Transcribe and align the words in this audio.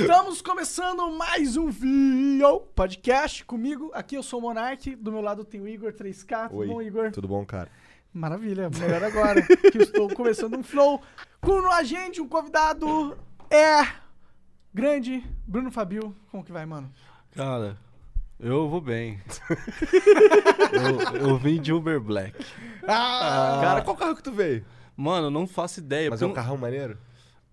Estamos 0.00 0.40
começando 0.40 1.10
mais 1.10 1.56
um 1.56 1.70
Vio 1.70 2.60
Podcast 2.72 3.44
comigo. 3.44 3.90
Aqui 3.92 4.14
eu 4.14 4.22
sou 4.22 4.38
o 4.38 4.42
Monark, 4.42 4.94
do 4.94 5.10
meu 5.10 5.20
lado 5.20 5.44
tem 5.44 5.60
o 5.60 5.66
Igor 5.66 5.92
3K. 5.92 6.50
Tudo 6.50 6.60
Oi, 6.60 6.66
bom, 6.68 6.80
Igor? 6.80 7.10
Tudo 7.10 7.26
bom, 7.26 7.44
cara? 7.44 7.68
Maravilha, 8.14 8.70
melhor 8.70 9.02
agora 9.02 9.42
que 9.42 9.78
estou 9.78 10.08
começando 10.14 10.56
um 10.56 10.62
flow 10.62 11.02
com 11.40 11.66
a 11.72 11.82
gente, 11.82 12.20
um 12.20 12.28
convidado 12.28 13.18
é 13.50 13.88
grande, 14.72 15.24
Bruno 15.44 15.72
Fabio. 15.72 16.14
Como 16.30 16.44
que 16.44 16.52
vai, 16.52 16.64
mano? 16.64 16.88
Cara, 17.34 17.76
eu 18.38 18.68
vou 18.68 18.80
bem. 18.80 19.20
eu, 21.20 21.28
eu 21.28 21.36
vim 21.38 21.60
de 21.60 21.72
Uber 21.72 22.00
Black. 22.00 22.46
Ah, 22.86 23.58
Cara, 23.60 23.82
qual 23.82 23.96
carro 23.96 24.14
que 24.14 24.22
tu 24.22 24.30
veio? 24.30 24.64
Mano, 24.96 25.28
não 25.28 25.44
faço 25.46 25.80
ideia. 25.80 26.08
Mas 26.08 26.22
é 26.22 26.26
um 26.26 26.32
carrão 26.32 26.56
maneiro? 26.56 26.96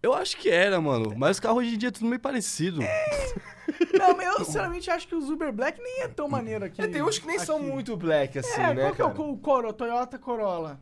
Eu 0.06 0.14
acho 0.14 0.38
que 0.38 0.50
era, 0.50 0.80
mano. 0.80 1.16
Mas 1.18 1.38
os 1.38 1.40
carros 1.40 1.60
hoje 1.64 1.74
em 1.74 1.78
dia 1.80 1.90
é 1.90 1.92
tudo 1.92 2.06
meio 2.06 2.20
parecido. 2.20 2.80
Não, 3.98 4.16
mas 4.16 4.28
eu 4.28 4.46
sinceramente 4.46 4.92
acho 4.92 5.08
que 5.08 5.16
os 5.16 5.30
Uber 5.32 5.52
Black 5.52 5.82
nem 5.82 6.02
é 6.04 6.08
tão 6.08 6.28
maneiro 6.30 6.64
aqui. 6.66 6.80
É, 6.80 6.88
tem 6.88 7.02
uns 7.02 7.18
que 7.18 7.26
nem 7.26 7.40
são 7.40 7.58
aqui. 7.58 7.66
muito 7.66 7.98
black 7.98 8.38
assim, 8.38 8.62
é, 8.62 8.74
né, 8.74 8.82
qual 8.84 8.96
que 8.96 9.02
é 9.02 9.06
cara? 9.06 9.22
o, 9.22 9.32
o 9.34 9.38
Coro, 9.38 9.74
Toyota 9.74 10.20
Corolla? 10.20 10.80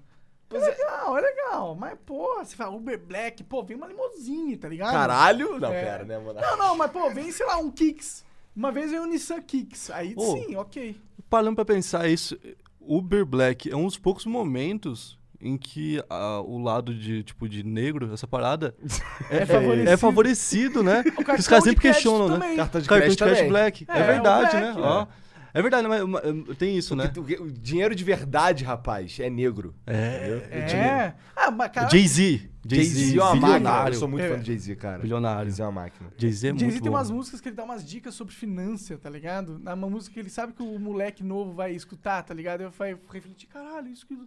É 0.52 0.58
legal, 0.58 1.18
é 1.18 1.22
legal, 1.22 1.76
mas 1.76 1.98
pô, 2.06 2.36
você 2.44 2.56
fala 2.56 2.76
Uber 2.76 3.00
Black, 3.00 3.44
pô, 3.46 3.64
vem 3.64 3.78
uma 3.78 3.88
limousine, 3.88 4.58
tá 4.58 4.68
ligado? 4.68 4.92
Caralho? 4.92 5.58
Não, 5.60 5.72
É. 5.74 5.84
pera, 5.84 6.04
né, 6.04 6.20
mano? 6.20 6.40
Não, 6.40 6.58
não, 6.58 6.78
mas 6.78 6.92
pô, 6.92 7.10
vem, 7.10 7.32
sei 7.32 7.46
lá, 7.46 7.58
um 7.58 7.72
Kicks. 7.72 8.26
Uma 8.56 8.72
vez 8.72 8.92
veio 8.92 9.04
um 9.04 9.08
Nissan 9.08 9.42
Kicks, 9.42 9.90
aí 9.90 10.14
Ô. 10.18 10.36
sim, 10.38 10.56
ok. 10.56 10.96
Parando 11.30 11.56
pra 11.56 11.66
pensar 11.66 12.08
isso, 12.10 12.38
Uber 12.80 13.26
Black 13.26 13.72
é 13.72 13.76
um 13.76 13.86
dos 13.86 13.98
poucos 13.98 14.26
momentos 14.26 15.18
em 15.44 15.58
que 15.58 16.02
ah, 16.10 16.42
o 16.42 16.58
lado 16.58 16.94
de, 16.94 17.24
tipo, 17.24 17.48
de 17.50 17.64
negro, 17.64 18.14
essa 18.14 18.26
parada, 18.28 18.74
É 19.30 19.46
favorecido. 19.46 19.90
é 19.90 19.98
favorecido, 19.98 20.84
né? 20.84 21.04
O 21.18 21.40
os 21.40 21.48
caras 21.48 21.64
sempre 21.64 21.82
questionam, 21.82 22.38
né? 22.38 22.56
Cartão 22.56 22.56
de 22.56 22.56
Cartão 22.58 22.80
de 22.82 22.88
crédito 22.88 23.18
crédito 23.18 23.38
também. 23.38 23.50
Black. 23.50 23.86
É, 23.88 24.00
É, 24.00 24.04
verdade, 24.04 24.56
o 24.56 24.60
né? 24.60 24.72
Black, 24.74 24.80
Ó. 24.88 25.08
É 25.56 25.62
verdade, 25.62 25.88
mas, 25.88 26.04
mas 26.04 26.58
tem 26.58 26.76
isso, 26.76 26.96
né? 26.96 27.10
Porque 27.14 27.36
o 27.36 27.52
dinheiro 27.52 27.94
de 27.94 28.04
verdade, 28.04 28.64
rapaz, 28.64 29.20
é 29.20 29.30
negro. 29.30 29.76
É. 29.86 30.42
É. 30.52 31.14
Ah, 31.36 31.52
mas 31.52 31.72
cara, 31.72 31.88
Jay-Z. 31.92 32.50
Jay-Z 32.68 33.20
é 33.20 33.24
uma 33.24 33.36
máquina. 33.36 33.90
Eu 33.90 33.94
sou 33.94 34.08
muito 34.08 34.24
É. 34.26 34.30
fã 34.30 34.40
do 34.40 34.44
Jay-Z, 34.46 34.76
cara. 34.78 34.98
Bilionário. 35.04 35.44
Jay-Z 35.46 35.62
é 35.62 35.66
uma 35.66 35.72
máquina. 35.84 36.10
Jay-Z 36.18 36.48
é 36.48 36.52
muito 36.54 36.60
Jay-Z 36.62 36.82
tem 36.82 36.90
bom. 36.92 36.98
umas 36.98 37.12
músicas 37.12 37.40
que 37.40 37.50
ele 37.50 37.56
dá 37.56 37.64
umas 37.66 37.86
dicas 37.88 38.16
sobre 38.16 38.34
finança, 38.34 38.98
tá 38.98 39.12
ligado? 39.12 39.62
É 39.64 39.74
uma 39.76 39.88
música 39.88 40.12
que 40.16 40.20
ele 40.20 40.30
sabe 40.32 40.54
que 40.54 40.64
o 40.64 40.80
moleque 40.80 41.24
novo 41.24 41.52
vai 41.54 41.72
escutar, 41.74 42.24
tá 42.24 42.34
ligado? 42.34 42.62
Eu 42.62 42.72
vai 42.72 42.98
refletir, 43.12 43.46
caralho, 43.48 43.90
isso 43.90 44.08
que. 44.08 44.18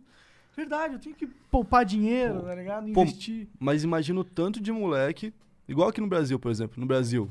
Verdade, 0.57 0.95
eu 0.95 0.99
tenho 0.99 1.15
que 1.15 1.27
poupar 1.51 1.85
dinheiro, 1.85 2.43
tá 2.43 2.55
ligado? 2.55 2.91
Pô, 2.93 3.03
Investir. 3.03 3.47
Mas 3.61 3.85
imagina 3.85 4.21
o 4.21 4.25
tanto 4.25 4.61
de 4.61 4.73
moleque, 4.73 5.35
igual 5.69 5.91
aqui 5.91 6.01
no 6.01 6.07
Brasil, 6.07 6.39
por 6.39 6.51
exemplo, 6.51 6.81
no 6.81 6.87
Brasil. 6.87 7.31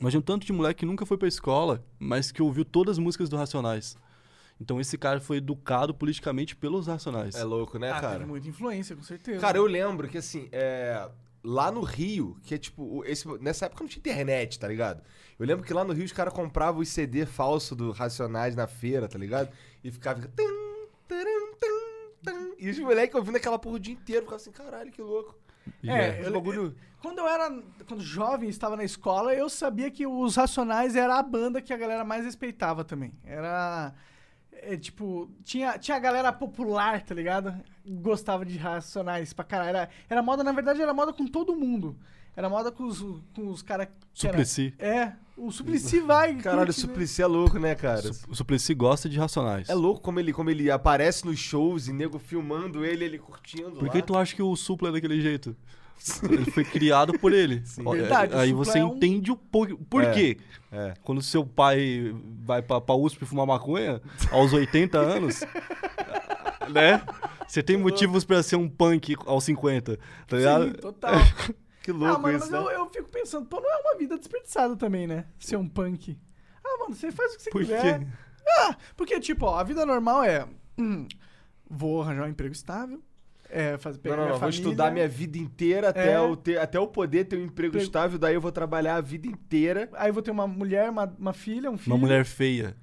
Imagina 0.00 0.20
o 0.20 0.24
tanto 0.24 0.44
de 0.44 0.52
moleque 0.52 0.80
que 0.80 0.86
nunca 0.86 1.06
foi 1.06 1.16
pra 1.16 1.28
escola, 1.28 1.84
mas 1.98 2.32
que 2.32 2.42
ouviu 2.42 2.64
todas 2.64 2.92
as 2.92 2.98
músicas 2.98 3.28
do 3.28 3.36
Racionais. 3.36 3.96
Então 4.60 4.80
esse 4.80 4.98
cara 4.98 5.20
foi 5.20 5.36
educado 5.36 5.94
politicamente 5.94 6.56
pelos 6.56 6.86
Racionais. 6.86 7.34
É 7.34 7.44
louco, 7.44 7.78
né, 7.78 7.90
ah, 7.90 8.00
cara? 8.00 8.18
teve 8.18 8.26
muita 8.26 8.48
influência, 8.48 8.96
com 8.96 9.02
certeza. 9.02 9.40
Cara, 9.40 9.56
eu 9.56 9.66
lembro 9.66 10.08
que 10.08 10.18
assim, 10.18 10.48
é, 10.50 11.08
lá 11.44 11.70
no 11.70 11.82
Rio, 11.82 12.36
que 12.42 12.54
é 12.54 12.58
tipo, 12.58 13.04
esse, 13.04 13.26
nessa 13.38 13.66
época 13.66 13.84
não 13.84 13.88
tinha 13.88 14.00
internet, 14.00 14.58
tá 14.58 14.66
ligado? 14.66 15.02
Eu 15.38 15.46
lembro 15.46 15.64
que 15.64 15.72
lá 15.72 15.84
no 15.84 15.92
Rio 15.92 16.04
os 16.04 16.12
caras 16.12 16.34
compravam 16.34 16.80
os 16.80 16.88
CD 16.88 17.24
falso 17.24 17.76
do 17.76 17.90
Racionais 17.92 18.56
na 18.56 18.66
feira, 18.66 19.08
tá 19.08 19.18
ligado? 19.18 19.50
E 19.82 19.90
ficava. 19.90 20.20
tum, 20.20 20.88
taram, 21.08 21.54
tum, 21.58 21.89
tum. 22.24 22.54
E 22.58 22.68
os 22.70 22.78
moleques 22.78 23.14
ouvindo 23.14 23.36
aquela 23.36 23.58
porra 23.58 23.76
o 23.76 23.80
dia 23.80 23.94
inteiro, 23.94 24.22
ficavam 24.22 24.36
assim, 24.36 24.52
caralho, 24.52 24.90
que 24.90 25.02
louco. 25.02 25.38
É, 25.84 26.20
é. 26.20 26.26
eu- 26.26 26.32
bagulho. 26.32 26.74
Quando 27.00 27.18
eu 27.18 27.26
era. 27.28 27.50
Quando 27.88 28.02
jovem 28.02 28.48
estava 28.48 28.76
na 28.76 28.84
escola, 28.84 29.34
eu 29.34 29.48
sabia 29.48 29.90
que 29.90 30.06
os 30.06 30.36
Racionais 30.36 30.94
era 30.96 31.18
a 31.18 31.22
banda 31.22 31.62
que 31.62 31.72
a 31.72 31.76
galera 31.76 32.04
mais 32.04 32.24
respeitava 32.24 32.84
também. 32.84 33.12
Era. 33.24 33.94
é, 34.52 34.76
tipo, 34.76 35.30
tinha, 35.42 35.78
tinha 35.78 35.96
a 35.96 36.00
galera 36.00 36.30
popular, 36.32 37.02
tá 37.02 37.14
ligado? 37.14 37.54
Gostava 37.86 38.44
de 38.44 38.58
Racionais 38.58 39.32
pra 39.32 39.44
caralho. 39.44 39.70
Era, 39.70 39.88
era 40.10 40.22
moda, 40.22 40.44
na 40.44 40.52
verdade, 40.52 40.82
era 40.82 40.92
moda 40.92 41.12
com 41.12 41.26
todo 41.26 41.56
mundo. 41.56 41.98
Era 42.36 42.48
moda 42.48 42.70
com 42.70 42.84
os, 42.86 43.00
com 43.34 43.48
os 43.48 43.62
caras. 43.62 43.88
que 44.14 44.26
era- 44.26 44.36
Suplicy. 44.38 44.74
É, 44.78 45.12
o 45.36 45.50
Suplicy 45.50 46.00
vai. 46.00 46.34
Caralho, 46.40 46.62
o 46.62 46.66
né? 46.66 46.72
Suplicy 46.72 47.22
é 47.22 47.26
louco, 47.26 47.58
né, 47.58 47.74
cara? 47.74 48.12
Su- 48.12 48.26
O 48.30 48.34
Suplicy 48.34 48.74
gosta 48.74 49.08
de 49.08 49.18
Racionais. 49.18 49.68
É 49.68 49.74
louco 49.74 50.00
como 50.00 50.20
ele, 50.20 50.32
como 50.32 50.48
ele 50.50 50.70
aparece 50.70 51.24
nos 51.26 51.38
shows 51.38 51.88
e 51.88 51.92
nego 51.92 52.18
filmando 52.18 52.84
ele, 52.84 53.04
ele 53.04 53.18
curtindo 53.18 53.72
Por 53.72 53.84
lá. 53.86 53.90
que 53.90 54.00
tu 54.02 54.16
acha 54.16 54.34
que 54.34 54.42
o 54.42 54.54
Supla 54.56 54.88
é 54.90 54.92
daquele 54.92 55.20
jeito? 55.20 55.54
Ele 56.22 56.50
foi 56.50 56.64
criado 56.64 57.18
por 57.18 57.30
ele. 57.32 57.62
Ó, 57.84 57.94
é- 57.94 57.98
Verdade, 57.98 58.34
Aí 58.36 58.52
você 58.54 58.78
é 58.78 58.84
um- 58.84 58.94
entende 58.96 59.30
o 59.30 59.36
por, 59.36 59.76
por 59.76 60.02
É. 60.04 60.12
quê. 60.12 60.38
É. 60.72 60.94
Quando 61.02 61.20
seu 61.20 61.44
pai 61.44 62.14
vai 62.44 62.62
pra, 62.62 62.80
pra 62.80 62.94
USP 62.94 63.26
fumar 63.26 63.44
maconha, 63.46 64.00
aos 64.30 64.52
80 64.52 64.96
anos, 64.98 65.40
né? 66.72 67.02
Você 67.46 67.62
tem 67.62 67.76
motivos 67.76 68.24
pra 68.24 68.42
ser 68.42 68.54
um 68.56 68.68
punk 68.68 69.16
aos 69.26 69.42
50, 69.44 69.98
tá 70.28 70.36
ligado? 70.36 70.66
Sim, 70.66 70.72
total. 70.74 71.14
Que 71.82 71.90
ah, 71.90 71.94
louco 71.94 72.22
mano, 72.22 72.36
isso, 72.38 72.50
mas 72.50 72.64
né? 72.64 72.66
eu, 72.66 72.70
eu 72.70 72.90
fico 72.90 73.10
pensando, 73.10 73.46
pô, 73.46 73.60
não 73.60 73.70
é 73.72 73.76
uma 73.80 73.96
vida 73.98 74.16
desperdiçada 74.18 74.76
também, 74.76 75.06
né? 75.06 75.24
Ser 75.38 75.56
um 75.56 75.68
punk. 75.68 76.18
Ah, 76.64 76.76
mano, 76.78 76.94
você 76.94 77.10
faz 77.10 77.32
o 77.32 77.36
que 77.36 77.42
você 77.44 77.50
Por 77.50 77.60
quiser. 77.62 78.00
quê? 78.00 78.06
Ah, 78.58 78.76
porque, 78.96 79.18
tipo, 79.20 79.46
ó, 79.46 79.56
a 79.58 79.62
vida 79.64 79.84
normal 79.86 80.22
é. 80.24 80.46
hum, 80.78 81.06
vou 81.68 82.02
arranjar 82.02 82.24
um 82.26 82.30
emprego 82.30 82.52
estável. 82.52 83.02
É, 83.52 83.76
fazer 83.78 83.96
Não, 83.96 84.02
pegar 84.02 84.16
não, 84.16 84.22
minha 84.24 84.32
não. 84.34 84.38
Vou 84.40 84.48
estudar 84.48 84.90
minha 84.92 85.08
vida 85.08 85.36
inteira 85.38 85.88
até, 85.88 86.12
É. 86.12 86.16
eu 86.18 86.36
ter, 86.36 86.58
até 86.60 86.78
eu 86.78 86.86
poder 86.86 87.24
ter 87.24 87.36
um 87.36 87.42
emprego 87.44 87.70
Emprego. 87.70 87.84
estável, 87.84 88.16
daí 88.18 88.34
eu 88.34 88.40
vou 88.40 88.52
trabalhar 88.52 88.94
a 88.96 89.00
vida 89.00 89.26
inteira. 89.26 89.88
Aí 89.94 90.12
vou 90.12 90.22
ter 90.22 90.30
uma 90.30 90.46
mulher, 90.46 90.88
uma, 90.90 91.12
uma 91.18 91.32
filha, 91.32 91.68
um 91.70 91.76
filho. 91.76 91.94
Uma 91.96 92.00
mulher 92.06 92.24
feia. 92.24 92.76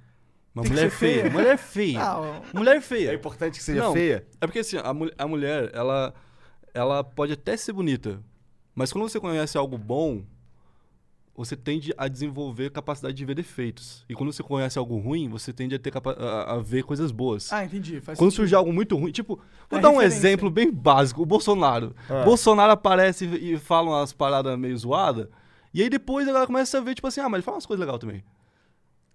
Uma 0.53 0.63
Tem 0.63 0.71
mulher 0.73 0.89
feia. 0.89 1.21
feia? 1.21 1.31
Mulher 1.31 1.57
feia. 1.57 2.01
Ah, 2.01 2.41
Mulher 2.53 2.75
É 2.77 2.81
feia. 2.81 3.13
importante 3.13 3.57
que 3.59 3.63
seja 3.63 3.81
Não. 3.83 3.93
feia? 3.93 4.25
É 4.41 4.47
porque 4.47 4.59
assim, 4.59 4.77
a, 4.77 4.89
a 5.23 5.27
mulher, 5.27 5.69
ela, 5.73 6.13
ela 6.73 7.01
pode 7.03 7.31
até 7.33 7.55
ser 7.55 7.71
bonita, 7.73 8.19
mas 8.77 8.93
quando 8.93 9.09
você 9.09 9.19
conhece 9.19 9.57
algo 9.57 9.77
bom, 9.77 10.21
você 11.35 11.55
tende 11.55 11.93
a 11.97 12.07
desenvolver 12.07 12.71
capacidade 12.71 13.15
de 13.15 13.23
ver 13.25 13.35
defeitos. 13.35 14.03
E 14.09 14.15
quando 14.15 14.31
você 14.33 14.41
conhece 14.41 14.79
algo 14.79 14.97
ruim, 14.97 15.29
você 15.29 15.53
tende 15.53 15.75
a 15.75 15.79
ter 15.79 15.93
a, 15.95 16.53
a 16.53 16.57
ver 16.57 16.83
coisas 16.83 17.11
boas. 17.11 17.51
ah, 17.53 17.63
entendi. 17.63 17.99
Faz 18.01 18.17
Quando 18.17 18.31
sentido. 18.31 18.41
surge 18.43 18.55
algo 18.55 18.73
muito 18.73 18.95
ruim, 18.97 19.11
tipo, 19.11 19.39
vou 19.69 19.77
A 19.77 19.81
dar 19.81 19.89
um 19.89 19.93
referência. 19.97 20.17
exemplo 20.17 20.49
bem 20.49 20.71
básico, 20.71 21.21
o 21.21 21.25
Bolsonaro. 21.25 21.95
Ah. 22.09 22.23
Bolsonaro 22.23 22.71
aparece 22.71 23.25
e, 23.25 23.57
fala 23.57 23.89
umas 23.99 24.13
paradas 24.13 24.57
meio 24.57 24.75
zoadas, 24.77 25.27
e 25.73 25.81
aí 25.83 25.89
depois 25.89 26.25
a 26.27 26.31
galera 26.31 26.47
começa 26.47 26.77
a 26.77 26.81
ver, 26.81 26.95
tipo 26.95 27.05
assim, 27.07 27.19
ah, 27.21 27.29
mas 27.29 27.39
ele 27.39 27.43
fala 27.43 27.57
umas 27.57 27.65
coisas 27.65 27.85
legais 27.85 27.99
também. 27.99 28.23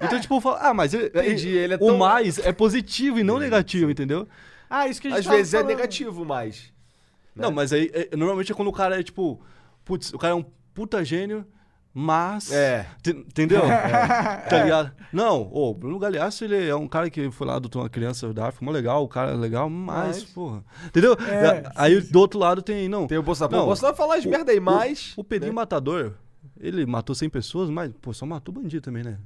Então, 0.00 0.20
tipo, 0.20 0.40
fala, 0.40 0.58
ah, 0.60 0.74
mas 0.74 0.94
ele- 0.94 1.06
Entendi, 1.06 1.48
ele 1.48 1.74
é 1.74 1.76
o 1.76 1.86
tão- 1.86 1.98
mais 1.98 2.38
é 2.38 2.52
positivo 2.52 3.18
e 3.18 3.22
não 3.24 3.38
negativo, 3.38 3.90
entendeu? 3.90 4.28
Ah, 4.70 4.86
isso 4.88 5.00
que 5.00 5.08
a 5.08 5.10
gente 5.10 5.20
Às 5.20 5.24
tava 5.26 5.36
vezes 5.36 5.54
é 5.54 5.58
falando. 5.58 5.76
negativo, 5.76 6.24
mas. 6.24 6.72
Não, 7.34 7.50
mas 7.50 7.72
aí, 7.72 7.90
é- 7.92 8.16
normalmente 8.16 8.52
é 8.52 8.54
quando 8.54 8.68
o 8.68 8.72
cara 8.72 8.98
é 9.00 9.02
tipo, 9.02 9.40
putz, 9.84 10.12
o 10.12 10.18
cara 10.18 10.32
é 10.32 10.36
um 10.36 10.44
puta 10.74 11.04
gênio, 11.04 11.46
mas. 11.94 12.50
É. 12.52 12.86
Entendeu? 13.06 13.60
Tá 14.48 14.62
ligado? 14.64 14.92
Não, 15.12 15.48
o 15.52 15.72
Bruno 15.74 15.98
Galhaço, 15.98 16.44
ele 16.44 16.68
é 16.68 16.74
um 16.74 16.86
cara 16.88 17.08
que 17.10 17.30
foi 17.30 17.46
lá, 17.46 17.56
adotou 17.56 17.82
uma 17.82 17.88
criança 17.88 18.32
da 18.32 18.48
África, 18.48 18.64
mó 18.64 18.70
legal, 18.70 19.02
o 19.04 19.08
cara 19.08 19.30
é 19.32 19.34
legal, 19.34 19.68
mas, 19.70 20.22
Mas- 20.22 20.24
porra. 20.24 20.62
Entendeu? 20.86 21.12
É, 21.14 21.62
aí 21.74 22.00
do 22.00 22.18
outro 22.18 22.38
lado 22.38 22.60
tem, 22.62 22.88
não. 22.88 23.06
Tem 23.06 23.18
o 23.18 23.22
Bolsonaro. 23.22 23.56
Não, 23.56 23.62
o 23.64 23.66
Bolsonaro 23.66 23.96
fala 23.96 24.18
o- 24.18 24.28
merda 24.28 24.52
aí, 24.52 24.60
mas. 24.60 25.12
O 25.16 25.24
Pedrinho 25.24 25.52
né? 25.54 25.56
Matador, 25.60 26.14
ele 26.60 26.84
matou 26.86 27.14
100 27.14 27.28
pessoas, 27.30 27.70
mas, 27.70 27.90
pô, 28.00 28.12
só 28.12 28.24
matou 28.26 28.54
bandido 28.54 28.82
também, 28.82 29.02
né? 29.04 29.18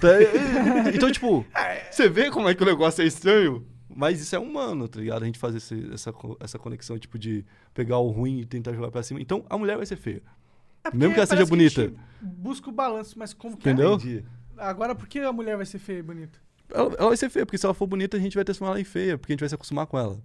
Tá, 0.00 0.08
e- 0.20 0.94
então, 0.96 1.10
tipo, 1.10 1.44
você 1.90 2.08
vê 2.08 2.30
como 2.30 2.48
é 2.48 2.54
que 2.54 2.62
o 2.62 2.66
negócio 2.66 3.02
é 3.02 3.06
estranho? 3.06 3.66
Mas 3.96 4.20
isso 4.20 4.34
é 4.34 4.38
humano, 4.38 4.88
tá 4.88 4.98
ligado? 4.98 5.22
A 5.22 5.26
gente 5.26 5.38
fazer 5.38 5.58
esse- 5.58 5.90
essa, 5.92 6.12
essa 6.40 6.58
conexão, 6.58 6.98
tipo, 6.98 7.18
de 7.18 7.44
pegar 7.72 7.98
o 7.98 8.10
ruim 8.10 8.40
e 8.40 8.44
tentar 8.46 8.72
jogar 8.72 8.90
pra 8.90 9.02
cima. 9.02 9.20
Então, 9.20 9.44
a 9.48 9.56
mulher 9.56 9.76
vai 9.76 9.86
ser 9.86 9.96
feia. 9.96 10.22
É 10.82 10.94
Mesmo 10.94 11.14
que 11.14 11.20
ela 11.20 11.26
seja 11.26 11.46
bonita. 11.46 11.92
busca 12.20 12.68
o 12.68 12.72
balanço, 12.72 13.18
mas 13.18 13.32
como 13.32 13.56
que 13.56 13.68
é? 13.68 13.72
Entendeu? 13.72 13.94
Entendi. 13.94 14.24
Agora, 14.58 14.94
por 14.94 15.06
que 15.08 15.18
a 15.20 15.32
mulher 15.32 15.56
vai 15.56 15.64
ser 15.66 15.78
feia 15.78 15.98
e 15.98 16.02
bonita? 16.02 16.38
Ela, 16.70 16.94
ela 16.98 17.08
vai 17.08 17.16
ser 17.16 17.28
feia, 17.30 17.44
porque 17.46 17.58
se 17.58 17.64
ela 17.66 17.74
for 17.74 17.86
bonita, 17.86 18.16
a 18.16 18.20
gente 18.20 18.34
vai 18.34 18.44
transformar 18.44 18.72
ela 18.72 18.80
em 18.80 18.84
feia, 18.84 19.16
porque 19.18 19.32
a 19.32 19.34
gente 19.34 19.40
vai 19.40 19.48
se 19.48 19.54
acostumar 19.54 19.86
com 19.86 19.98
ela. 19.98 20.18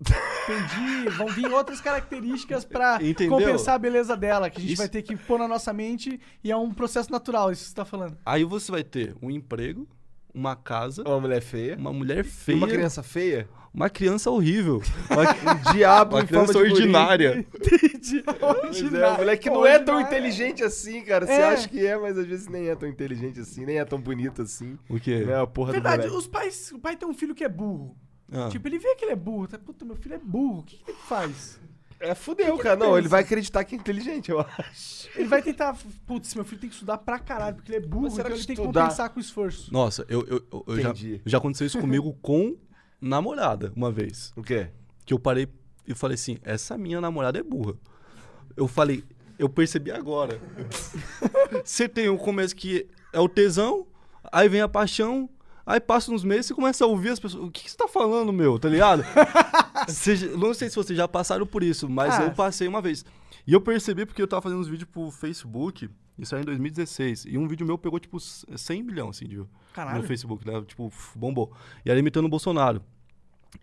Entendi. 0.44 1.10
Vão 1.18 1.28
vir 1.28 1.48
outras 1.52 1.80
características 1.82 2.66
pra 2.66 2.98
Entendeu? 3.04 3.38
compensar 3.38 3.76
a 3.76 3.78
beleza 3.78 4.16
dela, 4.18 4.50
que 4.50 4.58
a 4.58 4.62
gente 4.62 4.74
Isso- 4.74 4.82
vai 4.82 4.90
ter 4.90 5.02
que 5.02 5.16
pôr 5.16 5.38
na 5.38 5.48
nossa 5.48 5.72
mente 5.74 6.20
e 6.44 6.52
é 6.52 6.56
um 6.58 6.74
processo 6.74 7.12
natural, 7.12 7.52
isso 7.52 7.64
que 7.64 7.70
você 7.70 7.76
tá 7.76 7.86
falando. 7.86 8.18
Aí 8.26 8.44
você 8.44 8.72
vai 8.72 8.84
ter 8.84 9.16
um 9.22 9.30
emprego, 9.30 9.88
uma 10.34 10.56
casa, 10.56 11.04
Uma 11.04 11.20
mulher 11.20 11.42
feia. 11.42 11.76
uma 11.78 11.92
mulher 11.94 12.20
E 12.20 12.24
feia, 12.24 12.58
uma 12.58 12.68
criança 12.68 13.02
feia. 13.04 13.48
uma 13.74 13.90
criança 13.90 14.30
horrível, 14.32 14.82
uma, 15.10 15.24
Um 15.24 15.74
diabo 15.74 16.16
uma 16.18 16.24
em 16.24 16.28
forma 16.28 16.48
criança 16.48 16.60
ordinária. 16.60 17.46
Entendi. 17.56 18.24
Pois 18.24 18.94
é, 18.94 19.08
o 19.10 19.18
moleque 19.18 19.50
não 19.50 19.66
é 19.66 19.80
tão 19.80 20.00
inteligente 20.00 20.64
assim, 20.64 21.02
cara. 21.04 21.26
Você 21.26 21.32
É. 21.34 21.44
acha 21.46 21.68
que 21.70 21.86
é, 21.86 21.98
mas 21.98 22.18
às 22.18 22.26
vezes 22.26 22.48
nem 22.48 22.68
é 22.70 22.76
tão 22.76 22.88
inteligente 22.88 23.40
assim, 23.40 23.66
nem 23.66 23.78
é 23.80 23.86
tão 23.86 24.00
bonito 24.00 24.42
assim. 24.42 24.78
O 24.90 25.00
quê? 25.00 25.24
Não 25.26 25.34
é 25.34 25.40
a 25.42 25.48
porra 25.48 25.72
Verdade, 25.74 26.08
os 26.08 26.28
pais, 26.28 26.72
o 26.72 26.80
pai 26.80 26.96
tem 26.96 27.08
um 27.08 27.14
filho 27.14 27.34
que 27.36 27.44
é 27.44 27.50
burro. 27.50 27.96
Ah. 28.32 28.48
Tipo, 28.50 28.68
ele 28.68 28.78
vê 28.78 28.94
que 28.96 29.06
ele 29.06 29.14
é 29.14 29.16
burro, 29.16 29.48
tá? 29.48 29.58
Puta, 29.58 29.84
meu 29.84 29.96
filho 29.96 30.14
é 30.16 30.20
burro, 30.20 30.60
o 30.60 30.64
que, 30.64 30.78
que 30.78 30.92
ele 30.92 30.98
faz? 31.08 31.60
É 32.00 32.16
fudeu, 32.16 32.58
cara. 32.58 32.76
Não, 32.78 32.98
ele 32.98 33.08
vai 33.10 33.22
acreditar 33.22 33.64
que 33.66 33.76
é 33.76 33.78
inteligente, 33.78 34.32
eu 34.32 34.40
acho. 34.40 35.10
Ele 35.16 35.28
vai 35.28 35.42
tentar. 35.42 35.78
Putz, 36.08 36.34
meu 36.34 36.46
filho 36.46 36.62
tem 36.62 36.70
que 36.70 36.76
estudar 36.76 36.98
pra 37.00 37.20
caralho, 37.20 37.58
porque 37.58 37.72
ele 37.74 37.84
é 37.84 37.88
burro, 37.88 38.04
Mas 38.04 38.14
será 38.14 38.30
então 38.30 38.38
que 38.38 38.40
ele 38.42 38.48
tem 38.48 38.56
que 38.56 38.62
estudar- 38.62 38.82
compensar 38.84 39.10
com 39.10 39.20
esforço. 39.20 39.74
Nossa, 39.74 40.06
eu, 40.08 40.26
eu, 40.28 40.42
eu- 40.52 40.64
eu 40.68 40.76
já, 40.82 40.90
Entendi. 40.92 41.22
já 41.26 41.38
aconteceu 41.40 41.68
isso 41.68 41.80
comigo 41.80 42.14
com 42.22 42.58
namorada 43.02 43.74
uma 43.76 43.92
vez. 43.92 44.32
O 44.36 44.42
quê? 44.42 44.70
Que 45.06 45.14
eu 45.14 45.20
parei 45.20 45.48
e 45.86 45.94
falei 45.94 46.16
assim: 46.16 46.38
essa 46.44 46.78
minha 46.78 47.02
namorada 47.02 47.38
é 47.38 47.44
burra. 47.44 47.74
Eu 48.56 48.68
falei, 48.68 49.04
eu 49.38 49.50
percebi 49.50 49.92
agora. 49.92 50.40
Você 51.64 51.88
tem 51.90 52.10
um 52.10 52.18
começo 52.18 52.56
que 52.56 52.88
é 53.12 53.20
o 53.20 53.28
tesão, 53.30 53.88
aí 54.32 54.48
vem 54.48 54.62
a 54.62 54.68
paixão, 54.70 55.30
aí 55.72 55.80
passa 55.80 56.12
uns 56.12 56.24
meses 56.24 56.50
e 56.50 56.54
começa 56.54 56.84
a 56.84 56.88
ouvir 56.88 57.10
as 57.10 57.20
pessoas. 57.20 57.44
O 57.46 57.52
que, 57.52 57.64
que 57.64 57.72
você 57.72 57.78
tá 57.78 57.88
falando, 57.88 58.34
meu? 58.34 58.58
Tá 58.60 58.68
ligado? 58.70 59.04
Você 59.88 60.16
não 60.38 60.54
sei 60.54 60.70
se 60.70 60.76
vocês 60.76 60.98
já 60.98 61.08
passaram 61.08 61.46
por 61.46 61.64
isso, 61.64 61.88
mas 61.90 62.14
Ah. 62.20 62.24
eu 62.24 62.32
passei 62.32 62.68
uma 62.68 62.82
vez. 62.82 63.06
E 63.48 63.54
eu 63.54 63.62
percebi 63.62 64.06
porque 64.06 64.22
eu 64.22 64.28
tava 64.28 64.42
fazendo 64.42 64.60
uns 64.60 64.68
vídeos 64.68 64.90
pro 64.92 65.10
Facebook, 65.10 65.90
isso 66.18 66.36
era 66.36 66.42
em 66.42 66.46
2016, 66.46 67.26
e 67.26 67.38
um 67.38 67.48
vídeo 67.48 67.66
meu 67.66 67.78
pegou, 67.78 67.98
tipo, 68.00 68.20
100 68.20 68.84
milhões, 68.84 69.12
assim, 69.16 69.26
de 69.28 69.42
Caralho. 69.74 70.02
no 70.02 70.08
Facebook, 70.08 70.46
né? 70.46 70.62
Tipo, 70.68 70.92
bombou. 71.16 71.52
E 71.86 71.90
era 71.90 71.98
imitando 72.00 72.26
o 72.26 72.30
Bolsonaro. 72.30 72.84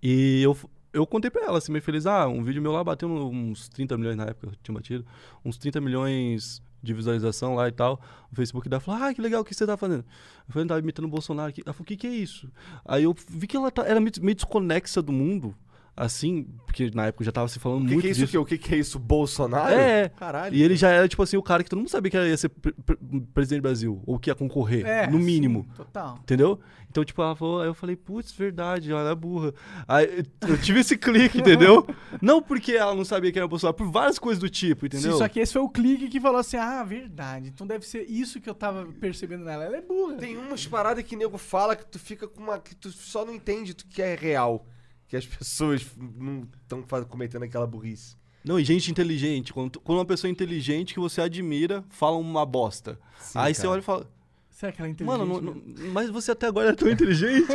E 0.02 0.43
eu, 0.43 0.56
eu 0.93 1.06
contei 1.06 1.31
pra 1.31 1.44
ela, 1.44 1.59
assim, 1.59 1.70
meio 1.70 1.82
feliz, 1.85 2.06
ah, 2.06 2.26
um 2.26 2.43
vídeo 2.43 2.62
meu 2.62 2.73
lá 2.73 2.82
bateu 2.82 3.09
uns 3.09 3.69
30 3.69 3.97
milhões 3.99 4.17
na 4.17 4.25
época, 4.25 4.49
eu 4.49 4.52
tinha 4.62 4.75
batido, 4.75 5.05
uns 5.44 5.56
30 5.59 5.81
milhões 5.81 6.62
de 6.87 6.94
visualização 6.94 7.55
lá 7.55 7.69
e 7.69 7.73
tal. 7.73 8.00
O 8.33 8.37
Facebook 8.37 8.69
dela 8.69 8.81
falou, 8.81 9.03
ah, 9.03 9.12
que 9.12 9.21
legal, 9.21 9.43
o 9.43 9.44
que 9.44 9.55
você 9.55 9.67
tá 9.67 9.77
fazendo? 9.77 10.05
Eu 10.49 10.53
falei, 10.53 10.67
tava 10.69 10.81
imitando 10.81 11.05
o 11.05 11.09
Bolsonaro 11.09 11.49
aqui. 11.50 11.62
Ela 11.65 11.73
falou, 11.75 11.85
o 11.85 11.87
que 11.87 11.97
que 11.97 12.06
é 12.06 12.11
isso? 12.11 12.50
Aí 12.85 13.05
eu 13.05 13.15
vi 13.29 13.47
que 13.47 13.56
ela 13.56 13.71
tá- 13.71 13.85
era 13.85 14.00
meio 14.00 14.35
desconexa 14.35 15.03
do 15.03 15.12
mundo, 15.12 15.55
assim, 15.96 16.46
porque 16.66 16.90
na 16.94 17.06
época 17.06 17.25
já 17.25 17.32
tava 17.32 17.48
se 17.48 17.58
falando 17.58 17.87
que, 17.87 17.93
muito 17.93 18.00
que 18.02 18.08
é 18.08 18.10
isso? 18.10 18.20
disso. 18.20 18.31
aqui? 18.31 18.38
O 18.38 18.44
que, 18.44 18.58
que 18.58 18.75
é 18.75 18.78
isso? 18.78 18.98
Bolsonaro? 18.98 19.75
É. 19.75 20.08
Caralho. 20.10 20.54
E 20.54 20.62
ele 20.62 20.76
já 20.76 20.90
era, 20.90 21.08
tipo 21.08 21.22
assim, 21.22 21.37
o 21.37 21.43
cara 21.43 21.64
que 21.64 21.70
todo 21.70 21.78
mundo 21.78 21.88
sabia 21.88 22.10
que 22.10 22.16
ia 22.19 22.37
ser 22.37 22.50
pre- 22.50 22.72
pre- 22.84 22.98
presidente 23.32 23.60
do 23.60 23.62
Brasil, 23.62 24.02
ou 24.06 24.19
que 24.19 24.28
ia 24.31 24.34
concorrer, 24.34 24.84
É, 24.87 25.06
no 25.06 25.19
mínimo. 25.19 25.62
sim, 25.70 25.76
total. 25.76 26.19
Entendeu? 26.22 26.60
Então, 26.90 27.04
tipo, 27.04 27.20
ela 27.22 27.34
falou, 27.37 27.60
aí 27.60 27.66
eu 27.69 27.75
falei, 27.75 27.94
putz, 27.96 28.32
verdade, 28.32 28.90
ela 28.90 29.10
é 29.10 29.14
burra. 29.14 29.52
Aí 29.88 30.25
eu 30.48 30.56
tive 30.58 30.81
esse 30.81 30.96
clique, 30.98 31.38
entendeu? 31.40 31.87
Não 32.22 32.40
porque 32.40 32.72
ela 32.72 32.94
não 32.94 33.04
sabia 33.04 33.31
que 33.32 33.38
era 33.38 33.46
Bolsonaro, 33.49 33.76
por 33.76 33.90
várias 33.90 34.19
coisas 34.19 34.40
do 34.40 34.49
tipo, 34.49 34.87
entendeu? 34.87 35.12
Sim, 35.12 35.19
só 35.19 35.28
que 35.28 35.40
esse 35.40 35.52
foi 35.52 35.62
o 35.62 35.69
clique 35.69 36.08
que 36.08 36.20
falou 36.20 36.38
assim: 36.40 36.56
ah, 36.56 36.82
verdade. 36.84 37.49
Então 37.49 37.66
deve 37.66 37.87
ser 37.87 38.02
isso 38.08 38.40
que 38.40 38.49
eu 38.49 38.54
tava 38.54 38.87
percebendo 39.00 39.44
nela. 39.44 39.64
Ela 39.64 39.76
é 39.76 39.82
burra. 39.82 40.14
Tem 40.16 40.37
umas 40.37 40.66
paradas 40.66 41.04
que 41.04 41.16
nego 41.16 41.37
fala 41.37 41.76
que 41.76 41.84
tu 41.84 41.99
fica 41.99 42.26
com 42.26 42.42
uma. 42.42 42.58
que 42.58 42.75
tu 42.75 42.90
só 42.90 43.25
não 43.26 43.34
entende 43.34 43.75
tu- 43.75 43.87
que 43.87 44.00
é 44.00 44.14
real. 44.14 44.64
Que 45.08 45.17
as 45.17 45.25
pessoas 45.26 45.87
não 46.17 46.47
estão 46.62 46.82
cometendo 47.05 47.43
aquela 47.44 47.67
burrice. 47.67 48.17
Não, 48.44 48.61
e 48.61 48.64
gente 48.64 48.91
inteligente. 48.91 49.53
Quando, 49.53 49.81
quando 49.81 49.99
uma 49.99 50.05
pessoa 50.05 50.31
inteligente 50.31 50.94
que 50.94 51.00
você 51.00 51.20
admira 51.20 51.85
fala 51.91 52.17
uma 52.17 52.47
bosta. 52.47 52.99
Sim, 53.19 53.38
aí 53.38 53.55
você 53.55 53.62
cara. 53.62 53.73
olha 53.73 53.81
e 53.81 53.82
fala, 53.82 54.11
Será 54.50 54.73
que 54.73 54.81
ela 54.81 54.88
é 54.88 54.93
inteligente? 54.93 55.19
mano, 55.19 55.41
não- 55.43 55.55
não- 55.55 55.93
mas 55.93 56.08
você 56.08 56.31
até 56.31 56.47
agora 56.47 56.70
é 56.70 56.73
tão 56.73 56.88
inteligente? 56.88 57.49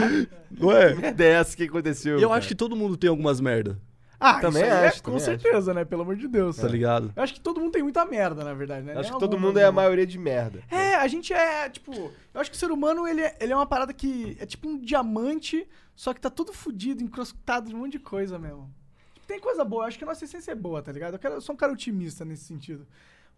não 0.50 0.72
é? 0.72 0.94
Que 0.94 1.00
merda 1.00 1.24
é 1.24 1.28
essa 1.32 1.56
que 1.56 1.62
aconteceu? 1.64 2.18
Eu 2.18 2.28
cara? 2.28 2.38
acho 2.38 2.48
que 2.48 2.54
todo 2.56 2.74
mundo 2.74 2.96
tem 2.96 3.08
algumas 3.08 3.40
merda, 3.40 3.78
Ah, 4.22 4.38
Também 4.38 4.62
isso 4.62 4.70
aí 4.72 4.86
acho, 4.86 4.98
é, 4.98 5.00
com 5.00 5.04
também 5.12 5.20
certeza, 5.20 5.72
né? 5.72 5.82
Pelo 5.84 6.02
amor 6.02 6.14
de 6.14 6.28
Deus. 6.28 6.56
tá 6.58 6.68
ligado? 6.68 7.10
Eu 7.16 7.22
acho 7.22 7.32
que 7.32 7.40
todo 7.40 7.58
mundo 7.58 7.72
tem 7.72 7.82
muita 7.82 8.04
merda, 8.04 8.44
na 8.44 8.52
verdade, 8.52 8.82
né? 8.84 8.92
Acho 8.92 9.04
Nem 9.04 9.12
que 9.14 9.18
todo 9.18 9.38
mundo 9.38 9.58
é 9.58 9.64
a 9.64 9.72
maioria 9.72 10.06
de 10.06 10.18
merda. 10.18 10.62
É, 10.70 10.94
a 10.96 11.08
gente 11.08 11.32
é, 11.32 11.70
tipo... 11.70 11.92
Eu 12.34 12.40
acho 12.40 12.50
que 12.50 12.56
o 12.56 12.60
ser 12.60 12.70
humano, 12.70 13.08
ele 13.08 13.22
é, 13.22 13.34
ele 13.40 13.52
é 13.52 13.56
uma 13.56 13.64
parada 13.66 13.94
que... 13.94 14.36
É 14.38 14.44
tipo 14.44 14.68
um 14.68 14.78
diamante, 14.78 15.66
só 15.96 16.12
que 16.12 16.20
tá 16.20 16.28
todo 16.28 16.52
fudido, 16.52 17.02
encrostado 17.02 17.68
de 17.70 17.74
um 17.74 17.78
monte 17.78 17.92
de 17.92 17.98
coisa 18.00 18.38
mesmo. 18.38 18.70
Tipo, 19.14 19.26
tem 19.26 19.40
coisa 19.40 19.64
boa. 19.64 19.84
Eu 19.84 19.88
acho 19.88 19.96
que 19.98 20.04
a 20.04 20.06
nossa 20.06 20.24
essência 20.24 20.52
é 20.52 20.54
boa, 20.54 20.82
tá 20.82 20.92
ligado? 20.92 21.14
Eu, 21.14 21.18
quero, 21.18 21.34
eu 21.36 21.40
sou 21.40 21.54
um 21.54 21.58
cara 21.58 21.72
otimista 21.72 22.22
nesse 22.24 22.44
sentido. 22.44 22.86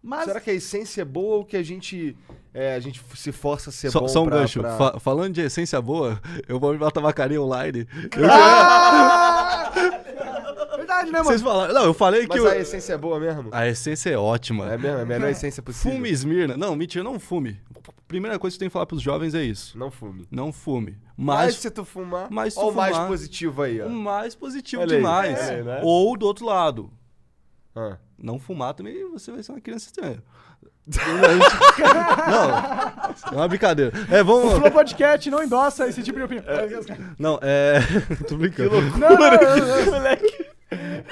Mas... 0.05 0.25
Será 0.25 0.41
que 0.41 0.49
a 0.49 0.53
essência 0.53 1.01
é 1.01 1.05
boa 1.05 1.37
ou 1.37 1.45
que 1.45 1.55
a 1.55 1.63
gente, 1.63 2.17
é, 2.53 2.75
a 2.75 2.79
gente 2.81 3.01
se 3.15 3.31
força 3.31 3.69
a 3.69 3.73
ser 3.73 3.89
Só, 3.89 4.01
bom 4.01 4.07
só 4.09 4.21
um 4.23 4.25
pra- 4.25 4.39
gancho. 4.39 4.59
pra- 4.59 4.77
Fa- 4.77 4.99
falando 4.99 5.33
de 5.33 5.39
essência 5.41 5.81
boa, 5.81 6.21
eu 6.45 6.59
vou 6.59 6.71
abrir 6.71 6.83
uma 6.83 6.91
tabacaria 6.91 7.41
online. 7.41 7.87
Eu- 8.17 8.27
Ah! 8.29 9.71
Verdade, 10.93 11.11
né, 11.11 11.17
mano? 11.19 11.23
Vocês 11.25 11.41
falaram. 11.41 11.73
Não, 11.73 11.83
eu 11.85 11.93
falei 11.93 12.21
que. 12.23 12.29
Mas 12.29 12.37
eu- 12.37 12.47
a 12.49 12.57
essência 12.57 12.93
é 12.93 12.97
boa 12.97 13.19
mesmo? 13.19 13.49
A 13.51 13.67
essência 13.67 14.09
é 14.09 14.17
ótima. 14.17 14.71
É 14.73 14.77
mesmo? 14.77 14.97
É 14.99 15.01
a 15.01 15.05
melhor 15.05 15.29
essência 15.29 15.61
possível. 15.63 15.91
Fume 15.93 16.09
Esmirna. 16.09 16.55
Não, 16.57 16.75
mentira, 16.75 17.03
não 17.03 17.19
fume. 17.19 17.59
Primeira 18.07 18.37
coisa 18.37 18.53
que 18.53 18.57
você 18.57 18.59
tem 18.59 18.69
que 18.69 18.73
falar 18.73 18.85
pros 18.85 19.01
jovens 19.01 19.33
é 19.33 19.43
isso. 19.43 19.77
Não 19.77 19.89
fume. 19.89 20.27
Não 20.29 20.53
fume. 20.53 20.97
Mas 21.17 21.37
Mas 21.45 21.55
se 21.55 21.71
tu 21.71 21.83
fumar, 21.83 22.27
mas 22.29 22.53
tu 22.53 22.61
o 22.61 22.71
mais 22.73 22.93
fumar- 22.95 23.07
positivo 23.07 23.61
aí, 23.63 23.81
ó. 23.81 23.87
o 23.87 23.89
mais 23.89 24.35
positivo 24.35 24.81
Olha 24.83 24.95
demais. 24.97 25.39
aí, 25.49 25.63
né? 25.63 25.79
Ou 25.83 26.15
do 26.17 26.25
outro 26.25 26.45
lado. 26.45 26.91
Ah. 27.75 27.97
Não 28.17 28.37
fumar 28.39 28.73
também, 28.75 29.09
você 29.11 29.31
vai 29.31 29.41
ser 29.41 29.51
uma 29.51 29.61
criança 29.61 29.87
estranha. 29.87 30.23
não, 32.29 33.31
é 33.31 33.35
uma 33.35 33.47
brincadeira. 33.47 33.91
É, 34.11 34.21
O 34.21 34.25
vamos. 34.25 34.53
Flow 34.59 34.71
Podcast 34.71 35.29
não 35.29 35.41
endossa 35.43 35.87
esse 35.87 36.03
tipo 36.03 36.17
de 36.19 36.25
opinião. 36.25 36.45
Não, 37.17 37.39
é. 37.41 37.79
Tô 38.27 38.35
brincando. 38.37 38.81
Não, 38.97 39.09
não, 39.09 39.17
não, 39.17 39.85
não, 39.85 39.91
moleque. 39.93 40.42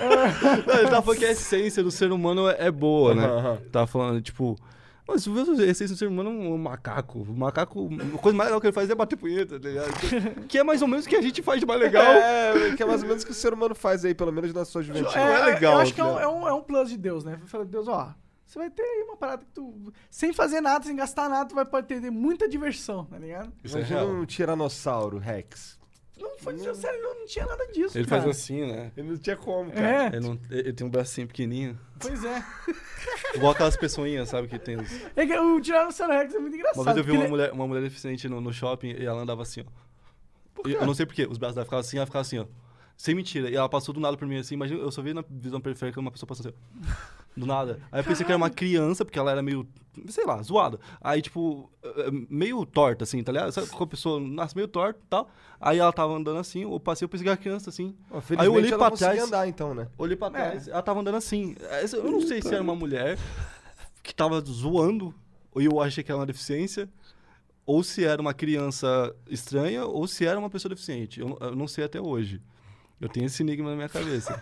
Não, 0.68 0.80
ele 0.80 0.90
tá 0.90 1.02
falando 1.02 1.20
que 1.20 1.26
a 1.26 1.32
essência 1.32 1.84
do 1.84 1.92
ser 1.92 2.12
humano 2.12 2.48
é 2.50 2.56
é 2.68 2.72
boa, 2.72 3.14
né? 3.16 3.28
Tá 3.72 3.86
falando, 3.88 4.22
tipo. 4.22 4.56
Mas 5.08 5.28
a 5.28 5.64
essência 5.66 5.90
do 5.90 5.98
ser 5.98 6.08
humano 6.08 6.30
é 6.30 6.34
um 6.34 6.58
macaco. 6.58 7.20
O 7.20 7.34
macaco. 7.34 7.90
A 8.16 8.18
coisa 8.18 8.38
mais 8.38 8.50
legal 8.50 8.62
que 8.62 8.68
ele 8.68 8.74
faz 8.74 8.90
é 8.90 8.96
bater 8.96 9.18
punheta, 9.18 9.60
tá 9.60 9.68
ligado? 9.68 10.48
Que- 10.48 10.60
é 10.60 10.64
mais 10.64 10.82
ou 10.82 10.88
menos 10.88 11.06
o 11.06 11.10
que 11.10 11.16
a 11.16 11.22
gente 11.22 11.42
faz 11.42 11.60
de 11.60 11.66
mais 11.66 11.80
legal. 11.80 12.04
É, 12.06 12.76
que 12.78 12.84
é 12.84 12.86
mais 12.86 13.02
ou 13.02 13.08
menos 13.08 13.24
o 13.24 13.26
que 13.26 13.32
o 13.32 13.36
ser 13.36 13.54
humano 13.54 13.76
faz 13.76 14.06
aí, 14.06 14.14
pelo 14.14 14.32
menos 14.32 14.54
na 14.54 14.64
sua 14.64 14.82
juventude. 14.82 15.18
É, 15.18 15.20
não 15.20 15.34
é 15.34 15.46
legal. 15.54 15.74
Eu 15.74 15.80
acho 15.80 15.94
que 15.94 16.00
é 16.00 16.04
um, 16.06 16.16
né? 16.16 16.24
é, 16.24 16.28
um, 16.28 16.48
é 16.48 16.54
um 16.54 16.62
plus 16.62 16.90
de 16.90 16.98
Deus, 16.98 17.24
né? 17.26 17.40
Fala, 17.46 17.66
Deus, 17.66 17.88
ó, 17.88 18.14
você 18.46 18.60
vai 18.60 18.70
ter 18.70 18.84
aí 18.84 19.04
uma 19.04 19.18
parada 19.18 19.44
que 19.44 19.52
tu. 19.54 19.92
Sem 20.10 20.32
fazer 20.32 20.62
nada, 20.62 20.86
sem 20.86 20.96
gastar 20.96 21.28
nada, 21.28 21.50
tu 21.50 21.56
vai 21.56 21.66
poder 21.66 22.00
ter 22.00 22.12
muita 22.12 22.48
diversão, 22.48 23.06
tá 23.06 23.18
ligado? 23.18 23.52
Isso 23.64 23.78
é 23.78 23.80
Imagina 23.80 24.04
um 24.06 24.26
tiranossauro 24.26 25.18
Rex. 25.18 25.81
Não 26.22 26.38
foi 26.38 26.58
sério, 26.76 27.02
não, 27.02 27.20
não 27.20 27.26
tinha 27.26 27.46
nada 27.46 27.66
disso. 27.68 27.98
Ele 27.98 28.06
cara. 28.08 28.22
faz 28.22 28.38
assim, 28.38 28.66
né? 28.72 28.92
Ele 28.96 29.10
não 29.10 29.18
tinha 29.18 29.36
como, 29.36 29.72
cara. 29.72 30.06
É, 30.06 30.08
Ele, 30.16 30.20
não- 30.28 30.40
ele 30.50 30.74
tem 30.74 30.86
um 30.86 30.90
bracinho 30.90 31.28
pequenininho. 31.28 31.80
pois 32.00 32.24
é. 32.24 32.44
Igual 33.36 33.54
aquelas 33.54 33.76
pessoinhas, 33.78 34.30
sabe? 34.30 34.48
Que 34.48 34.60
tem. 34.60 34.78
os- 34.78 34.92
é 35.16 35.26
que 35.26 35.38
o 35.38 35.60
Tiranossauro 35.62 36.14
Rex 36.14 36.34
é 36.36 36.40
muito 36.40 36.56
engraçado. 36.56 36.84
Uma 36.84 36.94
vez 36.94 36.98
eu 36.98 37.04
vi 37.04 37.12
uma 37.12 37.22
ele- 37.24 37.30
mulher, 37.30 37.52
uma 37.52 37.68
mulher 37.68 37.82
deficiente 37.82 38.28
no, 38.30 38.40
no 38.42 38.52
shopping 38.54 38.90
e 38.92 39.06
ela 39.06 39.22
andava 39.22 39.42
assim, 39.42 39.62
ó. 39.62 40.68
E 40.68 40.74
Eu 40.74 40.86
não 40.86 40.94
sei 40.94 41.06
porquê, 41.06 41.26
os 41.26 41.38
braços 41.40 41.56
dela 41.56 41.66
ficavam 41.66 41.80
assim, 41.82 41.98
ela 41.98 42.06
ficava 42.06 42.22
assim, 42.22 42.40
ó. 42.40 42.46
Sem 43.02 43.16
mentira. 43.16 43.50
E 43.50 43.56
ela 43.56 43.68
passou 43.68 43.96
do 43.96 44.00
nada 44.00 44.16
por 44.16 44.28
mim 44.28 44.38
assim, 44.38 44.54
imagina, 44.54 44.80
eu 44.80 44.92
só 44.92 45.02
vi 45.02 45.12
na 45.12 45.24
visão 45.28 45.60
periférica 45.60 46.00
uma 46.00 46.12
pessoa 46.12 46.28
passando 46.28 46.50
assim. 46.50 46.94
Do 47.36 47.48
nada. 47.48 47.80
Aí 47.92 48.00
eu 48.00 48.04
pensei 48.04 48.24
que 48.24 48.32
era 48.32 48.38
uma 48.38 48.50
criança, 48.52 49.04
porque 49.04 49.18
ela 49.18 49.32
era 49.32 49.42
meio, 49.42 49.68
sei 50.08 50.24
lá, 50.24 50.40
zoada. 50.44 50.80
Aí, 51.02 51.20
tipo, 51.20 51.72
eh, 51.84 52.12
meio 52.30 52.64
torta, 52.64 53.04
assim, 53.04 53.24
tá 53.24 53.32
ligado? 53.32 53.52
Sabe 53.54 53.70
quando 53.70 53.84
a 53.86 53.88
pessoa 53.88 54.20
nasce 54.20 54.56
meio 54.56 54.68
torta 54.68 55.00
e 55.04 55.08
tal? 55.10 55.32
Aí 55.60 55.80
ela 55.80 55.92
tava 55.92 56.14
andando 56.14 56.38
assim, 56.38 56.62
eu 56.62 56.80
passei, 56.80 57.04
eu 57.06 57.10
pensei 57.10 57.24
que 57.24 57.30
era 57.30 57.38
criança, 57.38 57.72
assim. 57.72 57.96
Ó, 58.12 58.22
Aí 58.38 58.46
eu 58.46 58.54
olhei 58.54 58.70
ela 58.70 58.78
pra 58.78 58.92
conseguia 58.92 59.14
trás. 59.16 59.28
andar, 59.28 59.48
então, 59.48 59.74
né? 59.74 59.88
Olhei 59.98 60.14
É. 60.14 60.18
pra 60.18 60.30
trás, 60.30 60.68
ela 60.68 60.82
tava 60.84 61.00
andando 61.00 61.16
assim. 61.16 61.56
Eu 61.94 62.12
não 62.12 62.22
sei 62.22 62.40
se 62.40 62.54
era 62.54 62.62
uma 62.62 62.76
mulher 62.76 63.18
que 64.04 64.14
tava 64.14 64.40
zoando, 64.42 65.12
ou 65.52 65.60
eu 65.60 65.82
achei 65.82 66.04
que 66.04 66.12
era 66.12 66.20
uma 66.20 66.28
deficiência, 66.28 66.88
ou 67.66 67.82
se 67.84 68.04
era 68.06 68.22
uma 68.22 68.34
criança 68.36 69.12
estranha, 69.28 69.86
ou 69.88 70.06
se 70.06 70.24
era 70.24 70.38
uma 70.38 70.52
pessoa 70.52 70.70
deficiente. 70.70 71.20
Eu, 71.20 71.36
eu 71.42 71.56
não 71.56 71.68
sei 71.68 71.84
até 71.86 72.00
hoje. 72.00 72.40
Eu 73.02 73.10
tenho 73.10 73.26
esse 73.26 73.42
enigma 73.42 73.70
na 73.72 73.76
minha 73.76 73.90
cabeça. 73.90 74.42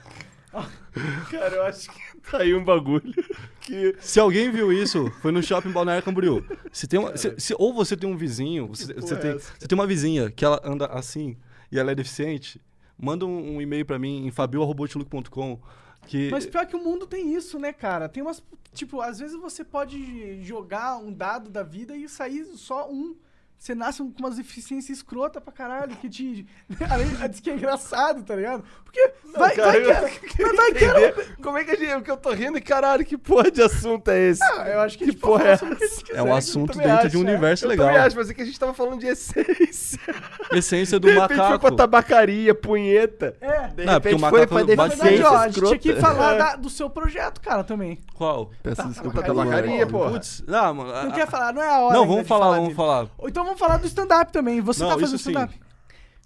Cara, 1.30 1.56
eu 1.56 1.64
acho 1.64 1.90
que 1.92 2.18
tá 2.30 2.40
aí 2.40 2.54
um 2.56 2.64
bagulho 2.64 3.14
que... 3.62 3.96
Se 4.00 4.20
alguém 4.20 4.52
viu 4.52 4.74
isso, 4.74 5.10
foi 5.22 5.32
no 5.32 5.42
shopping 5.44 5.72
Balneário 5.72 6.04
Camboriú. 6.04 6.44
Se 6.72 6.88
tem 6.88 7.00
uma, 7.00 7.16
se- 7.16 7.36
se- 7.40 7.56
ou 7.58 7.74
você 7.74 7.96
tem 7.96 8.10
um 8.10 8.18
vizinho, 8.18 8.68
você, 8.68 8.92
você 8.96 9.14
é 9.14 9.18
tem, 9.18 9.32
essa? 9.32 9.54
você 9.58 9.68
tem 9.68 9.78
uma 9.78 9.86
vizinha 9.88 10.30
que 10.32 10.44
ela 10.44 10.60
anda 10.64 10.88
assim 10.88 11.38
e 11.72 11.78
ela 11.80 11.92
é 11.92 11.96
deficiente, 11.96 12.60
manda 12.98 13.26
um, 13.26 13.58
um 13.58 13.62
e-mail 13.62 13.86
pra 13.86 14.00
mim 14.00 14.26
em 14.26 14.32
fabio.com 14.32 15.60
que 16.08 16.30
Mas 16.32 16.46
pior 16.48 16.66
que 16.66 16.76
o 16.76 16.84
mundo 16.84 17.06
tem 17.06 17.36
isso, 17.36 17.60
né, 17.60 17.72
cara? 17.72 18.10
Tem 18.10 18.24
umas. 18.24 18.42
Tipo, 18.74 19.02
às 19.02 19.20
vezes 19.20 19.36
você 19.40 19.64
pode 19.64 20.42
jogar 20.44 20.98
um 20.98 21.12
dado 21.14 21.50
da 21.50 21.62
vida 21.62 21.96
e 21.96 22.10
sair 22.10 22.46
só 22.56 22.90
um. 22.90 23.16
Você 23.60 23.76
nasce 23.76 24.02
com 24.02 24.14
umas 24.20 24.38
deficiências 24.38 25.00
escrota 25.00 25.42
pra 25.42 25.52
caralho, 25.52 25.94
que 25.98 26.08
te. 26.08 26.48
Além 26.90 27.08
diz 27.30 27.42
que 27.42 27.50
é 27.50 27.56
engraçado, 27.56 28.24
tá 28.24 28.34
ligado? 28.34 28.64
Porque. 28.86 29.12
vai, 29.38 29.54
cara, 29.54 29.72
vai 29.72 29.82
eu 29.82 30.48
mas 30.56 30.56
vai 30.56 31.26
como 31.44 31.58
é 31.58 31.64
que 31.66 31.72
a 31.72 31.76
gente... 31.76 31.94
O 31.96 32.02
que 32.02 32.10
eu 32.10 32.16
tô 32.16 32.32
rindo 32.32 32.58
e 32.58 32.62
caralho, 32.62 33.04
que 33.06 33.18
porra 33.18 33.52
de 33.52 33.62
assunto 33.62 34.10
é 34.12 34.30
esse? 34.30 34.42
Ah, 34.42 34.66
eu 34.70 34.80
acho 34.80 34.98
que, 34.98 35.04
Que 35.04 35.10
a 35.10 35.14
gente 35.14 35.20
pode 35.22 35.44
porra 35.44 35.50
é 35.52 35.58
falar 35.58 35.68
sobre 35.70 35.74
o 35.76 35.78
que 35.78 35.84
a 35.84 35.88
gente 35.88 36.16
é 36.16 36.24
um 36.24 36.34
assunto 36.34 36.78
dentro 36.78 36.92
acho, 36.94 37.10
de 37.10 37.18
um 37.18 37.20
é. 37.20 37.24
universo 37.24 37.66
eu 37.66 37.70
legal. 37.70 37.88
também 37.88 38.02
acho, 38.02 38.16
mas 38.16 38.30
é 38.30 38.34
que 38.34 38.42
a 38.42 38.46
gente 38.46 38.60
tava 38.60 38.74
falando 38.74 39.00
de 39.02 39.08
essência. 39.08 40.00
Essência 40.54 40.98
do 41.00 41.08
De 41.08 41.14
repente 41.14 41.28
foi 41.28 41.38
macaco. 41.38 41.60
pra 41.68 41.76
tabacaria, 41.76 42.56
punheta. 42.56 43.36
É. 43.42 43.68
De 43.68 43.86
Não, 43.86 43.94
porque 44.00 44.10
repente 44.10 44.16
o 44.16 44.20
foi 44.20 44.32
macaco 44.40 44.48
pra 44.54 44.64
deficiência 44.88 45.30
ó, 45.30 45.36
a 45.38 45.48
gente 45.50 45.66
tinha 45.66 45.78
que 45.78 45.96
falar 45.98 46.34
É. 46.34 46.38
da- 46.38 46.56
do 46.56 46.70
seu 46.70 46.90
projeto, 46.90 47.42
cara, 47.42 47.64
também. 47.64 48.00
Qual? 48.16 48.52
Peço 48.64 48.78
Tá, 48.78 48.84
desculpa 48.84 49.22
tabacaria. 49.22 49.86
Putz, 49.86 50.44
não, 50.48 50.74
mano. 50.74 51.04
Não 51.04 51.12
quer 51.12 51.28
falar, 51.28 51.54
não 51.54 51.62
é 51.62 51.68
a 51.70 51.80
hora. 51.82 51.94
Não, 51.94 52.08
vamos 52.08 52.24
de 52.24 52.28
falar, 52.30 52.56
vamos 52.56 52.74
falar. 52.74 53.08
Então 53.24 53.49
vamos 53.50 53.60
falar 53.60 53.78
do 53.78 53.88
stand-up 53.88 54.32
também. 54.32 54.62
Você 54.62 54.82
Não, 54.84 54.90
tá 54.90 55.00
fazendo 55.00 55.16
stand-up. 55.18 55.60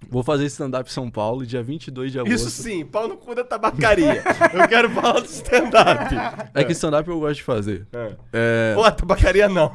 Vou 0.10 0.22
fazer 0.22 0.46
stand-up 0.48 0.90
em 0.90 0.94
São 0.94 1.10
Paulo, 1.10 1.46
dia 1.46 1.64
22 1.64 2.12
de 2.12 2.20
agosto. 2.20 2.34
Isso 2.36 2.50
sim, 2.50 2.86
pau 2.86 3.08
no 3.08 3.16
cu 3.16 3.34
da 3.34 3.44
tabacaria. 3.44 4.22
Eu 4.54 4.68
quero 4.68 4.90
falar 4.90 5.22
do 5.22 5.26
stand-up. 5.26 6.14
É 6.54 6.64
que 6.64 6.74
stand-up 6.74 7.10
eu 7.10 7.20
gosto 7.20 7.36
de 7.36 7.44
fazer. 7.44 7.88
É. 7.94 8.16
É... 8.34 8.74
Pô, 8.76 8.92
tabacaria 8.92 9.48
não. 9.48 9.74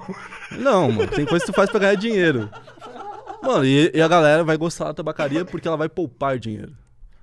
Não, 0.52 0.92
mano, 0.92 1.10
tem 1.10 1.24
coisa 1.24 1.44
que 1.44 1.50
tu 1.50 1.54
faz 1.56 1.70
pra 1.70 1.80
ganhar 1.80 1.94
dinheiro. 1.94 2.50
Mano, 3.42 3.64
e, 3.64 3.90
e 3.94 4.00
a 4.02 4.08
galera 4.08 4.44
vai 4.44 4.56
gostar 4.56 4.86
da 4.86 4.94
tabacaria 4.94 5.44
porque 5.44 5.66
ela 5.66 5.76
vai 5.76 5.88
poupar 5.88 6.38
dinheiro. 6.38 6.72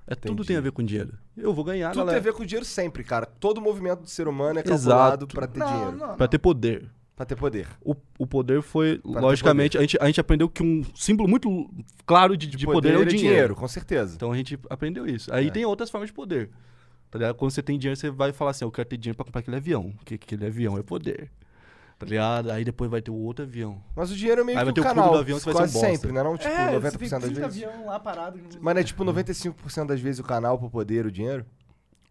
É 0.08 0.14
tudo 0.14 0.34
Entendi. 0.34 0.48
tem 0.48 0.56
a 0.56 0.60
ver 0.60 0.70
com 0.72 0.82
dinheiro. 0.82 1.12
Eu 1.36 1.52
vou 1.52 1.64
ganhar, 1.64 1.88
Tudo 1.90 1.94
tem 1.94 2.02
a 2.02 2.06
galera. 2.06 2.20
ver 2.22 2.32
com 2.32 2.44
dinheiro 2.44 2.64
sempre, 2.64 3.02
cara. 3.04 3.26
Todo 3.26 3.60
movimento 3.60 4.02
do 4.02 4.08
ser 4.08 4.26
humano 4.28 4.58
é 4.58 4.62
calculado 4.62 5.24
Exato. 5.24 5.26
pra 5.28 5.46
ter 5.48 5.58
Não, 5.58 5.66
dinheiro. 5.66 5.92
não, 5.96 6.16
Pra 6.16 6.28
ter 6.28 6.38
poder. 6.38 6.88
Pra 7.16 7.24
ter 7.24 7.34
poder. 7.34 7.66
O, 7.82 7.96
o 8.18 8.26
poder 8.26 8.60
foi, 8.60 8.98
ter 8.98 9.08
logicamente, 9.08 9.78
a 9.78 9.80
gente, 9.80 9.96
a 9.98 10.04
gente 10.06 10.20
aprendeu 10.20 10.50
que 10.50 10.62
um 10.62 10.84
símbolo 10.94 11.26
muito 11.28 11.68
claro 12.04 12.36
de, 12.36 12.46
de 12.46 12.66
poder, 12.66 12.92
é 12.94 12.98
o 12.98 13.06
dinheiro. 13.06 13.54
com 13.56 13.66
certeza. 13.66 14.14
Então 14.14 14.30
a 14.30 14.36
gente 14.36 14.58
aprendeu 14.68 15.06
isso. 15.06 15.32
Aí 15.32 15.46
É. 15.48 15.50
tem 15.50 15.64
outras 15.64 15.88
formas 15.88 16.10
de 16.10 16.12
poder. 16.14 16.50
Tá 17.10 17.18
ligado? 17.18 17.34
Quando 17.36 17.52
você 17.52 17.62
tem 17.62 17.78
dinheiro, 17.78 17.98
você 17.98 18.10
vai 18.10 18.32
falar 18.34 18.50
assim: 18.50 18.66
eu 18.66 18.70
quero 18.70 18.86
ter 18.86 18.98
dinheiro 18.98 19.16
pra 19.16 19.24
comprar 19.24 19.40
aquele 19.40 19.56
avião. 19.56 19.92
Porque 19.96 20.14
aquele 20.16 20.44
avião 20.46 20.76
é 20.76 20.82
poder. 20.82 21.30
Tá 21.98 22.04
ligado? 22.04 22.50
Aí 22.50 22.62
depois 22.62 22.90
vai 22.90 23.00
ter 23.00 23.10
o 23.10 23.14
outro 23.14 23.46
avião. 23.46 23.82
Mas 23.96 24.10
o 24.10 24.14
dinheiro 24.14 24.42
é 24.42 24.44
meio 24.44 24.58
Aí 24.58 24.64
vai 24.66 24.74
que 24.74 24.78
ter 24.82 24.86
o 24.86 24.90
canal. 24.90 25.12
do 25.12 25.18
avião, 25.18 25.38
você 25.38 25.50
vai 25.50 25.66
ser 25.66 25.70
um 25.78 25.80
bosta. 25.80 25.96
sempre, 25.96 26.12
né? 26.12 26.22
Não, 26.22 26.36
tipo, 26.36 26.52
é, 26.52 26.78
90% 26.78 26.80
você 26.80 26.98
tem 26.98 27.08
das 27.08 27.20
30 27.22 27.40
vezes. 27.48 27.64
avião 27.64 27.86
lá 27.86 27.98
parado. 27.98 28.38
Mas 28.60 28.74
não 28.74 28.80
é 28.82 28.84
tipo 28.84 29.02
95% 29.02 29.86
das 29.86 30.00
vezes 30.00 30.18
o 30.20 30.22
canal 30.24 30.58
pro 30.58 30.68
poder, 30.68 31.06
o 31.06 31.10
dinheiro? 31.10 31.46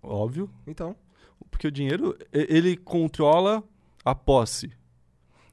Óbvio. 0.01 0.49
Então. 0.65 0.95
Porque 1.51 1.67
o 1.67 1.71
dinheiro, 1.71 2.17
ele 2.33 2.75
controla 2.75 3.63
a 4.03 4.15
posse. 4.15 4.71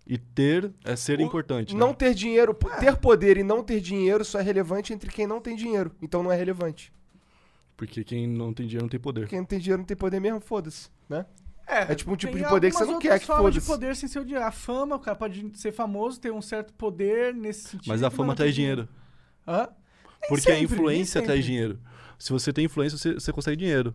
E 0.07 0.19
ter 0.19 0.73
é 0.85 0.97
ser 0.97 1.19
O- 1.21 1.23
importante. 1.23 1.75
Não 1.77 1.89
né? 1.89 1.95
ter 1.95 2.15
dinheiro, 2.15 2.53
ter 2.81 2.97
poder 2.97 3.37
e 3.39 3.43
não 3.45 3.63
ter 3.63 3.81
dinheiro 3.81 4.25
só 4.25 4.41
é 4.41 4.43
relevante 4.43 4.93
entre 4.93 5.11
quem 5.11 5.27
não 5.27 5.41
tem 5.41 5.55
dinheiro. 5.57 5.93
Então 6.03 6.23
não 6.23 6.33
é 6.33 6.37
relevante. 6.37 6.93
Porque 7.77 8.03
quem 8.05 8.27
não 8.27 8.53
tem 8.53 8.67
dinheiro 8.67 8.85
não 8.85 8.89
tem 8.91 9.01
poder. 9.01 9.29
Quem 9.29 9.39
não 9.39 9.47
tem 9.47 9.59
dinheiro 9.59 9.79
não 9.81 9.87
tem 9.87 9.97
poder 9.97 10.21
mesmo, 10.21 10.41
foda-se, 10.41 10.89
né? 11.09 11.25
É, 11.67 11.93
É 11.93 11.95
tipo 11.95 12.11
um 12.13 12.17
tipo 12.17 12.33
tem 12.33 12.43
de 12.43 12.49
poder 12.49 12.71
que 12.71 12.77
você 12.77 12.85
não 12.85 12.99
quer 12.99 13.19
que 13.21 13.27
formas 13.27 13.55
de 13.55 13.61
foda-se. 13.61 13.81
poder 13.81 13.97
sem 13.97 14.09
ser 14.09 14.19
o 14.19 14.25
dinheiro. 14.25 14.45
A 14.45 14.51
fama, 14.51 14.97
o 14.97 14.99
cara 15.01 15.17
pode 15.17 15.51
ser 15.59 15.73
famoso, 15.73 16.21
ter 16.21 16.33
um 16.33 16.43
certo 16.43 16.73
poder 16.75 17.33
nesse 17.35 17.69
sentido. 17.69 17.89
Mas 17.89 18.03
a 18.03 18.11
fama 18.11 18.29
não 18.29 18.35
traz 18.35 18.55
dinheiro. 18.55 18.89
Hã? 19.47 19.69
Nem 20.21 20.29
Porque 20.29 20.43
sempre, 20.43 20.55
a 20.55 20.61
influência 20.63 21.23
traz 21.23 21.45
dinheiro. 21.45 21.79
Se 22.19 22.31
você 22.33 22.53
tem 22.53 22.65
influência, 22.67 22.99
você, 22.99 23.15
você 23.15 23.33
consegue 23.33 23.57
dinheiro. 23.57 23.95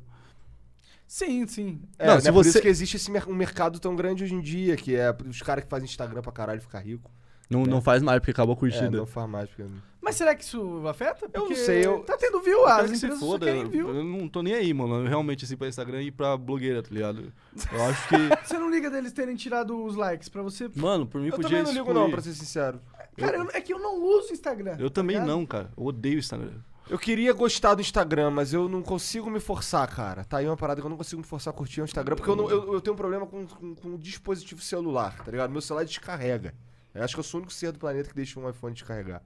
Sim, 1.08 1.48
sim. 1.48 1.82
É, 1.98 2.08
Não, 2.08 2.16
né? 2.16 2.22
se 2.22 2.28
por 2.32 2.44
você- 2.44 2.50
isso 2.50 2.62
que 2.62 2.68
existe 2.68 2.98
esse 2.98 3.10
mer- 3.10 3.28
um 3.30 3.34
mercado 3.34 3.80
tão 3.80 3.96
grande 3.96 4.24
hoje 4.24 4.34
em 4.36 4.42
dia, 4.42 4.76
que 4.76 4.96
é 4.96 5.16
os 5.28 5.42
caras 5.42 5.64
que 5.64 5.70
fazem 5.70 5.86
Instagram 5.86 6.22
pra 6.22 6.32
caralho 6.32 6.60
ficar 6.62 6.80
rico. 6.80 7.10
Não, 7.50 7.64
É. 7.64 7.66
não 7.66 7.82
faz 7.82 8.04
mais 8.04 8.20
porque 8.20 8.32
acabou 8.32 8.54
a 8.54 8.58
É, 8.58 8.60
curtida. 8.60 8.98
não 8.98 9.06
faz 9.06 9.30
mais. 9.30 9.50
Porque... 9.50 9.64
Mas 10.02 10.16
será 10.18 10.36
que 10.36 10.44
isso 10.44 10.86
afeta? 10.86 11.26
Eu 11.34 11.40
não 11.40 11.48
Porque 11.48 11.56
sei, 11.56 11.86
eu- 11.86 12.00
Tá 12.00 12.18
tendo 12.18 12.42
view, 12.42 12.60
Eu 12.60 12.68
as 12.68 12.92
empresas 12.92 13.20
só 13.20 13.26
foda, 13.26 13.46
querem 13.46 13.62
eu, 13.62 13.70
view. 13.70 13.88
eu 13.96 14.04
não 14.04 14.28
tô 14.28 14.42
nem 14.44 14.54
aí, 14.54 14.74
mano. 14.74 14.96
Eu 14.96 15.08
realmente, 15.08 15.46
assim, 15.46 15.56
pra 15.56 15.70
Instagram 15.70 16.02
e 16.04 16.12
pra 16.12 16.36
blogueira, 16.36 16.84
tá 16.84 16.90
ligado? 16.92 17.32
Eu 17.72 17.84
acho 17.86 18.08
que. 18.10 18.16
Você 18.46 18.60
não 18.60 18.70
liga 18.70 18.90
deles 18.90 19.14
terem 19.14 19.36
tirado 19.38 19.82
os 19.82 19.96
likes 19.96 20.28
pra 20.28 20.42
você... 20.42 20.70
Mano, 20.76 21.06
por 21.08 21.22
mim 21.22 21.28
Eu 21.28 21.34
podia 21.38 21.48
também 21.50 21.64
não 21.64 21.72
ligo 21.72 21.86
excluir. 21.88 22.04
não, 22.04 22.12
pra 22.12 22.22
ser 22.22 22.34
sincero. 22.34 22.82
Cara, 23.18 23.38
eu- 23.38 23.50
é 23.54 23.62
que 23.62 23.72
eu 23.74 23.80
não 23.80 24.04
uso 24.04 24.34
Instagram. 24.34 24.76
Eu 24.78 24.90
tá 24.90 24.96
também 25.02 25.16
ligado? 25.16 25.28
não, 25.30 25.46
cara. 25.46 25.72
Eu 25.78 25.86
odeio 25.86 26.16
o 26.18 26.20
Instagram. 26.20 26.52
Eu 26.90 26.98
queria 26.98 27.34
gostar 27.34 27.76
do 27.76 27.82
Instagram, 27.82 28.32
mas 28.32 28.54
eu 28.54 28.70
não 28.70 28.82
consigo 28.82 29.30
me 29.30 29.40
forçar, 29.42 29.88
cara. 29.94 30.24
Tá 30.24 30.38
aí 30.38 30.48
uma 30.48 30.56
parada 30.56 30.80
que 30.80 30.86
eu 30.86 30.90
não 30.90 30.96
consigo 30.98 31.22
me 31.22 31.28
forçar 31.28 31.54
a 31.54 31.58
curtir 31.58 31.82
o 31.82 31.84
Instagram, 31.84 32.16
porque 32.16 32.30
eu, 32.30 32.36
não- 32.36 32.50
eu, 32.50 32.74
eu 32.74 32.82
tenho 32.82 32.94
um 32.94 32.98
problema 32.98 33.26
com, 33.26 33.46
com, 33.46 33.76
com 33.76 33.90
o 33.96 33.98
dispositivo 33.98 34.62
celular, 34.62 35.18
tá 35.24 35.30
ligado? 35.30 35.52
Meu 35.52 35.62
celular 35.62 35.84
descarrega. 35.84 36.54
Eu 36.96 37.04
acho 37.04 37.14
que 37.14 37.20
eu 37.20 37.24
sou 37.24 37.40
o 37.40 37.42
único 37.42 37.54
ser 37.54 37.72
do 37.74 37.80
planeta 37.80 38.08
que 38.10 38.16
deixa 38.16 38.40
um 38.40 38.50
iPhone 38.50 38.74
descarregar. 38.74 39.22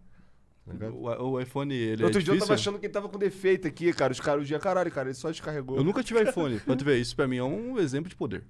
Tá? 0.65 0.87
O, 0.89 1.31
o 1.31 1.39
iPhone, 1.39 1.73
ele 1.73 2.03
Outro 2.03 2.19
é 2.19 2.23
dia 2.23 2.33
eu 2.33 2.39
tava 2.39 2.53
achando 2.53 2.79
que 2.79 2.85
ele 2.87 2.93
tava 2.93 3.07
com 3.09 3.17
defeito 3.17 3.67
aqui, 3.67 3.93
cara. 3.93 4.11
Os 4.11 4.19
caras, 4.19 4.43
o 4.43 4.45
dia, 4.45 4.59
caralho, 4.59 4.91
cara, 4.91 5.09
ele 5.09 5.15
só 5.15 5.29
descarregou. 5.29 5.77
Eu 5.77 5.83
nunca 5.83 6.03
tive 6.03 6.21
iPhone. 6.23 6.59
Pra 6.59 6.75
tu 6.75 6.83
ver, 6.83 6.97
isso 6.97 7.15
pra 7.15 7.27
mim 7.27 7.37
é 7.37 7.43
um 7.43 7.77
exemplo 7.77 8.09
de 8.09 8.15
poder. 8.15 8.43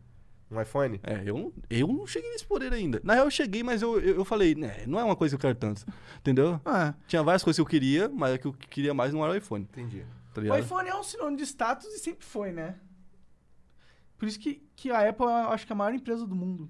Um 0.51 0.62
iPhone? 0.62 1.00
É, 1.01 1.22
eu 1.25 1.38
não, 1.38 1.53
eu 1.70 1.88
não 1.88 2.05
cheguei 2.05 2.29
nesse 2.29 2.46
poder 2.46 2.74
ainda. 2.74 3.00
Na 3.03 3.13
real, 3.13 3.25
eu 3.25 3.31
cheguei, 3.31 3.63
mas 3.63 3.81
eu, 3.81 4.00
eu, 4.00 4.15
eu 4.15 4.25
falei, 4.25 4.53
né, 4.53 4.84
não 4.86 5.00
é 5.00 5.03
uma 5.03 5.15
coisa 5.15 5.31
que 5.31 5.38
eu 5.38 5.50
quero 5.50 5.58
tanto. 5.58 5.86
Entendeu? 6.20 6.60
Ah, 6.65 6.93
Tinha 7.08 7.24
várias 7.24 7.43
coisas 7.43 7.58
que 7.58 7.62
eu 7.62 7.65
queria, 7.65 8.10
mas 8.10 8.36
o 8.36 8.39
que 8.39 8.48
eu 8.48 8.53
queria 8.53 8.93
mais 8.93 9.13
não 9.13 9.24
era 9.24 9.31
o 9.31 9.36
iPhone. 9.36 9.63
Entendi. 9.63 10.05
Tá 10.34 10.41
o 10.41 10.58
iPhone 10.58 10.89
é 10.89 10.96
um 10.96 11.03
sinônimo 11.03 11.38
de 11.38 11.43
status 11.43 11.88
e 11.88 12.00
sempre 12.00 12.25
foi, 12.25 12.51
né? 12.51 12.75
Por 14.17 14.27
isso 14.27 14.39
que, 14.39 14.62
que 14.75 14.91
a 14.91 15.10
Apple, 15.10 15.25
eu 15.25 15.31
acho 15.51 15.65
que 15.65 15.72
é 15.72 15.75
a 15.75 15.77
maior 15.77 15.93
empresa 15.93 16.27
do 16.27 16.36
mundo. 16.36 16.70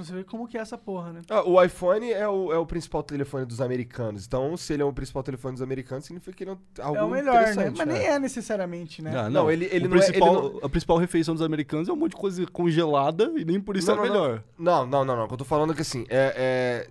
Pra 0.00 0.06
você 0.06 0.14
ver 0.14 0.24
como 0.24 0.48
que 0.48 0.56
é 0.56 0.60
essa 0.62 0.78
porra, 0.78 1.12
né? 1.12 1.20
Ah, 1.28 1.42
o 1.46 1.62
iPhone 1.62 2.10
é 2.10 2.26
o, 2.26 2.50
é 2.50 2.56
o 2.56 2.64
principal 2.64 3.02
telefone 3.02 3.44
dos 3.44 3.60
americanos. 3.60 4.24
Então, 4.26 4.56
se 4.56 4.72
ele 4.72 4.80
é 4.82 4.84
o 4.86 4.92
principal 4.94 5.22
telefone 5.22 5.52
dos 5.52 5.60
americanos, 5.60 6.06
significa 6.06 6.34
que 6.34 6.44
ele 6.44 6.52
é 6.52 6.56
algo 6.82 6.96
é 6.96 7.02
o 7.04 7.08
melhor, 7.10 7.54
né? 7.54 7.70
Mas 7.76 7.86
nem 7.86 8.06
é 8.06 8.18
necessariamente, 8.18 9.02
né? 9.02 9.12
Ah, 9.14 9.28
Não, 9.28 9.50
ele- 9.50 9.66
ele 9.70 9.86
o 9.86 9.90
não 9.90 9.96
é- 9.96 10.00
ele 10.00 10.06
principal, 10.12 10.32
não- 10.52 10.60
A 10.62 10.68
principal 10.70 10.96
refeição 10.96 11.34
dos 11.34 11.42
americanos 11.42 11.86
é 11.86 11.92
um 11.92 11.96
monte 11.96 12.12
de 12.12 12.16
coisa 12.16 12.46
congelada 12.46 13.30
e 13.36 13.44
nem 13.44 13.60
por 13.60 13.76
isso 13.76 13.88
Não, 13.88 13.96
não, 13.96 14.04
não. 14.06 14.10
melhor. 14.10 14.44
Não, 14.58 14.86
não, 14.86 15.04
não, 15.04 15.16
não. 15.16 15.24
O 15.24 15.28
que 15.28 15.34
eu 15.34 15.38
tô 15.38 15.44
falando 15.44 15.72
é 15.72 15.76
que 15.76 15.82
assim, 15.82 16.06
é. 16.08 16.32
é- 16.34 16.88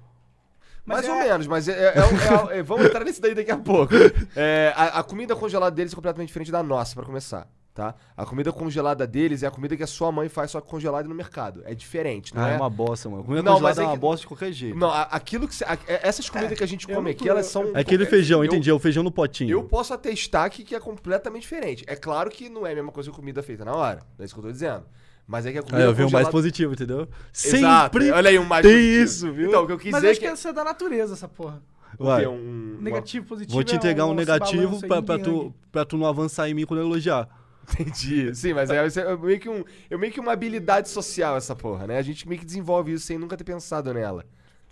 Mas 0.85 0.97
mais 1.05 1.07
é- 1.07 1.11
ou 1.11 1.29
menos, 1.31 1.47
mas 1.47 1.67
é, 1.67 1.71
é- 1.71 1.85
é- 1.97 2.55
é- 2.55 2.59
é- 2.59 2.63
vamos 2.63 2.85
entrar 2.85 3.03
nesse 3.03 3.19
daí 3.19 3.33
daqui 3.33 3.49
a 3.51 3.57
pouco. 3.57 3.91
É, 4.35 4.71
a, 4.75 4.99
a 4.99 5.03
comida 5.03 5.35
congelada 5.35 5.75
deles 5.75 5.93
é 5.93 5.95
completamente 5.95 6.27
diferente 6.27 6.51
da 6.51 6.61
nossa, 6.61 6.93
pra 6.95 7.05
começar. 7.05 7.47
Tá? 7.79 7.95
A 8.17 8.25
comida 8.25 8.51
congelada 8.51 9.07
deles 9.07 9.41
é 9.41 9.47
a 9.47 9.51
comida 9.51 9.77
que 9.77 9.81
a 9.83 9.87
sua 9.87 10.11
mãe 10.11 10.27
faz 10.27 10.51
só 10.51 10.59
que 10.59 10.67
congelada 10.67 11.07
no 11.07 11.15
mercado. 11.15 11.61
É 11.63 11.73
diferente, 11.73 12.35
não 12.35 12.43
Ah, 12.43 12.49
é? 12.49 12.53
é 12.55 12.57
uma 12.57 12.69
bosta, 12.69 13.07
mano. 13.09 13.23
Comida 13.23 13.41
Não, 13.41 13.53
congelada 13.53 13.69
mas 13.75 13.77
é 13.77 13.81
é 13.83 13.85
uma 13.85 13.93
que- 13.93 13.99
bosta 14.01 14.21
de 14.23 14.27
qualquer 14.27 14.51
jeito. 14.51 14.77
Não, 14.77 14.91
aquilo 14.91 15.47
que. 15.47 15.55
cê- 15.55 15.63
a- 15.63 15.77
é- 15.87 16.05
essas 16.05 16.29
comidas 16.29 16.57
que 16.57 16.63
a 16.65 16.67
gente 16.67 16.85
come 16.85 17.11
aqui, 17.11 17.29
elas 17.29 17.45
são. 17.45 17.71
É 17.73 17.79
aquele 17.79 18.05
feijão, 18.05 18.39
eu- 18.43 18.47
entendi. 18.47 18.69
É 18.69 18.73
o 18.73 18.79
feijão 18.79 19.01
no 19.01 19.11
potinho. 19.11 19.49
Eu 19.51 19.63
posso 19.63 19.93
atestar 19.93 20.49
que, 20.51 20.65
que 20.65 20.75
é 20.75 20.79
completamente 20.81 21.43
diferente. 21.43 21.85
É 21.87 21.95
claro 21.95 22.29
que 22.29 22.49
não 22.49 22.67
é 22.67 22.73
a 22.73 22.75
mesma 22.75 22.91
coisa 22.91 23.09
que 23.09 23.15
comida 23.15 23.41
feita 23.41 23.63
na 23.63 23.73
hora. 23.73 24.01
Não 24.17 24.23
é 24.23 24.25
isso 24.25 24.33
que 24.33 24.39
eu 24.41 24.43
tô 24.43 24.51
dizendo. 24.51 24.83
Mas 25.25 25.45
é 25.45 25.53
que 25.53 25.59
a 25.59 25.61
comida 25.61 25.77
Aí 25.77 25.83
eu 25.85 25.93
vi 25.93 26.01
o 26.01 26.03
mais 26.03 26.11
congelada- 26.11 26.31
positivo, 26.31 26.73
entendeu? 26.73 26.99
Exato. 27.33 27.97
Sempre 27.97 28.11
Olha 28.11 28.29
aí 28.29 28.37
um 28.37 28.43
mais 28.43 28.65
tem 28.65 28.73
positivo. 28.75 29.03
isso, 29.05 29.31
viu? 29.31 29.47
Então, 29.47 29.63
o 29.63 29.67
que 29.67 29.71
eu 29.71 29.77
quis 29.79 29.91
Mas 29.93 30.01
dizer 30.01 30.11
acho 30.11 30.19
é 30.19 30.21
que 30.23 30.27
que. 30.27 30.33
essa 30.33 30.49
é 30.49 30.53
da 30.53 30.63
natureza, 30.65 31.13
essa 31.13 31.29
porra. 31.29 31.61
o 31.97 32.05
Vai. 32.05 32.21
quê? 32.21 32.27
Um, 32.27 32.33
uma- 32.73 32.81
Negativo, 32.81 33.25
positivo. 33.25 33.53
Vou 33.53 33.63
te 33.63 33.73
é 33.73 33.75
entregar 33.77 34.05
um 34.05 34.09
esse 34.09 34.17
negativo 34.17 34.79
pra, 34.87 35.01
pra, 35.01 35.19
tu, 35.19 35.53
pra 35.71 35.83
tu 35.83 35.97
não 35.97 36.05
avançar 36.05 36.47
em 36.49 36.53
mim 36.53 36.65
quando 36.65 36.79
eu 36.79 36.85
elogiar. 36.85 37.27
Entendi. 37.73 38.33
Sim, 38.35 38.53
mas 38.53 38.69
é, 38.69 38.77
é 38.85 39.17
meio 39.17 39.39
que 39.39 39.49
um, 39.49 39.63
é 39.89 39.97
meio 39.97 40.11
que 40.13 40.19
uma 40.19 40.31
habilidade 40.31 40.89
social 40.89 41.35
essa 41.37 41.55
porra, 41.55 41.87
né? 41.87 41.97
A 41.97 42.01
gente 42.01 42.27
meio 42.27 42.39
que 42.39 42.45
desenvolve 42.45 42.93
isso 42.93 43.05
sem 43.05 43.17
nunca 43.17 43.35
ter 43.37 43.43
pensado 43.43 43.93
nela. 43.93 44.25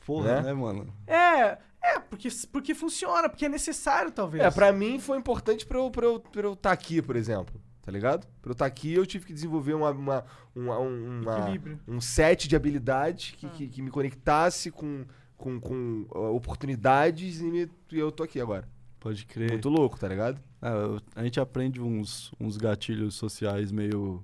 Porra, 0.06 0.36
Né? 0.38 0.42
né, 0.44 0.54
mano? 0.54 0.94
É, 1.06 1.58
é, 1.82 2.00
porque, 2.10 2.30
porque 2.52 2.74
funciona, 2.74 3.28
porque 3.30 3.46
é 3.46 3.50
necessário, 3.50 4.12
talvez. 4.12 4.44
É, 4.44 4.50
pra 4.52 4.72
mim 4.72 5.00
foi 5.00 5.18
importante 5.18 5.66
pra 5.66 5.78
eu 5.78 5.88
estar 5.88 6.02
eu, 6.04 6.20
pra 6.20 6.42
eu 6.42 6.56
tá 6.56 6.72
aqui, 6.72 7.02
por 7.02 7.16
exemplo. 7.16 7.60
Tá 7.82 7.92
ligado? 7.92 8.28
Pra 8.42 8.50
eu 8.50 8.54
estar 8.54 8.66
aqui, 8.66 8.94
eu 8.94 9.06
tive 9.06 9.26
que 9.26 9.34
desenvolver 9.34 9.74
uma, 9.74 9.92
uma, 9.92 10.26
uma- 10.54 10.78
um- 10.80 11.22
uma- 11.22 11.48
um 11.88 12.02
set 12.02 12.46
de 12.48 12.54
habilidades 12.56 13.34
Ah. 13.34 13.38
que, 13.38 13.50
que, 13.50 13.68
que 13.70 13.82
me 13.82 13.90
conectasse 13.90 14.70
com, 14.72 15.06
com, 15.38 15.58
com 15.60 16.06
uh, 16.14 16.36
oportunidades 16.36 17.40
e, 17.40 17.46
me- 17.46 17.70
e 17.92 17.98
eu 18.00 18.12
tô 18.12 18.24
aqui 18.24 18.42
agora. 18.42 18.68
Pode 19.00 19.26
crer. 19.26 19.52
Muito 19.52 19.70
louco, 19.70 20.00
tá 20.00 20.08
ligado? 20.08 20.40
Eu- 20.62 21.00
a 21.16 21.24
gente 21.24 21.40
aprende 21.40 21.82
uns, 21.82 22.32
uns 22.40 22.58
gatilhos 22.58 23.16
sociais 23.16 23.72
meio, 23.72 24.24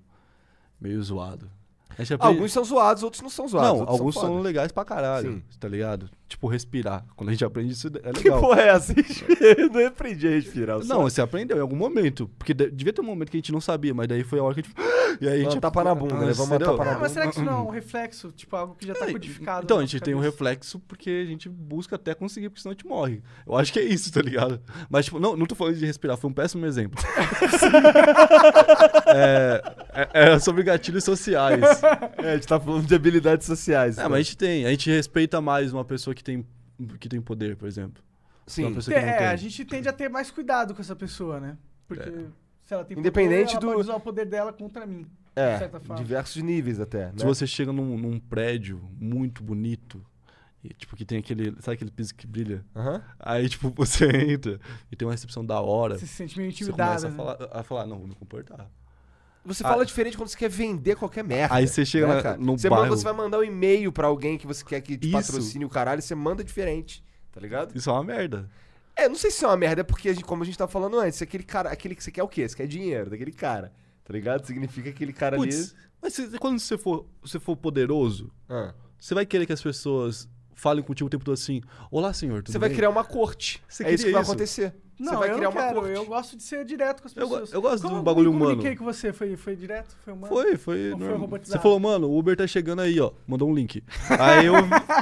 meio 0.80 1.02
zoado. 1.02 1.50
Aprende... 1.92 2.18
Alguns 2.20 2.52
são 2.52 2.64
zoados, 2.64 3.04
outros 3.04 3.22
não 3.22 3.30
são 3.30 3.48
zoados. 3.48 3.80
Não, 3.82 3.88
alguns 3.88 4.16
são, 4.16 4.30
foda. 4.30 4.42
legais 4.42 4.72
pra 4.72 4.84
caralho, 4.84 5.34
Sim. 5.34 5.44
tá 5.60 5.68
ligado? 5.68 6.10
Tipo, 6.34 6.48
respirar. 6.48 7.06
Quando 7.16 7.30
a 7.30 7.32
gente 7.32 7.46
aprende 7.46 7.74
isso, 7.74 7.88
é 7.88 7.92
Que 8.12 8.24
legal. 8.24 8.42
porra 8.42 8.62
é 8.64 8.68
essa? 8.70 8.92
eu 9.56 9.70
não 9.70 9.86
aprendi 9.86 10.28
a 10.28 10.32
respirar. 10.32 10.82
só- 10.82 10.96
Não, 10.96 11.04
você 11.04 11.22
aprendeu 11.22 11.58
em 11.58 11.62
algum 11.62 11.76
momento. 11.76 12.28
Porque 12.40 12.56
de- 12.56 12.72
devia 12.72 12.92
ter 12.92 13.02
um 13.02 13.06
momento 13.06 13.30
que 13.30 13.38
a 13.38 13.40
gente 13.40 13.52
não 13.52 13.62
sabia, 13.62 13.94
mas 13.94 14.08
daí 14.08 14.24
foi 14.24 14.40
a 14.40 14.44
hora 14.44 14.56
que 14.56 14.62
a 14.62 14.64
gente. 14.64 14.74
E 15.22 15.28
aí 15.28 15.42
a 15.42 15.44
gente. 15.44 15.58
um 15.58 15.60
tapa 15.60 15.84
na 15.84 15.94
bunda, 15.94 16.16
né? 16.16 16.34
Vamos 16.34 16.50
dar 16.50 16.56
entendeu? 16.56 16.72
tapa 16.76 16.86
na 16.86 16.96
Ah, 16.96 17.00
mas 17.00 17.12
será 17.12 17.28
que 17.28 17.36
isso 17.36 17.44
não 17.46 17.54
é 17.54 17.58
um 17.62 17.70
reflexo? 17.70 18.32
Tipo, 18.36 18.56
algo 18.56 18.74
que 18.74 18.88
já 18.88 18.96
tá 18.96 19.08
É, 19.08 19.12
codificado? 19.12 19.64
Então, 19.64 19.78
a 19.78 19.82
gente 19.82 20.00
tem 20.00 20.16
um 20.16 20.20
reflexo 20.20 20.80
porque 20.88 21.22
a 21.24 21.30
gente 21.30 21.48
busca 21.48 21.98
até 21.98 22.16
conseguir, 22.16 22.50
porque 22.50 22.64
senão 22.64 22.72
a 22.72 22.74
gente 22.74 22.88
morre. 22.88 23.22
Eu 23.46 23.56
acho 23.56 23.72
que 23.72 23.78
é 23.78 23.84
isso, 23.84 24.12
tá 24.12 24.24
ligado? 24.24 24.60
Mas, 24.90 25.06
tipo, 25.06 25.20
não, 25.20 25.38
não 25.38 25.46
tô 25.46 25.54
falando 25.54 25.76
de 25.78 25.86
respirar, 25.86 26.18
foi 26.18 26.32
um 26.32 26.34
péssimo 26.34 26.66
exemplo. 26.66 27.00
é, 29.08 29.62
é- 29.94 30.10
era 30.14 30.40
sobre 30.40 30.64
gatilhos 30.64 31.04
sociais. 31.04 31.62
É, 32.18 32.32
a 32.32 32.36
gente 32.36 32.48
tá 32.48 32.60
falando 32.60 32.86
de 32.88 32.96
habilidades 32.96 33.46
sociais. 33.46 33.98
É, 33.98 34.02
então. 34.02 34.10
mas 34.10 34.20
a 34.20 34.24
gente 34.24 34.38
tem. 34.38 34.66
A 34.66 34.70
gente 34.70 34.90
respeita 34.90 35.40
mais 35.42 35.72
uma 35.74 35.84
pessoa 35.86 36.14
que 36.16 36.23
tem, 36.24 36.46
que 37.00 37.08
tem 37.10 37.22
poder, 37.22 37.56
por 37.58 37.68
exemplo. 37.68 38.04
Sim. 38.48 38.74
Que 38.76 38.94
É, 38.94 39.18
tem. 39.18 39.28
a 39.28 39.36
gente 39.36 39.64
tende 39.66 39.88
a 39.88 39.94
ter 39.94 40.10
mais 40.10 40.30
cuidado 40.32 40.74
com 40.74 40.82
essa 40.82 40.96
pessoa, 40.96 41.40
né? 41.40 41.58
Porque 41.88 42.10
É. 42.10 42.26
se 42.66 42.74
ela 42.74 42.84
tem 42.84 42.98
Independente 42.98 43.54
poder, 43.54 43.54
ela 43.54 43.60
do- 43.62 43.68
pode 43.68 43.82
usar 43.82 43.96
o 43.96 44.00
poder 44.02 44.26
dela 44.26 44.52
contra 44.52 44.86
mim. 44.86 45.04
de 45.04 45.42
É, 45.42 45.58
certa 45.58 45.80
forma. 45.80 45.96
diversos 46.04 46.44
níveis 46.44 46.80
até, 46.80 47.08
né? 47.08 47.14
Se 47.18 47.26
você 47.26 47.48
chega 47.48 47.74
num, 47.74 47.98
num 47.98 48.20
prédio 48.20 48.80
muito 49.00 49.42
bonito, 49.44 50.06
e, 50.64 50.70
tipo, 50.76 50.96
que 50.96 51.04
tem 51.04 51.18
aquele. 51.18 51.56
Sabe 51.60 51.74
aquele 51.76 51.90
piso 51.92 52.14
que 52.14 52.28
brilha? 52.28 52.64
Aham. 52.76 53.02
Aí, 53.20 53.50
tipo, 53.50 53.70
você 53.76 54.06
entra 54.32 54.60
e 54.92 54.96
tem 54.96 55.06
uma 55.08 55.12
recepção 55.14 55.44
da 55.46 55.60
hora. 55.60 55.98
Você 55.98 56.06
se 56.06 56.14
sente 56.14 56.38
meio 56.38 56.52
Você 56.52 56.64
intimidado. 56.64 57.02
começa 57.02 57.08
a 57.08 57.10
né? 57.10 57.16
falar, 57.18 57.60
a 57.60 57.64
falar, 57.64 57.86
não, 57.88 57.98
vou 57.98 58.08
me 58.08 58.14
comportar. 58.16 58.70
Você 59.46 59.64
Ah. 59.66 59.70
fala 59.70 59.86
diferente 59.86 60.16
quando 60.16 60.30
você 60.30 60.38
quer 60.38 60.50
vender 60.50 60.96
qualquer 60.96 61.24
merda. 61.24 61.54
Aí 61.54 61.68
você 61.68 61.86
chega 61.86 62.08
né, 62.08 62.16
na- 62.16 62.22
cara? 62.24 62.38
no 62.38 62.58
você, 62.58 62.70
bairro. 62.70 62.86
manda- 62.86 62.96
você 62.98 63.04
vai 63.04 63.14
mandar 63.14 63.40
um 63.40 63.44
e-mail 63.44 63.92
pra 63.92 64.08
alguém 64.08 64.38
que 64.38 64.48
você 64.48 64.64
quer 64.64 64.80
que 64.82 64.98
te 64.98 65.08
Isso. 65.08 65.12
patrocine 65.12 65.66
o 65.66 65.70
caralho, 65.70 66.02
você 66.02 66.16
manda 66.16 66.44
diferente, 66.44 67.04
tá 67.32 67.42
ligado? 67.42 67.76
Isso 67.76 67.90
é 67.90 67.94
uma 67.94 68.04
merda. 68.04 68.50
É, 68.96 69.10
não 69.10 69.16
sei 69.16 69.32
se 69.32 69.44
é 69.44 69.48
uma 69.48 69.58
merda, 69.58 69.82
é 69.82 69.84
porque, 69.84 70.08
a 70.10 70.14
gente- 70.14 70.24
como 70.24 70.44
a 70.44 70.46
gente 70.46 70.58
tava 70.58 70.72
falando 70.72 70.98
antes, 71.00 71.22
aquele 71.22 71.44
cara, 71.44 71.70
aquele 71.72 71.96
que 71.96 72.04
você 72.04 72.12
quer 72.12 72.24
o 72.24 72.28
quê? 72.28 72.48
Você 72.48 72.56
quer 72.56 72.68
dinheiro 72.68 73.10
daquele 73.10 73.32
cara, 73.32 73.74
tá 74.06 74.14
ligado? 74.14 74.46
Significa 74.46 74.84
que 74.84 74.90
aquele 74.96 75.12
cara 75.14 75.36
Putz, 75.36 75.72
ali... 75.74 75.84
mas 76.02 76.14
se- 76.14 76.38
quando 76.40 76.60
você 76.60 76.78
for, 76.78 77.06
você 77.22 77.40
for 77.40 77.58
poderoso, 77.58 78.32
Ah. 78.48 78.74
você 78.98 79.14
vai 79.16 79.26
querer 79.26 79.46
que 79.46 79.52
as 79.54 79.62
pessoas 79.62 80.30
falem 80.56 80.84
contigo 80.84 81.08
o 81.08 81.10
tempo 81.10 81.26
todo 81.26 81.34
assim: 81.34 81.60
Olá, 81.92 82.14
senhor, 82.14 82.44
tudo 82.44 82.54
Você 82.54 82.60
vai 82.60 82.70
bem?" 82.70 82.78
criar 82.78 82.90
uma 82.90 83.04
corte. 83.04 83.62
Você 83.68 83.84
é 83.84 83.88
isso 83.88 83.98
que 83.98 84.04
queria 84.04 84.14
vai 84.14 84.22
isso? 84.22 84.32
acontecer. 84.32 84.74
Não, 85.00 85.14
você 85.14 85.18
vai 85.18 85.32
eu 85.32 85.36
criar 85.36 85.50
não 85.50 85.52
uma 85.52 85.62
quero. 85.62 85.76
corte. 85.82 85.96
Eu 85.96 86.06
gosto 86.06 86.38
de 86.38 86.44
ser 86.44 86.64
direto 86.66 87.02
com 87.02 87.08
as 87.08 87.18
Eu 87.18 87.28
pessoas. 87.28 87.52
eu 87.54 87.62
gosto 87.62 87.76
de 87.78 87.82
Como 87.84 87.96
um 87.96 87.98
eu 87.98 88.04
bagulho 88.04 88.32
me 88.32 88.38
comuniquei 88.40 88.72
humano. 88.72 88.78
com 88.78 88.86
você? 88.86 89.12
Foi, 89.12 89.36
foi 89.36 89.56
direto? 89.56 89.96
Foi 90.06 90.14
humano? 90.14 90.34
Foi, 90.34 90.56
foi. 90.58 90.92
Ou 90.94 91.00
foi 91.00 91.14
robotizado? 91.16 91.58
Você 91.58 91.62
falou, 91.64 91.80
mano, 91.80 92.08
o 92.10 92.18
Uber 92.18 92.38
tá 92.38 92.46
chegando 92.48 92.82
aí, 92.82 93.00
ó. 93.00 93.12
Mandou 93.28 93.50
um 93.50 93.54
link. 93.56 93.84
Aí 94.20 94.46
eu. 94.46 94.54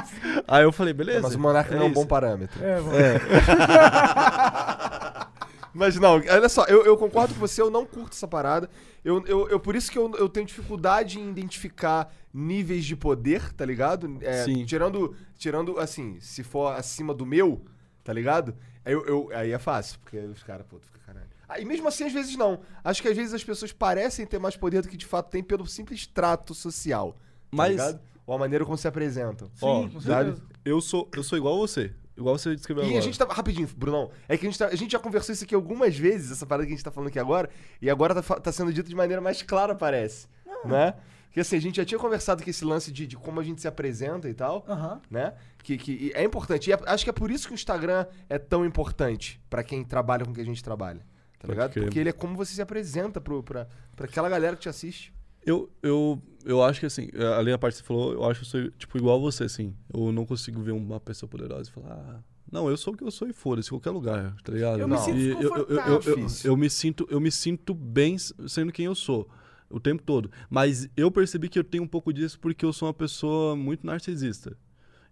aí 0.48 0.64
eu 0.64 0.72
falei, 0.72 0.94
beleza. 0.94 1.20
Mas 1.22 1.34
o 1.34 1.38
Monarca 1.38 1.74
não 1.74 1.82
é 1.82 1.84
um 1.84 1.88
isso. 1.88 1.94
bom 1.94 2.06
parâmetro. 2.06 2.58
É, 2.64 2.76
vamos. 2.80 2.92
Mas 5.74 5.98
não, 5.98 6.16
olha 6.16 6.48
só, 6.50 6.64
eu, 6.66 6.84
eu 6.84 6.98
concordo 6.98 7.32
com 7.32 7.40
você, 7.40 7.62
eu 7.62 7.70
não 7.70 7.86
curto 7.86 8.12
essa 8.12 8.28
parada. 8.28 8.68
Eu, 9.02 9.24
eu, 9.26 9.48
eu- 9.48 9.58
por 9.60 9.74
isso 9.74 9.90
que 9.90 9.96
eu, 9.96 10.12
eu 10.18 10.28
tenho 10.28 10.44
dificuldade 10.44 11.18
em 11.18 11.30
identificar 11.30 12.12
níveis 12.32 12.84
de 12.84 12.94
poder, 12.94 13.54
tá 13.54 13.64
ligado? 13.64 14.18
É, 14.20 14.44
Sim. 14.44 14.66
Tirando, 14.66 15.16
tirando, 15.38 15.78
assim, 15.78 16.18
se 16.20 16.42
for 16.42 16.74
acima 16.76 17.14
do 17.14 17.24
meu, 17.24 17.62
tá 18.04 18.12
ligado? 18.12 18.54
Aí, 18.84 18.92
eu, 18.92 19.04
eu- 19.06 19.30
aí 19.34 19.52
é 19.52 19.58
fácil, 19.58 19.98
porque 20.00 20.18
os 20.18 20.42
caras, 20.42 20.66
pô, 20.68 20.78
tu 20.78 20.86
fica 20.86 20.98
caralho. 21.06 21.26
Aí 21.48 21.64
mesmo 21.64 21.86
assim, 21.88 22.04
às 22.04 22.12
vezes 22.12 22.36
não. 22.36 22.60
Acho 22.82 23.02
que 23.02 23.08
às 23.08 23.16
vezes 23.16 23.34
as 23.34 23.44
pessoas 23.44 23.72
parecem 23.72 24.26
ter 24.26 24.38
mais 24.38 24.56
poder 24.56 24.82
do 24.82 24.88
que 24.88 24.96
de 24.96 25.06
fato 25.06 25.28
tem 25.30 25.42
pelo 25.42 25.66
simples 25.66 26.06
trato 26.06 26.54
social. 26.54 27.12
Tá 27.12 27.18
Mas- 27.52 27.70
ligado? 27.72 28.00
Ou 28.26 28.34
a 28.34 28.38
maneira 28.38 28.64
como 28.64 28.76
se 28.78 28.86
apresentam. 28.86 29.50
Ó, 29.60 29.82
Sim, 29.82 29.88
com 29.90 30.00
sabe? 30.00 30.30
certeza. 30.30 30.46
Eu 30.64 30.80
sou, 30.80 31.08
eu 31.14 31.22
sou 31.24 31.36
igual 31.36 31.54
a 31.54 31.58
você. 31.58 31.92
Igual 32.16 32.38
você 32.38 32.54
descreveu 32.54 32.84
E 32.84 32.86
agora. 32.86 33.00
a 33.00 33.02
gente 33.02 33.18
tava. 33.18 33.32
Rapidinho, 33.34 33.68
Brunão. 33.76 34.10
É 34.28 34.36
que 34.38 34.46
a 34.46 34.48
gente, 34.50 34.58
tá- 34.58 34.68
a 34.68 34.74
gente 34.76 34.92
já 34.92 34.98
conversou 34.98 35.32
isso 35.32 35.44
aqui 35.44 35.54
algumas 35.54 35.96
vezes, 35.98 36.30
essa 36.30 36.46
parada 36.46 36.64
que 36.66 36.72
a 36.72 36.76
gente 36.76 36.84
tá 36.84 36.90
falando 36.90 37.08
aqui 37.08 37.18
agora, 37.18 37.50
e 37.80 37.90
agora 37.90 38.14
tá, 38.22 38.22
tá 38.40 38.52
sendo 38.52 38.72
dito 38.72 38.88
de 38.88 38.94
maneira 38.94 39.20
mais 39.20 39.42
clara, 39.42 39.74
parece. 39.74 40.28
Né? 40.64 40.94
Porque 41.32 41.40
assim, 41.40 41.56
a 41.56 41.60
gente 41.62 41.76
já 41.76 41.84
tinha 41.86 41.98
conversado 41.98 42.44
com 42.44 42.50
esse 42.50 42.62
lance 42.62 42.92
de, 42.92 43.06
de 43.06 43.16
como 43.16 43.40
a 43.40 43.42
gente 43.42 43.58
se 43.58 43.66
apresenta 43.66 44.28
e 44.28 44.34
tal, 44.34 44.66
Aham. 44.68 45.00
né? 45.10 45.32
Que, 45.62 45.78
que 45.78 46.12
é 46.14 46.22
importante. 46.22 46.68
E 46.68 46.74
é- 46.74 46.78
acho 46.84 47.04
que 47.04 47.08
é 47.08 47.12
por 47.12 47.30
isso 47.30 47.46
que 47.48 47.54
o 47.54 47.56
Instagram 47.56 48.04
é 48.28 48.38
tão 48.38 48.66
importante 48.66 49.40
pra 49.48 49.64
quem 49.64 49.82
trabalha 49.82 50.26
com 50.26 50.30
o 50.30 50.34
que 50.34 50.42
a 50.42 50.44
gente 50.44 50.62
trabalha. 50.62 50.98
Tá 50.98 51.46
Pode 51.46 51.52
ligado? 51.52 51.72
crer. 51.72 51.84
Porque 51.84 51.98
ele 51.98 52.10
é 52.10 52.12
como 52.12 52.36
você 52.36 52.52
se 52.52 52.60
apresenta 52.60 53.18
pro, 53.18 53.42
pra, 53.42 53.66
pra 53.96 54.04
aquela 54.04 54.28
galera 54.28 54.56
que 54.56 54.60
te 54.60 54.68
assiste. 54.68 55.10
Eu, 55.42 55.72
eu, 55.82 56.20
eu 56.44 56.62
acho 56.62 56.78
que 56.80 56.84
assim, 56.84 57.08
além 57.34 57.54
da 57.54 57.58
parte 57.58 57.76
que 57.76 57.78
você 57.80 57.86
falou, 57.86 58.12
eu 58.12 58.24
acho 58.26 58.40
que 58.40 58.46
eu 58.46 58.50
sou 58.50 58.70
tipo 58.72 58.98
igual 58.98 59.16
a 59.16 59.20
você, 59.20 59.44
assim. 59.44 59.74
Eu 59.90 60.12
não 60.12 60.26
consigo 60.26 60.60
ver 60.60 60.72
uma 60.72 61.00
pessoa 61.00 61.30
poderosa 61.30 61.70
e 61.70 61.72
falar, 61.72 61.94
ah, 61.94 62.20
não, 62.52 62.68
eu 62.68 62.76
sou 62.76 62.92
o 62.92 62.96
que 62.96 63.02
eu 63.04 63.10
sou 63.10 63.26
e 63.26 63.32
foda-se, 63.32 63.70
qualquer 63.70 63.88
lugar, 63.90 64.36
tá 64.44 64.52
ligado? 64.52 64.80
Eu 64.80 64.86
me 64.86 64.98
sinto 64.98 66.46
eu 66.46 66.56
me 66.58 66.68
sinto, 66.68 67.06
eu 67.10 67.18
me 67.18 67.30
sinto 67.30 67.72
bem 67.74 68.18
sendo 68.18 68.70
quem 68.70 68.84
eu 68.84 68.94
sou. 68.94 69.26
O 69.72 69.80
tempo 69.80 70.02
todo. 70.02 70.30
Mas 70.50 70.88
eu 70.96 71.10
percebi 71.10 71.48
que 71.48 71.58
eu 71.58 71.64
tenho 71.64 71.82
um 71.84 71.88
pouco 71.88 72.12
disso 72.12 72.38
porque 72.38 72.64
eu 72.64 72.72
sou 72.72 72.86
uma 72.88 72.94
pessoa 72.94 73.56
muito 73.56 73.86
narcisista. 73.86 74.56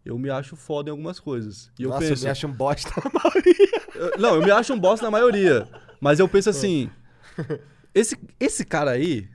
Eu 0.05 0.19
me 0.19 0.31
acho 0.31 0.55
foda 0.57 0.88
em 0.88 0.93
algumas 0.93 1.19
coisas. 1.21 1.71
E 1.79 1.83
eu 1.83 1.90
Nossa, 1.90 2.07
penso. 2.09 2.25
me 2.25 2.31
acha 2.31 2.47
um 2.47 2.52
bosta. 2.52 2.90
Eu- 3.95 4.19
Não, 4.19 4.35
eu 4.37 4.43
me 4.43 4.50
acho 4.50 4.73
um 4.73 4.79
boss 4.79 5.00
na 5.00 5.11
maioria. 5.11 5.69
Mas 6.00 6.19
eu 6.19 6.29
penso 6.29 6.49
assim. 6.50 6.88
Esse, 7.95 8.17
esse 8.38 8.64
cara 8.64 8.93
aí, 8.93 9.29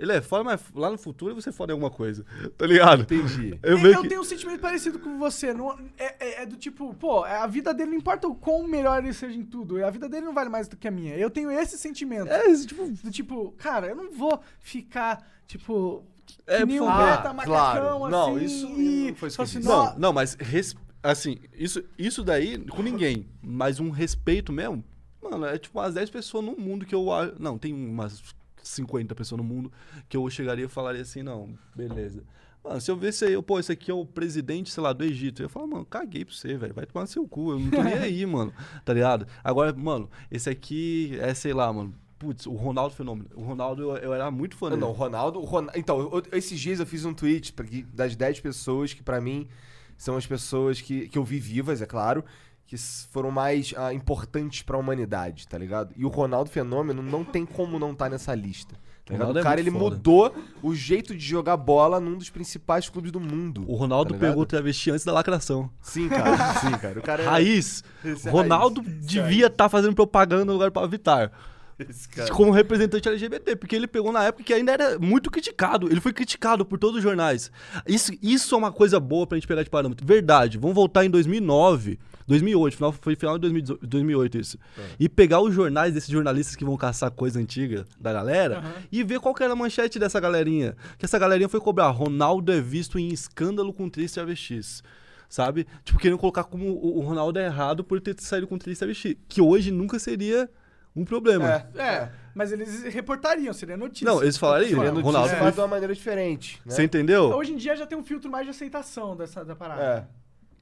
ele 0.00 0.12
é 0.12 0.20
foda, 0.20 0.42
mas 0.44 0.60
lá 0.74 0.90
no 0.90 0.96
futuro 0.98 1.34
você 1.34 1.50
é 1.50 1.52
foda 1.52 1.72
em 1.72 1.74
alguma 1.74 1.90
coisa. 1.90 2.24
Tá 2.56 2.66
ligado? 2.66 3.02
Entendi. 3.02 3.58
Eu 3.62 3.72
Eu, 3.76 3.78
meio 3.78 4.02
que. 4.02 4.08
tenho 4.08 4.20
um 4.20 4.24
sentimento 4.24 4.60
parecido 4.60 4.98
com 4.98 5.18
você. 5.18 5.52
Não, 5.54 5.72
é, 5.98 6.14
é- 6.18 6.42
é 6.42 6.46
do 6.46 6.56
tipo, 6.56 6.92
pô, 6.94 7.22
a 7.24 7.46
vida 7.46 7.72
dele 7.74 7.90
não 7.92 7.98
importa 7.98 8.26
o 8.28 8.34
quão 8.34 8.66
melhor 8.66 8.98
ele 9.02 9.12
seja 9.12 9.36
em 9.38 9.44
tudo. 9.44 9.84
A 9.84 9.90
vida 9.90 10.08
dele 10.08 10.26
não 10.26 10.34
vale 10.34 10.48
mais 10.50 10.66
do 10.68 10.76
que 10.76 10.88
a 10.88 10.90
minha. 10.90 11.14
Eu 11.16 11.30
tenho 11.30 11.50
esse 11.50 11.76
sentimento. 11.78 12.28
É, 12.30 12.46
esse 12.46 12.66
tipo. 12.66 12.86
Do 12.90 13.10
tipo, 13.10 13.52
cara, 13.58 13.86
eu 13.88 13.96
não 13.96 14.10
vou 14.12 14.40
ficar, 14.58 15.26
tipo, 15.46 16.04
É, 16.46 16.64
nem 16.64 16.80
um 16.80 16.84
por 16.84 16.90
favor. 16.92 17.06
beta 17.16 17.28
Ah, 17.30 17.32
macacão, 17.32 17.54
claro. 17.54 18.08
Não, 18.10 18.36
assim, 18.36 18.44
isso 18.44 18.66
e 18.66 19.08
não 19.08 19.14
foi 19.16 19.28
isso 19.28 19.42
assim, 19.42 19.58
disse. 19.58 19.68
"Nó- 19.68 19.84
Não, 19.92 19.98
não, 19.98 20.12
mas 20.12 20.34
res- 20.38 20.76
assim, 21.02 21.38
isso, 21.54 21.82
isso 21.98 22.22
daí 22.22 22.58
com 22.66 22.82
ninguém. 22.82 23.26
Mas 23.42 23.80
um 23.80 23.90
respeito 23.90 24.52
mesmo. 24.52 24.84
Mano, 25.22 25.44
é 25.46 25.58
tipo 25.58 25.78
umas 25.78 25.94
10 25.94 26.08
pessoas 26.10 26.44
no 26.44 26.56
mundo 26.56 26.84
que 26.86 26.94
eu. 26.94 27.06
Não, 27.38 27.58
tem 27.58 27.72
umas 27.74 28.22
50 28.70 29.14
pessoas 29.14 29.38
no 29.40 29.44
mundo 29.44 29.70
que 30.08 30.16
eu 30.16 30.28
chegaria 30.30 30.64
e 30.64 30.68
falaria 30.68 31.02
assim, 31.02 31.22
não, 31.22 31.50
beleza. 31.74 32.22
Mano, 32.62 32.78
se 32.80 32.90
eu 32.90 32.96
ver 32.96 33.14
aí, 33.24 33.42
pô, 33.42 33.58
esse 33.58 33.72
aqui 33.72 33.90
é 33.90 33.94
o 33.94 34.04
presidente, 34.04 34.70
sei 34.70 34.82
lá, 34.82 34.92
do 34.92 35.02
Egito, 35.02 35.40
eu 35.40 35.44
ia 35.46 35.48
falar, 35.48 35.66
mano, 35.66 35.84
caguei 35.86 36.26
pra 36.26 36.34
você, 36.34 36.58
velho. 36.58 36.74
Vai 36.74 36.84
tomar 36.84 37.02
no 37.02 37.06
seu 37.08 37.26
cu, 37.26 37.52
eu 37.52 37.58
não 37.58 37.70
tô 37.70 37.82
nem 37.82 37.94
aí, 37.94 38.24
mano. 38.26 38.52
Tá 38.84 38.92
ligado? 38.92 39.26
Agora, 39.42 39.72
mano, 39.72 40.10
esse 40.30 40.50
aqui 40.50 41.16
é, 41.20 41.32
sei 41.32 41.54
lá, 41.54 41.72
mano. 41.72 41.94
Putz, 42.18 42.44
o 42.46 42.52
Ronaldo 42.52 42.94
Fenômeno. 42.94 43.30
O 43.34 43.40
Ronaldo, 43.42 43.80
eu, 43.82 43.96
eu 43.96 44.12
era 44.12 44.30
muito 44.30 44.54
fã 44.54 44.66
Não, 44.66 44.70
dele. 44.76 44.82
não, 44.82 44.90
o 44.90 44.92
Ronaldo, 44.92 45.40
o 45.40 45.44
Ronaldo. 45.46 45.78
Então, 45.78 45.98
eu- 46.00 46.22
esses 46.32 46.60
dias 46.60 46.78
eu 46.78 46.84
fiz 46.84 47.06
um 47.06 47.14
tweet 47.14 47.54
das 47.94 48.14
10 48.14 48.40
pessoas 48.40 48.92
que 48.92 49.02
pra 49.02 49.22
mim 49.22 49.48
são 49.96 50.14
as 50.18 50.26
pessoas 50.26 50.82
que, 50.82 51.08
que 51.08 51.16
eu 51.16 51.24
vi 51.24 51.38
vivas, 51.38 51.80
é 51.80 51.86
claro, 51.86 52.22
que 52.70 52.78
foram 53.10 53.32
mais 53.32 53.74
ah, 53.76 53.92
importantes 53.92 54.62
pra 54.62 54.78
humanidade, 54.78 55.48
tá 55.48 55.58
ligado? 55.58 55.92
E 55.96 56.04
o 56.04 56.08
Ronaldo 56.08 56.48
Fenômeno 56.48 57.02
não 57.02 57.24
tem 57.24 57.44
como 57.44 57.80
não 57.80 57.90
estar 57.90 58.08
nessa 58.08 58.32
lista. 58.32 58.76
Tá 59.04 59.14
ligado? 59.14 59.26
Ronaldo 59.26 59.38
O 59.38 59.40
é 59.40 59.42
cara, 59.42 59.60
ele 59.60 59.70
muito 59.70 59.82
foda. 59.82 59.96
mudou 59.96 60.34
o 60.62 60.72
jeito 60.72 61.12
de 61.12 61.26
jogar 61.26 61.56
bola 61.56 61.98
num 61.98 62.16
dos 62.16 62.30
principais 62.30 62.88
clubes 62.88 63.10
do 63.10 63.18
mundo. 63.18 63.64
O 63.66 63.74
Ronaldo 63.74 64.14
tá 64.14 64.20
pegou 64.20 64.44
o 64.44 64.46
travesti 64.46 64.92
antes 64.92 65.04
da 65.04 65.10
lacração. 65.10 65.68
Sim, 65.82 66.08
cara. 66.08 66.36
Sim, 66.60 66.70
cara. 66.78 66.98
O 67.00 67.02
cara 67.02 67.22
é... 67.24 67.26
Raiz. 67.26 67.82
É 68.04 68.30
Ronaldo 68.30 68.82
raiz. 68.82 69.04
devia 69.04 69.48
estar 69.48 69.68
fazendo 69.68 69.96
propaganda 69.96 70.44
no 70.44 70.52
lugar 70.52 70.70
para 70.70 70.86
Vitar. 70.86 71.32
Esse 71.76 72.08
cara. 72.08 72.30
Como 72.30 72.52
representante 72.52 73.08
LGBT, 73.08 73.56
porque 73.56 73.74
ele 73.74 73.88
pegou 73.88 74.12
na 74.12 74.26
época 74.26 74.44
que 74.44 74.54
ainda 74.54 74.70
era 74.70 74.96
muito 74.96 75.28
criticado. 75.28 75.88
Ele 75.90 76.00
foi 76.00 76.12
criticado 76.12 76.64
por 76.64 76.78
todos 76.78 76.98
os 76.98 77.02
jornais. 77.02 77.50
Isso, 77.84 78.12
isso 78.22 78.54
é 78.54 78.58
uma 78.58 78.70
coisa 78.70 79.00
boa 79.00 79.26
pra 79.26 79.36
gente 79.36 79.48
pegar 79.48 79.64
de 79.64 79.70
parâmetro. 79.70 80.06
Verdade. 80.06 80.56
Vamos 80.56 80.76
voltar 80.76 81.04
em 81.04 81.10
2009, 81.10 81.98
2008, 82.30 82.76
final, 82.76 82.92
foi 82.92 83.16
final 83.16 83.34
de 83.36 83.40
2018 83.42 83.86
2008 83.86 84.38
isso. 84.38 84.58
E 84.98 85.08
pegar 85.08 85.40
os 85.40 85.52
jornais 85.52 85.92
desses 85.92 86.08
jornalistas 86.08 86.54
que 86.54 86.64
vão 86.64 86.76
caçar 86.76 87.10
coisa 87.10 87.40
antiga 87.40 87.84
da 87.98 88.12
galera 88.12 88.58
Aham. 88.58 88.72
e 88.90 89.02
ver 89.02 89.18
qual 89.18 89.34
que 89.34 89.42
era 89.42 89.52
a 89.52 89.56
manchete 89.56 89.98
dessa 89.98 90.20
galerinha. 90.20 90.76
Que 90.96 91.04
essa 91.04 91.18
galerinha 91.18 91.48
foi 91.48 91.60
cobrar. 91.60 91.88
Ronaldo 91.90 92.52
é 92.52 92.60
visto 92.60 92.98
em 92.98 93.08
escândalo 93.08 93.72
com 93.72 93.88
três 93.88 94.12
travestis. 94.12 94.82
Sabe? 95.28 95.66
Tipo, 95.84 95.98
querendo 95.98 96.18
colocar 96.18 96.44
como 96.44 96.66
o 96.68 97.00
Ronaldo 97.00 97.38
é 97.38 97.46
errado 97.46 97.82
por 97.84 98.00
ter 98.00 98.14
saído 98.20 98.46
com 98.46 98.56
três 98.58 98.78
travestis. 98.78 99.16
Que 99.28 99.40
hoje 99.40 99.70
nunca 99.72 99.98
seria 99.98 100.48
um 100.94 101.04
problema. 101.04 101.48
É, 101.74 101.82
É, 101.82 102.08
mas 102.34 102.52
eles 102.52 102.82
reportariam, 102.84 103.52
seria 103.52 103.76
notícia. 103.76 104.06
Não, 104.06 104.22
eles 104.22 104.36
falariam. 104.36 104.70
Seria 104.70 104.88
É, 104.88 104.92
notícia, 104.92 105.06
Ronaldo 105.06 105.36
mas 105.40 105.54
de 105.54 105.60
uma 105.60 105.68
maneira 105.68 105.94
diferente. 105.94 106.60
Né? 106.64 106.72
Você 106.74 106.82
entendeu? 106.84 107.24
Hoje 107.34 107.52
em 107.52 107.56
dia 107.56 107.74
já 107.76 107.86
tem 107.86 107.98
um 107.98 108.04
filtro 108.04 108.30
mais 108.30 108.44
de 108.44 108.50
aceitação 108.50 109.16
dessa 109.16 109.44
da 109.44 109.54
parada. 109.56 109.82
É. 109.82 110.20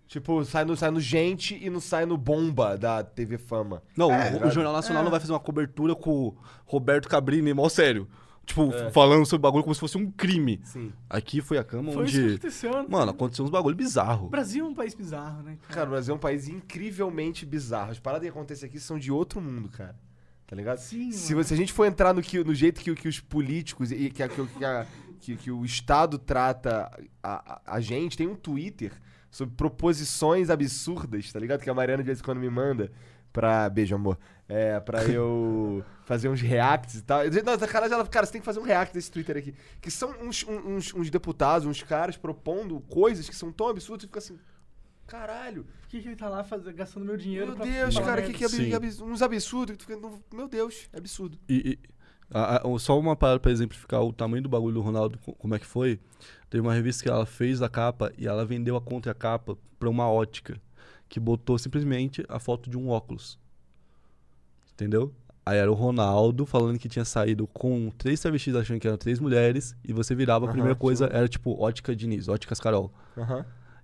Tipo, 0.09 0.43
sai 0.45 0.65
no, 0.65 0.75
sai 0.75 0.91
no 0.91 0.99
Gente 1.01 1.55
e 1.63 1.69
não 1.71 1.81
sai 1.81 2.07
no 2.07 2.17
Bomba 2.17 2.77
da 2.79 3.05
TV 3.05 3.37
Fama. 3.39 3.83
Não, 3.97 4.11
É, 4.11 4.33
o- 4.43 4.47
o. 4.49 4.51
Jornal 4.51 4.73
Nacional 4.73 5.03
É. 5.03 5.05
não 5.05 5.11
vai 5.11 5.21
fazer 5.21 5.33
uma 5.35 5.39
cobertura 5.39 5.95
com 5.95 6.11
o 6.29 6.37
Roberto 6.65 7.09
Cabrini, 7.09 7.53
mal 7.55 7.69
sério. 7.69 8.09
Tipo, 8.47 8.73
falando 8.93 9.27
sobre 9.27 9.41
o 9.41 9.43
bagulho 9.43 9.63
como 9.63 9.75
se 9.75 9.81
fosse 9.81 9.99
um 9.99 10.11
crime. 10.11 10.59
Sim. 10.65 10.91
Aqui 11.11 11.43
foi 11.43 11.59
a 11.59 11.63
cama 11.65 11.93
Foi 11.93 12.05
isso 12.07 12.15
que 12.15 12.19
onde. 12.23 12.31
aconteceu. 12.37 12.73
né? 12.73 12.87
Mano, 12.89 13.11
aconteceu 13.11 13.45
uns 13.45 13.51
bagulho 13.51 13.75
O 13.75 13.77
bizarro. 13.77 14.31
Brasil 14.31 14.65
é 14.65 14.69
um 14.71 14.75
país 14.75 14.95
bizarro, 14.95 15.43
né? 15.43 15.59
Cara, 15.69 15.87
o 15.87 15.91
Brasil 15.91 16.15
é 16.15 16.17
um 16.17 16.19
país 16.21 16.49
incrivelmente 16.49 17.45
bizarro. 17.45 17.91
As 17.91 17.99
paradas 17.99 18.25
que 18.25 18.31
acontecem 18.31 18.67
aqui 18.67 18.81
são 18.81 18.99
de 18.99 19.13
outro 19.13 19.39
mundo, 19.43 19.69
cara. 19.69 19.95
Tá 20.47 20.57
ligado? 20.57 20.79
Sim, 20.79 21.13
Se, 21.13 21.35
mano. 21.35 21.45
se 21.45 21.53
a 21.53 21.57
gente 21.59 21.75
for 21.75 21.85
entrar 21.85 22.15
no, 22.15 22.23
que, 22.23 22.43
no 22.43 22.55
jeito 22.55 22.81
que, 22.81 22.95
que 22.95 23.07
os 23.09 23.21
políticos 23.21 23.93
e 23.93 24.09
que, 24.09 24.23
a- 24.23 24.29
que, 24.31 24.47
que 24.47 24.65
a- 24.65 24.87
que- 25.21 25.37
que 25.37 25.51
o 25.51 25.63
Estado 25.67 26.19
trata 26.19 26.91
a, 27.23 27.53
a- 27.57 27.61
a 27.77 27.81
gente, 27.83 28.17
tem 28.17 28.27
um 28.27 28.35
Twitter 28.35 28.93
sobre 29.39 29.55
proposições 29.55 30.51
absurdas, 30.51 31.33
tá 31.33 31.39
ligado? 31.39 31.61
Que 31.63 31.71
a 31.71 31.75
Mariana 31.75 32.03
de 32.03 32.07
vez 32.09 32.19
em 32.19 32.23
quando 32.23 32.39
me 32.39 32.51
manda 32.51 32.91
pra. 33.33 33.69
Beijo, 33.71 33.95
amor. 33.95 34.19
É, 34.49 34.81
pra 34.81 35.05
eu 35.05 35.85
fazer 36.05 36.29
uns 36.29 36.41
reacts 36.41 36.97
e 36.97 37.03
tal. 37.03 37.21
Não, 37.45 37.59
cara, 37.69 37.87
ela, 37.87 38.05
cara, 38.07 38.27
você 38.27 38.33
tem 38.33 38.41
que 38.41 38.45
fazer 38.45 38.59
um 38.59 38.65
react 38.65 38.93
desse 38.93 39.11
Twitter 39.13 39.37
aqui. 39.37 39.55
Que 39.81 39.91
são 39.91 40.11
uns, 40.23 40.45
uns, 40.49 40.93
uns 40.93 41.09
deputados, 41.11 41.67
uns 41.69 41.83
caras 41.83 42.17
propondo 42.17 42.81
coisas 42.81 43.29
que 43.29 43.37
são 43.37 43.53
tão 43.53 43.69
absurdas 43.69 44.05
e 44.05 44.07
fica 44.09 44.19
assim. 44.19 44.39
Caralho, 45.07 45.65
Por 45.65 45.89
que, 45.89 46.03
que 46.03 46.09
ele 46.09 46.17
tá 46.17 46.29
lá 46.29 46.45
faz- 46.45 46.65
gastando 46.69 47.07
meu 47.07 47.17
dinheiro 47.17 47.47
meu 47.47 47.57
pra 47.57 47.65
Deus, 47.65 47.99
cara, 47.99 48.21
que, 48.21 48.35
que 48.35 48.75
abs- 48.75 49.01
uns 49.01 49.23
absurdos. 49.23 49.79
Meu 50.35 50.47
Deus, 50.49 50.87
é 50.93 50.99
absurdo. 50.99 51.39
E, 51.49 51.79
e- 51.83 51.98
a- 52.31 52.57
a- 52.57 52.79
só 52.79 52.99
uma 52.99 53.17
parada 53.17 53.41
pra 53.41 53.51
exemplificar 53.51 54.03
o 54.03 54.13
tamanho 54.13 54.43
do 54.43 54.49
bagulho 54.49 54.75
do 54.75 54.81
Ronaldo, 54.81 55.19
co- 55.19 55.33
como 55.35 55.55
é 55.55 55.59
que 55.59 55.67
foi. 55.67 55.99
Teve 56.51 56.61
uma 56.63 56.75
revista 56.75 57.03
que 57.03 57.09
ela 57.09 57.27
fez 57.27 57.61
a 57.63 57.69
capa 57.69 58.13
e 58.19 58.27
ela 58.27 58.45
vendeu 58.45 58.77
a 58.77 58.81
contracapa 58.81 59.57
pra 59.79 59.89
uma 59.89 60.09
ótica. 60.11 60.61
Que 61.09 61.19
botou 61.19 61.59
simplesmente 61.59 62.25
a 62.29 62.39
foto 62.39 62.69
de 62.69 62.77
um 62.77 62.89
óculos. 62.89 63.39
Entendeu? 64.75 65.13
Aí 65.45 65.57
era 65.57 65.71
o 65.71 65.75
Ronaldo 65.75 66.45
falando 66.45 66.79
que 66.79 66.89
tinha 66.89 67.05
saído 67.05 67.47
com 67.47 67.91
três 67.97 68.21
travestis 68.21 68.55
achando 68.55 68.79
que 68.79 68.87
eram 68.87 68.99
três 68.99 69.19
mulheres. 69.19 69.75
E 69.83 69.93
você 69.93 70.15
virava, 70.15 70.45
a 70.45 70.49
primeira 70.51 70.75
coisa 70.77 71.07
sim. 71.09 71.13
era 71.17 71.27
tipo 71.29 71.59
ótica 71.61 71.97
Diniz, 71.97 72.29
óticas 72.29 72.61
Carol. 72.61 72.93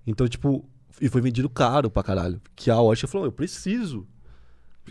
Então, 0.07 0.29
tipo, 0.29 0.69
e 1.01 1.09
foi 1.09 1.23
vendido 1.23 1.49
caro 1.49 1.91
pra 1.91 2.03
caralho. 2.03 2.41
Que 2.55 2.71
a 2.71 2.79
ótica 2.81 3.09
falou, 3.09 3.27
eu 3.27 3.33
preciso. 3.33 4.07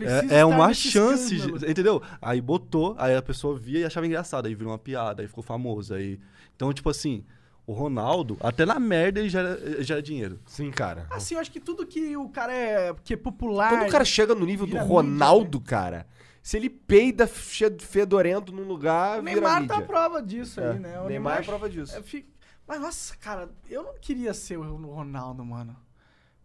É, 0.00 0.40
é 0.40 0.44
uma 0.44 0.72
chance, 0.74 1.36
escândalo. 1.36 1.70
entendeu? 1.70 2.02
Aí 2.20 2.40
botou, 2.40 2.94
aí 2.98 3.14
a 3.14 3.22
pessoa 3.22 3.56
via 3.56 3.80
e 3.80 3.84
achava 3.84 4.06
engraçado, 4.06 4.46
aí 4.46 4.54
virou 4.54 4.72
uma 4.72 4.78
piada, 4.78 5.22
aí 5.22 5.28
ficou 5.28 5.42
famoso. 5.42 5.94
Aí... 5.94 6.18
Então, 6.56 6.72
tipo 6.72 6.90
assim, 6.90 7.24
o 7.66 7.72
Ronaldo, 7.72 8.36
até 8.40 8.66
na 8.66 8.78
merda 8.78 9.20
ele 9.20 9.28
gera, 9.28 9.82
gera 9.82 10.02
dinheiro. 10.02 10.38
Sim, 10.46 10.70
cara. 10.70 11.06
Assim, 11.10 11.34
eu 11.34 11.40
acho 11.40 11.50
que 11.50 11.60
tudo 11.60 11.86
que 11.86 12.16
o 12.16 12.28
cara 12.28 12.52
é, 12.52 12.94
que 13.04 13.14
é 13.14 13.16
popular. 13.16 13.70
Quando 13.70 13.88
o 13.88 13.90
cara 13.90 14.04
chega 14.04 14.34
no 14.34 14.44
nível 14.44 14.66
do 14.66 14.76
Ronaldo, 14.78 15.60
cara, 15.60 16.06
se 16.42 16.56
ele 16.56 16.68
peida 16.68 17.26
fedorento 17.26 18.52
num 18.52 18.64
lugar, 18.64 19.20
O 19.20 19.22
Neymar 19.22 19.62
mídia. 19.62 19.76
tá 19.76 19.82
a 19.82 19.86
prova 19.86 20.22
disso 20.22 20.60
É, 20.60 20.72
aí, 20.72 20.78
né? 20.78 21.00
O 21.00 21.06
Neymar 21.06 21.38
é 21.38 21.42
prova 21.42 21.70
disso. 21.70 21.96
é, 21.96 22.22
Mas, 22.66 22.80
nossa, 22.80 23.16
cara, 23.16 23.48
eu 23.70 23.82
não 23.82 23.94
queria 24.00 24.34
ser 24.34 24.58
o 24.58 24.62
Ronaldo, 24.62 25.44
mano. 25.44 25.74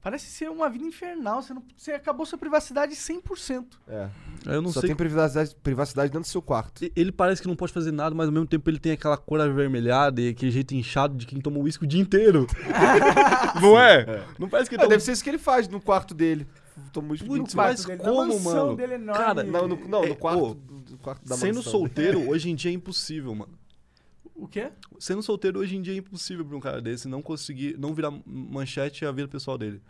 Parece 0.01 0.27
ser 0.27 0.49
uma 0.49 0.69
vida 0.69 0.85
infernal. 0.85 1.41
Você, 1.41 1.53
não, 1.53 1.61
você 1.75 1.91
acabou 1.91 2.25
sua 2.25 2.37
privacidade 2.37 2.95
100%. 2.95 3.65
É. 3.87 4.07
Eu 4.45 4.61
não 4.61 4.71
Só 4.71 4.79
sei. 4.79 4.87
tem 4.87 4.95
privacidade, 4.95 5.53
privacidade 5.61 6.07
dentro 6.09 6.21
do 6.21 6.31
seu 6.31 6.41
quarto. 6.41 6.89
Ele 6.95 7.11
parece 7.11 7.41
que 7.41 7.47
não 7.49 7.55
pode 7.55 7.73
fazer 7.73 7.91
nada, 7.91 8.15
mas 8.15 8.27
ao 8.27 8.31
mesmo 8.31 8.47
tempo 8.47 8.69
ele 8.69 8.79
tem 8.79 8.93
aquela 8.93 9.17
cor 9.17 9.41
avermelhada 9.41 10.21
e 10.21 10.29
aquele 10.29 10.51
jeito 10.51 10.73
inchado 10.73 11.17
de 11.17 11.25
quem 11.25 11.41
toma 11.41 11.57
uísque 11.59 11.83
o 11.83 11.87
dia 11.87 11.99
inteiro. 12.01 12.47
não 13.61 13.77
é? 13.79 14.23
Não 14.39 14.47
parece 14.47 14.69
que 14.69 14.75
ele 14.75 14.81
Ah, 14.83 14.85
toma... 14.85 14.91
deve 14.91 15.03
ser 15.03 15.11
isso 15.11 15.23
que 15.23 15.29
ele 15.29 15.37
faz 15.37 15.67
no 15.67 15.81
quarto 15.81 16.13
dele. 16.13 16.47
Toma 16.93 17.11
uns 17.13 17.21
Putz, 17.21 17.53
quarto 17.53 17.55
mas 17.55 17.85
dele, 17.85 17.99
como, 18.01 18.39
mano? 18.39 18.75
dele 18.77 18.93
enorme. 18.93 19.21
Cara, 19.21 19.43
Não, 19.43 19.67
no, 19.67 19.75
não, 19.87 20.03
É, 20.05 20.09
no 20.09 20.15
quarto, 20.15 20.41
ô, 20.41 20.57
no 20.91 20.97
quarto 20.99 21.27
da 21.27 21.35
Sendo 21.35 21.55
mansão. 21.55 21.71
solteiro, 21.73 22.21
hoje 22.31 22.49
em 22.49 22.55
dia 22.55 22.71
é 22.71 22.73
impossível, 22.73 23.35
mano. 23.35 23.58
O 24.41 24.47
quê? 24.47 24.71
Sendo 24.99 25.21
solteiro 25.21 25.59
hoje 25.59 25.75
em 25.75 25.81
dia 25.81 25.93
é 25.93 25.97
impossível 25.97 26.45
pra 26.45 26.55
um 26.55 26.59
cara 26.59 26.81
desse 26.81 27.07
não 27.07 27.21
conseguir, 27.21 27.77
não 27.77 27.93
virar 27.93 28.11
manchete 28.25 29.05
a 29.05 29.11
vida 29.11 29.27
pessoal 29.27 29.57
dele. 29.57 29.81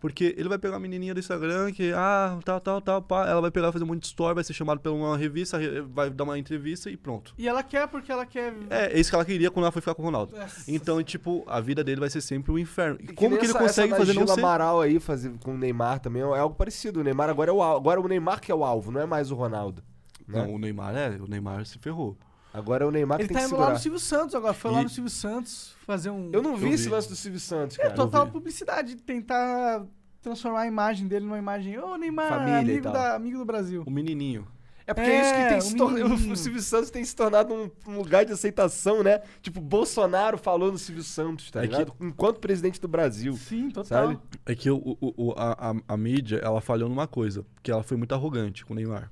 Porque 0.00 0.34
ele 0.36 0.48
vai 0.48 0.58
pegar 0.58 0.74
uma 0.74 0.80
menininha 0.80 1.14
do 1.14 1.20
Instagram 1.20 1.70
que, 1.70 1.92
ah, 1.94 2.36
tal, 2.44 2.60
tal, 2.60 2.80
tal, 2.80 3.00
pá. 3.00 3.24
Ela 3.28 3.40
vai 3.40 3.52
pegar, 3.52 3.70
fazer 3.70 3.84
um 3.84 3.86
monte 3.86 4.00
de 4.00 4.06
story, 4.08 4.34
vai 4.34 4.42
ser 4.42 4.52
chamado 4.52 4.80
pela 4.80 4.96
uma 4.96 5.16
revista, 5.16 5.56
re- 5.58 5.80
vai 5.82 6.10
dar 6.10 6.24
uma 6.24 6.36
entrevista 6.36 6.90
e 6.90 6.96
pronto. 6.96 7.32
E 7.38 7.46
ela 7.46 7.62
quer 7.62 7.86
porque 7.86 8.10
ela 8.10 8.26
quer. 8.26 8.52
É, 8.68 8.86
é 8.96 8.98
isso 8.98 9.10
que 9.10 9.14
ela 9.14 9.24
queria 9.24 9.48
quando 9.48 9.62
ela 9.66 9.70
foi 9.70 9.80
ficar 9.80 9.94
com 9.94 10.02
o 10.02 10.04
Ronaldo. 10.06 10.36
Nossa. 10.36 10.68
Então, 10.68 11.00
tipo, 11.04 11.44
a 11.46 11.60
vida 11.60 11.84
dele 11.84 12.00
vai 12.00 12.10
ser 12.10 12.20
sempre 12.20 12.50
um 12.50 12.58
inferno. 12.58 12.98
E 13.00 13.12
como 13.12 13.36
que 13.38 13.44
ele 13.44 13.50
essa- 13.52 13.58
consegue 13.60 13.92
essa 13.92 14.04
fazer 14.04 14.12
não 14.18 14.26
ser... 14.26 14.40
Amaral 14.40 14.80
aí 14.80 14.98
fazer 14.98 15.30
com 15.38 15.54
o 15.54 15.56
Neymar 15.56 16.00
também 16.00 16.20
é 16.20 16.24
algo 16.38 16.56
parecido. 16.56 16.98
O 16.98 17.04
Neymar 17.04 17.30
agora 17.30 17.50
é 17.50 17.54
o 17.54 17.62
alvo. 17.62 17.76
Agora 17.78 18.00
o 18.00 18.08
Neymar 18.08 18.40
que 18.40 18.50
é 18.50 18.54
o 18.56 18.64
alvo, 18.64 18.90
não 18.90 19.00
é 19.00 19.06
mais 19.06 19.30
o 19.30 19.36
Ronaldo. 19.36 19.84
né? 20.26 20.42
Não, 20.44 20.52
o 20.52 20.58
Neymar 20.58 20.96
é, 20.96 21.10
o 21.20 21.28
Neymar 21.28 21.64
se 21.64 21.78
ferrou. 21.78 22.18
Agora 22.54 22.84
é 22.84 22.86
o 22.86 22.90
Neymar 22.90 23.18
que 23.18 23.22
Ele 23.24 23.28
tem 23.28 23.36
tá 23.36 23.42
que 23.48 23.54
indo 23.54 23.60
lá 23.60 23.70
no 23.70 23.78
Silvio 23.78 23.98
Santos 24.00 24.34
agora. 24.34 24.52
Foi 24.52 24.70
lá 24.70 24.80
E- 24.80 24.84
no 24.84 24.88
Silvio 24.90 25.10
Santos 25.10 25.74
fazer 25.86 26.10
um. 26.10 26.30
Eu 26.32 26.42
não 26.42 26.56
vi 26.56 26.66
Eu 26.66 26.72
esse 26.74 26.84
vi. 26.84 26.90
lance 26.90 27.08
do 27.08 27.16
Silvio 27.16 27.40
Santos, 27.40 27.78
É 27.78 27.82
cara. 27.84 27.94
total 27.94 28.26
vi. 28.26 28.32
publicidade. 28.32 28.96
Tentar 28.96 29.84
transformar 30.20 30.60
a 30.62 30.66
imagem 30.66 31.08
dele 31.08 31.24
numa 31.24 31.38
imagem. 31.38 31.78
Ô, 31.78 31.96
Neymar, 31.96 32.28
Família 32.28 32.56
e 32.56 32.58
amigo, 32.60 32.90
da, 32.92 33.14
amigo 33.14 33.38
do 33.38 33.44
Brasil. 33.44 33.82
O 33.86 33.90
menininho. 33.90 34.46
É 34.84 34.92
porque 34.92 35.08
é, 35.08 35.20
isso 35.22 35.30
que 35.30 35.48
tem 35.48 35.56
É, 35.56 35.60
se 35.60 35.74
o 35.74 35.76
tornado. 35.78 36.14
O 36.32 36.36
Silvio 36.36 36.60
Santos 36.60 36.90
tem 36.90 37.04
se 37.04 37.14
tornado 37.14 37.54
um, 37.54 37.70
um 37.86 37.96
lugar 37.98 38.24
de 38.24 38.32
aceitação, 38.32 39.02
né? 39.02 39.20
Tipo, 39.40 39.60
Bolsonaro 39.60 40.36
falou 40.36 40.70
no 40.72 40.76
Silvio 40.78 41.04
Santos, 41.04 41.50
tá 41.52 41.60
É 41.62 41.68
que- 41.68 41.72
ligado? 41.76 41.94
Enquanto 42.00 42.40
presidente 42.40 42.80
do 42.80 42.88
Brasil. 42.88 43.32
Sim, 43.34 43.70
total. 43.70 44.08
Sabe? 44.08 44.18
É 44.44 44.54
que 44.56 44.68
o, 44.68 44.76
o- 45.00 45.14
o- 45.16 45.32
a, 45.38 45.70
a- 45.70 45.74
a 45.88 45.96
mídia, 45.96 46.38
ela 46.42 46.60
falhou 46.60 46.88
numa 46.88 47.06
coisa, 47.06 47.46
que 47.62 47.70
ela 47.70 47.82
foi 47.84 47.96
muito 47.96 48.12
arrogante 48.14 48.64
com 48.66 48.72
o 48.72 48.76
Neymar. 48.76 49.10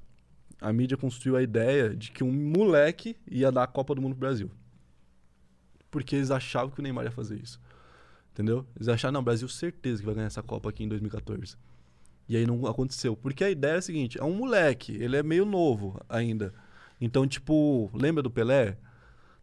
A 0.61 0.73
mídia 0.73 0.97
construiu 0.97 1.37
a 1.37 1.43
ideia 1.43 1.95
de 1.97 2.11
que 2.13 2.23
um 2.23 2.33
moleque 2.33 3.17
ia 3.31 3.51
dar 3.51 3.65
a 3.65 3.67
Copa 3.67 3.95
do 3.95 4.03
Mundo 4.03 4.13
pro 4.13 4.21
Brasil. 4.21 4.51
Porque 5.91 6.17
eles 6.17 6.31
achavam 6.31 6.71
que 6.71 6.81
o 6.81 6.83
Neymar 6.83 7.05
ia 7.05 7.11
fazer 7.11 7.41
isso. 7.41 7.61
Entendeu? 8.33 8.67
Eles 8.77 8.89
acharam, 8.89 9.13
não, 9.13 9.21
o 9.21 9.25
Brasil 9.25 9.49
certeza 9.49 10.01
que 10.01 10.07
vai 10.07 10.15
ganhar 10.15 10.27
essa 10.27 10.43
Copa 10.43 10.69
aqui 10.69 10.85
em 10.85 10.89
2014. 10.89 11.57
E 12.29 12.37
aí 12.37 12.47
não 12.47 12.67
aconteceu. 12.67 13.17
Porque 13.17 13.43
a 13.43 13.51
ideia 13.51 13.73
é 13.73 13.79
a 13.79 13.83
seguinte, 13.83 14.19
é 14.21 14.25
um 14.25 14.35
moleque, 14.35 14.93
ele 14.93 15.17
é 15.17 15.23
meio 15.23 15.45
novo 15.45 16.01
ainda. 16.09 16.55
Então, 17.01 17.27
tipo, 17.27 17.91
lembra 17.95 18.23
do 18.23 18.31
Pelé? 18.31 18.77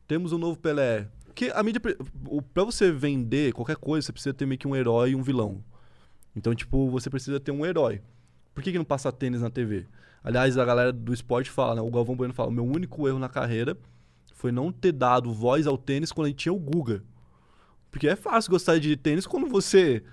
Temos 0.08 0.32
um 0.32 0.38
novo 0.38 0.58
Pelé. 0.58 1.10
Que 1.34 1.52
a 1.52 1.62
mídia, 1.62 1.82
pra 1.82 2.64
você 2.64 2.92
vender 2.92 3.54
qualquer 3.54 3.76
coisa, 3.76 4.06
você 4.06 4.14
precisa 4.14 4.34
ter 4.34 4.46
meio 4.46 4.58
que 4.58 4.68
um 4.68 4.76
herói 4.76 5.12
e 5.12 5.16
um 5.16 5.22
vilão. 5.22 5.64
Então, 6.36 6.54
tipo, 6.56 6.90
você 6.90 7.10
precisa 7.10 7.40
ter 7.40 7.52
um 7.52 7.66
herói. 7.66 8.02
Por 8.54 8.64
que, 8.64 8.72
que 8.72 8.78
não 8.78 8.86
passa 8.86 9.12
tênis 9.12 9.42
na 9.42 9.50
TV? 9.50 9.86
Aliás, 10.24 10.58
a 10.58 10.66
galera 10.66 10.92
do 10.92 11.14
esporte 11.14 11.50
fala, 11.50 11.76
né? 11.76 11.82
O 11.82 11.90
Galvão 11.92 12.16
Bueno 12.16 12.34
fala: 12.34 12.52
meu 12.52 12.66
único 12.66 13.08
erro 13.08 13.20
na 13.20 13.30
carreira 13.30 13.78
foi 14.34 14.52
não 14.52 14.72
ter 14.72 14.92
dado 14.92 15.32
voz 15.34 15.66
ao 15.68 15.78
tênis 15.78 16.12
quando 16.12 16.26
a 16.26 16.30
gente 16.30 16.40
tinha 16.40 16.54
o 16.54 16.60
Guga. 16.60 17.04
Porque 17.90 18.08
é 18.08 18.16
fácil 18.16 18.52
gostar 18.52 18.80
de 18.80 18.96
tênis 18.96 19.26
quando 19.26 19.48
você. 19.48 20.04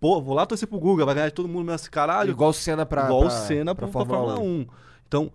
Pô, 0.00 0.20
vou 0.20 0.34
lá 0.34 0.44
torcer 0.46 0.66
pro 0.68 0.78
Guga, 0.80 1.04
vai 1.04 1.14
ganhar 1.14 1.28
de 1.28 1.34
todo 1.34 1.48
mundo 1.48 1.70
nesse 1.70 1.90
caralho. 1.90 2.30
Igual 2.30 2.50
o 2.50 2.54
Senna 2.54 2.84
pra. 2.86 3.04
igual 3.04 3.20
pra- 3.22 3.30
pra 3.30 3.38
pra, 3.74 3.74
pra 3.74 3.88
Fórmula 3.88 4.34
Fórmula 4.34 4.40
1. 4.40 4.60
1. 4.62 4.66
Então, 5.06 5.32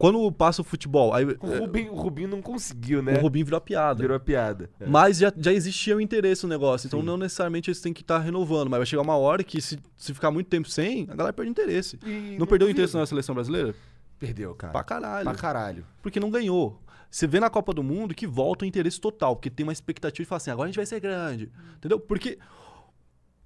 quando 0.00 0.32
passa 0.32 0.62
o 0.62 0.64
futebol, 0.64 1.12
aí 1.12 1.26
O 1.26 1.58
Rubinho, 1.58 1.92
o 1.92 1.94
Rubinho 1.94 2.26
não 2.26 2.40
conseguiu, 2.40 3.00
o 3.00 3.02
né? 3.02 3.18
Rubinho 3.18 3.44
virou 3.44 3.58
a 3.58 3.60
piada. 3.60 4.00
Virou 4.00 4.18
piada. 4.18 4.70
É. 4.80 4.86
Mas 4.86 5.18
já, 5.18 5.30
já 5.36 5.52
existia 5.52 5.94
o 5.94 6.00
interesse 6.00 6.42
no 6.44 6.48
negócio. 6.48 6.86
Então 6.86 7.00
Sim. 7.00 7.06
não 7.06 7.18
necessariamente 7.18 7.68
eles 7.68 7.82
têm 7.82 7.92
que 7.92 8.00
estar 8.00 8.18
renovando. 8.18 8.70
Mas 8.70 8.78
vai 8.78 8.86
chegar 8.86 9.02
uma 9.02 9.18
hora 9.18 9.44
que, 9.44 9.60
se, 9.60 9.78
se 9.98 10.14
ficar 10.14 10.30
muito 10.30 10.46
tempo 10.46 10.70
sem, 10.70 11.06
a 11.10 11.14
galera 11.14 11.34
perde 11.34 11.50
interesse. 11.50 11.98
E 12.02 12.34
Não 12.38 12.46
perdeu 12.46 12.66
o 12.66 12.70
interesse 12.70 12.96
na 12.96 13.04
seleção 13.04 13.34
brasileira? 13.34 13.74
Perdeu, 14.18 14.54
cara. 14.54 14.72
Pra 14.72 14.82
caralho. 14.82 15.24
Pra 15.24 15.34
caralho. 15.34 15.86
Porque 16.00 16.18
não 16.18 16.30
ganhou. 16.30 16.80
Você 17.10 17.26
vê 17.26 17.38
na 17.38 17.50
Copa 17.50 17.74
do 17.74 17.82
Mundo 17.82 18.14
que 18.14 18.26
volta 18.26 18.64
o 18.64 18.68
interesse 18.68 18.98
total, 18.98 19.36
porque 19.36 19.50
tem 19.50 19.64
uma 19.64 19.72
expectativa 19.72 20.24
de 20.24 20.28
falar 20.28 20.38
assim, 20.38 20.50
agora 20.50 20.64
a 20.64 20.70
gente 20.70 20.76
vai 20.76 20.86
ser 20.86 20.98
grande. 21.00 21.52
Entendeu? 21.76 22.00
Porque. 22.00 22.38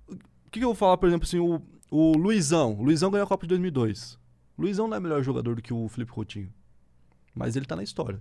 O 0.09 0.51
que, 0.53 0.61
que 0.61 0.65
eu 0.65 0.69
vou 0.69 0.77
falar, 0.77 0.99
por 0.99 1.09
exemplo, 1.09 1.27
assim, 1.27 1.41
o, 1.41 1.61
o 1.91 2.17
Luizão. 2.17 2.75
O 2.79 2.85
Luizão 2.85 3.11
ganhou 3.11 3.25
a 3.25 3.29
Copa 3.29 3.45
de 3.45 3.49
2002. 3.49 4.23
Luizão 4.59 4.87
não 4.87 4.97
é 4.97 5.01
melhor 5.01 5.23
jogador 5.23 5.57
do 5.57 5.63
que 5.63 5.73
o 5.73 5.89
Felipe 5.89 6.13
Coutinho. 6.13 6.53
Mas 7.35 7.57
ele 7.57 7.67
tá 7.67 7.75
na 7.75 7.83
história. 7.83 8.21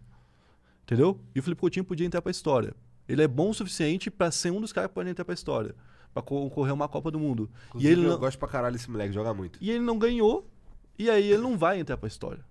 Entendeu? 0.83 1.19
E 1.33 1.39
o 1.39 1.43
Felipe 1.43 1.61
Coutinho 1.61 1.85
podia 1.85 2.05
entrar 2.05 2.21
pra 2.21 2.31
história. 2.31 2.73
Ele 3.07 3.21
é 3.21 3.27
bom 3.27 3.49
o 3.49 3.53
suficiente 3.53 4.09
pra 4.09 4.31
ser 4.31 4.51
um 4.51 4.59
dos 4.59 4.73
caras 4.73 4.89
que 4.89 4.95
podem 4.95 5.11
entrar 5.11 5.25
pra 5.25 5.33
história. 5.33 5.75
Pra 6.13 6.21
concorrer 6.21 6.73
uma 6.73 6.87
Copa 6.87 7.11
do 7.11 7.19
Mundo. 7.19 7.49
E 7.75 7.87
ele, 7.87 8.05
eu 8.05 8.11
não, 8.11 8.19
gosto 8.19 8.37
pra 8.37 8.47
caralho 8.47 8.73
desse 8.73 8.89
moleque, 8.89 9.13
joga 9.13 9.33
muito. 9.33 9.59
e 9.61 9.69
ele 9.69 9.83
não 9.83 9.97
ganhou. 9.97 10.49
E 10.97 11.09
aí 11.09 11.31
ele 11.31 11.41
não 11.41 11.57
vai 11.57 11.79
entrar 11.79 11.97
pra 11.97 12.07
história. 12.07 12.45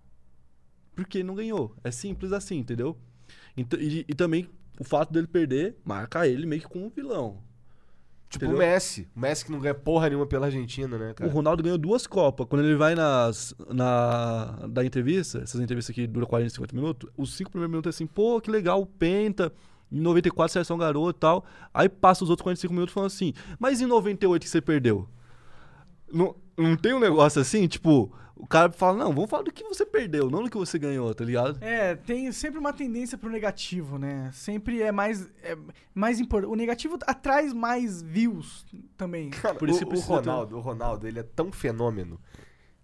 Porque 0.95 1.19
ele 1.19 1.25
não 1.25 1.35
ganhou. 1.35 1.75
É 1.83 1.91
simples 1.91 2.33
assim, 2.33 2.59
entendeu? 2.59 2.97
Então, 3.57 3.81
e, 3.81 4.05
e 4.09 4.15
também 4.15 4.49
o 4.79 4.85
fato 4.85 5.13
dele 5.13 5.27
perder 5.27 5.77
marca 5.85 6.27
ele 6.27 6.47
meio 6.47 6.63
que 6.63 6.69
como 6.69 6.87
um 6.87 6.91
vilão. 6.91 7.43
Tipo 8.33 8.47
Entendeu? 8.47 8.57
o 8.57 8.67
Messi. 8.67 9.07
O 9.15 9.21
Messi 9.21 9.45
que 9.45 9.53
não 9.53 9.61
ganha 9.61 9.75
porra 9.75 10.09
nenhuma 10.09 10.27
pela 10.27 10.47
Argentina, 10.47 10.97
né, 10.97 11.11
O 11.11 11.15
cara? 11.15 11.31
Ronaldo 11.31 11.63
ganhou 11.63 11.77
duas 11.77 12.07
Copas. 12.07 12.47
Quando 12.49 12.65
ele 12.65 12.75
vai 12.77 12.95
nas, 12.95 13.55
na 13.69 14.67
da 14.71 14.83
entrevista, 14.83 15.41
essas 15.41 15.61
entrevistas 15.61 15.95
que 15.95 16.07
duram 16.07 16.27
40, 16.27 16.49
50 16.55 16.75
minutos, 16.75 17.11
os 17.15 17.35
cinco 17.35 17.51
primeiros 17.51 17.71
minutos 17.71 17.89
é 17.89 17.93
assim, 17.95 18.07
pô, 18.07 18.41
que 18.41 18.51
legal, 18.51 18.81
o 18.81 18.87
Penta, 18.87 19.53
em 19.91 20.01
94 20.01 20.51
seleção 20.51 20.79
garoto 20.79 21.11
e 21.19 21.21
tal. 21.21 21.45
Aí 21.75 21.91
passa 21.91 22.25
os 22.25 22.31
outros 22.31 22.43
45 22.43 22.73
minutos 22.73 22.95
falando 22.95 23.09
assim, 23.09 23.35
mas 23.59 23.83
em 23.83 23.87
98 23.87 24.43
que 24.43 24.49
você 24.49 24.63
perdeu? 24.63 25.07
Não, 26.11 26.35
não 26.57 26.75
tem 26.75 26.95
um 26.95 27.01
negócio 27.01 27.39
assim, 27.41 27.67
tipo, 27.69 28.11
o 28.37 28.47
cara 28.47 28.73
fala, 28.73 28.99
não, 28.99 29.13
vamos 29.13 29.31
falar 29.31 29.43
do 29.43 29.53
que 29.53 29.65
você 29.65 29.85
perdeu, 29.85 30.31
não 30.31 30.43
do 30.43 30.51
que 30.51 30.57
você 30.57 30.79
ganhou, 30.79 31.15
tá 31.15 31.25
ligado? 31.25 31.63
É, 31.63 31.95
tem 31.95 32.31
sempre 32.33 32.59
uma 32.59 32.73
tendência 32.73 33.17
pro 33.19 33.31
negativo, 33.31 33.99
né? 33.99 34.31
Sempre 34.33 34.83
é 34.83 34.91
mais, 34.91 35.29
é 35.43 35.57
mais 35.95 36.19
importante. 36.19 36.51
O 36.51 36.57
negativo 36.57 36.99
atrai 37.07 37.49
mais 37.53 38.03
views 38.03 38.65
também. 38.97 39.31
Cara, 39.31 39.55
Por 39.55 39.69
isso 39.69 39.85
que 39.87 39.95
o, 39.95 39.99
o 39.99 40.01
Ronaldo, 40.01 40.57
o 40.57 40.61
Ronaldo, 40.61 41.07
ele 41.07 41.19
é 41.19 41.23
tão 41.23 41.53
fenômeno 41.53 42.21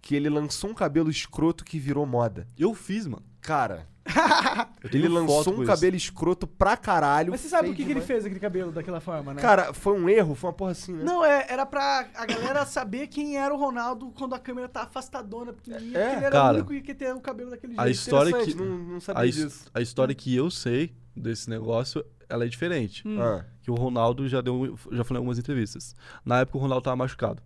que 0.01 0.15
ele 0.15 0.29
lançou 0.29 0.69
um 0.69 0.73
cabelo 0.73 1.09
escroto 1.09 1.65
que 1.65 1.77
virou 1.79 2.05
moda. 2.05 2.47
Eu 2.57 2.73
fiz, 2.73 3.05
mano. 3.05 3.25
Cara, 3.41 3.87
ele 4.93 5.07
lançou 5.07 5.53
um 5.53 5.57
isso. 5.63 5.65
cabelo 5.71 5.95
escroto 5.95 6.47
pra 6.47 6.75
caralho. 6.77 7.31
Mas 7.31 7.41
você 7.41 7.49
sabe 7.49 7.67
por 7.69 7.75
que, 7.75 7.83
que 7.83 7.91
ele 7.91 7.93
demais. 7.95 8.07
fez 8.07 8.25
aquele 8.25 8.39
cabelo 8.39 8.71
daquela 8.71 8.99
forma, 8.99 9.33
né? 9.33 9.41
Cara, 9.41 9.73
foi 9.73 9.99
um 9.99 10.09
erro, 10.09 10.35
foi 10.35 10.49
uma 10.49 10.55
porra 10.55 10.71
assim, 10.71 10.93
né? 10.93 11.03
Não, 11.03 11.23
é, 11.23 11.45
era 11.49 11.65
pra 11.65 12.07
a 12.15 12.25
galera 12.25 12.65
saber 12.65 13.07
quem 13.07 13.37
era 13.37 13.53
o 13.53 13.57
Ronaldo 13.57 14.11
quando 14.17 14.33
a 14.35 14.39
câmera 14.39 14.67
tá 14.69 14.83
afastadona, 14.83 15.53
pequenininha, 15.53 15.97
É, 15.97 16.03
porque 16.03 16.15
ele 16.17 16.25
era 16.25 16.31
cara. 16.31 16.53
o 16.53 16.55
único 16.67 16.83
que 16.85 16.91
ia 16.91 16.95
ter 16.95 17.13
o 17.15 17.19
cabelo 17.21 17.49
daquele 17.51 17.73
jeito. 17.73 17.85
A 17.85 17.89
história 17.89 18.33
que- 18.43 18.53
Não, 18.55 18.65
não 18.65 18.99
sabia 18.99 19.21
A, 19.21 19.25
disso. 19.25 19.65
a 19.73 19.81
história 19.81 20.13
que 20.15 20.35
eu 20.35 20.49
sei 20.51 20.93
desse 21.15 21.49
negócio, 21.49 22.03
ela 22.27 22.45
é 22.45 22.47
diferente. 22.47 23.05
Hum. 23.07 23.21
Ah, 23.21 23.45
que 23.61 23.69
o 23.71 23.75
Ronaldo 23.75 24.27
já 24.27 24.41
deu, 24.41 24.77
já 24.91 25.03
falou 25.03 25.17
em 25.17 25.21
algumas 25.23 25.37
entrevistas. 25.39 25.93
Na 26.25 26.39
época 26.39 26.57
o 26.57 26.61
Ronaldo 26.61 26.83
tava 26.83 26.95
machucado. 26.95 27.41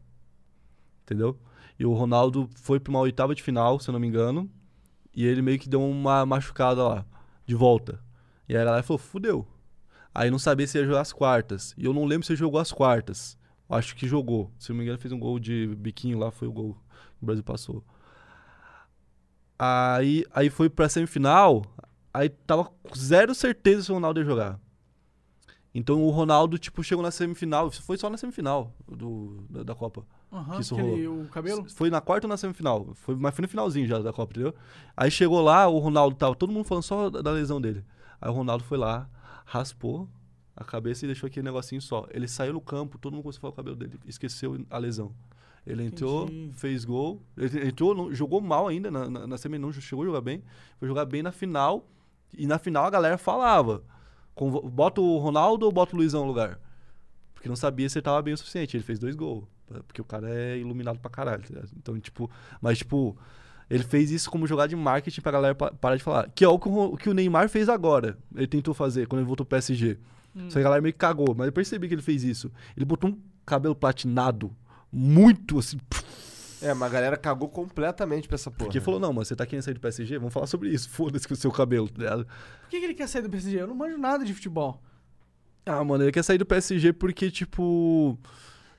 Entendeu? 1.04 1.38
E 1.80 1.86
o 1.86 1.94
Ronaldo 1.94 2.50
foi 2.56 2.80
pra 2.80 2.92
uma 2.92 3.00
oitava 3.00 3.34
de 3.34 3.42
final, 3.42 3.80
se 3.80 3.90
eu 3.90 3.94
não 3.94 4.00
me 4.00 4.08
engano, 4.08 4.50
e 5.14 5.26
ele 5.26 5.42
meio 5.42 5.60
que 5.60 5.70
deu 5.70 5.84
uma 5.84 6.26
machucada 6.26 6.84
lá, 6.84 7.06
de 7.46 7.56
volta. 7.56 8.00
E 8.48 8.56
aí 8.56 8.62
a 8.62 8.66
galera 8.66 8.84
falou, 8.84 8.98
fudeu. 8.98 9.48
Aí 10.14 10.30
não 10.30 10.40
sabia 10.40 10.68
se 10.68 10.78
ia 10.78 10.86
jogar 10.86 11.02
as 11.02 11.14
quartas. 11.14 11.74
E 11.78 11.86
eu 11.86 11.94
não 11.94 12.06
lembro 12.06 12.26
se 12.26 12.34
ele 12.34 12.40
jogou 12.40 12.60
as 12.60 12.72
quartas. 12.72 13.38
Acho 13.70 13.96
que 13.96 14.08
jogou. 14.08 14.52
Se 14.60 14.70
não 14.70 14.78
me 14.78 14.84
engano, 14.84 15.00
fez 15.00 15.12
um 15.12 15.20
gol 15.20 15.40
de 15.40 15.68
biquinho 15.76 16.20
lá, 16.20 16.32
foi 16.32 16.48
o 16.48 16.52
gol 16.52 16.78
o 17.24 17.26
Brasil 17.26 17.44
passou. 17.44 17.84
Aí, 19.58 20.26
aí 20.32 20.50
foi 20.50 20.70
pra 20.70 20.90
semifinal, 20.90 21.64
aí 22.14 22.28
tava 22.28 22.66
com 22.66 22.96
zero 22.96 23.34
certeza 23.34 23.84
se 23.84 23.92
o 23.92 23.96
Ronaldo 23.96 24.20
ia 24.20 24.26
jogar. 24.26 24.60
Então 25.74 26.04
o 26.04 26.10
Ronaldo, 26.10 26.60
tipo, 26.60 26.84
chegou 26.84 27.02
na 27.02 27.10
semifinal. 27.10 27.72
Foi 27.72 27.98
só 27.98 28.10
na 28.10 28.18
semifinal 28.18 28.76
do, 28.88 29.46
da, 29.50 29.64
da 29.64 29.76
Copa. 29.76 30.06
Aham, 30.34 30.56
que 30.56 30.62
isso 30.62 30.74
aquele- 30.76 31.08
o 31.08 31.28
cabelo? 31.30 31.70
Foi 31.70 31.90
na 31.92 32.02
quarta 32.02 32.26
ou 32.26 32.30
na 32.30 32.38
semifinal? 32.38 32.88
Foi, 32.96 33.16
mas 33.16 33.36
foi 33.36 33.44
no 33.44 33.48
finalzinho 33.48 33.88
já 33.88 34.00
da 34.00 34.12
Copa, 34.12 34.32
entendeu? 34.34 34.54
Aí 34.98 35.12
chegou 35.12 35.42
lá, 35.42 35.68
o 35.68 35.78
Ronaldo 35.78 36.16
tava 36.16 36.36
todo 36.36 36.52
mundo 36.52 36.66
falando 36.66 36.84
só 36.84 37.10
da, 37.10 37.22
da 37.22 37.32
lesão 37.32 37.62
dele. 37.62 37.86
Aí 38.20 38.30
o 38.30 38.34
Ronaldo 38.34 38.64
foi 38.64 38.78
lá, 38.78 39.08
raspou 39.46 40.10
a 40.56 40.64
cabeça 40.64 41.06
e 41.06 41.08
deixou 41.08 41.28
aquele 41.28 41.44
negocinho 41.46 41.82
só. 41.82 42.08
Ele 42.12 42.28
saiu 42.28 42.54
no 42.54 42.62
campo, 42.62 42.98
todo 42.98 43.14
mundo 43.14 43.22
começou 43.24 43.40
a 43.40 43.42
falar 43.42 43.52
o 43.52 43.56
cabelo 43.56 43.76
dele, 43.76 44.00
esqueceu 44.08 44.66
a 44.70 44.78
lesão. 44.78 45.12
Ele 45.66 45.84
entrou, 45.84 46.26
Entendi. 46.26 46.52
fez 46.56 46.84
gol, 46.84 47.22
ele 47.38 47.68
entrou, 47.70 47.96
não- 47.96 48.14
jogou 48.14 48.42
mal 48.42 48.68
ainda 48.68 48.92
na, 48.92 49.10
na, 49.10 49.28
na 49.28 49.38
semi, 49.38 49.58
não 49.58 49.72
chegou 49.72 50.04
a 50.04 50.08
jogar 50.08 50.22
bem, 50.22 50.44
foi 50.78 50.88
jogar 50.90 51.06
bem 51.06 51.22
na 51.24 51.32
final, 51.32 51.88
e 52.38 52.46
na 52.46 52.58
final 52.60 52.84
a 52.86 52.90
galera 52.90 53.18
falava, 53.18 53.82
bota 54.72 55.00
o 55.00 55.18
Ronaldo 55.20 55.66
ou 55.66 55.72
bota 55.72 55.96
o 55.96 55.98
Luizão 55.98 56.22
no 56.24 56.28
lugar? 56.28 56.60
Porque 57.34 57.48
não 57.48 57.56
sabia 57.56 57.88
se 57.88 57.98
ele 57.98 58.04
tava 58.04 58.22
bem 58.22 58.34
o 58.34 58.38
suficiente, 58.38 58.76
ele 58.76 58.84
fez 58.84 59.00
dois 59.00 59.16
gols, 59.16 59.46
porque 59.88 60.02
o 60.02 60.06
cara 60.06 60.30
é 60.30 60.58
iluminado 60.58 61.00
pra 61.00 61.10
caralho, 61.10 61.42
tá 61.44 61.50
ligado? 61.50 61.70
Então, 61.78 62.00
tipo, 62.00 62.30
mas 62.62 62.78
tipo, 62.80 63.18
ele 63.70 63.84
fez 63.84 64.12
isso 64.12 64.30
como 64.30 64.46
jogada 64.46 64.68
de 64.70 64.76
marketing 64.76 65.22
pra 65.22 65.32
galera 65.32 65.56
pa- 65.56 65.72
parar 65.72 65.96
de 65.96 66.04
falar, 66.04 66.30
que 66.36 66.44
é 66.44 66.48
o 66.48 66.60
que 66.60 66.68
o, 66.70 66.84
o 66.94 66.98
que 66.98 67.10
o 67.10 67.14
Neymar 67.14 67.50
fez 67.50 67.70
agora, 67.70 68.18
ele 68.36 68.48
tentou 68.48 68.74
fazer 68.74 69.08
quando 69.08 69.20
ele 69.22 69.28
voltou 69.28 69.46
pro 69.46 69.56
PSG. 69.58 69.98
Hum. 70.36 70.50
Só 70.50 70.54
que 70.56 70.60
a 70.60 70.64
galera 70.64 70.82
meio 70.82 70.94
que 70.94 71.00
cagou, 71.00 71.34
mas 71.36 71.48
eu 71.48 71.54
percebi 71.54 71.88
que 71.88 71.94
ele 71.96 72.02
fez 72.02 72.24
isso. 72.24 72.52
Ele 72.76 72.86
botou 72.86 73.10
um 73.12 73.18
cabelo 73.46 73.76
platinado, 73.76 74.52
muito 74.92 75.60
assim, 75.60 75.78
É, 76.62 76.74
mas 76.74 76.90
a 76.90 76.94
galera 76.94 77.18
cagou 77.18 77.50
completamente 77.50 78.28
pra 78.28 78.36
essa 78.36 78.50
porra. 78.50 78.66
porque 78.66 78.80
falou, 78.80 79.00
não, 79.00 79.12
mas 79.12 79.28
você 79.28 79.36
tá 79.36 79.46
querendo 79.46 79.64
sair 79.64 79.74
do 79.74 79.80
PSG? 79.80 80.18
Vamos 80.18 80.34
falar 80.34 80.48
sobre 80.48 80.70
isso. 80.70 80.88
Foda-se 80.92 81.28
com 81.28 81.34
o 81.34 81.38
seu 81.38 81.52
cabelo, 81.52 81.90
tá 81.90 81.98
ligado? 82.00 82.26
Por 82.26 82.70
que, 82.70 82.80
que 82.80 82.86
ele 82.86 82.94
quer 82.94 83.08
sair 83.08 83.22
do 83.22 83.30
PSG? 83.30 83.60
Eu 83.62 83.68
não 83.68 83.76
manjo 83.76 83.98
nada 83.98 84.24
de 84.24 84.34
futebol. 84.34 84.82
Ah, 85.66 85.84
mano, 85.84 86.04
ele 86.04 86.12
quer 86.12 86.24
sair 86.24 86.38
do 86.38 86.46
PSG 86.46 86.94
porque, 86.94 87.30
tipo. 87.32 88.18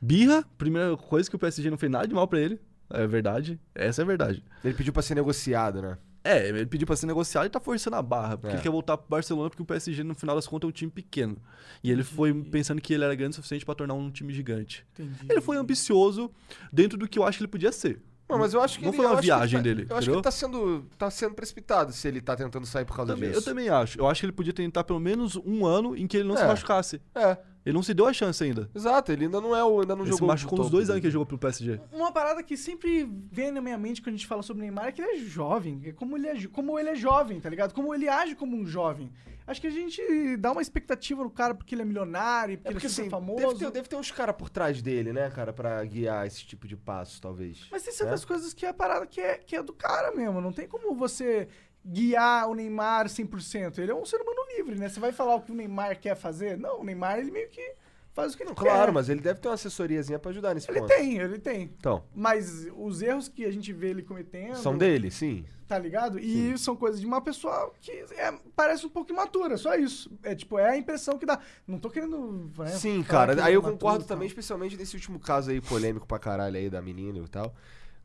Birra, 0.05 0.45
primeira 0.59 0.97
coisa 0.97 1.29
que 1.31 1.37
o 1.37 1.39
PSG 1.39 1.71
não 1.71 1.79
fez 1.79 1.91
nada 1.91 2.07
de 2.07 2.15
mal 2.15 2.29
pra 2.29 2.39
ele. 2.41 2.61
É 2.91 3.07
verdade. 3.07 3.59
Essa 3.75 4.03
é 4.03 4.05
a 4.05 4.07
verdade. 4.07 4.45
Ele 4.63 4.75
pediu 4.75 4.93
pra 4.93 5.03
ser 5.03 5.15
negociado, 5.15 5.81
né? 5.81 5.97
É, 6.23 6.49
ele 6.49 6.67
pediu 6.67 6.87
pra 6.87 6.95
ser 6.97 7.07
negociado 7.07 7.47
e 7.47 7.51
tá 7.51 7.59
forçando 7.61 7.97
a 7.97 8.03
barra. 8.03 8.37
Porque 8.37 8.53
É. 8.55 8.57
ele 8.57 8.63
quer 8.63 8.71
voltar 8.71 8.97
pro 8.99 9.09
Barcelona 9.09 9.49
porque 9.51 9.63
o 9.63 9.67
PSG, 9.67 10.03
no 10.05 10.15
final 10.15 10.35
das 10.37 10.47
contas, 10.47 10.69
é 10.69 10.71
um 10.71 10.73
time 10.73 10.91
pequeno. 10.91 11.37
E 11.83 11.91
ele 11.91 12.03
foi 12.03 12.33
pensando 12.45 12.81
que 12.81 12.93
ele 12.95 13.05
era 13.05 13.15
grande 13.15 13.33
o 13.33 13.35
suficiente 13.37 13.65
pra 13.65 13.75
tornar 13.75 13.95
um 13.95 14.11
time 14.11 14.33
gigante. 14.33 14.87
Entendi. 14.99 15.27
Ele 15.29 15.41
foi 15.41 15.57
ambicioso 15.57 16.31
dentro 16.73 16.99
do 16.99 17.09
que 17.09 17.19
eu 17.19 17.25
acho 17.25 17.39
que 17.39 17.45
ele 17.45 17.51
podia 17.51 17.73
ser. 17.73 18.01
Não, 18.29 18.39
mas 18.39 18.55
eu 18.55 18.61
acho 18.63 18.79
que 18.79 18.85
Não 18.85 18.91
ele, 18.91 18.97
foi 18.97 19.07
uma 19.07 19.13
eu 19.15 19.19
acho 19.19 19.27
que 19.27 19.31
ele 19.31 19.37
viagem 19.39 19.59
tá- 19.59 19.63
dele, 19.63 19.81
Eu 19.83 19.83
acho 19.83 19.89
que 19.89 19.95
ele 20.11 20.19
entendeu? 20.19 20.23
tá 20.23 20.31
sendo, 20.31 20.87
tá 20.97 21.11
sendo 21.11 21.35
precipitado 21.35 21.93
se 21.93 22.09
ele 22.09 22.21
tá 22.23 22.35
tentando 22.35 22.67
sair 22.67 22.85
por 22.85 22.97
causa 22.97 23.13
Também- 23.15 23.29
eu 23.29 23.35
disso. 23.35 23.45
também 23.45 23.69
acho. 23.69 23.99
Eu 23.99 24.07
acho 24.09 24.21
que 24.21 24.27
ele 24.27 24.33
podia 24.33 24.53
tentar 24.53 24.83
pelo 24.85 24.99
menos 24.99 25.37
um 25.37 25.67
ano 25.67 25.95
em 25.97 26.07
que 26.07 26.17
ele 26.17 26.29
não 26.29 26.37
se 26.37 26.43
É. 26.43 26.47
machucasse. 26.47 27.01
É, 27.15 27.37
Ele 27.67 27.75
não 27.75 27.83
se 27.83 27.95
deu 27.95 28.07
a 28.07 28.13
chance 28.13 28.43
ainda. 28.45 28.69
exato. 28.75 29.11
Ele 29.11 29.25
ainda 29.25 29.41
não 29.41 29.57
é 29.57 29.65
o. 29.65 29.81
Ainda 29.81 29.95
não 29.97 30.03
Ele 30.05 30.13
se 30.13 30.19
jogou. 30.19 30.29
machucou 30.29 30.57
no 30.59 30.63
nos 30.65 30.67
topo 30.71 30.77
dois 30.77 30.91
anos 30.91 31.01
que 31.01 31.07
ele 31.07 31.13
jogou 31.13 31.25
pelo 31.25 31.39
PSG. 31.39 31.81
Uma 31.93 32.13
parada 32.13 32.43
que 32.43 32.57
sempre 32.59 33.09
vem 33.33 33.51
na 33.53 33.61
minha 33.63 33.79
mente 33.79 34.03
quando 34.03 34.15
a 34.15 34.17
gente 34.19 34.27
fala 34.27 34.43
sobre 34.43 34.61
o 34.61 34.65
Neymar 34.65 34.89
é 34.89 34.93
que 34.93 35.01
ele 35.01 35.13
é 35.13 35.25
jovem. 35.25 35.81
é 35.85 35.93
Como 35.93 36.15
ele 36.17 36.27
é, 36.29 36.47
como 36.49 36.79
ele 36.79 36.91
é 36.91 36.95
jovem, 36.95 37.41
tá 37.41 37.49
ligado? 37.49 37.73
Como 37.73 37.95
ele 37.95 38.07
age 38.07 38.35
como 38.35 38.55
um 38.55 38.67
jovem. 38.67 39.11
Acho 39.47 39.61
que 39.61 39.67
a 39.67 39.71
gente 39.71 40.37
dá 40.39 40.53
uma 40.53 40.63
expectativa 40.63 41.23
no 41.23 41.31
cara 41.31 41.55
porque 41.55 41.75
ele 41.75 41.83
é 41.83 41.85
milionário, 41.85 42.57
porque, 42.57 42.69
É 42.69 42.73
porque 42.73 42.87
ele 42.87 42.93
é 42.95 43.01
assim, 43.01 43.11
famoso. 43.11 43.41
deve 43.47 43.59
ter, 43.59 43.71
deve 43.71 43.89
ter 43.89 43.97
uns 43.97 44.11
caras 44.11 44.35
por 44.37 44.49
trás 44.49 44.81
dele, 44.81 45.13
né, 45.13 45.31
cara, 45.31 45.53
pra 45.53 45.85
guiar 45.85 46.27
esse 46.27 46.45
tipo 46.47 46.67
de 46.67 46.77
passo, 46.77 47.21
talvez. 47.21 47.67
Mas 47.71 47.83
tem 47.83 47.93
certas 47.93 48.23
né? 48.23 48.27
coisas 48.27 48.55
que 48.55 48.65
é 48.65 48.71
a 48.71 48.75
parada 48.75 49.07
que 49.07 49.21
é, 49.21 49.37
que 49.37 49.55
é 49.55 49.63
do 49.63 49.75
cara 49.75 50.13
mesmo. 50.13 50.41
Não 50.41 50.53
tem 50.53 50.67
como 50.67 50.95
você 50.95 51.49
guiar 51.85 52.49
o 52.49 52.55
Neymar 52.55 53.07
100%. 53.07 53.79
Ele 53.79 53.91
é 53.93 53.95
um 53.95 54.07
ser 54.07 54.17
humano 54.21 54.41
livre, 54.57 54.77
né? 54.77 54.89
Você 54.89 54.99
vai 54.99 55.13
falar 55.13 55.35
o 55.35 55.43
que 55.43 55.53
o 55.53 55.55
Neymar 55.55 56.01
quer 56.01 56.17
fazer? 56.17 56.57
Não, 56.57 56.81
o 56.81 56.85
Neymar, 56.85 57.19
ele 57.19 57.31
meio 57.31 57.49
que 57.51 57.75
faz 58.15 58.33
o 58.33 58.37
que 58.37 58.43
ele 58.45 58.51
Não, 58.51 58.55
quer. 58.55 58.63
claro, 58.65 58.93
mas 58.93 59.09
ele 59.11 59.21
deve 59.21 59.41
ter 59.41 59.49
uma 59.49 59.55
assessoriazinha 59.55 60.19
pra 60.19 60.31
ajudar 60.31 60.55
nesse 60.55 60.71
Ele 60.71 60.81
ponto. 60.81 60.89
tem, 60.89 61.19
ele 61.19 61.39
tem. 61.39 61.63
Então, 61.77 62.03
Mas 62.15 62.67
os 62.77 63.03
erros 63.03 63.29
que 63.29 63.45
a 63.45 63.51
gente 63.51 63.71
vê 63.73 63.89
ele 63.91 64.03
cometendo... 64.03 64.55
são 64.57 64.79
dele, 64.79 65.11
sim. 65.11 65.45
Tá 65.67 65.79
ligado? 65.79 66.19
E 66.19 66.57
são 66.59 66.77
coisas 66.77 67.01
de 67.01 67.07
uma 67.07 67.21
pessoa 67.23 67.73
que 67.81 67.91
é- 67.91 68.35
parece 68.55 68.87
um 68.87 68.91
pouco 68.91 69.11
imatura, 69.11 69.57
só 69.57 69.75
isso. 69.75 70.11
É 70.23 70.35
tipo, 70.35 70.59
é 70.59 70.71
a 70.71 70.77
impressão 70.77 71.19
que 71.19 71.25
dá. 71.27 71.39
Não 71.67 71.79
tô 71.79 71.91
querendo. 71.91 72.51
né, 72.59 72.67
Sim, 72.73 73.03
cara. 73.03 73.33
ele 73.33 73.41
Aí 73.41 73.55
é 73.55 73.57
eu 73.57 73.63
concordo 73.63 74.05
também, 74.05 74.29
especialmente 74.29 74.77
nesse 74.77 74.95
último 74.95 75.19
caso 75.19 75.51
aí 75.51 75.61
polêmico 75.61 76.07
pra 76.07 76.19
caralho 76.19 76.57
aí 76.57 76.69
da 76.71 76.81
menina 76.83 77.19
e 77.19 77.29
tal. 77.29 77.55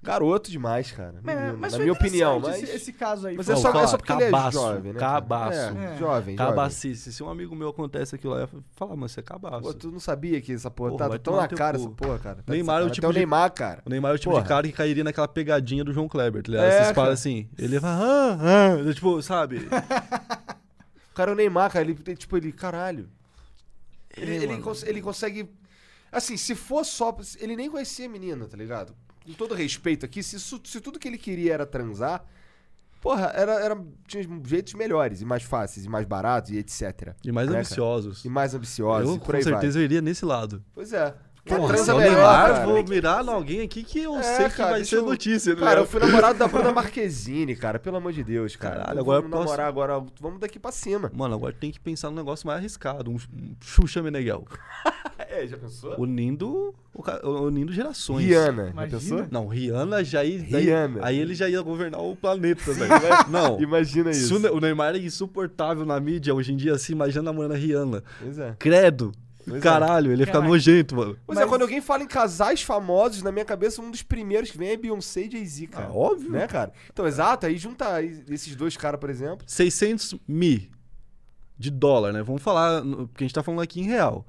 Garoto 0.01 0.49
demais, 0.49 0.93
cara. 0.93 1.15
É, 1.27 1.35
Menino, 1.35 1.57
mas 1.57 1.73
na 1.73 1.79
minha 1.79 1.91
opinião, 1.91 2.39
mas. 2.39 2.63
Esse, 2.63 2.75
esse 2.75 2.93
caso 2.93 3.27
aí. 3.27 3.35
Mas 3.35 3.45
foi- 3.47 3.55
é 3.55 3.57
só, 3.57 3.71
fala, 3.71 3.83
é 3.83 3.87
só 3.87 3.97
porque 3.97 4.13
ele 4.13 4.23
é 4.23 4.31
cabaço, 4.31 4.57
jovem, 4.57 4.93
né? 4.93 4.99
cabaço. 4.99 5.57
É, 5.77 5.93
É. 5.93 5.97
jovem. 5.97 6.35
Cabacice. 6.37 7.11
Se 7.11 7.21
um 7.21 7.29
amigo 7.29 7.53
meu 7.53 7.67
acontece 7.69 8.15
aquilo 8.15 8.33
lá, 8.33 8.47
falar, 8.77 8.95
mas 8.95 9.11
você 9.11 9.19
é 9.19 9.23
cabaço. 9.23 9.61
Pô, 9.61 9.73
tu 9.73 9.91
não 9.91 9.99
sabia 9.99 10.39
que 10.39 10.53
essa 10.53 10.71
porra, 10.71 10.91
Porra, 10.91 11.09
tá 11.09 11.19
tão 11.19 11.35
na 11.35 11.47
cara 11.49 11.75
essa 11.75 11.89
porra, 11.89 12.17
cara. 12.17 12.35
Tá 12.37 12.53
Neymar 12.53 12.81
é 12.81 12.85
o 12.85 12.89
tipo 12.89 13.05
Até 13.05 13.09
o 13.09 13.11
de- 13.13 13.19
Neymar, 13.19 13.51
cara. 13.51 13.83
O 13.85 13.89
Neymar 13.89 14.11
é 14.13 14.15
o 14.15 14.17
tipo 14.17 14.31
Porra. 14.31 14.41
de 14.43 14.47
cara 14.47 14.67
que 14.67 14.73
cairia 14.73 15.03
naquela 15.03 15.27
pegadinha 15.27 15.83
do 15.83 15.91
João 15.91 16.07
Kleber, 16.07 16.43
tá 16.43 16.51
ligado? 16.51 16.65
É, 16.65 16.71
Você 16.71 16.79
cara. 16.79 16.93
fala 16.95 17.11
assim, 17.11 17.49
ele 17.57 17.77
vai, 17.77 17.91
ah, 17.91 18.37
ah, 18.87 18.93
tipo, 18.93 19.21
sabe? 19.21 19.67
O 21.11 21.15
cara 21.19 21.31
é 21.31 21.33
o 21.33 21.35
Neymar, 21.35 21.69
cara. 21.71 21.83
Ele, 21.83 21.95
tem, 21.95 22.15
tipo, 22.15 22.37
ele, 22.37 22.53
caralho. 22.53 23.09
Ele, 24.15 24.31
É, 24.31 24.35
ele, 24.35 24.47
mano. 24.47 24.63
cons- 24.63 24.83
ele 24.83 25.01
consegue. 25.01 25.49
Assim, 26.09 26.37
se 26.37 26.55
for 26.55 26.85
só. 26.85 27.13
Ele 27.39 27.57
nem 27.57 27.69
conhecia 27.69 28.05
a 28.05 28.09
menina, 28.09 28.47
tá 28.47 28.55
ligado? 28.55 28.95
Com 29.29 29.33
todo 29.35 29.53
respeito 29.53 30.05
aqui, 30.05 30.23
se, 30.23 30.35
isso- 30.37 30.59
se 30.63 30.81
tudo 30.81 30.97
que 30.99 31.07
ele 31.07 31.17
queria 31.17 31.53
era 31.53 31.65
transar, 31.65 32.23
porra, 33.01 33.31
era, 33.35 33.53
era, 33.61 33.77
tinha 34.07 34.23
jeitos 34.43 34.73
melhores 34.73 35.21
e 35.21 35.25
mais 35.25 35.43
fáceis 35.43 35.85
e 35.85 35.89
mais 35.89 36.05
baratos 36.05 36.51
e 36.51 36.57
etc. 36.57 37.13
E 37.23 37.31
mais 37.31 37.47
Né, 37.47 37.53
cara? 37.53 37.59
ambiciosos. 37.65 38.25
E 38.25 38.29
mais 38.29 38.53
ambiciosos 38.55 39.09
eu, 39.09 39.19
com 39.19 39.25
certeza, 39.41 39.51
vai. 39.73 39.81
eu 39.81 39.85
iria 39.85 40.01
nesse 40.01 40.25
lado. 40.25 40.63
Pois 40.73 40.91
é. 40.93 41.13
Porra, 41.45 41.67
transa 41.73 41.95
melhor, 41.95 42.11
Neymar, 42.15 42.47
cara. 42.53 42.65
vou 42.65 42.83
mirar 42.83 43.25
em 43.25 43.29
alguém 43.29 43.61
aqui 43.61 43.81
que 43.81 43.99
eu 44.03 44.15
É, 44.17 44.21
sei 44.21 44.49
que 44.49 44.55
cara, 44.57 44.71
vai 44.71 44.83
ser 44.85 44.97
eu- 44.97 45.05
notícia. 45.05 45.55
né? 45.55 45.61
Cara, 45.61 45.79
eu 45.79 45.87
fui 45.87 45.99
namorado 45.99 46.37
da 46.37 46.47
Bruna 46.47 46.71
Marquezine, 46.73 47.55
cara. 47.55 47.79
Pelo 47.79 47.97
amor 47.97 48.11
de 48.13 48.23
Deus, 48.23 48.55
cara. 48.55 48.81
Caralho, 48.81 48.99
agora 48.99 49.21
vamos 49.21 49.31
eu 49.33 49.37
posso- 49.39 49.45
namorar 49.51 49.67
agora. 49.67 50.05
Vamos 50.19 50.39
daqui 50.39 50.59
pra 50.59 50.71
cima. 50.71 51.09
Mano, 51.13 51.33
agora 51.33 51.53
tem 51.53 51.71
que 51.71 51.79
pensar 51.79 52.09
num 52.11 52.17
negócio 52.17 52.45
mais 52.45 52.59
arriscado. 52.59 53.09
Um, 53.09 53.15
um 53.15 53.55
Xuxa 53.61 54.03
Meneghel. 54.03 54.45
É, 55.31 55.45
já 55.45 55.57
pensou? 55.57 55.95
Unindo, 55.99 56.73
o 56.91 57.03
ca- 57.03 57.21
unindo 57.23 57.71
gerações. 57.71 58.25
Rihanna, 58.25 58.65
já 58.65 58.71
Imagina. 58.71 58.99
pensou? 58.99 59.27
Não, 59.29 59.47
Rihanna 59.47 60.03
já 60.03 60.23
ia. 60.23 60.39
daí- 60.49 60.65
Rihanna. 60.65 60.99
Aí 61.03 61.19
ele 61.19 61.35
já 61.35 61.47
ia 61.47 61.61
governar 61.61 62.01
o 62.01 62.15
planeta, 62.15 62.73
velho. 62.73 62.89
Não. 63.29 63.61
Imagina 63.61 64.11
Se 64.11 64.23
isso. 64.23 64.37
o, 64.37 64.39
Ne- 64.39 64.49
o 64.49 64.59
Neymar 64.59 64.95
é 64.95 64.97
insuportável 64.97 65.85
na 65.85 65.99
mídia 65.99 66.33
hoje 66.33 66.51
em 66.51 66.57
dia, 66.57 66.73
assim, 66.73 66.93
imagina 66.93 67.21
namorando 67.21 67.51
a 67.51 67.55
Rihanna. 67.57 68.03
Pois 68.19 68.39
é. 68.39 68.55
Credo. 68.57 69.11
Pois 69.45 69.57
é. 69.57 69.63
Caralho, 69.63 70.11
ele 70.11 70.23
ia 70.23 70.25
ficar 70.27 70.41
nojento, 70.41 70.95
mano. 70.95 71.15
Pois 71.27 71.37
é, 71.37 71.41
Mas- 71.41 71.49
quando 71.49 71.61
alguém 71.61 71.79
fala 71.79 72.03
em 72.03 72.07
casais 72.07 72.61
famosos, 72.63 73.21
na 73.21 73.31
minha 73.31 73.45
cabeça, 73.45 73.81
um 73.83 73.91
dos 73.91 74.01
primeiros 74.01 74.49
que 74.49 74.57
vem 74.57 74.69
é 74.69 74.77
Beyoncé 74.77 75.21
e 75.25 75.31
Jay-Z, 75.31 75.67
cara. 75.67 75.85
Ah, 75.89 75.93
óbvio. 75.93 76.31
Né, 76.31 76.47
cara? 76.47 76.71
Então, 76.91 77.05
exato, 77.07 77.45
aí 77.45 77.55
junta 77.57 77.87
aí 77.93 78.23
esses 78.29 78.55
dois 78.55 78.75
caras, 78.75 78.99
por 78.99 79.09
exemplo. 79.11 79.43
600 79.47 80.15
mil 80.27 80.61
de 81.57 81.69
dólar, 81.69 82.13
né? 82.13 82.23
Vamos 82.23 82.41
falar, 82.41 82.83
no- 82.83 83.07
porque 83.07 83.23
a 83.23 83.27
gente 83.27 83.33
tá 83.33 83.43
falando 83.43 83.61
aqui 83.61 83.81
em 83.81 83.85
real. 83.85 84.25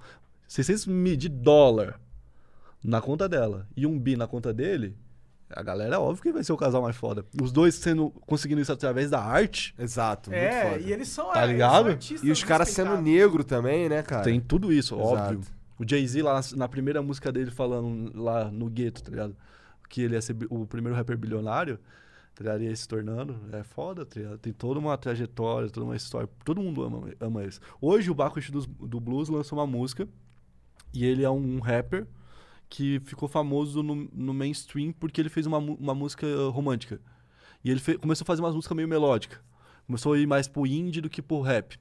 600 0.50 0.86
mil 0.88 1.14
de 1.16 1.28
dólar 1.28 2.00
na 2.82 3.00
conta 3.00 3.28
dela 3.28 3.68
e 3.76 3.86
um 3.86 3.96
bi 3.96 4.16
na 4.16 4.26
conta 4.26 4.52
dele, 4.52 4.96
a 5.48 5.62
galera, 5.62 6.00
óbvio 6.00 6.24
que 6.24 6.32
vai 6.32 6.42
ser 6.42 6.52
o 6.52 6.56
casal 6.56 6.82
mais 6.82 6.96
foda. 6.96 7.24
Os 7.40 7.52
dois 7.52 7.76
sendo, 7.76 8.10
conseguindo 8.26 8.60
isso 8.60 8.72
através 8.72 9.08
da 9.08 9.22
arte, 9.22 9.72
Exato, 9.78 10.28
muito 10.28 10.42
É, 10.42 10.72
foda. 10.72 10.82
e 10.82 10.92
eles 10.92 11.06
são. 11.08 11.30
Tá 11.32 11.42
é, 11.42 11.44
eles 11.44 11.52
ligado? 11.52 11.98
E 12.24 12.32
os 12.32 12.42
caras 12.42 12.68
sendo 12.70 13.00
negro 13.00 13.44
também, 13.44 13.88
né, 13.88 14.02
cara? 14.02 14.24
tem 14.24 14.40
tudo 14.40 14.72
isso, 14.72 14.96
Exato. 14.96 15.36
óbvio. 15.36 15.40
O 15.78 15.88
Jay-Z 15.88 16.20
lá 16.20 16.40
na, 16.56 16.68
primeira 16.68 17.00
música 17.00 17.30
dele 17.30 17.52
falando 17.52 18.12
lá 18.20 18.50
no 18.50 18.68
gueto, 18.68 19.04
tá 19.04 19.10
ligado? 19.10 19.36
Que 19.88 20.02
ele 20.02 20.14
ia 20.14 20.20
ser 20.22 20.36
o 20.50 20.66
primeiro 20.66 20.96
rapper 20.96 21.16
bilionário, 21.16 21.78
tá 22.34 22.42
ligado? 22.42 22.62
Ia 22.64 22.74
se 22.74 22.88
tornando. 22.88 23.38
É 23.52 23.62
foda, 23.62 24.04
tá 24.04 24.18
ligado? 24.18 24.38
Tem 24.38 24.52
toda 24.52 24.80
uma 24.80 24.98
trajetória, 24.98 25.70
toda 25.70 25.86
uma 25.86 25.96
história. 25.96 26.28
Todo 26.44 26.60
mundo 26.60 26.82
ama, 26.82 27.08
ama 27.20 27.42
eles. 27.42 27.60
Hoje 27.80 28.10
o 28.10 28.14
Bakushi 28.14 28.50
do, 28.50 28.66
do 28.66 28.98
Blues 28.98 29.28
lançou 29.28 29.56
uma 29.58 29.66
música 29.66 30.08
e 30.92 31.04
ele 31.04 31.22
é 31.24 31.30
um 31.30 31.58
rapper 31.60 32.06
que 32.68 33.00
ficou 33.04 33.28
famoso 33.28 33.82
no, 33.82 34.08
no 34.12 34.32
mainstream 34.34 34.92
porque 34.92 35.20
ele 35.20 35.28
fez 35.28 35.46
uma, 35.46 35.58
uma 35.58 35.94
música 35.94 36.26
romântica. 36.50 37.00
E 37.64 37.70
ele 37.70 37.80
fe- 37.80 37.98
começou 37.98 38.24
a 38.24 38.26
fazer 38.26 38.40
umas 38.42 38.54
músicas 38.54 38.76
meio 38.76 38.88
melódicas. 38.88 39.38
Começou 39.86 40.12
a 40.12 40.18
ir 40.18 40.26
mais 40.26 40.46
pro 40.48 40.66
indie 40.66 41.00
do 41.00 41.10
que 41.10 41.20
pro 41.20 41.40
rap. 41.40 41.76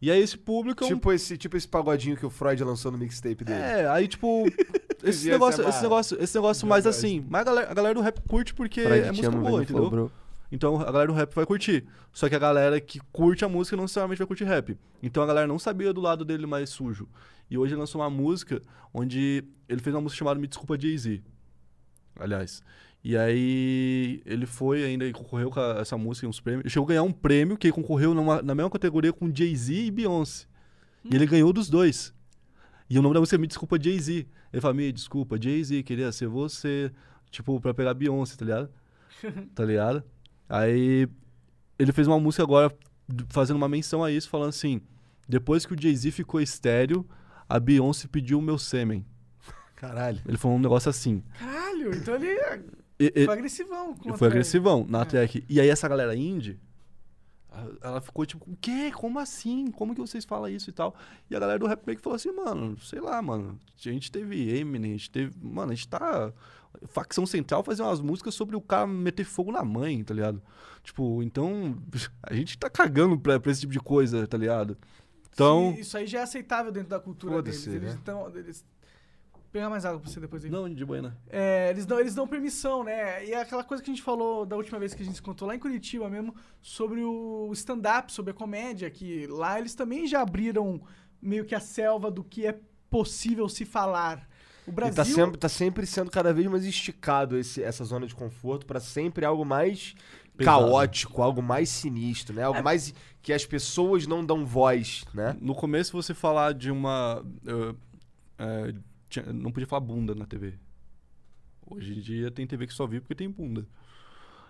E 0.00 0.10
aí 0.10 0.20
esse 0.20 0.36
público 0.36 0.84
é 0.84 0.86
um 0.86 0.90
Tipo, 0.90 1.12
esse, 1.12 1.36
tipo 1.36 1.56
esse 1.56 1.66
pagodinho 1.66 2.16
que 2.16 2.24
o 2.26 2.30
Freud 2.30 2.62
lançou 2.62 2.92
no 2.92 2.98
mixtape 2.98 3.44
dele. 3.44 3.58
é, 3.58 3.88
aí 3.88 4.06
tipo. 4.06 4.44
esse 5.02 5.28
negócio, 5.30 5.60
esse 5.62 5.70
mais- 5.70 5.82
negócio, 5.82 6.22
esse 6.22 6.34
negócio 6.36 6.66
mais 6.68 6.86
assim. 6.86 7.24
Mas 7.28 7.40
a 7.42 7.44
galera, 7.44 7.70
a 7.70 7.74
galera 7.74 7.94
do 7.94 8.00
rap 8.00 8.20
curte 8.28 8.54
porque 8.54 8.80
é 8.80 9.08
música 9.08 9.30
boa, 9.30 9.62
entendeu? 9.62 10.10
Então 10.54 10.80
a 10.80 10.84
galera 10.84 11.08
do 11.08 11.12
rap 11.12 11.34
vai 11.34 11.44
curtir. 11.44 11.84
Só 12.12 12.28
que 12.28 12.34
a 12.36 12.38
galera 12.38 12.80
que 12.80 13.00
curte 13.10 13.44
a 13.44 13.48
música 13.48 13.76
não 13.76 13.82
necessariamente 13.84 14.18
vai 14.18 14.26
curtir 14.26 14.44
rap. 14.44 14.78
Então 15.02 15.20
a 15.20 15.26
galera 15.26 15.48
não 15.48 15.58
sabia 15.58 15.92
do 15.92 16.00
lado 16.00 16.24
dele 16.24 16.46
mais 16.46 16.70
sujo. 16.70 17.08
E 17.50 17.58
hoje 17.58 17.72
ele 17.74 17.80
lançou 17.80 18.00
uma 18.00 18.08
música 18.08 18.62
onde 18.92 19.44
ele 19.68 19.80
fez 19.80 19.92
uma 19.94 20.00
música 20.02 20.18
chamada 20.20 20.38
Me 20.38 20.46
Desculpa 20.46 20.78
Jay-Z. 20.80 21.20
Aliás. 22.18 22.62
E 23.02 23.16
aí 23.16 24.22
ele 24.24 24.46
foi 24.46 24.84
ainda 24.84 25.04
e 25.04 25.12
concorreu 25.12 25.50
com 25.50 25.58
a- 25.58 25.78
essa 25.80 25.98
música 25.98 26.24
em 26.26 26.30
uns 26.30 26.38
prêmios. 26.40 26.72
Chegou 26.72 26.86
a 26.86 26.88
ganhar 26.88 27.02
um 27.02 27.12
prêmio 27.12 27.56
que 27.58 27.66
ele 27.66 27.74
concorreu 27.74 28.14
numa- 28.14 28.40
na 28.40 28.54
mesma 28.54 28.70
categoria 28.70 29.12
com 29.12 29.34
Jay-Z 29.34 29.74
e 29.74 29.90
Beyoncé. 29.90 30.46
E 31.10 31.14
ele 31.16 31.26
ganhou 31.26 31.52
dos 31.52 31.68
dois. 31.68 32.14
E 32.88 32.96
o 32.98 33.02
nome 33.02 33.12
da 33.14 33.20
música 33.20 33.36
é 33.36 33.38
Me 33.38 33.46
Desculpa 33.48 33.76
Jay-Z. 33.82 34.26
Ele 34.52 34.60
fala, 34.60 34.72
me 34.72 34.92
desculpa, 34.92 35.36
Jay-Z, 35.42 35.82
queria 35.82 36.12
ser 36.12 36.28
você. 36.28 36.92
Tipo, 37.30 37.60
pra 37.60 37.74
pegar 37.74 37.92
Beyoncé, 37.92 38.36
tá 38.36 38.44
ligado? 38.44 38.70
tá 39.54 39.64
ligado? 39.64 40.04
Aí 40.48 41.08
ele 41.78 41.92
fez 41.92 42.06
uma 42.06 42.18
música 42.20 42.42
agora 42.42 42.74
fazendo 43.28 43.56
uma 43.56 43.68
menção 43.68 44.02
a 44.04 44.10
isso, 44.10 44.28
falando 44.28 44.50
assim: 44.50 44.80
depois 45.28 45.64
que 45.66 45.74
o 45.74 45.80
Jay-Z 45.80 46.10
ficou 46.10 46.40
estéreo, 46.40 47.06
a 47.48 47.58
Beyoncé 47.58 48.06
pediu 48.08 48.38
o 48.38 48.42
meu 48.42 48.58
sêmen. 48.58 49.04
Caralho. 49.76 50.20
Ele 50.26 50.36
falou 50.38 50.56
um 50.56 50.60
negócio 50.60 50.88
assim. 50.90 51.22
Caralho, 51.38 51.94
então 51.94 52.14
ele 52.14 52.28
E- 52.98 53.12
e- 53.16 53.24
foi 53.24 53.34
agressivão. 53.34 53.88
ele 53.90 53.94
contra 53.98 54.18
foi 54.18 54.28
agressivão 54.28 54.86
na 54.88 55.02
É. 55.02 55.04
track. 55.04 55.44
E 55.48 55.60
aí 55.60 55.68
essa 55.68 55.88
galera 55.88 56.14
indie, 56.14 56.58
ela 57.82 58.00
ficou 58.00 58.24
tipo, 58.26 58.44
o 58.50 58.56
quê? 58.60 58.90
Como 58.92 59.18
assim? 59.18 59.70
Como 59.70 59.94
que 59.94 60.00
vocês 60.00 60.24
falam 60.24 60.48
isso 60.48 60.70
e 60.70 60.72
tal? 60.72 60.94
E 61.30 61.36
a 61.36 61.38
galera 61.38 61.58
do 61.58 61.66
rap 61.66 61.84
meio 61.86 61.96
que 61.96 62.02
falou 62.02 62.16
assim, 62.16 62.32
mano, 62.32 62.78
sei 62.80 63.00
lá, 63.00 63.20
mano. 63.22 63.58
A 63.78 63.80
gente 63.90 64.10
teve 64.10 64.48
Eminem, 64.58 64.92
a 64.92 64.96
gente 64.96 65.10
teve... 65.10 65.32
Mano, 65.40 65.70
a 65.72 65.74
gente 65.74 65.86
tá... 65.88 66.32
Facção 66.86 67.26
Central 67.26 67.62
fazendo 67.62 67.86
umas 67.86 68.00
músicas 68.00 68.34
sobre 68.34 68.56
o 68.56 68.60
cara 68.60 68.86
meter 68.86 69.24
fogo 69.24 69.52
na 69.52 69.64
mãe, 69.64 70.02
tá 70.02 70.14
ligado? 70.14 70.42
Tipo, 70.82 71.22
então... 71.22 71.76
A 72.22 72.34
gente 72.34 72.58
tá 72.58 72.68
cagando 72.70 73.18
pra, 73.18 73.38
pra 73.40 73.50
esse 73.50 73.62
tipo 73.62 73.72
de 73.72 73.80
coisa, 73.80 74.26
tá 74.26 74.36
ligado? 74.36 74.76
Então... 75.32 75.72
Sim, 75.74 75.80
Isso 75.80 75.96
aí 75.96 76.06
já 76.06 76.20
é 76.20 76.22
aceitável 76.22 76.70
dentro 76.70 76.90
da 76.90 77.00
cultura 77.00 77.42
deles. 77.42 77.64
Foda-se, 77.64 77.76
Eles 77.76 77.90
né? 77.90 77.98
estão. 77.98 78.36
Eles... 78.36 78.64
Pegar 79.50 79.70
mais 79.70 79.84
água 79.84 80.00
pra 80.00 80.10
você 80.10 80.18
depois 80.18 80.44
aí. 80.44 80.50
Não, 80.50 80.68
de 80.68 80.84
buena. 80.84 81.16
É, 81.30 81.70
eles, 81.70 81.86
dão, 81.86 82.00
eles 82.00 82.12
dão 82.12 82.26
permissão, 82.26 82.82
né? 82.82 83.24
E 83.24 83.32
é 83.32 83.40
aquela 83.40 83.62
coisa 83.62 83.80
que 83.80 83.88
a 83.88 83.94
gente 83.94 84.02
falou 84.02 84.44
da 84.44 84.56
última 84.56 84.80
vez 84.80 84.94
que 84.94 85.02
a 85.02 85.04
gente 85.04 85.14
se 85.14 85.22
contou 85.22 85.46
lá 85.46 85.54
em 85.54 85.60
Curitiba 85.60 86.10
mesmo, 86.10 86.34
sobre 86.60 87.04
o 87.04 87.48
stand-up, 87.52 88.12
sobre 88.12 88.32
a 88.32 88.34
comédia, 88.34 88.90
que 88.90 89.28
lá 89.28 89.56
eles 89.56 89.76
também 89.76 90.08
já 90.08 90.22
abriram 90.22 90.82
meio 91.22 91.44
que 91.44 91.54
a 91.54 91.60
selva 91.60 92.10
do 92.10 92.24
que 92.24 92.44
é 92.44 92.58
possível 92.90 93.48
se 93.48 93.64
falar. 93.64 94.28
O 94.66 94.70
E 94.70 94.72
Brasil. 94.72 94.94
tá 94.94 95.04
sempre, 95.04 95.38
tá 95.38 95.48
sempre 95.48 95.86
sendo 95.86 96.10
cada 96.10 96.32
vez 96.32 96.46
mais 96.46 96.64
esticado 96.64 97.36
esse- 97.36 97.62
essa 97.62 97.84
zona 97.84 98.06
de 98.06 98.14
conforto 98.14 98.64
pra 98.66 98.80
sempre 98.80 99.24
algo 99.24 99.44
mais 99.44 99.94
Pesado. 100.36 100.60
caótico, 100.66 101.22
algo 101.22 101.42
mais 101.42 101.68
sinistro, 101.68 102.34
né? 102.34 102.42
Algo 102.44 102.62
mais 102.62 102.94
que 103.22 103.32
as 103.32 103.44
pessoas 103.44 104.06
não 104.06 104.24
dão 104.24 104.44
voz, 104.46 105.04
né? 105.12 105.36
No 105.40 105.54
começo 105.54 105.92
você 105.92 106.14
falar 106.14 106.54
de 106.54 106.70
uma. 106.70 107.22
eh, 107.46 107.74
eh, 108.38 108.74
tinha- 109.08 109.32
não 109.32 109.52
podia 109.52 109.66
falar 109.66 109.80
bunda 109.80 110.14
na 110.14 110.24
TV. 110.26 110.54
Hoje 111.66 111.94
em 111.96 112.00
dia 112.00 112.30
tem 112.30 112.46
TV 112.46 112.66
que 112.66 112.74
só 112.74 112.86
vive 112.86 113.00
porque 113.02 113.14
tem 113.14 113.30
bunda. 113.30 113.66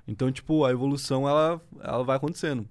Então, 0.07 0.31
tipo, 0.31 0.65
a 0.65 0.71
evolução 0.71 1.29
ela, 1.29 1.61
ela 1.81 2.05
vai 2.05 2.17
acontecendo. 2.17 2.69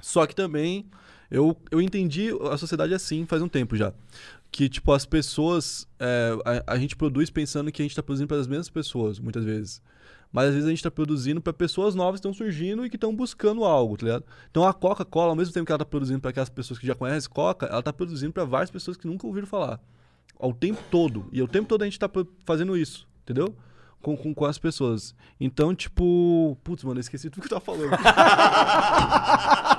Só 0.00 0.26
que 0.26 0.34
também 0.34 0.88
eu, 1.34 1.56
eu 1.70 1.80
entendi 1.80 2.30
a 2.50 2.56
sociedade 2.56 2.94
assim 2.94 3.26
faz 3.26 3.42
um 3.42 3.48
tempo 3.48 3.76
já. 3.76 3.92
Que, 4.50 4.68
tipo, 4.68 4.92
as 4.92 5.04
pessoas. 5.04 5.86
eh, 5.98 6.36
a, 6.66 6.74
a 6.74 6.78
gente 6.78 6.94
produz 6.94 7.28
pensando 7.28 7.72
que 7.72 7.82
a 7.82 7.84
gente 7.84 7.96
tá 7.96 8.02
produzindo 8.02 8.28
para 8.28 8.36
as 8.38 8.46
mesmas 8.46 8.70
pessoas, 8.70 9.18
muitas 9.18 9.44
vezes. 9.44 9.82
Mas 10.32 10.46
às 10.48 10.54
vezes 10.54 10.66
a 10.66 10.70
gente 10.70 10.82
tá 10.82 10.90
produzindo 10.90 11.40
para 11.40 11.52
pessoas 11.52 11.94
novas 11.94 12.20
que 12.20 12.26
estão 12.26 12.34
surgindo 12.34 12.84
e 12.86 12.90
que 12.90 12.96
estão 12.96 13.14
buscando 13.14 13.64
algo, 13.64 13.96
tá 13.96 14.06
ligado? 14.06 14.24
Então 14.50 14.66
a 14.66 14.72
Coca-Cola, 14.72 15.30
ao 15.30 15.36
mesmo 15.36 15.52
tempo 15.54 15.66
que 15.66 15.72
ela 15.72 15.78
tá 15.78 15.84
produzindo 15.84 16.20
para 16.20 16.30
aquelas 16.30 16.48
pessoas 16.48 16.78
que 16.78 16.86
já 16.86 16.94
conhecem 16.94 17.30
Coca, 17.30 17.66
ela 17.66 17.82
tá 17.82 17.92
produzindo 17.92 18.32
para 18.32 18.44
várias 18.44 18.70
pessoas 18.70 18.96
que 18.96 19.06
nunca 19.06 19.26
ouviram 19.26 19.46
falar. 19.46 19.80
Ao 20.38 20.52
tempo 20.52 20.82
todo. 20.90 21.26
E 21.32 21.40
o 21.42 21.46
tempo 21.48 21.68
todo 21.68 21.82
a 21.82 21.84
gente 21.84 21.98
tá 21.98 22.08
pro- 22.08 22.26
fazendo 22.44 22.76
isso, 22.76 23.06
entendeu? 23.22 23.54
Com, 24.02 24.16
com, 24.16 24.34
com 24.34 24.44
as 24.44 24.58
pessoas. 24.58 25.14
Então, 25.40 25.74
tipo. 25.74 26.58
Putz, 26.62 26.82
mano, 26.84 26.98
eu 26.98 27.00
esqueci 27.00 27.30
tudo 27.30 27.40
que 27.40 27.46
eu 27.54 27.60
tava 27.60 27.64
falando. 27.64 27.90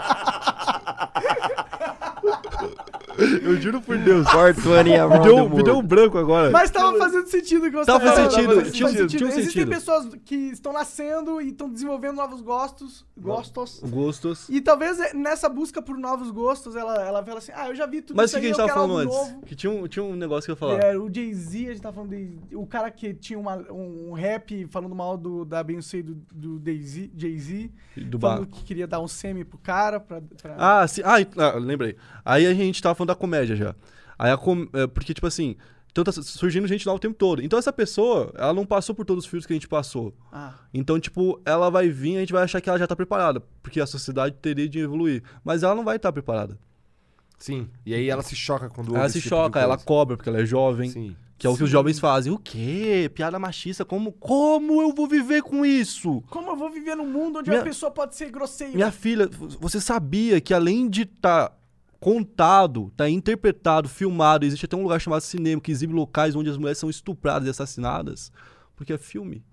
eu 3.44 3.60
juro 3.62 3.82
por 3.82 3.98
Deus. 3.98 4.26
Me 4.26 5.20
deu, 5.24 5.50
me 5.50 5.64
deu 5.64 5.78
um 5.78 5.84
branco 5.84 6.18
agora. 6.18 6.50
Mas 6.52 6.70
tava 6.72 6.98
fazendo 6.98 7.28
sentido 7.28 7.66
o 7.66 7.70
que 7.72 7.78
você 7.78 7.86
Tava 7.86 8.00
falando. 8.00 8.32
fazendo 8.32 8.48
Tava 8.50 8.66
sentido, 8.66 8.72
tinha 8.74 8.88
um- 8.88 8.92
fazendo 8.92 9.10
tinha 9.10 9.26
um 9.26 9.28
Existem 9.30 9.52
sentido. 9.52 9.70
pessoas 9.70 10.10
que 10.26 10.36
estão 10.36 10.74
nascendo 10.74 11.42
e 11.42 11.50
estão 11.50 11.70
desenvolvendo 11.70 12.16
novos 12.16 12.42
gostos. 12.42 13.06
Gostos. 13.18 13.82
Gostos. 13.86 14.50
E 14.50 14.62
talvez 14.62 15.00
é, 15.00 15.14
nessa 15.14 15.48
busca 15.50 15.82
por 15.82 15.98
novos 15.98 16.30
gostos, 16.32 16.76
ela, 16.76 16.96
ela 17.06 17.24
fala 17.24 17.38
assim: 17.40 17.52
ah, 17.56 17.70
eu 17.70 17.76
já 17.76 17.86
vi 17.86 18.02
tudo 18.02 18.18
Mas 18.18 18.30
isso 18.32 18.38
o 18.38 18.42
que, 18.42 18.46
a 18.48 18.50
gente 18.50 18.58
tava 18.58 18.74
falando 18.74 18.98
antes? 18.98 19.16
novo. 19.16 19.42
Que 19.46 19.56
tinha 19.56 19.72
um, 19.72 19.88
tinha 19.88 20.04
um 20.04 20.16
negócio 20.16 20.46
que 20.48 20.52
eu 20.52 20.56
falar. 20.56 20.80
É, 20.84 20.98
o 20.98 21.10
Jay-Z, 21.14 21.58
a 21.68 21.72
gente 21.72 21.82
tava 21.82 21.96
falando 21.96 22.10
de. 22.16 22.38
O 22.56 22.66
cara 22.66 22.90
que 22.92 23.14
tinha 23.14 23.40
uma- 23.40 23.58
um, 23.72 24.10
um 24.10 24.14
rap 24.14 24.66
falando 24.70 24.94
mal 24.96 25.18
do, 25.18 25.46
da 25.46 25.64
Beyoncé 25.64 26.02
do, 26.02 26.16
do 26.34 26.62
Jay-Z, 26.66 27.72
do 27.98 28.20
falando 28.20 28.46
bar. 28.48 28.48
que 28.48 28.64
queria 28.64 28.88
dar 28.88 29.00
um 29.00 29.08
semi 29.08 29.44
pro 29.44 29.58
cara. 29.58 30.00
Pra, 30.00 30.22
pra- 30.42 30.56
Ah, 30.58 30.88
sim. 30.88 31.02
Ah, 31.04 31.16
ah, 31.38 31.58
lembrei. 31.58 31.96
Aí 32.24 32.46
a 32.46 32.54
gente 32.54 32.82
tava 32.82 32.96
falando 32.96 33.05
da 33.06 33.16
comédia 33.16 33.56
já. 33.56 33.76
Aí 34.18 34.32
a 34.32 34.38
com... 34.38 34.68
é, 34.74 34.88
Porque, 34.88 35.14
tipo 35.14 35.28
assim, 35.28 35.56
então 35.92 36.04
tá 36.04 36.12
surgindo 36.12 36.68
gente 36.68 36.86
nova 36.86 36.98
o 36.98 37.00
tempo 37.00 37.16
todo. 37.16 37.42
Então 37.44 37.58
essa 37.60 37.72
pessoa, 37.74 38.32
ela 38.38 38.54
não 38.54 38.66
passou 38.66 38.94
por 38.96 39.06
todos 39.06 39.24
os 39.26 39.30
filtros 39.30 39.46
que 39.46 39.54
a 39.54 39.56
gente 39.56 39.68
passou. 39.68 40.14
Ah, 40.32 40.54
Então, 40.74 41.00
tipo, 41.00 41.40
ela 41.46 41.70
vai 41.70 41.90
vir 41.90 42.14
e 42.14 42.18
a 42.18 42.20
gente 42.22 42.34
vai 42.34 42.44
achar 42.44 42.60
que 42.62 42.70
ela 42.70 42.80
já 42.80 42.88
tá 42.88 42.96
preparada. 42.96 43.42
Porque 43.64 43.80
a 43.80 43.86
sociedade 43.88 44.36
teria 44.42 44.68
de 44.68 44.80
evoluir. 44.80 45.24
Mas 45.44 45.64
ela 45.64 45.74
não 45.76 45.84
vai 45.84 45.96
estar 45.98 46.12
preparada. 46.12 46.58
Sim. 47.38 47.68
E 47.86 47.94
aí 47.94 48.10
ela 48.10 48.24
se 48.24 48.36
choca 48.36 48.70
quando 48.70 48.90
ela 48.94 49.04
ouve 49.04 49.12
se 49.14 49.20
tipo 49.22 49.30
choca, 49.36 49.60
ela 49.60 49.78
cobra, 49.78 50.16
porque 50.18 50.30
ela 50.30 50.40
é 50.42 50.46
jovem. 50.46 50.90
Sim. 50.90 51.16
Que 51.38 51.46
é 51.46 51.50
o 51.50 51.58
que 51.58 51.64
os 51.66 51.70
jovens 51.70 52.00
fazem. 52.00 52.32
O 52.32 52.38
quê? 52.40 53.12
Piada 53.14 53.38
machista? 53.38 53.84
Como, 53.84 54.14
como 54.14 54.82
eu 54.82 54.94
vou 54.94 55.06
viver 55.06 55.44
com 55.44 55.66
isso? 55.66 56.24
como 56.30 56.52
eu 56.52 56.56
vou 56.56 56.70
viver 56.72 56.96
num 56.96 57.06
mundo 57.12 57.40
onde 57.40 57.50
Minha- 57.50 57.62
a 57.62 57.66
pessoa 57.66 57.92
pode 57.92 58.16
ser 58.16 58.32
grosseira? 58.32 58.74
Minha 58.74 58.90
filha, 58.90 59.30
você 59.60 59.82
sabia 59.82 60.40
que 60.40 60.54
além 60.54 60.90
de 60.90 61.02
estar 61.02 61.54
contado, 62.10 62.92
tá 62.96 63.10
interpretado, 63.10 63.90
filmado, 63.90 64.46
existe 64.46 64.64
até 64.68 64.76
um 64.78 64.84
lugar 64.84 65.02
chamado 65.02 65.22
cinema 65.22 65.60
que 65.60 65.72
exibe 65.72 65.92
locais 65.92 66.36
onde 66.36 66.48
as 66.52 66.56
mulheres 66.56 66.78
são 66.78 66.88
estupradas 66.88 67.48
e 67.48 67.50
assassinadas? 67.50 68.32
Porque 68.76 68.94
é 68.94 68.98
filme 69.00 69.44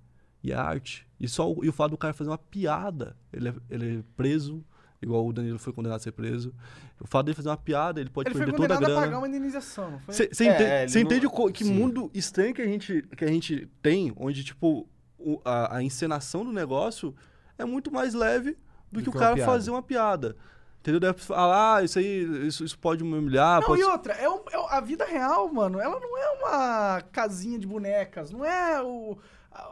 e 0.44 0.52
é 0.52 0.54
arte. 0.54 1.08
E 1.18 1.26
só 1.26 1.50
o, 1.50 1.64
e 1.64 1.68
o 1.70 1.72
fato 1.72 1.92
do 1.92 1.96
cara 1.96 2.12
fazer 2.12 2.28
uma 2.28 2.36
piada, 2.36 3.16
ele 3.32 3.48
é, 3.48 3.54
ele 3.70 3.98
é 4.00 4.02
preso, 4.14 4.62
igual 5.00 5.26
o 5.26 5.32
Danilo 5.32 5.58
foi 5.58 5.72
condenado 5.72 5.96
a 5.96 6.02
ser 6.02 6.12
preso. 6.12 6.52
O 7.00 7.06
fato 7.06 7.24
dele 7.24 7.34
fazer 7.36 7.48
uma 7.48 7.56
piada, 7.56 8.02
ele 8.02 8.10
pode 8.10 8.28
Ele 8.28 8.34
foi 8.34 8.44
perder 8.44 8.56
toda 8.58 8.74
a 8.74 8.76
condenado 8.76 8.84
a 8.90 8.94
grana. 8.96 9.06
pagar 9.06 9.18
uma 9.18 9.28
indenização, 9.28 9.92
não 9.92 9.98
foi? 10.00 10.14
Você 10.14 10.24
É, 10.24 10.26
entende, 10.26 10.62
é, 10.62 10.82
ele 10.84 10.92
não- 10.94 11.00
entende 11.00 11.28
co- 11.30 11.50
que 11.50 11.64
sim. 11.64 11.72
mundo 11.72 12.10
estranho 12.12 12.52
que 12.54 12.60
a 12.60 12.66
gente, 12.66 13.00
que 13.16 13.24
a 13.24 13.28
gente 13.28 13.66
tem, 13.80 14.12
onde, 14.14 14.44
tipo, 14.44 14.86
o- 15.18 15.40
a, 15.42 15.78
a 15.78 15.82
encenação 15.82 16.44
do 16.44 16.52
negócio 16.52 17.14
é 17.56 17.64
muito 17.64 17.90
mais 17.90 18.12
leve 18.12 18.58
do, 18.92 19.00
Do 19.00 19.02
que 19.04 19.08
o 19.08 19.12
que 19.12 19.16
uma 19.16 19.24
cara 19.24 19.36
piada. 19.36 19.50
fazer 19.50 19.70
uma 19.70 19.82
piada. 19.82 20.36
Entendeu? 20.82 20.98
Deve 20.98 21.20
falar, 21.20 21.76
ah, 21.76 21.84
isso 21.84 21.96
aí, 22.00 22.24
isso, 22.48 22.64
isso 22.64 22.76
pode 22.76 23.04
me 23.04 23.16
humilhar. 23.16 23.60
Não, 23.60 23.68
pode... 23.68 23.80
e 23.80 23.84
outra, 23.84 24.14
é, 24.14 24.28
um- 24.28 24.42
é 24.50 24.66
a 24.68 24.80
vida 24.80 25.04
real, 25.04 25.48
mano. 25.52 25.78
Ela 25.78 26.00
não 26.00 26.18
é 26.18 26.30
uma 26.32 27.00
casinha 27.12 27.56
de 27.56 27.68
bonecas. 27.68 28.32
Não 28.32 28.44
é 28.44 28.82
o, 28.82 29.16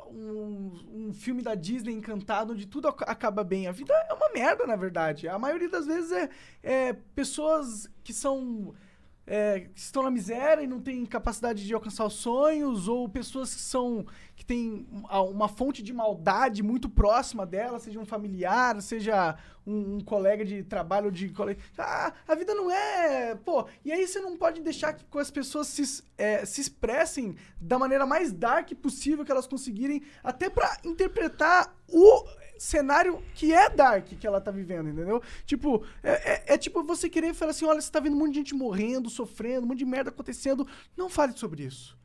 um, 0.07 0.73
um 1.09 1.13
filme 1.13 1.43
da 1.43 1.57
Disney 1.57 1.93
encantado 1.95 2.53
onde 2.53 2.65
tudo 2.65 2.87
ac- 2.87 3.03
acaba 3.09 3.43
bem. 3.43 3.67
A 3.67 3.73
vida 3.73 3.93
é 4.09 4.15
uma 4.15 4.29
merda, 4.33 4.65
na 4.69 4.77
verdade. 4.77 5.27
A 5.29 5.37
maioria 5.37 5.69
das 5.69 5.85
vezes 5.85 6.13
é, 6.13 6.31
é 6.63 6.93
pessoas 6.93 7.91
que 8.05 8.13
são. 8.13 8.73
É, 9.33 9.61
que 9.61 9.79
estão 9.79 10.03
na 10.03 10.11
miséria 10.11 10.61
e 10.61 10.67
não 10.67 10.81
têm 10.81 11.07
capacidade 11.07 11.65
de 11.65 11.73
alcançar 11.73 12.05
os 12.05 12.15
sonhos, 12.15 12.89
ou 12.89 13.09
pessoas 13.09 13.55
que 13.55 13.61
são. 13.61 14.05
que 14.35 14.45
têm 14.47 14.87
uma- 14.91 15.49
fonte 15.49 15.83
de 15.83 15.93
maldade 15.93 16.63
muito 16.63 16.89
próxima 16.89 17.45
dela, 17.45 17.79
seja 17.79 18.01
um 18.01 18.07
familiar, 18.07 18.81
seja 18.81 19.37
um, 19.67 19.97
um 19.97 20.01
colega 20.01 20.43
de 20.47 20.63
trabalho 20.65 21.13
de 21.13 21.29
colega. 21.29 21.61
Ah, 21.77 22.11
a 22.27 22.35
vida 22.35 22.55
não 22.55 22.71
é. 22.71 23.35
Pô, 23.35 23.67
e 23.85 23.93
aí 23.93 24.07
você 24.09 24.19
não 24.19 24.39
pode 24.39 24.63
deixar 24.63 24.95
que 24.95 25.05
as 25.19 25.31
pessoas 25.31 25.67
se, 25.67 26.03
é, 26.17 26.47
se 26.47 26.59
expressem 26.63 27.37
da 27.61 27.79
maneira 27.79 28.07
mais 28.07 28.33
dark 28.33 28.73
possível 28.77 29.27
que 29.27 29.31
elas 29.31 29.47
conseguirem, 29.47 30.03
até 30.25 30.49
pra 30.49 30.79
interpretar 30.87 31.77
o 31.87 32.25
cenário 32.63 33.23
que 33.35 33.53
é 33.53 33.71
dark 33.71 34.07
que 34.07 34.27
ela 34.27 34.41
tá 34.41 34.51
vivendo, 34.51 34.89
entendeu? 34.91 35.23
Tipo, 35.47 35.83
é, 36.03 36.33
é- 36.33 36.55
é 36.55 36.59
tipo 36.59 36.83
você 36.83 37.09
querer 37.09 37.33
falar 37.35 37.53
assim: 37.53 37.65
olha, 37.65 37.81
você 37.81 37.91
tá 37.91 38.01
vendo 38.01 38.15
um 38.15 38.19
monte 38.19 38.33
de 38.33 38.39
gente 38.39 38.55
morrendo, 38.55 39.09
sofrendo, 39.09 39.65
um 39.65 39.69
monte 39.69 39.79
de 39.79 39.85
merda 39.87 40.11
acontecendo. 40.11 40.67
Não 40.97 41.09
fale 41.09 41.33
sobre 41.33 41.65
isso. 41.65 41.99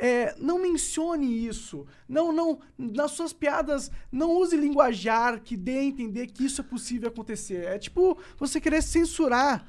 É, 0.00 0.32
não 0.38 0.60
mencione 0.62 1.26
isso. 1.46 1.84
Não, 2.08 2.30
não. 2.32 2.60
Nas 2.78 3.10
suas 3.10 3.32
piadas, 3.32 3.90
não 4.12 4.30
use 4.36 4.56
linguajar 4.56 5.40
que 5.40 5.56
dê 5.56 5.78
a 5.78 5.82
entender 5.84 6.28
que 6.28 6.44
isso 6.44 6.60
é 6.60 6.64
possível 6.64 7.08
acontecer. 7.08 7.64
É 7.64 7.78
tipo 7.78 8.16
você 8.38 8.60
querer 8.60 8.80
censurar 8.82 9.66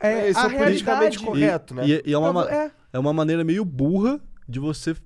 é, 0.00 0.12
É, 0.26 0.30
isso 0.30 0.40
a 0.40 0.46
é 0.52 0.58
politicamente 0.58 1.18
realidade. 1.18 1.18
correto. 1.24 1.74
né? 1.76 1.86
E, 1.86 2.02
e 2.04 2.12
é, 2.12 2.18
uma, 2.18 2.32
ma- 2.32 2.50
É. 2.50 2.72
é 2.92 2.98
uma 2.98 3.12
maneira 3.12 3.44
meio 3.44 3.64
burra 3.64 4.20
de 4.48 4.58
você 4.58 4.96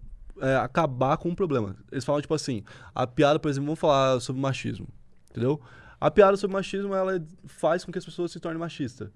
é, 0.40 0.56
acabar 0.56 1.16
com 1.16 1.30
o 1.30 1.36
problema. 1.36 1.76
Eles 1.92 2.04
falam, 2.04 2.20
tipo 2.20 2.34
assim, 2.34 2.62
a 2.94 3.06
piada, 3.06 3.38
por 3.38 3.48
exemplo, 3.48 3.66
vamos 3.66 3.80
falar 3.80 4.20
sobre 4.20 4.40
machismo, 4.40 4.86
entendeu? 5.30 5.60
A 6.00 6.10
piada 6.10 6.36
sobre 6.36 6.54
machismo, 6.54 6.94
ela 6.94 7.22
faz 7.46 7.84
com 7.84 7.90
que 7.92 7.98
as 7.98 8.04
pessoas 8.04 8.30
se 8.32 8.40
tornem 8.40 8.58
machistas. 8.58 9.08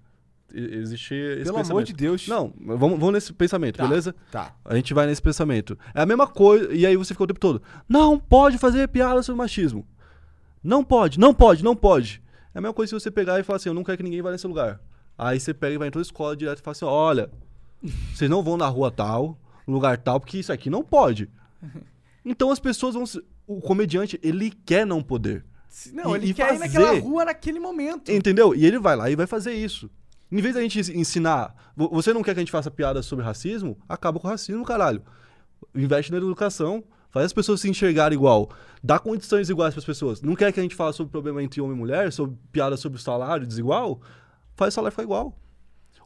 Existe 0.55 1.13
esse 1.15 1.43
Pelo 1.45 1.57
pensamento. 1.57 1.71
amor 1.73 1.83
de 1.85 1.93
Deus. 1.93 2.27
Não, 2.27 2.55
vamos, 2.59 2.99
vamos 2.99 3.13
nesse 3.13 3.33
pensamento, 3.35 3.77
Tá, 3.77 3.87
beleza? 3.87 4.15
Tá. 4.33 4.55
A 4.65 4.75
gente 4.75 4.95
vai 4.95 5.07
nesse 5.07 5.21
pensamento. 5.21 5.79
É 5.95 6.01
a 6.01 6.07
mesma 6.07 6.27
coisa. 6.27 6.73
E 6.73 6.87
aí 6.87 6.97
você 6.97 7.13
fica 7.13 7.25
o 7.25 7.27
tempo 7.27 7.39
todo: 7.41 7.61
não 7.87 8.19
pode 8.19 8.57
fazer 8.57 8.89
piada 8.89 9.23
sobre 9.23 9.37
machismo. 9.39 9.87
Não 10.63 10.83
pode, 10.83 11.19
não 11.21 11.35
pode, 11.35 11.63
não 11.63 11.77
pode. 11.77 12.23
É 12.55 12.59
a 12.59 12.61
mesma 12.63 12.73
coisa 12.73 12.89
se 12.89 12.95
você 13.05 13.11
pegar 13.11 13.39
e 13.39 13.43
falar 13.43 13.59
assim: 13.59 13.69
eu 13.69 13.75
não 13.75 13.85
quero 13.85 13.99
que 13.99 14.03
ninguém 14.03 14.23
vá 14.23 14.31
nesse 14.31 14.47
lugar. 14.47 14.81
Aí 15.19 15.39
você 15.39 15.53
pega 15.53 15.75
e 15.75 15.79
vai 15.79 15.89
em 15.89 15.91
toda 15.91 16.03
escola 16.03 16.35
direto 16.35 16.61
e 16.61 16.63
fala 16.63 16.73
assim: 16.73 16.85
olha, 16.87 17.31
vocês 18.15 18.31
não 18.31 18.43
vão 18.43 18.57
na 18.57 18.69
rua 18.69 18.91
tal, 18.91 19.39
lugar 19.73 19.99
tal, 19.99 20.19
porque 20.21 20.39
isso 20.39 20.53
aqui 20.53 20.69
não 20.71 20.83
pode. 20.83 21.29
Então 22.25 22.51
as 22.51 22.59
pessoas 22.59 22.95
vão. 22.95 23.07
se- 23.07 23.23
O 23.47 23.61
comediante, 23.61 24.21
ele 24.23 24.51
quer 24.51 24.87
não 24.87 25.03
poder. 25.03 25.47
Não, 25.95 26.15
E- 26.15 26.19
ele 26.19 26.27
e 26.31 26.35
quer 26.35 26.55
ir 26.55 26.59
naquela 26.59 26.89
fazer- 26.89 27.01
rua 27.01 27.25
naquele 27.25 27.59
momento. 27.59 28.11
Entendeu? 28.13 28.55
E 28.55 28.67
ele 28.67 28.79
vai 28.79 28.95
lá 28.97 29.09
e 29.09 29.17
vai 29.17 29.27
fazer 29.27 29.55
isso. 29.55 29.89
Em 30.31 30.43
vez 30.43 30.55
da 30.55 30.61
gente 30.61 30.79
ensinar, 30.95 31.55
vo- 31.75 31.89
você 31.89 32.13
não 32.13 32.23
quer 32.23 32.35
que 32.35 32.41
a 32.41 32.43
gente 32.43 32.53
faça 32.53 32.71
piada 32.71 33.01
sobre 33.03 33.25
racismo? 33.25 33.79
Acaba 33.89 34.21
com 34.21 34.27
o 34.27 34.31
racismo, 34.31 34.63
caralho. 34.65 35.03
Investe 35.75 36.11
na 36.13 36.19
educação, 36.19 36.85
faz 37.11 37.25
as 37.27 37.33
pessoas 37.33 37.63
se 37.63 37.71
enxergarem 37.71 38.15
igual, 38.17 38.51
dá 38.85 38.99
condições 38.99 39.49
iguais 39.49 39.73
para 39.73 39.79
as 39.81 39.87
pessoas. 39.87 40.21
Não 40.21 40.37
quer 40.37 40.53
que 40.53 40.61
a 40.61 40.63
gente 40.63 40.75
fale 40.75 40.93
sobre 40.93 41.11
problema 41.11 41.43
entre 41.43 41.63
homem 41.63 41.75
e 41.77 41.79
mulher, 41.79 42.13
sobre 42.13 42.37
piada 42.53 42.77
sobre 42.77 42.99
o 42.99 43.01
salário 43.01 43.47
desigual? 43.47 44.03
Faz 44.55 44.75
o 44.75 44.77
salário 44.77 44.93
ficar 44.93 45.05
igual. 45.05 45.39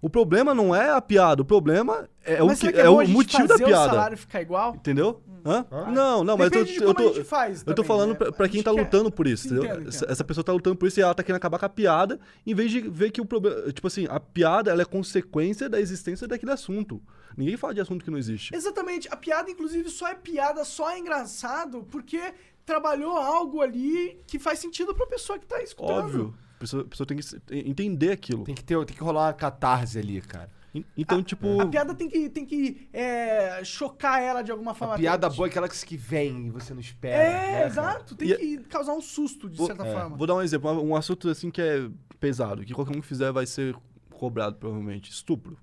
O 0.02 0.10
problema 0.10 0.52
não 0.52 0.74
é 0.74 0.90
a 0.90 1.00
piada, 1.00 1.40
o 1.42 1.44
problema 1.44 2.08
é, 2.24 2.42
o, 2.42 2.46
Mas 2.48 2.58
que, 2.58 2.66
será 2.66 2.72
que 2.72 2.80
é 2.80 2.84
bom 2.86 3.04
o 3.04 3.08
motivo 3.08 3.46
da 3.46 3.54
fazer 3.54 3.64
o 3.64 3.66
piada. 3.68 3.90
salário 3.90 4.18
ficar 4.18 4.42
igual? 4.42 4.74
Entendeu? 4.74 5.22
Hã? 5.44 5.64
Não, 5.92 6.22
não, 6.22 6.36
mas 6.36 6.52
eu, 6.52 6.64
de 6.64 6.76
eu 6.76 6.94
tô. 6.94 7.02
a 7.02 7.12
gente 7.12 7.24
faz 7.24 7.64
Eu 7.66 7.74
tô 7.74 7.82
falando 7.82 8.10
né? 8.10 8.30
pra, 8.30 8.48
quem 8.48 8.62
tá 8.62 8.72
quer- 8.72 8.80
lutando 8.82 9.10
por 9.10 9.26
isso, 9.26 9.46
Entendo, 9.46 9.58
entendeu? 9.64 9.76
entendo. 9.80 9.88
Essa, 9.88 10.06
essa 10.12 10.24
pessoa 10.24 10.44
tá 10.44 10.52
lutando 10.52 10.76
por 10.76 10.86
isso 10.86 11.00
e 11.00 11.02
ela 11.02 11.14
tá 11.14 11.22
querendo 11.22 11.36
acabar 11.38 11.58
com 11.58 11.66
a 11.66 11.68
piada, 11.68 12.20
em 12.46 12.54
vez 12.54 12.70
de 12.70 12.80
ver 12.80 13.10
que 13.10 13.20
o 13.20 13.24
problema. 13.24 13.72
Tipo 13.72 13.86
assim, 13.88 14.06
a 14.08 14.20
piada 14.20 14.70
ela 14.70 14.82
é 14.82 14.84
consequência 14.84 15.68
da 15.68 15.80
existência 15.80 16.28
daquele 16.28 16.52
assunto. 16.52 17.00
Ninguém 17.36 17.56
fala 17.56 17.74
de 17.74 17.80
assunto 17.80 18.04
que 18.04 18.10
não 18.10 18.18
existe. 18.18 18.54
Exatamente. 18.54 19.08
A 19.10 19.16
piada, 19.16 19.50
inclusive, 19.50 19.88
só 19.90 20.08
é 20.08 20.14
piada, 20.14 20.64
só 20.64 20.90
é 20.90 20.98
engraçado 20.98 21.84
porque 21.90 22.20
trabalhou 22.64 23.16
algo 23.16 23.60
ali 23.60 24.20
que 24.26 24.38
faz 24.38 24.58
sentido 24.60 24.94
pra 24.94 25.06
pessoa 25.06 25.38
que 25.40 25.46
tá 25.46 25.60
escutando. 25.62 25.98
Óbvio. 26.04 26.34
A 26.62 26.64
pessoa, 26.64 26.82
a 26.84 26.86
pessoa 26.86 27.04
tem 27.06 27.16
que 27.18 27.24
entender 27.68 28.12
aquilo. 28.12 28.44
Tem 28.44 28.54
que, 28.54 28.62
ter, 28.62 28.76
tem 28.86 28.96
que 28.96 29.02
rolar 29.02 29.26
uma 29.26 29.32
catarse 29.32 29.98
ali, 29.98 30.20
cara. 30.20 30.48
En- 30.72 30.84
Então, 30.96 31.20
tipo. 31.20 31.60
A 31.60 31.66
piada 31.66 31.92
tem 31.92 32.08
que, 32.08 32.28
tem 32.30 32.46
que 32.46 32.88
é, 32.92 33.64
chocar 33.64 34.22
ela 34.22 34.42
de 34.42 34.52
alguma 34.52 34.72
forma. 34.72 34.94
A 34.94 34.96
piada 34.98 35.28
boa 35.28 35.48
é 35.48 35.50
aquela 35.50 35.68
que 35.68 35.96
vem 35.96 36.46
e 36.46 36.50
você 36.50 36.72
não 36.72 36.80
espera. 36.80 37.16
É, 37.20 37.52
né, 37.62 37.66
exato. 37.66 38.14
Tem 38.14 38.28
E- 38.30 38.36
que 38.36 38.58
causar 38.68 38.92
um 38.94 39.00
susto, 39.02 39.50
de 39.50 39.58
Vou- 39.58 39.66
certa 39.66 39.84
é, 39.84 39.92
forma. 39.92 40.16
Vou 40.16 40.24
dar 40.26 40.36
um 40.36 40.40
exemplo, 40.40 40.70
um 40.80 40.94
assunto 40.94 41.28
assim 41.28 41.50
que 41.50 41.60
é 41.60 41.90
pesado, 42.20 42.64
que 42.64 42.72
qualquer 42.72 42.96
um 42.96 43.00
que 43.00 43.06
fizer 43.08 43.32
vai 43.32 43.44
ser 43.44 43.74
cobrado, 44.10 44.54
provavelmente. 44.56 45.10
Estupro. 45.10 45.58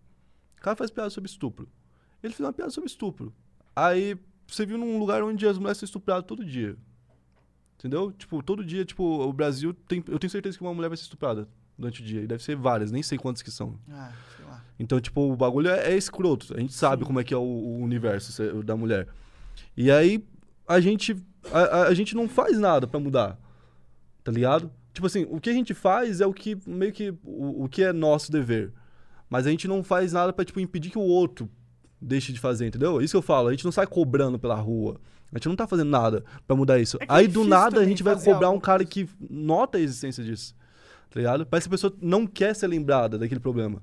O 0.57 0.61
cara 0.61 0.75
faz 0.75 0.91
piada 0.91 1.09
sobre 1.09 1.29
estupro. 1.29 1.69
Ele 2.21 2.33
fez 2.33 2.45
uma 2.45 2.51
piada 2.51 2.71
sobre 2.71 2.89
estupro. 2.89 3.33
Aí 3.73 4.17
você 4.45 4.65
viu 4.65 4.77
num 4.77 4.99
lugar 4.99 5.23
onde 5.23 5.47
as 5.47 5.57
mulheres 5.57 5.77
são 5.77 5.85
estupradas 5.85 6.25
todo 6.25 6.43
dia. 6.43 6.75
Entendeu? 7.79 8.11
Tipo, 8.11 8.43
todo 8.43 8.63
dia, 8.63 8.83
tipo, 8.83 9.03
o 9.03 9.31
Brasil 9.31 9.73
tem. 9.87 10.03
Eu 10.07 10.19
tenho 10.19 10.29
certeza 10.29 10.57
que 10.57 10.61
uma 10.63 10.73
mulher 10.73 10.89
vai 10.89 10.97
ser 10.97 11.03
estuprada 11.03 11.47
durante 11.77 12.01
o 12.01 12.05
dia. 12.05 12.21
E 12.21 12.27
deve 12.27 12.43
ser 12.43 12.55
várias, 12.57 12.91
nem 12.91 13.01
sei 13.01 13.17
quantas 13.17 13.41
que 13.41 13.49
são. 13.49 13.79
Ah, 13.89 14.11
sei 14.35 14.45
lá. 14.45 14.65
Então, 14.77 14.99
tipo, 14.99 15.21
o 15.31 15.35
bagulho 15.35 15.69
é, 15.69 15.93
é 15.93 15.97
escroto. 15.97 16.53
A 16.55 16.59
gente 16.59 16.73
sabe 16.73 17.05
como 17.05 17.19
é 17.19 17.23
que 17.23 17.33
é 17.33 17.37
o, 17.37 17.41
o 17.41 17.81
universo 17.81 18.61
da 18.63 18.75
mulher. 18.75 19.07
E 19.77 19.89
aí, 19.89 20.21
a 20.67 20.79
gente, 20.81 21.15
a, 21.53 21.83
a- 21.83 21.93
gente 21.93 22.15
não 22.15 22.27
faz 22.27 22.59
nada 22.59 22.85
pra 22.85 22.99
mudar. 22.99 23.39
Tá 24.25 24.31
ligado? 24.31 24.69
Tipo 24.93 25.07
assim, 25.07 25.25
o 25.29 25.39
que 25.39 25.49
a 25.49 25.53
gente 25.53 25.73
faz 25.73 26.19
é 26.19 26.25
o 26.27 26.33
que, 26.33 26.57
meio 26.67 26.91
que, 26.91 27.11
o, 27.23 27.63
o 27.63 27.69
que 27.69 27.81
é 27.83 27.93
nosso 27.93 28.29
dever. 28.29 28.73
Mas 29.29 29.47
a 29.47 29.49
gente 29.51 29.67
não 29.69 29.83
faz 29.85 30.11
nada 30.11 30.33
pra, 30.33 30.43
tipo, 30.43 30.59
impedir 30.59 30.89
que 30.89 30.97
o 30.97 31.01
outro 31.01 31.49
deixe 32.01 32.33
de 32.33 32.39
fazer, 32.41 32.67
entendeu? 32.67 33.01
Isso 33.01 33.13
que 33.13 33.17
eu 33.17 33.21
falo. 33.21 33.47
A 33.47 33.51
gente 33.51 33.63
não 33.63 33.71
sai 33.71 33.87
cobrando 33.87 34.37
pela 34.37 34.55
rua. 34.55 34.99
A 35.31 35.37
gente 35.37 35.47
não 35.49 35.55
tá 35.55 35.67
fazendo 35.67 35.89
nada 35.89 36.23
pra 36.47 36.55
mudar 36.55 36.79
isso. 36.79 36.97
É 36.99 37.05
que 37.05 37.11
é 37.11 37.15
aí, 37.15 37.27
do 37.27 37.43
nada, 37.43 37.79
a 37.81 37.85
gente 37.85 38.01
vai 38.03 38.15
cobrar 38.19 38.47
algo 38.47 38.57
um 38.57 38.61
cara 38.61 38.83
que 38.83 39.07
nota 39.29 39.77
a 39.77 39.81
existência 39.81 40.23
disso. 40.23 40.55
Tá 41.09 41.19
ligado? 41.19 41.45
Parece 41.45 41.67
que 41.67 41.73
a 41.73 41.75
pessoa 41.77 41.93
não 42.01 42.25
quer 42.27 42.55
ser 42.55 42.67
lembrada 42.67 43.17
daquele 43.17 43.39
problema. 43.39 43.81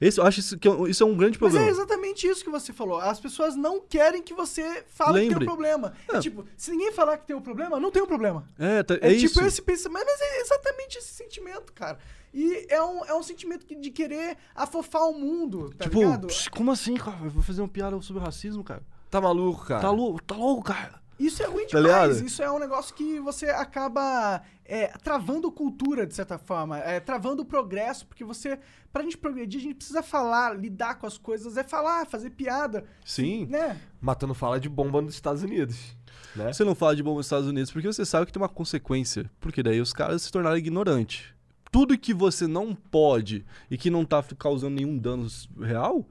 Esse, 0.00 0.20
eu 0.20 0.26
acho 0.26 0.40
isso, 0.40 0.58
que 0.58 0.68
é 0.68 0.72
isso 0.90 1.02
é 1.02 1.06
um 1.06 1.16
grande 1.16 1.38
Mas 1.40 1.50
problema. 1.52 1.66
é 1.66 1.70
exatamente 1.70 2.26
isso 2.26 2.44
que 2.44 2.50
você 2.50 2.70
falou. 2.72 2.98
As 2.98 3.18
pessoas 3.18 3.56
não 3.56 3.80
querem 3.80 4.22
que 4.22 4.34
você 4.34 4.84
fale 4.88 5.14
que 5.14 5.18
Lembre. 5.20 5.38
tem 5.38 5.44
um 5.48 5.50
problema. 5.50 5.92
É. 6.12 6.16
É. 6.16 6.20
tipo, 6.20 6.44
se 6.56 6.70
ninguém 6.70 6.92
falar 6.92 7.16
que 7.16 7.26
tem 7.26 7.34
um 7.34 7.40
problema, 7.40 7.80
não 7.80 7.90
tem 7.90 8.02
um 8.02 8.06
problema. 8.06 8.46
É, 8.58 8.82
tá- 8.82 8.94
É, 9.00 9.12
é 9.12 9.14
tipo 9.14 9.24
isso. 9.24 9.44
esse 9.44 9.62
pensamento. 9.62 10.04
Mas 10.04 10.20
é 10.20 10.40
exatamente 10.42 10.98
esse 10.98 11.14
sentimento, 11.14 11.72
cara. 11.72 11.98
E 12.34 12.66
é 12.68 12.82
um, 12.82 13.04
é 13.06 13.14
um 13.14 13.22
sentimento 13.22 13.64
que- 13.64 13.74
de 13.74 13.90
querer 13.90 14.36
afofar 14.54 15.02
o 15.08 15.14
mundo, 15.18 15.70
tá 15.78 15.84
tipo, 15.86 16.00
ligado? 16.00 16.26
psh, 16.26 16.48
como 16.48 16.70
assim, 16.70 16.94
cara? 16.96 17.16
Eu 17.24 17.30
vou 17.30 17.42
fazer 17.42 17.62
uma 17.62 17.68
piada 17.68 17.98
sobre 18.02 18.22
racismo, 18.22 18.62
cara. 18.62 18.82
Tá 19.10 19.20
maluco, 19.20 19.64
cara? 19.66 19.80
Tá 19.80 19.90
louco, 19.90 20.22
tá 20.22 20.34
louco, 20.34 20.62
cara. 20.64 21.00
Isso 21.18 21.42
é 21.42 21.46
ruim 21.46 21.66
Tá 21.66 21.80
demais. 21.80 22.10
ligado? 22.16 22.26
Isso 22.26 22.42
é 22.42 22.50
um 22.52 22.58
negócio 22.58 22.94
que 22.94 23.18
você 23.20 23.46
acaba 23.46 24.42
é, 24.64 24.88
travando 25.02 25.50
cultura, 25.50 26.06
de 26.06 26.14
certa 26.14 26.36
forma. 26.36 26.78
É, 26.78 27.00
travando 27.00 27.42
o 27.42 27.44
progresso, 27.46 28.06
porque 28.06 28.22
você... 28.24 28.58
Pra 28.92 29.02
gente 29.02 29.16
progredir, 29.16 29.60
a 29.60 29.62
gente 29.62 29.74
precisa 29.76 30.02
falar, 30.02 30.54
lidar 30.58 30.96
com 30.96 31.06
as 31.06 31.16
coisas. 31.16 31.56
É 31.56 31.62
falar, 31.62 32.06
fazer 32.06 32.30
piada, 32.30 32.84
Sim. 33.04 33.46
né? 33.46 33.80
Matando 34.00 34.34
fala 34.34 34.60
de 34.60 34.68
bomba 34.68 35.00
nos 35.00 35.14
Estados 35.14 35.42
Unidos. 35.42 35.96
Né? 36.34 36.52
Você 36.52 36.64
não 36.64 36.74
fala 36.74 36.94
de 36.94 37.02
bom 37.02 37.14
nos 37.14 37.26
Estados 37.26 37.48
Unidos 37.48 37.70
porque 37.70 37.86
você 37.86 38.04
sabe 38.04 38.26
que 38.26 38.32
tem 38.32 38.42
uma 38.42 38.48
consequência. 38.48 39.30
Porque 39.40 39.62
daí 39.62 39.80
os 39.80 39.94
caras 39.94 40.20
se 40.22 40.30
tornaram 40.30 40.56
ignorantes. 40.58 41.24
Tudo 41.72 41.96
que 41.96 42.12
você 42.12 42.46
não 42.46 42.74
pode 42.74 43.44
e 43.70 43.78
que 43.78 43.88
não 43.90 44.04
tá 44.04 44.22
causando 44.38 44.76
nenhum 44.76 44.96
dano 44.98 45.26
real, 45.60 46.04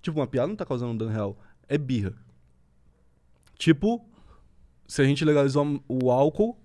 tipo, 0.00 0.18
uma 0.20 0.26
piada 0.26 0.46
não 0.48 0.56
tá 0.56 0.64
causando 0.64 0.92
um 0.92 0.96
dano 0.96 1.10
real, 1.12 1.36
é 1.68 1.76
birra. 1.78 2.14
Tipo, 3.58 4.04
se 4.86 5.02
a 5.02 5.04
gente 5.04 5.24
legalizar 5.24 5.64
o 5.88 6.10
álcool, 6.10 6.56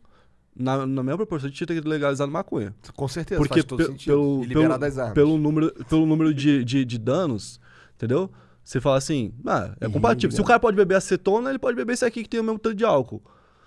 na, 0.56 0.86
na 0.86 1.01
mesma 1.04 1.18
proporção, 1.18 1.47
a 1.47 1.49
gente 1.49 1.58
tinha 1.66 1.68
que 1.76 1.82
ter 1.82 1.88
legalizado 1.89 2.32
maconha. 2.32 2.74
Com 2.95 3.08
certeza, 3.08 3.39
Porque 3.41 3.56
faz 3.56 3.66
todo 3.66 3.78
pe- 3.80 3.86
sentido. 3.86 4.12
pelo, 4.12 4.43
e 4.43 4.47
liberar 4.47 4.68
pelo, 4.68 4.80
das 4.80 4.97
armas. 4.97 5.14
pelo 5.16 5.38
número, 5.38 5.74
pelo 5.86 6.06
número 6.06 6.34
de, 6.34 6.64
de, 6.64 6.86
de 6.86 6.97
danos, 6.99 7.60
entendeu? 7.95 8.30
Você 8.64 8.80
fala 8.80 8.97
assim, 8.97 9.34
ah, 9.45 9.76
é 9.82 9.88
Ih, 9.88 9.91
compatível. 9.91 10.34
Se 10.34 10.39
o 10.41 10.45
cara 10.45 10.60
pode 10.60 10.78
beber 10.78 10.95
acetona, 10.95 11.49
ele 11.49 11.60
pode 11.60 11.76
beber 11.76 11.93
esse 11.93 12.06
aqui 12.06 12.24
que 12.24 12.30
tem 12.30 12.39
o 12.39 12.43
mesmo 12.43 12.60
tanto 12.60 12.76
de 12.76 12.86
álcool. 12.86 13.22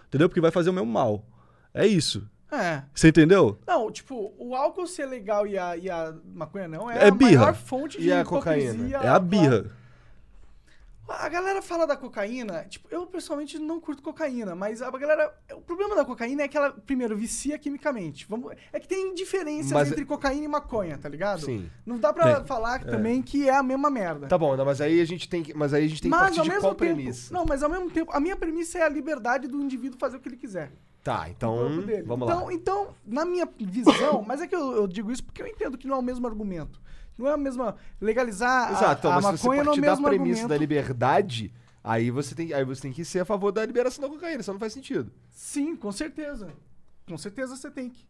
Entendeu? 0.09 0.29
Porque 0.29 0.41
vai 0.41 0.51
fazer 0.51 0.71
o 0.71 0.73
mesmo 0.73 0.91
mal. 0.91 1.27
É 1.75 1.87
isso. 1.87 2.27
É. 2.51 2.83
Você 2.95 3.09
entendeu? 3.09 3.59
Não, 3.67 3.91
tipo, 3.91 4.33
o 4.39 4.55
álcool 4.55 4.87
ser 4.87 5.05
legal 5.05 5.47
e 5.47 5.59
a, 5.59 5.77
e 5.77 5.91
a 5.91 6.15
maconha 6.33 6.69
não 6.69 6.89
é, 6.91 7.05
É 7.05 7.09
a 7.09 7.11
birra. 7.11 7.41
maior 7.41 7.55
fonte 7.55 7.99
E 7.99 8.03
de 8.03 8.13
a 8.13 8.23
hipocrisia. 8.23 8.73
cocaína? 8.73 8.97
É 9.05 9.09
a 9.09 9.19
birra. 9.19 9.67
A 11.09 11.29
galera 11.29 11.63
fala 11.63 11.87
da 11.87 11.97
cocaína, 11.97 12.65
tipo, 12.69 12.89
eu 12.91 13.07
pessoalmente 13.07 13.59
não 13.59 13.81
curto 13.81 14.03
cocaína, 14.03 14.55
mas 14.57 14.83
a 14.83 14.91
galera. 14.91 15.33
O 15.53 15.61
problema 15.61 15.95
da 15.95 16.05
cocaína 16.05 16.43
é 16.43 16.49
que 16.49 16.57
ela, 16.57 16.73
primeiro, 16.73 17.17
vicia 17.17 17.57
quimicamente. 17.59 18.27
Vamos, 18.29 18.53
é 18.73 18.81
que 18.81 18.89
tem 18.89 19.15
diferenças 19.15 19.71
Mas- 19.73 19.91
entre 19.93 20.05
cocaína 20.05 20.45
e 20.45 20.49
maconha, 20.49 20.99
tá 20.99 21.09
ligado? 21.09 21.43
Sim. 21.43 21.71
Não 21.85 21.99
dá 21.99 22.13
pra 22.13 22.37
Tem. 22.37 22.47
falar 22.47 22.85
também 22.85 23.23
que 23.23 23.49
é 23.49 23.55
a 23.55 23.63
mesma 23.63 23.89
merda. 23.89 24.27
Tá 24.27 24.37
bom, 24.37 24.57
não, 24.57 24.65
mas 24.65 24.81
aí 24.81 25.01
a 25.01 25.05
gente 25.05 25.29
tem 25.29 25.43
que, 25.45 25.55
mas 25.55 25.73
aí 25.73 25.85
a 25.85 25.89
gente 25.89 26.03
tem 26.03 26.11
que 26.11 26.17
mas 26.17 26.27
partir 26.27 26.41
ao 26.41 26.45
de 26.45 26.51
mesmo 26.51 26.63
qual 26.63 26.75
tempo. 26.75 26.95
premissa? 26.95 27.33
Não, 27.33 27.45
mas 27.45 27.63
ao 27.63 27.71
mesmo 27.71 27.89
tempo, 27.91 28.11
a 28.13 28.19
minha 28.19 28.37
premissa 28.37 28.79
é 28.79 28.83
a 28.83 28.89
liberdade 28.89 29.47
do 29.47 29.61
indivíduo 29.63 29.99
fazer 29.99 30.17
o 30.17 30.21
que 30.21 30.29
ele 30.29 30.37
quiser. 30.37 30.73
Tá, 31.05 31.29
então, 31.31 31.57
vamos 32.05 32.27
então, 32.27 32.47
lá. 32.47 32.53
Então, 32.53 32.89
na 33.07 33.25
minha 33.25 33.49
visão, 33.61 34.25
mas 34.27 34.43
é 34.43 34.47
que 34.49 34.57
eu, 34.57 34.73
eu 34.73 34.89
digo 34.89 35.13
isso 35.13 35.23
porque 35.23 35.41
eu 35.41 35.47
entendo 35.47 35.79
que 35.79 35.87
não 35.87 35.95
é 35.95 35.99
o 36.01 36.03
mesmo 36.03 36.27
argumento. 36.27 36.81
Não 37.17 37.29
é 37.29 37.33
a 37.33 37.37
mesma. 37.37 37.77
Legalizar 38.01 38.71
Exato, 38.71 38.87
a, 38.87 38.93
então, 38.93 39.13
a 39.13 39.15
mas 39.15 39.25
se 39.25 39.31
você 39.43 39.49
maconha 39.49 39.65
não 39.65 39.73
é 39.73 39.77
partir 39.77 39.81
da 39.81 40.09
premissa 40.09 40.41
argumento. 40.43 40.49
da 40.49 40.57
liberdade, 40.57 41.55
aí 41.83 42.11
você, 42.11 42.35
tem, 42.35 42.53
aí 42.53 42.65
você 42.65 42.83
tem 42.83 42.93
que 42.93 43.05
ser 43.05 43.21
a 43.21 43.25
favor 43.25 43.53
da 43.53 43.65
liberação 43.65 44.03
da 44.03 44.09
cocaína, 44.09 44.43
senão 44.43 44.55
não 44.55 44.61
faz 44.61 44.73
sentido. 44.73 45.11
Sim, 45.31 45.77
com 45.77 45.91
certeza. 45.93 46.49
Com 47.07 47.17
certeza 47.17 47.57
você 47.57 47.71
tem 47.71 47.89
que. 47.89 48.07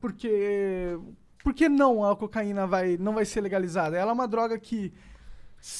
Porque. 0.00 0.98
Por 1.42 1.52
que 1.52 1.68
não 1.68 2.08
a 2.08 2.14
cocaína 2.14 2.68
vai, 2.68 2.96
não 2.96 3.14
vai 3.14 3.24
ser 3.24 3.40
legalizada? 3.40 3.96
Ela 3.96 4.12
é 4.12 4.14
uma 4.14 4.28
droga 4.28 4.58
que. 4.58 4.92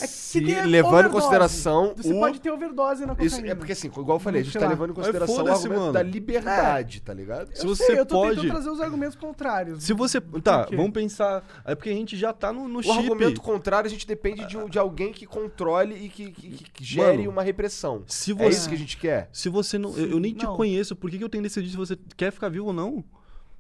É 0.01 0.07
que 0.07 0.13
Se 0.13 0.41
tem 0.41 0.65
levando 0.65 1.09
em 1.09 1.11
consideração 1.11 1.93
Você 1.97 2.13
o... 2.13 2.21
pode 2.21 2.41
ter 2.41 2.53
overdose 2.53 3.01
na 3.05 3.09
cocaína. 3.17 3.27
Isso 3.37 3.45
é 3.45 3.55
porque 3.57 3.73
assim, 3.73 3.89
igual 3.89 4.17
eu 4.17 4.21
falei, 4.21 4.41
a 4.41 4.45
gente 4.45 4.53
Sei 4.53 4.61
tá 4.61 4.69
levando 4.69 4.91
em 4.91 4.95
consideração 4.95 5.45
o 5.45 5.49
argumento 5.49 5.81
mano. 5.81 5.93
da 5.93 6.03
liberdade, 6.03 7.01
tá 7.03 7.13
ligado? 7.13 7.51
Eu 7.51 7.57
se 7.57 7.67
você 7.67 7.85
sei, 7.87 7.99
eu 7.99 8.07
tô 8.07 8.15
pode- 8.15 8.37
tentando 8.37 8.51
trazer 8.53 8.71
os 8.71 8.81
argumentos 8.81 9.17
contrários. 9.17 9.83
Se 9.83 9.93
você. 9.93 10.21
Tá, 10.21 10.69
vamos 10.71 10.93
pensar. 10.93 11.45
É 11.65 11.75
porque 11.75 11.91
a 11.91 11.95
gente 11.95 12.17
já 12.17 12.33
tá 12.33 12.53
no, 12.53 12.69
no 12.69 12.79
O 12.79 12.83
chip. 12.83 12.97
argumento 12.97 13.41
contrário, 13.41 13.89
a 13.89 13.91
gente 13.91 14.07
depende 14.07 14.47
de, 14.47 14.71
de 14.71 14.79
alguém 14.79 15.13
que 15.13 15.27
controle 15.27 15.97
e 15.97 16.09
que, 16.09 16.31
que- 16.31 16.71
que 16.73 16.85
gere 16.85 17.19
Mano, 17.19 17.31
uma 17.31 17.43
repressão. 17.43 18.05
Se 18.07 18.31
É 18.31 18.35
você. 18.35 18.49
isso 18.51 18.69
que 18.69 18.75
a 18.77 18.79
gente 18.79 18.97
quer? 18.97 19.29
Se 19.33 19.49
você 19.49 19.79
não. 19.79 19.97
eu, 19.97 20.11
eu 20.13 20.21
nem 20.21 20.33
te 20.33 20.45
não. 20.45 20.55
conheço, 20.57 20.95
por 20.95 21.11
que, 21.11 21.19
que 21.19 21.25
eu 21.25 21.29
tenho 21.29 21.43
que 21.43 21.49
decidir 21.49 21.71
se 21.71 21.77
você 21.77 21.99
quer 22.17 22.31
ficar 22.31 22.49
vivo 22.49 22.67
ou 22.67 22.73
não? 22.73 23.05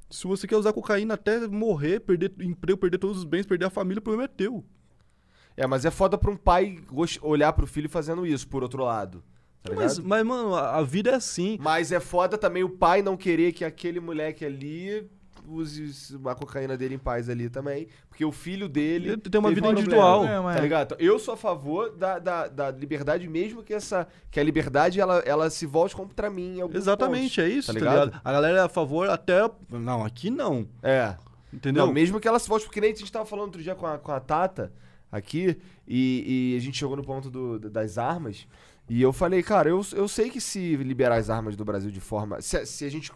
Se 0.09 0.25
você 0.27 0.47
quer 0.47 0.57
usar 0.57 0.73
cocaína 0.73 1.15
até 1.15 1.49
morrer, 1.49 1.99
perder 1.99 2.33
emprego, 2.41 2.79
perder 2.79 2.99
todos 2.99 3.19
os 3.19 3.25
bens, 3.25 3.45
perder 3.45 3.65
a 3.65 3.71
família, 3.71 3.99
o 3.99 4.03
problema 4.03 4.25
é 4.25 4.29
teu. 4.29 4.65
É, 5.57 5.67
mas 5.67 5.85
é 5.85 5.91
foda 5.91 6.17
pra 6.17 6.31
um 6.31 6.37
pai 6.37 6.79
olhar 7.21 7.53
pro 7.53 7.67
filho 7.67 7.89
fazendo 7.89 8.27
isso, 8.27 8.49
por 8.49 8.63
outro 8.63 8.85
lado. 8.85 9.23
Tá? 9.63 9.73
Mas, 9.75 9.99
mas, 9.99 10.25
mano, 10.25 10.55
a, 10.55 10.83
vida 10.83 11.11
é 11.11 11.15
assim. 11.15 11.57
Mas 11.61 11.93
é 11.93 12.01
foda 12.01 12.37
também 12.37 12.65
o 12.65 12.69
pai 12.69 13.01
não 13.03 13.17
querer 13.17 13.53
que 13.53 13.65
aquele 13.65 14.01
moleque 14.01 14.45
ali 14.45 15.09
use 15.47 16.19
a 16.25 16.35
cocaína 16.35 16.77
dele 16.77 16.97
em 16.97 16.99
paz 16.99 17.29
ali 17.29 17.49
também. 17.49 17.87
Porque 18.09 18.25
o 18.25 18.33
filho 18.33 18.69
dele. 18.69 19.11
Ele 19.11 19.17
tem 19.19 19.39
uma 19.39 19.53
vida 19.53 19.69
individual. 19.69 20.25
É, 20.25 20.55
Tá 20.55 20.61
ligado? 20.61 20.95
Então, 20.95 21.07
eu 21.07 21.19
sou 21.19 21.35
a 21.35 21.37
favor 21.37 21.91
da, 21.93 22.19
da, 22.19 22.49
da 22.49 22.71
liberdade, 22.71 23.29
mesmo 23.29 23.63
que 23.63 23.73
essa. 23.73 24.07
Que 24.31 24.41
a 24.41 24.43
liberdade 24.43 25.01
ela, 25.01 25.19
ela 25.21 25.49
se 25.49 25.65
volte 25.65 25.95
contra 25.95 26.29
mim. 26.29 26.59
Exatamente, 26.75 27.41
pontos, 27.41 27.53
é 27.53 27.57
isso, 27.57 27.67
tá 27.69 27.73
tá 27.75 27.79
ligado? 27.79 28.05
ligado? 28.07 28.21
A 28.25 28.33
galera 28.33 28.59
é 28.59 28.63
a 28.63 28.69
favor 28.69 29.09
até. 29.09 29.49
Não, 29.71 30.05
aqui 30.05 30.29
não. 30.29 30.67
É. 30.83 31.15
Entendeu? 31.53 31.87
Não, 31.87 31.93
mesmo 31.93 32.19
que 32.19 32.27
ela 32.27 32.39
se 32.39 32.49
volte, 32.49 32.65
porque 32.65 32.81
nem 32.81 32.93
a 32.93 32.95
gente 32.95 33.13
tava 33.13 33.27
falando 33.27 33.47
outro 33.47 33.63
dia 33.63 33.75
com 33.75 33.87
a, 33.87 33.99
com 33.99 34.11
a 34.11 34.19
Tata 34.19 34.73
aqui, 35.13 35.57
e, 35.87 36.53
e 36.55 36.57
a 36.57 36.61
gente 36.61 36.77
chegou 36.79 36.97
no 36.97 37.05
ponto 37.05 37.31
do- 37.31 37.59
das 37.71 37.99
armas, 37.99 38.49
e 38.89 39.01
eu 39.01 39.13
falei, 39.13 39.43
cara, 39.43 39.69
eu, 39.69 39.81
eu 39.93 40.09
sei 40.09 40.29
que 40.29 40.41
se 40.41 40.75
liberar 40.77 41.15
as 41.17 41.31
armas 41.31 41.55
do 41.55 41.65
Brasil 41.65 41.91
de 41.91 42.01
forma. 42.01 42.43
Se, 42.43 42.67
se 42.67 42.85
a 42.85 42.91
gente 42.91 43.13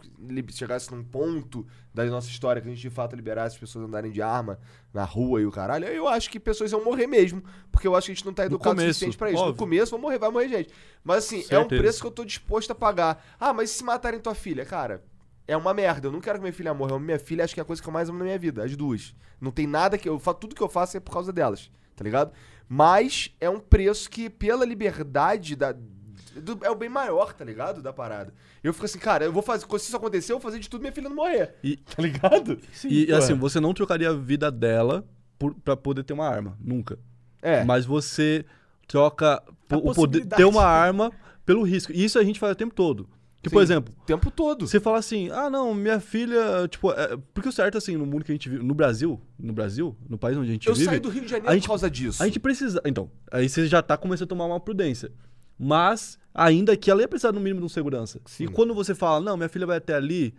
chegasse 0.53 0.95
num 0.95 1.03
ponto 1.03 1.67
da 1.93 2.05
nossa 2.05 2.29
história 2.29 2.63
que 2.63 2.69
a 2.69 2.71
gente 2.71 2.81
de 2.81 2.89
fato 2.89 3.17
liberasse 3.17 3.57
as 3.57 3.61
pessoas 3.61 3.85
andarem 3.85 4.13
de 4.13 4.23
arma 4.23 4.59
na 4.95 5.05
rua 5.05 5.41
e 5.41 5.45
o 5.47 5.51
caralho, 5.51 5.85
eu 5.87 6.07
acho 6.07 6.31
que 6.31 6.39
pessoas 6.39 6.71
iam 6.71 6.85
morrer 6.85 7.07
mesmo, 7.09 7.43
porque 7.73 7.87
eu 7.87 7.97
acho 7.97 8.07
que 8.07 8.13
a 8.13 8.15
gente 8.15 8.25
não 8.25 8.33
tá 8.33 8.47
educado 8.47 8.77
o 8.81 8.81
suficiente 8.81 9.19
pra 9.19 9.29
isso. 9.29 9.39
No 9.43 9.49
óbvio. 9.49 9.59
começo 9.59 9.91
vai 9.91 10.01
morrer, 10.01 10.19
vai 10.19 10.31
morrer 10.31 10.49
gente. 10.49 10.71
Mas 11.03 11.25
assim, 11.25 11.39
é 11.51 11.59
um 11.59 11.63
Certeza. 11.63 11.83
preço 11.83 12.01
que 12.01 12.07
eu 12.07 12.11
tô 12.13 12.25
disposto 12.25 12.71
a 12.71 12.75
pagar. 12.75 13.27
Ah, 13.39 13.53
mas 13.53 13.71
se 13.71 13.83
matarem 13.85 14.21
tua 14.21 14.35
filha? 14.37 14.65
Cara, 14.65 15.03
é 15.49 15.57
uma 15.57 15.75
merda. 15.75 16.07
Eu 16.07 16.13
não 16.13 16.21
quero 16.21 16.39
que 16.39 16.43
minha 16.43 16.53
filha 16.55 16.73
morra. 16.73 16.99
Minha 16.99 17.19
filha 17.19 17.45
acho 17.45 17.53
que 17.55 17.61
é 17.61 17.63
a 17.63 17.67
coisa 17.67 17.83
que 17.83 17.89
eu 17.89 17.93
mais 17.93 18.09
amo 18.09 18.19
na 18.19 18.25
minha 18.25 18.39
vida, 18.39 18.65
as 18.65 18.75
duas. 18.77 19.15
Não 19.41 19.51
tem 19.51 19.67
nada 19.67 19.99
que 19.99 20.09
eu 20.09 20.19
faço, 20.19 20.39
tudo 20.39 20.55
que 20.55 20.63
eu 20.63 20.69
faço 20.69 20.97
é 20.97 21.01
por 21.01 21.13
causa 21.13 21.33
delas, 21.33 21.71
tá 21.97 22.05
ligado? 22.05 22.31
Mas 22.69 23.35
é 23.41 23.49
um 23.51 23.59
preço 23.59 24.09
que 24.11 24.29
pela 24.31 24.65
liberdade 24.65 25.57
da 25.57 25.73
do- 25.73 26.59
é 26.63 26.71
o 26.71 26.75
bem 26.75 26.89
maior, 26.91 27.33
tá 27.33 27.45
ligado? 27.45 27.81
Da 27.83 27.93
parada. 27.95 28.35
Eu 28.63 28.75
fico 28.75 28.85
assim, 28.85 28.99
cara, 28.99 29.25
eu 29.25 29.33
vou 29.33 29.43
fazer, 29.43 29.65
se 29.67 29.77
isso 29.77 29.97
acontecer, 29.97 30.33
eu 30.33 30.37
vou 30.39 30.43
fazer 30.43 30.59
de 30.59 30.69
tudo 30.69 30.83
minha 30.83 30.93
filha 30.93 31.09
não 31.09 31.17
morrer. 31.17 31.55
E- 31.65 31.77
tá 31.79 32.03
ligado? 32.03 32.59
E 32.85 33.11
Ué. 33.11 33.17
assim, 33.19 33.35
você 33.35 33.59
não 33.59 33.73
trocaria 33.73 34.11
a 34.11 34.13
vida 34.13 34.51
dela 34.51 35.03
por, 35.39 35.55
pra 35.55 35.77
poder 35.77 36.03
ter 36.05 36.13
uma 36.13 36.29
arma. 36.29 36.57
Nunca. 36.61 36.99
É. 37.41 37.65
Mas 37.65 37.87
você 37.87 38.45
troca 38.87 39.43
o 39.73 39.95
poder 39.95 40.27
ter 40.27 40.45
uma 40.45 40.65
arma 40.65 41.11
pelo 41.45 41.63
risco. 41.63 41.93
E 41.93 42.05
isso 42.05 42.19
a 42.19 42.25
gente 42.25 42.39
faz 42.39 42.53
o 42.53 42.57
tempo 42.57 42.75
todo. 42.75 43.09
Que, 43.49 43.55
por 43.55 43.63
exemplo, 43.63 43.95
o 44.01 44.05
tempo 44.05 44.31
todo. 44.31 44.67
você 44.67 44.81
fala 44.81 44.99
assim, 44.99 45.29
ah, 45.31 45.49
não, 45.51 45.75
minha 45.75 46.01
filha, 46.01 46.67
tipo, 46.69 46.91
é- 46.93 47.17
porque 47.35 47.49
o 47.49 47.53
certo, 47.53 47.79
assim, 47.79 47.97
no 47.97 48.05
mundo 48.07 48.25
que 48.25 48.33
a 48.33 48.35
gente 48.35 48.49
vive, 48.49 48.63
no 48.63 48.75
Brasil, 48.75 49.21
no 49.39 49.53
Brasil, 49.53 49.97
no 50.09 50.17
país 50.19 50.37
onde 50.37 50.49
a 50.51 50.53
gente 50.53 50.67
Eu 50.69 50.75
vive, 50.75 50.87
saí 50.87 50.99
do 51.01 51.09
Rio 51.09 51.23
de 51.23 51.29
Janeiro 51.29 51.51
a 51.51 51.55
gente- 51.55 51.63
por 51.63 51.69
causa 51.69 51.89
disso. 51.91 52.23
a 52.23 52.27
gente 52.27 52.41
precisa. 52.41 52.81
Então, 52.85 53.11
aí 53.31 53.49
você 53.49 53.67
já 53.67 53.81
tá 53.83 53.97
começando 53.97 54.27
a 54.27 54.29
tomar 54.29 54.47
uma 54.47 54.61
prudência. 54.61 55.11
Mas, 55.59 56.19
ainda 56.35 56.77
que 56.77 56.91
ela 56.91 57.01
ia 57.01 57.09
precisar 57.09 57.33
no 57.33 57.41
mínimo 57.41 57.61
de 57.61 57.67
um 57.67 57.69
segurança. 57.69 58.21
Sim. 58.27 58.45
E 58.45 58.49
quando 58.49 58.75
você 58.75 58.95
fala, 58.95 59.21
não, 59.21 59.37
minha 59.37 59.49
filha 59.49 59.67
vai 59.67 59.79
até 59.79 59.95
ali, 59.95 60.35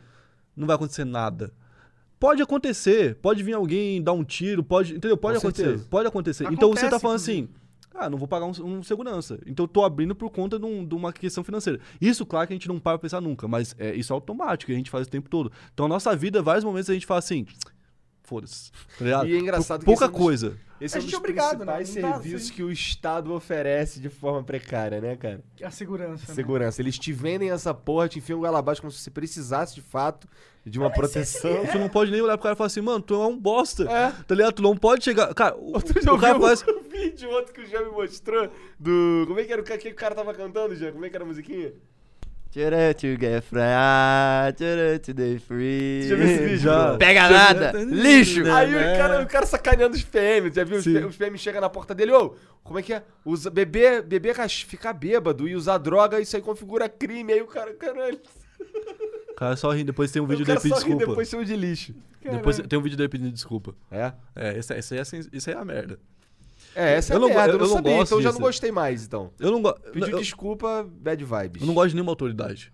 não 0.55 0.68
vai 0.68 0.76
acontecer 0.76 1.05
nada. 1.05 1.51
Pode 2.20 2.41
acontecer, 2.41 3.16
pode 3.16 3.43
vir 3.43 3.53
alguém 3.53 4.01
dar 4.01 4.14
um 4.14 4.24
tiro, 4.24 4.64
pode. 4.64 4.95
Entendeu? 4.95 5.18
Pode 5.18 5.39
Com 5.39 5.47
acontecer. 5.47 5.66
certeza. 5.68 5.88
Pode 5.89 6.08
acontecer. 6.08 6.43
então 6.51 6.70
você 6.70 6.82
tá 6.82 6.88
Acontece, 6.97 7.01
falando 7.01 7.16
assim. 7.16 7.47
Ah, 7.94 8.10
não 8.10 8.18
vou 8.18 8.28
pagar 8.28 8.46
um, 8.46 8.52
um 8.64 8.84
segurança. 8.84 9.40
Então 9.46 9.64
eu 9.64 9.68
tô 9.68 9.84
abrindo 9.84 10.14
por 10.14 10.30
conta 10.30 10.60
de, 10.60 10.66
um- 10.66 10.86
de 10.86 10.94
uma 10.94 11.12
questão 11.12 11.44
financeira. 11.44 11.80
Isso, 12.00 12.26
claro 12.26 12.46
que 12.48 12.54
a 12.54 12.56
gente 12.56 12.68
não 12.68 12.80
para 12.80 12.98
pra 12.98 13.04
pensar 13.04 13.22
nunca, 13.22 13.48
mas 13.48 13.76
é, 13.80 13.96
isso 13.96 14.14
é 14.14 14.16
automático, 14.16 14.72
a 14.72 14.76
gente 14.76 14.90
faz 14.92 15.08
o 15.08 15.10
tempo 15.10 15.30
todo. 15.30 15.52
Então 15.74 15.86
a 15.88 15.90
nossa 15.90 16.16
vida, 16.16 16.42
vários 16.42 16.64
momentos 16.64 16.90
a 16.90 16.94
gente 16.94 17.06
fala 17.08 17.20
assim. 17.20 17.46
Foda-se. 18.28 18.72
Tá? 19.00 19.26
E 19.26 19.34
é 19.34 19.40
engraçado 19.40 19.86
Pouca 19.86 20.04
esse 20.06 20.14
é 20.14 20.18
coisa. 20.18 20.58
Esse 20.82 20.98
A 20.98 21.00
é 21.00 21.02
um 21.02 21.06
dos 21.06 21.14
é 21.14 21.18
obrigado, 21.18 21.64
né? 21.64 21.66
Não 21.66 22.02
dá, 22.02 22.14
serviços 22.14 22.52
que 22.52 22.62
o 22.62 22.70
Estado 22.70 23.34
oferece 23.34 24.02
de 24.02 24.10
forma 24.10 24.44
precária, 24.44 25.00
né, 25.00 25.16
cara? 25.16 25.42
A 25.64 25.72
segurança. 25.72 26.26
né? 26.28 26.36
Segurança. 26.36 26.82
Eles 26.82 27.00
te 27.00 27.14
vendem 27.14 27.52
essa 27.52 27.74
porra, 27.74 28.10
te 28.10 28.20
enfiam 28.20 28.40
goela 28.40 28.60
abaixo 28.60 28.82
como 28.82 28.92
se 28.92 29.00
você 29.00 29.10
precisasse 29.10 29.74
de 29.76 29.82
fato 29.82 30.28
de 30.66 30.78
uma 30.78 30.92
proteção. 30.92 31.66
Tu 31.72 31.80
não 31.80 31.88
pode 31.88 32.12
nem 32.12 32.22
olhar 32.22 32.38
pro 32.38 32.44
cara 32.44 32.54
e 32.54 32.58
falar 32.58 32.68
assim, 32.68 32.82
mano, 32.82 33.02
tu 33.02 33.14
é 33.14 33.26
um 33.26 33.40
bosta. 33.40 33.84
É. 33.90 34.12
Tá 34.12 34.36
ligado? 34.36 34.56
Tu 34.56 34.62
não 34.62 34.76
pode 34.76 35.06
chegar. 35.06 35.34
Cara, 35.34 35.56
o, 35.56 35.76
Outro 35.76 35.98
dia 35.98 36.10
eu 36.12 36.16
o 36.16 36.20
cara 36.20 36.34
vi 36.34 36.42
faz. 36.42 36.66
um 36.68 36.84
vídeo 36.90 37.30
outro 37.30 37.54
que 37.54 37.62
o 37.62 37.66
Jean 37.66 37.86
me 37.86 37.92
mostrou 37.92 38.52
do... 38.78 39.24
Como 39.26 39.40
é 39.40 39.46
que 39.46 39.54
era 39.54 39.62
o 39.62 39.64
que 39.64 39.88
o 39.88 39.96
cara 39.96 40.14
tava 40.14 40.34
cantando, 40.34 40.76
Jean? 40.76 40.92
Como 40.92 41.06
é 41.06 41.10
que 41.10 41.16
era 41.16 41.24
a 41.24 41.28
musiquinha? 41.28 41.72
Tchurã, 42.58 42.91
to 42.93 43.08
get 43.20 43.43
free, 43.43 44.53
tchurã, 44.58 44.97
to 44.99 45.14
the 45.14 45.38
free. 45.39 46.08
Já 46.10 46.16
viu 46.16 46.26
esse 46.26 46.39
vídeo? 46.43 46.58
Já. 46.58 46.97
Pega 46.97 47.30
nada, 47.30 47.72
lixo. 47.84 48.41
É, 48.47 48.51
Aí 48.51 48.72
né? 48.72 48.93
o, 48.93 48.97
cara, 48.97 49.22
o 49.22 49.28
cara 49.28 49.45
sacaneando 49.45 49.95
os 49.95 50.03
PM, 50.03 50.51
já 50.51 50.64
viu? 50.64 50.78
Os, 50.80 50.84
Sim. 50.84 50.93
P- 50.93 51.05
os 51.05 51.16
PM 51.16 51.38
chegam 51.38 51.62
na 51.62 51.70
porta 51.70 51.93
dele, 51.93 52.14
ô, 52.14 52.36
como 52.64 52.80
é 52.80 52.82
que 52.82 52.93
é? 52.93 53.03
Usa, 53.24 53.51
beber, 53.51 54.01
beber, 54.01 54.36
ficar 54.49 54.93
bêbado 54.93 55.47
e 55.47 55.55
usar 55.55 55.78
droga, 55.78 56.20
isso 56.20 56.36
aí 56.36 56.41
configura 56.41 56.89
crime. 56.89 57.32
Aí 57.32 57.41
o 57.43 57.47
cara, 57.47 57.72
caralho. 57.76 58.20
O 59.30 59.36
cara 59.36 59.55
só 59.55 59.70
ri, 59.72 59.84
depois 59.84 60.10
tem 60.10 60.20
um 60.20 60.26
vídeo 60.26 60.43
dele 60.43 60.58
só 60.58 60.64
pedindo 60.64 60.78
ri 60.80 60.84
desculpa. 60.86 61.05
depois 61.12 61.30
chama 61.30 61.45
de 61.45 61.55
lixo. 61.55 61.93
Depois 62.24 62.55
Caralho. 62.55 62.70
tem 62.70 62.80
um 62.80 62.82
vídeo 62.82 62.97
dele 62.97 63.10
pedindo 63.10 63.32
desculpa. 63.32 63.76
É? 63.91 64.12
É, 64.36 64.49
aí 64.49 64.58
é, 64.58 65.03
sen- 65.03 65.22
isso 65.32 65.49
aí 65.51 65.55
é 65.55 65.60
a 65.60 65.64
merda. 65.64 65.99
É, 66.80 66.94
essa 66.94 67.14
é 67.14 67.16
Eu 67.16 67.18
a 67.18 67.22
não 67.22 67.28
merda, 67.30 67.54
eu 67.54 67.54
eu 67.54 67.60
não 67.60 67.68
sabia, 67.68 67.92
gosto 67.98 68.06
então 68.08 68.18
eu 68.20 68.22
já 68.22 68.30
não 68.30 68.36
disso. 68.38 68.46
gostei 68.46 68.72
mais, 68.72 69.04
então. 69.06 69.32
Eu 69.40 69.52
não 69.52 69.62
gosto. 69.62 69.82
Pediu 69.92 70.10
Eu, 70.10 70.20
desculpa, 70.20 70.88
bad 70.90 71.24
vibes. 71.24 71.62
eu 71.62 71.68
não 71.68 71.74
gosto 71.74 71.90
de 71.90 71.96
nenhuma 71.96 72.12
autoridade. 72.12 72.72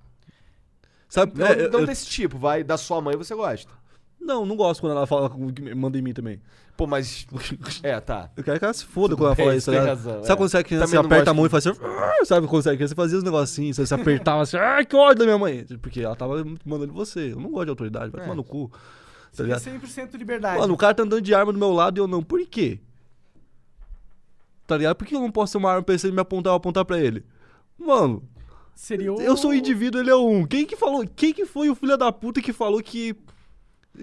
Sabe? 1.08 1.34
Não, 1.38 1.45
é, 1.45 1.66
eu- 1.66 1.72
não 1.72 1.80
eu- 1.82 1.86
desse 1.86 2.08
tipo, 2.08 2.38
vai, 2.38 2.64
da 2.64 2.78
sua 2.78 2.99
mãe 3.01 3.16
você 3.16 3.34
gosta. 3.36 3.72
não, 4.20 4.45
não 4.45 4.56
gosto 4.56 4.80
quando 4.82 4.93
ela 4.95 5.06
fala 5.06 5.30
com- 5.30 5.51
que 5.51 5.76
manda 5.76 5.97
em 5.97 6.01
mim 6.01 6.14
também. 6.14 6.41
Pô, 6.78 6.88
mas... 6.88 7.28
É, 7.84 7.99
tá. 7.99 8.32
Eu 8.36 8.43
quero 8.43 8.58
que 8.58 8.66
ela 8.66 8.74
se 8.74 8.86
foda 8.86 9.10
Tudo 9.10 9.18
quando 9.18 9.26
ela 9.28 9.36
bem, 9.36 9.45
fala 9.45 9.51
você 9.54 9.58
isso. 9.60 9.72
tem 9.72 9.80
né? 9.82 9.86
razão, 9.88 10.14
Sabe 10.24 10.32
é. 10.34 10.36
quando 10.38 10.49
você, 10.49 10.58
é 10.58 10.64
criança, 10.64 10.88
você 10.88 10.97
aperta 10.97 11.32
a 11.32 11.34
mão 11.34 11.45
e 11.45 11.49
faz 11.49 11.68
assim. 11.68 11.80
"Ah", 11.84 12.26
Sabe 12.26 12.47
quando 12.47 12.64
você 12.64 12.70
é 12.72 12.76
criança? 12.76 12.89
Você 12.89 12.95
fazia 12.95 13.18
os 13.18 13.24
negocinhos, 13.24 13.78
você 13.78 13.93
apertava 13.93 14.41
assim. 14.41 14.58
Ai, 14.58 14.86
que 14.86 14.95
ódio 14.95 15.20
da 15.20 15.26
minha 15.26 15.38
mãe. 15.38 15.66
Porque 15.82 16.01
ela 16.01 16.16
tava 16.16 16.43
mandando 16.66 16.91
em 16.91 16.95
você. 16.95 17.34
Eu 17.34 17.39
não 17.39 17.51
gosto 17.51 17.66
de 17.66 17.70
autoridade, 17.72 18.12
vai 18.12 18.22
É. 18.22 18.24
tomar 18.24 18.36
no 18.36 18.43
cu. 18.43 18.70
Tá 18.70 18.78
Seria 19.34 19.56
ligado? 19.56 19.62
100% 19.62 20.18
liberdade. 20.18 20.58
Mano, 20.60 20.74
o 20.74 20.78
cara 20.78 20.93
tá 20.95 21.04
andando 21.04 21.22
de 21.22 21.36
arma 21.36 21.51
do 21.54 21.60
meu 21.60 21.72
lado 21.72 21.97
e 21.97 21.99
eu 21.99 22.08
não. 22.08 22.24
Por 22.24 22.43
quê? 22.47 22.80
Tá 24.66 24.78
ligado? 24.78 24.95
Por 24.95 25.07
que 25.07 25.16
eu 25.16 25.20
não 25.20 25.32
posso 25.32 25.53
ter 25.53 25.57
uma 25.57 25.72
arma 25.72 25.84
pra 25.84 25.95
ele 25.95 26.11
me 26.11 26.22
apontar 26.22 26.51
eu 26.51 26.55
apontar 26.55 26.86
pra 26.86 26.99
ele? 26.99 27.24
Mano, 27.78 28.24
Seria 28.76 29.14
o... 29.14 29.22
eu 29.22 29.38
sou 29.38 29.51
um 29.51 29.53
indivíduo, 29.53 30.01
ele 30.01 30.09
é 30.09 30.16
um. 30.16 30.45
Quem 30.45 30.66
que 30.66 30.76
falou? 30.76 31.05
Quem 31.16 31.34
que 31.34 31.45
foi 31.45 31.70
o 31.70 31.76
filho 31.76 31.97
da 31.97 32.11
puta 32.11 32.41
que 32.41 32.53
falou 32.53 32.82
que. 32.82 33.16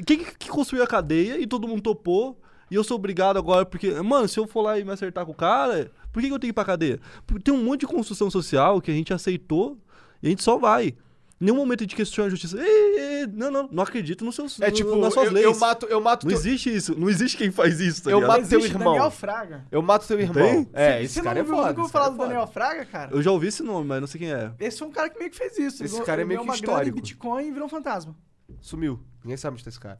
Quem 0.06 0.18
que, 0.18 0.38
que 0.38 0.48
construiu 0.48 0.84
a 0.84 0.86
cadeia 0.86 1.40
e 1.40 1.46
todo 1.46 1.66
mundo 1.66 1.82
topou? 1.82 2.40
E 2.70 2.74
eu 2.74 2.84
sou 2.84 2.96
obrigado 2.96 3.36
agora, 3.36 3.66
porque. 3.66 3.90
Mano, 4.02 4.28
se 4.28 4.38
eu 4.38 4.46
for 4.46 4.62
lá 4.62 4.78
e 4.78 4.84
me 4.84 4.92
acertar 4.92 5.26
com 5.26 5.32
o 5.32 5.34
cara, 5.34 5.90
por 6.12 6.20
que, 6.20 6.28
que 6.28 6.34
eu 6.34 6.38
tenho 6.38 6.52
que 6.52 6.52
ir 6.52 6.52
pra 6.52 6.64
cadeia? 6.64 7.00
Porque 7.26 7.42
tem 7.42 7.54
um 7.54 7.64
monte 7.64 7.80
de 7.80 7.86
construção 7.86 8.30
social 8.30 8.80
que 8.80 8.90
a 8.90 8.94
gente 8.94 9.12
aceitou 9.12 9.76
e 10.22 10.28
a 10.28 10.30
gente 10.30 10.42
só 10.42 10.56
vai. 10.56 10.94
Nenhum 11.40 11.56
momento 11.56 11.80
a 11.80 11.84
gente 11.84 11.96
questiona 11.96 12.26
a 12.26 12.30
justiça. 12.30 12.58
Ei, 12.60 12.98
ei, 13.20 13.26
não, 13.26 13.50
não, 13.50 13.66
não 13.72 13.82
acredito 13.82 14.26
nos 14.26 14.34
seus, 14.34 14.60
É 14.60 14.70
tipo, 14.70 14.94
nas 14.96 15.14
suas 15.14 15.28
eu, 15.28 15.32
leis. 15.32 15.46
eu 15.46 15.58
mato, 15.58 15.86
eu 15.86 15.98
mato 15.98 16.26
Não 16.26 16.30
teu, 16.32 16.38
existe 16.38 16.74
isso. 16.74 16.94
Não 16.94 17.08
existe 17.08 17.38
quem 17.38 17.50
faz 17.50 17.80
isso, 17.80 18.02
tá 18.04 18.10
Eu 18.10 18.20
ligado? 18.20 18.36
mato 18.38 18.48
teu 18.50 18.60
irmão. 18.60 18.92
Daniel 18.92 19.10
Fraga. 19.10 19.64
eu 19.72 19.80
mato 19.80 20.06
teu 20.06 20.20
irmão. 20.20 20.34
Tem? 20.34 20.68
É, 20.74 20.98
Você- 20.98 21.04
esse 21.04 21.14
você 21.14 21.22
cara 21.22 21.34
não 21.36 21.40
é 21.40 21.44
foda. 21.48 21.56
nunca 21.56 21.68
ouviu 21.70 21.84
esse 21.84 21.92
falar 21.92 22.08
do 22.10 22.14
é 22.22 22.26
Daniel. 22.26 22.46
Fraga, 22.46 22.84
cara? 22.84 23.10
Eu 23.14 23.22
já 23.22 23.30
ouvi 23.30 23.46
esse 23.46 23.62
nome, 23.62 23.88
mas 23.88 24.00
não 24.02 24.06
sei 24.06 24.18
quem 24.20 24.32
é. 24.32 24.52
Esse 24.60 24.78
foi 24.80 24.88
um 24.88 24.90
cara 24.92 25.08
que 25.08 25.18
meio 25.18 25.30
que 25.30 25.36
fez 25.38 25.56
isso. 25.58 25.82
Esse 25.82 25.96
Ele 25.96 26.04
cara 26.04 26.20
é 26.20 26.24
meio 26.26 26.44
que 26.44 26.50
histórico. 26.52 26.96
Bitcoin 26.96 27.46
e 27.46 27.50
virou 27.50 27.64
um 27.66 27.70
fantasma. 27.70 28.14
Sumiu. 28.60 29.00
Ninguém 29.24 29.38
sabe 29.38 29.54
onde 29.54 29.64
tá 29.64 29.70
esse 29.70 29.80
cara. 29.80 29.98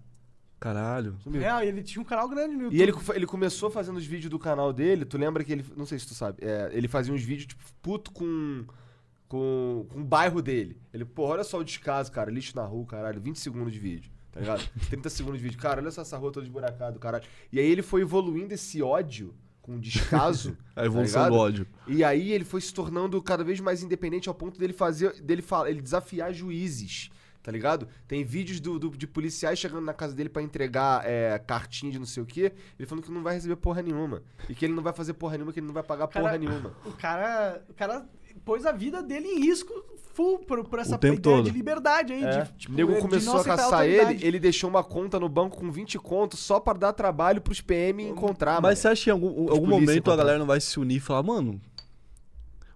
Caralho. 0.58 1.16
Sumiu. 1.24 1.42
É, 1.42 1.66
ele 1.66 1.82
tinha 1.82 2.02
um 2.02 2.04
canal 2.04 2.28
grande 2.28 2.54
no 2.54 2.64
YouTube. 2.64 2.76
E 2.76 2.82
ele, 2.82 2.92
ele 3.14 3.26
começou 3.26 3.70
fazendo 3.70 3.96
os 3.96 4.04
vídeos 4.04 4.30
do 4.30 4.38
canal 4.38 4.74
dele, 4.74 5.06
tu 5.06 5.16
lembra 5.16 5.42
que 5.42 5.52
ele. 5.52 5.64
Não 5.74 5.86
sei 5.86 5.98
se 5.98 6.06
tu 6.06 6.12
sabe. 6.12 6.36
é, 6.42 6.68
ele 6.74 6.86
fazia 6.86 7.14
uns 7.14 7.22
vídeos, 7.22 7.46
tipo, 7.46 7.62
puto 7.80 8.12
com. 8.12 8.64
Com, 9.30 9.86
com 9.88 10.00
o 10.00 10.04
bairro 10.04 10.42
dele. 10.42 10.76
Ele, 10.92 11.04
pô, 11.04 11.22
olha 11.26 11.44
só 11.44 11.58
o 11.58 11.64
descaso, 11.64 12.10
cara. 12.10 12.30
Lixo 12.32 12.56
na 12.56 12.64
rua, 12.64 12.84
caralho. 12.84 13.20
20 13.20 13.38
segundos 13.38 13.72
de 13.72 13.78
vídeo, 13.78 14.10
tá 14.32 14.40
ligado? 14.40 14.68
30 14.90 15.08
segundos 15.08 15.38
de 15.38 15.44
vídeo. 15.44 15.58
Cara, 15.60 15.80
olha 15.80 15.90
só 15.92 16.02
essa 16.02 16.16
rua 16.18 16.32
toda 16.32 16.44
esburacada, 16.44 16.98
caralho. 16.98 17.24
E 17.52 17.60
aí 17.60 17.66
ele 17.70 17.80
foi 17.82 18.00
evoluindo 18.02 18.52
esse 18.52 18.82
ódio 18.82 19.32
com 19.62 19.78
descaso. 19.78 20.58
A 20.74 20.84
evolução 20.84 21.22
tá 21.22 21.28
do 21.28 21.32
ligado? 21.34 21.44
ódio. 21.46 21.66
E 21.86 22.02
aí 22.02 22.32
ele 22.32 22.44
foi 22.44 22.60
se 22.60 22.74
tornando 22.74 23.22
cada 23.22 23.44
vez 23.44 23.60
mais 23.60 23.84
independente 23.84 24.28
ao 24.28 24.34
ponto 24.34 24.58
dele 24.58 24.72
fazer. 24.72 25.22
dele 25.22 25.42
falar, 25.42 25.70
ele 25.70 25.80
desafiar 25.80 26.34
juízes. 26.34 27.08
Tá 27.42 27.50
ligado? 27.52 27.88
Tem 28.06 28.22
vídeos 28.22 28.60
do, 28.60 28.78
do- 28.78 28.90
de 28.90 29.06
policiais 29.06 29.58
chegando 29.58 29.80
na 29.84 29.94
casa 29.94 30.14
dele 30.14 30.28
pra 30.28 30.42
entregar 30.42 31.02
é, 31.06 31.38
cartinha 31.38 31.90
de 31.90 31.98
não 31.98 32.04
sei 32.04 32.22
o 32.22 32.26
quê. 32.26 32.52
Ele 32.78 32.86
falando 32.86 33.04
que 33.04 33.10
não 33.10 33.22
vai 33.22 33.34
receber 33.34 33.56
porra 33.56 33.80
nenhuma. 33.80 34.22
E 34.46 34.54
que 34.54 34.62
ele 34.66 34.74
não 34.74 34.82
vai 34.82 34.92
fazer 34.92 35.14
porra 35.14 35.38
nenhuma, 35.38 35.50
que 35.52 35.58
ele 35.60 35.66
não 35.66 35.72
vai 35.72 35.82
pagar 35.82 36.06
Cara, 36.08 36.26
porra 36.26 36.36
nenhuma. 36.36 36.76
O 36.84 36.92
cara, 36.92 37.64
o 37.68 37.72
cara 37.72 38.06
pôs 38.44 38.64
a 38.66 38.72
vida 38.72 39.02
dele 39.02 39.28
em 39.28 39.40
risco 39.40 39.72
full 40.12 40.40
por, 40.40 40.64
por 40.64 40.78
essa 40.78 40.96
ideia 40.96 41.18
todo. 41.20 41.44
de 41.44 41.50
liberdade 41.50 42.12
aí. 42.12 42.24
É. 42.24 42.42
De, 42.42 42.52
tipo, 42.54 42.72
o 42.72 42.76
nego 42.76 42.96
começou 43.00 43.40
a 43.40 43.44
caçar 43.44 43.86
ele, 43.86 44.24
ele 44.26 44.38
deixou 44.40 44.68
uma 44.68 44.82
conta 44.82 45.18
no 45.20 45.28
banco 45.28 45.56
com 45.58 45.70
20 45.70 45.98
contos 45.98 46.40
só 46.40 46.58
pra 46.58 46.72
dar 46.74 46.92
trabalho 46.92 47.40
pros 47.40 47.60
PM 47.60 48.02
encontrar, 48.08 48.60
Mas 48.60 48.78
você 48.80 48.88
mano. 48.88 48.92
acha 48.92 49.04
que 49.04 49.10
em 49.10 49.12
algum, 49.12 49.50
algum 49.50 49.66
momento 49.66 49.90
a 49.90 49.94
encontrar. 49.94 50.16
galera 50.16 50.38
não 50.38 50.46
vai 50.46 50.60
se 50.60 50.78
unir 50.80 50.96
e 50.96 51.00
falar, 51.00 51.22
mano. 51.22 51.60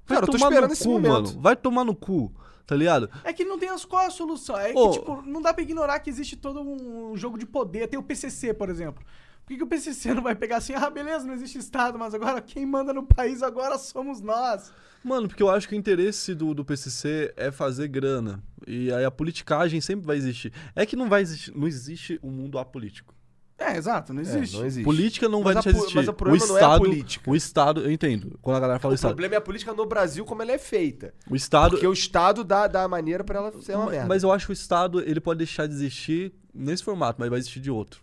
Vai 0.06 0.16
Cara, 0.16 0.22
eu 0.22 0.26
tô 0.26 0.32
tomar 0.32 0.46
esperando 0.48 0.66
no 0.68 0.72
esse 0.74 0.84
cu, 0.84 0.90
momento. 0.90 1.12
mano. 1.12 1.40
Vai 1.40 1.56
tomar 1.56 1.84
no 1.84 1.94
cu, 1.94 2.32
tá 2.66 2.76
ligado? 2.76 3.10
É 3.24 3.32
que 3.32 3.44
não 3.44 3.58
tem 3.58 3.70
as, 3.70 3.84
qual 3.84 4.02
é 4.02 4.06
a 4.06 4.10
solução. 4.10 4.56
É 4.56 4.72
Ô. 4.74 4.90
que, 4.90 4.98
tipo, 4.98 5.22
não 5.22 5.40
dá 5.40 5.52
pra 5.52 5.62
ignorar 5.62 5.98
que 6.00 6.10
existe 6.10 6.36
todo 6.36 6.60
um 6.60 7.16
jogo 7.16 7.38
de 7.38 7.46
poder. 7.46 7.88
Tem 7.88 7.98
o 7.98 8.02
PCC, 8.02 8.52
por 8.54 8.68
exemplo. 8.68 9.02
Por 9.44 9.48
que, 9.48 9.56
que 9.58 9.62
o 9.62 9.66
PCC 9.66 10.14
não 10.14 10.22
vai 10.22 10.34
pegar 10.34 10.56
assim, 10.56 10.72
ah, 10.74 10.88
beleza, 10.88 11.26
não 11.26 11.34
existe 11.34 11.58
Estado, 11.58 11.98
mas 11.98 12.14
agora 12.14 12.40
quem 12.40 12.64
manda 12.64 12.92
no 12.94 13.02
país 13.02 13.42
agora 13.42 13.76
somos 13.78 14.20
nós. 14.20 14.72
Mano, 15.04 15.28
porque 15.28 15.42
eu 15.42 15.50
acho 15.50 15.68
que 15.68 15.74
o 15.74 15.76
interesse 15.78 16.34
do, 16.34 16.54
do 16.54 16.64
PCC 16.64 17.32
é 17.36 17.52
fazer 17.52 17.88
grana. 17.88 18.42
E 18.66 18.90
aí 18.90 19.04
a 19.04 19.10
politicagem 19.10 19.78
sempre 19.82 20.06
vai 20.06 20.16
existir. 20.16 20.50
É 20.74 20.86
que 20.86 20.96
não 20.96 21.10
vai 21.10 21.20
existir, 21.20 21.54
não 21.54 21.66
existe 21.68 22.18
um 22.22 22.30
mundo 22.30 22.58
apolítico. 22.58 23.14
É, 23.58 23.76
exato, 23.76 24.12
não 24.14 24.20
É, 24.20 24.22
existe. 24.24 24.56
não 24.56 24.64
existe. 24.64 24.84
Política 24.84 25.28
não 25.28 25.40
Mas 25.42 25.54
vai 25.54 25.62
deixar 25.62 25.70
existir. 25.78 25.94
mas 25.96 26.08
o 26.08 26.12
problema 26.14 26.44
o 26.44 26.48
não 26.48 26.56
é 26.56 26.60
a 26.60 26.64
Estado, 26.64 26.78
política. 26.80 27.30
O 27.30 27.36
Estado, 27.36 27.80
eu 27.82 27.90
entendo. 27.92 28.38
Quando 28.42 28.56
a 28.56 28.60
galera 28.60 28.78
fala 28.80 28.92
O 28.92 28.94
Estado. 28.94 29.10
problema 29.10 29.34
é 29.34 29.38
a 29.38 29.40
política 29.42 29.72
no 29.74 29.86
Brasil 29.86 30.24
como 30.24 30.40
ela 30.42 30.52
é 30.52 30.58
feita. 30.58 31.14
O 31.30 31.36
Estado. 31.36 31.70
Porque 31.72 31.86
o 31.86 31.92
Estado 31.92 32.42
dá, 32.42 32.66
dá 32.66 32.82
a 32.82 32.88
maneira 32.88 33.22
pra 33.22 33.38
ela 33.38 33.52
ser 33.60 33.76
uma 33.76 33.84
Ma- 33.84 33.90
merda. 33.92 34.08
Mas 34.08 34.22
eu 34.22 34.32
acho 34.32 34.46
que 34.46 34.52
o 34.52 34.54
Estado 34.54 35.00
ele 35.02 35.20
pode 35.20 35.38
deixar 35.38 35.66
de 35.68 35.74
existir 35.74 36.32
nesse 36.52 36.82
formato, 36.82 37.20
mas 37.20 37.28
vai 37.30 37.38
existir 37.38 37.60
de 37.60 37.70
outro. 37.70 38.02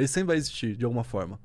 Ele 0.00 0.08
sempre 0.08 0.28
vai 0.28 0.36
existir, 0.36 0.76
de 0.76 0.84
alguma 0.84 1.04
forma. 1.04 1.38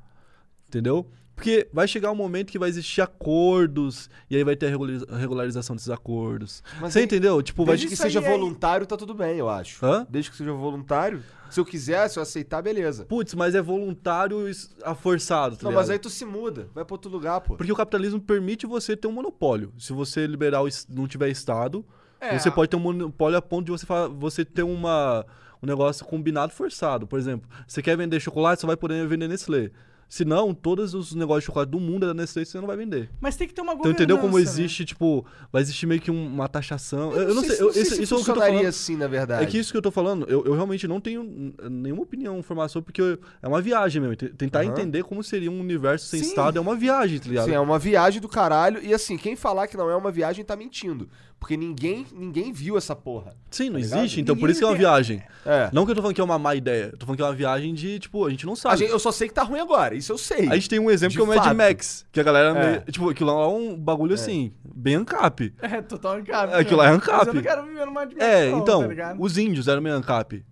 Entendeu? 0.68 1.06
Porque 1.36 1.68
vai 1.74 1.86
chegar 1.86 2.12
um 2.12 2.16
momento 2.16 2.50
que 2.50 2.58
vai 2.58 2.70
existir 2.70 3.02
acordos, 3.02 4.10
e 4.30 4.38
aí 4.38 4.44
vai 4.46 4.56
ter 4.56 4.68
a 4.68 4.70
regulariza- 4.70 5.06
a 5.10 5.18
regularização 5.18 5.76
desses 5.76 5.90
acordos. 5.90 6.64
Mas 6.80 6.94
Você 6.94 7.00
aí- 7.00 7.06
entendeu? 7.06 7.42
Tipo, 7.42 7.66
vai. 7.66 7.74
Desde 7.74 7.88
que 7.88 7.94
isso 7.94 8.04
seja 8.04 8.20
aí 8.20 8.26
voluntário, 8.26 8.86
tá 8.88 8.96
tudo 8.96 9.14
bem, 9.14 9.38
eu 9.38 9.50
acho. 9.50 9.86
Hã? 9.86 10.08
Desde 10.10 10.32
que 10.32 10.38
seja 10.38 10.54
voluntário. 10.54 11.22
Se 11.50 11.60
eu 11.60 11.66
quiser, 11.66 12.08
se 12.10 12.18
eu 12.18 12.24
aceitar, 12.24 12.62
beleza. 12.62 13.06
Putz, 13.06 13.34
mas 13.34 13.54
é 13.54 13.62
voluntário 13.62 14.50
a 14.84 14.96
forçado, 14.96 15.58
tá 15.58 15.64
Não, 15.64 15.72
ligado? 15.72 15.82
mas 15.84 15.90
aí 15.90 16.00
tu 16.00 16.10
se 16.10 16.24
muda. 16.26 16.70
Vai 16.74 16.86
pra 16.86 16.94
outro 16.94 17.12
lugar, 17.12 17.42
pô. 17.42 17.56
Porque 17.58 17.72
o 17.72 17.76
capitalismo 17.76 18.20
permite 18.22 18.66
você 18.66 18.96
ter 18.96 19.08
um 19.08 19.12
monopólio. 19.12 19.74
Se 19.78 19.92
você 19.92 20.26
es- 20.68 20.88
não 20.90 21.06
tiver 21.08 21.30
Estado, 21.30 21.86
É, 22.20 22.40
você 22.40 22.50
pode 22.50 22.70
ter 22.70 22.78
um 22.78 22.80
monopólio 22.80 23.38
a 23.38 23.42
ponto 23.42 23.66
de 23.66 23.72
você, 23.72 23.86
você 24.18 24.44
ter 24.46 24.64
uma, 24.64 25.26
um 25.66 25.68
negócio 25.68 26.06
combinado 26.06 26.54
forçado. 26.54 27.06
Por 27.06 27.20
exemplo, 27.20 27.50
você 27.68 27.82
quer 27.82 27.98
vender 27.98 28.20
chocolate, 28.20 28.62
você 28.62 28.68
vai 28.68 28.78
poder 28.78 29.06
vender 29.08 29.28
Nestlé. 29.28 29.72
Se 30.08 30.24
não, 30.24 30.54
todos 30.54 30.94
os 30.94 31.14
negócios 31.16 31.42
de 31.44 31.46
chocolate 31.48 31.72
do 31.72 31.80
mundo 31.80 32.06
é 32.06 32.08
da 32.08 32.14
Nestlé, 32.14 32.46
você 32.46 32.60
não 32.60 32.68
vai 32.68 32.78
vender. 32.78 33.10
Mas 33.20 33.36
tem 33.36 33.48
que 33.48 33.54
ter 33.54 33.62
uma 33.62 33.72
Então 33.74 33.78
governança, 33.80 34.04
entendeu 34.04 34.18
como 34.20 34.38
né? 34.38 34.42
existe, 34.44 34.86
tipo, 34.86 35.26
vai 35.52 35.62
existir 35.64 35.86
meio 35.88 36.00
que 36.00 36.12
um- 36.12 36.28
uma 36.28 36.48
taxação. 36.48 37.12
Eu, 37.12 37.30
eu 37.30 37.36
não 37.36 37.44
sei, 37.44 37.56
se- 37.56 37.62
eu- 37.64 37.74
sei 37.74 37.82
esse- 37.82 37.96
se 37.96 38.04
isso 38.04 38.14
é 38.14 38.18
o 38.18 38.24
que 38.24 38.30
eu 38.30 38.36
tô 38.36 38.40
falando. 38.42 38.66
assim, 38.68 38.96
na 38.96 39.08
verdade. 39.08 39.44
É 39.44 39.46
que 39.48 39.58
isso 39.58 39.72
que 39.72 39.78
eu 39.78 39.82
tô 39.82 39.92
falando, 39.92 40.26
eu, 40.30 40.46
eu 40.46 40.54
realmente 40.54 40.88
não 40.88 41.02
tenho 41.02 41.54
nenhuma 41.70 42.04
opinião, 42.04 42.38
informação, 42.38 42.82
porque 42.82 43.02
eu- 43.02 43.20
é 43.42 43.48
uma 43.48 43.62
viagem 43.62 44.02
mesmo. 44.02 44.16
Tentar 44.16 44.62
Aham. 44.62 44.70
entender 44.70 45.04
como 45.04 45.24
seria 45.24 45.50
um 45.52 45.60
universo 45.60 46.06
sem 46.06 46.22
Sim. 46.22 46.30
Estado 46.30 46.58
é 46.58 46.62
uma 46.62 46.76
viagem, 46.76 47.20
tá 47.20 47.28
ligado? 47.28 47.46
Sim, 47.46 47.54
é 47.54 47.60
uma 47.60 47.80
viagem 47.80 48.22
do 48.22 48.30
caralho. 48.30 48.80
E 48.84 48.94
assim, 48.94 49.18
quem 49.18 49.36
falar 49.36 49.68
que 49.68 49.76
não 49.76 49.90
é 49.90 49.96
uma 49.96 50.12
viagem 50.12 50.46
tá 50.46 50.56
mentindo. 50.56 51.10
Porque 51.38 51.58
ninguém, 51.58 52.06
ninguém 52.14 52.52
viu 52.52 52.78
essa 52.78 52.96
porra. 52.96 53.36
Sim, 53.52 53.66
não 53.70 53.74
Tá 53.80 53.86
existe, 53.86 54.22
então 54.22 54.36
por 54.36 54.44
Ninguém 54.48 54.52
isso 54.54 54.60
que 54.62 54.66
é 54.66 54.68
uma 54.70 54.76
viagem. 54.78 55.22
É. 55.46 55.70
Não 55.72 55.86
que 55.86 55.92
eu 55.92 55.96
tô 55.96 56.02
falando 56.02 56.16
que 56.16 56.22
é 56.22 56.24
uma 56.24 56.40
má 56.40 56.56
ideia, 56.56 56.90
eu 56.94 56.98
tô 56.98 57.06
falando 57.06 57.18
que 57.18 57.22
é 57.22 57.26
uma 57.26 57.34
viagem 57.36 57.74
de, 57.74 58.00
tipo, 58.00 58.26
a 58.26 58.30
gente 58.30 58.46
não 58.46 58.56
sabe. 58.56 58.78
gente- 58.78 58.90
eu 58.92 58.98
só 58.98 59.12
sei 59.12 59.28
que 59.28 59.34
tá 59.34 59.44
ruim 59.44 59.60
agora, 59.60 59.95
isso 59.96 60.12
eu 60.12 60.18
sei. 60.18 60.50
A 60.50 60.56
gente 60.56 60.70
tem 60.70 60.80
um 60.80 60.90
exemplo 60.92 61.12
De 61.12 61.18
que 61.18 61.22
é 61.22 61.24
o 61.24 61.28
Mad 61.28 61.38
fato. 61.44 61.56
Max, 61.56 62.06
que 62.12 62.20
a 62.20 62.24
galera, 62.24 62.58
É. 62.58 62.70
meio- 62.72 62.82
tipo, 62.92 63.10
aquilo 63.10 63.36
lá 63.36 63.44
é 63.44 63.48
um 63.48 63.76
bagulho 63.78 64.14
assim, 64.14 64.54
bem 64.64 64.96
ancap. 64.96 65.54
É, 65.62 65.82
total 65.82 66.14
ANCAP. 66.18 66.54
Aquilo 66.54 66.78
lá 66.78 66.86
é 66.86 66.92
Mas 66.92 66.96
ANCAP. 66.98 67.28
eu 67.28 67.34
não 67.34 67.42
quero 67.42 67.64
viver 67.66 67.86
numa 67.86 68.06
dimensão, 68.06 68.28
É, 68.30 68.50
então, 68.52 68.82
tá 68.82 68.88
ligado? 68.88 69.22
os 69.22 69.38
índios 69.38 69.68
eram 69.68 69.82
meio 69.82 69.96
ancap. 69.96 70.46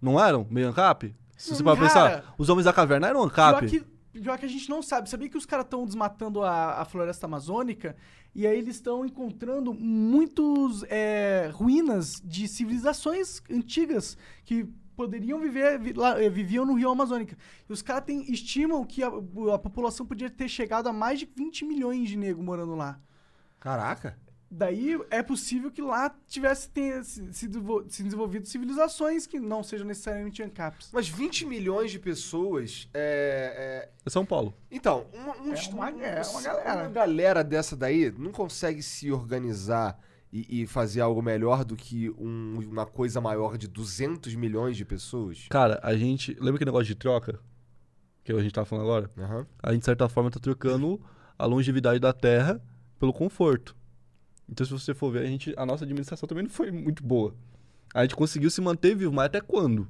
Não 0.00 0.22
eram 0.22 0.46
meio 0.50 0.68
ancap? 0.68 1.14
Se 1.36 1.54
você 1.54 1.62
Hum, 1.62 1.64
para 1.64 1.76
cara, 1.76 1.86
pensar, 1.88 2.34
os 2.38 2.48
homens 2.48 2.64
da 2.64 2.72
caverna 2.72 3.08
eram 3.08 3.22
ancap. 3.22 3.58
Pior 3.66 3.68
que, 3.70 4.20
pior 4.20 4.38
que 4.38 4.46
a 4.46 4.48
gente 4.48 4.68
não 4.70 4.82
sabe. 4.82 5.08
Sabia 5.10 5.28
que 5.28 5.36
os 5.36 5.44
caras 5.46 5.64
estão 5.64 5.84
desmatando 5.84 6.42
a, 6.42 6.80
a 6.80 6.84
floresta 6.84 7.26
amazônica 7.26 7.96
e 8.34 8.46
aí 8.46 8.56
eles 8.58 8.76
estão 8.76 9.04
encontrando 9.04 9.72
muitos 9.74 10.84
é, 10.88 11.50
ruínas 11.52 12.20
de 12.24 12.46
civilizações 12.46 13.40
antigas 13.50 14.16
que 14.44 14.68
poderiam 14.96 15.40
viver, 15.40 15.78
vi- 15.78 15.92
lá, 15.92 16.20
eh, 16.22 16.28
viviam 16.30 16.64
no 16.64 16.74
rio 16.74 16.90
Amazônica. 16.90 17.36
E 17.68 17.72
os 17.72 17.82
caras 17.82 18.04
estimam 18.28 18.84
que 18.84 19.02
a, 19.02 19.08
a 19.52 19.58
população 19.58 20.06
podia 20.06 20.30
ter 20.30 20.48
chegado 20.48 20.88
a 20.88 20.92
mais 20.92 21.18
de 21.18 21.26
20 21.36 21.64
milhões 21.64 22.08
de 22.08 22.16
negros 22.16 22.44
morando 22.44 22.74
lá. 22.74 22.98
Caraca. 23.60 24.18
Daí 24.50 24.96
é 25.10 25.20
possível 25.20 25.68
que 25.68 25.82
lá 25.82 26.14
tivesse 26.28 26.68
tenha 26.68 27.02
se, 27.02 27.32
se 27.32 27.48
desenvol- 27.48 27.84
se 27.88 28.04
desenvolvido 28.04 28.46
civilizações 28.46 29.26
que 29.26 29.40
não 29.40 29.64
sejam 29.64 29.84
necessariamente 29.84 30.42
ANCAPs. 30.44 30.90
Mas 30.92 31.08
20 31.08 31.44
milhões 31.44 31.90
de 31.90 31.98
pessoas 31.98 32.88
é. 32.94 33.88
é- 33.88 33.94
É 34.06 34.10
São 34.10 34.24
Paulo. 34.24 34.54
Então, 34.70 35.06
um, 35.12 35.18
um 35.18 35.54
É 35.54 35.68
uma- 35.72 35.90
um- 35.90 36.00
é 36.02 36.22
uma 36.22 36.42
galera. 36.42 36.82
uma 36.82 36.88
galera 36.88 37.42
dessa 37.42 37.74
daí 37.76 38.12
não 38.16 38.30
consegue 38.30 38.80
se 38.80 39.10
organizar 39.10 39.98
e, 40.34 40.62
e 40.62 40.66
fazer 40.66 41.00
algo 41.00 41.22
melhor 41.22 41.64
do 41.64 41.76
que 41.76 42.10
um- 42.18 42.58
uma 42.68 42.84
coisa 42.84 43.20
maior 43.20 43.56
de 43.56 43.68
200 43.68 44.34
milhões 44.34 44.76
de 44.76 44.84
pessoas? 44.84 45.46
Cara, 45.48 45.78
a 45.82 45.96
gente. 45.96 46.32
Lembra 46.34 46.56
aquele 46.56 46.70
negócio 46.70 46.86
de 46.86 46.96
troca? 46.96 47.38
Que 48.24 48.32
a 48.32 48.42
gente 48.42 48.52
tava 48.52 48.64
falando 48.64 48.84
agora? 48.84 49.10
Aham. 49.16 49.46
A 49.62 49.70
gente, 49.72 49.80
de 49.80 49.84
certa 49.84 50.08
forma, 50.08 50.30
tá 50.30 50.40
trocando 50.40 51.00
a 51.38 51.46
longevidade 51.46 52.00
da 52.00 52.12
Terra 52.12 52.60
pelo 52.98 53.12
conforto. 53.12 53.76
Então, 54.48 54.66
se 54.66 54.72
você 54.72 54.92
for 54.92 55.10
ver, 55.12 55.20
a, 55.20 55.26
gente, 55.26 55.54
a 55.56 55.64
nossa 55.64 55.84
administração 55.84 56.26
também 56.26 56.44
não 56.44 56.50
foi 56.50 56.70
muito 56.72 57.02
boa. 57.04 57.34
A 57.94 58.02
gente 58.02 58.16
conseguiu 58.16 58.50
se 58.50 58.60
manter 58.60 58.96
vivo, 58.96 59.12
mas 59.12 59.26
até 59.26 59.40
quando? 59.40 59.86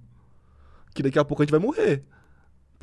Que 0.94 1.02
daqui 1.02 1.18
a 1.18 1.24
pouco 1.24 1.42
a 1.42 1.44
gente 1.44 1.50
vai 1.52 1.60
morrer. 1.60 2.04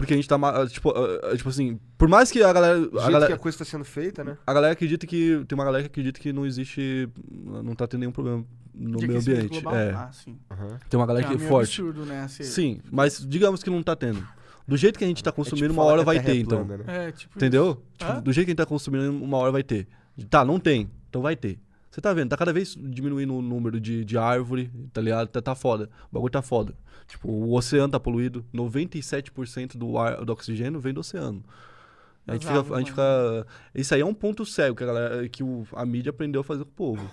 Porque 0.01 0.13
a 0.13 0.15
gente 0.17 0.27
tá. 0.27 0.35
ma- 0.35 0.65
Tipo, 0.65 0.89
ah, 0.89 1.31
ah, 1.31 1.37
tipo 1.37 1.47
assim, 1.47 1.79
por 1.95 2.09
mais 2.09 2.31
que 2.31 2.41
a 2.41 2.51
galera. 2.51 2.79
Do 2.79 2.87
A 2.87 2.87
jeito 2.87 3.05
que 3.05 3.11
galera, 3.11 3.35
a 3.35 3.37
coisa 3.37 3.59
tá 3.59 3.65
sendo 3.65 3.85
feita, 3.85 4.23
né? 4.23 4.35
a 4.47 4.51
galera 4.51 4.73
acredita 4.73 5.05
que. 5.05 5.45
Tem 5.47 5.55
uma 5.55 5.63
galera 5.63 5.83
que 5.83 5.87
acredita 5.91 6.19
que 6.19 6.33
não 6.33 6.43
existe. 6.43 7.07
Não 7.31 7.75
tá 7.75 7.85
tendo 7.85 7.99
nenhum 7.99 8.11
problema 8.11 8.43
no 8.73 8.97
De 8.97 9.07
meio 9.07 9.19
ambiente. 9.19 9.63
É. 9.67 9.91
Ah, 9.91 10.09
sim. 10.11 10.39
Aham. 10.49 10.79
Tem 10.89 10.99
uma 10.99 11.05
galera 11.05 11.27
é 11.27 11.29
que 11.29 11.35
é 11.35 11.47
forte. 11.47 11.79
absurdo, 11.81 12.03
né? 12.03 12.21
Assim, 12.23 12.43
Sim, 12.43 12.79
mas 12.91 13.23
digamos 13.29 13.61
que 13.61 13.69
não 13.69 13.83
tá 13.83 13.95
tendo. 13.95 14.27
Do 14.67 14.75
jeito 14.75 14.97
que 14.97 15.05
a 15.05 15.07
gente 15.07 15.23
tá 15.23 15.29
É 15.29 15.33
consumindo, 15.33 15.67
tipo 15.69 15.79
uma 15.79 15.83
hora 15.83 16.03
vai 16.03 16.15
Terra 16.15 16.25
ter, 16.25 16.31
é 16.37 16.41
então. 16.41 16.63
né? 16.65 16.79
É, 16.87 17.11
tipo 17.11 17.37
Entendeu? 17.37 17.83
Tipo, 17.95 18.21
do 18.21 18.33
jeito 18.33 18.45
que 18.45 18.49
a 18.49 18.53
gente 18.53 18.57
tá 18.57 18.65
consumindo, 18.65 19.11
uma 19.11 19.37
hora 19.37 19.51
vai 19.51 19.61
ter. 19.61 19.87
Tá, 20.31 20.43
não 20.43 20.59
tem. 20.59 20.89
Então 21.09 21.21
vai 21.21 21.35
ter. 21.35 21.59
Você 21.91 21.99
tá 21.99 22.13
vendo? 22.13 22.29
Tá 22.29 22.37
cada 22.37 22.53
vez 22.53 22.73
diminuindo 22.79 23.35
o 23.35 23.41
número 23.41 23.79
de, 23.79 24.05
de 24.05 24.17
árvore, 24.17 24.71
tá 24.93 25.01
ligado? 25.01 25.27
Tá, 25.27 25.41
tá 25.41 25.53
foda. 25.53 25.89
O 26.09 26.13
bagulho 26.15 26.31
tá 26.31 26.41
foda. 26.41 26.73
Tipo, 27.05 27.29
o 27.29 27.53
oceano 27.53 27.91
tá 27.91 27.99
poluído. 27.99 28.45
97% 28.53 29.77
do, 29.77 29.97
ar, 29.97 30.23
do 30.23 30.31
oxigênio 30.31 30.79
vem 30.79 30.93
do 30.93 31.01
oceano. 31.01 31.43
A 32.25 32.33
gente, 32.33 32.47
fica, 32.47 32.75
a 32.75 32.79
gente 32.79 32.91
fica. 32.91 33.47
Isso 33.75 33.93
aí 33.93 33.99
é 34.01 34.05
um 34.05 34.13
ponto 34.13 34.45
cego 34.45 34.75
que 34.75 34.83
a, 34.83 34.87
galera, 34.87 35.27
que 35.27 35.43
o- 35.43 35.67
a 35.73 35.85
mídia 35.85 36.11
aprendeu 36.11 36.39
a 36.41 36.43
fazer 36.43 36.63
com 36.63 36.69
o 36.69 36.73
povo. 36.73 37.09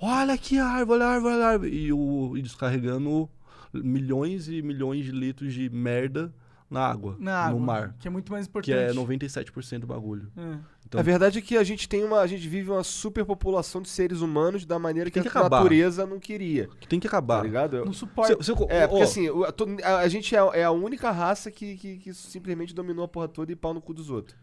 Olha 0.00 0.32
a 0.32 0.64
árvore, 0.64 1.00
olha 1.02 1.04
a 1.04 1.10
árvore, 1.12 1.34
olha 1.34 1.44
a 1.44 1.48
árvore. 1.50 1.70
E, 1.76 1.92
o, 1.92 2.34
e 2.36 2.40
descarregando 2.40 3.28
milhões 3.74 4.48
e 4.48 4.62
milhões 4.62 5.04
de 5.04 5.10
litros 5.10 5.52
de 5.52 5.68
merda 5.68 6.32
na 6.70 6.80
água, 6.86 7.16
Na 7.18 7.34
água, 7.46 7.58
no 7.58 7.64
mar. 7.66 7.94
Que 7.98 8.08
é 8.08 8.10
muito 8.10 8.30
mais 8.30 8.46
Que 8.46 8.72
é 8.72 8.90
importante. 8.90 8.98
97% 8.98 9.78
do 9.80 9.86
bagulho. 9.86 10.30
É. 10.36 10.58
Então, 10.86 11.00
A 11.00 11.02
verdade 11.02 11.38
é 11.38 11.42
que 11.42 11.56
a 11.56 11.64
gente 11.64 11.88
tem 11.88 12.02
uma. 12.04 12.20
A 12.20 12.26
gente 12.26 12.46
vive 12.48 12.70
uma 12.70 12.82
superpopulação 12.84 13.80
de 13.82 13.88
seres 13.88 14.20
humanos 14.20 14.64
da 14.64 14.78
maneira 14.78 15.10
que, 15.10 15.14
Tem 15.14 15.22
que 15.22 15.28
a 15.28 15.30
acabar. 15.40 15.58
natureza 15.58 16.06
não 16.06 16.18
queria. 16.18 16.68
que 16.80 16.88
tem 16.88 16.98
que 17.00 17.06
Tá 17.08 17.16
acabar. 17.18 17.42
ligado? 17.44 17.84
Não 17.84 17.92
suporta. 17.92 18.42
Se- 18.42 18.54
se- 18.54 18.64
É, 18.68 18.86
porque 18.86 19.02
ó, 19.02 19.04
assim, 19.04 19.28
a, 19.28 19.88
a- 19.88 19.98
a 20.00 20.08
gente 20.08 20.34
é, 20.34 20.38
é 20.60 20.64
a 20.64 20.70
única 20.70 21.10
raça 21.10 21.50
que, 21.50 21.76
que, 21.76 21.96
que 21.98 22.14
simplesmente 22.14 22.74
dominou 22.74 23.04
a 23.04 23.08
porra 23.08 23.28
toda 23.28 23.52
e 23.52 23.56
pau 23.56 23.72
no 23.74 23.80
cu 23.82 23.92
dos 23.94 24.08
outros. 24.10 24.36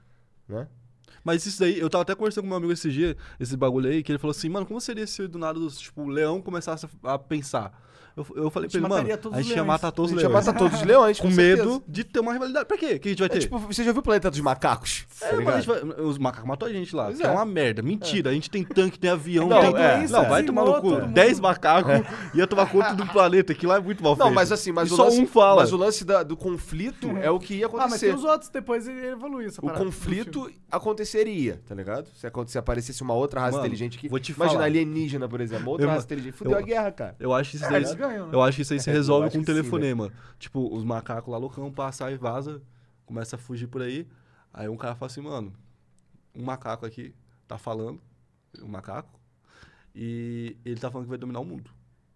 Né? 0.47 0.67
Mas 1.23 1.43
isso 1.47 1.59
daí, 1.59 1.79
eu 1.79 1.89
tava 1.89 2.03
até 2.03 2.13
conversando 2.13 2.43
com 2.43 2.49
meu 2.49 2.57
amigo 2.57 2.71
esse 2.71 2.91
dia, 2.91 3.17
esse 3.39 3.57
bagulho 3.57 3.89
aí, 3.89 4.03
que 4.03 4.11
ele 4.11 4.19
falou 4.19 4.31
assim, 4.31 4.47
mano, 4.49 4.65
como 4.65 4.79
seria 4.79 5.07
se 5.07 5.27
do 5.27 5.39
nada, 5.39 5.59
tipo, 5.69 6.03
o 6.03 6.07
leão 6.07 6.39
começasse 6.41 6.87
a, 7.03 7.13
a 7.13 7.17
pensar? 7.19 7.71
Eu, 8.15 8.25
eu 8.35 8.49
falei 8.49 8.67
A 8.67 8.71
pra 8.71 8.77
ele, 8.79 8.81
mano, 8.87 8.95
mataria 8.95 9.17
todos 9.17 9.37
a 9.37 9.41
os 9.41 9.45
gente 9.45 9.51
ia 9.51 9.55
leões. 9.63 9.67
matar 9.67 9.87
A 9.87 9.91
todos 9.91 10.11
os 10.11 10.15
gente 10.15 10.23
ia 10.23 10.29
leões. 10.29 10.45
matar 10.47 10.57
todos 10.57 10.79
os 10.79 10.85
leões, 10.85 11.19
com 11.19 11.27
com 11.29 11.33
medo 11.35 11.83
de 11.87 12.03
ter 12.05 12.19
uma 12.21 12.31
rivalidade. 12.31 12.65
Pra 12.65 12.77
quê? 12.77 12.93
O 12.93 12.99
que 12.99 13.09
a 13.09 13.11
gente 13.11 13.19
vai 13.19 13.27
ter? 13.29 13.37
É, 13.37 13.41
tipo, 13.41 13.57
você 13.59 13.83
já 13.83 13.91
viu 13.91 13.99
o 13.99 14.03
Planeta 14.03 14.31
dos 14.31 14.39
Macacos? 14.39 15.05
É, 15.21 15.27
Tá 15.35 15.35
a 15.53 15.59
gente 15.61 15.67
vai- 15.67 16.01
os 16.01 16.17
macacos 16.17 16.47
matou 16.47 16.67
a 16.67 16.71
gente 16.71 16.95
lá. 16.95 17.05
Pois 17.05 17.17
que 17.17 17.23
é. 17.25 17.27
é. 17.27 17.31
uma 17.31 17.43
merda. 17.45 17.81
Mentira. 17.81 18.29
A 18.29 18.33
gente 18.33 18.49
tem 18.49 18.63
tanque, 18.63 18.97
tem 18.97 19.09
avião, 19.11 19.47
Não, 19.49 19.59
tem. 19.73 19.83
é, 19.83 20.07
não, 20.07 20.29
vai 20.29 20.41
sim, 20.41 20.47
tomar 20.47 20.63
no 20.65 20.73
cu. 20.75 20.81
todo 20.91 21.01
mundo. 21.01 21.13
10 21.13 21.39
macacos 21.41 21.91
ia 22.33 22.47
tomar 22.47 22.67
conta 22.71 22.93
do 22.93 23.05
planeta. 23.07 23.51
Aquilo 23.51 23.71
lá 23.73 23.77
é 23.79 23.81
muito 23.81 24.01
mal 24.01 24.15
Não, 24.15 24.25
feito. 24.27 24.35
mas 24.35 24.51
assim, 24.51 24.71
mas 24.71 24.91
o 24.91 24.95
só 24.95 25.05
lance, 25.05 25.21
um 25.21 25.27
fala. 25.27 25.61
Mas 25.61 25.73
o 25.73 25.77
lance 25.77 26.05
da- 26.05 26.23
do 26.23 26.37
conflito 26.37 27.09
é 27.17 27.29
o 27.29 27.37
que 27.37 27.55
ia 27.55 27.65
Ah, 27.65 27.69
mas 27.73 27.79
acontecer. 27.81 28.05
tem 28.07 28.15
os 28.15 28.23
outros, 28.23 28.49
depois 28.49 28.87
ele 28.87 29.07
evolui 29.07 29.45
essa 29.47 29.59
O 29.61 29.69
conflito 29.69 30.49
aconteceria, 30.71 31.61
tá 31.67 31.75
ligado? 31.75 32.07
Se, 32.15 32.27
se 32.47 32.57
aparecesse 32.57 33.01
uma 33.01 33.13
outra 33.13 33.41
raça 33.41 33.57
inteligente 33.59 33.97
aqui. 33.97 34.07
vou 34.07 34.19
te 34.19 34.31
Imagina 34.31 34.53
falar. 34.59 34.65
alienígena, 34.65 35.27
por 35.27 35.41
exemplo. 35.41 35.63
uma 35.65 35.71
Outra 35.71 35.87
raça 35.87 36.05
inteligente. 36.05 36.33
Fudeu 36.33 36.53
eu- 36.53 36.59
a 36.59 36.61
guerra, 36.61 36.91
cara. 36.91 37.15
Eu 37.19 37.33
acho 37.33 37.51
que 37.51 37.55
isso 37.57 37.65
É, 37.65 37.69
daí. 37.81 37.83
Ganham, 38.07 38.27
né? 38.27 38.35
Eu 38.35 38.41
acho 38.41 38.55
que 38.55 38.61
isso 38.61 38.73
aí 38.73 38.79
se 38.79 38.89
Eu 38.89 38.93
resolve 38.93 39.29
com 39.29 39.37
um 39.37 39.41
que 39.41 39.45
sim, 39.47 39.53
telefonema. 39.57 40.11
Tipo, 40.39 40.73
os 40.75 40.83
macacos 40.83 41.31
lá 41.31 41.37
loucão 41.37 41.71
passar 41.71 42.11
e 42.11 42.17
vaza, 42.17 42.61
começa 43.05 43.35
a 43.35 43.39
fugir 43.39 43.67
por 43.67 43.81
aí. 43.81 44.07
Aí 44.53 44.67
um 44.69 44.77
cara 44.77 44.95
fala 44.95 45.11
assim, 45.11 45.21
mano, 45.21 45.53
um 46.33 46.43
macaco 46.43 46.85
aqui 46.85 47.13
tá 47.47 47.57
falando, 47.57 47.99
um 48.61 48.67
macaco, 48.67 49.19
e 49.93 50.57
ele 50.65 50.79
tá 50.79 50.89
falando 50.89 51.05
que 51.05 51.09
vai 51.09 51.17
dominar 51.17 51.39
o 51.39 51.45
mundo. 51.45 51.69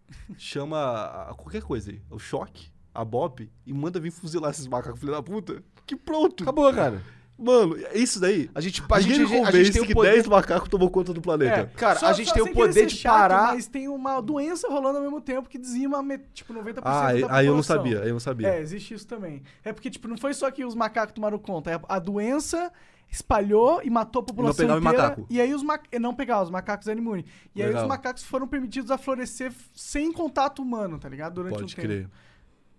Chama 0.37 0.77
a- 0.77 1.29
a 1.31 1.33
qualquer 1.33 1.61
coisa 1.61 1.91
aí, 1.91 2.01
o 2.09 2.17
choque, 2.19 2.69
a 2.93 3.03
Bob, 3.05 3.49
e 3.65 3.73
manda 3.73 3.99
vir 3.99 4.11
fuzilar 4.11 4.51
esses 4.51 4.67
macacos, 4.67 4.99
filho 4.99 5.11
da 5.11 5.21
puta. 5.21 5.63
Que 5.85 5.95
pronto. 5.95 6.43
Acabou, 6.43 6.73
cara. 6.73 7.01
Mano, 7.41 7.77
é 7.77 7.97
isso 7.97 8.19
daí. 8.19 8.49
A 8.53 8.59
gente, 8.59 8.83
a 8.91 8.99
gente, 8.99 9.21
a 9.23 9.51
gente 9.51 9.71
tem 9.71 9.81
o 9.81 9.85
que 9.87 9.93
poder. 9.93 10.11
10 10.11 10.27
macacos 10.27 10.67
tomou 10.67 10.89
conta 10.89 11.13
do 11.13 11.21
planeta. 11.21 11.61
É, 11.61 11.65
Cara, 11.77 11.97
só- 11.99 12.07
a 12.07 12.13
gente 12.13 12.27
só 12.27 12.33
tem 12.33 12.43
o 12.43 12.53
poder 12.53 12.85
de 12.85 12.95
chato, 12.97 13.13
parar. 13.13 13.53
Mas 13.53 13.65
tem 13.67 13.87
uma 13.87 14.19
doença 14.21 14.67
rolando 14.67 14.97
ao 14.97 15.03
mesmo 15.03 15.21
tempo 15.21 15.47
que 15.47 15.57
dizima, 15.57 16.03
tipo, 16.33 16.53
90% 16.53 16.81
Ah, 16.85 17.01
da 17.03 17.07
aí- 17.07 17.21
população. 17.21 17.37
aí 17.39 17.45
eu 17.47 17.55
não 17.55 17.63
sabia, 17.63 18.01
aí 18.01 18.07
eu 18.09 18.13
não 18.13 18.19
sabia. 18.19 18.47
É, 18.49 18.59
existe 18.59 18.93
isso 18.93 19.07
também. 19.07 19.41
É 19.63 19.71
porque, 19.71 19.89
tipo, 19.89 20.07
não 20.07 20.17
foi 20.17 20.33
só 20.33 20.51
que 20.51 20.65
os 20.65 20.75
macacos 20.75 21.13
tomaram 21.13 21.39
conta. 21.39 21.71
é 21.71 21.79
A 21.87 21.97
doença 21.97 22.71
espalhou 23.09 23.81
e 23.83 23.89
matou 23.89 24.21
a 24.21 24.25
população 24.25 24.65
pegava 24.67 24.79
inteira. 24.79 24.97
macaco. 25.03 25.25
E 25.29 25.41
aí 25.41 25.53
os 25.53 25.63
macacos... 25.63 25.99
Não 25.99 26.13
pegava, 26.13 26.43
os 26.43 26.49
macacos 26.51 26.87
eram 26.87 26.99
imunes. 27.01 27.25
E 27.55 27.61
aí 27.61 27.67
Legal. 27.69 27.83
os 27.83 27.87
macacos 27.89 28.23
foram 28.23 28.47
permitidos 28.47 28.91
a 28.91 28.97
florescer 28.97 29.51
sem 29.73 30.11
contato 30.11 30.61
humano, 30.61 30.99
tá 30.99 31.09
ligado? 31.09 31.35
Durante 31.35 31.55
um 31.55 31.59
Pode 31.61 31.75
tempo. 31.75 31.87
crer. 31.87 32.09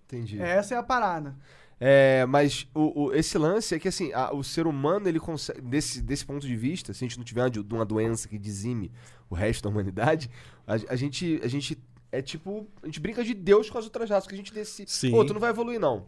Entendi. 0.06 0.40
É, 0.40 0.50
Essa 0.56 0.74
é 0.74 0.78
a 0.78 0.82
parada. 0.82 1.34
É, 1.82 2.26
mas 2.26 2.66
o, 2.74 3.04
o- 3.06 3.14
esse 3.14 3.38
lance 3.38 3.74
é 3.74 3.78
que 3.78 3.88
assim, 3.88 4.12
a- 4.12 4.34
o 4.34 4.44
ser 4.44 4.66
humano, 4.66 5.08
ele 5.08 5.18
consegue. 5.18 5.62
Desse, 5.62 6.02
desse 6.02 6.24
ponto 6.26 6.46
de 6.46 6.54
vista, 6.54 6.92
se 6.92 7.02
a 7.02 7.08
gente 7.08 7.16
não 7.16 7.24
tiver 7.24 7.40
uma, 7.42 7.50
uma 7.78 7.84
doença 7.86 8.28
que 8.28 8.38
dizime 8.38 8.92
o 9.30 9.34
resto 9.34 9.62
da 9.64 9.70
humanidade, 9.70 10.30
a, 10.66 10.74
a 10.92 10.96
gente. 10.96 11.40
A 11.42 11.48
gente 11.48 11.78
é 12.12 12.20
tipo. 12.20 12.66
A 12.82 12.86
gente 12.86 13.00
brinca 13.00 13.24
de 13.24 13.32
Deus 13.32 13.70
com 13.70 13.78
as 13.78 13.84
outras 13.84 14.10
raças, 14.10 14.26
que 14.28 14.34
a 14.34 14.36
gente 14.36 14.52
decide. 14.52 14.90
Sim. 14.90 15.10
Pô, 15.10 15.24
tu 15.24 15.32
não 15.32 15.40
vai 15.40 15.48
evoluir, 15.50 15.80
não. 15.80 16.04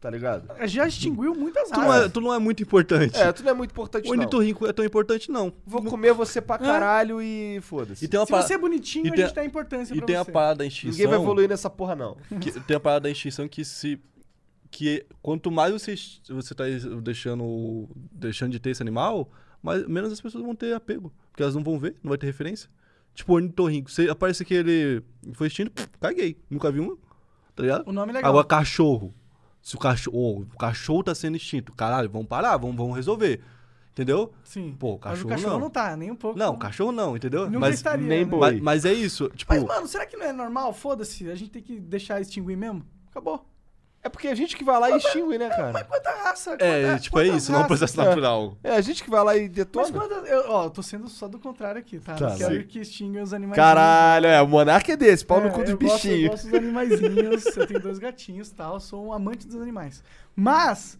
tá 0.00 0.10
ligado? 0.10 0.48
Já 0.66 0.86
extinguiu 0.88 1.32
muitas 1.34 1.68
Tu 1.70 1.78
não, 1.78 1.84
é, 1.84 1.96
raças. 1.98 2.12
tu 2.12 2.20
não 2.20 2.34
é 2.34 2.38
muito 2.40 2.62
importante. 2.64 3.16
É, 3.16 3.32
tu 3.32 3.42
não 3.44 3.50
é 3.52 3.54
muito 3.54 3.70
importante 3.70 4.04
o 4.06 4.08
não. 4.08 4.18
ornitorrinco 4.18 4.66
é 4.66 4.72
tão 4.72 4.84
importante, 4.84 5.30
não. 5.30 5.52
Vou 5.64 5.82
comer 5.84 6.12
você 6.12 6.40
pra 6.42 6.58
caralho 6.58 7.22
e 7.22 7.60
foda-se. 7.62 8.04
E 8.04 8.08
tem 8.08 8.18
uma 8.18 8.26
Se 8.26 8.32
parada. 8.32 8.48
você 8.48 8.54
é 8.54 8.58
bonitinho, 8.58 9.06
e 9.06 9.08
a 9.10 9.12
tem 9.12 9.24
gente 9.26 9.34
dá 9.36 9.44
importância 9.44 9.94
E 9.94 9.98
pra 9.98 10.06
tem 10.06 10.16
a 10.16 10.24
você. 10.24 10.32
parada 10.32 10.56
da 10.58 10.66
extinção. 10.66 10.90
Ninguém 10.90 11.06
vai 11.06 11.18
evoluir 11.20 11.48
nessa 11.48 11.70
porra, 11.70 11.94
não. 11.94 12.16
que- 12.40 12.50
tem 12.60 12.76
a 12.76 12.80
parada 12.80 13.02
da 13.04 13.10
extinção 13.10 13.46
que 13.46 13.64
se. 13.64 13.98
Que 14.74 15.06
quanto 15.22 15.52
mais 15.52 15.72
você, 15.72 15.94
você 16.28 16.52
tá 16.52 16.64
deixando, 17.00 17.88
deixando 18.10 18.50
de 18.50 18.58
ter 18.58 18.70
esse 18.70 18.82
animal, 18.82 19.30
mais, 19.62 19.86
menos 19.86 20.12
as 20.12 20.20
pessoas 20.20 20.42
vão 20.42 20.52
ter 20.52 20.74
apego. 20.74 21.12
Porque 21.30 21.44
elas 21.44 21.54
não 21.54 21.62
vão 21.62 21.78
ver, 21.78 21.94
não 22.02 22.08
vai 22.08 22.18
ter 22.18 22.26
referência. 22.26 22.68
Tipo, 23.14 23.34
ornitorrinco. 23.34 23.88
Se 23.88 24.10
aparece 24.10 24.44
que 24.44 24.52
ele 24.52 25.00
foi 25.34 25.46
extinto, 25.46 25.88
caguei. 26.00 26.36
Nunca 26.50 26.72
vi 26.72 26.80
um. 26.80 26.96
Tá 27.54 27.62
ligado? 27.62 27.88
O 27.88 27.92
nome 27.92 28.10
é 28.10 28.14
legal. 28.14 28.30
Agora, 28.30 28.44
cachorro. 28.44 29.14
Se 29.62 29.76
o 29.76 29.78
cachorro. 29.78 30.44
o 30.52 30.58
cachorro 30.58 31.04
tá 31.04 31.14
sendo 31.14 31.36
extinto. 31.36 31.72
Caralho, 31.72 32.10
vamos 32.10 32.26
parar, 32.26 32.56
vamos, 32.56 32.74
vamos 32.74 32.96
resolver. 32.96 33.44
Entendeu? 33.92 34.34
Sim. 34.42 34.74
Pô, 34.76 34.94
Mas 34.94 34.98
o 34.98 34.98
cachorro 34.98 35.28
cachorro 35.28 35.52
não. 35.52 35.60
não. 35.60 35.70
tá, 35.70 35.96
nem 35.96 36.10
um 36.10 36.16
pouco. 36.16 36.36
Não, 36.36 36.58
cachorro 36.58 36.90
não, 36.90 37.16
entendeu? 37.16 37.46
Nunca 37.46 37.60
mas, 37.60 37.76
estaria, 37.76 38.08
nem 38.08 38.24
né? 38.24 38.24
boi. 38.24 38.40
mas, 38.40 38.60
mas 38.60 38.84
é 38.84 38.92
isso. 38.92 39.30
Tipo, 39.36 39.54
Mas, 39.54 39.62
mano, 39.62 39.86
será 39.86 40.04
que 40.04 40.16
não 40.16 40.26
é 40.26 40.32
normal? 40.32 40.72
Foda-se, 40.72 41.30
a 41.30 41.34
gente 41.36 41.52
tem 41.52 41.62
que 41.62 41.78
deixar 41.78 42.20
extinguir 42.20 42.56
mesmo? 42.56 42.84
Acabou. 43.08 43.46
É 44.04 44.08
porque 44.10 44.28
a 44.28 44.34
gente 44.34 44.54
que 44.54 44.62
vai 44.62 44.78
lá 44.78 44.90
e 44.90 44.98
extingue, 44.98 45.38
né, 45.38 45.48
Mas 45.48 45.56
cara? 45.56 45.84
quanta 45.84 46.10
raça? 46.10 46.56
é, 46.60 46.82
quanta- 46.82 46.98
tipo, 47.00 47.18
é 47.18 47.24
quantas 47.24 47.42
isso, 47.42 47.52
não 47.52 47.60
é 47.60 47.62
um 47.62 47.66
processo 47.66 47.96
natural. 47.96 48.58
É 48.62 48.70
a 48.72 48.80
gente 48.82 49.02
que 49.02 49.08
vai 49.08 49.24
lá 49.24 49.34
e 49.34 49.42
Mas 49.44 49.50
detona. 49.50 49.90
quantas... 49.92 50.28
Eu, 50.30 50.50
ó, 50.50 50.68
tô 50.68 50.82
sendo 50.82 51.08
só 51.08 51.26
do 51.26 51.38
contrário 51.38 51.80
aqui, 51.80 51.98
tá? 51.98 52.14
Tá, 52.14 52.36
quero 52.36 52.54
sim. 52.60 52.66
que 52.66 52.80
extinguem 52.80 53.22
os 53.22 53.32
animais. 53.32 53.56
Caralho, 53.56 54.26
é, 54.26 54.42
o 54.42 54.46
monarca 54.46 54.92
é 54.92 54.96
desse, 54.96 55.24
pau 55.24 55.40
no 55.40 55.50
cu 55.50 55.60
dos 55.62 55.70
eu 55.70 55.78
gosto, 55.78 56.06
eu 56.06 56.10
bichinhos. 56.12 56.30
gosto 56.32 56.44
dos 56.44 56.54
animaizinhos, 56.54 57.56
eu 57.56 57.66
tenho 57.66 57.80
dois 57.80 57.98
gatinhos 57.98 58.48
e 58.48 58.54
tal, 58.54 58.78
sou 58.78 59.06
um 59.06 59.12
amante 59.12 59.46
dos 59.46 59.56
animais. 59.60 60.04
Mas, 60.36 60.98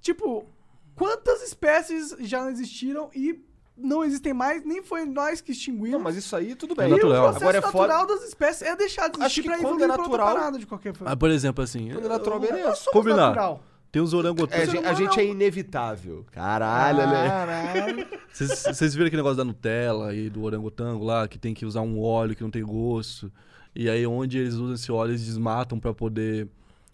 tipo, 0.00 0.46
quantas 0.94 1.42
espécies 1.42 2.14
já 2.20 2.40
não 2.40 2.50
existiram 2.50 3.10
e 3.12 3.44
não 3.76 4.04
existem 4.04 4.32
mais, 4.32 4.64
nem 4.64 4.82
foi 4.82 5.04
nós 5.04 5.40
que 5.40 5.52
extinguimos. 5.52 5.90
Não, 5.90 6.00
mas 6.00 6.16
isso 6.16 6.34
aí 6.36 6.54
tudo 6.54 6.72
É 6.72 6.76
bem. 6.76 6.88
e 6.88 6.92
o 6.92 6.96
natural. 6.96 7.22
processo 7.24 7.42
Agora 7.44 7.58
é 7.58 7.62
foda. 7.62 7.86
natural 7.94 8.06
das 8.06 8.28
espécies 8.28 8.62
é 8.62 8.76
deixar 8.76 9.08
de 9.08 9.16
Acho 9.16 9.24
existir 9.24 9.42
que 9.42 9.48
pra 9.48 9.56
quando 9.58 9.66
evoluir 9.80 9.84
é 9.84 9.86
pra 9.92 10.02
outra 10.02 10.16
natural- 10.18 10.34
parada 10.36 10.58
de 10.58 10.66
qualquer 10.66 10.94
forma. 10.94 11.12
Ah, 11.12 11.16
por 11.16 11.30
exemplo, 11.30 11.64
assim. 11.64 11.90
Quando 11.92 12.06
é 12.06 12.08
natural, 12.08 12.38
Nós 12.40 12.48
beleza. 12.50 12.74
somos 12.76 12.92
Combinar. 12.92 13.16
natural. 13.28 13.62
Tem 13.90 14.02
uns 14.02 14.12
É, 14.12 14.16
a 14.16 14.18
orangotangos. 14.18 14.70
gente, 14.70 14.86
a 14.86 14.92
gente 14.94 15.20
é 15.20 15.24
inevitável. 15.24 16.26
Caralho, 16.32 16.98
né? 17.06 17.28
Caralho. 17.28 18.06
Vocês 18.32 18.62
vocês 18.64 18.92
viram 18.94 19.06
aquele 19.06 19.20
negócio 19.22 19.36
da 19.36 19.44
Nutella 19.44 20.12
e 20.14 20.28
do 20.28 20.42
orangotango 20.42 21.04
lá, 21.04 21.28
que 21.28 21.38
tem 21.38 21.54
que 21.54 21.64
usar 21.64 21.80
um 21.82 22.00
óleo 22.00 22.34
que 22.34 22.42
não 22.42 22.50
tem 22.50 22.64
gosto. 22.64 23.30
E 23.74 23.88
aí 23.88 24.04
onde 24.06 24.38
eles 24.38 24.54
usam 24.54 24.74
esse 24.74 24.90
óleo, 24.90 25.10
eles 25.12 25.24
desmatam 25.24 25.78
pra 25.78 25.94
poder 25.94 26.48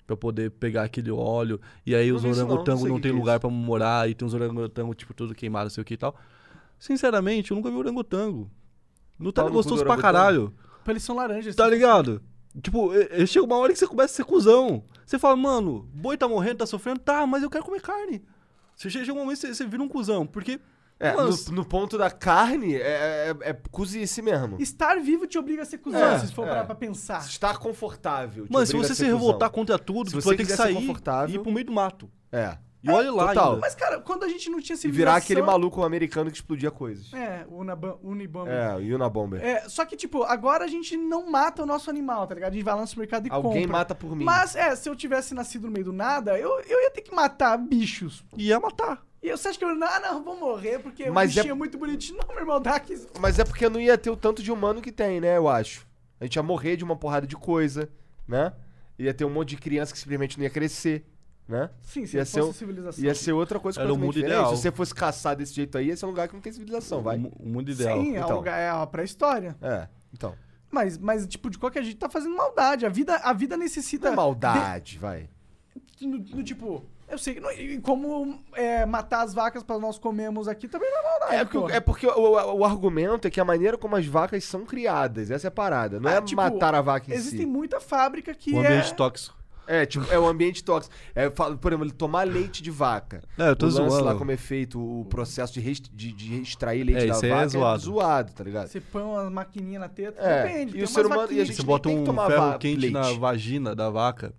para 0.07 0.17
poder 0.17 0.51
pegar 0.51 0.83
aquele 0.83 1.11
óleo. 1.11 1.61
E 1.87 1.95
aí 1.95 2.09
Não 2.11 2.17
os 2.17 2.25
isso 2.25 2.33
não, 2.33 2.39
não 2.41 2.47
orangotangos 2.55 2.83
não, 2.83 3.01
tem 3.01 3.13
é 3.13 3.15
lugar 3.15 3.39
pra 3.39 3.49
morar 3.49 4.11
e 4.11 4.15
tem 4.15 4.27
uns 4.27 4.35
orangotangos 4.35 4.97
tipo 4.97 5.15
tudo 5.15 5.35
queimado, 5.35 5.67
não 5.67 5.71
sei 5.71 5.83
o 5.83 5.85
que 5.85 5.95
e 5.95 5.97
tal. 5.97 6.15
Sinceramente, 6.81 7.51
eu 7.53 7.57
nunca 7.57 7.71
vi 7.71 7.77
orangotango. 7.77 8.51
É 9.21 9.23
no 9.23 9.31
do 9.31 9.51
gostoso 9.51 9.85
pra 9.85 9.97
caralho. 9.99 10.53
Eles 10.89 11.03
são 11.05 11.15
laranjas. 11.15 11.55
Tá 11.55 11.65
assim. 11.67 11.75
ligado? 11.75 12.21
Tipo, 12.61 12.91
chega 13.29 13.45
uma 13.47 13.57
hora 13.59 13.73
que 13.73 13.79
você 13.79 13.87
começa 13.87 14.13
a 14.13 14.17
ser 14.17 14.25
cuzão. 14.25 14.83
Você 15.07 15.19
fala, 15.19 15.37
mano, 15.37 15.89
boi 15.95 16.17
tá 16.17 16.27
morrendo, 16.27 16.57
tá 16.57 16.67
sofrendo? 16.67 16.99
Tá, 16.99 17.25
mas 17.27 17.43
eu 17.45 17.51
quero 17.51 17.63
comer 17.65 17.81
carne. 17.81 18.25
Você 18.75 18.89
chega 18.91 19.13
um 19.13 19.17
momento 19.17 19.39
que 19.39 19.47
você, 19.47 19.55
você 19.55 19.67
vira 19.67 19.83
um 19.83 19.89
cuzão. 19.89 20.27
Porque, 20.27 20.59
É, 20.99 21.13
mano, 21.15 21.31
no, 21.49 21.53
no 21.57 21.65
ponto 21.65 21.97
da 21.99 22.11
carne, 22.11 22.75
é, 22.75 23.37
é, 23.43 23.51
é 23.51 23.53
cozice 23.71 24.21
mesmo. 24.23 24.57
Estar 24.59 24.99
vivo 25.01 25.27
te 25.29 25.39
obriga 25.39 25.63
a 25.63 25.65
ser 25.67 25.79
cuzão, 25.79 26.01
É, 26.01 26.19
se 26.19 26.33
for 26.33 26.45
é. 26.47 26.49
parar 26.49 26.65
pra 26.65 26.75
pensar. 26.75 27.21
Estar 27.25 27.59
confortável. 27.59 28.47
mano, 28.51 28.67
se 28.67 28.75
você 28.75 28.93
a 28.93 28.95
se 28.97 29.05
revoltar 29.05 29.51
cuzão. 29.51 29.61
contra 29.61 29.79
tudo, 29.79 30.11
Se 30.11 30.17
você 30.17 30.29
vai 30.29 30.37
ter 30.39 30.47
que 30.47 30.53
sair 30.57 30.75
confortável- 30.75 31.37
e 31.37 31.39
ir 31.39 31.43
pro 31.43 31.53
meio 31.53 31.67
do 31.67 31.73
mato. 31.73 32.11
É. 32.33 32.57
E 32.83 32.91
olha 32.91 33.13
lá 33.13 33.29
total. 33.29 33.49
ainda. 33.51 33.61
Mas, 33.61 33.75
cara, 33.75 34.01
quando 34.01 34.25
a 34.25 34.29
gente 34.29 34.49
não 34.49 34.59
tinha 34.61 34.75
E 34.75 34.79
civilização... 34.79 34.97
virar 35.13 35.17
aquele 35.17 35.43
maluco 35.43 35.83
americano 35.83 36.31
que 36.31 36.37
explodia 36.37 36.71
coisas. 36.71 37.13
É, 37.13 37.45
Unabom- 37.51 37.99
Unibomber. 38.03 38.53
É, 38.55 38.75
o 38.77 38.95
Unabomber. 38.97 39.45
É, 39.45 39.69
só 39.69 39.85
que, 39.85 39.97
tipo, 39.97 40.23
agora 40.23 40.65
a 40.65 40.69
gente 40.69 40.97
não 40.97 41.31
mata 41.31 41.63
o 41.63 41.67
nosso 41.67 41.91
animal, 41.91 42.27
tá 42.27 42.35
ligado? 42.35 42.53
A 42.53 42.55
gente 42.55 42.65
vai 42.65 42.75
lá 42.75 42.81
no 42.81 42.87
supermercado 42.87 43.27
e 43.27 43.31
Alguém 43.31 43.63
compra. 43.63 43.79
mata 43.79 43.95
por 43.95 44.17
mim. 44.17 44.25
Mas, 44.25 44.57
é, 44.57 44.75
se 44.75 44.89
eu 44.89 44.97
tivesse 44.97 45.35
nascido 45.35 45.67
no 45.67 45.73
meio 45.73 45.85
do 45.85 45.93
nada, 45.93 46.39
eu, 46.39 46.59
eu 46.61 46.81
ia 46.83 46.91
ter 46.91 47.03
que 47.03 47.15
matar 47.15 47.59
bichos. 47.59 48.25
E 48.37 48.47
ia 48.49 48.59
matar. 48.59 49.05
E 49.23 49.29
eu- 49.29 49.37
você 49.37 49.49
acha 49.49 49.59
que 49.59 49.65
eu, 49.67 49.69
ah, 49.69 50.01
não, 50.01 50.25
vou 50.25 50.35
morrer 50.39 50.79
porque 50.79 51.11
Mas 51.11 51.33
o 51.33 51.35
bichinho 51.35 51.51
é- 51.53 51.55
é... 51.55 51.59
muito 51.59 51.77
bonitinho. 51.77 52.17
Não, 52.27 52.29
meu 52.29 52.39
irmão, 52.39 52.61
dá 52.63 52.77
aqui. 52.77 52.99
Mas 53.21 53.39
é 53.39 53.45
porque 53.45 53.69
não 53.69 53.79
ia 53.79 53.99
ter 53.99 54.09
o 54.09 54.17
tanto 54.17 54.43
de 54.43 54.51
humano 54.51 54.81
que 54.81 54.91
tem, 54.91 55.21
né? 55.21 55.37
Eu 55.37 55.47
acho. 55.49 55.87
A 56.19 56.25
gente 56.25 56.37
ia 56.37 56.43
morrer 56.43 56.77
de 56.77 56.85
uma 56.85 56.97
porrada 56.97 57.27
de 57.27 57.37
coisa, 57.37 57.91
né? 58.27 58.55
Ia 58.99 59.13
ter 59.13 59.27
um 59.27 59.31
monte 59.31 59.51
de 59.51 59.57
criança 59.59 59.93
que 59.93 59.99
simplesmente 59.99 60.39
não 60.39 60.45
ia 60.45 60.51
crescer, 60.51 61.05
né? 61.51 61.71
Sim, 61.83 62.07
se 62.07 62.17
Ia 62.17 62.23
fosse 62.25 62.33
ser 62.33 62.43
um- 62.43 62.53
civilização. 62.53 63.05
Ia 63.05 63.15
ser 63.15 63.33
outra 63.33 63.59
coisa 63.59 63.81
Era 63.81 63.93
o 63.93 63.97
mundo 63.99 64.13
diferente. 64.15 64.33
ideal. 64.33 64.55
Se 64.57 64.63
você 64.63 64.71
fosse 64.73 64.95
caçar 64.95 65.35
desse 65.37 65.53
jeito 65.55 65.77
aí, 65.77 65.89
ia 65.89 65.97
ser 65.97 66.07
um 66.07 66.11
lugar 66.11 66.29
que 66.29 66.35
não 66.35 66.41
tem 66.41 66.53
civilização, 66.53 67.03
vai. 67.03 67.17
O, 67.17 67.21
mu- 67.21 67.33
o 67.41 67.49
mundo 67.49 67.71
ideal. 67.71 67.99
Sim, 68.01 68.17
é, 68.17 68.21
Então. 68.21 68.31
o 68.37 68.39
lugar, 68.39 68.59
é 68.59 68.71
a 68.71 68.87
pré-história. 68.87 69.57
É, 69.61 69.89
então. 70.15 70.35
Mas, 70.71 70.97
mas, 70.97 71.27
tipo, 71.27 71.51
de 71.51 71.59
qualquer 71.59 71.83
jeito 71.83 71.99
tá 71.99 72.09
fazendo 72.09 72.37
maldade. 72.37 72.87
A 72.87 72.89
vida, 72.89 73.17
a 73.17 73.33
vida 73.33 73.57
Não 73.57 73.65
necessita... 73.65 74.09
é 74.09 74.15
maldade, 74.15 74.99
vai. 74.99 75.29
de- 75.97 76.07
no, 76.07 76.19
no 76.19 76.43
tipo... 76.43 76.85
Eu 77.09 77.19
sei 77.19 77.41
não- 77.41 77.51
e 77.51 77.81
como 77.81 78.39
é, 78.53 78.87
matar 78.87 79.23
as 79.23 79.35
vacas 79.35 79.65
pra 79.65 79.81
nós 79.81 79.99
comermos 79.99 80.47
aqui 80.47 80.69
também 80.69 80.89
não 80.93 80.99
é 81.01 81.03
maldade, 81.03 81.35
É 81.35 81.45
porque, 81.45 81.73
é 81.73 81.81
porque 81.81 82.07
o, 82.07 82.11
o- 82.13 82.59
o 82.59 82.65
argumento 82.65 83.27
é 83.27 83.31
que 83.33 83.41
a 83.41 83.45
maneira 83.45 83.77
como 83.77 83.97
as 83.97 84.07
vacas 84.07 84.45
são 84.45 84.65
criadas, 84.65 85.29
essa 85.29 85.49
é 85.49 85.49
a 85.49 85.51
parada. 85.51 85.99
Não 85.99 86.09
Ah, 86.09 86.15
é 86.15 86.23
tipo, 86.23 86.41
matar 86.41 86.73
a 86.73 86.81
vaca 86.81 87.11
em 87.11 87.15
Existem 87.15 87.41
si. 87.41 87.47
muita 87.47 87.81
fábrica 87.81 88.33
que 88.33 88.55
O 88.55 88.63
é... 88.63 88.67
ambiente 88.69 88.95
tóxico. 88.95 89.37
É, 89.73 89.87
tipo, 89.87 90.05
é 90.13 90.19
o 90.19 90.27
ambiente 90.27 90.65
tóxico. 90.65 90.95
É, 91.15 91.31
falo, 91.31 91.57
por 91.57 91.73
exemplo, 91.73 91.93
tomar 91.93 92.25
leite 92.25 92.63
de 92.63 92.71
vaca. 92.71 93.23
É, 93.39 93.51
eu 93.51 93.57
tô 93.57 93.67
o 93.67 93.69
lance 93.69 93.89
zoando. 93.91 94.05
lá 94.05 94.15
como 94.17 94.33
é 94.33 94.37
feito 94.37 94.81
o 94.81 95.05
processo 95.05 95.53
de, 95.55 95.61
rest- 95.61 95.89
de, 95.93 96.13
de 96.13 96.41
extrair 96.43 96.83
leite 96.83 97.05
É, 97.05 97.07
da 97.07 97.15
isso 97.15 97.25
aí 97.25 97.31
é 97.31 97.35
vaca 97.35 97.49
zoado. 97.49 97.83
zoado, 97.83 98.33
tá 98.33 98.43
ligado? 98.43 98.67
Você 98.69 98.81
põe 98.81 99.03
uma 99.03 99.31
maquininha 99.31 99.79
na 99.79 99.89
teta, 99.89 100.21
É, 100.21 100.43
depende. 100.49 100.71
e 100.71 100.75
tem 100.75 100.83
o 100.83 100.89
ser 100.89 101.07
umas 101.07 101.07
humano- 101.07 101.21
e 101.21 101.23
a 101.23 101.27
vaquinhas 101.27 101.47
gente 101.47 101.57
Você 101.57 101.63
nem 101.63 101.67
bota 101.69 101.89
tem 101.89 101.97
que 101.97 102.03
um 102.03 102.05
tomar 102.07 102.27
ferro 102.31 102.59
quente 102.59 102.91
na 102.91 103.03
leite. 103.07 103.19
vagina 103.21 103.75
da 103.77 103.89
vaca 103.91 104.35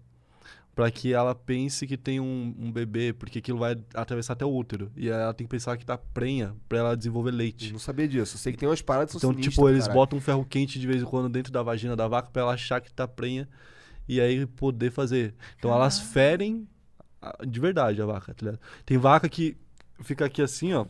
pra 0.75 0.89
que 0.89 1.13
ela 1.13 1.36
pense 1.36 1.86
que 1.86 1.97
tem 1.97 2.19
um, 2.19 2.55
um 2.57 2.71
bebê, 2.71 3.13
porque 3.13 3.39
aquilo 3.39 3.59
vai 3.59 3.77
atravessar 3.93 4.34
até 4.34 4.45
o 4.45 4.53
útero. 4.53 4.91
E 4.95 5.09
ela 5.09 5.34
tem 5.34 5.45
que 5.45 5.51
pensar 5.51 5.77
que 5.77 5.86
tá 5.86 5.97
prenha 5.97 6.55
pra 6.67 6.77
ela 6.79 6.97
desenvolver 6.97 7.32
Eu 7.32 7.36
leite. 7.36 7.71
não 7.71 7.79
sabia 7.79 8.07
disso. 8.07 8.36
Eu 8.36 8.39
sei 8.39 8.51
que 8.53 8.57
tem 8.59 8.67
umas 8.69 8.82
paradas 8.82 9.13
que 9.13 9.19
são 9.19 9.29
Então, 9.32 9.34
sinistras, 9.43 9.53
tipo, 9.55 9.69
eles 9.69 9.82
caralho. 9.84 9.99
botam 9.99 10.17
um 10.17 10.21
ferro 10.21 10.45
quente 10.45 10.79
de 10.79 10.88
vez 10.88 11.01
em 11.01 11.05
quando 11.05 11.29
dentro 11.29 11.51
da 11.51 11.61
vagina 11.61 11.95
da 11.95 12.07
vaca 12.07 12.29
pra 12.32 12.41
ela 12.41 12.53
achar 12.53 12.79
que 12.82 12.91
tá 12.91 13.07
prenha 13.07 13.47
e 14.07 14.19
aí 14.21 14.45
poder 14.45 14.91
fazer. 14.91 15.33
Então 15.57 15.71
elas 15.73 15.99
ferem 15.99 16.67
a- 17.21 17.37
de 17.47 17.59
verdade 17.59 18.01
a 18.01 18.05
vaca, 18.05 18.33
tá 18.33 18.45
ligado? 18.45 18.59
Tem 18.85 18.97
vaca 18.97 19.27
que 19.29 19.57
fica 20.01 20.25
aqui 20.25 20.41
assim, 20.41 20.73
ó. 20.73 20.85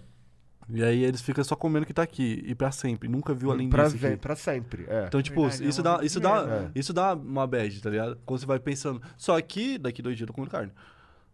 E 0.69 0.81
aí 0.83 1.03
eles 1.03 1.21
ficam 1.21 1.43
só 1.43 1.55
comendo 1.55 1.83
o 1.83 1.87
que 1.87 1.93
tá 1.93 2.03
aqui. 2.03 2.41
E 2.45 2.55
pra 2.55 2.71
sempre. 2.71 3.09
Nunca 3.09 3.33
viu 3.33 3.51
além 3.51 3.69
pra, 3.69 3.85
disso 3.85 3.97
ve- 3.97 4.07
aqui. 4.09 4.17
pra 4.17 4.35
sempre. 4.37 4.85
É. 4.87 5.05
Então, 5.07 5.21
tipo, 5.21 5.41
Verdade, 5.41 5.63
é 5.63 5.67
isso, 5.67 5.81
uma 5.81 5.97
dá, 5.97 6.03
isso, 6.05 6.19
dá, 6.19 6.45
É. 6.47 6.71
isso 6.79 6.93
dá 6.93 7.13
uma 7.13 7.45
bad, 7.45 7.81
tá 7.81 7.89
ligado? 7.89 8.17
Quando 8.25 8.39
você 8.39 8.45
vai 8.45 8.59
pensando. 8.59 9.01
Só 9.17 9.39
que 9.41 9.77
daqui 9.77 10.01
dois 10.01 10.15
dias 10.15 10.21
eu 10.21 10.27
tô 10.27 10.33
comendo 10.33 10.51
carne. 10.51 10.71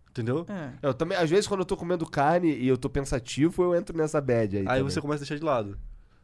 Entendeu? 0.09 0.45
É. 0.49 0.71
Eu 0.81 0.93
também, 0.95 1.15
às 1.15 1.29
vezes, 1.29 1.45
quando 1.47 1.59
eu 1.59 1.65
tô 1.65 1.77
comendo 1.77 2.03
carne 2.09 2.51
e 2.51 2.67
eu 2.67 2.77
tô 2.77 2.89
pensativo, 2.89 3.61
eu 3.61 3.75
entro 3.75 3.95
nessa 3.95 4.19
bad 4.19 4.55
aí. 4.57 4.61
Aí 4.61 4.65
também. 4.65 4.83
você 4.83 4.99
começa 4.99 5.19
a 5.19 5.25
deixar 5.25 5.35
de 5.37 5.43
lado. 5.43 5.77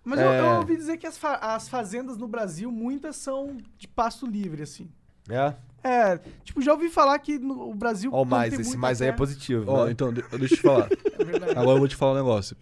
Mas 0.04 0.20
eu, 0.20 0.26
eu 0.26 0.46
É. 0.46 0.58
ouvi 0.58 0.76
dizer 0.76 0.98
que 0.98 1.06
as, 1.06 1.16
fa- 1.18 1.36
as 1.38 1.70
fazendas 1.70 2.18
no 2.18 2.28
Brasil, 2.28 2.72
muitas 2.72 3.16
são 3.18 3.58
de 3.78 3.88
pasto 3.88 4.26
livre, 4.26 4.64
assim. 4.64 4.90
É? 5.30 5.54
É, 5.86 6.18
tipo, 6.44 6.62
já 6.62 6.72
ouvi 6.74 6.90
falar 6.90 7.18
que 7.20 7.38
no 7.38 7.70
o 7.72 7.76
Brasil. 7.76 8.10
Ó, 8.14 8.22
o 8.22 8.26
mais, 8.26 8.54
esse 8.58 8.78
mais 8.78 9.02
aí 9.02 9.10
é 9.10 9.12
positivo. 9.12 9.70
Ó, 9.70 9.86
né? 9.86 9.92
então, 9.92 10.14
de- 10.14 10.22
deixa 10.38 10.54
eu 10.56 10.58
te 10.58 10.62
falar. 10.62 10.90
É. 11.24 11.52
Agora 11.52 11.76
eu 11.76 11.80
vou 11.80 11.88
te 11.88 11.96
falar 11.96 12.14
um 12.14 12.16
negócio. 12.16 12.56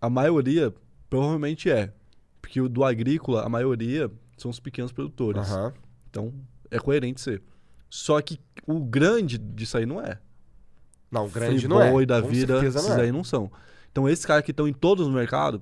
A 0.00 0.10
maioria 0.10 0.72
provavelmente 1.08 1.70
é. 1.70 1.92
Porque 2.40 2.60
o 2.60 2.68
do 2.68 2.84
agrícola, 2.84 3.44
a 3.44 3.48
maioria 3.48 4.10
são 4.36 4.50
os 4.50 4.58
pequenos 4.60 4.92
produtores. 4.92 5.42
Aham. 5.50 5.72
Então, 6.10 6.32
é 6.70 6.78
coerente 6.78 7.20
ser. 7.20 7.42
Só 7.88 8.20
que 8.20 8.38
o 8.66 8.80
grande 8.80 9.38
disso 9.38 9.76
aí 9.78 9.86
não 9.86 10.00
é. 10.00 10.18
Não, 11.10 11.28
grande 11.28 11.68
não 11.68 11.80
é. 11.80 11.84
Friboi 11.84 12.06
da 12.06 12.20
Com 12.22 12.28
vida, 12.28 12.54
certeza 12.54 12.78
esses 12.78 12.90
não 12.90 12.98
é. 12.98 13.02
aí 13.02 13.12
não 13.12 13.22
são. 13.24 13.50
Então, 13.90 14.08
esses 14.08 14.24
caras 14.26 14.44
que 14.44 14.50
estão 14.50 14.66
em 14.66 14.72
todos 14.72 15.06
os 15.06 15.12
mercados, 15.12 15.60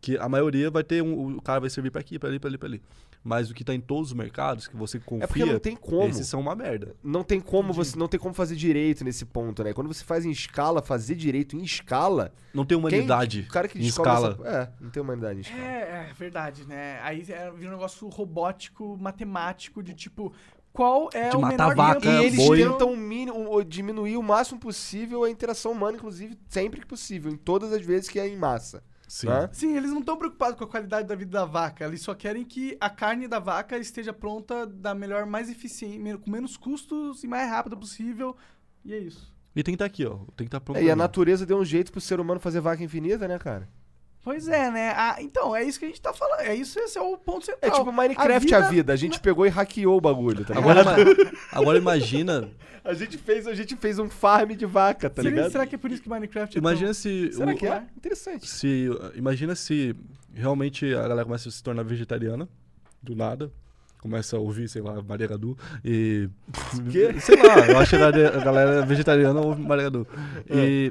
que 0.00 0.16
a 0.18 0.28
maioria 0.28 0.70
vai 0.70 0.82
ter 0.84 1.02
um. 1.02 1.36
O 1.36 1.42
cara 1.42 1.60
vai 1.60 1.70
servir 1.70 1.90
pra 1.90 2.00
aqui, 2.00 2.18
pra 2.18 2.28
ali, 2.28 2.38
pra 2.38 2.48
ali, 2.50 2.58
pra 2.58 2.68
ali. 2.68 2.82
Mas 3.22 3.50
o 3.50 3.54
que 3.54 3.62
tá 3.62 3.74
em 3.74 3.80
todos 3.80 4.12
os 4.12 4.16
mercados, 4.16 4.66
que 4.66 4.74
você 4.74 4.98
confia, 4.98 5.24
É 5.24 5.26
porque 5.26 5.44
não 5.44 5.58
tem 5.58 5.76
como. 5.76 6.08
esses 6.08 6.26
são 6.26 6.40
uma 6.40 6.54
merda. 6.54 6.94
Não 7.04 7.22
tem 7.22 7.38
como 7.38 7.70
você 7.70 7.98
não 7.98 8.08
tem 8.08 8.18
como 8.18 8.32
fazer 8.34 8.56
direito 8.56 9.04
nesse 9.04 9.26
ponto, 9.26 9.62
né? 9.62 9.74
Quando 9.74 9.88
você 9.88 10.02
faz 10.02 10.24
em 10.24 10.30
escala, 10.30 10.80
fazer 10.80 11.14
direito 11.16 11.54
em 11.54 11.62
escala, 11.62 12.32
Não 12.54 12.64
tem 12.64 12.78
quem- 12.78 12.78
humanidade 12.78 13.40
o 13.48 13.52
cara 13.52 13.68
que 13.68 13.78
em 13.78 13.82
descobre 13.82 14.10
escala. 14.12 14.38
essa- 14.48 14.48
é, 14.48 14.72
não 14.82 14.90
tem 14.90 15.02
humanidade 15.02 15.38
em 15.38 15.42
escala. 15.42 15.62
É, 15.62 16.08
é 16.10 16.12
verdade, 16.18 16.66
né? 16.66 16.98
Aí 17.02 17.22
é, 17.28 17.50
vira 17.50 17.68
um 17.68 17.74
negócio 17.74 18.08
robótico, 18.08 18.96
matemático, 18.98 19.82
de 19.82 19.92
tipo, 19.92 20.32
qual 20.72 21.10
é 21.12 21.28
De 21.28 21.36
o 21.36 21.40
matar 21.42 21.68
menor 21.70 21.76
vaca, 21.76 22.08
E 22.08 22.24
eles 22.24 22.36
boi. 22.46 22.56
tentam 22.62 22.96
mini- 22.96 23.30
o- 23.30 23.62
diminuir 23.62 24.16
o 24.16 24.22
máximo 24.22 24.58
possível 24.58 25.24
a 25.24 25.30
interação 25.30 25.72
humana, 25.72 25.98
inclusive 25.98 26.38
sempre 26.48 26.80
que 26.80 26.86
possível, 26.86 27.30
em 27.30 27.36
todas 27.36 27.70
as 27.70 27.84
vezes 27.84 28.08
que 28.08 28.18
é 28.18 28.26
em 28.26 28.36
massa. 28.36 28.82
Sim. 29.10 29.26
né? 29.26 29.50
Sim, 29.52 29.76
eles 29.76 29.90
não 29.90 29.98
estão 29.98 30.16
preocupados 30.16 30.56
com 30.56 30.62
a 30.62 30.68
qualidade 30.68 31.08
da 31.08 31.16
vida 31.16 31.32
da 31.32 31.44
vaca. 31.44 31.84
Eles 31.84 32.00
só 32.00 32.14
querem 32.14 32.44
que 32.44 32.76
a 32.80 32.88
carne 32.88 33.26
da 33.26 33.40
vaca 33.40 33.76
esteja 33.76 34.12
pronta 34.12 34.64
da 34.64 34.94
melhor, 34.94 35.26
mais 35.26 35.50
eficiente, 35.50 36.16
com 36.18 36.30
menos 36.30 36.56
custos 36.56 37.24
e 37.24 37.26
mais 37.26 37.50
rápido 37.50 37.76
possível 37.76 38.36
E 38.84 38.94
é 38.94 38.98
isso. 38.98 39.34
E 39.56 39.64
tem 39.64 39.72
que 39.72 39.82
estar 39.82 39.86
aqui, 39.86 40.06
ó. 40.06 40.18
Tem 40.36 40.36
que 40.36 40.44
estar 40.44 40.60
pronto. 40.60 40.78
É, 40.78 40.84
e 40.84 40.90
a 40.92 40.94
natureza 40.94 41.44
deu 41.44 41.58
um 41.58 41.64
jeito 41.64 41.90
pro 41.90 42.00
ser 42.00 42.20
humano 42.20 42.38
fazer 42.38 42.60
vaca 42.60 42.84
infinita, 42.84 43.26
né, 43.26 43.36
cara? 43.36 43.68
Pois 44.22 44.46
é, 44.48 44.70
né? 44.70 44.92
Ah, 44.94 45.16
então, 45.20 45.56
é 45.56 45.64
isso 45.64 45.78
que 45.78 45.86
a 45.86 45.88
gente 45.88 46.00
tá 46.00 46.12
falando. 46.12 46.40
É 46.40 46.54
isso, 46.54 46.78
esse 46.78 46.98
é 46.98 47.00
o 47.00 47.16
ponto 47.16 47.46
central. 47.46 47.70
É 47.72 47.74
tipo 47.78 47.90
Minecraft 47.92 48.32
a 48.32 48.38
vida. 48.38 48.56
A 48.66 48.70
vida- 48.70 48.92
A, 48.92 48.96
gente 48.96 49.18
pegou 49.20 49.46
e 49.46 49.48
hackeou 49.48 49.96
o 49.96 50.00
bagulho, 50.00 50.44
tá 50.44 50.54
ligado? 50.54 50.78
Agora, 50.78 51.32
agora 51.52 51.78
imagina. 51.78 52.48
A 52.82 52.94
gente 52.94 53.18
fez, 53.18 53.46
a 53.46 53.52
gente 53.54 53.76
fez 53.76 53.98
um 53.98 54.08
farm 54.08 54.52
de 54.52 54.64
vaca, 54.64 55.10
tá 55.10 55.20
será, 55.20 55.34
ligado? 55.34 55.52
será 55.52 55.66
que 55.66 55.74
é 55.74 55.78
por 55.78 55.92
isso 55.92 56.00
que 56.02 56.08
Minecraft 56.08 56.56
é 56.56 56.58
Imagina 56.58 56.86
tão... 56.86 56.94
se. 56.94 57.30
Será 57.30 57.52
o- 57.52 57.54
que 57.54 57.66
é? 57.66 57.82
Interessante. 57.94 58.48
se 58.48 58.88
imagina 59.14 59.54
se 59.54 59.94
realmente 60.32 60.86
a 60.94 61.02
galera 61.02 61.24
começa 61.26 61.50
a 61.50 61.52
se 61.52 61.62
tornar 61.62 61.82
vegetariana 61.82 62.48
do 63.02 63.14
nada 63.14 63.52
começa 63.98 64.34
a 64.34 64.40
ouvir 64.40 64.66
sei 64.66 64.80
lá 64.80 65.02
Maria 65.02 65.26
Gadu 65.26 65.58
e 65.84 66.30
Quê? 66.90 67.20
sei 67.20 67.36
lá 67.42 67.66
eu 67.68 67.78
acho 67.78 67.90
que 67.90 67.96
a 67.96 68.10
galera- 68.10 68.44
galera 68.44 68.86
vegetariana 68.86 69.40
ouve 69.42 69.60
Maria 69.60 69.84
Gadu 69.84 70.06
e 70.50 70.90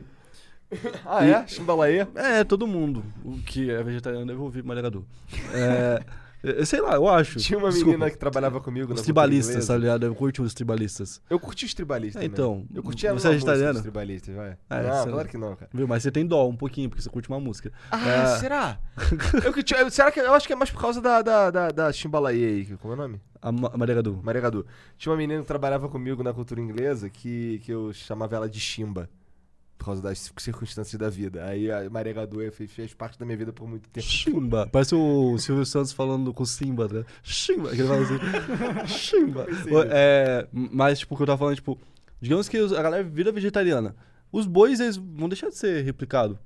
Ah, 1.05 1.25
é? 1.25 1.47
Chimbalaê? 1.47 2.05
é 2.15 2.43
todo 2.43 2.67
mundo 2.67 3.03
o 3.23 3.37
que 3.39 3.69
é 3.71 3.81
vegetariano 3.83 4.25
deve 4.27 4.39
ouvir 4.39 4.63
Gadu 4.63 5.05
é, 5.53 5.99
é, 6.61 6.63
sei 6.65 6.79
lá 6.79 6.93
eu 6.93 7.07
acho 7.09 7.39
Tinha 7.39 7.57
uma 7.57 7.69
Desculpa. 7.69 7.91
menina 7.97 8.09
que 8.11 8.17
trabalhava 8.17 8.61
comigo 8.61 8.93
os 8.93 8.99
na 8.99 9.03
tribalistas 9.03 9.65
tá 9.67 9.75
ligado 9.75 10.05
eu 10.05 10.13
curto 10.15 10.43
os 10.43 10.53
tribalistas 10.53 11.21
Eu 11.29 11.39
curti 11.39 11.65
os 11.65 11.73
tribalistas. 11.73 12.21
É, 12.21 12.29
também. 12.29 12.33
então, 12.33 12.65
Eu 12.73 12.83
curtia 12.83 13.09
você 13.13 13.27
uma 13.27 13.33
é 13.33 13.35
música 13.35 13.51
vegetariano? 13.51 13.73
dos 13.73 13.81
tribalistas, 13.81 14.35
vai. 14.35 14.57
É, 14.69 14.83
não, 14.83 15.03
você- 15.03 15.09
claro 15.11 15.27
que 15.27 15.37
não, 15.37 15.55
cara. 15.55 15.69
viu 15.73 15.87
mas 15.87 16.03
você 16.03 16.11
tem 16.11 16.25
dó 16.25 16.47
um 16.47 16.55
pouquinho 16.55 16.87
porque 16.89 17.01
você 17.01 17.09
curte 17.09 17.27
uma 17.29 17.39
música 17.39 17.71
Ah, 17.91 18.07
É. 18.07 18.25
será? 18.39 18.77
eu 19.43 19.51
que 19.51 19.63
tinha- 19.63 19.89
será 19.89 20.11
que 20.11 20.19
eu 20.19 20.33
acho 20.33 20.45
que 20.47 20.53
é 20.53 20.55
mais 20.55 20.69
por 20.69 20.79
causa 20.79 21.01
da 21.01 21.21
da 21.21 21.49
da, 21.51 21.71
da 21.71 21.91
Chimbalaê 21.91 22.45
aí, 22.45 22.77
como 22.77 22.93
é 22.93 22.95
o 22.95 22.99
nome? 22.99 23.21
a 23.41 23.51
Ma- 23.51 23.71
Maria 23.75 23.95
Gadu 23.95 24.19
Maria 24.23 24.41
Gadu. 24.41 24.65
Tinha 24.97 25.11
uma 25.11 25.17
menina 25.17 25.41
que 25.41 25.47
trabalhava 25.47 25.89
comigo 25.89 26.21
na 26.21 26.31
cultura 26.33 26.59
inglesa 26.61 27.09
que, 27.09 27.59
que 27.63 27.71
eu 27.71 27.91
chamava 27.93 28.35
ela 28.35 28.49
de 28.49 28.59
Chimba. 28.59 29.09
Por 29.79 29.85
causa 29.85 30.01
das 30.01 30.31
circunstâncias 30.37 30.99
da 30.99 31.09
vida. 31.09 31.45
Aí 31.45 31.71
a 31.71 31.89
Maria 31.89 32.11
Gadu 32.11 32.39
fez, 32.51 32.69
fez 32.69 32.93
parte 32.93 33.17
da 33.17 33.25
minha 33.25 33.37
vida 33.37 33.53
por 33.53 33.65
muito 33.65 33.89
tempo. 33.89 34.05
Chimba. 34.05 34.67
Parece 34.69 34.93
o 34.93 35.37
Silvio 35.37 35.65
Santos 35.65 35.93
falando 35.93 36.33
com 36.33 36.43
o 36.43 36.45
Simba, 36.45 36.85
né? 36.89 37.05
Chimba. 37.23 37.69
Que 37.69 37.79
ele 37.79 37.87
fala 37.87 38.01
assim. 38.01 38.87
Chimba. 38.93 39.47
É, 39.89 40.45
mas, 40.51 40.99
tipo, 40.99 41.13
o 41.13 41.17
que 41.17 41.23
eu 41.23 41.27
tava 41.27 41.37
falando, 41.37 41.55
tipo, 41.55 41.79
digamos 42.19 42.49
que 42.49 42.57
a 42.57 42.81
galera 42.83 43.03
vira 43.05 43.31
vegetariana. 43.31 43.95
Os 44.33 44.45
bois, 44.45 44.81
eles 44.81 44.97
vão 44.97 45.29
deixar 45.29 45.47
de 45.47 45.55
ser 45.55 45.81
replicados. 45.85 46.37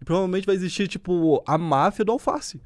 E 0.00 0.04
provavelmente 0.04 0.46
vai 0.46 0.54
existir, 0.54 0.88
tipo, 0.88 1.44
a 1.46 1.58
máfia 1.58 2.02
do 2.02 2.12
alface. 2.12 2.62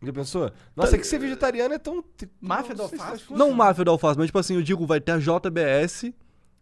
Já 0.00 0.12
pensou? 0.12 0.52
Nossa, 0.76 0.94
é 0.94 0.98
que 1.00 1.06
ser 1.06 1.18
vegetariano 1.18 1.74
é 1.74 1.78
tão. 1.78 2.04
Máfia 2.40 2.76
do 2.76 2.82
alface? 2.82 3.24
Não 3.28 3.50
máfia 3.50 3.84
do 3.84 3.90
alface, 3.90 4.16
mas, 4.16 4.26
tipo 4.26 4.38
assim, 4.38 4.54
eu 4.54 4.62
digo, 4.62 4.86
vai 4.86 5.00
ter 5.00 5.12
a 5.12 5.18
JBS 5.18 6.12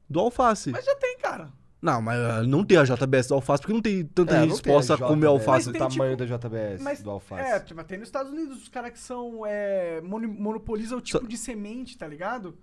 do 0.09 0.19
alface. 0.19 0.71
Mas 0.71 0.87
já 0.87 0.97
tem, 0.97 1.19
cara. 1.19 1.53
Não, 1.81 2.03
mas 2.03 2.19
ah, 2.19 2.43
não 2.43 2.65
tem 2.65 2.77
a 2.77 2.83
JBS 2.85 3.29
do 3.29 3.35
alface, 3.35 3.61
porque 3.63 3.73
não 3.73 3.81
tem 3.81 4.05
tanta 4.05 4.35
É, 4.35 4.41
gente 4.43 4.51
disposta 4.53 4.95
a 4.95 4.97
tem 4.99 5.07
comer 5.07 5.27
alface. 5.27 5.51
Mas 5.51 5.67
O 5.69 5.73
tem, 5.73 5.79
tamanho 5.81 6.17
tipo, 6.17 6.29
da 6.29 6.37
JBS, 6.39 6.83
Mas, 6.83 7.03
do 7.03 7.11
alface. 7.11 7.51
É, 7.51 7.61
tipo, 7.61 7.85
tem 7.85 7.99
nos 7.99 8.09
Estados 8.09 8.33
Unidos 8.33 8.63
os 8.63 8.69
caras 8.69 8.91
que 8.91 8.99
são. 8.99 9.47
É, 9.47 10.01
monopolizam 10.03 10.99
o 10.99 11.01
tipo 11.01 11.27
de 11.27 11.37
semente, 11.37 11.97
tá 11.97 12.07
ligado? 12.07 12.59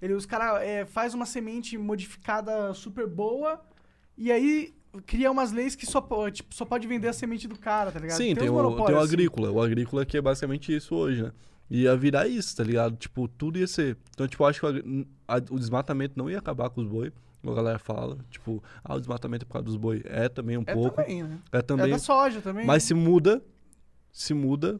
Ele, 0.00 0.14
os 0.14 0.24
caras 0.24 0.62
é, 0.62 0.86
faz 0.86 1.14
uma 1.14 1.26
semente 1.26 1.76
modificada 1.76 2.72
super 2.72 3.06
boa 3.06 3.60
e 4.16 4.30
aí 4.32 4.72
cria 5.04 5.30
umas 5.30 5.52
leis 5.52 5.74
que 5.74 5.84
só, 5.84 6.00
po- 6.00 6.30
tipo, 6.30 6.54
só 6.54 6.64
pode 6.64 6.86
vender 6.86 7.08
a 7.08 7.12
semente 7.12 7.46
do 7.46 7.58
cara, 7.58 7.92
tá 7.92 7.98
ligado? 7.98 8.16
Sim, 8.16 8.34
tem, 8.34 8.48
uns 8.48 8.56
o, 8.64 8.84
tem 8.86 8.94
o 8.94 8.98
assim. 8.98 9.08
agrícola. 9.12 9.50
O 9.50 9.60
agrícola 9.60 10.06
que 10.06 10.16
é 10.16 10.20
basicamente 10.22 10.74
isso 10.74 10.94
hoje, 10.94 11.22
né? 11.24 11.32
Ia 11.68 11.96
virar 11.96 12.26
isso, 12.26 12.56
tá 12.56 12.64
ligado? 12.64 12.96
Tipo, 12.96 13.28
tudo 13.28 13.58
ia 13.58 13.66
ser. 13.66 13.96
Então, 14.10 14.26
tipo, 14.26 14.42
eu 14.42 14.46
acho 14.46 14.60
que 14.60 14.66
o 14.66 15.06
a- 15.28 15.36
o 15.50 15.58
desmatamento 15.58 16.14
não 16.16 16.30
ia 16.30 16.38
acabar 16.38 16.70
com 16.70 16.80
os 16.80 16.86
boi. 16.88 17.12
A 17.46 17.54
galera 17.54 17.78
fala, 17.78 18.18
tipo, 18.30 18.62
ah, 18.84 18.94
o 18.94 18.98
desmatamento 18.98 19.44
é 19.44 19.46
por 19.46 19.52
causa 19.54 19.64
dos 19.64 19.76
boi. 19.76 20.02
É 20.04 20.28
também 20.28 20.58
um 20.58 20.64
É 20.66 20.74
pouco. 20.74 20.96
também, 20.96 21.22
né? 21.22 21.38
É 21.52 21.58
É 21.58 21.62
também. 21.62 21.90
da 21.90 21.98
soja 21.98 22.40
também. 22.40 22.66
mas 22.66 22.82
né? 22.82 22.86
se 22.88 22.94
muda, 22.94 23.42
se 24.12 24.34
muda, 24.34 24.78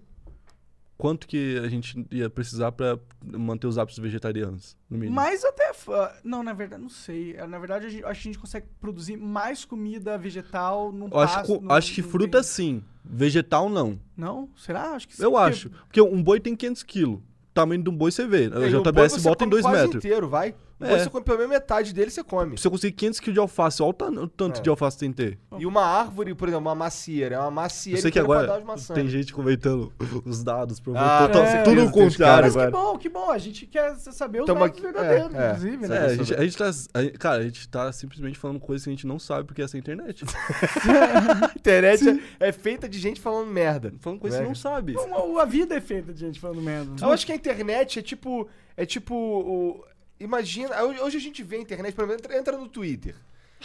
quanto 0.98 1.26
que 1.26 1.58
a 1.64 1.68
gente 1.68 2.06
ia 2.10 2.28
precisar 2.28 2.72
pra 2.72 2.98
manter 3.24 3.66
os 3.66 3.78
hábitos 3.78 3.98
vegetarianos, 3.98 4.76
no 4.90 4.98
mínimo? 4.98 5.16
Mas 5.16 5.42
até. 5.44 5.72
fa- 5.72 6.14
Não, 6.22 6.42
na 6.42 6.52
verdade, 6.52 6.82
não 6.82 6.90
sei. 6.90 7.34
Na 7.48 7.58
verdade, 7.58 7.86
a 7.86 7.88
gente, 7.88 8.04
acho 8.04 8.20
que 8.22 8.28
a 8.28 8.32
gente 8.32 8.38
consegue 8.40 8.66
produzir 8.78 9.16
mais 9.16 9.64
comida 9.64 10.18
vegetal 10.18 10.92
num 10.92 11.08
Eu 11.10 11.18
acho, 11.18 11.34
pasto, 11.36 11.58
que- 11.58 11.64
num- 11.64 11.72
acho 11.72 11.94
que 11.94 12.02
fruta 12.02 12.38
bem- 12.38 12.42
sim, 12.42 12.84
vegetal 13.02 13.70
não. 13.70 13.98
Não? 14.14 14.50
Será? 14.56 14.90
Acho 14.92 15.08
que 15.08 15.16
sim. 15.16 15.22
Eu 15.22 15.30
porque- 15.32 15.44
acho. 15.50 15.70
Porque 15.70 16.02
um 16.02 16.22
boi 16.22 16.38
tem 16.38 16.54
500 16.54 16.82
quilos. 16.82 17.16
O 17.20 17.52
tamanho 17.54 17.82
de 17.82 17.88
um 17.88 17.96
boi 17.96 18.10
você 18.12 18.26
vê. 18.26 18.44
A 18.52 18.68
JBS 18.68 19.22
bota 19.22 19.44
em 19.44 19.48
come 19.48 19.50
2 19.50 19.62
quase 19.64 19.82
metros. 19.84 20.04
inteiro, 20.04 20.28
vai. 20.28 20.54
É. 20.80 20.98
você 20.98 21.10
come 21.10 21.24
pelo 21.24 21.38
menos 21.38 21.52
metade 21.52 21.92
dele, 21.92 22.10
você 22.10 22.22
come. 22.24 22.56
Se 22.58 22.66
eu 22.66 22.70
conseguir 22.70 22.94
500 22.94 23.20
kg 23.20 23.32
de 23.32 23.38
alface, 23.38 23.82
olha 23.82 23.90
o, 23.90 23.92
tan- 23.92 24.20
o 24.22 24.28
tanto 24.28 24.58
É. 24.60 24.62
de 24.62 24.70
alface 24.70 24.96
que 24.96 25.00
tem 25.00 25.12
que 25.12 25.16
ter. 25.16 25.38
E 25.58 25.66
uma 25.66 25.82
árvore, 25.84 26.34
por 26.34 26.48
exemplo, 26.48 26.66
uma 26.66 26.74
macieira. 26.74 27.36
É 27.36 27.38
uma 27.38 27.50
macieira 27.50 27.98
Eu 27.98 28.02
sei 28.02 28.10
que 28.10 28.18
agora 28.18 28.62
tem 28.94 29.08
gente 29.08 29.32
comentando 29.34 29.92
os 30.24 30.42
dados, 30.42 30.80
provando 30.80 31.02
Ah, 31.02 31.26
total- 31.28 31.42
com 31.44 31.48
tudo 31.48 31.64
certeza, 31.64 31.86
o 31.86 31.92
contrário, 31.92 32.44
Mas 32.44 32.52
que 32.54 32.58
velho. 32.58 32.72
bom, 32.72 32.98
que 32.98 33.08
bom. 33.08 33.30
A 33.30 33.38
gente 33.38 33.66
quer 33.66 33.94
saber 33.96 34.40
os 34.40 34.46
Tamo 34.46 34.60
dados 34.60 34.72
aqui- 34.72 34.82
verdadeiros, 34.82 35.34
é, 35.34 35.38
é. 35.38 35.48
inclusive, 35.50 35.84
É, 35.84 35.88
né? 35.88 35.98
a 36.06 36.14
gente, 36.14 36.34
a 36.34 36.42
gente 36.44 36.56
tá. 36.56 36.70
a 36.94 37.02
gente- 37.02 37.18
cara, 37.18 37.36
a 37.40 37.42
gente 37.44 37.68
tá 37.68 37.92
simplesmente 37.92 38.38
falando 38.38 38.58
coisas 38.60 38.84
que 38.84 38.90
a 38.90 38.92
gente 38.94 39.06
não 39.06 39.18
sabe 39.18 39.44
porque 39.46 39.62
essa 39.62 39.76
é 39.76 39.78
a 39.78 39.80
internet. 39.80 40.24
A 40.24 41.52
internet 41.56 42.22
é, 42.40 42.48
é 42.48 42.52
feita 42.52 42.88
de 42.88 42.98
gente 42.98 43.20
falando 43.20 43.48
merda. 43.50 43.92
falando 44.00 44.18
coisas 44.20 44.40
que 44.40 44.46
não 44.46 44.54
sabe. 44.54 44.92
Não, 44.94 45.38
A 45.38 45.44
vida 45.44 45.74
é 45.74 45.80
feita 45.80 46.12
de 46.12 46.20
gente 46.20 46.40
falando 46.40 46.60
merda. 46.62 46.90
Eu 47.04 47.10
acho 47.12 47.24
que 47.26 47.32
a 47.32 47.34
internet 47.34 47.98
é 47.98 48.02
tipo. 48.02 48.48
É 48.76 48.86
tipo. 48.86 49.14
o- 49.14 49.84
imagina. 50.20 50.82
Hoje 50.82 51.16
a 51.16 51.20
gente 51.20 51.42
vê 51.42 51.56
a 51.56 51.60
internet, 51.60 51.94
por 51.94 52.04
exemplo, 52.04 52.32
entra, 52.32 52.56
no 52.56 52.68
Twitter. 52.68 53.16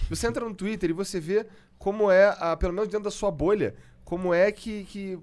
Você 0.09 0.27
entra 0.27 0.47
no 0.47 0.55
Twitter 0.55 0.89
e 0.89 0.93
você 0.93 1.19
vê 1.19 1.45
como 1.77 2.09
é, 2.09 2.33
pelo 2.57 2.73
menos 2.73 2.89
dentro 2.89 3.03
da 3.03 3.11
sua 3.11 3.29
bolha, 3.29 3.75
como 4.03 4.33
é 4.33 4.51
que, 4.51 4.85
que 4.85 5.19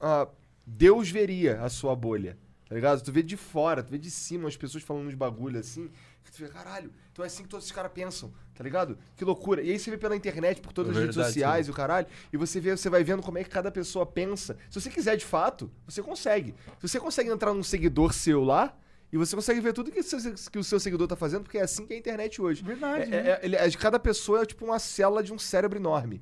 ah, 0.00 0.28
Deus 0.66 1.10
veria 1.10 1.60
a 1.60 1.68
sua 1.68 1.94
bolha. 1.94 2.38
Tá 2.68 2.74
ligado? 2.74 3.00
Tu 3.00 3.12
vê 3.12 3.22
de 3.22 3.36
fora, 3.36 3.82
tu 3.82 3.90
vê 3.90 3.98
de 3.98 4.10
cima 4.10 4.48
as 4.48 4.56
pessoas 4.56 4.82
falando 4.82 5.06
uns 5.06 5.14
bagulho 5.14 5.58
assim. 5.58 5.88
Tu 6.32 6.42
vê, 6.42 6.48
caralho, 6.48 6.92
então 7.12 7.24
é 7.24 7.28
assim 7.28 7.44
que 7.44 7.48
todos 7.48 7.64
esses 7.64 7.74
caras 7.74 7.92
pensam, 7.92 8.32
tá 8.52 8.64
ligado? 8.64 8.98
Que 9.16 9.24
loucura. 9.24 9.62
E 9.62 9.70
aí 9.70 9.78
você 9.78 9.90
vê 9.92 9.96
pela 9.96 10.16
internet, 10.16 10.60
por 10.60 10.72
todas 10.72 10.90
É 10.90 10.92
as 10.92 10.98
redes 10.98 11.16
verdade, 11.16 11.32
sociais 11.32 11.68
e 11.68 11.70
o 11.70 11.74
caralho, 11.74 12.06
e 12.32 12.36
você 12.36 12.60
vê, 12.60 12.76
você 12.76 12.90
vai 12.90 13.04
vendo 13.04 13.22
como 13.22 13.38
é 13.38 13.44
que 13.44 13.50
cada 13.50 13.70
pessoa 13.70 14.04
pensa. 14.04 14.56
Se 14.68 14.80
você 14.80 14.90
quiser 14.90 15.16
de 15.16 15.24
fato, 15.24 15.70
você 15.86 16.02
consegue. 16.02 16.54
Se 16.80 16.88
você 16.88 16.98
consegue 16.98 17.30
entrar 17.30 17.54
num 17.54 17.62
seguidor 17.62 18.12
seu 18.12 18.42
lá, 18.42 18.76
e 19.12 19.16
você 19.16 19.34
consegue 19.36 19.60
ver 19.60 19.72
tudo 19.72 19.90
que, 19.90 20.02
seu- 20.02 20.18
que 20.50 20.58
o 20.58 20.64
seu 20.64 20.78
seguidor 20.80 21.06
tá 21.06 21.16
fazendo, 21.16 21.42
porque 21.44 21.58
é 21.58 21.62
assim 21.62 21.86
que 21.86 21.92
é 21.92 21.96
a 21.96 21.98
internet 21.98 22.40
hoje. 22.42 22.62
Verdade, 22.62 23.04
É- 23.04 23.06
né? 23.22 23.30
é- 23.30 23.40
ele- 23.42 23.56
é- 23.56 23.70
cada 23.72 23.98
pessoa 23.98 24.42
é 24.42 24.46
tipo 24.46 24.64
uma 24.64 24.78
célula 24.78 25.22
de 25.22 25.32
um 25.32 25.38
cérebro 25.38 25.78
enorme. 25.78 26.20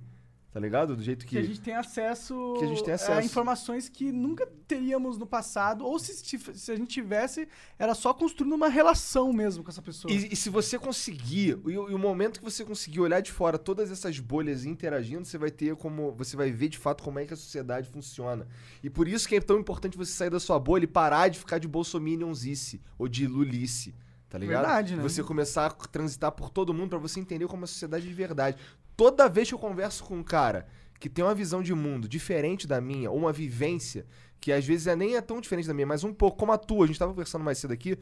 Tá 0.55 0.61
ligado? 0.61 0.95
Do 0.95 1.03
jeito 1.03 1.27
que. 1.27 1.31
Que 1.35 1.39
a 1.39 1.43
gente 1.43 1.61
tem 1.61 1.75
acesso, 1.75 2.55
Que 2.61 2.65
a 2.65 2.69
gente 2.69 2.85
tem 2.85 2.93
a 2.93 2.95
acesso. 2.95 3.27
informações 3.27 3.89
que 3.89 4.13
nunca 4.13 4.47
teríamos 4.69 5.19
no 5.19 5.27
passado, 5.27 5.85
ou 5.85 5.99
se, 5.99 6.15
se 6.15 6.71
a 6.71 6.77
gente 6.77 6.87
tivesse, 6.95 7.49
era 7.77 7.93
só 7.93 8.15
construindo 8.15 8.53
uma 8.55 8.69
relação 8.69 9.33
mesmo 9.33 9.65
com 9.65 9.71
essa 9.71 9.83
pessoa. 9.83 10.15
E, 10.15 10.33
e 10.33 10.37
se 10.37 10.49
você 10.51 10.79
conseguir, 10.79 11.59
e, 11.67 11.77
o- 11.77 11.91
e 11.91 11.95
o 11.95 11.99
momento 11.99 12.39
que 12.39 12.45
você 12.45 12.65
conseguir 12.65 13.01
olhar 13.01 13.19
de 13.21 13.33
fora 13.33 13.59
todas 13.59 13.91
essas 13.91 14.21
bolhas 14.21 14.65
interagindo, 14.65 15.25
você 15.25 15.37
vai 15.37 15.51
ter 15.51 15.75
como. 15.75 16.13
Você 16.13 16.37
vai 16.37 16.53
ver 16.53 16.69
de 16.69 16.79
fato 16.79 17.03
como 17.03 17.19
é 17.19 17.27
que 17.27 17.35
a 17.35 17.37
sociedade 17.37 17.89
funciona. 17.89 18.47
E 18.81 18.89
por 18.89 19.09
isso 19.09 19.27
que 19.29 19.35
é 19.35 19.41
tão 19.41 19.59
importante 19.59 19.97
você 19.99 20.13
sair 20.13 20.31
da 20.31 20.39
sua 20.39 20.61
bolha 20.61 20.85
e 20.85 20.87
parar 20.87 21.27
de 21.27 21.39
ficar 21.41 21.59
de 21.59 21.67
bolsominionzice 21.67 22.81
ou 22.97 23.09
de 23.09 23.27
lulice. 23.27 23.93
Tá 24.29 24.39
ligado? 24.39 24.63
Verdade, 24.65 24.97
né? 24.97 25.03
Você 25.03 25.23
começar 25.23 25.67
a 25.67 25.71
transitar 25.71 26.33
por 26.33 26.51
todo 26.51 26.75
mundo 26.75 26.91
pra 26.91 26.99
você 26.99 27.21
entender 27.21 27.47
como 27.47 27.63
é 27.63 27.65
a 27.65 27.69
sociedade 27.69 28.07
de 28.07 28.13
verdade. 28.13 28.57
Toda 28.97 29.29
vez 29.29 29.49
que 29.49 29.55
eu 29.55 29.59
converso 29.59 30.05
com 30.05 30.17
um 30.17 30.23
cara 30.23 30.67
que 30.99 31.09
tem 31.09 31.25
uma 31.25 31.35
visão 31.35 31.63
de 31.63 31.75
mundo 31.75 32.09
diferente 32.09 32.67
da 32.67 32.81
minha, 32.81 33.11
ou 33.11 33.19
uma 33.19 33.33
vivência 33.33 34.07
que 34.41 34.53
às 34.53 34.65
vezes 34.65 34.87
é, 34.87 34.95
nem 34.95 35.17
é 35.17 35.21
tão 35.21 35.41
diferente 35.41 35.67
da 35.67 35.73
minha, 35.73 35.87
mas 35.87 36.05
um 36.05 36.13
pouco 36.13 36.37
como 36.37 36.53
a 36.53 36.59
tua, 36.59 36.85
a 36.85 36.87
gente 36.87 36.99
tava 36.99 37.13
conversando 37.13 37.43
mais 37.43 37.57
cedo 37.57 37.73
aqui, 37.73 37.99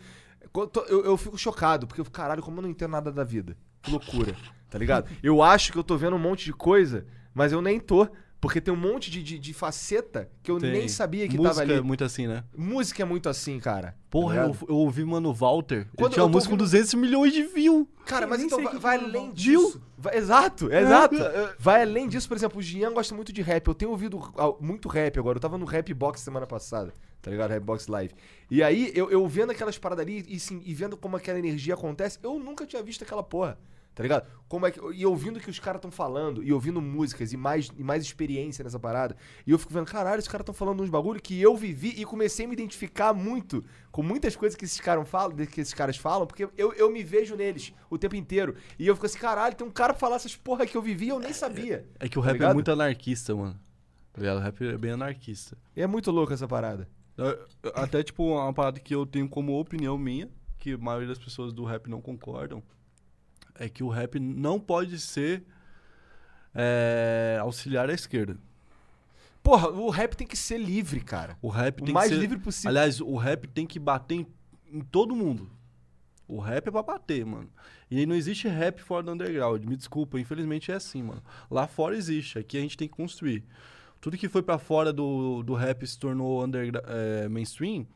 eu, 0.89 1.05
eu 1.05 1.17
fico 1.17 1.39
chocado, 1.39 1.87
porque 1.87 2.01
eu 2.01 2.05
fico, 2.05 2.17
caralho, 2.17 2.43
como 2.43 2.59
eu 2.59 2.63
não 2.63 2.69
entendo 2.69 2.91
nada 2.91 3.13
da 3.13 3.23
vida. 3.23 3.57
Que 3.81 3.91
loucura, 3.93 4.35
tá 4.69 4.77
ligado? 4.77 5.09
Eu 5.23 5.41
acho 5.41 5.71
que 5.71 5.79
eu 5.79 5.85
tô 5.85 5.97
vendo 5.97 6.17
um 6.17 6.19
monte 6.19 6.45
de 6.45 6.53
coisa, 6.53 7.07
mas 7.33 7.53
eu 7.53 7.63
nem 7.63 7.79
tô, 7.79 8.09
porque 8.43 8.61
tem 8.61 8.75
um 8.75 8.77
monte 8.77 9.09
de, 9.09 9.23
de, 9.23 9.39
de 9.39 9.55
faceta 9.55 10.29
que 10.43 10.51
eu 10.51 10.59
Tem. 10.59 10.73
nem 10.73 10.89
sabia 10.89 11.29
que 11.29 11.37
Música 11.37 11.55
tava 11.55 11.61
ali. 11.63 11.75
é 11.75 11.81
muito 11.81 12.03
assim, 12.03 12.27
né? 12.27 12.43
Música 12.59 13.01
é 13.01 13.07
muito 13.07 13.29
assim, 13.29 13.61
cara. 13.61 13.97
Porra, 14.11 14.35
tá 14.35 14.43
eu, 14.49 14.57
eu 14.69 14.75
ouvi 14.75 15.05
Mano 15.05 15.33
Walter. 15.33 15.87
Quando 15.97 16.09
ele 16.09 16.15
tinha 16.15 16.23
eu 16.23 16.27
uma 16.27 16.33
música 16.33 16.51
com 16.51 16.61
ouvindo- 16.61 16.71
200 16.71 16.95
milhões 16.95 17.33
de 17.33 17.45
views. 17.45 17.87
Cara, 18.05 18.27
Eu 18.27 18.29
mas 18.31 18.43
então 18.43 18.61
vai, 18.61 18.73
que 18.75 18.79
vai 18.81 18.97
é 18.97 19.01
além 19.01 19.31
disso. 19.31 19.81
Vai- 19.97 20.17
exato, 20.19 20.73
exato. 20.73 21.15
Vai 21.57 21.83
além 21.83 22.09
disso, 22.09 22.27
por 22.27 22.37
exemplo, 22.37 22.59
o 22.59 22.63
Gian 22.63 22.93
gosta 22.93 23.15
muito 23.15 23.33
de 23.33 23.41
rap. 23.43 23.65
Eu 23.69 23.75
tenho 23.75 23.93
ouvido 23.93 24.21
ah, 24.37 24.53
muito 24.61 24.89
rap 24.89 25.17
agora. 25.21 25.37
Eu 25.37 25.41
tava 25.41 25.57
no 25.57 25.65
Rap 25.65 25.95
Box 25.95 26.21
semana 26.21 26.45
passada, 26.45 26.93
tá 27.23 27.31
ligado? 27.31 27.51
Rap 27.51 27.63
Box 27.63 27.87
Live. 27.87 28.13
E 28.51 28.61
aí, 28.61 28.91
eu, 28.93 29.09
eu 29.09 29.25
vendo 29.29 29.53
aquelas 29.53 29.79
paradas 29.79 30.05
ali 30.05 30.25
e, 30.27 30.41
sim, 30.41 30.61
e 30.65 30.75
vendo 30.75 30.97
como 30.97 31.17
aquela 31.17 31.39
energia 31.39 31.75
acontece, 31.75 32.19
eu 32.25 32.41
nunca 32.41 32.67
tinha 32.67 32.83
visto 32.83 33.05
aquela 33.05 33.23
porra. 33.23 33.57
Tá 33.95 34.03
ligado? 34.03 34.27
Como 34.49 34.67
é 34.67 34.71
que, 34.71 34.81
e 34.95 35.05
ouvindo 35.05 35.37
o 35.37 35.41
que 35.41 35.51
os 35.51 35.59
caras 35.59 35.79
estão 35.79 35.91
falando, 35.91 36.43
e 36.43 36.51
ouvindo 36.51 36.81
músicas 36.81 37.33
e 37.33 37.37
mais, 37.37 37.71
e 37.77 37.85
mais 37.85 38.03
experiência 38.03 38.63
nessa 38.65 38.79
parada, 38.79 39.15
e 39.47 39.51
eu 39.51 39.59
fico 39.59 39.73
vendo, 39.73 39.85
caralho, 39.87 40.19
esses 40.19 40.29
caras 40.31 40.43
estão 40.43 40.55
falando 40.55 40.83
uns 40.83 40.89
bagulho 40.89 41.21
que 41.21 41.39
eu 41.41 41.55
vivi 41.57 41.95
e 42.01 42.05
comecei 42.07 42.47
a 42.47 42.49
me 42.49 42.55
identificar 42.55 43.13
muito 43.13 43.63
com 43.91 44.03
muitas 44.03 44.35
coisas 44.35 44.57
que 44.57 44.65
esses 44.65 44.81
caras 44.81 45.07
falam, 45.09 45.37
que 45.37 45.61
esses 45.61 45.75
caras 45.75 45.97
falam, 45.99 46.27
porque 46.27 46.49
eu, 46.57 46.73
eu 46.73 46.91
me 46.91 47.03
vejo 47.03 47.37
neles 47.37 47.73
o 47.91 47.99
tempo 47.99 48.17
inteiro. 48.17 48.57
E 48.79 48.87
eu 48.87 48.95
fico 48.95 49.05
assim, 49.07 49.19
caralho, 49.19 49.55
tem 49.55 49.67
um 49.67 49.71
cara 49.71 49.93
pra 49.93 50.01
falar 50.01 50.17
essas 50.17 50.35
porra 50.35 50.65
que 50.67 50.75
eu 50.77 50.81
vivi 50.83 51.07
e 51.07 51.09
eu 51.11 51.19
nem 51.19 51.33
sabia. 51.35 51.87
É 52.01 52.09
que 52.09 52.19
o 52.19 52.23
Tá 52.23 52.29
rap 52.29 52.37
é 52.37 52.39
ligado? 52.39 52.55
muito 52.55 52.71
anarquista, 52.73 53.35
mano. 53.37 53.61
Tá 54.13 54.21
ligado? 54.21 54.39
O 54.39 54.41
rap 54.41 54.63
é 54.67 54.79
bem 54.79 54.93
anarquista. 54.93 55.57
E 55.77 55.83
é 55.83 55.87
muito 55.87 56.11
louco 56.11 56.33
essa 56.33 56.49
parada. 56.49 56.89
Até, 57.75 58.03
tipo, 58.03 58.25
uma 58.25 58.53
parada 58.53 58.81
que 58.81 58.95
eu 58.95 59.05
tenho 59.07 59.29
como 59.29 59.59
opinião 59.59 59.97
minha, 59.99 60.29
que 60.59 60.73
a 60.73 60.79
maioria 60.79 61.09
das 61.09 61.19
pessoas 61.19 61.53
do 61.53 61.65
rap 61.65 61.89
não 61.89 62.01
concordam, 62.01 62.63
é 63.59 63.69
que 63.69 63.83
o 63.83 63.89
rap 63.89 64.19
não 64.19 64.59
pode 64.59 64.99
ser 64.99 65.45
é, 66.55 67.39
auxiliar 67.41 67.89
à 67.89 67.93
esquerda. 67.93 68.37
Porra, 69.43 69.69
o 69.71 69.91
rap 69.91 70.15
tem 70.17 70.27
que 70.27 70.37
ser 70.37 70.59
livre, 70.59 71.01
cara. 71.01 71.37
O 71.43 71.49
rap 71.49 71.81
O 71.81 71.85
tem 71.85 71.93
mais 71.95 72.09
que 72.09 72.15
ser... 72.15 72.21
livre 72.21 72.39
possível. 72.39 72.71
Aliás, 72.71 73.01
o 73.01 73.17
rap 73.17 73.49
tem 73.49 73.67
que 73.67 73.79
bater 73.79 74.15
em, 74.17 74.27
em 74.73 74.81
todo 74.81 75.17
mundo. 75.17 75.51
O 76.29 76.39
rap 76.39 76.69
é 76.69 76.71
pra 76.71 76.83
bater, 76.83 77.27
mano. 77.27 77.51
E 77.91 77.99
aí 77.99 78.07
não 78.07 78.15
existe 78.15 78.47
rap 78.49 78.81
fora 78.81 79.03
do 79.03 79.13
underground. 79.13 79.65
Me 79.65 79.77
desculpa, 79.77 80.19
infelizmente 80.19 80.71
é 80.71 80.75
assim, 80.77 81.03
mano. 81.03 81.23
Lá 81.51 81.67
fora 81.67 81.97
existe, 81.97 82.39
aqui 82.39 82.57
a 82.57 82.61
gente 82.61 82.77
tem 82.77 82.89
que 82.89 82.95
construir. 82.95 83.45
Tudo 84.01 84.17
que 84.17 84.29
foi 84.29 84.43
pra 84.43 84.59
fora 84.59 84.93
do, 84.93 85.43
do 85.43 85.55
rap 85.55 85.87
se 85.87 85.99
tornou 85.99 86.43
undergra- 86.45 86.85
é, 86.87 87.29
mainstream, 87.29 87.87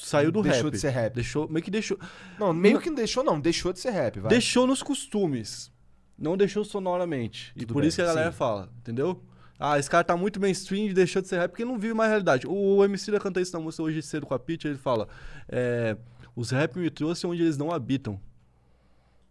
saiu 0.00 0.32
do 0.32 0.42
Deixou 0.42 0.64
rap. 0.64 0.72
de 0.72 0.78
ser 0.78 0.90
rap. 0.90 1.14
Deixou, 1.14 1.48
meio 1.48 1.64
que 1.64 1.70
deixou. 1.70 1.98
Não, 2.38 2.52
meio 2.52 2.80
que 2.80 2.88
não 2.88 2.96
deixou, 2.96 3.22
não. 3.22 3.40
Deixou 3.40 3.72
de 3.72 3.80
ser 3.80 3.90
rap, 3.90 4.20
vai. 4.20 4.30
Deixou 4.30 4.66
nos 4.66 4.82
costumes. 4.82 5.70
Não 6.18 6.36
deixou 6.36 6.64
sonoramente. 6.64 7.52
e 7.56 7.60
Tudo 7.60 7.74
por 7.74 7.80
bem, 7.80 7.88
isso 7.88 7.96
que 7.96 8.02
a 8.02 8.06
galera 8.06 8.30
sim. 8.32 8.36
fala, 8.38 8.70
entendeu? 8.78 9.22
Ah, 9.58 9.78
esse 9.78 9.88
cara 9.90 10.02
tá 10.02 10.16
muito 10.16 10.40
mainstream 10.40 10.86
e 10.86 10.94
deixou 10.94 11.20
de 11.22 11.28
ser 11.28 11.38
rap 11.38 11.50
porque 11.50 11.64
não 11.64 11.78
vive 11.78 11.94
mais 11.94 12.08
a 12.08 12.12
realidade. 12.12 12.46
O 12.48 12.82
MC 12.84 13.10
da 13.12 13.20
canta 13.20 13.40
isso 13.40 13.52
na 13.56 13.62
música 13.62 13.82
hoje 13.82 14.02
cedo 14.02 14.26
com 14.26 14.34
a 14.34 14.38
Pitch, 14.38 14.64
ele 14.64 14.76
fala: 14.78 15.08
é, 15.48 15.96
os 16.34 16.50
rap 16.50 16.76
me 16.78 16.90
trouxe 16.90 17.26
onde 17.26 17.42
eles 17.42 17.56
não 17.56 17.70
habitam. 17.70 18.20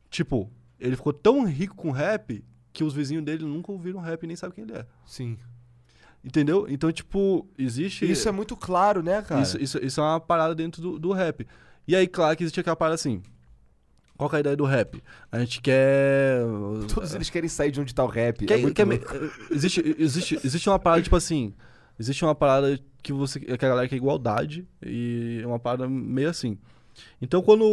Tipo, 0.09 0.51
ele 0.79 0.95
ficou 0.95 1.13
tão 1.13 1.43
rico 1.45 1.75
com 1.75 1.91
rap 1.91 2.43
que 2.73 2.83
os 2.83 2.93
vizinhos 2.93 3.23
dele 3.23 3.43
nunca 3.43 3.71
ouviram 3.71 3.99
rap 3.99 4.23
e 4.23 4.27
nem 4.27 4.35
sabem 4.35 4.55
quem 4.55 4.63
ele 4.63 4.73
é. 4.73 4.85
Sim. 5.05 5.37
Entendeu? 6.23 6.67
Então, 6.69 6.91
tipo, 6.91 7.47
existe. 7.57 8.09
Isso 8.09 8.29
é 8.29 8.31
muito 8.31 8.55
claro, 8.55 9.01
né, 9.01 9.21
cara? 9.23 9.41
Isso, 9.41 9.57
isso, 9.61 9.77
isso 9.83 9.99
é 9.99 10.03
uma 10.03 10.19
parada 10.19 10.53
dentro 10.53 10.81
do, 10.81 10.99
do 10.99 11.11
rap. 11.11 11.47
E 11.87 11.95
aí, 11.95 12.07
claro 12.07 12.37
que 12.37 12.43
existe 12.43 12.59
aquela 12.59 12.75
parada 12.75 12.95
assim. 12.95 13.21
Qual 14.15 14.29
que 14.29 14.35
é 14.35 14.37
a 14.37 14.39
ideia 14.41 14.55
do 14.55 14.65
rap? 14.65 15.01
A 15.31 15.39
gente 15.39 15.59
quer. 15.61 16.41
Todos 16.93 17.15
eles 17.15 17.29
querem 17.31 17.49
sair 17.49 17.71
de 17.71 17.81
onde 17.81 17.93
tá 17.95 18.03
o 18.03 18.07
rap. 18.07 18.45
quer- 18.45 18.59
é 18.63 18.71
quer- 18.71 18.85
louco. 18.85 19.05
existe, 19.49 19.95
existe, 19.97 20.39
existe 20.43 20.69
uma 20.69 20.77
parada, 20.77 21.01
tipo 21.01 21.15
assim. 21.15 21.53
Existe 21.99 22.23
uma 22.23 22.35
parada 22.35 22.79
que 23.01 23.11
você. 23.11 23.39
que 23.39 23.51
a 23.51 23.57
galera 23.57 23.87
quer 23.87 23.95
igualdade. 23.95 24.67
E 24.85 25.39
é 25.43 25.47
uma 25.47 25.57
parada 25.59 25.89
meio 25.89 26.29
assim. 26.29 26.55
Então, 27.19 27.41
quando 27.41 27.63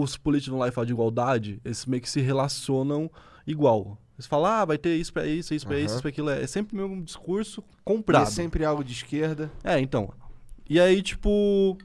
os 0.00 0.16
políticos 0.16 0.52
vão 0.52 0.60
lá 0.60 0.68
e 0.68 0.72
falam 0.72 0.86
de 0.86 0.92
igualdade, 0.92 1.60
eles 1.64 1.84
meio 1.84 2.00
que 2.02 2.08
se 2.08 2.20
relacionam 2.20 3.10
igual. 3.46 3.98
Eles 4.20 4.26
falam, 4.26 4.52
ah, 4.52 4.64
vai 4.66 4.76
ter 4.76 4.94
isso 4.96 5.10
pra 5.14 5.26
isso, 5.26 5.54
isso 5.54 5.66
pra 5.66 5.76
isso, 5.78 5.86
Aham. 5.86 5.94
isso 5.94 6.02
pra 6.02 6.08
aquilo. 6.10 6.28
É 6.28 6.46
sempre 6.46 6.76
o 6.76 6.78
mesmo 6.78 7.02
discurso 7.02 7.64
E 7.72 7.82
comprado. 7.82 8.24
é 8.24 8.26
sempre 8.30 8.66
algo 8.66 8.84
de 8.84 8.92
esquerda. 8.92 9.50
É, 9.64 9.80
então. 9.80 10.12
E 10.68 10.78
aí, 10.78 11.00
tipo. 11.00 11.78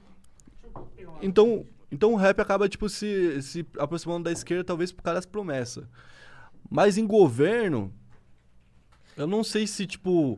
Então, 1.22 1.66
então 1.90 2.12
o 2.12 2.18
rap 2.18 2.38
acaba, 2.42 2.68
tipo, 2.68 2.90
se, 2.90 3.42
se 3.42 3.66
aproximando 3.80 4.26
da 4.26 4.34
esquerda, 4.34 4.66
talvez 4.66 4.92
por 4.92 5.02
causa 5.02 5.16
das 5.20 5.26
promessas. 5.26 5.86
Mas 6.70 6.98
em 6.98 7.08
governo, 7.08 7.90
eu 9.16 9.26
não 9.26 9.42
sei 9.42 9.66
se, 9.66 9.88
tipo, 9.88 10.38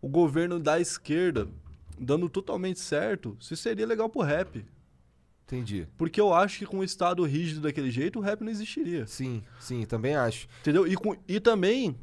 o 0.00 0.08
governo 0.08 0.58
da 0.58 0.80
esquerda, 0.80 1.46
dando 1.98 2.26
totalmente 2.26 2.80
certo, 2.80 3.36
se 3.38 3.54
seria 3.54 3.86
legal 3.86 4.08
pro 4.08 4.22
rap. 4.22 4.64
Entendi. 5.52 5.86
Porque 5.98 6.18
eu 6.18 6.32
acho 6.32 6.60
que 6.60 6.66
com 6.66 6.78
o 6.78 6.84
estado 6.84 7.22
rígido 7.24 7.60
daquele 7.60 7.90
jeito, 7.90 8.18
o 8.18 8.22
rap 8.22 8.40
não 8.40 8.50
existiria. 8.50 9.06
Sim, 9.06 9.42
sim, 9.60 9.84
também 9.84 10.16
acho. 10.16 10.48
Entendeu? 10.60 10.86
E, 10.86 10.96
com, 10.96 11.14
e 11.28 11.38
também, 11.38 11.94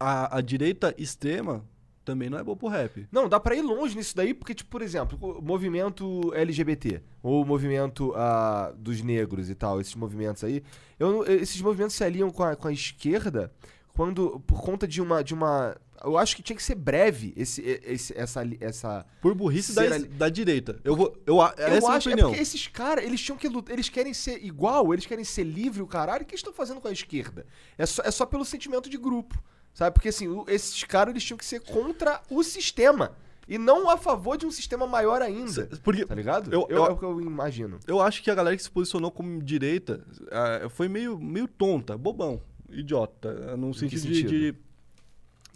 a, 0.00 0.38
a 0.38 0.40
direita 0.40 0.94
extrema 0.96 1.62
também 2.02 2.30
não 2.30 2.38
é 2.38 2.44
boa 2.44 2.56
pro 2.56 2.68
rap. 2.68 3.06
Não, 3.12 3.28
dá 3.28 3.38
pra 3.38 3.54
ir 3.54 3.60
longe 3.62 3.94
nisso 3.94 4.16
daí, 4.16 4.32
porque, 4.32 4.54
tipo, 4.54 4.70
por 4.70 4.80
exemplo, 4.80 5.18
o 5.20 5.42
movimento 5.42 6.32
LGBT, 6.32 7.02
ou 7.22 7.42
o 7.42 7.46
movimento 7.46 8.14
ah, 8.16 8.72
dos 8.78 9.02
negros 9.02 9.50
e 9.50 9.54
tal, 9.54 9.80
esses 9.80 9.94
movimentos 9.94 10.42
aí, 10.42 10.62
eu, 10.98 11.24
esses 11.24 11.60
movimentos 11.60 11.96
se 11.96 12.04
aliam 12.04 12.30
com 12.30 12.42
a, 12.42 12.56
com 12.56 12.68
a 12.68 12.72
esquerda 12.72 13.52
quando, 13.92 14.40
por 14.46 14.62
conta 14.62 14.88
de 14.88 15.02
uma, 15.02 15.22
de 15.22 15.34
uma... 15.34 15.76
Eu 16.04 16.16
acho 16.18 16.36
que 16.36 16.42
tinha 16.42 16.56
que 16.56 16.62
ser 16.62 16.74
breve 16.74 17.32
esse, 17.36 17.62
esse, 17.84 18.16
essa, 18.16 18.42
essa... 18.60 19.06
Por 19.20 19.34
burrice 19.34 19.72
da, 19.74 19.82
ali- 19.82 20.08
da 20.08 20.28
direita. 20.28 20.78
Eu 20.84 20.94
vou. 20.96 21.16
Eu, 21.26 21.40
a- 21.40 21.54
essa 21.56 21.86
eu 21.86 21.90
é 21.90 21.92
a 21.92 21.96
acho, 21.96 22.08
é 22.08 22.12
opinião. 22.12 22.28
porque 22.30 22.42
esses 22.42 22.66
caras, 22.68 23.04
eles 23.04 23.20
tinham 23.20 23.36
que 23.38 23.48
lutar, 23.48 23.72
eles 23.74 23.88
querem 23.88 24.12
ser 24.14 24.44
igual, 24.44 24.92
eles 24.92 25.06
querem 25.06 25.24
ser 25.24 25.44
livre, 25.44 25.82
o 25.82 25.86
caralho, 25.86 26.22
o 26.22 26.26
que 26.26 26.32
eles 26.34 26.40
estão 26.40 26.52
fazendo 26.52 26.80
com 26.80 26.88
a 26.88 26.92
esquerda? 26.92 27.46
É 27.78 27.86
só, 27.86 28.02
é 28.04 28.10
só 28.10 28.24
pelo 28.26 28.44
sentimento 28.44 28.88
de 28.90 28.96
grupo, 28.98 29.42
sabe? 29.74 29.94
Porque 29.94 30.08
assim, 30.08 30.26
esses 30.48 30.84
caras, 30.84 31.12
eles 31.12 31.24
tinham 31.24 31.38
que 31.38 31.44
ser 31.46 31.60
contra 31.60 32.20
o 32.30 32.42
sistema, 32.42 33.16
e 33.48 33.58
não 33.58 33.88
a 33.88 33.96
favor 33.96 34.36
de 34.36 34.44
um 34.44 34.50
sistema 34.50 34.86
maior 34.86 35.22
ainda, 35.22 35.68
Porque 35.82 36.04
tá 36.04 36.14
ligado? 36.14 36.52
Eu- 36.52 36.66
Eu, 36.68 36.76
eu- 36.78 36.84
é 36.86 36.90
o 36.90 36.96
que 36.96 37.04
eu 37.04 37.20
imagino. 37.20 37.78
eu 37.86 38.00
acho 38.00 38.22
que 38.22 38.30
a 38.30 38.34
galera 38.34 38.56
que 38.56 38.62
se 38.62 38.70
posicionou 38.70 39.10
como 39.10 39.40
direita 39.42 40.04
ah, 40.32 40.68
foi 40.68 40.88
meio, 40.88 41.18
meio 41.18 41.46
tonta, 41.46 41.96
bobão, 41.96 42.42
idiota. 42.68 43.56
No 43.56 43.72
sentido, 43.72 44.00
de- 44.02 44.06
sentido? 44.08 44.28
De, 44.28 44.54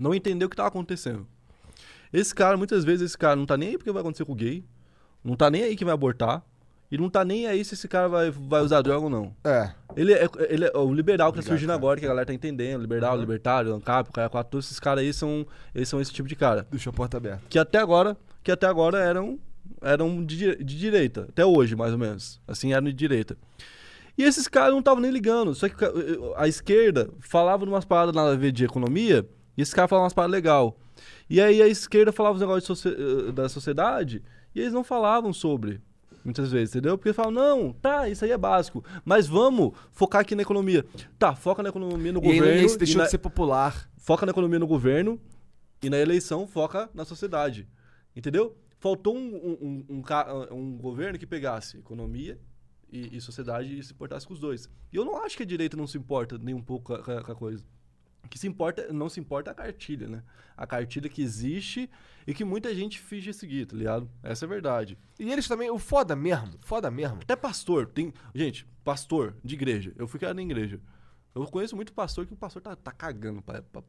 não 0.01 0.14
entender 0.14 0.44
o 0.44 0.48
que 0.48 0.57
tava 0.57 0.68
acontecendo. 0.68 1.26
Esse 2.12 2.34
cara, 2.34 2.57
muitas 2.57 2.84
vezes, 2.84 3.03
esse 3.07 3.18
cara 3.18 3.36
não 3.36 3.46
tá 3.46 3.57
nem 3.57 3.68
aí 3.68 3.78
porque 3.78 3.92
vai 3.92 4.01
acontecer 4.01 4.24
com 4.24 4.32
o 4.32 4.34
gay, 4.34 4.64
não 5.22 5.36
tá 5.36 5.48
nem 5.51 5.62
aí 5.62 5.76
que 5.76 5.84
vai 5.84 5.94
abortar, 5.94 6.42
e 6.90 6.98
não 6.98 7.09
tá 7.09 7.24
nem 7.24 7.46
aí 7.46 7.64
se 7.64 7.74
esse 7.74 7.86
cara 7.86 8.09
vai, 8.09 8.30
vai 8.32 8.62
usar 8.62 8.82
droga 8.82 9.05
ou 9.05 9.11
não. 9.11 9.32
É, 9.44 9.70
Ele 9.94 10.12
é, 10.12 10.28
ele 10.48 10.64
é 10.64 10.76
o 10.76 10.92
liberal 10.92 11.30
que 11.30 11.36
tá 11.36 11.40
Obrigado, 11.40 11.44
surgindo 11.46 11.68
cara. 11.68 11.78
agora, 11.78 12.01
que 12.01 12.05
a 12.05 12.09
galera 12.09 12.26
tá 12.26 12.34
entendendo. 12.34 12.80
Liberal, 12.80 13.16
libertário, 13.16 13.72
ANCAP, 13.74 14.09
o 14.09 14.12
cara 14.12 14.28
quatro, 14.28 14.51
todos 14.51 14.66
esses 14.66 14.80
caras 14.80 15.05
aí 15.05 15.12
são, 15.12 15.46
eles 15.72 15.88
são 15.88 16.01
esse 16.01 16.12
tipo 16.12 16.28
de 16.28 16.34
cara. 16.34 16.66
deixa 16.68 16.90
a 16.90 16.92
porta 16.92 17.16
aberta. 17.16 17.42
que 17.48 17.59
até 17.61 17.78
agora, 17.78 18.16
que 18.42 18.51
até 18.51 18.66
agora 18.66 18.98
eram, 18.98 19.38
eram 19.80 20.24
de, 20.24 20.57
de 20.57 20.76
direita, 20.78 21.26
até 21.28 21.46
hoje 21.46 21.76
mais 21.76 21.92
ou 21.92 21.98
menos, 21.98 22.40
assim 22.48 22.72
eram 22.72 22.86
de 22.86 22.92
direita. 22.92 23.38
E 24.18 24.24
esses 24.24 24.48
caras 24.48 24.72
não 24.72 24.80
estavam 24.80 25.01
nem 25.01 25.12
ligando, 25.12 25.55
só 25.55 25.68
que 25.68 25.76
ca- 25.76 25.92
a 26.36 26.48
esquerda 26.48 27.09
falava 27.20 27.64
de 27.64 27.70
umas 27.70 27.84
paradas 27.84 28.12
nada 28.14 28.32
a 28.32 28.36
ver 28.36 28.51
de 28.51 28.64
economia, 28.64 29.24
e 29.57 29.62
esses 29.62 29.74
caras 29.74 29.88
falavam 29.90 30.05
umas 30.05 30.12
paradas 30.12 30.32
legal. 30.32 30.78
E 31.28 31.40
aí 31.40 31.62
a 31.62 31.66
esquerda 31.68 32.12
falava 32.12 32.34
os 32.34 32.40
negócios 32.40 32.86
eh, 32.86 33.32
da 33.32 33.48
sociedade, 33.48 34.22
e 34.55 34.61
eles 34.61 34.72
não 34.72 34.82
falavam 34.84 35.32
sobre, 35.32 35.80
muitas 36.24 36.51
vezes, 36.51 36.74
entendeu? 36.74 36.98
Porque 36.98 37.12
falavam, 37.12 37.32
não, 37.34 37.72
tá, 37.72 38.09
isso 38.09 38.24
aí 38.24 38.30
é 38.32 38.38
básico, 38.38 38.84
mas 39.05 39.26
vamos 39.26 39.72
focar 39.92 40.20
aqui 40.22 40.34
na 40.34 40.42
economia. 40.42 40.84
Tá, 41.18 41.34
foca 41.34 41.62
na 41.62 41.68
economia 41.68 42.12
no 42.12 42.18
E 42.18 42.22
governo, 42.22 42.46
e 42.46 42.51
aí 42.51 42.64
isso 42.64 42.74
e 42.74 42.78
deixou 42.78 42.98
na- 42.98 43.05
de 43.05 43.11
ser 43.11 43.18
popular. 43.18 43.88
foca 43.96 44.26
na 44.26 44.30
economia 44.30 44.59
no 44.59 44.66
governo 44.66 45.20
e 45.82 45.88
na 45.88 45.98
eleição 45.98 46.46
foca 46.46 46.90
na 46.92 47.05
sociedade. 47.05 47.66
Entendeu? 48.14 48.57
Faltou 48.78 49.14
um, 49.16 49.20
um, 49.20 49.84
um, 49.88 50.05
um 50.57 50.78
governo 50.78 51.18
que 51.18 51.26
pegasse 51.26 51.76
economia 51.78 52.38
e, 52.90 53.16
e 53.16 53.20
sociedade 53.20 53.78
e 53.78 53.82
se 53.82 53.92
importasse 53.92 54.26
com 54.26 54.32
os 54.34 54.40
dois. 54.40 54.68
E 54.92 54.96
eu 54.96 55.05
não 55.05 55.22
acho 55.22 55.36
que 55.36 55.42
a 55.42 55.46
direita 55.46 55.76
não 55.76 55.86
se 55.86 55.96
importa 55.96 56.36
nem 56.38 56.55
um 56.55 56.62
pouco 56.62 56.92
com 57.03 57.12
a, 57.12 57.22
com 57.22 57.32
a 57.32 57.34
coisa. 57.34 57.64
Que 58.29 58.39
se 58.39 58.47
importa, 58.47 58.93
não 58.93 59.09
se 59.09 59.18
importa 59.18 59.51
é 59.51 59.53
a 59.53 59.55
cartilha, 59.55 60.09
né? 60.09 60.23
A 60.57 60.66
cartilha 60.66 61.09
que 61.09 61.23
existe 61.23 61.89
e 62.27 62.35
que 62.35 62.45
muita 62.45 62.75
gente 62.75 62.99
finge 62.99 63.33
seguir, 63.33 63.66
tá 63.66 63.77
ligado? 63.77 64.11
Essa 64.23 64.45
é 64.45 64.47
a 64.47 64.49
verdade. 64.49 64.99
E 65.18 65.31
eles 65.31 65.49
também, 65.49 65.71
o 65.71 65.79
foda 65.79 66.14
mesmo, 66.14 66.55
foda 66.61 66.91
mesmo. 66.91 67.18
Até 67.23 67.35
pastor, 67.35 67.87
tem. 67.87 68.12
Gente, 68.35 68.66
pastor 68.85 69.35
de 69.43 69.55
igreja. 69.55 69.93
Eu 69.97 70.07
fui 70.07 70.18
criado 70.18 70.37
na 70.37 70.43
igreja. 70.43 70.81
Eu 71.35 71.45
conheço 71.47 71.77
muito 71.77 71.93
pastor 71.93 72.27
que 72.27 72.33
o 72.33 72.37
pastor 72.37 72.61
tá, 72.61 72.77
tá 72.77 72.93
cagando 72.93 73.41
pra, 73.41 73.62
pra, 73.62 73.83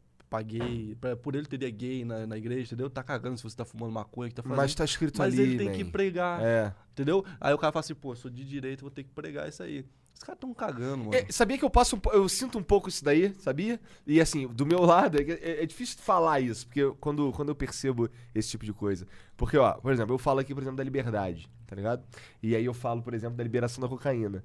Pra, 0.99 1.15
por 1.15 1.35
ele 1.35 1.45
teria 1.45 1.69
gay 1.69 2.05
na, 2.05 2.25
na 2.25 2.37
igreja, 2.37 2.63
entendeu? 2.63 2.89
Tá 2.89 3.03
cagando 3.03 3.35
se 3.37 3.43
você 3.43 3.55
tá 3.55 3.65
fumando 3.65 3.91
maconha, 3.91 4.29
que 4.29 4.35
tá 4.35 4.41
fazendo. 4.41 4.57
Mas 4.57 4.73
tá 4.73 4.85
escrito 4.85 5.17
Mas 5.19 5.33
ali, 5.33 5.43
ele 5.43 5.57
tem 5.57 5.67
man. 5.67 5.73
que 5.73 5.83
pregar, 5.83 6.41
É. 6.41 6.73
entendeu? 6.93 7.25
Aí 7.39 7.53
o 7.53 7.57
cara 7.57 7.73
fala 7.73 7.81
assim, 7.81 7.93
pô, 7.93 8.15
sou 8.15 8.31
de 8.31 8.45
direito, 8.45 8.81
vou 8.81 8.89
ter 8.91 9.03
que 9.03 9.09
pregar 9.09 9.49
isso 9.49 9.61
aí. 9.61 9.85
Os 10.15 10.23
caras 10.23 10.39
tão 10.39 10.53
cagando, 10.53 11.05
mano. 11.05 11.15
É, 11.15 11.25
sabia 11.31 11.57
que 11.57 11.65
eu 11.65 11.69
passo 11.69 11.99
eu 12.13 12.29
sinto 12.29 12.57
um 12.59 12.63
pouco 12.63 12.87
isso 12.87 13.03
daí, 13.03 13.33
sabia? 13.39 13.79
E 14.05 14.21
assim, 14.21 14.47
do 14.47 14.65
meu 14.65 14.79
lado, 14.85 15.19
é, 15.19 15.23
é- 15.23 15.63
é 15.63 15.65
difícil 15.65 15.97
falar 15.99 16.39
isso, 16.39 16.65
porque 16.67 16.79
eu- 16.81 16.95
quando, 16.95 17.31
quando 17.33 17.49
eu 17.49 17.55
percebo 17.55 18.07
esse 18.33 18.49
tipo 18.51 18.63
de 18.63 18.71
coisa. 18.71 19.05
Porque, 19.35 19.57
ó, 19.57 19.73
por 19.73 19.91
exemplo, 19.91 20.13
eu 20.13 20.19
falo 20.19 20.39
aqui, 20.39 20.53
por 20.53 20.61
exemplo, 20.61 20.77
da 20.77 20.83
liberdade, 20.83 21.49
tá 21.67 21.75
ligado? 21.75 22.03
E 22.41 22.55
aí 22.55 22.63
eu 22.63 22.73
falo, 22.73 23.01
por 23.01 23.13
exemplo, 23.13 23.35
da 23.35 23.43
liberação 23.43 23.81
da 23.81 23.87
cocaína. 23.89 24.43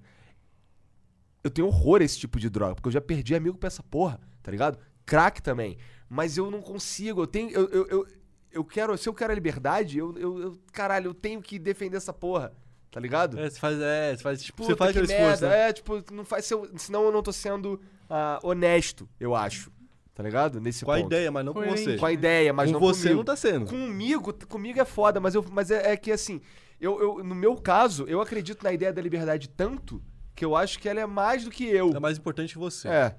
Eu 1.45 1.51
tenho 1.51 1.69
horror 1.69 2.01
a 2.01 2.05
esse 2.05 2.19
tipo 2.19 2.41
de 2.41 2.51
droga, 2.51 2.75
porque 2.75 2.89
eu 2.89 2.93
já 2.93 3.01
perdi 3.01 3.35
amigo 3.35 3.57
pra 3.57 3.69
essa 3.69 3.83
porra, 3.83 4.19
tá 4.43 4.51
ligado? 4.51 4.79
Crack 5.07 5.41
também. 5.41 5.79
Mas 6.09 6.37
eu 6.37 6.51
não 6.51 6.61
consigo, 6.61 7.23
eu 7.23 7.27
tenho. 7.27 7.51
Eu, 7.51 7.69
eu, 7.71 7.87
eu, 7.89 8.07
eu 8.53 8.65
quero. 8.65 8.97
Se 8.99 9.09
eu 9.09 9.15
quero 9.15 9.33
a 9.33 9.35
liberdade, 9.35 9.99
eu, 9.99 10.15
eu, 10.19 10.39
eu- 10.41 10.59
Caralho, 10.73 11.09
eu 11.11 11.15
tenho 11.15 11.41
que 11.41 11.59
defender 11.59 11.97
essa 11.97 12.13
porra. 12.13 12.53
Tá 12.91 13.01
ligado? 13.01 13.39
É, 13.39 13.51
você 13.51 13.59
faz, 13.59 13.79
é, 13.81 14.17
você 14.17 14.23
faz, 14.23 14.43
tipo, 14.43 14.57
Puta, 14.63 14.73
você 14.73 14.77
faz 14.77 14.93
que 14.93 14.99
aquele 14.99 15.13
esforço, 15.13 15.43
merda. 15.43 15.49
né? 15.57 15.69
É, 15.69 15.73
tipo, 15.73 16.03
não 16.13 16.25
faz 16.25 16.47
seu, 16.47 16.71
senão 16.79 17.05
eu 17.05 17.13
não 17.13 17.23
tô 17.23 17.31
sendo 17.33 17.79
ah, 18.09 18.39
honesto, 18.43 19.07
eu 19.21 19.35
acho. 19.35 19.71
Tá 20.15 20.23
ligado? 20.23 20.59
Nesse 20.63 20.83
Com 20.83 20.93
a 20.93 20.97
ponto. 20.97 21.07
ideia, 21.09 21.31
mas 21.31 21.45
não 21.45 21.53
com 21.53 21.61
Coerente. 21.61 21.83
você. 21.85 21.99
Com 21.99 22.07
a 22.07 22.13
ideia, 22.13 22.53
mas 22.55 22.69
com 22.69 22.73
não 22.73 22.81
você 22.81 23.03
comigo. 23.03 23.17
não 23.19 23.25
tá 23.25 23.37
sendo. 23.37 23.67
Comigo, 23.67 24.33
comigo 24.49 24.81
é 24.81 24.85
foda, 24.87 25.21
mas, 25.21 25.35
eu, 25.35 25.45
mas 25.53 25.71
é, 25.71 25.93
é 25.93 25.97
que 25.99 26.11
assim, 26.11 26.41
eu, 26.81 26.99
eu, 26.99 27.23
no 27.25 27.35
meu 27.35 27.55
caso, 27.57 28.05
eu 28.09 28.19
acredito 28.23 28.63
na 28.63 28.73
ideia 28.73 28.95
da 28.95 29.03
liberdade 29.03 29.47
tanto 29.51 30.03
que 30.35 30.43
eu 30.43 30.57
acho 30.57 30.79
que 30.79 30.89
ela 30.89 31.01
é 31.01 31.07
mais 31.07 31.45
do 31.45 31.51
que 31.51 31.65
eu. 31.67 31.91
É 31.95 32.01
mais 32.01 32.17
importante 32.17 32.55
que 32.55 32.59
você. 32.59 32.89
É. 32.89 33.15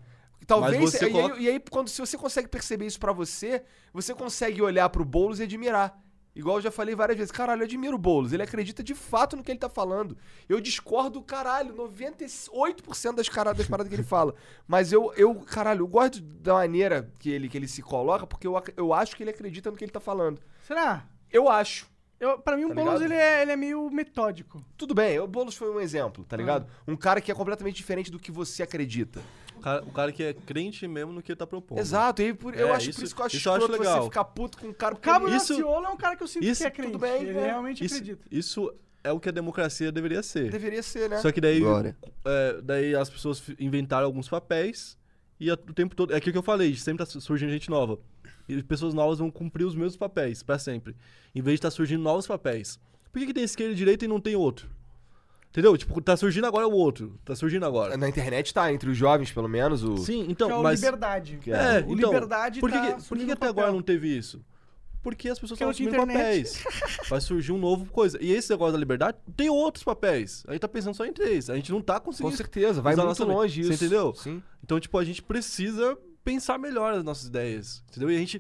Talvez. 0.46 0.80
Mas 0.80 0.92
você 0.92 1.06
e, 1.06 1.08
aí- 1.08 1.12
coloca- 1.14 1.38
e 1.40 1.48
aí, 1.50 1.60
quando 1.70 1.88
se 1.90 2.00
você 2.00 2.18
consegue 2.18 2.48
perceber 2.48 2.86
isso 2.86 3.00
pra 3.00 3.12
você, 3.12 3.64
você 3.94 4.14
consegue 4.14 4.62
olhar 4.62 4.88
pro 4.90 5.04
Boulos 5.04 5.40
e 5.40 5.44
admirar. 5.44 6.00
Igual 6.36 6.58
eu 6.58 6.62
já 6.62 6.70
falei 6.70 6.94
várias 6.94 7.18
vezes, 7.18 7.32
caralho, 7.32 7.62
eu 7.62 7.66
admiro 7.66 7.96
o 7.96 8.00
Boulos. 8.00 8.32
Ele 8.32 8.44
acredita 8.44 8.84
de 8.84 8.94
fato 8.94 9.36
no 9.36 9.44
que 9.44 9.50
ele 9.52 9.58
tá 9.58 9.68
falando. 9.70 10.16
Eu 10.48 10.62
discordo, 10.62 11.20
caralho, 11.24 11.74
98% 11.74 13.16
das, 13.16 13.28
cara- 13.28 13.54
das 13.54 13.68
paradas 13.68 13.90
que 13.90 13.96
ele 13.96 14.04
fala. 14.08 14.36
Mas 14.68 14.92
eu, 14.92 15.12
eu, 15.16 15.34
caralho, 15.36 15.82
eu 15.82 15.88
gosto 15.88 16.22
da 16.22 16.54
maneira 16.54 17.12
que 17.20 17.30
ele, 17.30 17.50
que 17.50 17.58
ele 17.58 17.68
se 17.68 17.82
coloca, 17.82 18.28
porque 18.28 18.46
eu, 18.48 18.62
eu 18.76 18.94
acho 18.94 19.16
que 19.16 19.24
ele 19.24 19.32
acredita 19.32 19.72
no 19.72 19.78
que 19.78 19.84
ele 19.84 19.92
tá 19.92 20.00
falando. 20.00 20.40
Será? 20.68 21.08
Eu 21.32 21.50
acho. 21.50 21.88
Eu, 22.20 22.40
pra 22.40 22.58
mim, 22.58 22.66
o 22.66 22.70
Tá 22.70 22.76
Boulos 22.76 23.02
ligado? 23.02 23.12
ele 23.12 23.14
é, 23.22 23.42
ele 23.44 23.52
é 23.52 23.56
meio 23.56 23.90
metódico. 23.92 24.64
Tudo 24.76 24.94
bem, 24.96 25.20
o 25.20 25.28
Boulos 25.28 25.56
foi 25.56 25.70
um 25.72 25.80
exemplo, 25.80 26.24
tá 26.24 26.36
ligado? 26.38 26.68
Um 26.88 26.96
cara 26.96 27.22
que 27.22 27.32
é 27.32 27.36
completamente 27.36 27.76
diferente 27.76 28.12
do 28.12 28.18
que 28.20 28.32
você 28.32 28.64
acredita. 28.64 29.22
O, 29.58 29.60
cara, 29.62 29.84
o 29.84 29.92
cara 29.92 30.12
que 30.12 30.24
é 30.24 30.34
crente 30.34 30.88
mesmo 30.88 31.12
no 31.12 31.22
que 31.22 31.32
ele 31.32 31.38
tá 31.38 31.48
propondo. 31.48 31.80
Exato, 31.80 32.22
e 32.22 32.34
por- 32.34 32.56
eu 32.56 32.68
É, 32.68 32.72
acho 32.72 32.90
isso- 32.90 33.00
por 33.00 33.06
isso 33.06 33.16
que 33.16 33.22
eu 33.22 33.26
acho 33.26 33.36
isso 33.38 33.50
eu 33.50 33.54
acho 33.54 33.62
escroto 33.64 33.84
você 33.84 33.90
legal. 33.90 34.04
ficar 34.06 34.24
puto 34.26 34.58
com 34.58 34.68
um 34.68 34.74
cara 34.74 34.96
O 34.96 34.98
Cabo 34.98 35.28
Isso- 35.28 35.54
Daciolo 35.56 35.86
é 35.86 35.90
um 35.90 35.98
cara 35.98 36.16
que 36.16 36.24
eu 36.24 36.28
sinto 36.28 36.44
isso- 36.46 36.62
que 36.62 36.68
é 36.68 36.72
crente. 36.72 36.92
tudo 36.92 37.02
bem, 37.02 37.24
ele 37.24 37.38
é. 37.38 37.46
realmente 37.48 37.84
Isso, 37.84 37.96
acredita. 37.96 38.26
isso 38.32 38.74
é 39.04 39.12
o 39.12 39.20
que 39.20 39.30
a 39.30 39.32
democracia 39.32 39.92
deveria 39.92 40.22
ser. 40.24 40.52
Deveria 40.52 40.84
ser, 40.84 41.10
né? 41.10 41.18
Só 41.20 41.32
que 41.32 41.42
daí, 41.42 41.62
é, 42.26 42.62
daí 42.62 42.96
as 42.96 43.10
pessoas 43.10 43.42
inventaram 43.60 44.06
alguns 44.06 44.30
papéis 44.30 44.98
e 45.40 45.50
a- 45.50 45.54
o 45.56 45.74
tempo 45.74 45.96
todo. 45.96 46.14
É 46.14 46.18
aquilo 46.18 46.34
que 46.34 46.38
eu 46.38 46.44
falei, 46.44 46.76
sempre 46.76 47.06
tá 47.06 47.20
surgindo 47.20 47.50
gente 47.52 47.70
nova. 47.70 48.00
E 48.48 48.62
pessoas 48.64 48.94
novas 48.94 49.20
vão 49.20 49.30
cumprir 49.30 49.66
os 49.66 49.76
mesmos 49.76 49.98
papéis 49.98 50.42
pra 50.44 50.58
sempre. 50.58 50.96
Em 51.36 51.42
vez 51.42 51.56
de 51.56 51.60
estar 51.60 51.72
surgindo 51.72 52.02
novos 52.02 52.26
papéis. 52.28 52.80
Por 53.12 53.20
que, 53.20 53.26
que 53.28 53.34
tem 53.34 53.44
esquerda 53.44 53.74
e 53.74 53.76
direita 53.76 54.06
e 54.06 54.08
não 54.08 54.22
tem 54.22 54.36
outro? 54.36 54.70
Entendeu? 55.58 55.76
Tipo, 55.76 56.00
tá 56.00 56.16
surgindo 56.16 56.46
agora 56.46 56.68
o 56.68 56.72
outro. 56.72 57.20
Tá 57.26 57.36
surgindo 57.36 57.66
agora. 57.66 57.98
Na 57.98 58.08
internet 58.08 58.54
tá, 58.54 58.72
entre 58.72 58.92
os 58.92 58.96
jovens, 58.96 59.32
pelo 59.32 59.48
menos, 59.50 59.84
o. 59.84 59.98
Sim, 59.98 60.26
que 60.26 60.30
é 60.30 60.32
então, 60.32 60.60
o 60.60 60.64
mas. 60.64 60.80
liberdade. 60.80 61.40
Que 61.42 61.52
É, 61.52 61.78
o 61.78 61.94
então, 61.94 62.12
liberdade 62.12 62.60
por 62.60 62.70
que, 62.72 62.78
tá 62.78 62.94
que- 62.94 63.04
por 63.04 63.18
que, 63.18 63.26
que 63.26 63.32
até 63.32 63.40
papel. 63.48 63.50
agora 63.64 63.72
não 63.72 63.82
teve 63.82 64.08
isso? 64.16 64.40
Porque 65.02 65.28
as 65.30 65.40
pessoas 65.40 65.58
estão 65.58 65.70
assumindo 65.72 65.96
internet. 65.96 66.16
papéis. 66.18 66.64
Vai 67.10 67.20
surgir 67.22 67.54
um 67.54 67.58
novo 67.58 67.86
coisa. 67.92 68.20
E 68.22 68.32
esse 68.32 68.52
negócio 68.52 68.74
da 68.74 68.78
liberdade 68.78 69.18
tem 69.36 69.50
outros 69.50 69.84
papéis. 69.84 70.44
A 70.48 70.52
gente 70.52 70.62
tá 70.62 70.68
pensando 70.68 70.94
só 70.94 71.06
em 71.06 71.12
três. 71.14 71.50
A 71.50 71.56
gente 71.56 71.72
não 71.72 71.82
tá 71.82 72.00
Com 72.00 72.08
conseguindo. 72.12 72.38
certeza, 72.38 72.80
vai 72.80 72.96
muito 72.96 73.24
longe 73.24 73.62
isso. 73.62 73.70
Você 73.74 73.86
entendeu? 73.86 74.14
Sim. 74.14 74.44
Então, 74.64 74.80
tipo, 74.80 74.96
a 74.96 75.04
gente 75.04 75.24
precisa 75.24 75.98
pensar 76.24 76.60
melhor 76.60 76.94
as 76.94 77.04
nossas 77.04 77.26
ideias. 77.30 77.84
Entendeu? 77.90 78.12
E 78.12 78.16
a 78.16 78.20
gente. 78.20 78.40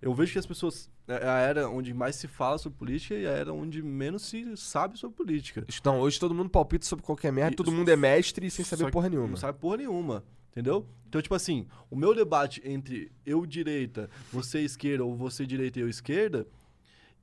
Eu 0.00 0.14
vejo 0.14 0.32
que 0.32 0.38
as 0.38 0.46
pessoas. 0.46 0.88
É 1.08 1.28
a 1.28 1.38
era 1.38 1.68
onde 1.68 1.94
mais 1.94 2.16
se 2.16 2.26
fala 2.26 2.58
sobre 2.58 2.78
política 2.78 3.14
e 3.14 3.26
a 3.26 3.30
era 3.30 3.52
onde 3.52 3.80
menos 3.80 4.22
se 4.22 4.56
sabe 4.56 4.98
sobre 4.98 5.16
política. 5.16 5.64
Então, 5.68 6.00
hoje 6.00 6.18
todo 6.18 6.34
mundo 6.34 6.50
palpita 6.50 6.84
sobre 6.84 7.04
qualquer 7.04 7.32
merda, 7.32 7.52
E- 7.52 7.56
todo 7.56 7.70
mundo 7.70 7.88
é 7.88 7.96
mestre 7.96 8.50
sem 8.50 8.64
saber 8.64 8.90
porra 8.90 9.08
nenhuma. 9.08 9.28
Não 9.28 9.36
sabe 9.36 9.58
porra 9.58 9.76
nenhuma. 9.76 10.24
Entendeu? 10.50 10.86
Então, 11.08 11.20
tipo 11.20 11.34
assim, 11.34 11.66
o 11.90 11.94
meu 11.96 12.14
debate 12.14 12.60
entre 12.64 13.12
eu 13.26 13.44
direita, 13.46 14.08
você 14.32 14.60
esquerda, 14.60 15.04
ou 15.04 15.14
você 15.14 15.44
direita 15.46 15.78
e 15.78 15.82
eu 15.82 15.88
esquerda, 15.88 16.46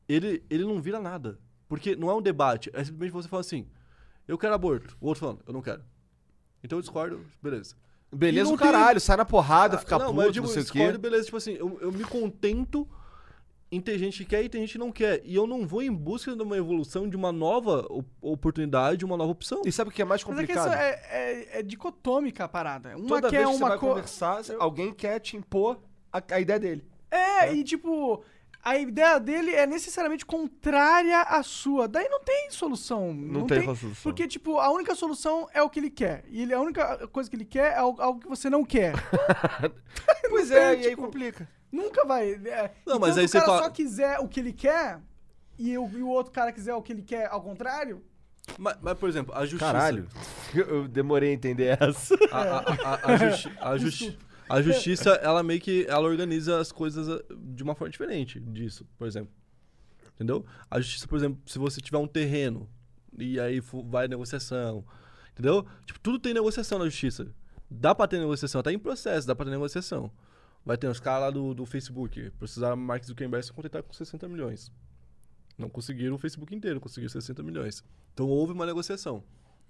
ele, 0.08 0.44
ele 0.50 0.64
não 0.64 0.80
vira 0.82 1.00
nada. 1.00 1.40
Porque 1.68 1.96
não 1.96 2.10
é 2.10 2.14
um 2.14 2.22
debate, 2.22 2.70
é 2.74 2.84
simplesmente 2.84 3.12
você 3.12 3.28
fala 3.28 3.42
assim, 3.42 3.66
eu 4.28 4.38
quero 4.38 4.54
aborto. 4.54 4.96
O 5.02 5.08
outro 5.08 5.22
falando, 5.22 5.40
eu 5.48 5.52
não 5.52 5.62
quero. 5.64 5.82
Então 6.64 6.78
eu 6.78 6.82
discordo, 6.82 7.20
beleza. 7.42 7.76
Beleza, 8.12 8.54
o 8.54 8.58
caralho, 8.58 9.02
sai 9.02 9.18
na 9.18 9.26
porrada, 9.26 9.76
Ah, 9.78 9.80
fica 9.80 9.98
não, 9.98 10.06
puto, 10.06 10.18
mas 10.18 10.26
eu 10.28 10.32
digo, 10.32 10.46
não 10.46 10.54
sei 10.54 10.62
o 10.62 10.66
discordo, 10.66 10.92
quê. 10.94 10.98
beleza. 11.00 11.26
Tipo 11.26 11.38
assim, 11.38 11.54
eu, 11.54 11.80
eu 11.82 11.92
me 11.92 12.04
contento 12.04 12.88
em 13.76 13.82
ter 13.82 13.98
gente 13.98 14.20
que 14.20 14.26
quer 14.30 14.44
e 14.44 14.50
tem 14.50 14.62
gente 14.62 14.74
que 14.74 14.78
não 14.78 14.92
quer. 14.92 15.22
E 15.26 15.34
eu 15.36 15.48
não 15.48 15.66
vou 15.66 15.82
em 15.82 15.92
busca 15.92 16.36
de 16.36 16.42
uma 16.44 16.56
evolução, 16.58 17.10
de 17.10 17.16
uma 17.16 17.32
nova 17.32 17.86
op- 17.90 18.08
oportunidade, 18.22 19.04
uma 19.04 19.18
nova 19.18 19.32
opção. 19.32 19.62
E 19.66 19.72
sabe 19.72 19.90
o 19.90 19.94
que 19.94 20.02
é 20.02 20.06
mais 20.06 20.24
Mas 20.24 20.38
é 20.38 20.42
que 20.42 20.48
complicado? 20.54 20.68
isso 20.74 20.82
é, 20.82 20.90
é, 21.10 21.60
é 21.60 21.64
dicotômica 21.64 22.44
a 22.44 22.48
parada. 22.48 22.96
Uma 22.98 23.08
Toda 23.08 23.30
quer 23.30 23.38
vez 23.38 23.50
que 23.50 23.54
você 23.58 23.64
uma 23.64 23.70
vai 23.70 23.78
coisa. 23.80 23.96
conversar, 23.96 24.42
alguém 24.60 24.94
quer 24.94 25.20
te 25.20 25.36
impor 25.38 25.80
a, 26.12 26.22
a 26.32 26.40
ideia 26.40 26.60
dele. 26.60 26.86
É, 27.10 27.54
e 27.54 27.64
tipo, 27.64 28.24
a 28.64 28.78
ideia 28.78 29.20
dele 29.20 29.52
é 29.52 29.66
necessariamente 29.68 30.26
contrária 30.26 31.22
à 31.22 31.42
sua. 31.44 31.88
Daí 31.88 32.08
não 32.10 32.22
tem 32.24 32.50
solução. 32.52 33.14
Não, 33.14 33.46
tem 33.46 33.64
solução. 33.64 33.90
Porque, 34.04 34.28
tipo, 34.28 34.58
a 34.60 34.72
única 34.72 34.96
solução 34.96 35.48
é 35.54 35.62
o 35.62 35.70
que 35.70 35.80
ele 35.80 35.90
quer. 35.90 36.24
E 36.30 36.42
ele, 36.44 36.54
a 36.54 36.62
única 36.62 37.08
coisa 37.10 37.30
que 37.30 37.36
ele 37.36 37.46
quer 37.46 37.74
é 37.74 37.78
algo, 37.78 38.02
algo 38.02 38.20
que 38.22 38.30
você 38.30 38.50
não 38.50 38.64
quer. 38.64 38.94
Pois 40.30 40.50
tem, 40.50 40.58
é, 40.58 40.74
e 40.74 40.78
aí 40.78 40.90
tipo, 40.90 41.02
complica. 41.04 41.48
Nunca 41.74 42.06
vai. 42.06 42.34
É, 42.34 42.72
Não, 42.86 43.00
mas 43.00 43.18
enquanto 43.18 43.20
aí 43.20 43.26
o 43.26 43.28
você 43.30 43.38
cara 43.40 43.46
fala- 43.52 43.64
só 43.64 43.70
quiser 43.72 44.20
o 44.20 44.28
que 44.28 44.40
ele 44.40 44.54
quer 44.54 45.00
e, 45.58 45.78
o- 45.78 45.90
e 45.90 46.04
o 46.04 46.08
outro 46.08 46.32
cara 46.32 46.52
quiser 46.52 46.74
o 46.76 46.82
que 46.82 46.94
ele 46.94 47.02
quer 47.02 47.26
ao 47.32 47.42
contrário, 47.42 48.04
Mas, 48.60 48.78
mas, 48.82 48.98
por 48.98 49.10
exemplo, 49.10 49.34
a 49.36 49.42
justiça. 49.46 49.72
Caralho. 49.72 50.08
Eu, 50.54 50.66
eu 50.68 50.88
demorei 50.88 51.32
a 51.32 51.34
entender 51.34 51.78
essa. 51.82 52.14
A, 52.32 52.42
a, 52.42 52.94
a, 52.94 53.14
a, 53.14 53.18
justi- 53.18 53.52
a 53.60 53.78
justi- 53.80 54.20
a 54.50 54.62
justiça, 54.62 55.10
ela 55.24 55.42
meio 55.42 55.60
que 55.62 55.86
ela 55.90 56.06
organiza 56.08 56.60
as 56.60 56.72
coisas 56.72 57.10
ah, 57.10 57.20
de 57.36 57.64
uma 57.64 57.74
forma 57.74 57.90
diferente 57.90 58.40
disso, 58.40 58.86
por 58.98 59.08
exemplo. 59.08 59.32
Entendeu? 60.14 60.46
A 60.70 60.80
justiça, 60.80 61.08
por 61.08 61.18
exemplo, 61.18 61.42
se 61.46 61.58
você 61.58 61.82
tiver 61.82 61.98
um 61.98 62.06
terreno 62.08 62.70
e 63.18 63.40
aí 63.40 63.60
vai 63.86 64.08
negociação, 64.08 64.86
entendeu? 65.32 65.66
Tipo, 65.86 66.00
tudo 66.02 66.20
tem 66.20 66.34
negociação 66.36 66.78
na 66.78 66.86
justiça. 66.86 67.26
Dá 67.70 67.96
pra 67.96 68.08
ter 68.08 68.20
negociação, 68.20 68.60
até 68.62 68.72
em 68.72 68.78
processo, 68.78 69.26
dá 69.26 69.34
pra 69.36 69.46
ter 69.46 69.52
negociação. 69.52 70.12
Vai 70.66 70.78
ter 70.78 70.88
os 70.88 71.00
caras 71.00 71.22
lá 71.24 71.30
do, 71.30 71.54
do 71.54 71.66
Facebook, 71.66 72.32
precisaram 72.40 72.78
Mark 72.78 73.04
Zuckerberg 73.04 73.46
se 73.46 73.52
contentar 73.52 73.84
com 73.84 73.92
60 73.92 74.28
milhões. 74.30 74.72
Não 75.58 75.70
conseguiram 75.70 76.16
o 76.16 76.18
Facebook 76.18 76.56
inteiro, 76.56 76.80
conseguiram 76.80 77.12
60 77.12 77.44
milhões. 77.44 77.84
Então 78.14 78.28
houve 78.28 78.54
uma 78.54 78.66
negociação. 78.66 79.24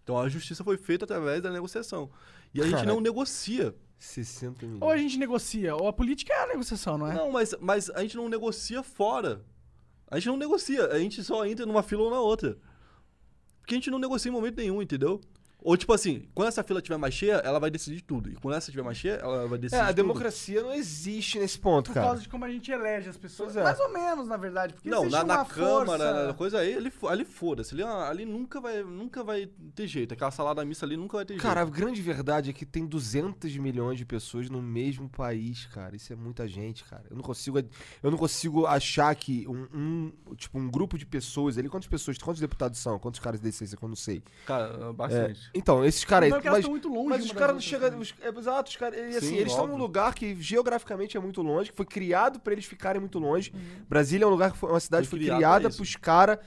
Então 0.04 0.18
a 0.20 0.30
justiça 0.30 0.64
foi 0.64 0.78
feita 0.78 1.06
através 1.06 1.42
da 1.42 1.50
negociação. 1.52 2.12
E 2.54 2.60
a 2.62 2.64
gente 2.64 2.74
Caralho. 2.74 2.94
não 2.94 3.02
negocia. 3.02 3.74
60 3.98 4.66
ou 4.66 4.70
a 4.70 4.74
milhões. 4.74 5.02
gente 5.02 5.18
negocia. 5.18 5.76
Ou 5.76 5.88
a 5.88 5.94
política 5.94 6.34
é 6.34 6.44
a 6.44 6.48
negociação, 6.48 6.98
não 6.98 7.08
é? 7.08 7.16
Não, 7.16 7.32
mas, 7.32 7.56
mas 7.60 7.90
a 7.90 8.02
gente 8.02 8.16
não 8.16 8.30
negocia 8.30 8.84
fora. 8.84 9.44
A 10.08 10.20
gente 10.20 10.28
não 10.28 10.38
negocia, 10.38 10.88
a 10.88 11.00
gente 11.00 11.24
só 11.24 11.46
entra 11.46 11.66
numa 11.66 11.82
fila 11.82 12.04
ou 12.04 12.12
na 12.12 12.20
outra. 12.20 12.58
Porque 13.60 13.74
a 13.74 13.78
gente 13.78 13.90
não 13.90 13.98
negocia 13.98 14.30
em 14.30 14.34
momento 14.34 14.58
nenhum, 14.58 14.82
entendeu? 14.82 15.22
Ou 15.64 15.78
tipo 15.78 15.94
assim, 15.94 16.28
quando 16.34 16.50
essa 16.50 16.64
fila 16.64 16.80
estiver 16.80 16.98
mais 16.98 17.14
cheia, 17.14 17.36
ela 17.36 17.60
vai 17.60 17.72
decidir 17.72 18.02
tudo. 18.02 18.30
E 18.30 18.36
quando 18.36 18.56
essa 18.56 18.70
estiver 18.70 18.84
mais 18.84 18.98
cheia, 18.98 19.14
ela 19.14 19.48
vai 19.48 19.58
É, 19.58 19.62
decidir 19.62 19.82
a 19.82 19.86
tudo. 19.88 19.96
democracia 19.96 20.62
não 20.62 20.74
existe 20.74 21.40
nesse 21.40 21.58
ponto, 21.58 21.88
Por 21.88 21.94
cara. 21.94 22.08
causa 22.08 22.22
de 22.22 22.30
como 22.30 22.44
a 22.46 22.50
gente 22.50 22.72
elege 22.72 23.10
as 23.10 23.18
pessoas. 23.18 23.56
É. 23.56 23.64
Mais 23.64 23.80
ou 23.80 23.92
menos, 23.94 24.28
na 24.28 24.38
verdade. 24.38 24.74
Porque 24.74 24.90
Não, 24.90 25.10
na, 25.10 25.24
na 25.24 25.46
Câmara, 25.46 25.86
força... 25.86 26.28
na 26.28 26.34
coisa 26.34 26.60
aí, 26.60 26.74
ali, 26.76 26.92
ali 27.08 27.26
foda-se. 27.26 27.74
Ali, 27.74 27.84
ah, 27.84 28.10
ali 28.10 28.26
nunca, 28.26 28.60
vai, 28.60 28.84
nunca 28.84 29.24
vai 29.24 29.50
ter 29.74 29.88
jeito. 29.88 30.14
Aquela 30.14 30.32
salada 30.32 30.64
missa 30.66 30.86
ali 30.86 30.98
nunca 30.98 31.18
vai 31.18 31.26
ter 31.26 31.38
Cara, 31.38 31.62
a 31.62 31.64
jeito. 31.66 31.76
grande 31.78 32.02
verdade 32.02 32.50
é 32.50 32.54
que 32.54 32.66
tem 32.66 32.86
200 32.86 33.56
milhões 33.58 33.98
de 33.98 34.06
pessoas 34.06 34.50
no 34.50 34.62
mesmo 34.62 35.08
país, 35.10 35.66
cara. 35.68 35.96
Isso 35.96 36.12
é 36.12 36.16
muita 36.16 36.48
gente, 36.48 36.84
cara. 36.84 37.04
Eu 37.10 37.16
não 37.16 37.24
consigo, 37.24 37.58
eu 38.02 38.12
não 38.12 38.18
consigo 38.18 38.66
achar 38.66 39.14
que 39.16 39.48
um, 39.48 39.68
um- 39.74 40.14
tipo 40.36 40.58
um 40.60 40.70
grupo 40.70 40.98
de 40.98 41.06
pessoas 41.06 41.58
ali, 41.58 41.70
quantas 41.70 41.88
pessoas, 41.88 42.18
quantos 42.18 42.42
deputados 42.42 42.80
são, 42.80 43.00
quantos 43.00 43.20
caras 43.20 43.40
desses, 43.40 43.74
eu 43.74 43.80
não 43.88 43.96
sei. 43.96 44.22
Cara, 44.46 44.90
É, 44.90 44.94
bastante. 44.94 45.53
Então, 45.54 45.84
esses 45.86 46.04
caras 46.04 46.32
aí, 46.32 46.40
é 46.40 46.44
mas, 46.50 46.58
estão 46.60 46.72
muito 46.72 46.88
longe 46.90 47.10
mas 47.10 47.26
os 47.26 47.32
caras 47.32 47.54
não 47.54 47.62
chegam, 47.62 48.00
os- 48.00 48.14
é, 48.22 48.30
exato, 48.30 48.70
os 48.72 48.76
caras, 48.76 48.98
e 49.00 49.18
assim, 49.18 49.28
Sim, 49.28 49.36
eles 49.36 49.52
estão 49.52 49.68
num 49.68 49.78
lugar 49.78 50.14
que 50.14 50.36
geograficamente 50.42 51.16
é 51.16 51.20
muito 51.20 51.42
longe, 51.42 51.70
que 51.72 51.78
foi 51.78 51.86
criado 51.86 52.40
pra 52.40 52.54
eles 52.54 52.66
ficarem 52.66 53.00
muito 53.00 53.20
longe. 53.20 53.54
Brasília 53.88 54.26
é 54.26 54.28
um 54.28 54.32
lugar 54.32 54.52
que 54.52 54.58
foi 54.58 54.70
uma 54.70 54.80
cidade 54.80 55.04
que 55.04 55.10
Foi 55.12 55.20
foi 55.20 55.28
criada 55.36 55.68
isso. 55.70 55.78
pros 55.78 55.96
caras, 55.96 56.40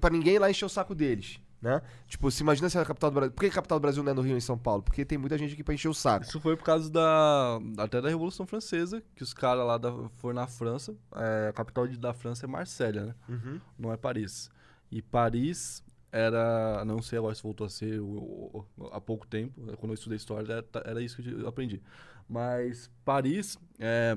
pra 0.00 0.10
ninguém 0.10 0.38
lá 0.38 0.50
encher 0.50 0.64
o 0.64 0.68
saco 0.68 0.94
deles. 0.94 1.38
Né? 1.62 1.82
Tipo, 2.06 2.30
se 2.30 2.42
imagina 2.42 2.70
se 2.70 2.78
a 2.78 2.84
capital 2.86 3.10
do 3.10 3.14
Brasil. 3.16 3.32
Por 3.34 3.40
que 3.42 3.46
a 3.48 3.50
capital 3.52 3.78
do 3.78 3.82
Brasil 3.82 4.02
não 4.02 4.10
é 4.10 4.14
no 4.14 4.22
Rio 4.22 4.34
em 4.34 4.40
São 4.40 4.56
Paulo? 4.56 4.82
Porque 4.82 5.04
tem 5.04 5.18
muita 5.18 5.36
gente 5.36 5.52
aqui 5.52 5.62
pra 5.62 5.74
encher 5.74 5.88
o 5.90 5.92
saco. 5.94 6.24
Isso 6.24 6.40
foi 6.40 6.56
por 6.56 6.64
causa 6.64 6.88
da. 6.90 7.58
até 7.76 8.00
da 8.00 8.08
Revolução 8.08 8.46
Francesa, 8.46 9.02
que 9.14 9.22
os 9.22 9.34
caras 9.34 9.66
lá 9.66 9.76
da, 9.76 9.92
foram 10.16 10.36
na 10.36 10.46
França. 10.46 10.94
É, 11.14 11.48
a 11.50 11.52
capital 11.52 11.86
da 11.86 12.14
França 12.14 12.46
é 12.46 12.48
Marsella, 12.48 13.04
né? 13.08 13.14
Uhum. 13.28 13.60
Não 13.78 13.92
é 13.92 13.98
Paris. 13.98 14.50
E 14.90 15.02
Paris 15.02 15.82
era. 16.12 16.84
Não 16.84 17.00
sei 17.02 17.18
agora 17.18 17.34
se 17.34 17.42
voltou 17.42 17.66
a 17.66 17.70
ser 17.70 18.00
o- 18.00 18.66
o- 18.78 18.86
há 18.92 19.00
pouco 19.00 19.26
tempo. 19.26 19.60
Quando 19.78 19.90
eu 19.92 19.94
estudei 19.94 20.16
história, 20.16 20.52
era, 20.52 20.64
era 20.84 21.02
isso 21.02 21.22
que 21.22 21.30
eu 21.30 21.46
aprendi. 21.48 21.80
Mas 22.28 22.90
Paris, 23.04 23.58
é, 23.78 24.16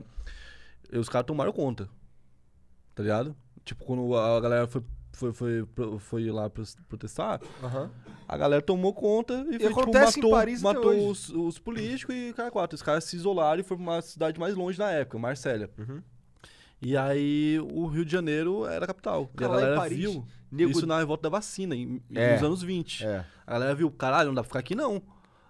os 0.97 1.09
caras 1.09 1.25
tomaram 1.25 1.51
conta. 1.51 1.89
Tá 2.95 3.01
ligado? 3.03 3.35
Tipo, 3.65 3.83
quando 3.85 4.15
a 4.15 4.39
galera 4.39 4.67
foi, 4.67 4.83
foi, 5.13 5.33
foi, 5.33 5.67
foi 5.99 6.29
lá 6.31 6.49
protestar, 6.87 7.39
Aham. 7.63 7.89
a 8.27 8.37
galera 8.37 8.61
tomou 8.61 8.93
conta 8.93 9.33
e, 9.49 9.57
foi, 9.59 9.69
tipo, 9.69 9.89
em 9.89 9.93
matou, 9.93 10.31
Paris 10.31 10.61
matou 10.61 11.09
os, 11.09 11.29
os 11.29 11.57
políticos 11.59 12.13
e 12.15 12.33
cara 12.33 12.51
quatro. 12.51 12.75
Os 12.75 12.81
caras 12.83 13.03
se 13.05 13.15
isolaram 13.15 13.61
e 13.61 13.63
foram 13.63 13.83
pra 13.83 13.93
uma 13.93 14.01
cidade 14.01 14.39
mais 14.39 14.53
longe 14.55 14.77
na 14.77 14.91
época, 14.91 15.17
Marsella. 15.17 15.69
Uhum. 15.77 16.01
E 16.83 16.97
aí 16.97 17.59
o 17.71 17.85
Rio 17.87 18.03
de 18.03 18.11
Janeiro 18.11 18.65
era 18.65 18.83
a 18.85 18.87
capital. 18.87 19.29
e 19.39 19.43
a 19.43 19.47
galera 19.47 19.75
Paris, 19.77 19.97
viu 19.97 20.25
nego- 20.51 20.71
isso 20.71 20.85
na 20.85 20.99
revolta 20.99 21.23
da 21.23 21.29
vacina, 21.29 21.75
em, 21.75 22.01
É. 22.13 22.33
nos 22.33 22.43
anos 22.43 22.61
20. 22.61 23.05
É. 23.05 23.25
A 23.47 23.53
galera 23.53 23.73
viu, 23.75 23.89
caralho, 23.91 24.27
não 24.27 24.35
dá 24.35 24.41
pra 24.41 24.47
ficar 24.49 24.59
aqui 24.59 24.75
não. 24.75 25.01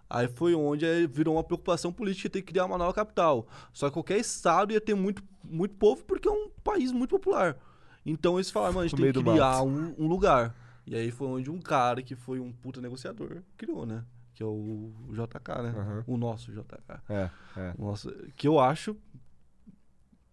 Aí 0.10 0.28
foi 0.28 0.54
onde 0.54 0.86
virou 1.08 1.36
uma 1.36 1.44
preocupação 1.44 1.92
política 1.92 2.30
ter 2.30 2.42
que 2.44 2.52
criar 2.52 2.66
uma 2.66 2.78
nova 2.78 2.94
capital. 2.94 3.48
Só 3.72 3.88
que 3.88 3.94
qualquer 3.94 4.20
estado 4.20 4.72
ia 4.72 4.80
ter 4.80 4.94
muito, 4.94 5.24
muito 5.44 5.74
povo 5.76 6.04
porque 6.06 6.28
é 6.28 6.32
um 6.32 6.50
país 6.64 6.92
muito 6.92 7.10
popular. 7.12 7.58
Então 8.06 8.36
eles 8.36 8.52
falaram, 8.52 8.74
mano, 8.76 8.86
a 8.86 8.88
gente 8.88 9.02
tem 9.02 9.12
que 9.12 9.24
criar 9.24 9.64
um, 9.64 9.96
um 9.98 10.08
lugar. 10.08 10.56
E 10.86 10.96
aí 10.96 11.10
foi 11.10 11.28
onde 11.28 11.50
um 11.50 11.60
cara 11.60 12.02
que 12.04 12.16
foi 12.16 12.40
um 12.40 12.52
puta 12.52 12.80
negociador 12.80 13.42
criou, 13.58 13.86
né? 13.88 14.04
Que 14.36 14.44
é 14.44 14.46
o 14.46 14.92
JK, 15.12 15.62
né? 15.64 15.74
Aham. 15.78 16.04
O 16.06 16.18
nosso 16.18 16.52
JK. 16.52 17.00
É, 17.10 17.30
é. 17.58 17.74
O 17.78 17.86
nosso, 17.86 18.12
que 18.36 18.48
eu 18.48 18.60
acho 18.60 18.96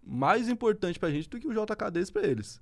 mais 0.03 0.49
importante 0.49 0.99
pra 0.99 1.11
gente 1.11 1.29
do 1.29 1.39
que 1.39 1.47
o 1.47 1.53
JK 1.53 1.91
deles 1.93 2.11
pra 2.11 2.23
eles. 2.23 2.61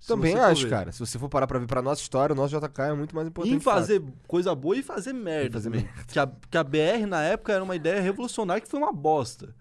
Se 0.00 0.08
Também 0.08 0.34
acho, 0.38 0.68
cara. 0.68 0.92
Se 0.92 0.98
você 1.00 1.18
for 1.18 1.28
parar 1.30 1.46
pra 1.46 1.58
ver 1.58 1.66
pra 1.66 1.80
nossa 1.80 2.02
história, 2.02 2.34
o 2.34 2.36
nosso 2.36 2.54
JK 2.54 2.82
é 2.82 2.92
muito 2.92 3.14
mais 3.14 3.26
importante. 3.28 3.54
Em 3.54 3.58
de 3.58 3.64
fato. 3.64 3.76
fazer 3.76 4.02
coisa 4.26 4.54
boa 4.54 4.76
e 4.76 4.82
fazer 4.82 5.12
merda 5.14 5.48
E 5.48 5.52
fazer 5.52 5.70
também. 5.70 5.88
Que 6.08 6.18
a, 6.18 6.26
que 6.50 6.58
a 6.58 6.64
BR 6.64 7.06
na 7.08 7.22
época 7.22 7.52
era 7.52 7.64
uma 7.64 7.74
ideia 7.74 8.00
revolucionária 8.02 8.60
que 8.60 8.68
foi 8.68 8.78
uma 8.80 8.92
bosta. 8.92 9.54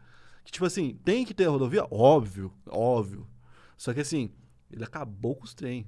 Que 0.44 0.52
tipo 0.52 0.65
assim, 0.65 0.99
tem 1.06 1.23
que 1.23 1.34
ter 1.34 1.45
rodovia? 1.45 1.85
Óbvio, 1.90 2.52
óbvio. 2.68 3.26
Só 3.77 3.94
que 3.94 4.02
assim, 4.02 4.31
ele 4.69 4.84
acabou 4.84 5.35
com 5.35 5.45
os 5.45 5.53
trem. 5.53 5.88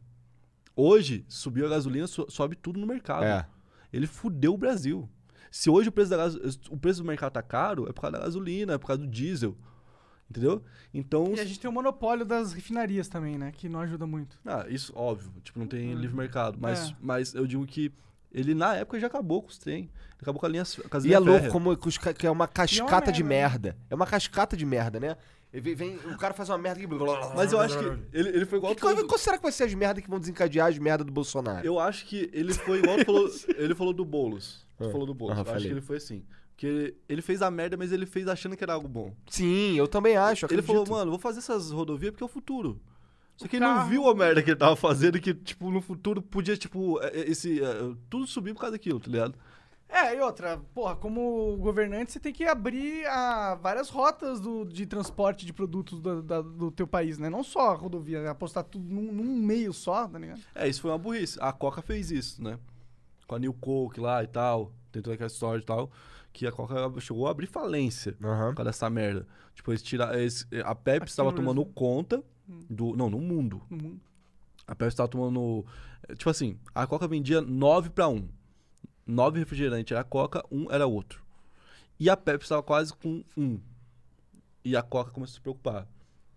Hoje, 0.73 1.26
subiu 1.27 1.65
a 1.65 1.69
gasolina, 1.69 2.07
so- 2.07 2.27
sobe 2.30 2.56
tudo 2.56 2.80
no 2.80 2.88
mercado. 2.88 3.23
É. 3.26 3.45
Ele 3.91 4.07
fudeu 4.07 4.53
o 4.53 4.57
Brasil. 4.57 5.10
Se 5.52 5.69
hoje 5.69 5.89
o 5.89 5.91
preço, 5.91 6.10
da 6.11 6.27
o 6.69 6.77
preço 6.77 7.02
do 7.02 7.07
mercado 7.07 7.34
tá 7.34 7.41
caro, 7.41 7.89
é 7.89 7.93
por 7.93 8.02
causa 8.02 8.18
da 8.18 8.23
gasolina, 8.23 8.73
é 8.73 8.77
por 8.77 8.88
causa 8.88 9.02
do 9.02 9.07
diesel. 9.07 9.57
Entendeu? 10.30 10.64
Então. 10.93 11.34
E 11.35 11.39
a 11.39 11.45
gente 11.45 11.60
tem 11.60 11.69
o 11.69 11.73
monopólio 11.73 12.26
das 12.26 12.52
refinarias 12.53 13.07
também, 13.07 13.38
né? 13.38 13.52
Que 13.52 13.69
não 13.69 13.80
ajuda 13.80 14.07
muito. 14.07 14.38
Ah, 14.45 14.65
isso, 14.68 14.91
óbvio. 14.95 15.31
Tipo, 15.43 15.60
não 15.60 15.68
tem 15.68 15.95
Hum. 15.95 15.99
livre 15.99 16.15
mercado. 16.18 16.57
Mas, 16.60 16.89
É. 16.89 16.95
mas 16.99 17.34
eu 17.35 17.45
digo 17.45 17.65
que 17.65 17.91
ele, 18.31 18.53
na 18.56 18.76
época, 18.76 18.99
já 18.99 19.07
acabou 19.07 19.41
com 19.43 19.49
os 19.49 19.57
trem. 19.57 19.84
Ele 19.84 19.89
acabou 20.22 20.39
com 20.39 20.45
a 20.45 20.49
linha 20.49 20.64
com 20.89 20.97
as 20.97 21.06
E 21.06 21.14
é 21.14 21.19
louco 21.19 21.49
como 21.49 21.77
que 21.77 21.99
ca- 21.99 22.14
que 22.14 22.26
é 22.26 22.31
uma 22.31 22.47
cascata 22.47 23.11
de 23.11 23.23
merda, 23.23 23.69
merda. 23.69 23.77
É 23.89 23.95
uma 23.95 24.07
cascata 24.07 24.57
de 24.57 24.65
merda, 24.65 24.99
né? 24.99 25.15
E 25.53 25.61
vem, 25.61 25.95
o 25.97 26.18
cara 26.18 26.34
faz 26.34 26.49
uma 26.49 26.57
merda 26.57 26.81
que... 26.81 26.88
Mas 27.34 27.53
eu 27.53 27.60
acho 27.61 27.77
que 27.80 27.85
ele, 28.11 28.30
ele 28.30 28.45
foi 28.45 28.57
igual... 28.57 28.76
Que, 28.76 28.81
qual, 28.81 28.93
qual 29.07 29.18
será 29.18 29.38
que 29.38 29.43
vai 29.43 29.52
ser 29.53 29.64
as 29.64 29.73
merdas 29.73 30.03
que 30.03 30.10
vão 30.10 30.19
desencadear 30.19 30.68
as 30.68 30.77
merdas 30.77 31.06
do 31.06 31.14
Bolsonaro? 31.14 31.65
Eu 31.65 31.80
acho 31.80 32.06
que 32.07 32.30
ele 32.34 32.53
foi 32.53 32.80
igual 32.80 32.97
falou, 33.06 33.30
ele 33.56 33.73
falou 33.76 33.93
do 33.93 34.03
Boulos. 34.03 34.65
Ah. 34.77 34.89
falou 34.89 35.06
do 35.06 35.14
Boulos. 35.14 35.38
Aham, 35.38 35.39
eu 35.39 35.43
acho 35.43 35.53
falei. 35.53 35.68
que 35.68 35.73
ele 35.76 35.81
foi 35.81 35.95
assim. 35.97 36.26
Que 36.57 36.65
ele, 36.68 36.98
ele 37.10 37.22
fez 37.22 37.41
a 37.41 37.52
merda, 37.52 37.76
mas 37.76 37.91
ele 37.91 38.06
fez 38.06 38.27
achando 38.27 38.56
que 38.56 38.64
era 38.64 38.73
algo 38.73 38.88
bom. 38.88 39.14
Sim, 39.27 39.76
eu 39.76 39.88
também 39.88 40.15
acho. 40.15 40.45
Ele 40.45 40.61
acredito. 40.61 40.86
falou, 40.86 40.88
mano, 40.99 41.11
vou 41.11 41.19
fazer 41.19 41.40
essas 41.40 41.72
rodovias 41.72 42.11
porque 42.11 42.23
é 42.23 42.26
o 42.26 42.30
futuro. 42.30 42.80
Só 43.36 43.45
O 43.45 43.49
que 43.49 43.57
ele 43.57 43.65
não 43.65 43.88
viu 43.90 44.07
a 44.07 44.15
merda 44.15 44.41
que 44.41 44.49
ele 44.52 44.57
tava 44.60 44.77
fazendo, 44.77 45.19
que, 45.19 45.34
tipo, 45.34 45.69
no 45.69 45.82
futuro 45.82 46.22
podia, 46.22 46.56
tipo, 46.56 47.02
é, 47.02 47.07
é, 47.07 47.30
esse. 47.30 47.61
é, 47.61 47.68
tudo 48.10 48.26
subir 48.26 48.53
por 48.53 48.61
causa 48.61 48.72
daquilo, 48.72 48.99
tá 48.99 49.11
ligado? 49.11 49.36
É, 49.90 50.15
e 50.15 50.19
outra, 50.22 50.57
porra, 50.73 50.95
como 50.95 51.56
governante, 51.57 52.11
você 52.14 52.19
tem 52.19 52.34
que 52.34 52.44
abrir 52.45 53.06
ah, 53.07 53.56
várias 53.61 53.90
rotas 53.90 54.40
do, 54.40 54.65
de 54.65 54.86
transporte 54.86 55.45
de 55.45 55.53
produtos 55.53 55.99
do, 55.99 56.23
da- 56.23 56.41
do 56.41 56.72
teu 56.72 56.88
país, 56.88 57.18
né? 57.18 57.30
Não 57.30 57.44
só 57.44 57.72
a 57.72 57.76
rodovia, 57.76 58.30
apostar 58.32 58.64
tudo 58.64 58.84
num, 58.90 59.11
num 59.11 59.36
meio 59.36 59.72
só, 59.73 60.07
tá 60.07 60.18
ligado? 60.18 60.41
É, 60.56 60.68
isso 60.68 60.82
foi 60.82 60.90
uma 60.91 60.98
burrice. 60.98 61.38
A 61.41 61.52
Coca 61.53 61.82
fez 61.82 62.10
isso, 62.11 62.41
né? 62.41 62.57
Com 63.27 63.36
a 63.36 63.40
New 63.40 63.53
Coke 63.53 63.99
lá 63.99 64.23
e 64.23 64.27
tal. 64.27 64.72
Tem 64.91 65.02
toda 65.02 65.14
aquela 65.14 65.27
história 65.27 65.61
e 65.61 65.65
tal. 65.65 65.91
Que 66.37 66.45
a 66.45 66.51
Coca 66.51 66.75
chegou 66.99 67.27
a 67.27 67.31
abrir 67.31 67.47
falência 67.47 68.13
Aham. 68.21 68.49
por 68.49 68.55
causa 68.57 68.69
dessa 68.69 68.89
merda. 68.89 69.25
Tipo, 69.53 69.71
eles 69.71 69.81
tira, 69.81 70.19
eles, 70.19 70.45
a 70.65 70.75
Pepsi 70.75 71.11
estava 71.13 71.31
tomando 71.31 71.61
Brasil. 71.61 71.73
conta 71.73 72.21
do. 72.69 72.93
Não, 72.95 73.09
no 73.09 73.19
mundo. 73.19 73.61
No 73.69 73.77
mundo. 73.77 74.01
A 74.67 74.75
Pepsi 74.75 74.95
estava 74.95 75.07
tomando. 75.07 75.65
eh, 76.09 76.13
Tipo 76.15 76.29
assim, 76.29 76.59
a 76.73 76.85
Coca 76.85 77.07
vendia 77.07 77.39
9 77.39 77.89
para 77.89 78.09
1. 78.09 78.27
9 79.07 79.39
refrigerantes 79.39 79.91
era 79.93 80.01
a 80.01 80.03
Coca, 80.03 80.43
um 80.51 80.69
era 80.69 80.85
outro. 80.85 81.23
E 81.97 82.09
a 82.09 82.17
Pepsi 82.17 82.43
estava 82.45 82.61
quase 82.61 82.93
com 82.93 83.23
um. 83.37 83.59
E 84.63 84.75
a 84.75 84.81
Coca 84.81 85.11
começou 85.11 85.33
a 85.33 85.35
se 85.35 85.41
preocupar. 85.41 85.87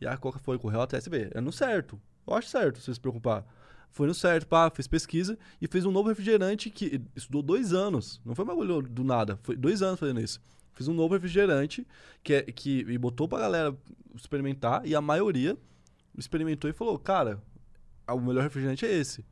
E 0.01 0.07
a 0.07 0.17
Coca 0.17 0.39
foi 0.39 0.59
correu 0.61 0.81
até 0.81 0.97
SB. 0.99 1.31
É 1.35 1.41
no 1.41 1.51
certo. 1.51 2.01
Eu 2.25 2.35
acho 2.35 2.49
certo 2.49 2.79
você 2.79 2.95
se 2.95 3.01
preocupar. 3.01 3.45
Foi 3.91 4.07
no 4.07 4.15
certo, 4.15 4.47
pá, 4.47 4.71
fez 4.71 4.87
pesquisa 4.87 5.39
e 5.61 5.67
fez 5.67 5.85
um 5.85 5.91
novo 5.91 6.09
refrigerante 6.09 6.71
que 6.71 7.01
estudou 7.17 7.43
dois 7.43 7.73
anos. 7.73 8.21
Não 8.25 8.35
foi 8.35 8.45
um 8.45 8.49
bagulho 8.49 8.83
do 8.83 9.03
nada. 9.03 9.39
Foi 9.43 9.57
dois 9.57 9.83
anos 9.83 9.99
fazendo 9.99 10.21
isso. 10.21 10.41
Fez 10.75 10.87
um 10.87 10.95
novo 10.95 11.15
refrigerante 11.15 11.87
que, 12.23 12.35
é- 12.35 12.43
que 12.43 12.81
e 12.89 12.97
botou 12.99 13.27
pra 13.27 13.39
galera 13.41 13.77
experimentar 14.15 14.87
e 14.87 14.95
a 14.95 15.01
maioria 15.01 15.57
experimentou 16.17 16.69
e 16.71 16.73
falou, 16.73 16.99
cara, 16.99 17.43
o 18.09 18.21
melhor 18.21 18.43
refrigerante 18.43 18.85
é 18.87 18.93
esse. 18.93 19.25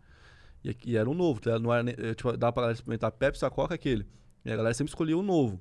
E, 0.65 0.77
e 0.85 0.97
era 0.97 1.09
um 1.09 1.15
novo, 1.15 1.41
tá? 1.41 1.59
não 1.59 1.73
era, 1.73 1.89
eh, 1.91 2.15
tipo, 2.15 2.37
dava 2.37 2.53
pra 2.53 2.63
galera 2.63 2.75
experimentar 2.77 3.13
Pepsi, 3.13 3.45
a 3.45 3.51
Coca, 3.51 3.75
aquele. 3.75 4.07
E 4.45 4.51
a 4.51 4.57
galera 4.57 4.75
sempre 4.75 4.91
escolhia 4.91 5.17
o 5.17 5.23
novo. 5.23 5.61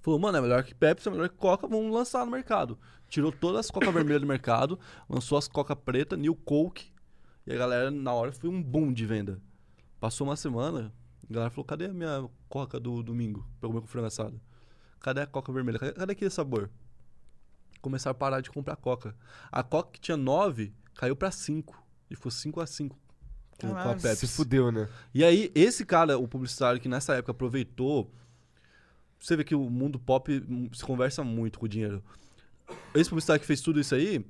Falou, 0.00 0.18
mano, 0.18 0.36
é 0.38 0.40
melhor 0.40 0.62
que 0.64 0.74
Pepsi, 0.74 1.08
é 1.08 1.10
melhor 1.12 1.28
que 1.28 1.36
Coca, 1.36 1.66
vamos 1.66 1.92
lançar 1.92 2.24
no 2.24 2.30
mercado. 2.32 2.78
Tirou 3.08 3.30
todas 3.32 3.60
as 3.60 3.70
Coca 3.70 3.90
vermelhas 3.92 4.20
do 4.20 4.26
mercado, 4.26 4.78
lançou 5.08 5.38
as 5.38 5.46
Coca 5.46 5.76
preta, 5.76 6.16
New 6.16 6.34
Coke. 6.34 6.92
E 7.46 7.52
a 7.52 7.56
galera, 7.56 7.90
na 7.90 8.12
hora, 8.12 8.32
foi 8.32 8.48
um 8.48 8.62
boom 8.62 8.92
de 8.92 9.04
venda. 9.04 9.40
Passou 10.00 10.26
uma 10.26 10.36
semana, 10.36 10.92
a 11.28 11.32
galera 11.32 11.50
falou, 11.50 11.64
cadê 11.64 11.86
a 11.86 11.92
minha 11.92 12.28
Coca 12.48 12.78
do 12.78 13.02
domingo 13.02 13.46
pra 13.60 13.68
comer 13.68 13.80
com 13.80 13.86
frango 13.86 14.06
assado? 14.06 14.40
Cadê 15.00 15.22
a 15.22 15.26
Coca 15.26 15.52
vermelha? 15.52 15.78
Cadê, 15.78 15.92
cadê 15.92 16.12
aquele 16.12 16.30
sabor? 16.30 16.70
Começaram 17.80 18.12
a 18.12 18.14
parar 18.14 18.40
de 18.40 18.50
comprar 18.50 18.76
Coca. 18.76 19.14
A 19.50 19.62
Coca 19.62 19.92
que 19.92 20.00
tinha 20.00 20.16
9 20.16 20.72
caiu 20.94 21.16
pra 21.16 21.30
5. 21.30 21.82
E 22.10 22.16
ficou 22.16 22.30
5 22.30 22.60
a 22.60 22.66
5 22.66 22.98
com, 23.60 23.68
com 23.68 23.76
a. 23.76 23.94
Pepsi. 23.94 24.26
Se 24.26 24.28
fudeu, 24.28 24.70
né? 24.70 24.88
E 25.12 25.24
aí, 25.24 25.50
esse 25.54 25.84
cara, 25.84 26.18
o 26.18 26.26
publicitário 26.28 26.80
que 26.80 26.88
nessa 26.88 27.14
época 27.14 27.32
aproveitou. 27.32 28.10
Você 29.18 29.36
vê 29.36 29.44
que 29.44 29.54
o 29.54 29.70
mundo 29.70 29.98
pop 29.98 30.30
hum, 30.48 30.68
se 30.72 30.84
conversa 30.84 31.24
muito 31.24 31.58
com 31.58 31.64
o 31.66 31.68
dinheiro. 31.68 32.02
Esse 32.94 33.08
publicitário 33.08 33.40
que 33.40 33.46
fez 33.46 33.60
tudo 33.60 33.80
isso 33.80 33.94
aí, 33.94 34.24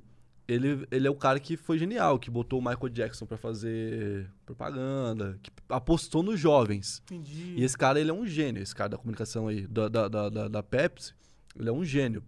ele, 0.47 0.85
ele 0.91 1.07
é 1.07 1.09
o 1.09 1.15
cara 1.15 1.39
que 1.39 1.57
foi 1.57 1.77
genial, 1.77 2.19
que 2.19 2.29
botou 2.29 2.59
o 2.59 2.61
Michael 2.63 2.89
Jackson 2.89 3.25
pra 3.25 3.37
fazer 3.37 4.29
propaganda, 4.45 5.39
que 5.41 5.49
apostou 5.69 6.21
nos 6.23 6.39
jovens. 6.39 7.01
Entendi. 7.05 7.55
E 7.57 7.63
esse 7.63 7.77
cara, 7.77 7.99
ele 7.99 8.09
é 8.11 8.13
um 8.13 8.25
gênio, 8.25 8.61
esse 8.61 8.75
cara 8.75 8.89
da 8.89 8.97
comunicação 8.97 9.47
aí, 9.47 9.65
da, 9.67 9.87
da, 9.89 10.07
da, 10.07 10.47
da- 10.47 10.63
Pepsi, 10.63 11.13
ele 11.59 11.69
é 11.69 11.71
um 11.71 11.83
gênio. 11.83 12.23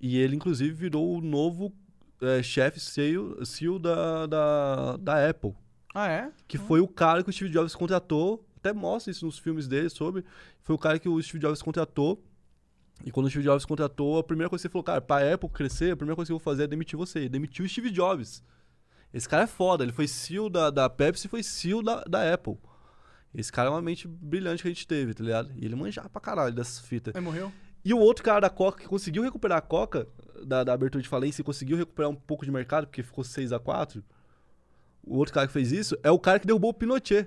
E 0.00 0.16
ele, 0.18 0.34
inclusive, 0.36 0.72
virou 0.72 1.16
o 1.16 1.20
novo 1.20 1.72
eh, 2.22 2.42
chefe 2.42 2.80
CEO, 2.80 3.44
CEO 3.44 3.78
da, 3.78 4.26
da, 4.26 4.96
da 4.96 5.28
Apple. 5.28 5.52
Ah, 5.94 6.08
é? 6.08 6.30
Que 6.48 6.56
foi 6.58 6.80
o 6.80 6.88
cara 6.88 7.22
que 7.22 7.30
o 7.30 7.32
Steve 7.32 7.50
Jobs 7.50 7.74
contratou, 7.74 8.46
até 8.56 8.72
mostra 8.72 9.10
isso 9.10 9.26
nos 9.26 9.38
filmes 9.38 9.68
dele 9.68 9.88
sobre. 9.90 10.24
Foi 10.62 10.74
o 10.74 10.78
cara 10.78 10.98
que 10.98 11.08
o 11.08 11.20
Steve 11.22 11.38
Jobs 11.40 11.60
contratou. 11.62 12.22
E 13.04 13.10
quando 13.10 13.26
o 13.26 13.30
Steve 13.30 13.44
Jobs 13.44 13.64
contratou, 13.64 14.18
a 14.18 14.24
primeira 14.24 14.48
coisa 14.48 14.62
que 14.62 14.66
ele 14.66 14.72
falou, 14.72 14.84
cara, 14.84 15.00
pra 15.00 15.34
Apple 15.34 15.48
crescer, 15.48 15.92
a 15.92 15.96
primeira 15.96 16.16
coisa 16.16 16.28
que 16.28 16.32
eu 16.32 16.38
vou 16.38 16.44
fazer 16.44 16.64
é 16.64 16.66
demitir 16.66 16.98
você. 16.98 17.24
E 17.24 17.28
demitiu 17.28 17.64
o 17.64 17.68
Steve 17.68 17.90
Jobs. 17.90 18.42
Esse 19.12 19.28
cara 19.28 19.44
é 19.44 19.46
foda, 19.46 19.82
ele 19.82 19.92
foi 19.92 20.06
CEO 20.06 20.48
da, 20.48 20.70
da 20.70 20.88
Pepsi 20.88 21.26
e 21.26 21.30
foi 21.30 21.42
CEO 21.42 21.82
da, 21.82 22.02
da 22.04 22.32
Apple. 22.32 22.56
Esse 23.34 23.50
cara 23.50 23.68
é 23.68 23.72
uma 23.72 23.82
mente 23.82 24.06
brilhante 24.06 24.62
que 24.62 24.68
a 24.68 24.70
gente 24.70 24.86
teve, 24.86 25.14
tá 25.14 25.24
ligado? 25.24 25.52
E 25.56 25.64
ele 25.64 25.74
manjava 25.74 26.08
pra 26.08 26.20
caralho 26.20 26.54
dessas 26.54 26.80
fitas. 26.80 27.14
Aí 27.14 27.22
morreu? 27.22 27.52
E 27.84 27.94
o 27.94 27.98
outro 27.98 28.22
cara 28.22 28.40
da 28.40 28.50
Coca 28.50 28.80
que 28.82 28.88
conseguiu 28.88 29.22
recuperar 29.22 29.58
a 29.58 29.62
Coca, 29.62 30.06
da, 30.44 30.62
da 30.62 30.72
abertura 30.72 31.02
de 31.02 31.08
falência, 31.08 31.40
e 31.40 31.44
conseguiu 31.44 31.76
recuperar 31.76 32.10
um 32.10 32.14
pouco 32.14 32.44
de 32.44 32.50
mercado, 32.50 32.86
porque 32.86 33.02
ficou 33.02 33.24
6 33.24 33.52
a 33.52 33.58
4 33.58 34.04
O 35.02 35.16
outro 35.16 35.32
cara 35.32 35.46
que 35.46 35.52
fez 35.52 35.72
isso 35.72 35.96
é 36.02 36.10
o 36.10 36.18
cara 36.18 36.38
que 36.38 36.46
derrubou 36.46 36.70
o 36.70 36.74
Pinochet. 36.74 37.26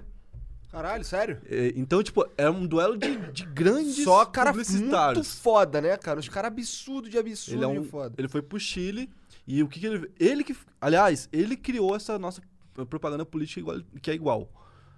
Caralho, 0.74 1.04
sério? 1.06 1.40
É, 1.50 1.72
Então, 1.76 2.02
tipo, 2.02 2.26
é 2.36 2.50
um 2.50 2.66
duelo 2.66 2.98
de, 2.98 3.16
de 3.32 3.46
grandes 3.46 4.04
Só 4.04 4.26
cara 4.26 4.52
muito 4.52 5.24
foda, 5.24 5.80
né, 5.80 5.96
cara? 5.98 6.20
Os 6.20 6.28
caras 6.28 6.52
absurdo 6.52 7.08
de 7.08 7.18
absurdo 7.18 7.58
Ele, 7.64 7.78
é 7.78 7.80
um, 7.80 7.84
foda. 7.84 8.16
ele 8.18 8.28
foi 8.28 8.42
pro 8.42 8.60
Chile 8.60 9.08
e 9.46 9.62
o 9.62 9.68
que, 9.68 9.80
que 9.80 9.86
ele. 9.86 10.10
Ele 10.20 10.44
que. 10.44 10.56
Aliás, 10.82 11.30
ele 11.32 11.56
criou 11.56 11.96
essa 11.96 12.18
nossa 12.18 12.42
propaganda 12.90 13.24
política 13.24 13.60
igual, 13.60 13.78
que 14.02 14.10
é 14.10 14.16
igual. 14.16 14.50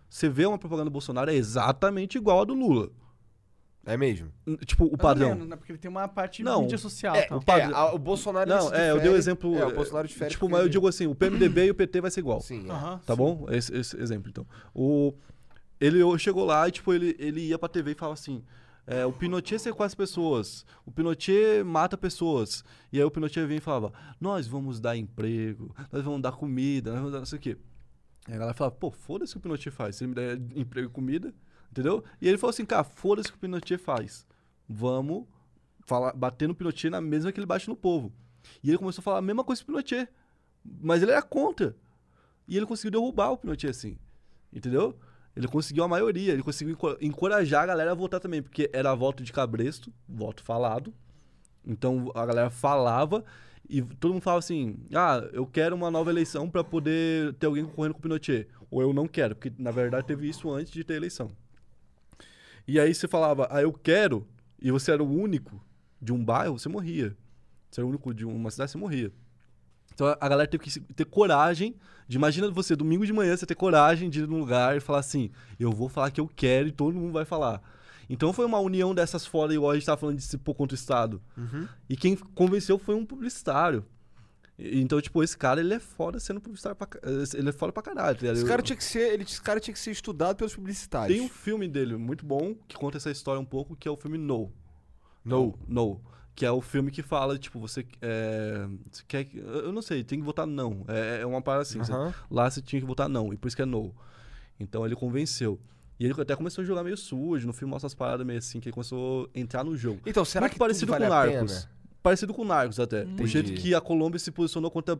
Você 0.10 0.30
vê 0.30 0.46
uma 0.46 0.58
propaganda 0.58 0.86
do 0.90 0.94
Bolsonaro, 0.94 1.30
é 1.30 1.36
exatamente 1.36 2.18
igual 2.18 2.42
a 2.42 2.46
do 2.46 2.54
Lula. 2.54 2.90
É 3.88 3.96
mesmo? 3.98 4.32
Tipo, 4.66 4.86
o 4.86 4.98
padrão. 4.98 5.30
menos, 5.30 5.48
né? 5.48 5.56
Porque 5.56 5.72
ele 5.72 5.78
tem 5.80 5.92
uma 5.92 6.08
parte 6.08 6.42
Não. 6.42 6.62
mídia 6.62 6.78
social. 6.78 7.16
É, 7.16 7.24
tal. 7.24 7.38
o, 7.38 7.44
padrão. 7.44 7.76
a- 7.78 7.94
o 7.94 8.00
Bolsonaro 8.00 8.50
Não, 8.50 8.74
é, 8.74 8.90
eu 8.90 8.94
dei 8.96 8.96
o 8.96 9.00
difere- 9.02 9.18
exemplo. 9.18 9.58
É, 9.60 9.66
o 9.66 9.76
Bolsonaro 9.76 10.08
difere. 10.08 10.32
Tipo, 10.32 10.50
mas 10.50 10.62
eu 10.62 10.70
digo 10.70 10.88
assim: 10.88 11.06
o 11.06 11.14
PMDB 11.14 11.66
e 11.66 11.72
o 11.72 11.76
PT 11.76 12.02
vai 12.02 12.10
ser 12.10 12.22
igual. 12.22 12.40
Sim, 12.42 12.68
é. 12.68 12.72
Aham, 12.72 13.00
Tá 13.06 13.14
sim. 13.14 13.18
bom? 13.18 13.46
Esse, 13.50 13.76
esse 13.76 13.96
exemplo, 14.02 14.30
então. 14.30 14.46
O, 14.74 15.14
ele 15.80 16.00
chegou 16.18 16.46
lá 16.46 16.68
e, 16.68 16.72
tipo, 16.72 16.94
ele, 16.94 17.16
ele 17.20 17.42
ia 17.42 17.60
pra 17.60 17.70
TV 17.70 17.92
e 17.92 17.96
falava 17.96 18.14
assim: 18.14 18.44
é, 18.88 19.06
o 19.06 19.12
Pinochet 19.12 19.60
sequestra 19.60 19.86
as 19.86 19.96
pessoas, 19.96 20.66
o 20.86 20.92
Pinochet 20.92 21.64
mata 21.64 21.98
pessoas. 21.98 22.64
E 22.94 23.00
aí 23.00 23.04
o 23.04 23.10
Pinochet 23.12 23.46
vinha 23.46 23.58
e 23.58 23.62
falava: 23.62 23.92
nós 24.20 24.48
vamos 24.48 24.80
dar 24.80 24.96
emprego, 24.96 25.74
nós 25.92 26.04
vamos 26.04 26.22
dar 26.22 26.34
comida, 26.34 26.92
nós 26.92 27.00
vamos 27.00 27.14
dar 27.14 27.20
não 27.20 27.26
sei 27.26 27.40
o 27.40 27.42
quê. 27.42 27.58
E 28.28 28.34
a 28.34 28.38
galera 28.38 28.54
falava: 28.54 28.76
pô, 28.76 28.92
foda-se 28.92 29.32
o 29.32 29.34
que 29.36 29.40
o 29.40 29.42
Pinochet 29.42 29.72
faz, 29.72 29.96
se 29.96 30.04
ele 30.04 30.10
me 30.10 30.16
der 30.16 30.40
emprego 30.56 30.88
e 30.88 30.92
comida, 30.92 31.34
entendeu? 31.72 32.04
E 32.22 32.28
ele 32.28 32.38
falou 32.38 32.52
assim: 32.52 32.66
cara, 32.66 32.84
foda-se 32.84 33.30
o 33.30 33.32
que 33.32 33.38
o 33.38 33.42
Pinochet 33.42 33.78
faz, 33.78 34.26
vamos 34.70 35.26
falar, 35.86 36.14
bater 36.14 36.48
no 36.48 36.56
Pinochet 36.56 36.90
na 36.90 37.02
mesma 37.02 37.32
que 37.32 37.40
ele 37.40 37.48
bate 37.48 37.68
no 37.68 37.76
povo. 37.76 38.14
E 38.64 38.70
ele 38.70 38.78
começou 38.78 39.02
a 39.02 39.04
falar 39.04 39.18
a 39.18 39.22
mesma 39.22 39.44
coisa 39.44 39.64
que 39.64 39.70
o 39.70 39.74
Pinochet. 39.74 40.08
Mas 40.64 41.02
ele 41.02 41.12
era 41.12 41.22
contra. 41.22 41.76
E 42.48 42.56
ele 42.56 42.66
conseguiu 42.66 42.92
derrubar 42.92 43.32
o 43.32 43.38
Pinochet 43.38 43.70
assim. 43.70 43.98
Entendeu? 44.54 44.98
Ele 45.36 45.48
conseguiu 45.48 45.84
a 45.84 45.88
maioria, 45.88 46.32
ele 46.34 46.44
conseguiu 46.44 46.74
enco- 46.74 46.98
encorajar 47.02 47.64
a 47.64 47.66
galera 47.66 47.92
a 47.92 47.96
votar 47.96 48.20
também, 48.20 48.42
porque 48.42 48.70
era 48.72 48.94
voto 48.96 49.24
de 49.24 49.34
cabresto, 49.34 49.92
voto 50.08 50.44
falado. 50.44 50.94
Então 51.66 52.12
a 52.16 52.26
galera 52.26 52.50
falava 52.50 53.24
e 53.70 53.82
todo 53.82 54.14
mundo 54.14 54.22
falava 54.22 54.40
assim: 54.40 54.78
ah, 54.94 55.28
eu 55.34 55.46
quero 55.46 55.76
uma 55.76 55.92
nova 55.92 56.10
eleição 56.10 56.50
pra 56.50 56.64
poder 56.64 57.34
ter 57.34 57.48
alguém 57.48 57.66
concorrendo 57.66 57.96
com 57.96 58.00
o 58.00 58.02
Pinochet. 58.04 58.48
Ou 58.72 58.82
eu 58.82 58.94
não 58.94 59.08
quero, 59.08 59.36
porque 59.36 59.52
na 59.58 59.72
verdade 59.72 60.08
teve 60.08 60.30
isso 60.30 60.50
antes 60.52 60.72
de 60.72 60.84
ter 60.84 60.96
eleição. 60.96 61.32
E 62.68 62.80
aí 62.80 62.94
você 62.94 63.08
falava, 63.08 63.48
ah, 63.52 63.62
eu 63.62 63.72
quero, 63.72 64.28
e 64.60 64.72
você 64.72 64.92
era 64.92 65.04
o 65.04 65.12
único 65.12 65.62
de 66.02 66.12
um 66.12 66.24
bairro, 66.24 66.58
você 66.58 66.68
morria. 66.68 67.16
Você 67.70 67.82
era 67.82 67.86
o 67.86 67.90
único 67.90 68.14
de 68.14 68.26
uma 68.26 68.50
cidade, 68.50 68.72
você 68.72 68.78
morria. 68.78 69.12
Então 69.96 70.08
a- 70.20 70.30
galera 70.30 70.48
teve 70.48 70.64
que 70.64 70.80
ter 70.94 71.06
coragem 71.06 71.76
de, 72.08 72.18
imagina 72.18 72.52
você, 72.52 72.76
domingo 72.76 73.04
de 73.06 73.12
manhã, 73.14 73.36
você 73.36 73.46
ter 73.48 73.56
coragem 73.56 74.10
de 74.12 74.20
ir 74.22 74.28
num 74.28 74.38
lugar 74.40 74.78
e 74.78 74.80
falar 74.80 75.00
assim, 75.00 75.32
eu 75.60 75.72
vou 75.72 75.90
falar 75.90 76.12
que 76.12 76.22
eu 76.22 76.28
quero 76.28 76.68
e 76.68 76.72
todo 76.72 76.94
mundo 76.96 77.14
vai 77.14 77.26
falar. 77.26 77.62
Então 78.08 78.32
foi 78.32 78.46
uma 78.46 78.60
união 78.60 78.94
dessas 78.94 79.26
foda, 79.26 79.54
igual 79.56 79.72
a 79.72 79.74
gente 79.74 79.86
tava 79.88 79.98
falando 80.00 80.18
de 80.18 80.24
se 80.24 80.38
pôr 80.38 80.54
contra 80.54 80.76
o 80.76 80.78
Estado. 80.78 81.20
E 81.90 81.98
quem 81.98 82.16
convenceu 82.16 82.78
foi 82.78 82.94
um 82.94 83.04
publicitário. 83.06 83.84
Então, 84.58 85.02
tipo, 85.02 85.22
esse 85.22 85.38
cara, 85.38 85.60
ele 85.60 85.74
é 85.74 85.80
foda 85.80 86.18
sendo 86.20 86.40
publicitário 86.40 86.78
pra, 86.78 86.88
ca- 86.88 87.00
Ele 87.34 87.50
é 87.50 87.52
foda 87.52 87.74
pra 87.74 87.84
caralho. 87.84 88.18
tá? 88.18 88.28
Esse 88.28 88.46
cara 88.46 88.62
tinha 88.62 88.78
que 88.78 88.84
ser, 88.86 89.12
ele, 89.14 89.24
esse 89.24 89.42
cara 89.42 89.60
tinha 89.60 89.74
que 89.74 89.80
ser 89.80 89.92
estudado 89.92 90.38
pelos 90.38 90.56
publicitários. 90.56 91.18
Tem 91.18 91.26
um 91.26 91.30
filme 91.30 91.68
dele 91.68 91.98
muito 91.98 92.26
bom 92.26 92.56
que 92.68 92.76
conta 92.78 92.96
essa 92.98 93.12
história 93.12 93.40
um 93.42 93.46
pouco, 93.46 93.76
que 93.76 93.86
é 93.88 93.92
o 93.92 93.98
filme 93.98 94.18
No. 94.18 94.52
No. 95.26 95.58
No. 95.68 96.02
Que 96.36 96.46
é 96.46 96.52
o 96.52 96.60
filme 96.60 96.92
que 96.92 97.02
fala, 97.02 97.38
tipo, 97.38 97.58
você, 97.60 97.86
é, 98.02 98.68
você 98.92 99.04
quer. 99.08 99.24
que- 99.24 99.38
Eu 99.38 99.72
não 99.72 99.82
sei, 99.82 100.04
tem 100.04 100.20
que 100.20 100.26
votar 100.26 100.46
não. 100.46 100.84
É, 100.88 101.22
é 101.22 101.26
uma 101.26 101.42
parada 101.42 101.62
assim. 101.62 101.80
você- 101.80 101.94
lá 102.30 102.50
você 102.50 102.62
tinha 102.62 102.80
que 102.82 102.86
votar 102.86 103.08
não, 103.08 103.34
e 103.34 103.38
por 103.38 103.48
isso 103.48 103.56
que 103.56 103.62
é 103.62 103.66
no. 103.66 103.94
Então 104.60 104.86
ele 104.86 104.96
convenceu. 104.96 105.60
E 105.98 106.06
ele 106.06 106.22
até 106.22 106.36
começou 106.36 106.62
a 106.62 106.66
jogar 106.66 106.84
meio 106.84 106.98
sujo, 106.98 107.48
no 107.48 107.54
filme 107.54 107.72
mostra 107.72 107.88
as 107.88 107.94
paradas 107.94 108.26
meio 108.28 108.40
assim, 108.40 108.60
que 108.60 108.68
ele 108.68 108.74
começou 108.74 109.30
a 109.34 109.40
entrar 109.40 109.64
no 109.64 109.78
jogo. 109.78 110.02
Então, 110.06 110.26
será 110.26 110.42
Muito 110.44 110.54
que 110.54 110.60
parecido 110.60 110.92
vale 110.92 111.06
com 111.06 111.10
Narcos. 111.10 111.70
Parecido 112.04 112.34
com 112.34 112.44
Narcos 112.44 112.80
até. 112.82 113.04
O 113.04 113.08
Entendi. 113.12 113.28
jeito 113.32 113.54
que 113.54 113.74
a 113.74 113.80
Colômbia 113.80 114.20
se 114.20 114.30
posicionou 114.30 114.70
contra 114.70 115.00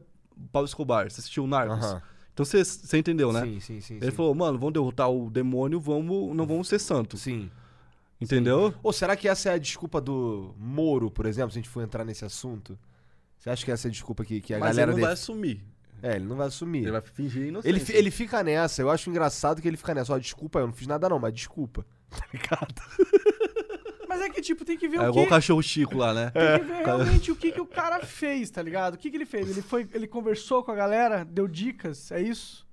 Pablo 0.54 0.66
Escobar. 0.66 1.12
Você 1.12 1.20
assistiu 1.20 1.44
o 1.44 1.48
Narcos? 1.48 1.84
Aham. 1.86 2.02
Então 2.34 2.46
você, 2.46 2.64
você 2.64 2.98
entendeu, 2.98 3.34
né? 3.34 3.42
Sim, 3.42 3.60
sim, 3.60 3.82
sim. 3.82 3.96
Ele 3.96 4.12
sim. 4.12 4.12
falou, 4.12 4.34
mano, 4.34 4.58
vamos 4.58 4.74
derrotar 4.74 5.10
o 5.10 5.30
demônio, 5.30 5.80
vamos, 5.82 6.34
não 6.36 6.46
vamos 6.46 6.68
ser 6.70 6.80
santos. 6.80 7.22
Sim. 7.22 7.50
Entendeu? 8.20 8.74
Ou 8.82 8.94
será 8.94 9.16
que 9.16 9.28
essa 9.28 9.50
é 9.50 9.54
a 9.54 9.58
desculpa 9.58 10.00
do 10.00 10.54
Moro, 10.58 11.12
por 11.12 11.26
exemplo, 11.26 11.52
se 11.52 11.58
a 11.60 11.62
gente 11.62 11.70
for 11.70 11.82
entrar 11.84 12.04
nesse 12.06 12.24
assunto? 12.24 12.78
Você 13.38 13.50
acha 13.50 13.66
que 13.66 13.72
essa 13.72 13.88
é 13.88 13.90
a 13.90 13.92
desculpa 13.92 14.24
que, 14.24 14.40
que 14.42 14.54
a 14.54 14.60
Mas 14.60 14.70
galera 14.70 14.92
ele 14.92 15.02
não 15.02 15.08
vai 15.08 15.14
def- 15.14 15.22
assumir. 15.22 15.64
É, 16.02 16.16
ele 16.16 16.26
não 16.26 16.36
vai 16.36 16.48
assumir. 16.48 16.84
Ele 16.84 16.92
vai 16.92 17.02
fingir 17.02 17.48
inocência. 17.48 17.92
Ele, 17.92 18.00
ele 18.00 18.12
fica 18.12 18.42
nessa, 18.44 18.82
eu 18.82 18.90
acho 18.90 19.10
engraçado 19.10 19.62
que 19.62 19.68
ele 19.68 19.78
fica 19.78 19.94
nessa. 19.94 20.14
Ó, 20.14 20.18
desculpa, 20.18 20.60
eu 20.60 20.68
não 20.68 20.74
fiz 20.74 20.88
nada 20.88 21.10
não, 21.10 21.20
mas 21.20 21.34
desculpa. 21.34 21.86
Tá 22.10 22.26
ligado? 22.34 22.74
Mas 24.08 24.22
é 24.22 24.30
que, 24.30 24.40
tipo, 24.42 24.64
tem 24.64 24.78
que 24.78 24.88
ver 24.88 24.98
É 24.98 25.00
o 25.02 25.10
igual 25.10 25.26
que... 25.26 25.28
o 25.28 25.30
cachorro 25.30 25.62
Chico 25.62 25.98
lá, 25.98 26.14
né? 26.14 26.30
Tem 26.30 26.60
que 26.60 26.66
ver 26.66 26.86
realmente 26.86 27.32
o 27.32 27.36
que, 27.36 27.52
que 27.52 27.60
o 27.60 27.66
cara 27.66 28.00
fez, 28.06 28.50
tá 28.50 28.62
ligado? 28.62 28.94
O 28.94 28.98
que, 28.98 29.10
que 29.12 29.18
ele 29.18 29.26
fez? 29.26 29.50
Ele 29.50 29.62
foi, 29.62 29.86
ele 29.94 30.08
conversou 30.08 30.64
com 30.64 30.72
a 30.72 30.76
galera, 30.76 31.26
deu 31.26 31.48
dicas, 31.48 32.12
é 32.12 32.22
isso? 32.22 32.66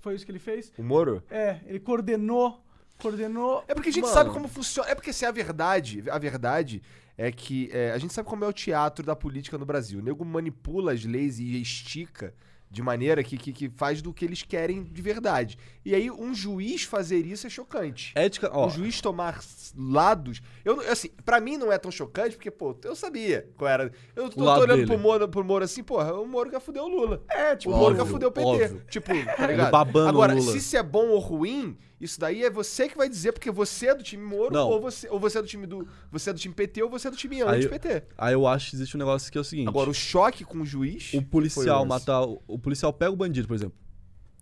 Foi 0.00 0.16
isso 0.16 0.24
que 0.24 0.32
ele 0.32 0.40
fez? 0.40 0.72
O 0.76 0.82
Moro? 0.82 1.22
É, 1.30 1.60
ele 1.66 1.78
coordenou, 1.78 2.60
coordenou. 3.00 3.64
É 3.68 3.74
porque 3.74 3.88
a 3.88 3.92
gente 3.92 4.02
Mano. 4.04 4.14
sabe 4.14 4.30
como 4.30 4.48
funciona. 4.48 4.88
É 4.90 4.94
porque 4.94 5.12
se 5.12 5.24
é 5.24 5.28
a 5.28 5.32
verdade, 5.32 6.02
a 6.10 6.18
verdade 6.18 6.82
é 7.16 7.30
que 7.30 7.68
é, 7.72 7.92
a 7.92 7.98
gente 7.98 8.12
sabe 8.12 8.28
como 8.28 8.44
é 8.44 8.48
o 8.48 8.52
teatro 8.52 9.04
da 9.04 9.14
política 9.16 9.58
no 9.58 9.66
Brasil. 9.66 9.98
O 10.00 10.02
nego 10.02 10.24
manipula 10.24 10.92
as 10.92 11.04
leis 11.04 11.38
e 11.38 11.60
estica 11.60 12.34
de 12.70 12.80
maneira 12.82 13.22
que, 13.22 13.36
que, 13.36 13.52
que 13.52 13.68
faz 13.68 14.00
do 14.00 14.14
que 14.14 14.24
eles 14.24 14.42
querem 14.42 14.82
de 14.82 15.02
verdade. 15.02 15.58
E 15.84 15.94
aí, 15.94 16.10
um 16.10 16.34
juiz 16.34 16.84
fazer 16.84 17.18
isso 17.26 17.46
é 17.46 17.50
chocante. 17.50 18.12
Ética, 18.14 18.48
ó. 18.50 18.66
Um 18.66 18.70
juiz 18.70 18.98
tomar 18.98 19.38
lados. 19.76 20.40
Eu, 20.64 20.80
assim, 20.90 21.10
pra 21.22 21.38
mim 21.38 21.58
não 21.58 21.70
é 21.70 21.76
tão 21.76 21.90
chocante, 21.90 22.34
porque, 22.34 22.50
pô, 22.50 22.74
eu 22.82 22.96
sabia 22.96 23.46
qual 23.58 23.68
era. 23.70 23.92
Eu 24.16 24.30
tô, 24.30 24.36
tô 24.36 24.50
olhando 24.50 24.76
dele. 24.76 24.86
pro 24.86 24.98
Moro, 24.98 25.28
pro 25.28 25.44
Moro 25.44 25.62
assim, 25.66 25.82
porra, 25.84 26.14
o 26.14 26.26
Moro 26.26 26.48
que 26.48 26.58
fudeu 26.60 26.84
o 26.84 26.88
Lula. 26.88 27.22
É, 27.28 27.52
O 27.52 27.56
tipo, 27.58 27.76
Moro 27.76 27.94
que 27.94 28.00
Óbvio, 28.00 28.14
fudeu 28.14 28.28
o 28.30 28.32
PT. 28.32 28.46
óbvio. 28.48 28.82
Tipo, 28.88 29.08
tá 29.36 29.46
ligado? 29.46 29.70
babando 29.70 30.08
Agora, 30.08 30.32
o 30.34 30.38
Lula. 30.38 30.52
se 30.52 30.56
isso 30.56 30.74
é 30.74 30.82
bom 30.82 31.08
ou 31.08 31.18
ruim, 31.18 31.76
isso 32.02 32.18
daí 32.18 32.42
é 32.42 32.50
você 32.50 32.88
que 32.88 32.96
vai 32.96 33.08
dizer, 33.08 33.30
porque 33.30 33.48
você 33.48 33.86
é 33.86 33.94
do 33.94 34.02
time 34.02 34.24
Moro, 34.24 34.52
Não. 34.52 34.68
ou 34.68 34.80
você, 34.80 35.08
ou 35.08 35.20
você 35.20 35.38
é 35.38 35.42
do 35.42 35.46
time 35.46 35.68
do. 35.68 35.86
Você 36.10 36.30
é 36.30 36.32
do 36.32 36.38
time 36.40 36.52
PT 36.52 36.82
ou 36.82 36.90
você 36.90 37.06
é 37.06 37.10
do 37.12 37.16
time 37.16 37.40
anti-PT. 37.42 38.08
Aí 38.18 38.32
eu 38.34 38.44
acho 38.44 38.70
que 38.70 38.76
existe 38.76 38.96
um 38.96 38.98
negócio 38.98 39.30
que 39.30 39.38
é 39.38 39.40
o 39.40 39.44
seguinte. 39.44 39.68
Agora, 39.68 39.88
o 39.88 39.94
choque 39.94 40.44
com 40.44 40.62
o 40.62 40.66
juiz. 40.66 41.14
o 41.14 41.22
policial 41.22 41.86
matar. 41.86 42.24
O, 42.24 42.42
o 42.48 42.58
policial 42.58 42.92
pega 42.92 43.12
o 43.12 43.16
bandido, 43.16 43.46
por 43.46 43.54
exemplo. 43.54 43.78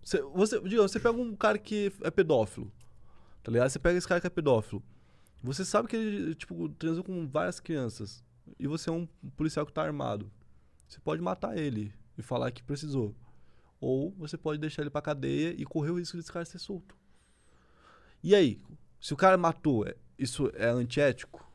Você, 0.03 0.19
você, 0.33 0.59
digamos, 0.61 0.91
você 0.91 0.99
pega 0.99 1.15
um 1.15 1.35
cara 1.35 1.59
que 1.59 1.93
é 2.01 2.09
pedófilo. 2.09 2.71
Tá 3.43 3.51
ligado? 3.51 3.69
Você 3.69 3.77
pega 3.77 3.95
esse 3.95 4.07
cara 4.07 4.19
que 4.19 4.25
é 4.25 4.31
pedófilo. 4.31 4.81
Você 5.43 5.63
sabe 5.63 5.87
que 5.87 5.95
ele, 5.95 6.33
tipo, 6.33 6.67
transou 6.69 7.03
com 7.03 7.27
várias 7.27 7.59
crianças. 7.59 8.23
E 8.57 8.65
você 8.65 8.89
é 8.89 8.93
um 8.93 9.07
policial 9.37 9.67
que 9.67 9.71
tá 9.71 9.83
armado. 9.83 10.31
Você 10.87 10.99
pode 10.99 11.21
matar 11.21 11.55
ele 11.55 11.93
e 12.17 12.23
falar 12.23 12.49
que 12.49 12.63
precisou. 12.63 13.15
Ou 13.79 14.15
você 14.17 14.35
pode 14.35 14.59
deixar 14.59 14.81
ele 14.81 14.89
pra 14.89 14.99
cadeia 14.99 15.53
e 15.55 15.63
correr 15.63 15.91
o 15.91 15.99
risco 15.99 16.17
desse 16.17 16.31
cara 16.31 16.43
ser 16.43 16.57
solto. 16.57 16.99
E 18.23 18.35
aí? 18.35 18.59
Se 18.99 19.13
o 19.13 19.17
cara 19.17 19.37
matou, 19.37 19.85
é- 19.87 19.95
isso 20.17 20.51
é 20.55 20.67
antiético? 20.67 21.45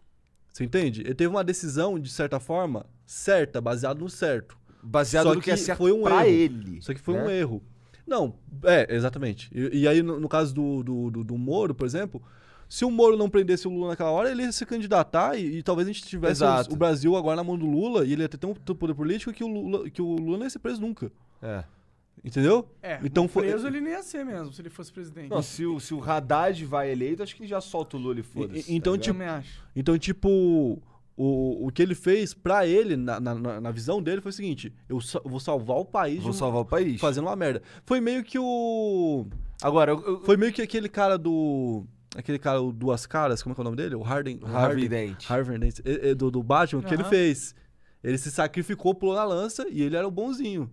Você 0.53 0.65
entende? 0.65 1.03
Ele 1.03 1.15
teve 1.15 1.29
uma 1.29 1.45
decisão, 1.45 1.99
de 1.99 2.09
certa 2.11 2.41
forma, 2.41 2.87
certa, 3.05 3.61
baseada 3.61 4.01
no 4.01 4.09
certo. 4.09 4.57
Baseado 4.83 5.25
Só 5.25 5.35
no 5.35 5.41
que 5.41 5.51
é 5.51 5.55
que 5.55 5.61
certo 5.61 5.79
foi 5.79 5.93
um 5.93 6.03
pra 6.03 6.27
erro. 6.27 6.37
ele. 6.37 6.79
Isso 6.79 6.91
aqui 6.91 7.01
foi 7.01 7.15
né? 7.15 7.25
um 7.25 7.31
erro. 7.31 7.63
Não, 8.07 8.35
é, 8.65 8.95
exatamente. 8.95 9.51
E, 9.53 9.81
e 9.83 9.89
aí, 9.89 10.03
no, 10.03 10.19
no 10.19 10.29
caso 10.29 10.55
do, 10.55 10.83
do, 10.83 11.11
do, 11.11 11.25
do 11.25 11.37
Moro, 11.39 11.75
por 11.75 11.85
exemplo, 11.87 12.23
se 12.69 12.85
o 12.85 12.91
Moro 12.91 13.17
não 13.17 13.29
prendesse 13.29 13.67
o 13.67 13.71
Lula 13.71 13.89
naquela 13.89 14.11
hora, 14.11 14.31
ele 14.31 14.43
ia 14.43 14.53
se 14.53 14.65
candidatar 14.65 15.37
e, 15.37 15.59
e 15.59 15.63
talvez 15.63 15.89
a 15.89 15.93
gente 15.93 16.05
tivesse 16.07 16.43
os- 16.45 16.69
o 16.69 16.77
Brasil 16.77 17.17
agora 17.17 17.37
na 17.37 17.45
mão 17.45 17.59
do 17.59 17.67
Lula 17.67 18.05
e 18.07 18.13
ele 18.13 18.23
ia 18.23 18.29
ter 18.29 18.39
tão, 18.39 18.55
tanto 18.55 18.75
poder 18.77 18.95
político 18.95 19.33
que 19.33 19.45
o 19.45 19.49
Lula, 19.49 19.91
que 19.91 20.01
o 20.01 20.17
Lula 20.17 20.39
não 20.39 20.45
ia 20.45 20.51
ser 20.51 20.61
preso 20.61 20.81
nunca. 20.81 21.11
É. 21.43 21.65
Entendeu? 22.25 22.69
é, 22.83 22.99
Então 23.05 23.29
foi- 23.29 23.47
preso 23.49 23.67
ele 23.69 23.81
nem 23.81 23.93
ia 23.93 24.03
ser 24.03 24.25
mesmo, 24.25 24.53
se 24.53 24.61
ele 24.61 24.69
fosse 24.71 24.93
presidente. 24.93 25.31
Não, 25.31 25.41
se 25.43 25.65
o, 25.65 25.79
se 25.79 25.95
o 25.95 26.03
Haddad 26.03 26.65
vai 26.65 26.91
eleito, 26.91 27.23
acho 27.23 27.37
que 27.37 27.43
ele 27.43 27.49
já 27.49 27.61
solta 27.61 27.97
o 27.97 28.01
Lula 28.01 28.19
e 28.19 28.23
foda-se. 28.23 28.71
E- 28.71 28.75
então, 28.75 28.95
tá 28.95 28.99
Eu 28.99 29.13
ligado? 29.13 29.15
também 29.15 29.29
acho. 29.29 29.63
Então, 29.77 29.97
tipo, 29.97 30.83
o, 31.17 31.67
o 31.67 31.71
que 31.71 31.81
ele 31.83 31.95
fez 31.95 32.35
pra 32.35 32.67
ele, 32.67 32.97
na, 32.97 33.21
na, 33.21 33.61
na- 33.61 33.71
visão 33.71 34.03
dele, 34.03 34.21
foi 34.21 34.31
o 34.31 34.33
seguinte: 34.33 34.73
eu 34.89 34.99
vou 35.25 35.39
salvar 35.39 35.77
o 35.77 35.85
país 35.85 36.21
Vou 36.21 36.31
um- 36.31 36.35
salvar 36.35 36.63
o 36.63 36.65
país. 36.65 37.01
fazendo 37.01 37.27
uma 37.27 37.37
merda. 37.37 37.63
Foi 37.85 38.01
meio 38.01 38.25
que 38.25 38.39
o. 38.39 39.27
Agora, 39.63 39.93
eu, 39.93 40.01
eu, 40.05 40.21
Foi 40.23 40.37
meio 40.37 40.53
que 40.53 40.61
aquele 40.63 40.89
cara 40.89 41.17
do. 41.17 41.85
Aquele 42.17 42.39
cara, 42.39 42.61
o 42.63 42.73
Duas 42.73 43.05
Caras, 43.07 43.43
como 43.43 43.53
é 43.53 43.55
que 43.55 43.61
é 43.61 43.63
o 43.63 43.65
nome 43.65 43.77
dele? 43.77 43.95
O 43.95 44.01
Harden. 44.03 44.41
Harvey 44.43 44.89
Dent. 44.89 45.31
Harvey 45.31 45.59
Dent, 45.59 45.79
do, 46.17 46.31
do 46.31 46.43
Batman, 46.43 46.81
o 46.81 46.83
que 46.83 46.95
ele 46.95 47.05
fez? 47.05 47.55
Ele 48.03 48.17
se 48.19 48.31
sacrificou, 48.31 48.95
pulou 48.95 49.15
na 49.15 49.25
lança 49.25 49.67
e 49.69 49.83
ele 49.83 49.97
era 49.97 50.07
o 50.09 50.11
bonzinho. 50.11 50.71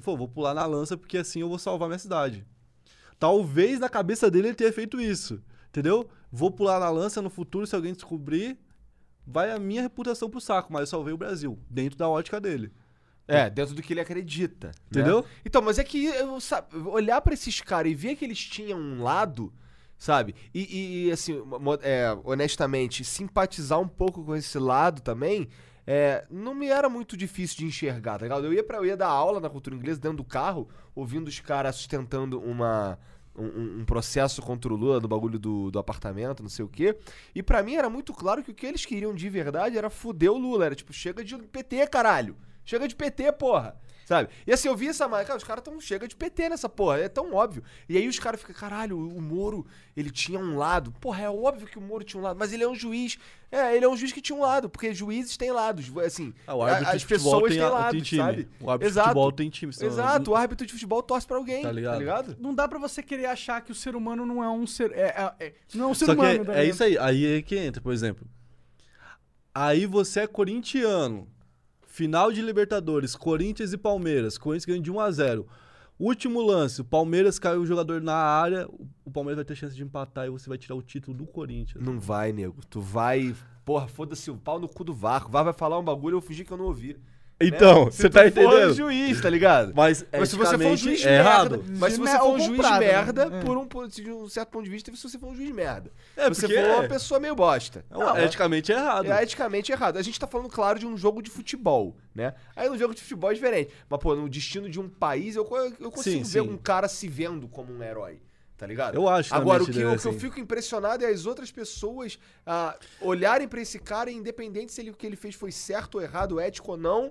Ele 0.00 0.04
falou: 0.04 0.18
vou 0.18 0.28
pular 0.28 0.54
na 0.54 0.64
lança 0.66 0.96
porque 0.96 1.18
assim 1.18 1.40
eu 1.40 1.48
vou 1.48 1.58
salvar 1.58 1.88
minha 1.88 1.98
cidade. 1.98 2.44
Talvez 3.18 3.78
na 3.78 3.88
cabeça 3.88 4.30
dele 4.30 4.48
ele 4.48 4.54
tenha 4.54 4.72
feito 4.72 5.00
isso. 5.00 5.42
Entendeu? 5.68 6.08
Vou 6.32 6.50
pular 6.50 6.80
na 6.80 6.88
lança 6.90 7.20
no 7.22 7.30
futuro, 7.30 7.66
se 7.66 7.76
alguém 7.76 7.92
descobrir, 7.92 8.58
vai 9.26 9.52
a 9.52 9.58
minha 9.58 9.82
reputação 9.82 10.28
pro 10.30 10.40
saco, 10.40 10.72
mas 10.72 10.80
eu 10.82 10.86
salvei 10.86 11.12
o 11.12 11.16
Brasil, 11.18 11.58
dentro 11.68 11.96
da 11.98 12.08
ótica 12.08 12.40
dele. 12.40 12.72
É, 13.28 13.48
dentro 13.48 13.74
do 13.76 13.82
que 13.82 13.92
ele 13.92 14.00
acredita. 14.00 14.68
né? 14.68 14.72
Entendeu? 14.90 15.24
Então, 15.44 15.62
mas 15.62 15.78
é 15.78 15.84
que 15.84 16.06
eu, 16.06 16.40
sabe, 16.40 16.76
olhar 16.78 17.20
pra 17.20 17.32
esses 17.34 17.60
caras 17.60 17.92
e 17.92 17.94
ver 17.94 18.16
que 18.16 18.24
eles 18.24 18.38
tinham 18.38 18.76
um 18.80 19.02
lado, 19.04 19.52
sabe? 19.96 20.34
E, 20.52 21.06
e- 21.06 21.12
assim, 21.12 21.40
é, 21.82 22.16
honestamente, 22.24 23.04
simpatizar 23.04 23.78
um 23.78 23.86
pouco 23.86 24.24
com 24.24 24.34
esse 24.34 24.58
lado 24.58 25.00
também, 25.00 25.48
é, 25.86 26.24
não 26.30 26.54
me 26.54 26.68
era 26.68 26.88
muito 26.88 27.16
difícil 27.16 27.58
de 27.58 27.64
enxergar, 27.66 28.18
tá 28.18 28.24
ligado? 28.24 28.44
Eu 28.46 28.52
ia, 28.52 28.62
pra, 28.62 28.78
eu 28.78 28.86
ia 28.86 28.96
dar 28.96 29.08
aula 29.08 29.40
na 29.40 29.48
cultura 29.50 29.74
inglesa 29.76 30.00
dentro 30.00 30.18
do 30.18 30.24
carro, 30.24 30.68
ouvindo 30.94 31.28
os 31.28 31.40
caras 31.40 31.76
sustentando 31.76 32.40
uma. 32.40 32.98
Um, 33.36 33.80
um- 33.80 33.84
processo 33.84 34.42
contra 34.42 34.72
o 34.74 34.76
Lula 34.76 34.98
do 35.00 35.06
bagulho 35.06 35.38
do, 35.38 35.70
do 35.70 35.78
apartamento, 35.78 36.42
não 36.42 36.50
sei 36.50 36.64
o 36.64 36.68
quê. 36.68 36.98
E 37.34 37.42
pra 37.42 37.62
mim 37.62 37.74
era 37.76 37.88
muito 37.88 38.12
claro 38.12 38.42
que 38.42 38.50
o 38.50 38.54
que 38.54 38.66
eles 38.66 38.84
queriam 38.84 39.14
de 39.14 39.28
verdade 39.30 39.78
era 39.78 39.88
fuder 39.88 40.30
o 40.32 40.36
Lula. 40.36 40.66
Era 40.66 40.74
tipo, 40.74 40.92
chega 40.92 41.22
de 41.24 41.36
PT, 41.38 41.86
caralho. 41.86 42.36
Chega 42.64 42.86
de 42.88 42.94
PT, 42.94 43.32
porra. 43.32 43.76
Sabe? 44.10 44.28
E 44.44 44.52
assim, 44.52 44.66
eu 44.66 44.74
vi 44.76 44.88
essa 44.88 45.06
marca, 45.06 45.26
cara, 45.26 45.36
os 45.38 45.44
caras 45.44 45.62
tão 45.62 45.80
chega 45.80 46.08
de 46.08 46.16
PT 46.16 46.48
nessa 46.48 46.68
porra, 46.68 46.98
é 46.98 47.08
tão 47.08 47.32
óbvio. 47.32 47.62
E 47.88 47.96
aí 47.96 48.08
os 48.08 48.18
caras 48.18 48.40
ficam, 48.40 48.52
caralho, 48.56 48.98
o 48.98 49.22
Moro, 49.22 49.64
ele 49.96 50.10
tinha 50.10 50.36
um 50.36 50.56
lado. 50.58 50.90
Porra, 51.00 51.22
é 51.22 51.30
óbvio 51.30 51.68
que 51.68 51.78
o 51.78 51.80
Moro 51.80 52.02
tinha 52.02 52.20
um 52.20 52.24
lado, 52.24 52.36
mas 52.36 52.52
ele 52.52 52.64
é 52.64 52.68
um 52.68 52.74
juiz. 52.74 53.16
É, 53.52 53.76
ele 53.76 53.84
é 53.84 53.88
um 53.88 53.96
juiz 53.96 54.10
que 54.12 54.20
tinha 54.20 54.36
um 54.36 54.40
lado, 54.40 54.68
porque 54.68 54.92
juízes 54.92 55.36
têm 55.36 55.52
lados, 55.52 55.96
assim. 55.98 56.34
Ah, 56.44 56.56
o 56.56 56.62
a- 56.64 56.70
árbitro 56.72 56.94
as 56.96 57.00
de 57.02 57.06
futebol 57.06 57.32
pessoas 57.34 57.52
tem, 57.52 57.60
têm 57.60 57.70
lados, 57.70 57.90
tem 57.92 58.00
time. 58.02 58.20
sabe? 58.20 58.48
O 58.60 58.70
árbitro 58.70 58.88
Exato. 58.90 59.06
de 59.06 59.10
futebol 59.14 59.32
tem 59.32 59.48
time. 59.50 59.72
senão- 59.72 59.92
Exato, 59.92 60.30
o 60.32 60.34
árbitro 60.34 60.66
de 60.66 60.72
futebol 60.72 61.02
torce 61.04 61.26
pra 61.28 61.36
alguém, 61.36 61.62
Tá 61.62 61.68
tá 61.68 61.72
ligado? 61.72 61.98
ligado? 62.00 62.36
Não 62.40 62.52
dá 62.52 62.66
pra 62.66 62.80
você 62.80 63.04
querer 63.04 63.26
achar 63.26 63.60
que 63.60 63.70
o 63.70 63.74
ser 63.76 63.94
humano 63.94 64.26
não 64.26 64.42
é 64.42 64.50
um 64.50 64.66
ser. 64.66 64.90
É, 64.90 65.02
é- 65.38 65.46
é- 65.46 65.54
não 65.72 65.84
é 65.84 65.88
um 65.88 65.94
ser 65.94 66.06
Só 66.06 66.14
que 66.16 66.20
humano. 66.20 66.42
é, 66.42 66.44
tá 66.46 66.52
é 66.52 66.56
ligado? 66.62 66.74
isso 66.74 66.82
aí. 66.82 66.98
Aí 66.98 67.36
é 67.38 67.42
que 67.42 67.56
entra, 67.56 67.80
por 67.80 67.92
exemplo. 67.92 68.26
Aí 69.54 69.86
você 69.86 70.20
é 70.20 70.26
corintiano, 70.26 71.28
Final 72.00 72.32
de 72.32 72.40
Libertadores, 72.40 73.14
Corinthians 73.14 73.74
e 73.74 73.76
Palmeiras. 73.76 74.38
Corinthians 74.38 74.64
ganha 74.64 74.80
de 74.80 74.90
1 74.90 75.00
a 75.00 75.10
0 75.10 75.46
Último 75.98 76.40
lance, 76.40 76.80
o 76.80 76.84
Palmeiras 76.84 77.38
caiu 77.38 77.60
o 77.60 77.66
jogador 77.66 78.00
na 78.00 78.14
área, 78.14 78.66
o- 79.04 79.10
Palmeiras 79.10 79.36
vai 79.36 79.44
ter 79.44 79.54
chance 79.54 79.76
de 79.76 79.82
empatar 79.82 80.26
e 80.26 80.30
você 80.30 80.48
vai 80.48 80.56
tirar 80.56 80.76
o 80.76 80.80
título 80.80 81.14
do 81.14 81.26
Corinthians. 81.26 81.84
Não 81.84 82.00
vai, 82.00 82.32
nego. 82.32 82.56
Tu 82.70 82.80
vai. 82.80 83.34
Porra, 83.66 83.86
foda-se 83.86 84.30
o 84.30 84.36
pau 84.38 84.58
no 84.58 84.66
cu 84.66 84.82
do 84.82 84.94
Varco. 84.94 85.30
VAR 85.30 85.44
vai 85.44 85.52
falar 85.52 85.78
um 85.78 85.84
bagulho 85.84 86.14
e 86.14 86.16
eu 86.16 86.22
fingir 86.22 86.46
que 86.46 86.52
eu 86.54 86.56
não 86.56 86.64
ouvi. 86.64 86.96
Então, 87.40 87.86
Né? 87.86 87.90
você 87.90 88.10
tá 88.10 88.24
tu 88.24 88.32
for 88.34 88.42
entendendo? 88.42 88.74
juiz, 88.74 89.20
tá 89.20 89.30
ligado? 89.30 89.72
Mas, 89.74 90.04
Mas 90.12 90.28
se 90.28 90.36
você 90.36 90.58
for 90.58 90.64
um 90.66 90.72
eticamente, 90.74 90.82
juiz 90.82 91.06
é 91.06 91.18
errado. 91.18 91.58
merda. 91.58 91.74
Mas 91.78 91.92
se 91.94 91.98
você 91.98 92.12
mer- 92.12 92.20
for 92.20 92.28
um 92.28 92.38
juiz 92.38 92.48
comprado, 92.50 92.80
né? 92.80 92.86
merda, 92.86 93.22
É. 93.22 93.40
por 93.40 93.56
um, 93.56 93.66
por- 93.66 93.88
de 93.88 94.10
um 94.12 94.28
certo 94.28 94.48
ponto 94.50 94.64
de 94.64 94.70
vista, 94.70 94.94
se 94.94 95.02
você 95.02 95.18
for 95.18 95.28
um 95.30 95.34
juiz 95.34 95.50
merda. 95.50 95.90
É, 96.16 96.24
se 96.24 96.34
você 96.34 96.46
porque 96.48 96.60
for 96.62 96.68
uma 96.74 96.84
é. 96.84 96.88
pessoa 96.88 97.18
meio 97.20 97.34
bosta. 97.34 97.84
Não, 97.90 98.18
eticamente 98.18 98.72
é 98.72 98.76
errado. 98.76 99.10
É 99.10 99.22
eticamente 99.22 99.72
errado. 99.72 99.96
A 99.96 100.02
gente 100.02 100.20
tá 100.20 100.26
falando, 100.26 100.50
claro, 100.50 100.78
de 100.78 100.86
um 100.86 100.96
jogo 100.96 101.22
de 101.22 101.30
futebol, 101.30 101.96
né? 102.14 102.34
Aí 102.54 102.68
no 102.68 102.76
jogo 102.76 102.94
de 102.94 103.00
futebol 103.00 103.30
é 103.30 103.34
diferente. 103.34 103.72
Mas, 103.88 104.00
pô, 104.00 104.14
no 104.14 104.28
destino 104.28 104.68
de 104.68 104.78
um 104.78 104.88
país, 104.88 105.34
eu, 105.36 105.48
eu 105.80 105.90
consigo 105.90 106.24
Sim, 106.24 106.30
ver 106.30 106.42
sim. 106.46 106.54
um 106.54 106.58
cara 106.58 106.88
se 106.88 107.08
vendo 107.08 107.48
como 107.48 107.72
um 107.72 107.82
herói. 107.82 108.20
Tá 108.58 108.66
ligado? 108.66 108.94
Eu 108.94 109.08
acho 109.08 109.34
Agora, 109.34 109.62
o 109.62 109.64
que, 109.64 109.70
é 109.72 109.74
que 109.76 109.80
eu 109.80 109.92
assim. 109.94 110.18
fico 110.18 110.38
impressionado 110.38 111.02
é 111.02 111.08
as 111.08 111.24
outras 111.24 111.50
pessoas 111.50 112.18
ah, 112.44 112.76
olharem 113.00 113.48
pra 113.48 113.62
esse 113.62 113.78
cara, 113.78 114.10
independente 114.10 114.70
se 114.70 114.82
ele, 114.82 114.90
o 114.90 114.94
que 114.94 115.06
ele 115.06 115.16
fez 115.16 115.34
foi 115.34 115.50
certo 115.50 115.94
ou 115.94 116.02
errado, 116.02 116.38
ético 116.38 116.72
ou 116.72 116.76
não, 116.76 117.10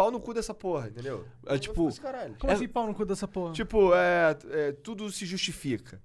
pau 0.00 0.10
no 0.10 0.18
cu 0.20 0.32
dessa 0.32 0.54
porra, 0.54 0.88
entendeu? 0.88 1.26
É 1.46 1.54
Eu 1.54 1.58
tipo- 1.58 2.00
caralho. 2.00 2.34
Como 2.38 2.50
É- 2.50 2.56
assim 2.56 2.66
pau 2.68 2.86
no 2.86 2.94
cu 2.94 3.04
dessa 3.04 3.28
porra? 3.28 3.52
Tipo, 3.52 3.94
é, 3.94 4.36
é, 4.50 4.72
tudo 4.72 5.10
se 5.10 5.26
justifica. 5.26 6.00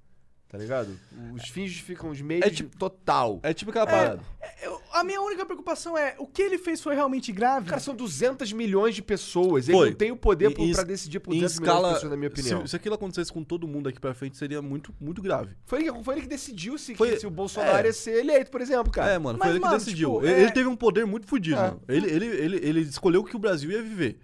Tá 0.55 0.61
ligado? 0.61 0.97
Os 1.33 1.49
fins 1.49 1.67
justificam 1.69 2.09
os 2.09 2.21
meios 2.21 2.45
É 2.45 2.49
tipo- 2.49 2.77
total. 2.77 3.39
É 3.43 3.53
tipo 3.53 3.71
aquela 3.71 3.85
parada. 3.85 4.21
Eu- 4.63 4.79
a 4.93 5.03
minha 5.03 5.19
única 5.21 5.45
preocupação 5.45 5.97
é, 5.97 6.15
o 6.17 6.25
que 6.25 6.41
ele 6.41 6.57
fez 6.57 6.81
foi 6.81 6.95
realmente 6.95 7.31
grave? 7.33 7.67
Cara, 7.67 7.81
são 7.81 7.93
200 7.93 8.53
milhões 8.53 8.95
de 8.95 9.01
pessoas. 9.01 9.65
Foi. 9.65 9.75
Ele 9.75 9.89
não 9.89 9.97
tem 9.97 10.11
o 10.11 10.15
poder 10.15 10.57
em 10.57 10.71
pra 10.73 10.83
decidir 10.83 11.19
por 11.19 11.33
em 11.33 11.39
200 11.39 11.59
milhões 11.59 11.73
de 11.75 11.79
escala, 11.81 11.93
pessoas, 11.95 12.11
na 12.11 12.17
minha 12.17 12.29
opinião. 12.29 12.61
se, 12.61 12.69
se 12.69 12.75
aquilo 12.77 12.95
acontecesse 12.95 13.33
com 13.33 13.43
todo 13.43 13.67
mundo 13.67 13.89
aqui 13.89 13.99
pra 13.99 14.13
frente, 14.13 14.37
seria 14.37 14.61
muito, 14.61 14.93
muito 14.99 15.21
grave. 15.21 15.49
Foi, 15.65 15.81
ele, 15.85 16.03
foi 16.03 16.13
ele 16.15 16.21
que 16.21 16.27
decidiu 16.29 16.77
se, 16.77 16.95
Foi- 16.95 17.11
que- 17.11 17.19
se 17.19 17.27
o 17.27 17.29
Bolsonaro 17.29 17.79
é. 17.85 17.87
ia 17.87 17.93
ser 17.93 18.17
eleito, 18.19 18.49
por 18.49 18.61
exemplo, 18.61 18.91
cara. 18.91 19.11
é, 19.11 19.19
mano, 19.19 19.37
Mas, 19.37 19.47
foi 19.47 19.55
ele 19.57 19.59
que 19.59 19.65
mano, 19.65 19.77
decidiu. 19.77 20.09
tipo, 20.13 20.25
ele, 20.25 20.33
é- 20.33 20.41
ele 20.43 20.51
teve 20.51 20.69
um 20.69 20.75
poder 20.77 21.05
muito 21.05 21.27
fodido, 21.27 21.59
É. 21.59 21.73
Ele, 21.89 22.09
ele, 22.09 22.25
ele, 22.25 22.57
ele 22.63 22.79
escolheu 22.81 23.19
o 23.21 23.23
que 23.25 23.35
o 23.35 23.39
Brasil 23.39 23.69
ia 23.71 23.81
viver. 23.81 24.17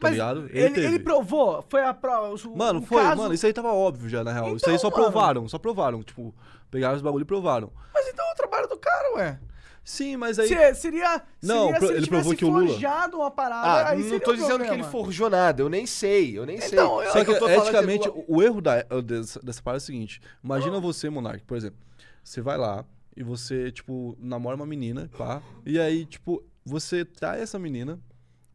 Tá 0.00 0.08
Mas 0.08 0.12
ligado? 0.12 0.48
Ele, 0.50 0.70
teve. 0.74 0.86
ele 0.86 0.98
provou, 0.98 1.62
foi 1.68 1.82
a 1.84 1.92
prova. 1.92 2.34
o- 2.34 2.56
Mano, 2.56 2.80
foi, 2.80 3.02
caso- 3.02 3.20
mano, 3.20 3.34
isso 3.34 3.44
aí 3.46 3.52
tava 3.52 3.72
óbvio 3.72 4.08
já, 4.08 4.24
na 4.24 4.32
real. 4.32 4.46
isso 4.56 4.56
Então, 4.64 4.72
aí 4.72 4.78
só 4.78 4.88
mano. 4.90 5.02
provaram, 5.02 5.46
só 5.48 5.58
provaram. 5.58 6.02
Tipo, 6.02 6.34
pegaram 6.70 6.96
os 6.96 7.02
bagulho 7.02 7.22
e 7.22 7.26
provaram. 7.26 7.70
Mas 7.92 8.08
então 8.08 8.24
é 8.26 8.32
o 8.32 8.34
trabalho 8.34 8.66
do 8.66 8.78
cara, 8.78 9.14
ué. 9.16 9.38
Sim, 9.84 10.16
mas 10.16 10.38
aí. 10.38 10.48
Se- 10.48 10.74
seria. 10.74 11.22
Não, 11.42 11.64
seria 11.66 11.78
pro- 11.78 11.86
se 11.88 11.92
ele 11.92 12.00
ele 12.00 12.06
provou 12.06 12.34
que 12.34 12.44
o 12.44 12.48
Lula- 12.50 12.66
forjado 12.68 13.16
uma 13.18 13.30
parada. 13.30 13.66
Ah, 13.68 13.88
aí 13.90 13.96
não 13.98 14.04
seria 14.04 14.20
tô 14.20 14.34
dizendo 14.34 14.64
que 14.64 14.70
ele 14.70 14.84
forjou 14.84 15.28
nada, 15.28 15.62
eu 15.62 15.68
nem 15.68 15.84
sei, 15.86 16.38
eu 16.38 16.46
nem 16.46 16.56
Então, 16.56 16.98
sei. 16.98 17.08
eu- 17.08 17.12
Só 17.12 17.24
que, 17.24 17.30
eu 17.30 17.38
tô 17.38 17.46
falando 17.48 17.62
eticamente, 17.62 18.10
o 18.28 18.42
erro 18.42 18.60
da, 18.60 18.82
dessa, 18.82 19.40
dessa 19.40 19.62
parada 19.62 19.78
é 19.78 19.82
o 19.82 19.86
seguinte: 19.86 20.20
imagina 20.42 20.78
você, 20.80 21.10
Monark, 21.10 21.44
por 21.44 21.56
exemplo, 21.56 21.78
você 22.24 22.40
vai 22.40 22.56
lá 22.56 22.84
e 23.16 23.22
você, 23.22 23.70
tipo, 23.72 24.16
namora 24.18 24.56
uma 24.56 24.66
menina, 24.66 25.10
pá, 25.18 25.42
e 25.66 25.78
aí, 25.78 26.04
tipo, 26.06 26.42
você 26.64 27.04
trai 27.04 27.40
essa 27.40 27.58
menina 27.58 27.98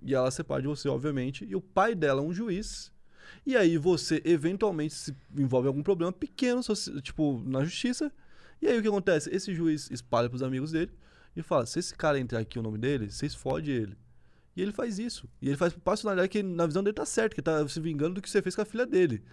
e 0.06 0.14
ela 0.14 0.30
separa 0.30 0.62
de 0.62 0.68
você, 0.68 0.88
obviamente, 0.88 1.44
e 1.44 1.56
o 1.56 1.62
pai 1.62 1.96
dela 1.96 2.22
é 2.22 2.24
um 2.24 2.32
juiz. 2.32 2.94
E 3.44 3.58
aí 3.58 3.76
você, 3.76 4.22
eventualmente, 4.24 4.94
se 4.94 5.16
envolve 5.36 5.66
em 5.66 5.70
algum 5.70 5.82
problema 5.82 6.14
pequeno, 6.14 6.62
tipo, 7.02 7.42
na 7.44 7.64
justiça. 7.64 8.12
E 8.62 8.68
aí 8.68 8.78
o 8.78 8.82
que 8.84 8.88
acontece? 8.88 9.34
Esse 9.36 9.54
juiz 9.54 9.90
espalha 9.90 10.30
pros 10.30 10.44
amigos 10.44 10.72
dele 10.72 10.92
e 11.36 11.42
fala: 11.42 11.66
se 11.66 11.80
esse 11.80 11.96
cara 11.96 12.20
entrar 12.20 12.40
aqui 12.40 12.60
o 12.60 12.62
nome 12.62 12.78
dele, 12.78 13.10
vocês 13.10 13.34
fodem 13.34 13.74
ele. 13.74 13.98
E 14.56 14.62
ele 14.62 14.72
faz 14.72 15.00
isso. 15.00 15.28
E 15.42 15.48
ele 15.48 15.58
faz 15.58 15.74
por 15.74 15.82
personalidade 15.82 16.30
que, 16.30 16.44
na 16.44 16.68
visão 16.68 16.84
dele, 16.84 16.94
tá 16.94 17.06
certo, 17.06 17.34
que 17.34 17.42
tá 17.42 17.68
se 17.68 17.80
vingando 17.80 18.16
do 18.16 18.22
que 18.22 18.30
você 18.30 18.44
fez 18.44 18.56
com 18.56 18.62
a 18.62 18.66
filha 18.66 18.86
dele. 18.86 19.24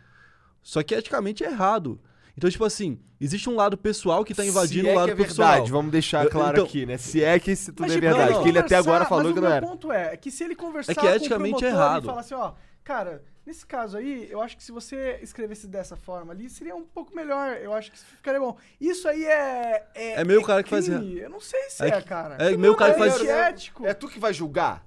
Só 0.63 0.83
que 0.83 0.95
eticamente 0.95 1.45
é 1.45 1.49
errado. 1.49 2.01
Então, 2.37 2.49
tipo 2.51 2.65
assim, 2.65 2.99
existe 3.21 3.49
um 3.51 3.55
lado 3.57 3.77
pessoal 3.77 4.25
que 4.25 4.35
tá 4.35 4.45
invadindo 4.45 4.89
é 4.89 4.93
o 4.93 4.95
lado 4.97 5.07
que 5.09 5.13
é 5.13 5.17
profissional. 5.17 5.51
verdade, 5.53 5.71
vamos 5.73 5.93
deixar 5.93 6.27
claro 6.29 6.53
então- 6.53 6.65
aqui, 6.65 6.87
né? 6.87 6.97
Se 6.97 7.23
é 7.23 7.39
que 7.39 7.53
isso 7.53 7.73
tudo 7.73 7.83
Mas, 7.83 7.93
é 7.93 7.95
tipo, 7.97 8.07
verdade. 8.07 8.31
não, 8.31 8.37
Porque 8.39 8.49
ele 8.49 8.59
até 8.59 8.75
agora 8.77 9.05
falou 9.05 9.33
que 9.33 9.39
o 9.39 9.43
não 9.43 9.51
era. 9.53 9.67
ponto 9.67 9.93
é 9.93 10.17
que 10.17 10.31
se 10.31 10.43
ele 10.45 10.55
conversar 10.55 10.93
É 10.93 10.95
que 10.95 11.01
com 11.03 11.07
o 11.07 11.11
eticamente 11.15 11.65
é 11.65 11.69
errado. 11.69 12.05
e 12.05 12.07
falar 12.07 12.21
assim, 12.21 12.35
ó, 12.35 12.53
cara, 12.83 13.23
nesse 13.45 13.67
caso 13.67 13.99
aí, 13.99 14.29
eu 14.31 14.41
acho 14.41 14.57
que 14.57 14.65
se 14.65 14.73
você 14.73 15.19
escrevesse 15.23 15.67
dessa 15.67 15.95
forma 15.95 16.33
ali, 16.33 16.49
seria 16.49 16.75
um 16.75 16.85
pouco 16.85 17.15
melhor. 17.15 17.57
Eu 17.59 17.75
acho 17.75 17.93
que 17.93 17.99
ficaria 17.99 18.41
bom. 18.41 18.57
Isso 18.81 19.07
aí 19.07 19.25
é. 19.27 19.85
É, 19.95 20.21
É 20.23 20.25
meio 20.25 20.41
o 20.41 20.45
cara 20.45 20.63
que 20.63 20.71
faz- 20.71 20.87
crime. 20.87 21.19
Eu 21.19 21.29
não 21.29 21.41
sei 21.41 21.69
se 21.69 21.85
É 21.85 21.89
é, 21.89 21.91
que- 22.01 22.09
cara. 22.09 22.37
é 22.43 22.57
meio 22.57 22.73
o 22.73 22.77
cara 22.77 22.95
que 22.95 23.03
é 23.03 23.09
faz- 23.11 23.21
antiético. 23.21 23.87
É 23.87 23.93
tu 23.93 24.09
que 24.09 24.19
vai 24.19 24.33
julgar? 24.33 24.83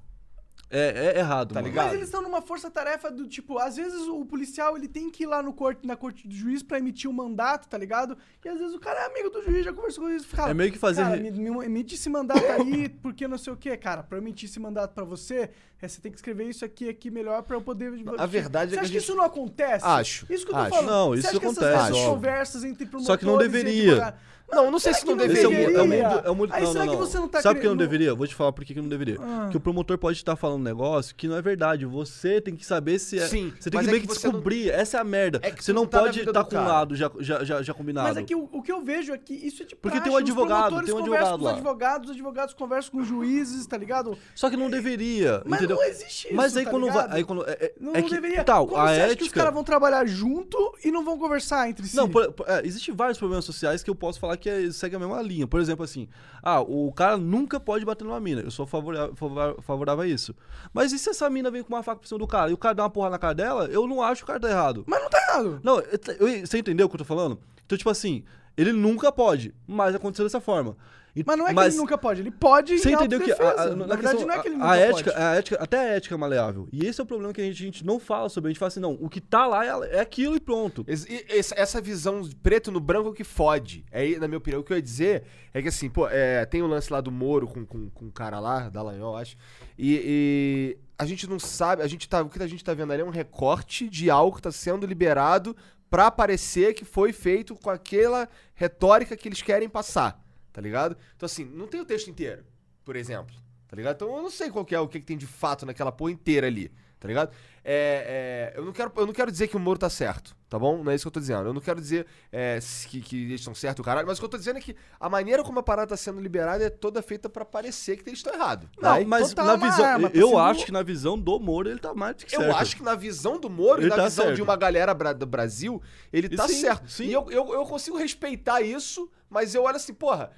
É, 0.68 1.14
é 1.16 1.20
errado, 1.20 1.50
Tá 1.50 1.56
mano. 1.56 1.68
ligado? 1.68 1.86
Mas 1.86 1.94
eles 1.94 2.06
estão 2.08 2.22
numa 2.24 2.42
força-tarefa 2.42 3.12
do 3.12 3.28
tipo, 3.28 3.60
às 3.60 3.76
vezes 3.78 4.02
o 4.08 4.26
policial 4.26 4.76
ele 4.76 4.88
tem 4.88 5.12
que 5.12 5.24
ir 5.24 5.28
lá 5.28 5.42
no 5.44 5.54
corte, 5.54 5.86
na 5.86 5.96
corte 5.96 6.28
do 6.28 6.34
juiz 6.36 6.64
pra 6.64 6.80
emitir 6.80 7.08
um 7.10 7.14
mandato, 7.14 7.68
tá 7.68 7.78
ligado? 7.78 8.18
E 8.44 8.50
às 8.50 8.58
vezes 8.58 8.74
o 8.76 8.80
cara 8.80 9.02
é 9.02 9.06
amigo 9.06 9.30
do 9.30 9.44
juiz, 9.44 9.64
já 9.64 9.72
conversou 9.72 10.04
com 10.04 10.08
o 10.08 10.12
juiz 10.12 10.24
e 10.24 10.28
fala, 10.28 10.50
É 10.50 10.54
meio 10.56 10.72
que 10.72 10.80
fazer 10.80 11.04
Cara, 11.04 11.18
me, 11.18 11.30
me 11.32 11.66
emite 11.66 11.94
esse 11.94 12.10
mandato 12.10 12.44
aí, 12.46 12.90
porque 12.90 13.28
não 13.28 13.38
sei 13.38 13.54
o 13.54 13.58
quê. 13.58 13.78
Cara, 13.78 14.02
pra 14.02 14.18
eu 14.18 14.22
emitir 14.24 14.50
esse 14.50 14.60
mandato 14.60 14.94
pra 14.94 15.04
você, 15.04 15.52
é, 15.80 15.88
você 15.88 16.02
tem 16.02 16.12
que 16.12 16.18
escrever 16.18 16.46
isso 16.50 16.66
aqui, 16.66 16.90
aqui 16.90 17.12
melhor 17.12 17.44
pra 17.44 17.56
eu 17.56 17.62
poder. 17.62 17.94
A 18.18 18.26
verdade 18.26 18.72
você 18.72 18.76
é 18.76 18.80
que 18.80 18.86
acha 18.86 18.90
a 18.90 18.92
que 18.92 18.94
gente- 19.00 19.04
isso 19.04 19.16
não 19.16 19.24
acontece? 19.24 19.86
Acho, 19.86 20.26
Isso 20.34 20.46
que 20.46 20.52
eu 20.52 20.56
tô 20.56 20.62
acho. 20.62 20.70
falando. 20.72 20.88
Não, 20.90 21.10
Você 21.10 21.20
isso 21.20 21.28
acha 21.30 21.40
que 21.40 21.46
essas- 21.46 21.58
acontece, 21.64 21.92
essas 21.92 22.06
conversas 22.10 22.64
entre 22.64 22.86
promotores 22.88 23.06
Só 23.08 23.18
que 23.18 23.26
não 23.26 23.38
deveria. 23.38 24.16
Não, 24.52 24.70
não 24.72 24.80
sei 24.80 24.94
será 24.94 25.02
se 25.02 25.06
não 25.08 25.18
que 25.18 25.24
é 25.24 25.28
deveria. 25.28 25.44
é 25.44 25.48
o 25.48 25.84
deveria? 25.84 26.10
mundo. 26.10 26.22
É 26.26 26.30
o 26.30 26.36
mundo 26.36 26.54
Aí 26.54 26.64
não, 26.64 26.72
será 26.72 26.86
não, 26.86 26.94
que 26.94 27.00
não. 27.00 27.06
você 27.08 27.18
não 27.18 27.28
tá 27.28 27.42
Sabe 27.42 27.56
por 27.56 27.62
que 27.62 27.68
não 27.68 27.76
deveria? 27.78 28.14
Vou 28.14 28.28
te 28.28 28.36
falar 28.36 28.52
por 28.54 28.64
que 28.64 28.74
que 28.74 28.82
não 28.82 28.88
deveria. 28.88 29.18
Ah. 29.20 29.40
Porque 29.44 29.58
o 29.58 29.60
promotor 29.60 29.98
pode 29.98 30.18
estar 30.18 30.36
falando 30.36 30.60
um 30.62 30.64
negócio 30.64 31.16
que 31.16 31.28
não 31.28 31.36
é 31.36 31.42
verdade. 31.42 31.86
Você 31.86 32.40
tem 32.40 32.56
que 32.56 32.66
saber 32.66 33.00
se 33.00 33.18
é. 33.20 33.28
Sim, 33.28 33.52
Você 33.60 33.70
tem 33.70 33.80
que 33.80 33.88
é 33.88 33.90
meio 33.92 34.02
que 34.02 34.08
que 34.08 34.14
descobrir. 34.14 34.70
Essa 34.70 34.98
é 34.98 35.02
a 35.02 35.04
merda. 35.04 35.40
É 35.42 35.52
que 35.52 35.64
você 35.64 35.74
não 35.74 35.82
não 35.82 35.88
tá 35.90 36.00
pode 36.00 36.20
estar 36.20 36.42
do 36.44 36.50
com 36.50 36.56
um 36.58 36.64
lado 36.66 36.96
já, 36.96 37.12
já, 37.20 37.44
já, 37.44 37.62
já 37.62 37.74
combinado. 37.74 38.08
Mas 38.08 38.18
é 38.18 38.24
que 38.24 38.36
o, 38.36 38.48
o 38.52 38.62
que 38.62 38.72
eu 38.72 38.82
vejo 38.82 39.14
é 39.14 39.18
que 39.18 39.34
isso 39.34 39.62
é 39.64 39.66
de 39.66 39.76
Porque 39.76 40.00
tem 40.00 40.04
praxe, 40.04 40.10
um 40.10 40.14
os 40.16 40.22
advogado, 40.22 40.62
promotores 40.62 40.86
tem 40.86 40.96
um 40.96 41.04
conversam 41.04 41.28
advogado 41.34 41.40
com 41.40 41.46
lá. 41.46 41.52
os 41.52 41.58
advogados, 41.58 42.10
os 42.10 42.16
advogados 42.16 42.54
conversam 42.54 42.92
com 42.92 42.98
os 43.00 43.08
juízes, 43.08 43.66
tá 43.68 43.78
ligado? 43.78 44.18
Só 44.34 44.50
que 44.50 44.56
não 44.56 44.70
deveria. 44.70 45.42
Mas 45.46 45.60
entendeu? 45.60 45.78
não 45.78 45.84
existe 45.84 46.28
isso, 46.28 46.36
Mas 46.36 46.56
aí 46.56 46.66
tá 46.66 46.72
quando 46.72 46.88
vai. 46.92 47.08
Aí 47.10 47.24
quando, 47.24 47.44
é, 47.50 47.52
é- 47.52 47.74
Não, 47.80 47.94
é 47.96 48.02
que, 48.02 48.10
deveria. 48.10 48.44
Tal, 48.44 48.64
a 48.64 48.68
você 48.68 48.78
acha 48.78 48.94
ética. 49.02 49.16
que 49.18 49.24
os 49.24 49.32
caras 49.32 49.54
vão 49.54 49.64
trabalhar 49.64 50.06
junto 50.06 50.58
e 50.84 50.92
não 50.92 51.04
vão 51.04 51.18
conversar 51.18 51.70
entre 51.70 51.86
si? 51.88 51.96
Não, 51.96 52.10
é, 52.48 52.66
existem 52.66 52.94
vários 52.96 53.18
problemas 53.18 53.44
sociais 53.46 53.84
que 53.84 53.90
eu 53.90 53.96
posso 53.96 54.20
falar 54.20 54.35
que 54.38 54.50
é, 54.50 54.72
segue 54.72 54.96
a 54.96 55.00
mesma 55.00 55.22
linha. 55.22 55.48
Por 55.48 55.60
exemplo, 55.60 55.84
assim, 55.84 56.08
ah, 56.44 56.62
o 56.62 56.92
cara 56.94 57.18
nunca 57.18 57.60
pode 57.60 57.84
bater 57.86 58.04
numa 58.04 58.20
mina. 58.20 58.42
Eu 58.42 58.52
sou 58.52 58.66
favorável, 58.66 59.16
favor- 59.16 59.62
favorável 59.62 60.04
a 60.04 60.08
isso. 60.08 60.36
Mas 60.74 60.92
e 60.92 61.00
se 61.00 61.10
essa 61.10 61.30
mina 61.30 61.50
vem 61.52 61.64
com 61.64 61.74
uma 61.74 61.84
faca 61.84 62.00
pra 62.00 62.08
cima 62.08 62.20
do 62.20 62.28
cara 62.28 62.50
e 62.52 62.54
o 62.54 62.58
cara 62.58 62.76
dá 62.76 62.84
uma 62.84 62.90
porra 62.90 63.10
na 63.10 63.18
cara 63.18 63.34
dela, 63.34 63.66
eu 63.72 63.86
não 63.88 64.02
acho 64.02 64.22
que 64.22 64.24
o 64.24 64.28
cara 64.28 64.40
tá 64.40 64.50
errado. 64.50 64.84
Mas 64.88 65.02
não 65.02 65.10
tá 65.10 65.18
errado. 65.30 65.60
Não, 65.64 65.80
eu- 65.80 66.00
eu- 66.28 66.46
você 66.46 66.58
entendeu 66.58 66.86
o 66.86 66.90
que 66.90 66.96
eu 66.96 67.00
tô 67.00 67.06
falando? 67.06 67.40
Então, 67.66 67.78
tipo 67.78 67.90
assim, 67.90 68.24
ele 68.58 68.72
nunca 68.72 69.12
pode, 69.12 69.54
mas 69.68 69.96
aconteceu 69.96 70.26
dessa 70.26 70.40
forma. 70.40 70.76
E- 71.16 71.24
Mas 71.26 71.38
não 71.38 71.48
é 71.48 71.54
que 71.54 71.60
ele 71.62 71.76
nunca 71.78 71.98
pode, 71.98 72.20
ele 72.22 72.32
pode 72.32 72.78
Você 72.78 72.90
em 72.90 72.94
entendeu 72.94 73.22
que 73.22 73.32
a, 73.32 73.36
a- 73.36 73.66
Na, 73.70 73.76
na 73.76 73.96
verdade, 73.96 74.02
questão- 74.18 74.28
não 74.28 74.34
é 74.36 74.40
que 74.42 74.48
ele 74.50 74.56
nunca 74.58 74.70
a 74.72 74.78
ética, 74.78 75.12
pode. 75.14 75.24
a 75.24 75.36
ética, 75.36 75.58
até 75.64 75.80
a 75.80 75.84
ética 75.96 76.16
é 76.16 76.18
maleável. 76.18 76.68
E 76.74 76.86
esse 76.86 77.00
é 77.00 77.04
o 77.04 77.08
problema 77.08 77.32
que 77.34 77.40
a 77.40 77.44
gente, 77.46 77.64
a 77.64 77.66
gente 77.66 77.86
não 77.86 78.00
fala 78.00 78.28
sobre. 78.28 78.50
A 78.50 78.52
gente 78.52 78.60
fala 78.60 78.68
assim, 78.68 78.82
não, 78.82 78.94
o 79.00 79.08
que 79.10 79.22
tá 79.22 79.48
lá 79.48 79.66
é, 79.66 79.96
é 79.96 80.00
aquilo 80.02 80.36
e 80.36 80.40
pronto. 80.42 80.84
Esse- 80.88 81.10
e- 81.12 81.26
esse- 81.30 81.54
Essa 81.58 81.80
visão 81.80 82.22
de 82.22 82.36
preto 82.36 82.70
no 82.72 82.80
branco 82.82 83.14
que 83.14 83.24
fode. 83.24 83.86
É, 83.92 84.02
aí, 84.02 84.20
na 84.20 84.28
minha 84.28 84.38
opinião, 84.40 84.60
o 84.60 84.64
que 84.64 84.74
eu 84.74 84.78
ia 84.78 84.84
dizer 84.84 85.24
é 85.54 85.62
que 85.62 85.70
assim, 85.70 85.90
pô, 85.90 86.08
é, 86.10 86.46
tem 86.46 86.62
o 86.62 86.68
lance 86.68 86.92
lá 86.92 87.00
do 87.00 87.12
Moro 87.12 87.48
com, 87.48 87.66
com, 87.66 87.90
com 87.90 88.06
o 88.08 88.12
cara 88.12 88.40
lá, 88.40 88.68
Dallagnol, 88.70 89.14
eu 89.14 89.18
acho. 89.18 89.38
E, 89.80 90.02
e 90.04 90.78
a 91.00 91.06
gente 91.06 91.30
não 91.30 91.40
sabe, 91.40 91.82
a 91.82 91.88
gente 91.88 92.10
tá, 92.10 92.22
o 92.22 92.30
que 92.30 92.44
a 92.44 92.48
gente 92.48 92.64
tá 92.64 92.74
vendo 92.74 92.92
ali 92.92 93.02
é 93.02 93.06
um 93.06 93.10
recorte 93.10 93.88
de 93.90 94.10
algo 94.10 94.36
que 94.36 94.42
tá 94.42 94.52
sendo 94.52 94.86
liberado 94.86 95.56
pra 95.90 96.12
parecer 96.12 96.74
que 96.74 96.84
foi 96.84 97.14
feito 97.14 97.56
com 97.56 97.70
aquela 97.70 98.28
retórica 98.54 99.16
que 99.16 99.28
eles 99.30 99.42
querem 99.42 99.70
passar, 99.70 100.20
tá 100.56 100.62
ligado? 100.62 100.96
Então 101.18 101.26
assim, 101.26 101.44
não 101.44 101.68
tem 101.68 101.82
o 101.82 101.86
texto 101.86 102.10
inteiro, 102.10 102.46
por 102.86 102.96
exemplo, 102.96 103.36
tá 103.68 103.76
ligado? 103.76 103.96
Então 103.98 104.16
eu 104.16 104.24
não 104.24 104.30
sei 104.32 104.50
qual 104.50 104.64
que 104.64 104.74
é 104.74 104.80
o 104.80 104.88
que, 104.88 105.02
que 105.02 105.06
tem 105.06 105.18
de 105.18 105.28
fato 105.28 105.66
naquela 105.66 105.92
porra 105.92 106.12
inteira 106.14 106.48
ali, 106.48 106.72
tá 106.98 107.10
ligado? 107.10 107.30
É, 107.68 108.54
é, 108.56 108.60
eu, 108.60 108.64
não 108.64 108.72
quero, 108.72 108.90
eu 108.96 109.06
não 109.06 109.12
quero 109.14 109.30
dizer 109.32 109.48
que 109.50 109.58
o 109.58 109.60
Moro 109.60 109.78
tá 109.80 109.90
certo, 109.90 110.36
tá 110.48 110.58
bom? 110.60 110.84
Não 110.84 110.92
é 110.92 110.96
isso 110.96 111.04
que 111.04 111.08
eu 111.08 111.12
tô 111.12 111.20
dizendo. 111.20 111.48
Eu 111.48 111.54
não 111.54 111.60
quero 111.60 111.82
dizer 111.82 112.06
é, 112.32 112.60
que, 112.88 113.02
que 113.02 113.24
eles 113.24 113.42
estão 113.42 113.56
certos, 113.56 113.84
caralho, 113.84 114.06
mas 114.08 114.18
o 114.18 114.22
que 114.22 114.26
eu 114.26 114.30
tô 114.30 114.38
dizendo 114.38 114.58
é 114.60 114.62
que 114.62 114.76
a 115.00 115.10
maneira 115.10 115.44
como 115.44 115.58
a 115.60 115.64
parada 115.64 115.88
tá 115.90 115.98
sendo 115.98 116.22
liberada 116.22 116.64
é 116.64 116.70
toda 116.70 117.02
feita 117.02 117.28
pra 117.28 117.44
parecer 117.44 117.98
que 117.98 118.08
eles 118.08 118.20
estão 118.20 118.32
errados. 118.34 118.70
Não, 118.80 119.04
mas 119.06 119.30
total 119.30 119.46
na 119.48 119.54
uma 119.56 119.68
visão. 119.72 119.84
arma, 119.86 120.10
tá 120.12 120.18
eu 120.18 120.38
acho 120.38 120.64
que 120.66 120.72
na 120.72 120.84
visão 120.84 121.18
do 121.20 121.40
Moro 121.40 121.68
ele 121.68 121.80
tá 121.80 121.92
mais 121.96 122.16
do 122.18 122.26
que 122.28 122.36
Eu 122.36 122.42
certo. 122.42 122.56
acho 122.58 122.76
que 122.78 122.84
na 122.84 122.94
visão 122.96 123.40
do 123.40 123.50
Moro 123.50 123.82
e 123.82 123.86
Ele 123.86 123.90
na 123.90 123.96
tá 123.96 124.04
visão 124.04 124.26
de 124.26 124.32
certo. 124.38 124.44
uma 124.44 124.56
galera 124.56 124.94
bra- 124.94 125.12
do 125.14 125.26
Brasil, 125.26 125.82
ele 126.14 126.28
E 126.32 126.36
tá 126.38 126.48
sim, 126.48 126.62
certo. 126.62 126.88
sim. 126.90 127.06
E 127.06 127.14
eu, 127.14 127.30
eu, 127.32 127.52
eu 127.52 127.66
consigo 127.66 127.98
respeitar 127.98 128.62
isso, 128.62 129.10
mas 129.28 129.56
eu 129.56 129.64
olho 129.64 129.76
assim, 129.78 129.94
porra, 129.94 130.30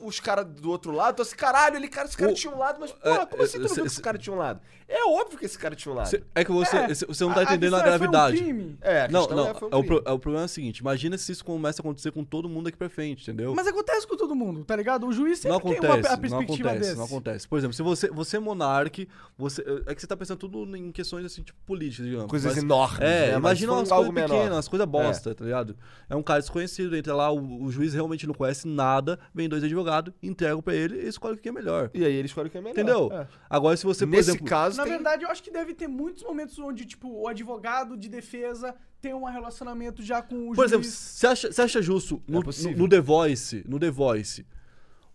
os 0.00 0.20
caras 0.20 0.44
do 0.46 0.70
outro 0.70 0.92
lado, 0.92 1.16
tô 1.16 1.22
assim, 1.22 1.36
caralho, 1.36 1.76
ele, 1.76 1.88
cara, 1.88 2.06
esse 2.06 2.16
cara 2.16 2.30
O- 2.30 2.34
tinha 2.34 2.52
um 2.54 2.58
lado, 2.58 2.78
mas, 2.80 2.92
porra, 2.92 3.22
é, 3.22 3.26
como 3.26 3.42
assim 3.42 3.58
tu 3.58 3.62
não 3.62 3.68
cê- 3.68 3.74
viu 3.76 3.84
que 3.84 3.90
esse 3.90 4.02
cara 4.02 4.18
tinha 4.18 4.34
um 4.34 4.38
lado? 4.38 4.60
É 4.86 5.02
óbvio 5.08 5.38
que 5.38 5.46
esse 5.46 5.58
cara 5.58 5.74
tinha 5.74 5.90
um 5.92 5.96
lado. 5.96 6.08
Cê- 6.08 6.22
é 6.34 6.44
que 6.44 6.52
você, 6.52 6.76
É, 6.76 6.88
você 6.94 7.24
não 7.24 7.32
tá 7.32 7.40
a- 7.40 7.42
entendendo 7.44 7.74
a, 7.74 7.78
questão 7.78 7.94
é, 7.94 7.98
foi 7.98 8.06
um 8.06 8.10
gravidade. 8.10 8.36
crime. 8.36 8.78
É, 8.82 9.02
a 9.04 9.08
não, 9.08 9.26
não. 9.28 9.48
é, 9.48 9.54
foi 9.54 9.68
um 9.68 9.72
é 9.72 9.76
o, 9.76 9.82
crime. 9.82 9.86
pro- 10.02 10.10
é 10.10 10.12
o 10.12 10.18
problema 10.18 10.44
é 10.44 10.46
o 10.46 10.48
seguinte: 10.48 10.78
imagina 10.78 11.16
se 11.16 11.32
isso 11.32 11.42
começa 11.44 11.80
a 11.80 11.82
acontecer 11.82 12.10
com 12.12 12.22
todo 12.22 12.48
mundo 12.50 12.68
aqui 12.68 12.76
pra 12.76 12.90
frente, 12.90 13.22
entendeu? 13.22 13.54
Mas 13.54 13.66
acontece 13.66 14.06
com 14.06 14.14
todo 14.16 14.34
mundo, 14.34 14.62
tá 14.64 14.76
ligado? 14.76 15.06
O 15.06 15.12
juiz 15.12 15.42
não 15.44 15.52
sempre 15.58 15.70
tem 15.70 15.78
acontece, 15.78 15.88
uma 15.88 15.94
a 15.94 16.16
não 16.16 16.20
perspectiva 16.20 16.68
acontece, 16.68 16.88
desse. 16.90 16.98
não 16.98 17.04
acontece. 17.06 17.48
Por 17.48 17.58
exemplo, 17.58 17.74
se 17.74 17.82
você, 17.82 18.10
você 18.10 18.36
é 18.36 18.40
monarque, 18.40 19.08
você, 19.38 19.64
é 19.86 19.94
que 19.94 20.00
você 20.02 20.06
tá 20.06 20.16
pensando 20.16 20.38
tudo 20.38 20.76
em 20.76 20.92
questões 20.92 21.24
assim, 21.24 21.42
tipo, 21.42 21.58
políticas, 21.64 22.04
digamos. 22.06 22.28
Coisas 22.30 22.54
mas- 22.54 22.62
enormes, 22.62 23.00
É, 23.00 23.30
né? 23.32 23.36
Imagina 23.38 23.72
umas 23.72 23.90
algo 23.90 24.12
coisas 24.12 24.14
menor. 24.22 24.34
pequenas, 24.36 24.56
umas 24.56 24.68
coisas 24.68 24.86
bosta, 24.88 25.34
tá 25.34 25.44
ligado? 25.44 25.74
É 26.10 26.14
um 26.14 26.22
cara 26.22 26.40
desconhecido, 26.40 26.94
entra 26.94 27.14
lá, 27.16 27.30
o, 27.30 27.62
o 27.64 27.72
juiz 27.72 27.94
realmente 27.94 28.26
não 28.26 28.34
conhece 28.34 28.68
nada, 28.68 29.18
vem 29.34 29.48
dois 29.48 29.64
advogados, 29.64 29.83
entregam 30.22 30.60
pra 30.62 30.74
ele 30.74 31.02
e 31.02 31.08
escolhe 31.08 31.34
o 31.36 31.38
que 31.38 31.48
é 31.48 31.52
melhor. 31.52 31.90
E 31.94 32.04
aí 32.04 32.12
ele 32.14 32.26
escolhe 32.26 32.48
o 32.48 32.50
que 32.50 32.58
é 32.58 32.60
melhor. 32.60 32.72
Entendeu? 32.72 33.10
É. 33.12 33.26
Agora, 33.48 33.76
se 33.76 33.84
você, 33.84 34.06
por 34.06 34.10
Nesse 34.12 34.30
exemplo. 34.30 34.46
caso, 34.46 34.76
Na 34.76 34.84
tem... 34.84 34.92
verdade, 34.92 35.24
eu 35.24 35.30
acho 35.30 35.42
que 35.42 35.50
deve 35.50 35.74
ter 35.74 35.88
muitos 35.88 36.22
momentos 36.22 36.58
onde, 36.58 36.84
tipo, 36.84 37.08
o 37.08 37.28
advogado 37.28 37.96
de 37.96 38.08
defesa 38.08 38.74
tem 39.00 39.12
um 39.14 39.24
relacionamento 39.24 40.02
já 40.02 40.22
com 40.22 40.50
o 40.50 40.54
Por 40.54 40.68
juiz. 40.68 40.70
exemplo, 40.72 40.84
você 40.88 41.26
acha, 41.26 41.52
você 41.52 41.62
acha 41.62 41.82
justo 41.82 42.22
no, 42.26 42.42
possível. 42.42 42.72
no, 42.72 42.78
no 42.84 42.88
The 42.88 43.00
Voice, 43.00 43.64
no 43.68 43.78
The 43.78 43.90
Voice, 43.90 44.46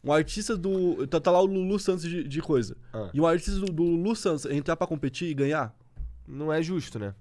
um 0.04 0.14
artista 0.14 0.56
do. 0.56 1.06
Tá, 1.08 1.20
tá 1.20 1.32
lá 1.32 1.42
o 1.42 1.46
Lulu 1.46 1.78
Santos 1.80 2.04
de, 2.04 2.24
de 2.24 2.42
coisa. 2.42 2.78
Ah. 2.94 3.10
E 3.14 3.20
um 3.20 3.26
artista 3.28 3.60
do, 3.60 3.66
do 3.66 3.84
Lulu 3.84 4.16
Santos 4.16 4.46
entrar 4.46 4.76
pra 4.76 4.86
competir 4.88 5.30
e 5.30 5.34
ganhar? 5.34 5.76
não 6.28 6.54
é 6.54 6.62
justo, 6.62 7.00
né? 7.00 7.16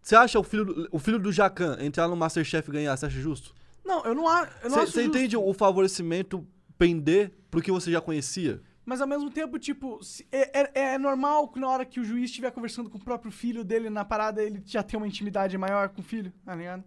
Você 0.00 0.14
acha 0.14 0.38
o 0.38 0.42
filho, 0.44 0.64
do- 0.64 0.88
o 0.92 0.98
filho 1.00 1.18
do 1.18 1.32
Jacan 1.32 1.76
entrar 1.80 2.06
no 2.06 2.14
Masterchef 2.14 2.68
e 2.68 2.72
ganhar? 2.72 2.96
Você 2.96 3.06
acha 3.06 3.18
justo? 3.20 3.52
Não, 3.84 4.04
eu 4.04 4.14
não, 4.14 4.28
a- 4.28 4.48
eu 4.62 4.70
não 4.70 4.78
acho 4.78 4.92
Você 4.92 5.02
justo. 5.02 5.16
entende 5.18 5.36
o 5.36 5.52
favorecimento 5.52 6.46
pender 6.78 7.32
pro 7.50 7.62
que 7.62 7.70
você 7.72 7.90
já 7.90 8.00
conhecia? 8.00 8.60
Mas 8.86 9.00
ao 9.00 9.06
mesmo 9.06 9.30
tempo, 9.30 9.58
tipo, 9.58 9.98
é, 10.30 10.60
é- 10.60 10.70
é 10.94 10.98
normal 10.98 11.48
que 11.48 11.58
na 11.58 11.68
hora 11.68 11.84
que 11.86 11.98
o 12.00 12.04
juiz 12.04 12.24
estiver 12.24 12.50
conversando 12.50 12.90
com 12.90 12.98
o 12.98 13.04
próprio 13.04 13.32
filho 13.32 13.64
dele 13.64 13.88
na 13.88 14.04
parada, 14.04 14.42
ele 14.42 14.62
já 14.66 14.82
tem 14.82 14.98
uma 14.98 15.06
intimidade 15.06 15.56
maior 15.56 15.88
com 15.88 16.00
o 16.02 16.04
filho, 16.04 16.30
tá 16.44 16.54
ligado? 16.54 16.84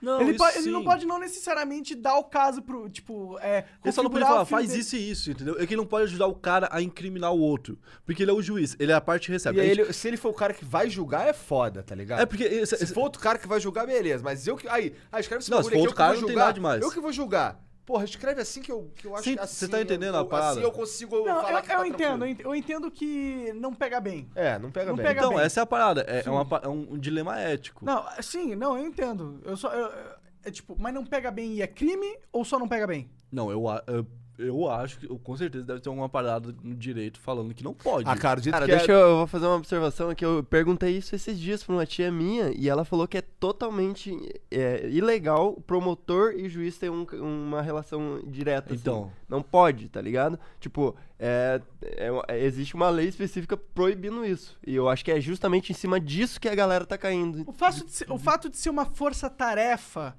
Não, 0.00 0.18
ele, 0.22 0.30
isso 0.30 0.38
pode- 0.38 0.56
ele 0.56 0.70
não 0.70 0.82
pode 0.82 1.04
não 1.04 1.18
necessariamente 1.18 1.94
dar 1.94 2.16
o 2.16 2.24
caso 2.24 2.62
pro, 2.62 2.88
tipo, 2.88 3.38
é. 3.40 3.66
Ele 3.84 3.92
só 3.92 4.02
não 4.02 4.08
pode 4.08 4.24
falar, 4.24 4.46
faz 4.46 4.68
dele. 4.68 4.80
isso 4.80 4.96
e 4.96 5.10
isso, 5.10 5.30
entendeu? 5.30 5.56
É 5.60 5.66
que 5.66 5.74
ele 5.74 5.80
não 5.82 5.86
pode 5.86 6.04
ajudar 6.04 6.26
o 6.26 6.34
cara 6.34 6.70
a 6.72 6.80
incriminar 6.80 7.34
o 7.34 7.38
outro. 7.38 7.78
Porque 8.06 8.22
ele 8.22 8.30
é 8.30 8.34
o 8.34 8.40
juiz, 8.40 8.74
ele 8.80 8.92
é 8.92 8.94
a 8.94 9.00
parte 9.02 9.26
que 9.26 9.32
recebe. 9.32 9.58
E 9.58 9.60
aí 9.60 9.68
gente- 9.68 9.80
ele- 9.82 9.92
se 9.92 10.08
ele 10.08 10.16
for 10.16 10.30
o 10.30 10.34
cara 10.34 10.54
que 10.54 10.64
vai 10.64 10.88
julgar, 10.88 11.26
é 11.28 11.34
foda, 11.34 11.82
tá 11.82 11.94
ligado? 11.94 12.22
É 12.22 12.24
porque. 12.24 12.44
esse- 12.44 12.78
Se 12.78 12.84
esse- 12.84 12.94
for 12.94 13.02
outro 13.02 13.20
cara 13.20 13.38
que 13.38 13.46
vai 13.46 13.60
julgar, 13.60 13.86
beleza. 13.86 14.24
Mas 14.24 14.46
eu 14.46 14.56
que. 14.56 14.66
Aí, 14.68 14.94
ah, 15.12 15.20
escreve 15.20 15.42
esse 15.42 15.50
Não, 15.50 15.58
bagulho 15.58 15.68
se 15.68 15.76
for 15.76 15.76
aqui, 15.76 15.80
outro 15.80 15.90
eu 15.90 15.92
que 15.92 15.96
cara, 15.98 16.12
vou 16.12 16.20
não 16.22 16.26
tem 16.28 16.32
julgar. 16.32 16.44
nada 16.46 16.54
demais. 16.54 16.82
Eu 16.82 16.90
que 16.90 17.00
vou 17.00 17.12
julgar. 17.12 17.62
Porra, 17.90 18.04
escreve 18.04 18.40
assim 18.40 18.62
que 18.62 18.70
eu, 18.70 18.88
que 18.94 19.04
eu 19.04 19.14
acho 19.16 19.24
Sim, 19.24 19.34
que 19.36 19.44
você 19.44 19.64
assim. 19.64 19.68
tá 19.72 19.80
entendendo 19.82 20.14
eu, 20.14 20.20
a 20.20 20.24
parada? 20.24 20.52
Assim 20.52 20.62
eu 20.62 20.70
consigo 20.70 21.16
Não, 21.24 21.24
falar 21.42 21.58
eu, 21.58 21.62
que 21.64 21.72
eu 21.72 21.76
tá 21.76 21.88
entendo, 21.88 22.02
eu 22.02 22.18
tranquilo. 22.18 22.24
ent- 22.26 22.40
eu 22.44 22.54
entendo 22.54 22.88
que 22.88 23.52
não 23.56 23.74
pega 23.74 23.98
bem. 23.98 24.30
É, 24.36 24.60
não 24.60 24.70
pega 24.70 24.90
Não 24.90 24.96
bem. 24.96 25.06
pega 25.06 25.20
Então, 25.22 25.34
bem. 25.34 25.40
essa 25.44 25.58
é 25.58 25.62
a 25.64 25.66
parada. 25.66 26.04
É, 26.06 26.22
é 26.24 26.30
uma 26.30 26.46
é 26.62 26.68
um, 26.68 26.96
dilema 26.96 27.36
ético. 27.40 27.84
Não, 27.84 28.04
sim, 28.22 28.54
não, 28.54 28.78
eu 28.78 28.86
entendo. 28.86 29.40
Eu 29.44 29.56
só. 29.56 29.72
eu- 29.74 29.90
é 30.44 30.52
tipo, 30.52 30.76
mas 30.78 30.94
não 30.94 31.04
pega 31.04 31.32
bem 31.32 31.54
e 31.54 31.62
é 31.62 31.66
crime 31.66 32.16
ou 32.32 32.44
só 32.44 32.60
não 32.60 32.68
pega 32.68 32.86
bem? 32.86 33.10
Não, 33.32 33.50
eu, 33.50 33.64
eu, 33.88 34.06
eu 34.40 34.68
acho 34.70 34.98
que 34.98 35.06
com 35.06 35.36
certeza 35.36 35.66
deve 35.66 35.80
ter 35.80 35.88
alguma 35.88 36.08
parada 36.08 36.54
no 36.62 36.74
direito 36.74 37.20
falando 37.20 37.54
que 37.54 37.62
não 37.62 37.74
pode. 37.74 38.08
Ah, 38.08 38.16
cara, 38.16 38.40
Cara, 38.40 38.64
que 38.66 38.70
deixa 38.72 38.90
é... 38.90 38.94
eu, 38.94 38.98
eu 38.98 39.16
vou 39.18 39.26
fazer 39.26 39.46
uma 39.46 39.56
observação 39.56 40.10
aqui. 40.10 40.24
Eu 40.24 40.42
perguntei 40.42 40.96
isso 40.96 41.14
esses 41.14 41.38
dias 41.38 41.62
pra 41.62 41.74
uma 41.74 41.86
tia 41.86 42.10
minha 42.10 42.50
e 42.56 42.68
ela 42.68 42.84
falou 42.84 43.06
que 43.06 43.18
é 43.18 43.22
totalmente 43.22 44.16
é, 44.50 44.88
ilegal 44.88 45.50
o 45.56 45.60
promotor 45.60 46.32
e 46.36 46.48
juiz 46.48 46.76
ter 46.78 46.90
um- 46.90 47.06
uma 47.20 47.62
relação 47.62 48.20
direta. 48.26 48.72
assim. 48.74 48.80
Então. 48.80 49.12
Não 49.28 49.42
pode, 49.42 49.88
tá 49.88 50.00
ligado? 50.00 50.38
Tipo, 50.58 50.96
é, 51.18 51.60
é 51.82 52.10
é- 52.28 52.44
existe 52.44 52.74
uma 52.74 52.88
lei 52.90 53.06
específica 53.08 53.56
proibindo 53.56 54.24
isso. 54.24 54.58
E 54.66 54.74
eu 54.74 54.88
acho 54.88 55.04
que 55.04 55.12
é 55.12 55.20
justamente 55.20 55.70
em 55.70 55.74
cima 55.74 56.00
disso 56.00 56.40
que 56.40 56.48
a 56.48 56.54
galera 56.54 56.84
tá 56.84 56.98
caindo. 56.98 57.44
O 57.46 57.52
fato 57.52 57.84
de 57.84 57.92
ser, 57.92 58.10
o 58.10 58.18
fato 58.18 58.48
de 58.50 58.56
ser 58.56 58.70
uma 58.70 58.84
força-tarefa 58.84 60.16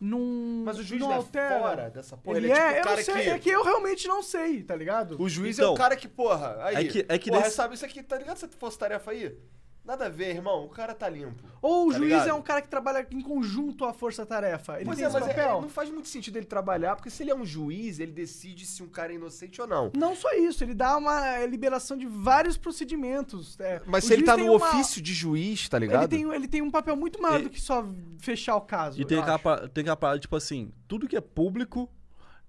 não. 0.00 0.62
Mas 0.64 0.78
o 0.78 0.82
juiz 0.82 1.00
não 1.00 1.10
é 1.12 1.14
altera. 1.16 1.58
fora 1.60 1.90
dessa 1.90 2.16
porra. 2.16 2.36
Ele, 2.38 2.46
Ele, 2.50 2.52
é 2.52 2.56
tipo 2.56 2.66
é, 2.68 2.72
o 2.72 2.76
eu 2.78 2.82
cara 2.84 2.96
não 2.96 3.04
sei, 3.04 3.14
que... 3.22 3.30
é 3.30 3.38
que 3.38 3.50
eu 3.50 3.62
realmente 3.64 4.08
não 4.08 4.22
sei, 4.22 4.62
tá 4.62 4.76
ligado? 4.76 5.16
O 5.20 5.28
juiz 5.28 5.58
é 5.58 5.62
Então, 5.62 5.74
o 5.74 5.76
cara 5.76 5.96
que, 5.96 6.08
porra, 6.08 6.56
aí... 6.62 6.76
é 6.76 6.84
que- 6.90 7.06
é 7.08 7.18
que 7.18 7.30
porra, 7.30 7.42
nesse- 7.42 7.56
sabe 7.56 7.74
isso 7.74 7.84
aqui, 7.84 8.02
tá 8.02 8.16
ligado 8.18 8.36
se 8.36 8.48
fosse 8.58 8.78
tarefa 8.78 9.10
aí? 9.10 9.36
Nada 9.84 10.06
a 10.06 10.08
ver, 10.08 10.30
irmão, 10.34 10.64
o 10.64 10.68
cara 10.70 10.94
tá 10.94 11.08
limpo. 11.10 11.42
Ou 11.60 11.88
o 11.88 11.92
tá 11.92 11.98
juiz 11.98 12.10
ligado? 12.10 12.28
é 12.28 12.32
um 12.32 12.40
cara 12.40 12.62
que 12.62 12.68
trabalha 12.68 13.06
em 13.10 13.20
conjunto 13.20 13.84
à 13.84 13.92
força-tarefa. 13.92 14.76
Ele 14.76 14.86
Pois 14.86 14.96
tem 14.96 15.04
é, 15.04 15.08
esse 15.08 15.18
mas 15.20 15.28
é- 15.28 15.34
papel. 15.34 15.60
não 15.60 15.68
faz 15.68 15.90
muito 15.90 16.08
sentido 16.08 16.36
ele 16.38 16.46
trabalhar, 16.46 16.96
porque 16.96 17.10
se 17.10 17.22
ele 17.22 17.30
é 17.30 17.34
um 17.34 17.44
juiz, 17.44 17.98
ele 18.00 18.10
decide 18.12 18.64
se 18.64 18.82
um 18.82 18.88
cara 18.88 19.12
é 19.12 19.16
inocente 19.16 19.60
ou 19.60 19.66
não. 19.66 19.92
Não 19.94 20.16
só 20.16 20.32
isso, 20.32 20.64
ele 20.64 20.72
dá 20.74 20.96
uma 20.96 21.44
liberação 21.44 21.98
de 21.98 22.06
vários 22.06 22.56
procedimentos. 22.56 23.60
é. 23.60 23.82
Mas 23.84 24.04
se 24.04 24.14
ele 24.14 24.22
tá 24.22 24.36
tem 24.36 24.46
no 24.46 24.56
uma- 24.56 24.68
ofício 24.70 25.02
de 25.02 25.12
juiz, 25.12 25.68
tá 25.68 25.78
ligado? 25.78 26.10
Ele 26.12 26.24
tem, 26.24 26.34
ele 26.34 26.48
tem 26.48 26.62
um 26.62 26.70
papel 26.70 26.96
muito 26.96 27.20
maior 27.20 27.40
E- 27.40 27.44
do 27.44 27.50
que 27.50 27.60
só 27.60 27.86
fechar 28.18 28.56
o 28.56 28.62
caso. 28.62 28.98
E 28.98 29.04
tem 29.04 29.18
aquela, 29.18 29.68
tem 29.68 29.82
aquela 29.82 29.96
parada, 29.96 30.18
tipo 30.18 30.34
assim, 30.34 30.72
tudo 30.88 31.06
que 31.06 31.16
é 31.16 31.20
público, 31.20 31.90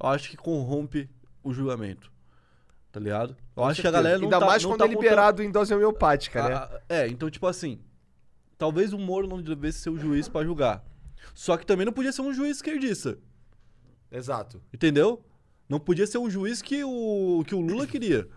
eu 0.01 0.07
acho 0.09 0.29
que 0.29 0.37
corrompe 0.37 1.09
o 1.43 1.53
julgamento. 1.53 2.14
Tá 2.95 2.99
ligado? 3.01 3.35
Eu 3.57 3.65
acho 3.65 3.81
que 3.81 3.87
a 3.89 3.91
galera 3.91 4.17
não 4.17 4.23
Ainda 4.23 4.39
tá, 4.39 4.45
mais 4.45 4.63
não 4.63 4.69
quando 4.71 4.79
tá 4.79 4.85
é 4.85 4.87
liberado 4.87 5.43
em 5.43 5.51
dose 5.51 5.73
homeopática, 5.75 6.47
né? 6.47 6.55
Ah, 6.55 6.69
ah, 6.71 6.81
é, 6.87 7.07
então, 7.09 7.29
tipo 7.29 7.45
assim, 7.45 7.77
talvez 8.57 8.93
o 8.93 8.97
Moro 8.97 9.27
não 9.27 9.41
devesse 9.41 9.79
ser 9.79 9.89
o 9.89 9.97
juiz 9.97 10.29
pra 10.29 10.45
julgar. 10.45 10.81
Só 11.33 11.57
que 11.57 11.65
também 11.65 11.85
não 11.85 11.91
podia 11.91 12.13
ser 12.13 12.21
um 12.21 12.33
juiz 12.33 12.55
esquerdista. 12.55 13.17
Exato. 14.09 14.61
Entendeu? 14.73 15.21
Não 15.67 15.77
podia 15.77 16.07
ser 16.07 16.19
o 16.19 16.29
juiz 16.29 16.61
que 16.61 16.85
o, 16.85 17.43
que 17.45 17.53
o 17.53 17.59
Lula 17.59 17.85
queria. 17.85 18.29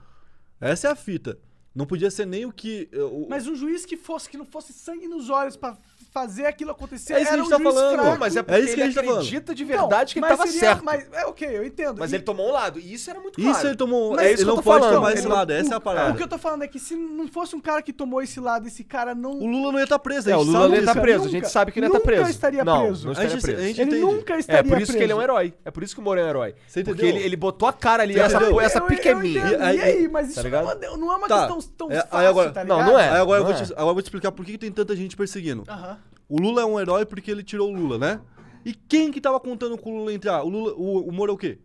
Essa 0.61 0.89
é 0.89 0.91
a 0.91 0.97
fita. 0.97 1.39
Não 1.73 1.87
podia 1.87 2.11
ser 2.11 2.27
nem 2.27 2.45
o 2.45 2.51
que. 2.51 2.89
eh, 2.91 2.99
o- 3.01 3.29
Mas 3.31 3.47
um 3.47 3.55
juiz 3.55 3.87
que 3.87 3.97
fosse 3.97 4.29
que 4.29 4.37
não 4.37 4.45
fosse 4.45 4.73
sangue 4.73 5.07
nos 5.07 5.31
olhos 5.31 5.57
pra 5.57 5.77
fazer 6.11 6.47
aquilo 6.47 6.71
acontecer 6.71 7.13
É 7.15 7.21
isso 7.23 7.29
que 7.29 7.35
a 7.35 7.39
um 7.39 7.45
gente 7.45 7.51
tá 7.51 7.57
juiz 7.59 7.75
falando. 7.75 7.99
fraco. 8.01 8.19
Mas 8.19 8.37
é 8.37 8.39
É 8.39 8.43
porque 8.43 8.59
isso 8.61 8.67
que 8.69 8.73
ele 8.75 8.83
a 8.83 8.87
gente 8.87 8.95
tá 8.95 9.03
falando. 9.03 9.17
acredita 9.19 9.55
de 9.55 9.63
Então, 9.65 9.79
verdade 9.79 10.13
que 10.15 10.19
ele 10.19 10.27
mas 10.27 10.37
tava 10.39 10.51
seria- 10.51 10.61
certo. 10.69 10.85
Mas, 10.85 11.07
é 11.13 11.27
ok, 11.27 11.49
eu 11.57 11.65
entendo. 11.65 11.99
Mas 11.99 12.13
E- 12.13 12.17
ele 12.17 12.23
tomou 12.25 12.49
um 12.49 12.53
lado, 12.53 12.79
e 12.81 12.93
isso 12.95 13.11
era 13.11 13.21
muito 13.21 13.41
claro. 13.41 13.57
Isso 13.57 13.67
ele 13.67 13.77
tomou. 13.77 14.11
Mas 14.13 14.21
é 14.21 14.25
ele 14.25 14.35
isso 14.35 14.43
que 14.45 14.49
não 14.49 14.63
pode 14.63 14.81
falando, 14.81 14.95
tomar 14.97 15.11
ele 15.11 15.19
esse 15.19 15.29
não- 15.29 15.37
lado, 15.37 15.51
essa 15.53 15.71
é 15.71 15.75
a 15.75 15.79
O 15.79 15.81
parada. 15.81 16.15
que 16.17 16.23
eu 16.23 16.29
tô 16.29 16.39
falando 16.39 16.63
é 16.65 16.69
que 16.69 16.79
se 16.79 16.97
não 16.97 17.29
fosse 17.29 17.55
um 17.55 17.61
cara 17.61 17.83
que 17.83 17.93
tomou 17.93 18.23
esse 18.23 18.41
lado, 18.41 18.67
esse 18.67 18.83
cara 18.85 19.15
não. 19.15 19.33
O 19.33 19.47
Lula 19.47 19.73
não 19.73 19.79
ia 19.79 19.85
estar 19.85 19.99
preso. 19.99 20.29
a 20.29 20.33
É, 20.33 20.37
o 20.37 20.43
Lula 20.43 20.69
não 20.69 20.75
ia 20.75 20.81
estar 20.81 21.01
preso, 21.01 21.19
a 21.21 21.25
Nunca- 21.27 21.31
gente 21.31 21.49
sabe 21.49 21.73
que 21.73 21.79
ele 21.79 21.87
ia 21.87 21.89
estar 21.89 21.99
nunca 21.99 22.07
preso. 22.11 22.31
estaria 22.31 22.65
não, 22.65 22.87
preso. 22.87 23.05
Não 23.07 23.13
estaria 23.13 23.39
preso. 23.41 23.81
Ele 23.81 24.01
nunca 24.01 24.35
É, 24.35 24.39
estaria 24.39 24.65
por 24.65 24.81
isso 24.81 24.93
que 24.93 24.99
ele 25.03 25.13
é 25.13 25.15
um 25.15 25.19
preso. 25.19 25.31
herói. 25.33 25.55
É 25.65 25.71
por 25.71 25.83
isso 25.83 25.95
que 25.95 26.01
o 26.01 26.05
Moro 26.05 26.19
é 26.21 26.25
um 26.25 26.29
herói. 26.29 26.55
Você 26.67 26.83
Porque 26.83 27.05
ele, 27.05 27.19
ele 27.19 27.37
botou 27.37 27.69
a 27.69 27.73
cara 27.73 28.03
ali, 28.03 28.19
essa, 28.19 28.81
pique 28.81 29.09
é 29.09 29.15
minha. 29.15 29.45
E 29.73 29.81
aí- 29.81 30.09
mas 30.09 30.31
isso 30.31 30.43
tá 30.43 30.49
não, 30.49 30.59
é 30.59 30.63
uma- 30.63 30.97
não 30.97 31.25
é 31.25 31.29
Tá. 31.29 31.39
questão 31.49 31.59
tão 31.77 31.91
É, 31.93 32.01
fácil, 32.03 32.53
tá 32.53 32.65
Não, 32.65 32.77
ligado? 32.79 32.93
não 32.93 32.99
é. 32.99 33.09
Aí 33.11 33.17
agora, 33.21 33.41
eu 33.41 33.45
vou 33.45 33.53
Não 33.55 33.63
te, 33.65 33.73
agora 33.73 33.89
eu 33.89 33.95
vou 33.95 34.03
te 34.03 34.07
explicar 34.07 34.33
por 34.33 34.45
que, 34.45 34.53
que 34.53 34.59
tem 34.59 34.71
tanta 34.73 34.95
gente 34.97 35.17
perseguindo. 35.17 35.65
Aham. 35.69 35.99
O 36.29 36.41
Lula 36.41 36.63
é 36.63 36.65
um 36.65 36.79
herói 36.79 37.07
porque 37.07 37.31
ele 37.31 37.43
tirou 37.43 37.73
o 37.73 37.77
Lula, 37.77 37.99
né? 37.99 38.21
E 38.65 38.75
quem 38.75 39.11
que 39.11 39.21
tava 39.21 39.41
contando 39.41 39.79
com 39.79 39.93
o 39.93 39.99
Lula 39.99 40.13
entrar? 40.13 40.43
O, 40.45 40.49
Lula, 40.49 40.75
o, 40.75 41.09
o 41.09 41.13
Moro 41.13 41.33
é 41.33 41.35
o 41.35 41.39
quê? 41.39 41.59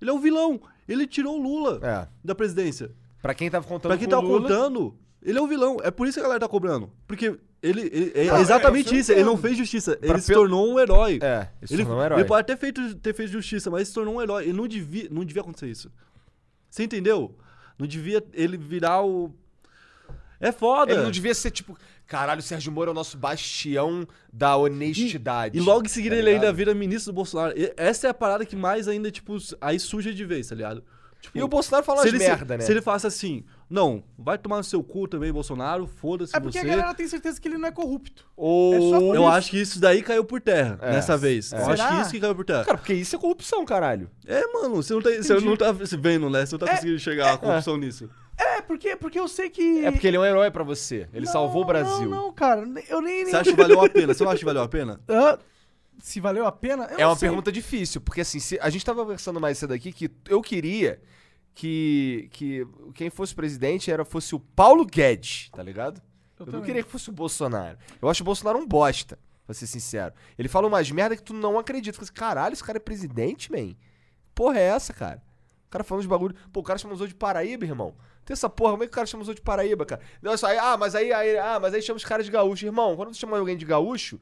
Ele 0.00 0.10
é 0.10 0.12
o 0.12 0.18
vilão. 0.18 0.60
Ele 0.88 1.06
tirou 1.06 1.38
o 1.38 1.42
Lula 1.42 1.78
É. 1.82 2.08
da 2.24 2.34
presidência. 2.34 2.90
Pra 3.22 3.34
quem 3.34 3.48
tava 3.50 3.66
contando 3.66 3.90
Pra 3.90 3.98
quem 3.98 4.06
com 4.06 4.10
tava 4.10 4.22
Lula, 4.26 4.40
contando, 4.42 4.96
ele 5.22 5.38
é 5.38 5.42
o 5.42 5.46
vilão. 5.46 5.76
É 5.82 5.90
por 5.90 6.06
isso 6.08 6.14
que 6.14 6.20
a 6.20 6.22
galera 6.24 6.40
tá 6.40 6.48
cobrando. 6.48 6.90
Porque 7.06 7.38
ele, 7.62 7.82
ele- 7.92 8.12
é 8.14 8.26
é, 8.28 8.40
exatamente 8.40 8.86
isso 8.86 8.94
eu 8.94 9.00
isso. 9.00 9.12
Ele 9.12 9.24
não 9.24 9.36
fez 9.36 9.56
justiça. 9.56 9.96
Pra 9.96 10.08
ele 10.08 10.20
se 10.20 10.26
pelo- 10.28 10.40
tornou 10.42 10.72
um 10.72 10.80
herói. 10.80 11.18
É, 11.22 11.48
ele 11.60 11.68
se 11.68 11.74
ele, 11.74 11.82
tornou 11.84 12.00
um 12.00 12.04
herói. 12.04 12.18
ele 12.20 12.26
pode 12.28 12.40
até 12.40 12.56
feito, 12.56 12.94
ter 12.96 13.14
feito 13.14 13.30
justiça, 13.30 13.70
mas 13.70 13.80
ele 13.80 13.86
se 13.86 13.94
tornou 13.94 14.14
um 14.16 14.22
herói. 14.22 14.44
Ele 14.44 14.54
não 14.54 14.66
devia, 14.66 15.06
não 15.10 15.24
devia 15.24 15.42
acontecer 15.42 15.68
isso. 15.68 15.92
Você 16.68 16.82
entendeu? 16.82 17.36
Não 17.78 17.86
devia 17.86 18.24
ele 18.32 18.56
virar 18.56 19.04
o. 19.04 19.32
É 20.40 20.50
foda. 20.50 20.92
Ele 20.92 21.02
não 21.02 21.10
devia 21.10 21.34
ser 21.34 21.50
tipo, 21.50 21.76
caralho, 22.10 22.40
o 22.40 22.42
Sérgio 22.42 22.72
Moro 22.72 22.90
é 22.90 22.92
o 22.92 22.94
nosso 22.94 23.16
bastião 23.16 24.06
da 24.32 24.56
honestidade. 24.56 25.56
E 25.56 25.60
logo 25.60 25.86
em 25.86 25.88
seguida 25.88 26.16
tá 26.16 26.18
ele 26.18 26.30
ainda 26.30 26.40
ligado? 26.40 26.56
vira 26.56 26.74
ministro 26.74 27.12
do 27.12 27.14
Bolsonaro. 27.14 27.56
E 27.56 27.72
essa 27.76 28.08
é 28.08 28.10
a 28.10 28.14
parada 28.14 28.44
que 28.44 28.56
mais 28.56 28.88
ainda, 28.88 29.12
tipo, 29.12 29.36
aí 29.60 29.78
suja 29.78 30.12
de 30.12 30.24
vez, 30.24 30.48
tá 30.48 30.56
ligado? 30.56 30.82
Tipo, 31.20 31.36
E 31.38 31.42
o 31.42 31.48
Bolsonaro 31.48 31.84
fala 31.84 32.02
merda, 32.04 32.18
se, 32.18 32.44
né? 32.44 32.60
se 32.60 32.72
ele 32.72 32.80
falasse 32.80 33.06
assim, 33.06 33.44
não, 33.68 34.02
vai 34.18 34.38
tomar 34.38 34.56
no 34.56 34.64
seu 34.64 34.82
cu 34.82 35.06
também, 35.06 35.30
Bolsonaro, 35.32 35.86
foda-se 35.86 36.34
É 36.34 36.40
porque 36.40 36.58
você. 36.58 36.64
a 36.66 36.68
galera 36.68 36.94
tem 36.94 37.06
certeza 37.06 37.40
que 37.40 37.46
ele 37.46 37.58
não 37.58 37.68
é 37.68 37.70
corrupto. 37.72 38.24
Ou... 38.36 38.74
É 38.74 38.80
só 38.80 38.98
por 39.00 39.14
Eu 39.16 39.22
isso. 39.22 39.30
acho 39.30 39.50
que 39.50 39.60
isso 39.60 39.80
daí 39.80 40.02
caiu 40.02 40.24
por 40.24 40.40
terra 40.40 40.78
É, 40.80 40.92
nessa 40.92 41.16
vez. 41.16 41.52
é. 41.52 41.60
Eu 41.60 41.66
acho 41.70 41.88
que 41.88 42.00
isso 42.00 42.10
que 42.10 42.20
caiu 42.20 42.34
por 42.34 42.44
terra. 42.44 42.64
Cara, 42.64 42.78
porque 42.78 42.94
isso 42.94 43.14
é 43.14 43.18
corrupção, 43.18 43.64
caralho. 43.64 44.10
É, 44.26 44.46
mano, 44.52 44.76
você 44.76 44.94
não 44.94 45.02
tá, 45.02 45.10
você 45.10 45.34
não 45.40 45.56
tá 45.56 45.72
vendo, 45.72 46.30
né? 46.30 46.46
Você 46.46 46.54
não 46.54 46.58
tá 46.58 46.66
É, 46.66 46.70
conseguindo 46.76 46.98
chegar 46.98 47.34
à 47.34 47.38
corrupção 47.38 47.76
nisso. 47.76 48.08
É, 48.38 48.62
porque, 48.62 48.96
porque 48.96 49.20
eu 49.20 49.28
sei 49.28 49.50
que. 49.50 49.84
É 49.84 49.90
porque 49.90 50.06
ele 50.06 50.16
é 50.16 50.20
um 50.20 50.24
herói 50.24 50.50
pra 50.50 50.64
você. 50.64 51.06
Ele 51.12 51.26
Não, 51.26 51.32
salvou 51.32 51.62
o 51.62 51.66
Brasil. 51.66 52.08
Não, 52.08 52.24
não, 52.24 52.32
cara. 52.32 52.62
Eu 52.88 53.02
nem. 53.02 53.26
Você 53.26 53.32
nem... 53.32 53.40
acha 53.40 53.50
que 53.50 53.56
valeu 53.56 53.80
a 53.84 53.88
pena? 53.88 54.14
Você 54.14 54.24
não 54.24 54.30
acha 54.30 54.38
que 54.38 54.44
valeu 54.46 54.62
a 54.62 54.68
pena? 54.68 54.98
Ah, 55.06 55.38
se 56.00 56.20
valeu 56.20 56.46
a 56.46 56.52
pena? 56.52 56.84
Eu 56.90 56.98
É 56.98 57.02
não 57.02 57.10
uma 57.10 57.16
sei. 57.16 57.28
pergunta 57.28 57.50
difícil, 57.52 58.00
porque 58.00 58.20
assim, 58.22 58.38
se- 58.40 58.58
a 58.60 58.68
gente 58.70 58.84
tava 58.84 59.02
conversando 59.02 59.40
mais 59.40 59.58
cedo 59.58 59.72
aqui 59.74 59.92
que 59.92 60.10
eu 60.28 60.40
queria 60.42 61.00
que, 61.54 62.28
que 62.32 62.66
quem 62.94 63.10
fosse 63.10 63.34
presidente 63.34 63.90
era 63.90 64.04
fosse 64.04 64.34
o 64.34 64.40
Paulo 64.40 64.84
Guedes, 64.86 65.50
tá 65.50 65.62
ligado? 65.62 66.00
Eu, 66.38 66.46
não 66.46 66.52
também. 66.52 66.66
queria 66.66 66.82
que 66.82 66.90
fosse 66.90 67.10
o 67.10 67.12
Bolsonaro. 67.12 67.76
Eu 68.00 68.08
acho 68.08 68.22
o 68.22 68.24
Bolsonaro 68.24 68.58
um 68.58 68.66
bosta, 68.66 69.18
pra 69.44 69.52
ser 69.54 69.66
sincero. 69.66 70.14
Ele 70.38 70.48
fala 70.48 70.66
umas 70.68 70.90
merda 70.90 71.14
que 71.16 71.22
tu 71.22 71.34
não 71.34 71.58
acredita. 71.58 72.00
Assim, 72.00 72.12
Caralho, 72.12 72.52
esse 72.54 72.64
cara 72.64 72.78
é 72.78 72.80
presidente, 72.80 73.52
man? 73.52 73.74
Porra 74.34 74.58
é 74.58 74.62
essa, 74.62 74.92
cara? 74.94 75.22
O 75.66 75.70
cara 75.70 75.84
falando 75.84 76.02
de 76.02 76.08
bagulho. 76.08 76.34
Pô, 76.52 76.60
o 76.60 76.62
cara 76.62 76.78
chamou 76.78 76.96
de 77.06 77.14
Paraíba, 77.14 77.64
irmão. 77.64 77.94
Tem 78.24 78.32
essa 78.32 78.48
porra, 78.48 78.72
como 78.72 78.84
é 78.84 78.86
que 78.86 78.92
o 78.92 78.94
cara 78.94 79.06
chamou 79.06 79.34
de 79.34 79.40
Paraíba, 79.40 79.84
cara? 79.84 80.00
Não, 80.22 80.32
é 80.32 80.36
só 80.36 80.46
aí, 80.46 80.56
ah, 80.58 80.76
mas 80.78 80.94
aí, 80.94 81.12
aí, 81.12 81.36
ah, 81.38 81.58
mas 81.60 81.74
aí 81.74 81.82
chama 81.82 81.96
os 81.98 82.04
caras 82.04 82.24
de 82.24 82.32
gaúcho. 82.32 82.64
Irmão, 82.64 82.96
quando 82.96 83.12
você 83.12 83.20
chama 83.20 83.36
alguém 83.38 83.56
de 83.56 83.64
gaúcho, 83.66 84.18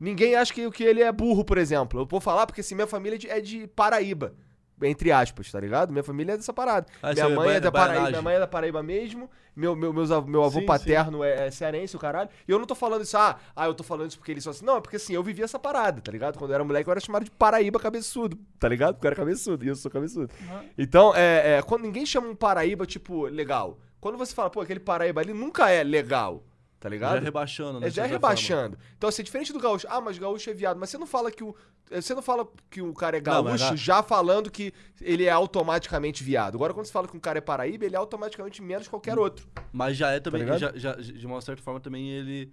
ninguém 0.00 0.34
acha 0.34 0.52
que, 0.52 0.68
que 0.70 0.82
ele 0.82 1.02
é 1.02 1.12
burro, 1.12 1.44
por 1.44 1.58
exemplo. 1.58 2.00
Eu 2.00 2.06
vou 2.06 2.20
falar 2.20 2.46
porque 2.46 2.62
assim, 2.62 2.74
minha 2.74 2.86
família 2.86 3.16
é 3.16 3.18
de, 3.18 3.30
é 3.30 3.40
de 3.40 3.66
Paraíba. 3.68 4.34
Entre 4.82 5.12
aspas, 5.12 5.52
tá 5.52 5.60
ligado? 5.60 5.92
Minha 5.92 6.02
família 6.02 6.32
é 6.32 6.36
dessa 6.36 6.52
parada. 6.52 6.86
Ah, 7.02 7.12
minha 7.12 7.26
é 7.26 7.28
mãe 7.28 7.54
é 7.56 7.60
da 7.60 7.70
Paraíba, 7.70 8.08
minha 8.08 8.22
mãe 8.22 8.34
é 8.34 8.38
da 8.38 8.46
Paraíba 8.46 8.82
mesmo. 8.82 9.28
Meu, 9.54 9.76
meu, 9.76 9.92
meus 9.92 10.08
meu 10.26 10.42
avô 10.42 10.60
Sim, 10.60 10.66
paterno 10.66 11.22
é, 11.22 11.48
é 11.48 11.50
cearense, 11.50 11.94
o 11.96 11.98
caralho. 11.98 12.30
E 12.48 12.50
eu 12.50 12.58
não 12.58 12.66
tô 12.66 12.74
falando 12.74 13.02
isso, 13.02 13.16
ah, 13.16 13.38
ah, 13.54 13.66
eu 13.66 13.74
tô 13.74 13.82
falando 13.82 14.08
isso 14.08 14.18
porque 14.18 14.30
eles 14.32 14.42
são 14.42 14.52
assim. 14.52 14.64
Não, 14.64 14.78
é 14.78 14.80
porque 14.80 14.96
assim, 14.96 15.12
eu 15.12 15.22
vivi 15.22 15.42
essa 15.42 15.58
parada, 15.58 16.00
tá 16.00 16.10
ligado? 16.10 16.38
Quando 16.38 16.52
eu 16.52 16.54
era 16.54 16.64
moleque, 16.64 16.88
eu 16.88 16.92
era 16.92 17.00
chamado 17.00 17.24
de 17.24 17.30
Paraíba 17.30 17.78
cabeçudo, 17.78 18.38
tá 18.58 18.68
ligado? 18.68 18.94
Porque 18.94 19.06
eu 19.06 19.08
era 19.08 19.16
cabeçudo, 19.16 19.64
e 19.64 19.68
eu 19.68 19.76
sou 19.76 19.90
cabeçudo. 19.90 20.32
Então, 20.78 21.14
é, 21.14 21.58
é, 21.58 21.62
quando 21.62 21.82
ninguém 21.82 22.06
chama 22.06 22.28
um 22.28 22.34
Paraíba, 22.34 22.86
tipo, 22.86 23.24
legal. 23.24 23.78
Quando 24.00 24.16
você 24.16 24.34
fala, 24.34 24.48
pô, 24.48 24.62
aquele 24.62 24.80
Paraíba 24.80 25.20
ali 25.20 25.34
nunca 25.34 25.68
é 25.68 25.84
legal, 25.84 26.42
tá 26.80 26.88
ligado? 26.88 27.14
Já 27.18 27.20
rebaixando, 27.20 27.78
né? 27.78 27.86
É, 27.86 27.90
já 27.90 28.02
é 28.02 28.08
certa 28.08 28.20
forma. 28.20 28.34
rebaixando. 28.34 28.78
Então, 28.96 29.08
assim, 29.08 29.22
diferente 29.22 29.52
do 29.52 29.60
gaúcho. 29.60 29.86
Ah, 29.88 30.00
mas 30.00 30.18
gaúcho 30.18 30.48
é 30.50 30.54
viado. 30.54 30.78
Mas 30.80 30.90
você 30.90 30.98
não 30.98 31.06
fala 31.06 31.30
que 31.30 31.44
o. 31.44 31.54
Você 31.90 32.14
não 32.14 32.22
fala 32.22 32.48
que 32.70 32.80
o 32.80 32.94
cara 32.94 33.18
é 33.18 33.20
Não, 33.20 33.44
gaúcho 33.44 33.58
já- 33.58 33.76
já 33.76 34.02
falando 34.02 34.50
que 34.50 34.72
ele 35.00 35.24
é 35.24 35.30
automaticamente 35.30 36.24
viado. 36.24 36.54
Agora, 36.54 36.72
quando 36.72 36.86
você 36.86 36.92
fala 36.92 37.06
que 37.06 37.16
um 37.16 37.20
cara 37.20 37.38
é 37.38 37.40
paraíba, 37.40 37.84
ele 37.84 37.94
é 37.94 37.98
automaticamente 37.98 38.62
menos 38.62 38.88
qualquer 38.88 39.18
outro. 39.18 39.46
Mas 39.72 39.96
já 39.96 40.10
é 40.10 40.18
também, 40.20 40.40
ligado? 40.42 40.58
já, 40.58 40.72
já- 40.74 40.94
de 40.94 41.26
uma 41.26 41.40
certa 41.40 41.62
forma 41.62 41.78
também 41.80 42.08
ele. 42.10 42.52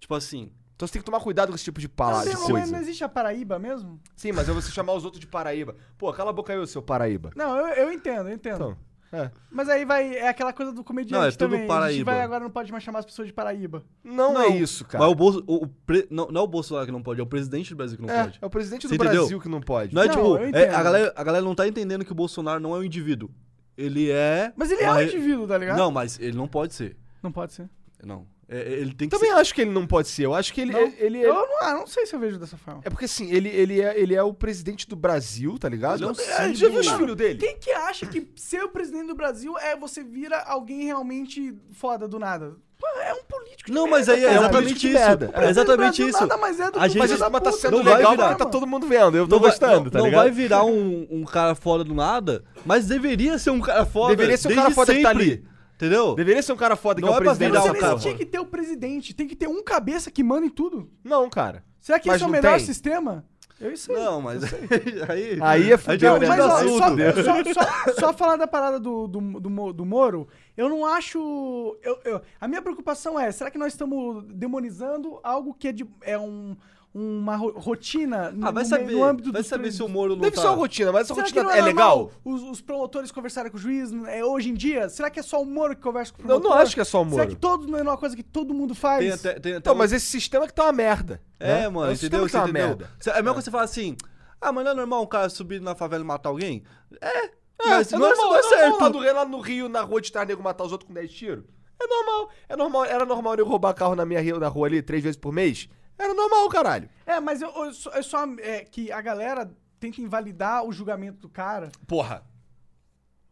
Tipo 0.00 0.14
assim. 0.14 0.50
Então 0.74 0.86
você 0.86 0.92
tem 0.92 1.02
que 1.02 1.06
tomar 1.06 1.18
cuidado 1.20 1.48
com 1.48 1.56
esse 1.56 1.64
tipo 1.64 1.80
de 1.80 1.88
Não, 1.88 1.94
palavra. 1.94 2.30
de 2.30 2.36
não, 2.36 2.46
coisa. 2.46 2.70
não 2.72 2.78
existe 2.78 3.02
a 3.02 3.08
Paraíba 3.08 3.58
mesmo? 3.58 4.00
Sim, 4.14 4.30
mas 4.30 4.48
é 4.48 4.52
você 4.52 4.70
chamar 4.70 4.92
os 4.92 5.04
outros 5.04 5.18
de 5.20 5.26
paraíba. 5.26 5.74
Pô, 5.98 6.12
cala 6.12 6.30
a 6.30 6.32
boca 6.32 6.52
aí, 6.52 6.66
seu 6.68 6.80
paraíba. 6.80 7.32
Não, 7.34 7.56
eu, 7.56 7.66
eu 7.86 7.92
entendo, 7.92 8.28
eu 8.28 8.34
entendo. 8.34 8.54
Então, 8.54 8.78
é. 9.12 9.30
Mas 9.50 9.68
aí 9.68 9.84
vai. 9.84 10.14
É 10.16 10.28
aquela 10.28 10.52
coisa 10.52 10.72
do 10.72 10.84
comediante 10.84 11.12
Não, 11.14 11.22
é 11.24 11.30
tudo 11.30 11.38
também. 11.38 11.58
A 11.58 11.62
gente 11.62 11.68
Paraíba. 11.68 12.12
vai 12.12 12.22
agora 12.22 12.44
não 12.44 12.50
pode 12.50 12.70
mais 12.72 12.84
chamar 12.84 12.98
as 13.00 13.04
pessoas 13.06 13.28
de 13.28 13.32
Paraíba. 13.34 13.82
Não, 14.04 14.34
Não, 14.34 14.42
é 14.42 14.48
isso, 14.48 14.84
cara. 14.84 15.02
Mas 15.04 15.12
o 15.12 15.14
Bolso. 15.14 15.44
O, 15.46 15.64
o 15.64 15.68
pre- 15.68 16.06
não, 16.10 16.26
não 16.28 16.40
é 16.42 16.44
o 16.44 16.46
Bolsonaro 16.48 16.86
que 16.86 16.92
não 16.92 17.02
pode, 17.02 17.20
é 17.20 17.22
o 17.22 17.26
presidente 17.26 17.70
do 17.70 17.76
Brasil 17.76 17.96
que 17.96 18.02
não 18.06 18.12
é, 18.14 18.24
pode. 18.24 18.38
é 18.42 18.46
o 18.46 18.50
presidente 18.50 18.82
do 18.82 18.88
Você 18.88 18.94
entendeu? 18.96 19.20
Brasil 19.22 19.40
que 19.40 19.48
não 19.48 19.60
pode. 19.60 19.94
Não 19.94 20.02
é 20.02 20.06
Não, 20.08 20.14
tipo. 20.14 20.36
é, 20.56 20.68
a, 20.74 20.82
galera, 20.82 21.12
a 21.16 21.24
galera 21.24 21.44
não 21.44 21.54
tá 21.54 21.66
entendendo 21.66 22.04
que 22.04 22.12
o 22.12 22.14
Bolsonaro 22.14 22.60
não 22.60 22.74
é 22.74 22.78
um 22.78 22.84
indivíduo. 22.84 23.30
Ele 23.76 24.10
é. 24.10 24.52
Mas 24.56 24.70
ele 24.70 24.82
é 24.82 24.90
um 24.90 24.96
re- 24.96 25.04
indivíduo, 25.06 25.46
tá 25.46 25.56
ligado? 25.56 25.76
Não, 25.78 25.90
mas 25.90 26.18
ele 26.20 26.36
não 26.36 26.48
pode 26.48 26.74
ser. 26.74 26.96
Não 27.22 27.30
pode 27.32 27.52
ser. 27.52 27.68
Não. 28.04 28.26
É, 28.50 28.56
é, 28.60 28.72
ele 28.80 28.94
tem 28.94 29.08
que 29.08 29.14
Também 29.14 29.30
ser. 29.30 29.36
acho 29.40 29.54
que 29.54 29.60
ele 29.60 29.70
não 29.70 29.86
pode 29.86 30.08
ser. 30.08 30.24
Eu 30.24 30.34
acho 30.34 30.54
que 30.54 30.60
ele. 30.62 30.72
Não. 30.72 30.92
ele, 30.98 31.20
Eu 31.20 31.34
não, 31.34 31.58
ah, 31.60 31.74
não 31.74 31.86
sei 31.86 32.06
se 32.06 32.14
eu 32.14 32.18
vejo 32.18 32.38
dessa 32.38 32.56
forma. 32.56 32.80
É 32.84 32.88
porque 32.88 33.04
assim, 33.04 33.30
ele, 33.30 33.48
ele, 33.50 33.80
é, 33.82 34.00
ele 34.00 34.14
é 34.14 34.22
o 34.22 34.32
presidente 34.32 34.88
do 34.88 34.96
Brasil, 34.96 35.58
tá 35.58 35.68
ligado? 35.68 36.02
Ele 36.02 36.12
é 36.18 36.50
É, 36.50 36.54
já 36.54 36.68
viu 36.70 36.80
os 36.80 36.88
filhos 36.88 37.14
dele? 37.16 37.38
Quem 37.38 37.58
que 37.58 37.70
acha 37.72 38.06
que 38.06 38.26
ser 38.36 38.62
o 38.64 38.68
presidente 38.70 39.06
do 39.08 39.14
Brasil 39.14 39.56
é 39.58 39.76
você 39.76 40.02
vira 40.02 40.38
alguém 40.38 40.84
realmente 40.84 41.54
foda 41.72 42.08
do 42.08 42.18
nada? 42.18 42.56
Pô, 42.78 42.86
é 43.02 43.12
um 43.12 43.24
político 43.24 43.66
de 43.66 43.72
Não, 43.72 43.82
merda, 43.88 43.96
mas 43.98 44.08
aí 44.08 44.24
é 44.24 44.32
exatamente 44.34 44.74
de 44.78 44.86
isso. 44.88 44.98
merda. 44.98 45.30
É 45.34 45.50
exatamente 45.50 46.08
isso. 46.08 46.20
Nada 46.20 46.36
mais 46.36 46.60
é 46.60 46.70
do 46.70 46.78
A 46.78 46.82
que 46.84 46.88
gente- 46.90 46.98
Mas, 46.98 47.18
mas 47.32 47.42
tá 47.42 47.52
sendo 47.52 47.76
não 47.78 47.84
vai 47.84 47.96
legal 47.96 48.12
virar. 48.12 48.34
tá 48.36 48.46
todo 48.46 48.66
mundo 48.68 48.86
vendo. 48.86 49.16
Eu 49.16 49.26
tô 49.26 49.34
Não 49.34 49.42
vai- 49.42 49.50
gostando, 49.50 49.84
não, 49.84 49.90
tá 49.90 49.98
não 49.98 50.04
ligado? 50.06 50.22
vai 50.22 50.30
virar 50.30 50.64
um, 50.64 51.06
um 51.10 51.24
cara 51.24 51.54
foda 51.56 51.82
do 51.82 51.92
nada, 51.92 52.44
mas 52.64 52.86
deveria 52.86 53.36
ser 53.36 53.50
um 53.50 53.60
cara 53.60 53.84
foda. 53.84 54.14
Deveria 54.16 54.36
ser 54.38 54.52
um 54.52 54.54
cara 54.54 54.70
foda 54.70 54.94
que 54.94 55.02
tá 55.02 55.10
ali. 55.10 55.44
Entendeu? 55.78 56.16
Deveria 56.16 56.42
ser 56.42 56.52
um 56.52 56.56
cara 56.56 56.74
foda 56.74 57.00
que 57.00 57.06
Não 57.06 57.14
é 57.14 57.18
o 57.18 57.20
é 57.20 57.24
presidente 57.24 57.52
cara. 57.52 57.72
porra. 57.72 57.98
tinha 57.98 58.14
que 58.16 58.26
ter 58.26 58.40
o 58.40 58.44
presidente, 58.44 59.14
tem 59.14 59.28
que 59.28 59.36
ter 59.36 59.46
um 59.46 59.62
cabeça 59.62 60.10
que 60.10 60.24
manda 60.24 60.44
em 60.44 60.50
tudo. 60.50 60.90
Não, 61.04 61.30
cara. 61.30 61.62
Será 61.78 62.00
que 62.00 62.08
Mas 62.08 62.16
esse 62.16 62.24
é 62.24 62.26
o 62.26 62.28
não 62.30 62.36
melhor 62.36 62.56
tem. 62.56 62.66
sistema? 62.66 63.24
Eu 63.60 63.76
sei. 63.76 63.94
Não, 63.94 64.20
mas 64.20 64.42
aí. 65.08 65.38
Aí 65.40 65.70
é 65.70 65.74
a 65.74 65.76
gente 65.76 65.78
fudeu, 65.78 66.10
vai 66.10 66.20
né? 66.20 66.26
Mas 66.28 66.36
de 66.36 66.42
ó, 66.42 66.56
assunto. 66.56 67.24
só, 67.24 67.54
só, 67.54 67.62
só, 67.92 67.92
só 68.00 68.12
falar 68.12 68.36
da 68.36 68.46
parada 68.48 68.80
do, 68.80 69.06
do, 69.06 69.20
do, 69.40 69.72
do 69.72 69.84
Moro, 69.86 70.26
eu 70.56 70.68
não 70.68 70.84
acho. 70.84 71.76
Eu, 71.82 71.98
eu- 72.04 72.20
a 72.40 72.48
minha 72.48 72.60
preocupação 72.62 73.18
é: 73.18 73.30
será 73.30 73.48
que 73.50 73.58
nós 73.58 73.72
estamos 73.72 74.24
demonizando 74.34 75.20
algo 75.22 75.54
que 75.54 75.68
é, 75.68 75.72
de, 75.72 75.86
é 76.02 76.18
um, 76.18 76.56
uma 77.00 77.36
ro- 77.36 77.52
rotina 77.58 78.30
no, 78.32 78.46
Ah, 78.46 78.50
vai 78.50 78.64
no 78.64 78.68
saber. 78.68 78.92
no 78.92 79.04
âmbito 79.04 79.32
vai 79.32 79.42
saber 79.42 79.70
se 79.70 79.82
o 79.82 79.88
Moro 79.88 80.14
não 80.16 80.22
Deve 80.22 80.36
ser 80.36 80.46
uma 80.46 80.56
rotina, 80.56 80.90
mas 80.90 81.02
essa 81.02 81.14
Será 81.14 81.26
que 81.26 81.32
rotina 81.34 81.44
não 81.54 81.56
é, 81.58 81.62
legal? 81.62 82.10
Os, 82.24 82.42
os 82.42 82.60
promotores 82.60 83.12
conversarem 83.12 83.50
com 83.50 83.56
o 83.56 83.60
juiz 83.60 83.92
é, 84.08 84.24
hoje 84.24 84.50
em 84.50 84.54
dia? 84.54 84.88
Será 84.88 85.08
que 85.10 85.20
é 85.20 85.22
só 85.22 85.40
o 85.40 85.46
Moro 85.46 85.76
que 85.76 85.82
conversa 85.82 86.12
com 86.12 86.18
o 86.20 86.24
Eu 86.24 86.26
promotor? 86.26 86.50
não 86.50 86.56
acho 86.58 86.74
que 86.74 86.80
é 86.80 86.84
só 86.84 87.02
o 87.02 87.04
Será 87.10 87.16
Moro. 87.22 87.28
que 87.28 87.36
todo, 87.36 87.68
não 87.68 87.78
é 87.78 87.82
uma 87.82 87.96
coisa 87.96 88.16
que 88.16 88.22
todo 88.22 88.52
mundo 88.52 88.74
faz? 88.74 88.98
Tem 89.04 89.12
até, 89.12 89.40
tem 89.40 89.52
até 89.52 89.58
Então, 89.58 89.74
um- 89.74 89.78
mas 89.78 89.92
esse 89.92 90.06
sistema 90.06 90.46
que 90.46 90.52
tá 90.54 90.64
uma 90.64 90.72
merda. 90.72 91.22
É, 91.38 91.46
né? 91.62 91.68
mano, 91.68 91.92
sistema 91.92 92.24
entendeu? 92.24 92.26
que 92.26 92.32
tá 92.32 92.38
uma 92.40 92.48
entendeu? 92.50 92.66
merda. 92.68 92.90
É 93.18 93.22
mesmo 93.22 93.38
que 93.38 93.44
você 93.44 93.50
fala 93.50 93.64
assim, 93.64 93.96
ah, 94.40 94.50
mas 94.52 94.64
não 94.64 94.72
é 94.72 94.74
normal 94.74 95.02
um 95.02 95.06
cara 95.06 95.28
subir 95.28 95.60
na 95.60 95.74
favela 95.74 96.02
e 96.02 96.06
matar 96.06 96.28
alguém? 96.30 96.64
É, 97.00 97.26
É, 97.26 97.30
mas 97.60 97.92
é 97.92 97.96
não, 97.98 98.06
é, 98.06 98.08
normal, 98.10 98.26
não 98.28 98.36
é 98.36 98.38
é 98.38 98.42
certo. 98.42 98.80
lá, 98.80 98.88
do, 98.88 98.98
lá 99.00 99.24
no 99.24 99.40
Rio, 99.40 99.68
na 99.68 99.80
rua 99.82 100.00
de 100.00 100.10
trás, 100.12 100.26
nego 100.26 100.42
matar 100.42 100.64
os 100.64 100.72
outros 100.72 100.86
com 100.88 100.94
10 100.94 101.10
tiros. 101.12 101.44
É 101.80 101.86
normal. 101.86 102.30
É 102.48 102.56
normal. 102.56 102.84
Era 102.84 103.04
normal 103.04 103.34
eu 103.36 103.46
roubar 103.46 103.72
carro 103.72 103.94
na 103.94 104.04
minha 104.04 104.20
na 104.40 104.48
rua 104.48 104.66
ali 104.66 104.82
três 104.82 105.00
vezes 105.02 105.16
por 105.16 105.32
mês? 105.32 105.68
Era 105.98 106.14
normal, 106.14 106.48
caralho. 106.48 106.88
É, 107.04 107.18
mas 107.20 107.42
eu, 107.42 107.48
eu 107.50 107.72
só, 107.74 107.90
eu 107.90 108.02
só- 108.02 108.24
é, 108.38 108.60
que 108.64 108.92
a 108.92 109.00
galera 109.00 109.50
tenta 109.80 110.00
invalidar 110.00 110.64
o 110.64 110.72
julgamento 110.72 111.18
do 111.20 111.28
cara. 111.28 111.70
Porra. 111.86 112.22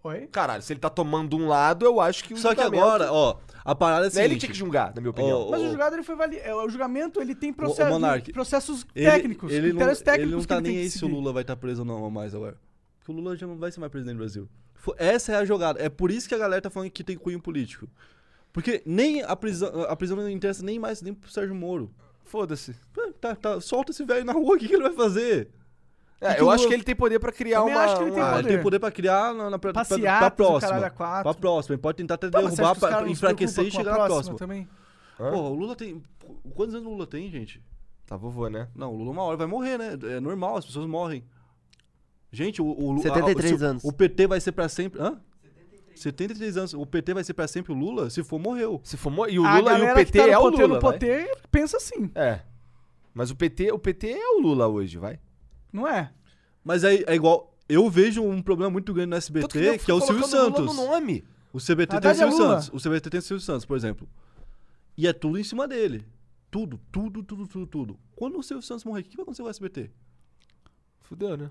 Oi? 0.05 0.28
Caralho, 0.28 0.62
se 0.62 0.72
ele 0.72 0.78
tá 0.78 0.88
tomando 0.88 1.36
um 1.36 1.48
lado, 1.48 1.84
eu 1.84 2.01
acho 2.01 2.22
que 2.22 2.32
o 2.32 2.36
Só 2.36 2.55
que 2.55 2.62
julgamento- 2.62 2.84
agora, 2.86 3.12
ó, 3.12 3.38
a 3.64 3.74
parada 3.74 4.06
é 4.06 4.09
a 4.09 4.12
Não 4.14 4.20
é 4.20 4.24
ele 4.24 4.34
que 4.34 4.40
tinha 4.40 4.52
que 4.52 4.59
julgar, 4.59 4.94
na 4.94 5.01
minha 5.01 5.10
opinião. 5.10 5.48
Ó, 5.48 5.51
Mas 5.51 5.62
o 5.62 5.68
julgado 5.68 5.97
ele 5.97 6.05
foi 6.05 6.14
vali... 6.14 6.38
é, 6.38 6.55
O 6.55 6.68
julgamento 6.68 7.20
ele 7.20 7.34
tem 7.34 7.52
processo, 7.52 7.90
Monark, 7.90 8.32
processos 8.32 8.86
ele, 8.94 9.10
técnicos, 9.10 9.52
ele 9.52 9.72
não, 9.72 9.78
técnicos 9.80 10.14
ele 10.14 10.26
não 10.30 10.40
que 10.43 10.47
tá 10.47 10.55
ele 10.56 10.62
nem 10.62 10.72
que 10.74 10.80
aí 10.82 10.90
se 10.90 11.05
o. 11.05 11.09
Lula 11.09 11.32
vai 11.32 11.43
estar 11.43 11.56
preso 11.56 11.80
ou 11.82 11.86
não 11.86 12.09
mais 12.09 12.34
agora. 12.36 12.56
Porque 13.01 13.10
o 13.10 13.14
Lula 13.16 13.36
já 13.36 13.48
não 13.48 13.56
vai 13.56 13.72
ser 13.72 13.80
mais 13.80 13.90
presidente 13.90 14.14
do 14.14 14.18
Brasil. 14.20 14.48
Essa 14.97 15.32
é 15.32 15.36
a 15.36 15.44
jogada. 15.44 15.82
É 15.82 15.88
por 15.88 16.12
isso 16.12 16.28
que 16.28 16.34
a 16.36 16.38
galera 16.38 16.62
tá 16.62 16.70
falando 16.70 16.90
que 16.90 17.02
tem 17.02 17.16
cunho 17.16 17.40
político. 17.40 17.88
Porque 18.52 18.82
nem 18.86 19.22
a 19.22 19.34
prisão, 19.34 19.82
a 19.88 19.97
prisão 19.97 20.16
não 20.16 20.30
interessa 20.30 20.64
nem 20.64 20.78
mais 20.78 21.02
nem 21.02 21.12
pro 21.12 21.28
Sérgio 21.30 21.55
Moro. 21.55 21.93
Foda-se. 22.26 22.74
Tá, 23.20 23.34
tá, 23.34 23.60
solta 23.60 23.92
esse 23.92 24.04
velho 24.04 24.24
na 24.24 24.32
rua, 24.32 24.56
o 24.56 24.58
que, 24.58 24.68
que 24.68 24.74
ele 24.74 24.82
vai 24.82 24.92
fazer? 24.92 25.48
É, 26.20 26.34
que 26.34 26.40
eu 26.40 26.46
o 26.46 26.50
acho 26.50 26.66
que 26.66 26.72
ele 26.74 26.82
tem 26.82 26.94
poder 26.96 27.18
pra 27.18 27.30
criar 27.30 27.60
Também 27.60 27.74
uma... 27.74 27.84
acho 27.84 27.96
que 27.96 28.02
ele 28.02 28.10
tem 28.12 28.20
uma- 28.22 28.26
Ah, 28.28 28.32
ele 28.34 28.42
poder. 28.42 28.54
tem 28.54 28.62
poder 28.62 28.78
pra 28.78 28.90
criar 28.90 29.34
na, 29.34 29.50
na, 29.50 29.58
pra, 29.58 29.72
pra, 29.72 29.84
pra 29.84 29.96
Passeatas, 29.96 30.32
o 30.32 30.36
próxima. 30.36 30.86
a. 30.86 31.22
Pra 31.22 31.34
próxima. 31.34 31.74
Ele 31.74 31.82
pode 31.82 31.96
tentar 31.98 32.14
até 32.14 32.30
Pô, 32.30 32.38
derrubar, 32.40 32.74
que 32.74 32.80
pra 32.80 33.08
enfraquecer 33.08 33.64
e 33.64 33.68
a 33.68 33.70
chegar 33.70 33.90
na 33.92 33.96
próxima 34.06 34.08
próxima. 34.08 34.38
Também? 34.38 34.68
Hã? 35.20 35.30
Porra, 35.30 35.48
o 35.50 35.54
Lula 35.54 35.76
tem. 35.76 36.02
Quantos 36.54 36.74
anos 36.74 36.86
o 36.86 36.90
Lula 36.90 37.06
tem, 37.06 37.30
gente? 37.30 37.62
Tá 38.06 38.16
vovô, 38.16 38.48
né? 38.48 38.68
Não, 38.74 38.92
o 38.92 38.96
Lula 38.96 39.10
uma 39.10 39.22
hora 39.22 39.36
vai 39.36 39.46
morrer, 39.46 39.76
né? 39.78 39.96
É 40.04 40.20
normal, 40.20 40.56
as 40.56 40.64
pessoas 40.66 40.86
morrem. 40.86 41.22
Gente, 42.32 42.60
o, 42.60 42.66
o 42.66 42.90
Lula. 42.92 43.02
73 43.02 43.58
se- 43.58 43.64
anos. 43.64 43.84
O 43.84 43.92
PT 43.92 44.26
vai 44.26 44.40
ser 44.40 44.52
pra 44.52 44.68
sempre. 44.68 45.00
Hã? 45.00 45.20
73 46.01 46.56
anos. 46.56 46.74
O 46.74 46.85
PT 46.86 47.14
vai 47.14 47.24
ser 47.24 47.35
pra 47.35 47.47
sempre 47.48 47.73
o 47.73 47.77
Lula? 47.77 48.09
Se 48.10 48.23
for, 48.23 48.39
morreu. 48.39 48.81
Se 48.85 48.97
for... 48.97 49.10
mo- 49.10 49.27
E 49.28 49.39
o 49.39 49.44
A 49.44 49.59
Lula 49.59 49.73
e 49.73 49.74
o 49.74 49.78
galera 49.78 50.05
que 50.05 50.12
PT 50.12 50.18
tá 50.18 50.27
no 50.27 50.32
é 50.32 50.39
o 50.39 50.43
poder, 50.43 50.62
Lula, 50.62 50.74
no 50.74 50.81
vai. 50.81 50.93
poder 50.93 51.31
pensa 51.51 51.77
assim, 51.77 52.10
É. 52.14 52.40
Mas 53.14 53.31
o 53.31 53.36
PT, 53.36 53.73
o 53.73 53.78
PT 53.78 54.10
é 54.10 54.28
o 54.36 54.40
Lula 54.40 54.66
hoje, 54.68 54.98
vai. 54.98 55.18
não 55.73 55.89
é? 55.89 56.12
Mas 56.62 56.85
aí 56.85 57.02
é 57.06 57.14
igual. 57.14 57.55
Eu 57.68 57.89
vejo 57.90 58.23
um 58.23 58.40
problema 58.43 58.70
muito 58.70 58.93
grande 58.94 59.10
no 59.10 59.16
SBT, 59.16 59.48
Tanto 59.48 59.59
nego 59.59 59.85
que, 59.85 59.90
é 59.90 59.94
o 59.94 60.01
Silvio 60.01 60.23
colocando 60.23 60.43
Lula 60.44 60.56
Santos. 60.68 60.77
no 60.77 60.86
nome. 60.86 61.24
O 61.52 61.59
CBT 61.59 61.86
tem 61.86 61.94
o 61.94 61.98
Haddad 61.98 62.09
é 62.10 62.14
Silvio 62.14 62.39
Lula. 62.39 62.60
Santos. 62.60 62.68
O 62.86 62.89
CBT 62.90 63.10
tem 63.10 63.18
o 63.18 63.23
Silvio 63.23 63.44
Santos, 63.44 63.64
por 63.64 63.77
exemplo. 63.77 64.09
E 64.97 65.06
é 65.09 65.12
tudo 65.12 65.39
em 65.39 65.43
cima 65.44 65.66
dele. 65.66 66.06
Tudo, 66.51 66.78
tudo, 66.93 67.23
tudo, 67.23 67.47
tudo, 67.47 67.66
tudo. 67.66 67.98
Quando 68.14 68.39
o 68.39 68.43
Silvio 68.43 68.62
Santos 68.64 68.85
morrer, 68.85 69.01
o 69.01 69.05
que 69.05 69.16
vai 69.16 69.23
acontecer 69.23 69.43
com 69.43 69.48
o 69.48 69.51
SBT? 69.51 69.90
Fudeu, 71.01 71.36
né? 71.36 71.51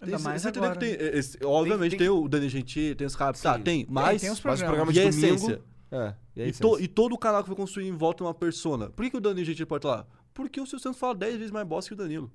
Ainda 0.00 0.16
Tem- 0.16 0.24
mais 0.24 0.42
você 0.42 0.48
agora. 0.48 0.76
tem, 0.76 0.90
esse- 0.92 1.38
obviamente 1.44 1.90
tem 1.90 1.98
tem, 2.00 2.06
que- 2.08 2.12
o 2.12 2.28
Dani 2.28 2.48
Gentili, 2.48 2.94
tem 2.94 3.06
os 3.06 3.16
caras. 3.16 3.40
Tá, 3.40 3.58
tem, 3.58 3.86
mas. 3.88 4.20
tem 4.20 4.30
os 4.30 4.38
Mas 4.42 4.60
o 4.60 4.64
programas. 4.64 4.66
programa 4.66 4.90
e 4.90 4.94
de 4.94 5.00
domingo... 5.00 5.34
essência. 5.36 5.62
É. 5.90 6.14
E, 6.36 6.40
E, 6.40 6.42
essência? 6.42 6.62
to- 6.62 6.80
e 6.80 6.88
todo 6.88 7.12
o 7.14 7.18
canal 7.18 7.42
que 7.42 7.46
foi 7.48 7.56
construído 7.56 7.88
em 7.88 7.96
volta 7.96 8.18
de 8.18 8.22
uma 8.24 8.34
persona. 8.34 8.90
Por 8.90 9.02
que, 9.04 9.10
que 9.12 9.16
o 9.16 9.20
Dani 9.20 9.44
Gentili 9.44 9.64
pode 9.66 9.86
estar 9.86 9.96
lá? 9.96 10.06
Porque 10.34 10.60
o 10.60 10.66
Silvio 10.66 10.82
Santos 10.82 10.98
fala 10.98 11.14
10 11.14 11.36
vezes 11.36 11.50
mais 11.50 11.66
bosta 11.66 11.88
que 11.88 11.94
o 11.94 11.96
Danilo. 11.96 12.30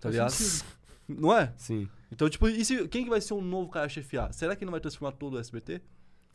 Tá 0.00 0.10
ligado? 0.10 0.32
Não 1.08 1.32
é? 1.36 1.52
Sim. 1.56 1.88
Então, 2.10 2.28
tipo, 2.28 2.48
e 2.48 2.64
se- 2.64 2.88
quem 2.88 3.04
que 3.04 3.10
vai 3.10 3.20
ser 3.20 3.34
um 3.34 3.40
novo 3.42 3.68
cara 3.70 3.86
a 3.86 3.88
chefiar? 3.88 4.32
Será 4.32 4.56
que 4.56 4.64
não 4.64 4.72
vai 4.72 4.80
transformar 4.80 5.12
todo 5.12 5.34
o 5.34 5.38
SBT? 5.38 5.80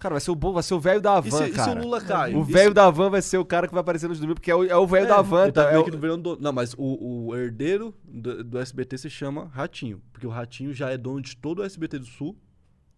Cara, 0.01 0.15
vai 0.15 0.21
ser 0.21 0.31
o 0.31 0.35
bom, 0.35 0.51
vai 0.51 0.63
ser 0.63 0.73
o 0.73 0.79
velho 0.79 0.99
da 0.99 1.19
E 1.19 1.29
se, 1.29 1.35
Havan, 1.35 1.45
e 1.47 1.49
se 1.51 1.55
cara. 1.55 1.79
o 1.79 1.83
Lula 1.83 2.01
cai? 2.01 2.33
O 2.35 2.43
se- 2.43 2.51
velho 2.51 2.73
da 2.73 2.89
van 2.89 3.11
vai 3.11 3.21
ser 3.21 3.37
o 3.37 3.45
cara 3.45 3.67
que 3.67 3.73
vai 3.73 3.81
aparecer 3.81 4.07
nos 4.09 4.17
domingos, 4.19 4.39
porque 4.39 4.49
é 4.49 4.55
o, 4.55 4.63
é 4.63 4.75
o 4.75 4.87
velho 4.87 5.05
É, 5.05 5.09
da 5.09 5.21
van, 5.21 5.51
tá 5.51 5.63
tá? 5.65 5.71
É 5.71 5.77
o- 5.77 5.83
dono. 6.17 6.37
Não, 6.41 6.51
mas 6.51 6.73
o, 6.75 7.27
o 7.27 7.35
herdeiro 7.35 7.93
do, 8.03 8.43
do 8.43 8.57
SBT 8.57 8.97
se 8.97 9.09
chama 9.11 9.45
Ratinho. 9.53 10.01
Porque 10.11 10.25
o 10.25 10.29
Ratinho 10.31 10.73
já 10.73 10.89
é 10.89 10.97
dono 10.97 11.21
de 11.21 11.37
todo 11.37 11.59
o 11.59 11.63
SBT 11.63 11.99
do 11.99 12.05
Sul, 12.07 12.35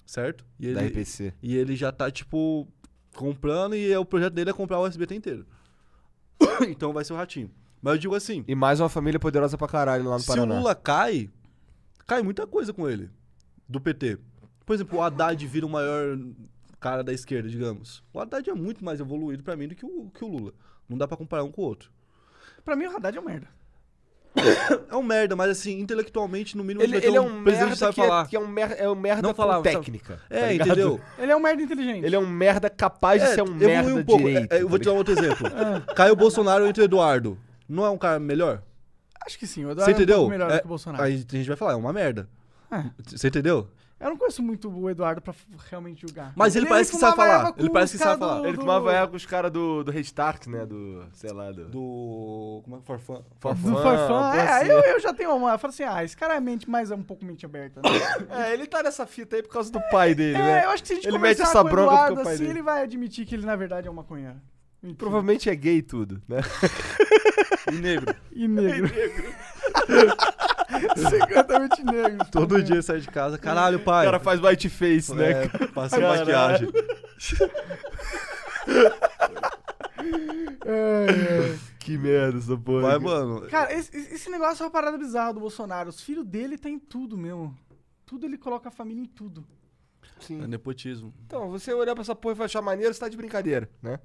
certo? 0.05 0.45
E 0.57 0.73
Da 0.73 0.81
ele, 0.81 0.91
RPC. 0.91 1.33
e 1.43 1.57
ele 1.57 1.75
já 1.75 1.91
tá, 1.91 2.09
tipo, 2.09 2.65
comprando 3.13 3.75
e 3.75 3.91
é- 3.91 3.99
o 3.99 4.05
projeto 4.05 4.33
dele 4.33 4.51
é 4.51 4.53
comprar 4.53 4.79
o 4.79 4.87
SBT 4.87 5.13
inteiro. 5.15 5.45
então 6.69 6.93
vai 6.93 7.03
ser 7.03 7.11
o 7.11 7.17
Ratinho. 7.17 7.51
Mas 7.81 7.95
eu 7.95 7.99
digo 7.99 8.15
assim, 8.15 8.45
E 8.47 8.55
mais 8.55 8.79
uma 8.79 8.87
família 8.87 9.19
poderosa 9.19 9.57
pra 9.57 9.67
caralho 9.67 10.05
lá 10.05 10.13
no 10.15 10.19
se 10.21 10.27
Paraná. 10.27 10.55
o 10.55 10.57
Lula 10.59 10.73
cai, 10.73 11.29
cai 12.07 12.21
muita 12.23 12.47
coisa 12.47 12.71
com 12.71 12.87
ele, 12.87 13.09
do 13.67 13.81
PT. 13.81 14.17
Por 14.65 14.73
exemplo, 14.73 14.99
o 14.99 15.01
Haddad 15.01 15.45
vira 15.45 15.65
o 15.65 15.69
maior 15.69 16.17
cara 16.83 17.03
da 17.03 17.13
esquerda, 17.13 17.47
digamos. 17.47 18.03
O 18.13 18.19
Haddad 18.19 18.49
é 18.49 18.53
muito 18.53 18.83
mais 18.83 18.99
evoluído 18.99 19.41
pra 19.43 19.55
mim 19.55 19.67
do 19.69 19.75
que 19.75 19.85
o, 19.85 20.11
que 20.13 20.23
o 20.23 20.27
Lula. 20.27 20.53
Não 20.89 20.97
dá 20.97 21.07
pra 21.07 21.15
comparar 21.15 21.43
um 21.43 21.51
com 21.51 21.61
o 21.61 21.65
outro. 21.65 21.89
Pra 22.65 22.75
mim 22.75 22.85
o 22.85 22.95
Haddad 22.95 23.17
é 23.17 23.21
um 23.21 23.25
merda. 23.25 23.47
É 24.89 24.95
um 24.95 25.03
merda, 25.03 25.35
mas 25.35 25.49
assim, 25.51 25.79
intelectualmente, 25.79 26.57
no 26.57 26.63
mínimo, 26.63 26.83
Ele, 26.83 26.91
vai 26.93 27.01
ter 27.01 27.07
ele 27.07 27.17
é 27.17 27.21
um 27.21 27.43
presidente 27.43 27.69
merda 27.69 27.93
que 27.93 28.01
é, 28.01 28.03
falar. 28.07 28.27
que 28.27 28.35
é 28.35 28.39
um 28.39 28.47
merda, 28.47 28.75
é 28.75 28.89
um 28.89 28.95
merda 28.95 29.21
Não 29.21 29.33
falar, 29.33 29.61
técnica. 29.61 30.19
tá 30.29 30.35
É, 30.35 30.51
ligado? 30.51 30.67
entendeu? 30.67 31.01
Ele 31.17 31.31
é 31.31 31.35
um 31.35 31.39
merda 31.39 31.61
inteligente. 31.63 32.05
Ele 32.05 32.15
é 32.15 32.19
um 32.19 32.27
merda 32.27 32.69
capaz 32.69 33.21
de 33.21 33.27
É, 33.29 33.33
ser 33.35 33.41
um 33.43 33.53
merda 33.53 33.93
um 33.95 34.03
pouco. 34.03 34.23
direito. 34.25 34.51
É, 34.53 34.61
eu 34.61 34.67
vou 34.69 34.77
te 34.77 34.83
tá 34.85 34.89
dar 34.89 34.95
um 34.95 34.97
outro 34.97 35.13
exemplo. 35.13 35.47
Caio 35.95 36.15
Bolsonaro 36.15 36.65
entre 36.67 36.83
Eduardo. 36.83 37.37
Não 37.69 37.85
é 37.85 37.89
um 37.89 37.97
cara 37.97 38.19
melhor? 38.19 38.61
Acho 39.25 39.37
que 39.39 39.47
sim. 39.47 39.63
O 39.65 39.67
Você 39.67 39.71
Eduardo 39.73 39.91
é 39.91 39.93
um 39.93 39.97
entendeu? 39.97 40.17
pouco 40.17 40.31
melhor 40.31 40.51
É, 40.51 40.53
do 40.55 40.59
que 40.59 40.65
o 40.65 40.69
Bolsonaro. 40.69 41.03
Aí 41.03 41.13
a 41.13 41.35
gente 41.37 41.47
vai 41.47 41.55
falar, 41.57 41.73
é 41.73 41.75
uma 41.75 41.93
merda. 41.93 42.27
É. 42.71 42.83
Você 43.05 43.27
entendeu? 43.27 43.69
Eu 44.03 44.09
não 44.09 44.17
conheço 44.17 44.43
muito 44.43 44.69
o 44.69 44.89
Eduardo 44.89 45.21
pra 45.21 45.33
realmente 45.69 46.01
julgar. 46.01 46.33
Mas 46.35 46.55
ele 46.55 46.65
parece 46.65 46.91
que 46.91 46.97
sabe 46.97 47.15
falar. 47.15 47.53
Ele 47.57 47.69
parece 47.69 47.93
que 47.97 48.03
sabe 48.03 48.19
falar. 48.19 48.39
do- 48.41 48.47
Ele 48.47 48.57
do- 48.57 48.59
tomava 48.59 48.91
erva 48.93 49.07
com 49.07 49.15
os 49.15 49.25
caras 49.25 49.51
do, 49.51 49.83
do 49.83 49.91
Restart, 49.91 50.47
né? 50.47 50.65
Do, 50.65 51.05
sei 51.13 51.31
lá, 51.31 51.51
do... 51.51 51.65
Do. 51.69 52.61
Como 52.63 52.75
é 52.75 52.79
que 52.79 52.85
Forfã? 52.85 53.13
Do 53.15 53.25
Forfã, 53.39 53.71
Forfã. 53.71 54.07
porra, 54.07 54.37
É, 54.37 54.49
assim. 54.61 54.69
eu, 54.69 54.79
eu 54.79 54.99
já 54.99 55.13
tenho 55.13 55.35
uma. 55.35 55.51
Eu 55.53 55.57
falo 55.59 55.71
assim, 55.73 55.83
ah, 55.83 56.03
esse 56.03 56.15
cara 56.17 56.35
é 56.35 56.39
mente, 56.39 56.69
mais 56.69 56.91
um 56.91 57.01
pouco 57.01 57.23
mente 57.25 57.45
aberta. 57.45 57.81
Né? 57.81 57.89
É, 58.29 58.53
ele 58.53 58.65
tá 58.67 58.83
nessa 58.83 59.05
fita 59.05 59.35
aí 59.35 59.43
por 59.43 59.49
causa 59.49 59.71
do 59.71 59.79
pai 59.89 60.13
dele, 60.13 60.37
É, 60.37 60.41
né? 60.41 60.65
eu 60.65 60.69
acho 60.71 60.81
que 60.83 60.87
se 60.87 60.93
a 60.93 60.95
gente 60.97 61.07
Ele 61.07 61.17
mete 61.17 61.41
essa 61.41 61.61
com 61.61 61.67
o 61.67 61.71
bronca 61.71 61.89
porque 61.91 61.95
Eduardo 61.95 62.21
o 62.21 62.23
pai 62.23 62.33
assim, 62.33 62.43
dele. 62.43 62.53
ele 62.59 62.61
vai 62.63 62.83
admitir 62.83 63.25
que 63.25 63.35
ele 63.35 63.45
na 63.45 63.55
verdade 63.55 63.87
é 63.87 63.91
um 63.91 63.93
maconheiro. 63.93 64.35
Mentira. 64.81 64.97
Provavelmente 64.99 65.49
é 65.49 65.55
gay 65.55 65.81
tudo, 65.81 66.21
né? 66.27 66.41
E 67.71 67.75
negro. 67.75 68.13
E 68.35 68.47
negro. 68.47 68.91
Secretamente 71.09 71.83
negro. 71.83 72.25
Todo 72.31 72.61
dia 72.63 72.81
sai 72.81 72.99
de 72.99 73.07
casa. 73.07 73.37
Caralho, 73.37 73.77
O 73.77 73.81
pai. 73.81 74.05
cara 74.05 74.19
faz 74.19 74.39
white 74.41 74.69
face, 74.69 75.13
né? 75.13 75.43
É, 75.43 75.47
passa 75.67 75.99
Caralho. 75.99 76.19
maquiagem. 76.19 76.69
É, 80.65 81.57
Que 81.79 81.97
merda 81.97 82.37
essa 82.37 82.55
porra. 82.57 82.81
Mas, 82.81 82.91
cara. 82.91 82.99
mano. 83.25 83.45
é. 83.45 83.49
Cara, 83.49 83.73
esse, 83.73 83.95
esse 83.97 84.29
negócio 84.29 84.63
é 84.63 84.65
uma 84.65 84.71
parada 84.71 84.97
bizarra 84.97 85.33
do 85.33 85.39
Bolsonaro. 85.41 85.89
Os 85.89 85.99
filhos 86.01 86.25
dele 86.25 86.57
tem 86.57 86.79
tudo 86.79 87.17
mesmo. 87.17 87.53
Tudo 88.05 88.25
ele 88.25 88.37
coloca 88.37 88.69
a 88.69 88.71
família 88.71 89.01
em 89.01 89.05
tudo. 89.05 89.45
Sim. 90.19 90.41
É 90.41 90.47
nepotismo. 90.47 91.13
Então, 91.25 91.49
você 91.49 91.73
olhar 91.73 91.93
pra 91.93 92.01
essa 92.01 92.15
porra 92.15 92.35
e 92.35 92.37
vai 92.37 92.45
achar 92.45 92.61
maneiro, 92.61 92.93
você 92.93 92.99
tá 93.01 93.09
de 93.09 93.17
brincadeira, 93.17 93.69
né? 93.81 93.99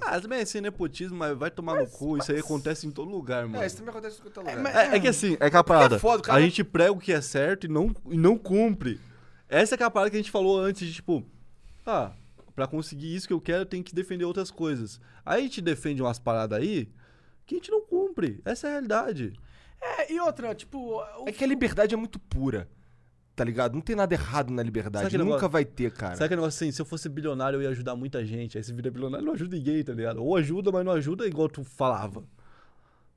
Ah, 0.00 0.20
também 0.20 0.38
é 0.38 0.42
assim, 0.42 0.60
nepotismo, 0.60 1.16
mas 1.18 1.36
vai 1.36 1.50
tomar 1.50 1.76
no 1.80 1.86
cu. 1.88 2.16
Isso 2.18 2.30
aí 2.32 2.38
acontece 2.38 2.86
em 2.86 2.90
todo 2.90 3.10
lugar, 3.10 3.46
mano. 3.46 3.62
É, 3.62 3.66
isso 3.66 3.76
também 3.76 3.90
acontece 3.90 4.18
em 4.20 4.22
qualquer 4.22 4.40
lugar. 4.40 4.58
mas- 4.62 4.74
É, 4.76 4.96
é 4.96 5.00
que 5.00 5.08
assim, 5.08 5.36
é 5.40 5.50
que 5.50 5.56
a 5.56 5.64
parada. 5.64 5.98
foda, 5.98 6.20
o 6.20 6.22
cara- 6.24 6.38
A 6.38 6.42
gente 6.42 6.62
prega 6.62 6.92
o 6.92 6.98
que 6.98 7.12
é 7.12 7.20
certo 7.20 7.64
e 7.64 7.68
não, 7.68 7.94
e 8.08 8.16
não 8.16 8.38
cumpre. 8.38 9.00
Essa 9.48 9.74
é 9.74 9.76
que 9.76 9.82
é 9.82 9.86
a 9.86 9.90
parada 9.90 10.10
que 10.10 10.16
a 10.16 10.20
gente 10.20 10.30
falou 10.30 10.60
antes 10.60 10.86
de 10.86 10.94
tipo, 10.94 11.24
ah, 11.86 12.12
pra 12.54 12.66
conseguir 12.66 13.14
isso 13.14 13.26
que 13.26 13.32
eu 13.32 13.40
quero, 13.40 13.62
eu 13.62 13.66
tenho 13.66 13.82
que 13.82 13.94
defender 13.94 14.24
outras 14.24 14.50
coisas. 14.50 15.00
Aí 15.24 15.40
a 15.40 15.42
gente 15.42 15.60
defende 15.60 16.00
umas 16.02 16.18
paradas 16.18 16.58
aí 16.60 16.88
que 17.46 17.56
a 17.56 17.58
gente 17.58 17.70
não 17.70 17.80
cumpre. 17.80 18.40
Essa 18.44 18.66
é 18.66 18.70
a 18.70 18.72
realidade. 18.74 19.32
É, 19.80 20.12
e 20.12 20.20
outra, 20.20 20.54
tipo. 20.54 20.78
o- 21.00 21.28
É 21.28 21.32
que 21.32 21.42
a 21.42 21.46
liberdade 21.46 21.94
é 21.94 21.96
muito 21.96 22.18
pura, 22.20 22.68
tá 23.36 23.44
ligado? 23.44 23.74
Não 23.74 23.80
tem 23.80 23.96
nada 23.96 24.14
errado 24.14 24.50
na 24.52 24.62
liberdade. 24.62 25.16
Nunca 25.16 25.24
negócio- 25.24 25.48
vai 25.48 25.64
ter, 25.64 25.90
cara. 25.92 26.14
Sabe 26.14 26.26
aquele 26.26 26.40
negócio 26.40 26.56
assim, 26.64 26.72
se 26.72 26.80
eu 26.80 26.86
fosse 26.86 27.08
bilionário 27.08 27.56
eu 27.58 27.62
ia 27.62 27.70
ajudar 27.70 27.96
muita 27.96 28.24
gente. 28.24 28.56
Aí 28.58 28.64
se 28.64 28.72
vira 28.72 28.90
bilionário 28.90 29.24
não 29.26 29.32
ajuda 29.34 29.56
ninguém, 29.56 29.82
tá 29.82 29.92
ligado? 29.92 30.22
Ou 30.22 30.36
ajuda, 30.36 30.70
mas 30.72 30.84
não 30.84 30.92
ajuda 30.92 31.26
igual 31.26 31.48
tu 31.48 31.64
falava. 31.64 32.22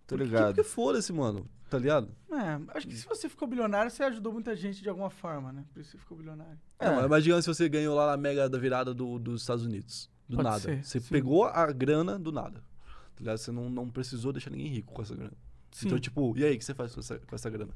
Porque- 0.08 0.24
ligado. 0.24 0.48
Porque 0.56 0.64
foda-se, 0.64 1.12
mano. 1.14 1.48
Tá 1.70 1.80
ligado? 1.80 2.10
É, 2.32 2.78
acho 2.78 2.88
que 2.88 2.96
se 2.96 3.08
você 3.08 3.28
ficou 3.28 3.48
bilionário, 3.48 3.90
você 3.90 4.04
ajudou 4.04 4.32
muita 4.32 4.56
gente 4.56 4.82
de 4.84 4.90
alguma 4.90 5.10
forma, 5.10 5.52
né? 5.52 5.66
Por 5.74 5.80
isso 5.82 5.92
você 5.92 5.98
ficou 5.98 6.16
bilionário. 6.18 6.60
É, 6.78 6.88
mas 6.90 7.08
mas 7.10 7.24
digamos 7.24 7.46
se 7.46 7.54
você 7.54 7.68
ganhou 7.68 7.96
lá 7.96 8.12
na 8.12 8.18
mega 8.18 8.48
da 8.48 8.58
virada 8.60 8.94
do- 8.94 9.18
dos 9.18 9.42
Estados 9.42 9.66
Unidos. 9.66 10.08
Do 10.30 10.36
Pode 10.38 10.48
nada. 10.50 10.60
ser, 10.60 10.84
você 10.84 11.00
sim. 11.00 11.10
pegou 11.10 11.46
a 11.46 11.72
grana 11.72 12.20
do 12.20 12.32
nada. 12.32 12.60
Tá 12.60 13.20
ligado? 13.20 13.38
Você 13.40 13.52
não, 13.52 13.70
não 13.70 13.90
precisou 13.90 14.32
deixar 14.32 14.52
ninguém 14.52 14.68
rico 14.68 14.94
com 14.94 15.02
essa 15.02 15.16
grana. 15.16 15.34
Sim. 15.72 15.88
Então, 15.88 15.98
tipo, 16.00 16.38
e 16.38 16.46
aí, 16.46 16.54
o 16.56 16.58
que 16.60 16.64
você 16.64 16.74
faz 16.76 16.94
com 16.94 17.00
essa, 17.00 17.18
com 17.18 17.36
essa 17.36 17.50
grana? 17.50 17.72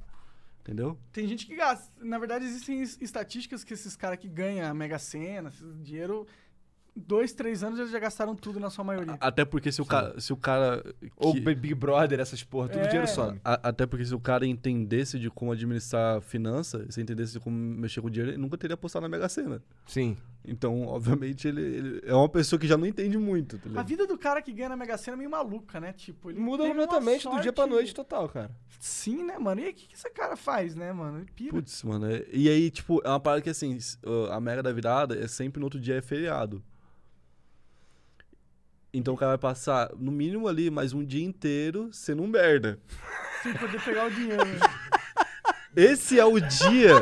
Entendeu? 0.67 0.97
Tem 1.13 1.25
gente 1.25 1.45
que 1.47 1.55
gasta. 1.55 1.89
Na 2.03 2.17
verdade, 2.19 2.43
existem 2.43 2.81
es- 2.81 2.97
estatísticas 2.99 3.63
que 3.63 3.73
esses 3.73 3.95
caras 3.95 4.19
que 4.19 4.27
ganham 4.27 4.69
a 4.69 4.73
Mega 4.73 4.99
Sena, 4.99 5.47
esse 5.47 5.63
dinheiro, 5.81 6.27
dois, 6.93 7.31
três 7.31 7.63
anos 7.63 7.79
eles 7.79 7.89
já 7.91 7.99
gastaram 7.99 8.35
tudo 8.35 8.59
na 8.59 8.69
sua 8.69 8.83
maioria. 8.83 9.15
Até 9.21 9.45
porque 9.45 9.71
se 9.71 9.81
o 9.81 9.85
cara. 9.85 10.19
Se 10.19 10.33
o 10.33 10.35
cara 10.35 10.83
Ou 11.15 11.33
que- 11.33 11.39
Big 11.39 11.73
Brother, 11.73 12.19
essas 12.19 12.43
porra, 12.43 12.67
tudo 12.67 12.81
É. 12.81 12.87
dinheiro 12.87 13.07
some. 13.07 13.39
a- 13.45 13.69
até 13.69 13.85
porque 13.85 14.03
se 14.05 14.13
o 14.13 14.19
cara 14.19 14.45
entendesse 14.45 15.17
de 15.17 15.29
como 15.29 15.53
administrar 15.53 16.19
finança, 16.21 16.85
se 16.91 16.99
entendesse 17.01 17.31
de 17.33 17.39
como 17.39 17.55
mexer 17.55 18.01
com 18.01 18.09
dinheiro, 18.09 18.31
ele 18.31 18.37
nunca 18.41 18.57
teria 18.57 18.73
apostado 18.73 19.03
na 19.03 19.09
Mega 19.09 19.29
Sena. 19.29 19.63
Sim. 19.85 20.17
Então, 20.45 20.83
obviamente, 20.87 21.47
ele, 21.47 21.61
ele 21.61 22.01
é 22.05 22.13
uma 22.13 22.29
pessoa 22.29 22.59
que 22.59 22.67
já 22.67 22.77
não 22.77 22.85
entende 22.85 23.17
muito, 23.17 23.57
tá 23.59 23.79
A 23.79 23.83
vida 23.83 24.07
do 24.07 24.17
cara 24.17 24.41
que 24.41 24.53
ganha 24.53 24.69
na 24.69 24.77
Mega 24.77 24.97
Sena 24.97 25.15
é 25.15 25.17
meio 25.17 25.29
maluca, 25.29 25.79
né? 25.79 25.91
Tipo, 25.93 26.29
ele 26.31 26.39
Muda 26.39 26.65
completamente 26.67 27.27
do 27.27 27.41
dia 27.41 27.51
pra 27.51 27.63
sorte- 27.63 27.75
noite 27.75 27.93
total, 27.93 28.29
cara. 28.29 28.51
Sim, 28.79 29.23
né, 29.25 29.37
mano? 29.37 29.59
E 29.61 29.65
aí, 29.65 29.71
o 29.71 29.73
que, 29.73 29.87
que 29.87 29.95
esse 29.95 30.09
cara 30.11 30.35
faz, 30.37 30.73
né, 30.75 30.93
mano? 30.93 31.19
Ele 31.19 31.31
pira. 31.35 31.51
Putz, 31.51 31.83
mano. 31.83 32.09
é- 32.09 32.25
E 32.31 32.47
aí, 32.49 32.69
tipo, 32.71 33.01
é 33.03 33.09
uma 33.09 33.19
parada 33.19 33.41
que 33.41 33.49
assim, 33.49 33.77
a 34.31 34.39
Mega 34.39 34.63
da 34.63 34.71
virada 34.71 35.17
é 35.19 35.27
sempre 35.27 35.59
no 35.59 35.65
outro 35.65 35.79
dia 35.79 35.95
é 35.95 36.01
feriado. 36.01 36.63
Então 38.93 39.13
o 39.13 39.17
cara 39.17 39.31
vai 39.31 39.37
passar, 39.37 39.91
no 39.97 40.11
mínimo 40.11 40.47
ali, 40.47 40.69
mais 40.71 40.93
um 40.93 41.03
dia 41.03 41.23
inteiro 41.23 41.89
sendo 41.91 42.23
um 42.23 42.27
merda. 42.27 42.79
Sem 43.43 43.53
poder 43.53 43.83
pegar 43.83 44.07
o 44.07 44.11
dinheiro. 44.11 44.45
né? 44.45 44.59
Esse 45.75 46.19
é 46.19 46.25
o 46.25 46.39
dia. 46.39 46.93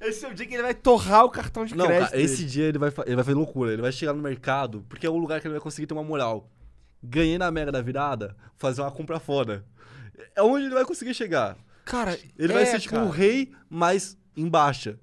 Esse 0.00 0.24
é 0.24 0.28
o 0.30 0.34
dia 0.34 0.46
que 0.46 0.54
ele 0.54 0.62
vai 0.62 0.74
torrar 0.74 1.24
o 1.24 1.30
cartão 1.30 1.64
de 1.64 1.74
Não, 1.76 1.86
crédito. 1.86 2.10
cara, 2.10 2.20
esse 2.22 2.44
dia 2.44 2.64
ele 2.64 2.78
vai, 2.78 2.90
ele 3.06 3.16
vai 3.16 3.24
fazer 3.24 3.36
loucura. 3.36 3.72
Ele 3.72 3.82
vai 3.82 3.92
chegar 3.92 4.12
no 4.14 4.22
mercado, 4.22 4.84
porque 4.88 5.06
é 5.06 5.10
o 5.10 5.16
lugar 5.16 5.40
que 5.40 5.46
ele 5.46 5.54
vai 5.54 5.60
conseguir 5.62 5.86
ter 5.86 5.94
uma 5.94 6.02
moral. 6.04 6.48
Ganhei 7.02 7.36
na 7.38 7.50
Mega 7.50 7.70
da 7.72 7.80
virada, 7.82 8.36
fazer 8.56 8.80
uma 8.80 8.90
compra 8.90 9.18
foda. 9.20 9.64
É 10.34 10.42
onde 10.42 10.66
ele 10.66 10.74
vai 10.74 10.84
conseguir 10.84 11.14
chegar. 11.14 11.56
Cara, 11.84 12.18
Ele 12.38 12.52
é, 12.52 12.56
vai 12.56 12.66
ser 12.66 12.78
tipo 12.80 12.94
cara. 12.94 13.06
um 13.06 13.10
rei, 13.10 13.52
mas 13.68 14.16
em 14.36 14.48
baixa. 14.48 14.98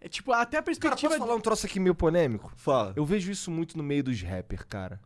É 0.00 0.08
tipo, 0.08 0.32
até 0.32 0.56
a 0.56 0.60
Cara, 0.60 0.62
perspectiva. 0.64 1.10
posso 1.14 1.18
falar 1.24 1.36
um 1.36 1.40
troço 1.40 1.64
aqui 1.64 1.78
meio 1.78 1.94
polêmico? 1.94 2.52
Fala. 2.56 2.92
Eu 2.96 3.04
vejo 3.06 3.30
isso 3.30 3.50
muito 3.50 3.76
no 3.76 3.84
meio 3.84 4.02
dos 4.02 4.20
rappers, 4.20 4.64
cara. 4.64 5.00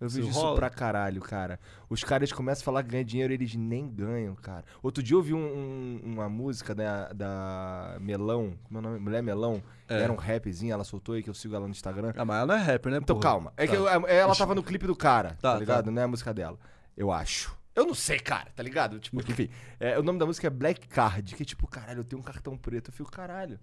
Eu 0.00 0.08
vejo 0.08 0.28
isso 0.28 0.54
pra 0.54 0.70
caralho, 0.70 1.20
cara. 1.20 1.58
Os 1.88 2.04
caras 2.04 2.32
começam 2.32 2.62
a 2.62 2.64
falar 2.64 2.82
que 2.84 2.90
ganha 2.90 3.04
dinheiro 3.04 3.32
eles 3.32 3.54
nem 3.56 3.88
ganham, 3.88 4.34
cara. 4.36 4.64
Outro 4.82 5.02
dia 5.02 5.16
eu 5.16 5.22
vi 5.22 5.34
um- 5.34 5.38
um- 5.38 6.00
uma 6.04 6.28
música 6.28 6.72
da, 6.74 7.12
da 7.12 7.96
Melão, 8.00 8.56
como 8.64 8.78
é 8.78 8.80
o 8.80 8.82
nome? 8.82 8.98
Mulher 9.00 9.22
Melão. 9.22 9.60
É. 9.88 10.02
Era 10.02 10.12
um 10.12 10.16
rapzinho, 10.16 10.72
ela 10.72 10.84
soltou 10.84 11.14
aí 11.16 11.22
que 11.22 11.28
eu 11.30 11.34
sigo 11.34 11.54
ela 11.56 11.64
no 11.66 11.72
Instagram. 11.72 12.12
Ah, 12.16 12.24
mas 12.24 12.36
ela 12.38 12.46
não 12.46 12.54
é 12.54 12.58
rapper, 12.72 12.92
né? 12.92 12.98
Então 12.98 13.16
porra? 13.16 13.22
calma. 13.32 13.52
É 13.56 13.66
Tá. 13.66 13.72
que 13.72 13.76
eu- 13.78 13.88
ela 13.88 14.34
tava 14.36 14.54
no 14.54 14.62
clipe 14.62 14.86
do 14.86 14.94
cara, 14.94 15.30
tá, 15.40 15.54
Tá, 15.54 15.58
ligado? 15.58 15.84
tá. 15.86 15.90
Não 15.90 16.00
é 16.00 16.04
a 16.04 16.08
música 16.08 16.32
dela. 16.32 16.58
Eu 16.96 17.10
acho. 17.10 17.56
Eu 17.74 17.86
não 17.86 17.94
sei, 17.94 18.18
cara, 18.18 18.50
tá 18.54 18.62
ligado? 18.62 18.98
Tipo, 18.98 19.20
enfim. 19.20 19.48
é, 19.78 19.98
o 19.98 20.02
nome 20.02 20.18
da 20.18 20.26
música 20.26 20.46
é 20.46 20.50
Black 20.50 20.86
Card, 20.88 21.34
que 21.34 21.42
é 21.42 21.46
tipo, 21.46 21.66
caralho, 21.66 22.00
eu 22.00 22.04
tenho 22.04 22.20
um 22.20 22.24
cartão 22.24 22.56
preto. 22.56 22.90
Eu 22.90 22.92
fico, 22.92 23.10
caralho. 23.10 23.58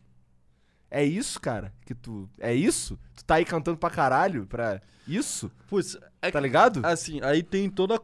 É 0.96 1.04
isso, 1.04 1.42
cara? 1.42 1.74
Que 1.86 1.94
tu. 1.94 2.30
É 2.40 2.54
isso? 2.54 2.98
Tu 3.16 3.26
tá 3.26 3.36
aí 3.36 3.44
cantando 3.46 3.78
pra 3.78 3.90
caralho? 3.90 4.46
Pra 4.46 4.82
isso? 5.08 5.52
Putz, 5.68 5.98
é 6.22 6.32
Tá 6.32 6.40
que- 6.40 6.48
ligado? 6.48 6.80
Assim, 6.86 7.20
aí 7.22 7.44
tem 7.44 7.70
toda 7.70 8.00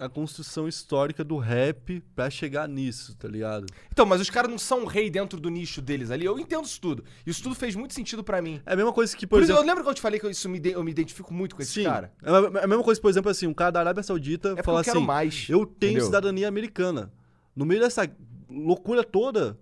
a 0.00 0.08
construção 0.08 0.68
histórica 0.68 1.22
do 1.24 1.36
rap 1.38 2.00
pra 2.14 2.30
chegar 2.30 2.68
nisso, 2.68 3.16
tá 3.16 3.26
ligado? 3.28 3.66
Então, 3.92 4.06
mas 4.06 4.20
os 4.20 4.30
caras 4.30 4.48
não 4.50 4.56
são 4.58 4.86
rei 4.86 5.10
dentro 5.10 5.38
do 5.40 5.50
nicho 5.50 5.82
deles 5.82 6.10
ali. 6.10 6.24
Eu 6.24 6.38
entendo 6.38 6.64
isso 6.64 6.80
tudo. 6.80 7.04
Isso 7.26 7.42
tudo 7.42 7.54
fez 7.54 7.74
muito 7.74 7.92
sentido 7.92 8.22
pra 8.24 8.40
mim. 8.40 8.62
É 8.64 8.72
a 8.72 8.76
mesma 8.76 8.92
coisa 8.92 9.14
que, 9.16 9.26
Por, 9.26 9.36
por, 9.36 9.42
exemplo... 9.42 9.60
eu 9.60 9.66
lembro 9.66 9.82
que 9.82 9.90
eu 9.90 9.94
te 9.94 10.00
falei 10.00 10.18
que 10.20 10.24
eu, 10.24 10.30
isso 10.30 10.48
me, 10.48 10.56
ide- 10.58 10.70
eu 10.72 10.82
me 10.84 10.90
identifico 10.92 11.34
muito 11.34 11.56
com 11.56 11.60
esse 11.62 11.72
Sim, 11.72 11.84
cara. 11.84 12.12
é 12.22 12.30
a 12.30 12.62
é 12.62 12.66
mesma 12.66 12.84
coisa, 12.84 12.98
por 13.00 13.10
exemplo, 13.10 13.30
assim, 13.30 13.46
um 13.48 13.52
cara 13.54 13.72
da 13.72 13.80
Arábia 13.80 14.02
Saudita 14.02 14.50
É 14.50 14.52
porque 14.52 14.62
fala 14.64 14.80
eu 14.80 14.84
quero 14.84 14.98
assim, 14.98 15.06
mais. 15.06 15.46
eu 15.50 15.66
tenho 15.66 15.90
entendeu? 15.90 16.06
cidadania 16.06 16.46
americana. 16.48 17.12
No 17.54 17.66
meio 17.66 17.80
dessa 17.80 18.08
loucura 18.48 19.02
toda 19.04 19.58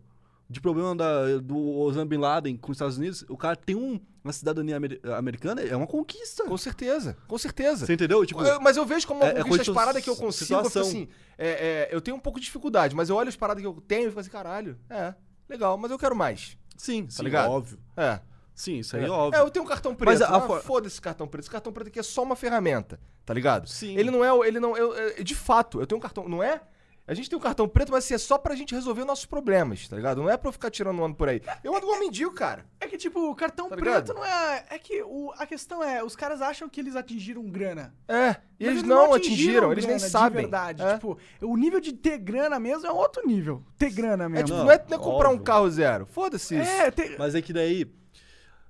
de 0.48 0.60
problema 0.60 0.94
da, 0.94 1.38
do 1.38 1.56
Osama 1.78 2.06
Bin 2.06 2.18
Laden 2.18 2.56
com 2.56 2.70
os 2.70 2.76
Estados 2.76 2.96
Unidos, 2.98 3.24
o 3.28 3.36
cara 3.36 3.56
tem 3.56 3.74
um- 3.74 4.00
uma 4.22 4.32
cidadania 4.32 4.76
amer- 4.76 5.00
americana, 5.16 5.60
é 5.62 5.74
uma 5.76 5.86
conquista. 5.86 6.44
Com 6.44 6.56
certeza, 6.56 7.16
com 7.28 7.38
certeza. 7.38 7.86
Você 7.86 7.92
entendeu? 7.94 8.24
Tipo, 8.26 8.42
Eu- 8.42 8.60
mas 8.60 8.76
eu 8.76 8.84
vejo 8.86 9.06
como 9.06 9.20
uma 9.20 9.28
é- 9.28 9.38
é 9.40 9.42
conquista 9.42 9.72
paradas 9.72 10.02
que 10.02 10.10
eu 10.10 10.16
consigo. 10.16 10.52
Eu, 10.52 10.58
fico 10.58 10.68
situação. 10.68 10.82
assim, 10.90 11.08
é, 11.38 11.48
é, 11.48 11.88
eu 11.90 12.00
tenho 12.00 12.16
um 12.16 12.20
pouco 12.20 12.38
de 12.40 12.46
dificuldade, 12.46 12.94
mas 12.94 13.08
eu 13.08 13.16
olho 13.16 13.28
as 13.28 13.36
paradas 13.36 13.60
que 13.60 13.66
eu 13.66 13.74
tenho 13.86 14.06
e 14.06 14.08
fico 14.08 14.20
assim, 14.20 14.30
caralho, 14.30 14.78
é, 14.90 15.14
legal, 15.48 15.76
mas 15.78 15.90
eu 15.90 15.98
quero 15.98 16.14
mais. 16.16 16.56
sim, 16.76 17.06
sim, 17.08 17.22
ligado? 17.22 17.50
óbvio. 17.50 17.78
É. 17.96 18.20
Sim, 18.54 18.78
isso 18.78 18.96
aí 18.96 19.02
é, 19.02 19.06
é. 19.06 19.10
óbvio. 19.10 19.38
É, 19.38 19.42
eu 19.44 19.50
tenho 19.50 19.64
um 19.64 19.68
cartão 19.68 19.94
preto. 19.94 20.08
Mas 20.08 20.22
a- 20.22 20.34
a 20.36 20.40
for- 20.40 20.62
Foda-se 20.62 20.94
esse 20.94 21.00
cartão 21.00 21.26
preto. 21.28 21.42
Esse 21.42 21.50
cartão 21.50 21.72
preto 21.72 21.88
aqui 21.88 21.98
é 21.98 22.02
só 22.02 22.22
uma 22.22 22.34
ferramenta, 22.34 22.98
tá 23.24 23.34
ligado? 23.34 23.68
Sim. 23.68 23.94
Ele 23.98 24.10
não 24.10 24.24
é. 24.24 24.32
o- 24.32 24.42
Ele 24.44 24.58
não. 24.58 24.74
eu- 24.76 24.94
eu- 24.94 25.22
de 25.24 25.34
fato, 25.34 25.78
eu 25.80 25.86
tenho 25.86 25.98
um 25.98 26.00
cartão. 26.02 26.26
Não 26.26 26.42
é? 26.42 26.62
A 27.08 27.14
gente 27.14 27.30
tem 27.30 27.38
um 27.38 27.42
cartão 27.42 27.68
preto, 27.68 27.92
mas 27.92 28.04
assim, 28.04 28.14
é 28.14 28.18
só 28.18 28.36
pra 28.36 28.56
gente 28.56 28.74
resolver 28.74 29.04
nossos 29.04 29.26
problemas, 29.26 29.86
tá 29.86 29.94
ligado? 29.94 30.20
Não 30.20 30.28
é 30.28 30.36
pra 30.36 30.48
eu 30.48 30.52
ficar 30.52 30.70
tirando 30.70 31.00
onda 31.00 31.14
por 31.14 31.28
aí. 31.28 31.40
Eu 31.62 31.72
ando 31.74 31.86
igual 31.86 32.00
mendigo, 32.00 32.32
cara. 32.32 32.66
É 32.80 32.88
que, 32.88 32.96
tipo, 32.96 33.30
o 33.30 33.34
cartão 33.34 33.68
Tá 33.68 33.76
preto 33.76 34.12
ligado? 34.12 34.14
não 34.14 34.24
é. 34.24 34.64
É 34.70 34.78
que 34.78 35.02
o, 35.02 35.32
a 35.38 35.46
questão 35.46 35.84
é, 35.84 36.02
os 36.02 36.16
caras 36.16 36.42
acham 36.42 36.68
que 36.68 36.80
eles 36.80 36.96
atingiram 36.96 37.44
grana. 37.44 37.94
É. 38.08 38.36
E 38.58 38.64
Mas 38.64 38.68
eles 38.68 38.82
não 38.82 39.14
atingiram, 39.14 39.70
eles 39.70 39.84
nem 39.86 39.96
grana 39.96 40.10
sabem. 40.10 40.36
De 40.38 40.50
verdade. 40.50 40.82
É. 40.82 40.94
Tipo, 40.94 41.16
o 41.42 41.56
nível 41.56 41.78
de 41.80 41.92
ter 41.92 42.18
grana 42.18 42.58
mesmo 42.58 42.86
é 42.86 42.90
outro 42.90 43.24
nível. 43.24 43.62
Ter 43.78 43.90
grana 43.90 44.24
É 44.24 44.28
mesmo. 44.28 44.46
tipo, 44.46 44.58
Não, 44.58 44.64
não, 44.64 44.72
é, 44.72 44.84
não 44.88 44.96
é 44.96 45.00
comprar 45.00 45.28
um 45.28 45.38
carro 45.38 45.70
zero. 45.70 46.06
Foda-se 46.06 46.58
isso. 46.58 46.70
É, 46.70 46.90
ter... 46.90 47.16
Mas 47.18 47.34
é 47.36 47.42
que 47.42 47.52
daí. 47.52 47.86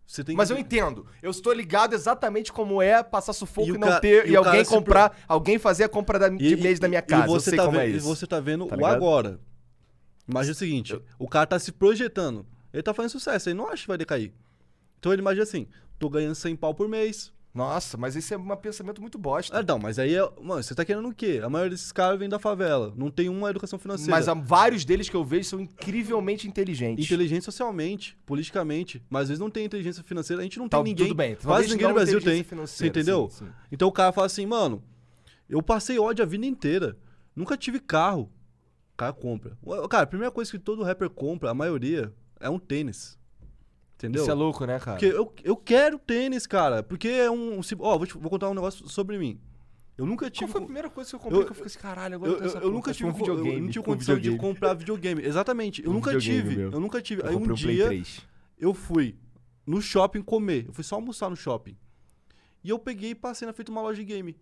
Você 0.07 0.23
tem 0.23 0.37
Mas 0.37 0.49
que... 0.49 0.55
eu 0.55 0.59
entendo. 0.59 1.05
Eu 1.21 1.31
estou 1.31 1.53
ligado 1.53 1.93
exatamente 1.95 2.53
como 2.53 2.81
é 2.81 3.03
passar 3.03 3.33
sufoco 3.33 3.69
E 3.69 3.73
e, 3.75 3.79
não 3.79 3.89
ca- 3.89 4.01
ter. 4.01 4.27
e 4.29 4.31
E, 4.33 4.37
alguém 4.37 4.65
comprar. 4.65 5.19
Alguém 5.27 5.59
fazer 5.59 5.85
a 5.85 5.89
compra 5.89 6.19
da, 6.19 6.29
de 6.29 6.55
E- 6.55 6.57
mês 6.57 6.79
da 6.79 6.87
minha 6.89 7.01
e- 7.01 7.03
casa. 7.03 7.25
E 7.25 7.27
você 7.29 7.51
eu 7.51 7.51
sei 7.51 7.57
tá 7.59 7.65
como 7.65 7.77
vendo, 7.79 7.87
é 7.89 7.93
E 7.93 7.97
isso. 7.97 8.07
você 8.07 8.27
tá 8.27 8.39
vendo 8.39 8.67
Tá 8.67 8.77
o 8.77 8.87
agora. 8.87 9.41
Imagina 10.29 10.53
o 10.53 10.57
seguinte, 10.57 11.01
o 11.19 11.29
cara 11.29 11.47
tá 11.47 11.59
se 11.59 11.73
projetando. 11.73 12.47
Ele 12.73 12.83
tá 12.83 12.93
fazendo 12.95 13.11
sucesso, 13.11 13.49
ele 13.49 13.57
não 13.59 13.69
acha 13.69 13.83
que 13.83 13.89
vai 13.89 13.99
decair. 13.99 14.33
Então 14.99 15.13
ele 15.13 15.23
imagina 15.23 15.43
assim, 15.45 15.67
tô 15.99 16.09
ganhando 16.09 16.35
100 16.35 16.55
pau 16.57 16.75
por 16.75 16.89
mês. 16.89 17.33
Nossa, 17.57 17.97
mas 17.97 18.15
esse 18.15 18.35
é 18.35 18.37
um 18.37 18.57
pensamento 18.57 19.01
muito 19.01 19.17
bosta. 19.19 19.59
Ah, 19.59 19.63
não, 19.67 19.79
mas 19.79 19.99
aí, 19.99 20.15
é, 20.15 20.21
mano, 20.43 20.63
você 20.63 20.75
tá 20.75 20.85
querendo 20.85 21.09
o 21.09 21.15
quê? 21.15 21.41
A 21.43 21.49
maioria 21.49 21.71
desses 21.71 21.91
caras 21.91 22.19
vem 22.19 22.29
da 22.29 22.39
favela, 22.39 22.93
não 22.97 23.11
tem 23.11 23.29
uma 23.31 23.49
educação 23.49 23.79
financeira. 23.79 24.11
Mas 24.11 24.29
há 24.29 24.35
vários 24.35 24.85
deles 24.85 25.09
que 25.09 25.17
eu 25.17 25.25
vejo 25.25 25.49
são 25.49 25.61
incrivelmente 25.61 26.47
inteligentes. 26.47 27.05
Inteligente 27.05 27.45
socialmente, 27.45 28.17
politicamente, 28.27 29.03
mas 29.09 29.23
às 29.23 29.29
vezes 29.29 29.41
não 29.41 29.51
tem 29.51 29.65
inteligência 29.65 30.03
financeira, 30.05 30.43
a 30.43 30.45
gente 30.45 30.59
não 30.59 30.69
Tá, 30.69 30.77
tem 30.77 30.85
ninguém. 30.85 31.07
tudo 31.07 31.17
bem. 31.17 31.35
Quase 31.37 31.69
ninguém 31.71 31.89
no 31.89 31.95
Brasil 31.95 32.21
tem. 32.21 32.43
Você 32.45 32.87
entendeu? 32.89 33.29
sim, 33.31 33.47
sim. 33.47 33.53
Então 33.73 33.89
o 33.89 33.93
cara 33.93 34.13
fala 34.13 34.27
assim, 34.27 34.45
mano, 34.45 34.83
eu 35.49 35.63
passei 35.63 35.99
ódio 35.99 36.23
a 36.23 36.27
vida 36.27 36.45
inteira. 36.45 36.97
Nunca 37.35 37.57
tive 37.57 37.81
carro. 37.81 38.31
O 38.93 38.97
cara 38.97 39.13
compra. 39.13 39.57
Cara, 39.89 40.05
a 40.05 40.07
primeira 40.07 40.31
coisa 40.31 40.51
que 40.51 40.59
todo 40.59 40.83
rapper 40.83 41.09
compra, 41.11 41.51
a 41.51 41.55
maioria, 41.55 42.13
é 42.41 42.49
um 42.51 42.59
tênis. 42.59 43.19
Entendeu? 43.97 44.23
Isso 44.23 44.31
é 44.31 44.35
louco, 44.35 44.65
né, 44.67 44.79
cara? 44.79 44.99
Porque 44.99 45.07
eu, 45.07 45.33
eu 45.43 45.57
quero 45.57 45.99
tênis, 45.99 46.47
cara. 46.47 46.83
Porque 46.83 47.09
é 47.09 47.31
um. 47.31 47.61
Ó, 47.81 47.97
vou, 47.99 48.07
te- 48.07 48.19
vou 48.19 48.31
contar 48.31 48.51
um 48.51 48.55
negócio 48.55 48.87
sobre 48.89 49.19
mim. 49.19 49.41
Eu 49.97 50.05
nunca 50.05 50.27
Qual 50.27 50.31
tive. 50.31 50.53
foi 50.53 50.61
a 50.61 50.65
primeira 50.65 50.91
coisa 50.91 51.09
que 51.09 51.17
eu 51.17 51.21
comprei 51.21 51.41
Eu- 51.41 51.45
que 51.47 51.51
eu 51.53 51.55
fiquei 51.55 51.67
assim, 51.69 51.79
caralho, 51.79 52.17
agora 52.17 52.31
eu, 52.33 52.35
eu, 52.37 52.41
tenho 52.43 52.55
eu, 52.57 52.61
eu 52.69 52.71
nunca 52.73 52.93
tive, 52.93 53.09
um 53.09 53.13
eu 53.17 53.61
não 53.63 53.67
tive 53.69 53.79
um 53.79 53.83
condição 53.83 54.15
de 54.17 54.21
videogame. 54.21 54.39
comprar 54.55 54.75
videogame. 54.75 55.23
Exatamente. 55.25 55.83
Eu 55.83 55.91
Um 55.91 55.95
nunca 55.95 56.19
tive. 56.19 56.57
meu. 56.57 56.71
Eu 56.71 56.81
nunca 56.81 57.01
tive. 57.01 57.23
Aí 57.27 57.35
um 57.35 57.39
um 57.43 57.55
dia 57.55 57.87
3. 57.87 58.21
eu 58.59 58.75
fui 58.75 59.17
no 59.67 59.81
shopping 59.81 60.21
comer. 60.21 60.67
Eu 60.67 60.75
fui 60.75 60.85
só 60.85 60.97
almoçar 60.97 61.31
no 61.31 61.37
shopping. 61.37 61.75
E 62.63 62.69
eu 62.69 62.79
peguei 62.79 63.11
e 63.11 63.15
passei 63.15 63.47
na 63.47 63.55
frente 63.55 63.67
de 63.69 63.73
uma 63.73 63.81
loja 63.81 63.99
de 63.99 64.05
game. 64.05 64.37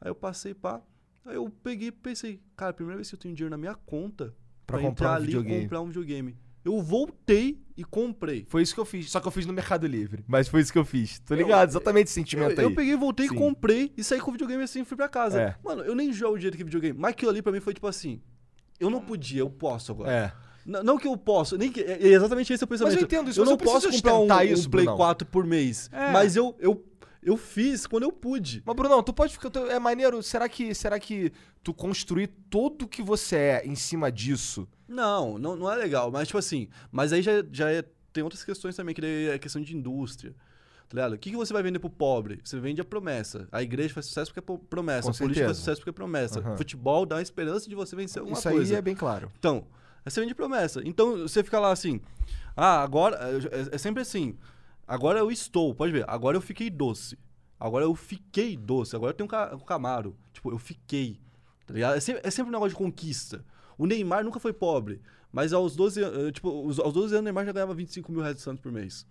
Aí 0.00 0.08
eu 0.08 0.14
passei, 0.14 0.54
pá. 0.54 0.80
Aí 1.26 1.34
eu 1.34 1.50
peguei 1.64 1.88
e 1.88 1.92
pensei, 1.92 2.40
cara, 2.56 2.72
primeira 2.72 2.96
vez 2.96 3.08
que 3.08 3.16
eu 3.16 3.18
tenho 3.18 3.34
dinheiro 3.34 3.50
na 3.50 3.56
minha 3.56 3.74
conta 3.74 4.32
Pra 4.66 4.78
pra, 4.78 4.86
comprar 4.88 4.90
entrar 5.06 5.10
um 5.10 5.14
ali 5.16 5.26
videogame. 5.26 5.58
e 5.58 5.62
comprar 5.62 5.80
um 5.80 5.86
videogame. 5.86 6.36
Eu 6.64 6.80
voltei 6.80 7.60
e 7.76 7.84
comprei. 7.84 8.46
Foi 8.48 8.62
isso 8.62 8.72
que 8.74 8.80
eu 8.80 8.84
fiz. 8.84 9.10
Só 9.10 9.20
que 9.20 9.26
eu 9.28 9.32
fiz 9.32 9.44
no 9.46 9.52
Mercado 9.52 9.86
Livre. 9.86 10.24
Mas 10.26 10.48
foi 10.48 10.60
isso 10.60 10.72
que 10.72 10.78
eu 10.78 10.84
fiz. 10.84 11.18
Tô 11.20 11.34
ligado, 11.34 11.68
exatamente 11.68 12.06
esse 12.08 12.18
Eu, 12.20 12.24
sentimento 12.24 12.60
eu 12.60 12.68
aí. 12.68 12.74
peguei, 12.74 12.96
voltei, 12.96 13.28
Sim. 13.28 13.34
comprei 13.34 13.92
e 13.96 14.02
saí 14.04 14.20
com 14.20 14.30
o 14.30 14.32
videogame 14.32 14.62
assim 14.62 14.80
e 14.82 14.84
fui 14.84 14.96
pra 14.96 15.08
casa. 15.08 15.40
É. 15.40 15.54
Mano, 15.62 15.82
eu 15.82 15.94
nem 15.94 16.12
jogo 16.12 16.36
direito 16.38 16.56
que 16.56 16.64
videogame. 16.64 16.98
Mas 16.98 17.10
aquilo 17.10 17.30
ali 17.30 17.42
pra 17.42 17.52
mim 17.52 17.60
foi 17.60 17.74
tipo 17.74 17.86
assim. 17.86 18.20
Eu 18.80 18.88
não 18.90 19.00
podia, 19.00 19.40
eu 19.40 19.50
posso 19.50 19.92
agora. 19.92 20.10
É. 20.12 20.32
N- 20.66 20.82
Não 20.82 20.96
que 20.96 21.06
eu 21.06 21.16
posso, 21.16 21.58
nem 21.58 21.70
que, 21.70 21.80
é 21.80 21.98
é 22.02 22.06
exatamente 22.08 22.50
esse 22.52 22.64
o 22.64 22.66
pensamento. 22.66 23.02
entendo 23.04 23.28
isso, 23.30 23.38
Eu 23.40 23.42
mas 23.44 23.48
não 23.50 23.52
eu 23.54 23.58
preciso 23.58 23.80
posso 23.88 23.96
comprar 24.02 24.14
um, 24.18 24.38
um 24.40 24.42
isso, 24.52 24.70
Play 24.70 24.84
Brunão. 24.84 24.96
4 24.96 25.26
por 25.28 25.44
mês. 25.46 25.90
É. 25.92 26.10
Mas 26.10 26.34
eu, 26.36 26.56
eu, 26.58 26.82
eu 27.24 27.36
fiz 27.36 27.86
quando 27.86 28.02
eu 28.04 28.12
pude. 28.12 28.62
Mas, 28.64 28.76
Brunão, 28.76 29.02
tu 29.02 29.12
pode 29.12 29.32
ficar. 29.32 29.50
É 29.70 29.78
maneiro. 29.78 30.22
Será 30.22 30.48
que, 30.48 30.74
será 30.74 30.98
que 31.00 31.32
tu 31.62 31.72
construir 31.72 32.30
tudo 32.50 32.86
que 32.86 33.02
você 33.02 33.36
é 33.36 33.62
em 33.66 33.74
cima 33.74 34.12
disso? 34.12 34.68
Não, 34.86 35.38
não, 35.38 35.56
não 35.56 35.70
é 35.72 35.76
legal. 35.76 36.10
Mas, 36.10 36.28
tipo 36.28 36.38
assim, 36.38 36.68
mas 36.92 37.12
aí 37.12 37.22
já, 37.22 37.32
já 37.50 37.70
é- 37.70 37.84
tem 38.12 38.22
outras 38.22 38.44
questões 38.44 38.76
também, 38.76 38.94
que 38.94 39.00
daí 39.00 39.28
é 39.28 39.38
questão 39.38 39.60
de 39.60 39.76
indústria. 39.76 40.34
Tá 40.88 40.96
ligado? 40.96 41.14
O 41.14 41.18
que, 41.18 41.30
que 41.30 41.36
você 41.36 41.52
vai 41.52 41.62
vender 41.62 41.78
pro 41.78 41.88
pobre? 41.90 42.40
Você 42.44 42.60
vende 42.60 42.80
a 42.80 42.84
promessa. 42.84 43.48
A 43.50 43.62
igreja 43.62 43.94
faz 43.94 44.06
sucesso 44.06 44.32
porque 44.32 44.52
é 44.52 44.56
promessa. 44.68 45.08
Com 45.08 45.10
a 45.10 45.18
política 45.18 45.46
faz 45.46 45.56
certeza. 45.56 45.60
sucesso 45.60 45.80
porque 45.80 45.90
é 45.90 45.92
promessa. 45.92 46.40
Aham. 46.40 46.56
Futebol 46.56 47.06
dá 47.06 47.16
uma 47.16 47.22
esperança 47.22 47.68
de 47.68 47.74
você 47.74 47.96
vencer 47.96 48.20
alguma 48.20 48.38
isso 48.38 48.48
coisa. 48.48 48.74
aí 48.74 48.78
é 48.78 48.82
bem 48.82 48.94
claro. 48.94 49.32
Então, 49.38 49.66
aí 50.04 50.10
você 50.12 50.20
vende 50.20 50.34
promessa. 50.34 50.82
Então, 50.84 51.22
você 51.22 51.42
fica 51.42 51.58
lá 51.58 51.72
assim, 51.72 52.00
ah, 52.56 52.82
agora, 52.82 53.18
é, 53.50 53.74
é 53.74 53.78
sempre 53.78 54.02
assim, 54.02 54.36
agora 54.86 55.18
eu 55.18 55.30
estou, 55.30 55.74
pode 55.74 55.92
ver, 55.92 56.04
agora 56.08 56.36
eu 56.36 56.40
fiquei 56.40 56.70
doce. 56.70 57.18
Agora 57.58 57.84
eu 57.84 57.94
fiquei 57.94 58.56
doce, 58.56 58.94
agora 58.96 59.10
eu 59.10 59.14
tenho 59.16 59.24
um 59.26 59.28
ca- 59.30 59.54
um 59.54 59.58
Camaro. 59.60 60.16
Tipo, 60.32 60.50
eu 60.50 60.58
fiquei, 60.58 61.18
tá 61.66 61.72
ligado? 61.74 61.96
É 61.96 62.00
sempre, 62.00 62.22
é 62.24 62.30
sempre 62.30 62.50
um 62.50 62.52
negócio 62.52 62.70
de 62.70 62.76
conquista. 62.76 63.44
O 63.78 63.86
Neymar 63.86 64.24
nunca 64.24 64.38
foi 64.40 64.52
pobre, 64.52 65.00
mas 65.32 65.52
aos 65.52 65.74
12, 65.74 66.02
an- 66.02 66.28
eh, 66.28 66.32
tipo, 66.32 66.50
os- 66.66 66.78
aos 66.78 66.92
12 66.92 67.14
anos 67.14 67.20
o 67.22 67.24
Neymar 67.24 67.46
já 67.46 67.52
ganhava 67.52 67.74
25 67.74 68.12
mil 68.12 68.20
reais 68.20 68.36
de 68.36 68.42
Santos 68.42 68.60
por 68.60 68.70
mês. 68.72 69.06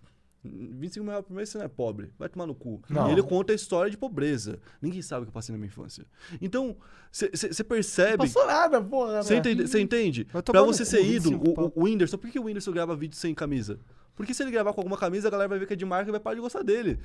25 0.46 1.02
mil 1.04 1.10
reais 1.10 1.24
por 1.26 1.32
mês 1.34 1.48
você 1.48 1.56
não 1.58 1.64
é 1.64 1.68
pobre. 1.68 2.12
Vai 2.18 2.28
tomar 2.28 2.46
no 2.46 2.54
cu. 2.54 2.82
Não. 2.88 3.08
E 3.08 3.12
ele 3.12 3.22
conta 3.22 3.52
a 3.52 3.56
história 3.56 3.90
de 3.90 3.96
pobreza. 3.96 4.60
Ninguém 4.80 5.00
sabe 5.00 5.22
o 5.22 5.24
que 5.24 5.30
eu 5.30 5.32
passei 5.32 5.52
na 5.54 5.58
minha 5.58 5.68
infância. 5.68 6.04
Então, 6.40 6.76
você 7.10 7.64
percebe... 7.64 8.18
Passou 8.18 8.46
nada, 8.46 8.80
porra. 8.82 9.22
Você 9.22 9.32
né? 9.34 9.40
entende? 9.40 9.80
Entende? 9.80 10.26
Vai 10.30 10.42
Pra 10.42 10.62
você 10.62 10.84
ser 10.84 11.00
ídolo, 11.02 11.38
25 11.38 11.50
o, 11.50 11.54
pau. 11.54 11.72
o, 11.74 11.80
o 11.80 11.84
Whindersson, 11.84 12.18
por 12.18 12.30
que 12.30 12.38
o 12.38 12.44
Whindersson 12.44 12.72
grava 12.72 12.94
vídeo 12.94 13.16
sem 13.16 13.34
camisa? 13.34 13.80
Porque 14.14 14.32
se 14.32 14.42
ele 14.42 14.50
gravar 14.50 14.72
com 14.72 14.80
alguma 14.80 14.96
camisa, 14.96 15.28
a 15.28 15.30
galera 15.30 15.48
vai 15.48 15.58
ver 15.58 15.66
que 15.66 15.72
é 15.72 15.76
de 15.76 15.84
marca 15.84 16.08
e 16.08 16.12
vai 16.12 16.20
parar 16.20 16.34
de 16.34 16.40
gostar 16.40 16.62
dele. 16.62 17.00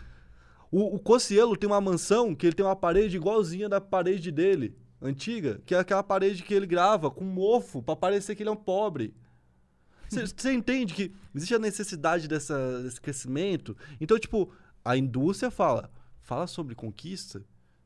O, 0.72 0.96
o 0.96 1.00
Cossielo 1.00 1.58
tem 1.58 1.68
uma 1.68 1.82
mansão 1.82 2.36
que 2.36 2.46
ele 2.46 2.56
tem 2.56 2.66
uma 2.66 2.76
parede 2.76 3.18
igualzinha 3.18 3.68
da 3.68 3.82
parede 3.82 4.32
dele, 4.32 4.78
antiga, 5.02 5.62
que 5.66 5.74
é 5.74 5.80
aquela 5.80 6.04
parede 6.04 6.44
que 6.44 6.54
ele 6.54 6.68
grava 6.68 7.10
com 7.10 7.24
mofo 7.24 7.82
pra 7.82 7.96
parecer 7.96 8.36
que 8.36 8.44
ele 8.44 8.50
é 8.50 8.54
um 8.54 8.56
pobre. 8.56 9.16
Você 10.08 10.52
entende 10.54 10.94
que 10.94 11.14
existe 11.34 11.56
a 11.56 11.60
necessidade 11.60 12.28
dessa, 12.28 12.82
desse 12.84 13.02
crescimento? 13.02 13.76
Então, 14.00 14.20
tipo, 14.20 14.52
a 14.84 14.96
indústria 14.96 15.50
fala, 15.50 15.92
fala 16.22 16.46
sobre 16.46 16.76
conquista, 16.76 17.44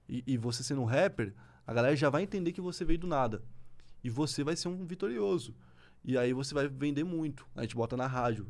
e, 0.08 0.24
e 0.28 0.38
você 0.38 0.64
sendo 0.64 0.82
um 0.82 0.86
rapper, 0.86 1.34
a 1.66 1.74
galera 1.74 1.95
já 1.95 2.10
vai 2.10 2.24
entender 2.24 2.52
que 2.52 2.62
você 2.62 2.84
veio 2.84 3.00
do 3.00 3.08
nada. 3.08 3.41
E 4.04 4.10
você 4.10 4.44
vai 4.44 4.56
ser 4.56 4.68
um 4.68 4.86
vitorioso. 4.86 5.56
E 6.04 6.18
aí 6.18 6.34
você 6.34 6.54
vai 6.54 6.68
vender 6.68 7.06
muito. 7.06 7.48
A 7.56 7.62
gente 7.62 7.76
bota 7.76 7.95
na 7.95 8.06
rádio. 8.06 8.48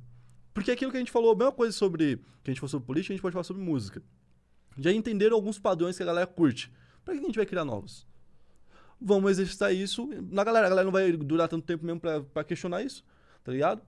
Porque 0.53 0.71
aquilo 0.71 0.91
que 0.91 0.97
a 0.97 0.99
gente 0.99 1.11
falou, 1.11 1.31
a 1.31 1.35
mesma 1.35 1.51
coisa 1.51 1.75
sobre. 1.75 2.17
Que 2.43 2.51
a 2.51 2.51
gente 2.51 2.59
falou 2.59 2.69
sobre 2.69 2.85
política, 2.85 3.13
a 3.13 3.15
gente 3.15 3.21
pode 3.21 3.33
falar 3.33 3.43
sobre 3.43 3.63
música. 3.63 4.01
Já 4.77 4.91
entenderam 4.91 5.35
alguns 5.35 5.59
padrões 5.59 5.97
que 5.97 6.03
a 6.03 6.05
galera 6.05 6.27
curte. 6.27 6.71
Pra 7.03 7.13
que 7.13 7.19
a 7.19 7.23
gente 7.23 7.35
vai 7.35 7.45
criar 7.45 7.65
novos? 7.65 8.07
Vamos 8.99 9.31
exercitar 9.31 9.73
isso 9.73 10.09
na 10.31 10.43
galera. 10.43 10.67
A 10.67 10.69
galera 10.69 10.85
não 10.85 10.91
vai 10.91 11.11
durar 11.11 11.47
tanto 11.47 11.65
tempo 11.65 11.85
mesmo 11.85 11.99
pra, 11.99 12.21
pra 12.21 12.43
questionar 12.43 12.83
isso, 12.83 13.03
tá 13.43 13.51
ligado? 13.51 13.81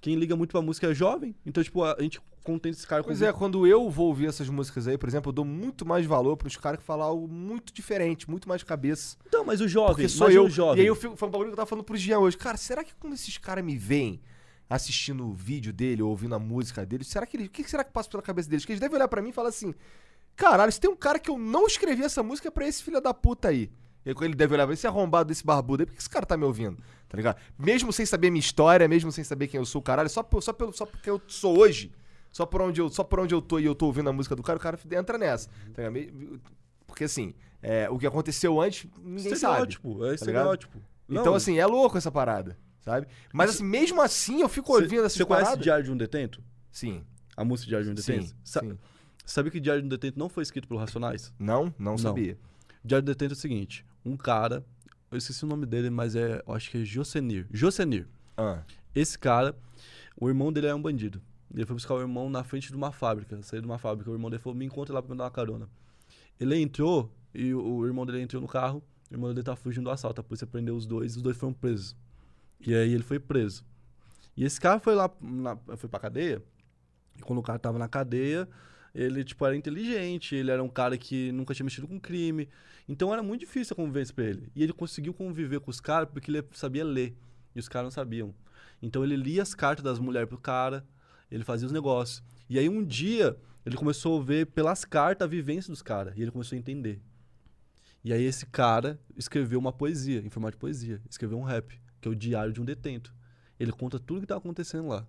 Quem 0.00 0.16
liga 0.16 0.36
muito 0.36 0.50
pra 0.50 0.60
música 0.60 0.86
é 0.90 0.94
jovem. 0.94 1.34
Então, 1.44 1.64
tipo, 1.64 1.82
a, 1.82 1.96
gente 1.98 2.20
contém 2.44 2.70
esse 2.70 2.86
cara 2.86 3.02
Pois 3.02 3.22
é, 3.22 3.32
quando 3.32 3.66
eu 3.66 3.88
vou 3.88 4.08
ouvir 4.08 4.26
essas 4.26 4.48
músicas 4.50 4.86
aí, 4.86 4.98
por 4.98 5.08
exemplo, 5.08 5.30
eu 5.30 5.32
dou 5.32 5.44
muito 5.46 5.86
mais 5.86 6.04
valor 6.04 6.36
pros 6.36 6.56
caras 6.56 6.78
que 6.78 6.84
falam 6.84 7.06
algo 7.06 7.26
muito 7.26 7.72
diferente, 7.72 8.30
muito 8.30 8.46
mais 8.46 8.62
cabeça. 8.62 9.16
Então, 9.26 9.44
mas 9.44 9.62
o 9.62 9.66
jovem, 9.66 9.94
Porque 9.94 10.08
sou 10.08 10.30
eu. 10.30 10.44
o 10.44 10.50
jovem. 10.50 10.78
E 10.78 10.80
aí 10.82 10.86
eu 10.86 10.94
fico, 10.94 11.16
foi 11.16 11.26
um 11.26 11.30
bagulho 11.30 11.48
que 11.48 11.52
eu 11.54 11.56
tava 11.56 11.66
falando 11.66 11.84
pro 11.84 11.96
Jean 11.96 12.18
hoje. 12.18 12.36
Cara, 12.36 12.58
será 12.58 12.84
que 12.84 12.94
quando 12.96 13.14
esses 13.14 13.38
caras 13.38 13.64
me 13.64 13.78
veem 13.78 14.20
assistindo 14.68 15.26
o 15.28 15.32
vídeo 15.34 15.72
dele 15.72 16.02
ou 16.02 16.10
ouvindo 16.10 16.34
a 16.34 16.38
música 16.38 16.84
dele, 16.86 17.04
será 17.04 17.26
que 17.26 17.36
ele, 17.36 17.46
o 17.46 17.50
que 17.50 17.62
será 17.68 17.84
que 17.84 17.92
passa 17.92 18.08
pela 18.08 18.22
cabeça 18.22 18.48
deles? 18.48 18.64
Que 18.64 18.72
eles 18.72 18.80
devem 18.80 18.96
olhar 18.96 19.08
pra 19.08 19.20
mim 19.22 19.28
e 19.30 19.32
falar 19.32 19.48
assim: 19.50 19.74
caralho, 20.36 20.72
se 20.72 20.80
tem 20.80 20.90
um 20.90 20.96
cara 20.96 21.18
que 21.18 21.30
eu 21.30 21.38
não 21.38 21.66
escrevi 21.66 22.02
essa 22.02 22.22
música 22.22 22.48
é 22.48 22.50
pra 22.50 22.66
esse 22.66 22.82
filho 22.82 23.00
da 23.00 23.12
puta 23.14 23.48
aí. 23.48 23.70
E 24.06 24.10
ele 24.10 24.34
deve 24.34 24.52
olhar, 24.54 24.70
esse 24.70 24.86
arrombado 24.86 25.28
desse 25.28 25.42
barbudo 25.44 25.82
aí, 25.82 25.86
por 25.86 25.94
que 25.94 25.98
esse 25.98 26.10
cara 26.10 26.26
tá 26.26 26.36
me 26.36 26.44
ouvindo? 26.44 26.76
Tá 27.08 27.16
ligado? 27.16 27.40
Mesmo 27.58 27.90
sem 27.90 28.04
saber 28.04 28.30
minha 28.30 28.40
história, 28.40 28.86
mesmo 28.86 29.10
sem 29.10 29.24
saber 29.24 29.48
quem 29.48 29.58
eu 29.58 29.64
sou, 29.64 29.80
caralho, 29.80 30.10
só, 30.10 30.22
por- 30.22 30.42
só, 30.42 30.52
pelo, 30.52 30.74
só 30.74 30.84
porque 30.84 31.08
eu 31.08 31.18
sou 31.26 31.58
hoje, 31.58 31.90
só 32.30 32.44
por, 32.44 32.60
onde 32.60 32.82
eu, 32.82 32.90
só 32.90 33.02
por 33.02 33.20
onde 33.20 33.34
eu 33.34 33.40
tô 33.40 33.58
e 33.58 33.64
eu 33.64 33.74
tô 33.74 33.86
ouvindo 33.86 34.10
a 34.10 34.12
música 34.12 34.36
do 34.36 34.42
cara, 34.42 34.58
o 34.58 34.60
cara 34.60 34.78
entra 34.92 35.16
nessa. 35.16 35.48
Tá 35.72 35.88
ligado? 35.88 36.40
Porque 36.86 37.04
assim, 37.04 37.32
é, 37.62 37.88
o 37.88 37.98
que 37.98 38.06
aconteceu 38.06 38.60
antes, 38.60 38.86
ninguém 39.02 39.34
sabe. 39.36 39.54
Estereótipo, 39.72 40.04
é 40.04 40.08
tá 40.08 40.14
estereótipo. 40.16 40.78
Então, 41.08 41.34
assim, 41.34 41.58
é 41.58 41.64
louco 41.66 41.96
essa 41.96 42.12
parada, 42.12 42.58
sabe? 42.84 43.06
Mas, 43.32 43.50
assim, 43.50 43.64
mesmo 43.64 44.00
assim, 44.02 44.40
eu 44.40 44.48
fico 44.48 44.68
Cê- 44.76 44.82
ouvindo 44.82 45.00
essas 45.04 45.14
Você 45.18 45.24
conhece. 45.24 45.56
Diário 45.58 45.84
de 45.84 45.90
um 45.92 45.96
Detento? 45.96 46.42
Sim, 46.70 47.02
A 47.36 47.44
música 47.44 47.68
Diário 47.68 47.84
de 47.86 47.90
um 47.92 47.94
Detento? 47.94 48.26
sim, 48.26 48.34
Sa- 48.44 48.60
sim. 48.60 48.78
Sabe 49.24 49.50
que 49.50 49.58
Diário 49.58 49.80
de 49.82 49.86
um 49.86 49.88
Detento 49.88 50.18
não 50.18 50.28
foi 50.28 50.42
escrito 50.42 50.68
pelo 50.68 50.78
Racionais? 50.78 51.32
Não, 51.38 51.66
não, 51.78 51.92
Não. 51.92 51.98
sabia. 51.98 52.36
Diário 52.84 53.04
de 53.04 53.10
um 53.10 53.14
Detento 53.14 53.32
é 53.32 53.36
o 53.36 53.40
seguinte: 53.40 53.84
um 54.04 54.16
cara, 54.16 54.64
eu 55.10 55.16
esqueci 55.18 55.44
o 55.44 55.48
nome 55.48 55.64
dele, 55.66 55.88
mas 55.90 56.14
é, 56.14 56.42
eu 56.46 56.52
acho 56.54 56.70
que 56.70 56.78
é 56.82 56.84
Josenir. 56.84 57.46
Josenir. 57.50 58.06
Ah, 58.36 58.62
Esse 58.94 59.18
cara, 59.18 59.56
o 60.16 60.28
irmão 60.28 60.52
dele 60.52 60.66
é 60.66 60.74
um 60.74 60.82
bandido. 60.82 61.22
Ele 61.54 61.64
foi 61.64 61.74
buscar 61.74 61.94
o 61.94 62.00
irmão 62.00 62.28
na 62.28 62.42
frente 62.44 62.68
de 62.68 62.76
uma 62.76 62.90
fábrica, 62.92 63.40
saiu 63.42 63.62
de 63.62 63.66
uma 63.66 63.78
fábrica. 63.78 64.10
O 64.10 64.14
irmão 64.14 64.28
dele 64.28 64.42
falou: 64.42 64.58
me 64.58 64.64
encontra 64.66 64.92
lá 64.92 65.00
pra 65.02 65.10
me 65.12 65.16
dar 65.18 65.24
uma 65.24 65.30
carona. 65.30 65.68
Ele 66.38 66.56
entrou 66.60 67.10
e 67.32 67.54
o, 67.54 67.62
o 67.78 67.86
irmão 67.86 68.04
dele 68.04 68.20
entrou 68.20 68.42
no 68.42 68.48
carro. 68.48 68.82
O 69.10 69.14
irmão 69.14 69.30
dele 69.32 69.44
tava 69.44 69.56
fugindo 69.56 69.84
do 69.84 69.90
assalto. 69.90 70.20
A 70.20 70.24
polícia 70.24 70.46
prendeu 70.46 70.74
os 70.76 70.84
dois 70.84 71.14
e 71.14 71.16
os 71.16 71.22
dois 71.22 71.36
foram 71.36 71.52
presos. 71.52 71.96
E 72.66 72.74
aí 72.74 72.92
ele 72.92 73.02
foi 73.02 73.18
preso. 73.18 73.64
E 74.36 74.44
esse 74.44 74.60
cara 74.60 74.80
foi 74.80 74.94
lá, 74.94 75.10
na, 75.20 75.56
foi 75.76 75.88
pra 75.88 76.00
cadeia. 76.00 76.42
E 77.16 77.22
quando 77.22 77.38
o 77.38 77.42
cara 77.42 77.58
tava 77.58 77.78
na 77.78 77.88
cadeia, 77.88 78.48
ele, 78.94 79.22
tipo, 79.22 79.44
era 79.44 79.56
inteligente. 79.56 80.34
Ele 80.34 80.50
era 80.50 80.62
um 80.62 80.68
cara 80.68 80.96
que 80.96 81.30
nunca 81.32 81.54
tinha 81.54 81.64
mexido 81.64 81.86
com 81.86 82.00
crime. 82.00 82.48
Então 82.88 83.12
era 83.12 83.22
muito 83.22 83.40
difícil 83.40 83.74
a 83.74 83.76
convivência 83.76 84.14
pra 84.14 84.24
ele. 84.24 84.50
E 84.54 84.62
ele 84.62 84.72
conseguiu 84.72 85.12
conviver 85.14 85.60
com 85.60 85.70
os 85.70 85.80
caras 85.80 86.08
porque 86.12 86.30
ele 86.30 86.42
sabia 86.52 86.84
ler. 86.84 87.16
E 87.54 87.60
os 87.60 87.68
caras 87.68 87.86
não 87.86 87.90
sabiam. 87.90 88.34
Então 88.82 89.04
ele 89.04 89.16
lia 89.16 89.42
as 89.42 89.54
cartas 89.54 89.84
das 89.84 89.98
mulheres 89.98 90.28
pro 90.28 90.38
cara. 90.38 90.84
Ele 91.30 91.44
fazia 91.44 91.66
os 91.66 91.72
negócios. 91.72 92.22
E 92.48 92.58
aí 92.58 92.68
um 92.68 92.84
dia, 92.84 93.36
ele 93.64 93.76
começou 93.76 94.20
a 94.20 94.24
ver 94.24 94.46
pelas 94.46 94.84
cartas 94.84 95.24
a 95.24 95.28
vivência 95.28 95.70
dos 95.70 95.82
caras. 95.82 96.14
E 96.16 96.22
ele 96.22 96.30
começou 96.30 96.56
a 96.56 96.58
entender. 96.58 97.00
E 98.02 98.12
aí 98.12 98.22
esse 98.22 98.44
cara 98.46 99.00
escreveu 99.16 99.58
uma 99.58 99.72
poesia, 99.72 100.20
em 100.20 100.28
formato 100.28 100.56
de 100.56 100.60
poesia. 100.60 101.00
Escreveu 101.08 101.38
um 101.38 101.42
rap, 101.42 101.80
que 102.04 102.08
é 102.08 102.10
o 102.10 102.14
Diário 102.14 102.52
de 102.52 102.60
um 102.60 102.66
Detento. 102.66 103.14
Ele 103.58 103.72
conta 103.72 103.98
tudo 103.98 104.20
que 104.20 104.26
tá 104.26 104.36
acontecendo 104.36 104.88
lá. 104.88 105.06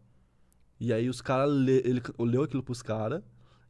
E 0.79 0.93
aí 0.93 1.09
os 1.09 1.21
caras, 1.21 1.51
ele 1.53 2.01
leu 2.17 2.43
aquilo 2.43 2.63
pros 2.63 2.81
caras, 2.81 3.21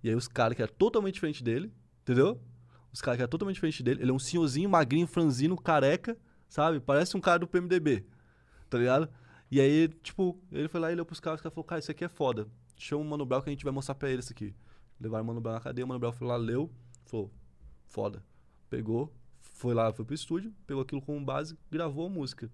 e 0.04 0.10
aí 0.10 0.16
os 0.16 0.28
caras 0.28 0.56
que 0.56 0.62
eram 0.62 0.74
totalmente 0.76 1.16
diferente 1.16 1.44
dele, 1.44 1.74
entendeu? 2.04 2.40
Os 2.94 3.02
caras 3.02 3.18
que 3.18 3.24
eram 3.24 3.30
totalmente 3.30 3.56
diferente 3.56 3.82
dele, 3.82 4.04
ele 4.04 4.12
é 4.12 4.14
um 4.14 4.20
senhorzinho, 4.20 4.70
magrinho, 4.70 5.08
franzino, 5.08 5.58
careca, 5.58 6.16
sabe? 6.48 6.80
Parece 6.80 7.18
um 7.18 7.20
cara 7.20 7.40
do 7.40 7.48
PMDB, 7.48 8.06
tá 8.70 8.78
ligado? 8.78 9.10
E 9.50 9.60
aí, 9.60 9.88
tipo, 10.04 10.40
ele 10.52 10.68
foi 10.68 10.80
lá 10.80 10.92
e 10.92 10.96
leu 10.96 11.04
pros 11.04 11.20
caras, 11.20 11.40
os 11.40 11.42
caras 11.42 11.56
falaram, 11.56 11.68
cara, 11.68 11.80
isso 11.80 11.90
aqui 11.90 12.06
é 12.06 12.10
foda. 12.10 12.48
Chama 12.78 13.02
o 13.02 13.06
Mano 13.06 13.26
Brown 13.26 13.42
que 13.42 13.50
a 13.50 13.54
gente 13.54 13.64
vai 13.64 13.74
mostrar 13.74 13.96
pra 13.96 14.08
ele 14.08 14.20
isso 14.20 14.34
aqui. 14.34 14.54
Levaram 15.00 15.24
o 15.24 15.28
Mano 15.28 15.42
Brown 15.42 15.56
na 15.56 15.62
cadeia, 15.62 15.84
o 15.84 15.88
Mano 15.88 16.00
Brown 16.00 16.12
foi 16.12 16.28
lá, 16.28 16.36
leu, 16.36 16.72
falou, 17.06 17.32
foda. 17.88 18.24
Pegou, 18.70 19.12
foi 19.40 19.74
lá, 19.74 19.92
foi 19.92 20.06
pro 20.06 20.14
estúdio, 20.14 20.54
pegou 20.68 20.84
aquilo 20.84 21.02
como 21.02 21.20
base, 21.26 21.58
gravou 21.72 22.06
a 22.06 22.10
música. 22.10 22.52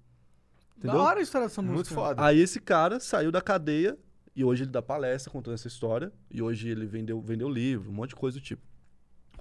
Da 0.82 0.90
Entendeu? 0.90 1.02
hora 1.02 1.20
a 1.20 1.24
história 1.24 1.48
dessa 1.48 1.62
música. 1.62 1.76
Muito 1.76 1.94
foda. 1.94 2.24
Aí 2.24 2.40
esse 2.40 2.60
cara 2.60 3.00
saiu 3.00 3.32
da 3.32 3.42
cadeia 3.42 3.98
e 4.36 4.44
hoje 4.44 4.64
ele 4.64 4.72
dá 4.72 4.82
palestra 4.82 5.32
contando 5.32 5.54
essa 5.54 5.68
história. 5.68 6.12
E 6.30 6.42
hoje 6.42 6.70
ele 6.70 6.86
vendeu, 6.86 7.22
vendeu 7.22 7.48
livro, 7.50 7.90
um 7.90 7.94
monte 7.94 8.10
de 8.10 8.16
coisa 8.16 8.40
do 8.40 8.44
tipo. 8.44 8.62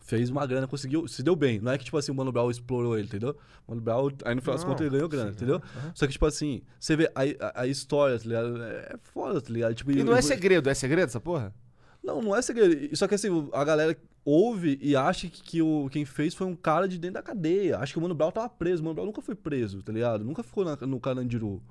Fez 0.03 0.29
uma 0.31 0.47
grana, 0.47 0.67
conseguiu, 0.67 1.07
se 1.07 1.23
deu 1.23 1.37
bem. 1.37 1.61
Não 1.61 1.71
é 1.73 1.79
que, 1.79 1.85
tipo 1.85 1.97
assim, 1.97 2.11
o 2.11 2.15
Mano 2.15 2.33
Brown 2.33 2.51
explorou 2.51 2.97
ele, 2.99 3.07
entendeu? 3.07 3.37
O 3.67 3.71
Mano 3.73 3.81
Brown, 3.83 4.09
aí 4.25 4.35
no 4.35 4.41
final 4.41 4.55
das 4.57 4.65
Não, 4.65 4.71
contas, 4.71 4.81
ele 4.87 4.91
ganhou 4.97 5.09
grana, 5.09 5.29
sim, 5.31 5.37
entendeu? 5.37 5.63
Só 5.95 6.07
que, 6.07 6.13
tipo 6.13 6.27
assim, 6.27 6.63
você 6.79 6.97
vê 6.97 7.13
a, 7.15 7.21
a, 7.47 7.61
a 7.63 7.67
história, 7.67 8.19
tá 8.19 8.25
ligado? 8.25 8.63
É 8.63 8.95
foda, 9.03 9.41
tá 9.41 9.53
ligado? 9.53 9.75
Tipo, 9.75 9.93
E 9.93 10.03
não 10.03 10.17
é 10.17 10.23
segredo, 10.23 10.69
é 10.69 10.75
segredo 10.75 11.09
essa 11.09 11.21
porra? 11.21 11.55
Não, 12.03 12.23
não 12.23 12.35
é 12.37 12.43
segredo. 12.43 12.97
Só 12.97 13.07
que 13.07 13.15
assim, 13.15 13.29
a 13.53 13.65
galera 13.65 13.97
ouve 14.25 14.79
e 14.81 14.95
acha 14.97 15.29
que, 15.29 15.43
que 15.43 15.63
o, 15.63 15.89
quem 15.91 16.05
fez 16.05 16.35
foi 16.35 16.47
um 16.47 16.57
cara 16.57 16.87
de 16.89 16.99
dentro 16.99 17.15
da 17.15 17.23
cadeia. 17.23 17.79
Acha 17.79 17.93
que 17.93 17.99
o 17.99 18.03
Mano 18.03 18.15
Brown 18.15 18.31
tava 18.31 18.49
preso. 18.49 18.83
O 18.83 18.85
Mano 18.85 18.95
Brown 18.95 19.07
nunca 19.07 19.21
foi 19.23 19.35
preso, 19.35 19.83
tá 19.83 19.93
ligado? 19.93 20.25
Nunca 20.25 20.43
ficou 20.43 20.65
na- 20.65 20.77
no 20.87 20.99
Carandiru. 21.01 21.63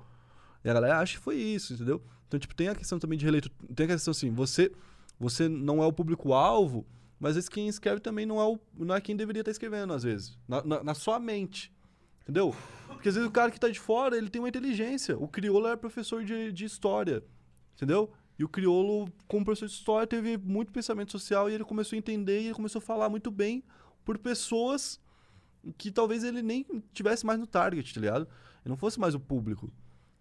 E 0.64 0.68
a 0.70 0.74
galera 0.74 0.98
acha 0.98 1.16
que 1.16 1.24
foi 1.24 1.36
isso, 1.36 1.72
entendeu? 1.74 2.02
Então, 2.28 2.38
tipo, 2.38 2.54
tem 2.54 2.68
a 2.68 2.74
questão 2.74 2.98
também 2.98 3.18
de 3.18 3.24
releitura. 3.24 3.54
Tem 3.74 3.84
a 3.86 3.88
questão 3.88 4.12
assim, 4.12 4.30
você, 4.30 4.70
você 5.18 5.48
não 5.48 5.82
é 5.82 5.86
o 5.86 5.92
público-alvo, 5.92 6.86
mas 7.18 7.36
às 7.36 7.48
quem 7.48 7.66
escreve 7.66 8.00
também 8.00 8.24
não 8.24 8.40
é, 8.40 8.44
o, 8.44 8.58
não 8.78 8.94
é 8.94 9.00
quem 9.00 9.16
deveria 9.16 9.40
estar 9.40 9.50
escrevendo, 9.50 9.92
às 9.92 10.02
vezes. 10.04 10.38
Na, 10.46 10.62
na, 10.62 10.84
na 10.84 10.94
sua 10.94 11.18
mente. 11.18 11.72
Entendeu? 12.22 12.54
Porque 12.86 13.08
às 13.08 13.14
vezes 13.14 13.28
o 13.28 13.32
cara 13.32 13.50
que 13.50 13.58
tá 13.58 13.68
de 13.68 13.80
fora, 13.80 14.16
ele 14.16 14.28
tem 14.28 14.40
uma 14.40 14.48
inteligência. 14.48 15.18
O 15.18 15.26
crioulo 15.26 15.66
é 15.66 15.74
professor 15.76 16.22
de, 16.22 16.52
de 16.52 16.64
história. 16.64 17.24
Entendeu? 17.74 18.12
E 18.40 18.44
o 18.44 18.48
crioulo, 18.48 19.06
como 19.28 19.44
professor 19.44 19.66
de 19.66 19.72
história, 19.74 20.06
teve 20.06 20.38
muito 20.38 20.72
pensamento 20.72 21.12
social 21.12 21.50
e 21.50 21.52
ele 21.52 21.62
começou 21.62 21.94
a 21.94 21.98
entender 21.98 22.40
e 22.40 22.44
ele 22.46 22.54
começou 22.54 22.78
a 22.78 22.82
falar 22.82 23.10
muito 23.10 23.30
bem 23.30 23.62
por 24.02 24.16
pessoas 24.16 24.98
que 25.76 25.90
talvez 25.90 26.24
ele 26.24 26.40
nem 26.40 26.64
tivesse 26.94 27.26
mais 27.26 27.38
no 27.38 27.46
target, 27.46 27.92
tá 27.92 28.00
ligado? 28.00 28.22
Ele 28.64 28.70
não 28.70 28.78
fosse 28.78 28.98
mais 28.98 29.14
o 29.14 29.20
público, 29.20 29.70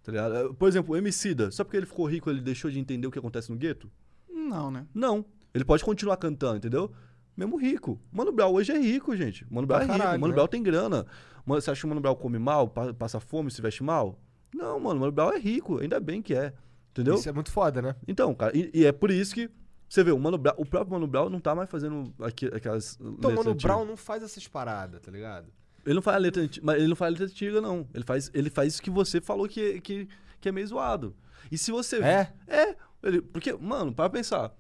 tá 0.04 0.12
ligado? 0.12 0.54
Por 0.54 0.68
exemplo, 0.68 0.94
o 0.94 0.98
Emicida, 0.98 1.50
só 1.50 1.64
porque 1.64 1.78
ele 1.78 1.86
ficou 1.86 2.06
rico 2.08 2.30
ele 2.30 2.42
deixou 2.42 2.70
de 2.70 2.78
entender 2.78 3.08
o 3.08 3.12
que 3.12 3.18
acontece 3.20 3.50
no 3.50 3.58
gueto? 3.58 3.90
Não, 4.30 4.70
né? 4.70 4.86
Não. 4.94 5.24
Ele 5.54 5.64
pode 5.64 5.82
continuar 5.86 6.18
cantando, 6.18 6.58
entendeu? 6.58 6.92
Mesmo 7.38 7.56
rico. 7.56 7.98
Mano 8.12 8.34
Brown 8.34 8.52
hoje 8.52 8.74
é 8.74 8.78
rico, 8.78 9.16
gente. 9.16 9.48
Mano 9.50 9.66
Brown 9.66 9.80
é 9.80 9.84
rico. 9.86 9.98
caralho, 9.98 10.20
Mano 10.20 10.32
né? 10.34 10.36
Brown 10.36 10.48
tem 10.48 10.62
grana. 10.62 11.06
Mano, 11.46 11.62
você 11.62 11.72
acha 11.72 11.80
que 11.80 11.86
o 11.86 11.88
Mano 11.90 12.02
Brown 12.02 12.16
come 12.16 12.38
mal, 12.38 12.68
pa- 12.68 12.94
passa 12.94 13.22
fome, 13.22 13.50
se 13.50 13.62
veste 13.62 13.82
mal? 13.82 14.20
Não, 14.54 14.78
mano. 14.78 15.00
Mano 15.00 15.12
Brown 15.14 15.32
é 15.32 15.40
rico. 15.40 15.80
Ainda 15.80 16.02
bem 16.02 16.22
que 16.22 16.36
é. 16.36 16.54
Entendeu? 17.02 17.16
Isso 17.20 17.30
é 17.30 17.32
muito 17.32 17.52
foda, 17.52 17.82
né? 17.82 17.96
Então, 18.08 18.34
cara, 18.36 18.56
e, 18.58 18.70
e 18.74 18.86
é 18.86 18.92
por 18.92 19.12
isso 19.12 19.34
que 19.34 19.50
você 19.88 20.04
vê, 20.04 20.12
o, 20.12 20.20
Mano 20.20 20.38
Brown, 20.38 20.54
o 20.58 20.66
próprio 20.66 20.94
Mano 20.94 21.08
Brown 21.08 21.30
não 21.30 21.40
tá 21.40 21.56
mais 21.56 21.70
fazendo 21.70 22.14
aqui- 22.22 22.48
aquelas. 22.48 22.96
Então, 23.00 23.12
letras 23.32 23.36
mano, 23.36 23.50
o 23.50 23.54
antigas. 23.54 23.64
Brown 23.64 23.86
não 23.86 23.98
faz 23.98 24.22
essas 24.24 24.48
paradas, 24.48 25.02
tá 25.02 25.12
ligado? 25.12 25.48
Ele 25.86 25.96
não 25.96 26.02
faz 26.02 26.16
a 26.16 26.20
letra 26.20 26.44
antiga, 26.44 26.66
mas 26.66 26.78
ele 26.78 26.88
não 26.88 26.96
faz 26.96 27.08
a 27.08 27.12
letra 27.12 27.26
antiga, 27.26 27.62
não. 27.62 27.88
Ele 27.94 28.04
faz, 28.04 28.30
ele 28.34 28.50
faz 28.50 28.74
isso 28.74 28.82
que 28.82 28.90
você 28.92 29.20
falou 29.22 29.48
que, 29.48 29.80
que, 29.82 30.08
que 30.40 30.50
é 30.50 30.52
meio 30.52 30.68
zoado. 30.68 31.16
E 31.52 31.58
se 31.58 31.72
você. 31.72 31.98
É? 32.04 32.32
É. 32.48 32.76
Ele, 33.02 33.22
porque, 33.22 33.54
mano, 33.54 33.94
para 33.94 34.10
pensar. 34.10 34.54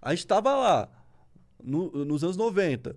A 0.00 0.14
gente 0.14 0.26
tava 0.26 0.54
lá 0.54 0.88
no- 1.62 2.04
nos 2.04 2.22
anos 2.22 2.36
90. 2.36 2.94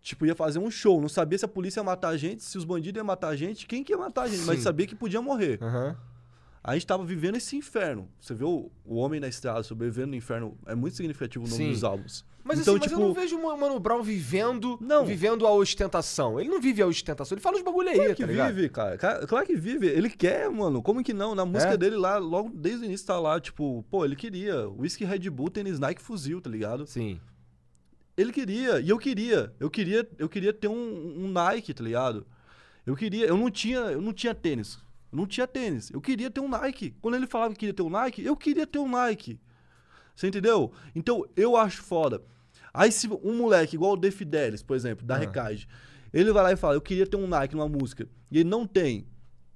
Tipo, 0.00 0.26
ia 0.26 0.34
fazer 0.34 0.58
um 0.58 0.70
show. 0.70 1.00
Não 1.00 1.08
sabia 1.08 1.38
se 1.38 1.44
a 1.44 1.48
polícia 1.48 1.78
ia 1.80 1.84
matar 1.84 2.08
a 2.08 2.16
gente, 2.16 2.42
se 2.42 2.58
os 2.58 2.64
bandidos 2.64 2.98
iam 2.98 3.06
matar 3.06 3.28
a 3.28 3.36
gente, 3.36 3.66
quem 3.66 3.84
que 3.84 3.92
ia 3.92 3.98
matar 3.98 4.22
a 4.22 4.26
gente, 4.28 4.42
mas 4.44 4.56
Sim. 4.58 4.62
sabia 4.64 4.86
que 4.86 4.94
podia 4.96 5.22
morrer. 5.22 5.58
Aham. 5.62 5.96
A 6.64 6.74
gente 6.74 6.86
tava 6.86 7.04
vivendo 7.04 7.36
esse 7.36 7.56
inferno. 7.56 8.08
Você 8.20 8.34
vê 8.34 8.44
o, 8.44 8.70
o 8.84 8.94
Homem 8.96 9.18
na 9.18 9.26
Estrada 9.28 9.62
sobrevivendo 9.64 10.08
no 10.08 10.14
inferno, 10.16 10.56
é 10.66 10.74
muito 10.76 10.96
significativo 10.96 11.44
o 11.44 11.48
nome 11.48 11.64
Sim. 11.64 11.70
dos 11.72 11.82
álbuns. 11.82 12.24
Mas, 12.44 12.60
então, 12.60 12.74
assim, 12.74 12.80
mas 12.80 12.88
tipo, 12.90 13.00
eu 13.00 13.06
não 13.08 13.14
vejo 13.14 13.36
o 13.38 13.58
Mano 13.60 13.78
Brown 13.78 14.02
vivendo, 14.02 14.76
Não. 14.80 15.04
vivendo 15.04 15.46
a 15.46 15.52
ostentação. 15.52 16.40
Ele 16.40 16.48
não 16.48 16.60
vive 16.60 16.82
a 16.82 16.86
ostentação, 16.86 17.34
ele 17.36 17.42
fala 17.42 17.56
os 17.56 17.62
bagulho 17.62 17.88
aí, 17.88 17.94
Claro 17.96 18.14
que 18.16 18.22
tá 18.22 18.26
ligado? 18.26 18.54
vive, 18.54 18.68
cara. 18.68 18.98
Ca- 18.98 19.26
Claro 19.26 19.46
que 19.46 19.54
vive. 19.56 19.86
Ele 19.86 20.10
quer, 20.10 20.50
mano. 20.50 20.82
Como 20.82 21.02
que 21.04 21.12
não? 21.12 21.34
Na 21.36 21.44
música 21.44 21.74
É? 21.74 21.76
dele 21.76 21.96
lá, 21.96 22.18
logo 22.18 22.50
desde 22.52 22.82
o 22.82 22.84
início 22.86 23.06
tá 23.06 23.18
lá, 23.18 23.40
tipo, 23.40 23.84
pô, 23.90 24.04
ele 24.04 24.16
queria. 24.16 24.68
Whisky 24.68 25.04
Red 25.04 25.30
Bull, 25.30 25.50
tênis 25.50 25.78
Nike 25.78 26.02
fuzil, 26.02 26.40
tá 26.40 26.50
ligado? 26.50 26.84
Sim. 26.86 27.20
Ele 28.16 28.32
queria, 28.32 28.80
e 28.80 28.88
eu 28.88 28.98
queria. 28.98 29.52
Eu 29.58 29.70
queria, 29.70 30.08
eu 30.18 30.28
queria 30.28 30.52
ter 30.52 30.68
um, 30.68 31.24
um 31.24 31.28
Nike, 31.30 31.72
tá 31.72 31.82
ligado? 31.84 32.26
Eu 32.84 32.94
queria, 32.96 33.26
eu 33.26 33.36
não 33.36 33.50
tinha, 33.50 33.78
eu 33.78 34.00
não 34.00 34.12
tinha 34.12 34.34
tênis. 34.34 34.78
Eu 35.12 35.18
não 35.18 35.26
tinha 35.26 35.46
tênis. 35.46 35.90
Eu 35.90 36.00
queria 36.00 36.30
ter 36.30 36.40
um 36.40 36.48
Nike. 36.48 36.96
Quando 37.02 37.14
ele 37.14 37.26
falava 37.26 37.52
que 37.52 37.60
queria 37.60 37.74
ter 37.74 37.82
um 37.82 37.90
Nike, 37.90 38.24
eu 38.24 38.34
queria 38.34 38.66
ter 38.66 38.78
um 38.78 38.88
Nike. 38.88 39.38
Você 40.16 40.26
entendeu? 40.26 40.72
Então, 40.94 41.24
eu 41.36 41.56
acho 41.56 41.82
foda. 41.82 42.22
Aí 42.72 42.90
se 42.90 43.06
um 43.08 43.36
moleque 43.36 43.76
igual 43.76 43.92
o 43.92 43.96
De 43.96 44.10
Fidelis, 44.10 44.62
por 44.62 44.74
exemplo, 44.74 45.06
da 45.06 45.16
Ah. 45.16 45.52
Ele 46.12 46.32
vai 46.32 46.42
lá 46.42 46.52
e 46.52 46.56
fala, 46.56 46.74
eu 46.74 46.80
queria 46.80 47.06
ter 47.06 47.16
um 47.16 47.26
Nike 47.26 47.54
numa 47.54 47.68
música, 47.68 48.08
e 48.30 48.38
ele 48.40 48.48
não 48.48 48.66
tem, 48.66 49.06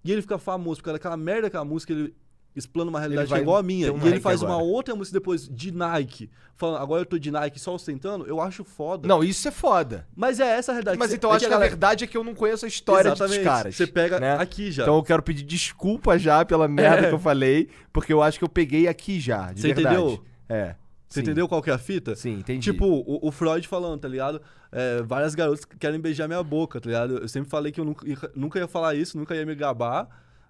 e 0.03 0.11
ele 0.11 0.23
fica 0.23 0.39
famoso 0.39 0.81
por 0.81 0.85
causa 0.85 0.99
daquela 0.99 1.16
merda 1.16 1.43
daquela 1.43 1.65
música, 1.65 1.93
ele 1.93 2.15
explana 2.57 2.89
uma 2.91 2.99
realidade 2.99 3.28
vai 3.28 3.39
é 3.41 3.43
igual 3.43 3.57
a 3.59 3.62
minha, 3.62 3.93
um 3.93 3.99
e 4.05 4.09
ele 4.09 4.20
faz 4.20 4.43
uma 4.43 4.55
agora. 4.55 4.65
outra 4.65 4.95
música 4.97 5.19
depois 5.19 5.47
de 5.49 5.70
Nike, 5.70 6.31
falando, 6.57 6.81
agora 6.81 7.03
eu 7.03 7.07
tô 7.07 7.19
de 7.19 7.31
Nike 7.31 7.61
só 7.61 7.74
ostentando, 7.74 8.27
eu 8.27 8.41
acho 8.41 8.65
foda. 8.65 9.07
Não, 9.07 9.23
isso 9.23 9.47
é 9.47 9.51
foda. 9.51 10.07
Mas 10.16 10.41
é 10.41 10.47
essa 10.57 10.73
a 10.73 10.74
realidade. 10.74 10.99
Mas 10.99 11.12
então 11.12 11.31
é 11.31 11.37
acho 11.37 11.41
que 11.41 11.47
a 11.47 11.51
galera- 11.51 11.69
verdade 11.70 12.05
é 12.05 12.07
que 12.07 12.16
eu 12.16 12.24
não 12.24 12.35
conheço 12.35 12.65
a 12.65 12.69
história 12.69 13.11
dos 13.11 13.20
Exatamente. 13.20 13.45
caras. 13.45 13.77
Você 13.77 13.87
pega 13.87 14.19
né? 14.19 14.37
aqui 14.39 14.73
já. 14.73 14.83
Então 14.85 14.97
eu 14.97 15.03
quero 15.03 15.23
pedir 15.23 15.43
desculpa 15.45 16.19
já 16.19 16.45
pela 16.45 16.66
merda 16.66 17.07
É. 17.07 17.09
que 17.11 17.15
eu 17.15 17.19
falei, 17.19 17.69
porque 17.93 18.12
eu 18.12 18.23
acho 18.23 18.39
que 18.39 18.45
eu 18.45 18.49
peguei 18.49 18.89
aqui 18.89 19.20
já, 19.20 19.53
de 19.53 19.61
Você 19.61 19.74
verdade. 19.74 19.97
entendeu? 19.97 20.24
É. 20.49 20.74
Você 21.09 21.20
Sim. 21.20 21.27
entendeu 21.27 21.47
qual 21.47 21.62
que 21.62 21.70
é 21.70 21.73
a 21.73 21.78
fita? 21.78 22.16
Sim, 22.16 22.35
entendi. 22.41 22.61
Tipo, 22.73 22.85
o, 22.85 23.28
o 23.28 23.31
Freud 23.31 23.66
falando, 23.69 24.01
tá 24.01 24.09
ligado? 24.09 24.41
É, 24.73 25.03
várias 25.03 25.35
garotas 25.37 25.65
que 25.65 25.77
querem 25.78 26.01
beijar 26.01 26.27
minha 26.27 26.43
boca, 26.43 26.81
tá 26.81 26.89
ligado? 26.89 27.19
Eu 27.19 27.28
sempre 27.28 27.49
falei 27.49 27.70
que 27.70 27.81
eu 27.81 27.85
nunca, 27.85 28.31
nunca 28.35 28.59
ia 28.59 28.66
falar 28.66 28.95
isso, 28.97 29.16
nunca 29.16 29.35
ia 29.35 29.47
me 29.47 29.55
gabar. 29.55 30.09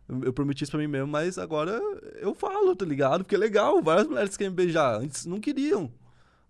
Eu, 0.08 0.32
prometi 0.32 0.62
isso 0.62 0.70
pra 0.70 0.78
mim 0.80 0.86
mesmo, 0.86 1.08
mas 1.08 1.36
agora 1.36 1.72
eu 2.20 2.32
falo, 2.34 2.76
tá 2.76 2.84
ligado? 2.86 3.24
Porque 3.24 3.34
é 3.34 3.38
legal, 3.38 3.82
várias 3.82 4.06
mulheres 4.06 4.36
querem 4.36 4.50
me 4.50 4.56
beijar. 4.56 5.00
Antes 5.00 5.26
não 5.26 5.40
queriam. 5.40 5.92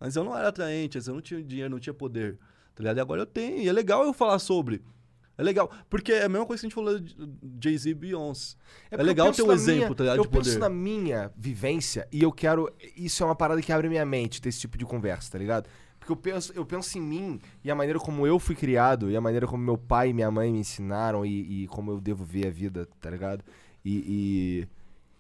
Antes 0.00 0.14
eu 0.16 0.24
não 0.24 0.36
era 0.36 0.48
atraente, 0.48 0.98
antes 0.98 1.08
eu 1.08 1.14
não 1.14 1.22
tinha 1.22 1.42
dinheiro, 1.42 1.70
não 1.70 1.78
tinha 1.78 1.94
poder, 1.94 2.34
tá 2.74 2.80
ligado? 2.82 2.98
E 2.98 3.00
agora 3.00 3.22
eu 3.22 3.26
tenho. 3.26 3.58
E 3.62 3.68
é 3.68 3.72
legal 3.72 4.04
eu 4.04 4.12
falar 4.12 4.38
sobre. 4.38 4.82
É 5.38 5.42
legal. 5.42 5.70
Porque 5.90 6.12
é 6.12 6.24
a 6.24 6.28
mesma 6.28 6.46
coisa 6.46 6.60
que 6.60 6.66
a 6.66 6.68
gente 6.68 6.74
falou 6.74 6.98
de 6.98 7.14
Jay-Z 7.62 7.90
e 7.90 7.94
Beyoncé. 7.94 8.56
É, 8.90 8.94
eu 9.00 9.04
legal 9.04 9.26
penso 9.28 9.42
ter 9.42 9.48
um 9.48 9.52
exemplo, 9.52 9.84
minha- 9.84 9.94
tá 9.94 10.04
ligado? 10.04 10.16
Eu 10.18 10.22
de 10.24 10.28
penso 10.28 10.44
poder. 10.50 10.58
na 10.58 10.68
minha 10.70 11.30
vivência 11.36 12.08
e 12.12 12.22
eu 12.22 12.32
quero. 12.32 12.70
Isso 12.96 13.22
é 13.22 13.26
uma 13.26 13.36
parada 13.36 13.60
que 13.62 13.70
abre 13.72 13.88
minha 13.88 14.04
mente, 14.06 14.40
ter 14.40 14.48
esse 14.50 14.60
tipo 14.60 14.76
de 14.78 14.84
conversa, 14.84 15.32
tá 15.32 15.38
ligado? 15.38 15.66
Porque 16.06 16.12
eu 16.12 16.16
penso, 16.16 16.52
eu 16.54 16.64
penso 16.64 16.96
em 16.96 17.00
mim 17.00 17.40
e 17.64 17.70
a 17.70 17.74
maneira 17.74 17.98
como 17.98 18.24
eu 18.24 18.38
fui 18.38 18.54
criado, 18.54 19.10
e 19.10 19.16
a 19.16 19.20
maneira 19.20 19.44
como 19.44 19.64
meu 19.64 19.76
pai 19.76 20.10
e 20.10 20.12
minha 20.12 20.30
mãe 20.30 20.52
me 20.52 20.60
ensinaram 20.60 21.26
e, 21.26 21.64
e 21.64 21.66
como 21.66 21.90
eu 21.90 22.00
devo 22.00 22.24
ver 22.24 22.46
a 22.46 22.50
vida, 22.50 22.86
tá 23.00 23.10
ligado? 23.10 23.42
E, 23.84 24.68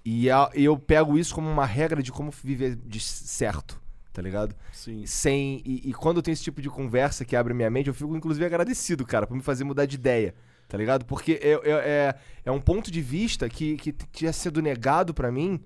e, 0.04 0.22
e 0.22 0.30
a- 0.30 0.48
e 0.54 0.64
eu 0.64 0.78
pego 0.78 1.18
isso 1.18 1.34
como 1.34 1.50
uma 1.50 1.66
regra 1.66 2.00
de 2.00 2.12
como 2.12 2.30
viver 2.30 2.76
de 2.76 3.00
certo, 3.00 3.82
tá 4.12 4.22
ligado? 4.22 4.54
Sim. 4.72 5.04
sem 5.06 5.60
e, 5.64 5.90
e 5.90 5.92
quando 5.92 6.18
eu 6.18 6.22
tenho 6.22 6.34
esse 6.34 6.44
tipo 6.44 6.62
de 6.62 6.70
conversa 6.70 7.24
que 7.24 7.34
abre 7.34 7.52
minha 7.52 7.68
mente, 7.70 7.88
eu 7.88 7.94
fico 7.94 8.16
inclusive 8.16 8.46
agradecido, 8.46 9.04
cara, 9.04 9.26
por 9.26 9.34
me 9.36 9.42
fazer 9.42 9.64
mudar 9.64 9.86
de 9.86 9.96
ideia, 9.96 10.36
tá 10.68 10.78
ligado? 10.78 11.04
Porque 11.04 11.32
é, 11.42 11.50
é, 11.50 11.60
é, 11.64 12.14
é 12.44 12.50
um 12.52 12.60
ponto 12.60 12.92
de 12.92 13.02
vista 13.02 13.48
que, 13.48 13.76
que 13.76 13.92
tinha 14.12 14.32
sido 14.32 14.62
negado 14.62 15.12
pra 15.12 15.32
mim 15.32 15.60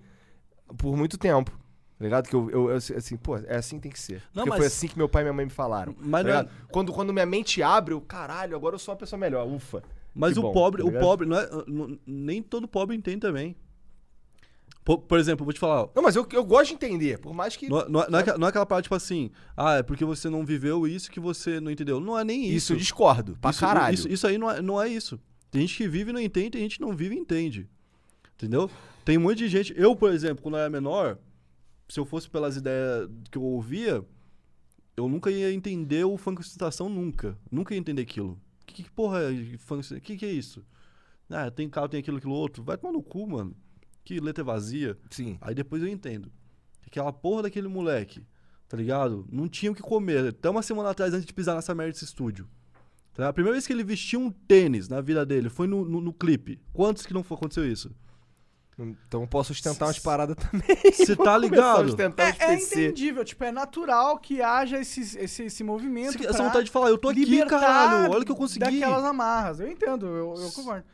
por 0.79 0.97
muito 0.97 1.19
tempo. 1.19 1.60
Tá 2.01 2.05
ligado? 2.05 2.29
Que 2.31 2.35
eu, 2.35 2.49
eu, 2.51 2.71
eu, 2.71 2.77
assim, 2.77 3.15
pô, 3.19 3.37
é 3.37 3.57
assim 3.57 3.77
que 3.77 3.83
tem 3.83 3.93
que 3.93 4.01
ser. 4.01 4.23
Não, 4.35 4.45
Porque 4.45 4.49
mas- 4.49 4.59
foi 4.61 4.67
assim 4.69 4.89
que 4.89 4.97
meu 4.97 5.07
pai 5.07 5.21
e 5.21 5.25
minha 5.25 5.35
mãe 5.35 5.45
me 5.45 5.51
falaram. 5.51 5.95
Mas 6.01 6.25
tá 6.25 6.33
não 6.33 6.41
é- 6.41 6.49
quando, 6.73 6.93
quando 6.95 7.13
minha 7.13 7.27
mente 7.27 7.63
abre, 7.63 7.93
eu, 7.93 8.01
caralho, 8.01 8.57
agora 8.57 8.75
eu 8.75 8.79
sou 8.79 8.95
uma 8.95 8.99
pessoa 8.99 9.21
melhor, 9.21 9.47
ufa. 9.47 9.83
Mas 10.15 10.33
Que 10.33 10.39
o 10.39 10.43
bom, 10.45 10.51
pobre, 10.53 10.83
tá 10.83 10.89
o 10.89 10.93
pobre, 10.99 11.29
não 11.29 11.39
é, 11.39 11.49
não- 11.67 11.99
nem 12.07 12.43
todo 12.43 12.67
pobre 12.67 12.97
entende 12.97 13.21
também. 13.21 13.55
Por, 14.83 14.97
por 14.99 15.19
exemplo, 15.19 15.45
vou 15.45 15.53
te 15.53 15.61
falar, 15.61 15.89
Não, 15.95 16.03
mas 16.03 16.17
eu, 16.17 16.27
eu 16.33 16.43
gosto 16.43 16.69
de 16.69 16.75
entender, 16.75 17.19
por 17.19 17.35
mais 17.35 17.55
que. 17.55 17.69
não, 17.69 17.81
é- 17.81 17.89
não 17.91 18.03
é- 18.03 18.09
não 18.11 18.19
é, 18.19 18.23
aquela- 18.23 18.39
não 18.39 18.47
é 18.47 18.49
aquela 18.51 18.65
parte 18.67 18.85
tipo 18.85 18.95
assim, 18.95 19.31
ah, 19.55 19.75
é 19.75 19.83
porque 19.83 20.03
você 20.05 20.31
não 20.31 20.43
viveu 20.45 20.87
isso 20.89 21.11
que 21.11 21.21
você 21.21 21.61
não 21.61 21.71
entendeu. 21.71 22.01
Não 22.01 22.19
é 22.19 22.25
nem 22.25 22.47
isso 22.47 22.57
isso. 22.57 22.73
eu 22.73 22.77
discordo, 22.79 23.37
pra 23.39 23.51
isso, 23.51 23.61
caralho. 23.61 23.95
Isso, 23.95 24.09
isso 24.09 24.27
aí 24.27 24.39
não 24.39 24.51
é, 24.51 24.63
não 24.63 24.81
é 24.83 24.89
isso. 24.89 25.21
Tem 25.51 25.61
gente 25.61 25.77
que 25.77 25.87
vive 25.87 26.11
e 26.11 26.13
não 26.15 26.21
entende, 26.21 26.53
tem 26.53 26.63
gente 26.63 26.77
que 26.79 26.83
não 26.85 26.97
vive 26.97 27.15
e 27.15 27.19
entende. 27.19 27.69
Entendeu? 28.37 28.71
Tem 29.05 29.19
um 29.19 29.21
monte 29.21 29.37
de 29.37 29.49
gente. 29.49 29.75
Eu, 29.77 29.95
por 29.95 30.11
exemplo, 30.13 30.43
quando 30.43 30.55
eu 30.55 30.61
era 30.61 30.71
menor, 30.71 31.19
se 31.91 31.99
eu 31.99 32.05
fosse 32.05 32.31
pelas 32.31 32.57
ideias 32.57 33.11
que 33.31 33.37
eu 33.37 33.43
ouvia, 33.43 34.05
eu 34.97 35.09
nunca 35.09 35.31
ia 35.31 35.53
entender 35.53 36.05
o 36.05 36.17
funk 36.17 36.41
ostentação 36.41 36.89
nunca. 36.89 37.37
Nunca 37.51 37.75
ia 37.75 37.81
entender 37.81 38.03
aquilo. 38.03 38.41
Que, 38.65 38.85
que 38.85 38.91
porra 38.91 39.21
é 39.23 39.59
funk? 39.59 40.01
Que 40.01 40.17
que 40.17 40.25
é 40.25 40.31
isso? 40.31 40.65
Ah, 41.29 41.51
tem 41.51 41.69
carro, 41.69 41.89
tem 41.89 41.99
aquilo, 41.99 42.19
aquilo 42.19 42.35
outro. 42.35 42.63
Vai 42.63 42.79
tomar 42.79 42.93
no 42.93 43.03
cu, 43.03 43.27
mano. 43.27 43.57
Que 44.05 44.21
letra 44.21 44.45
vazia. 44.45 44.97
Sim. 45.11 45.37
Aí 45.41 45.55
depois 45.55 45.83
eu 45.83 45.89
entendo. 45.89 46.31
Aquela 46.87 47.13
porra 47.13 47.43
daquele 47.43 47.69
moleque, 47.69 48.25
tá 48.69 48.77
ligado? 48.77 49.27
Não 49.31 49.49
tinha 49.49 49.71
o 49.71 49.75
que 49.75 49.83
comer. 49.83 50.29
Até 50.29 50.49
uma 50.49 50.63
semana 50.63 50.91
atrás, 50.91 51.13
antes 51.13 51.27
de 51.27 51.35
pisar 51.35 51.57
nessa 51.57 51.75
merda 51.75 51.93
desse 51.93 52.05
estúdio. 52.05 52.49
Tá? 53.15 53.29
A 53.29 53.33
primeira 53.33 53.55
vez 53.55 53.67
que 53.67 53.73
ele 53.73 53.85
vestiu 53.85 54.21
um 54.21 54.31
tênis 54.31 54.89
na 54.89 55.01
vida 55.01 55.27
dele 55.27 55.49
foi 55.49 55.67
no, 55.67 55.85
no, 55.85 56.01
no 56.01 56.13
clipe. 56.13 56.61
Quantos 56.73 57.05
que 57.05 57.13
não 57.13 57.21
aconteceu 57.21 57.71
isso? 57.71 57.93
Então 59.07 59.21
eu 59.23 59.27
posso 59.29 59.53
sustentar 59.53 59.87
umas 59.87 59.99
paradas 59.99 60.37
também. 60.37 60.77
Você 60.93 61.15
tá 61.15 61.37
ligado? 61.37 61.95
É, 62.01 62.45
é 62.53 62.55
entendível, 62.55 63.25
tipo, 63.25 63.45
é 63.45 63.53
natural 63.53 64.19
que 64.19 64.41
haja 64.41 64.79
esse, 64.81 65.19
esse, 65.19 65.45
esse 65.45 65.63
movimento. 65.63 66.17
Essa 66.23 66.35
pra 66.35 66.45
vontade 66.47 66.65
de 66.65 66.71
falar, 66.71 66.89
eu 66.89 66.97
tô 66.99 67.09
aqui, 67.11 67.45
caralho. 67.47 68.11
Olha 68.13 68.23
o 68.23 68.25
que 68.25 68.33
eu 68.33 68.37
consegui. 68.37 68.61
Daquelas 68.61 69.05
amarras. 69.05 69.61
Eu 69.61 69.71
entendo, 69.71 70.07
eu, 70.07 70.35
eu 70.37 70.51
concordo. 70.53 70.85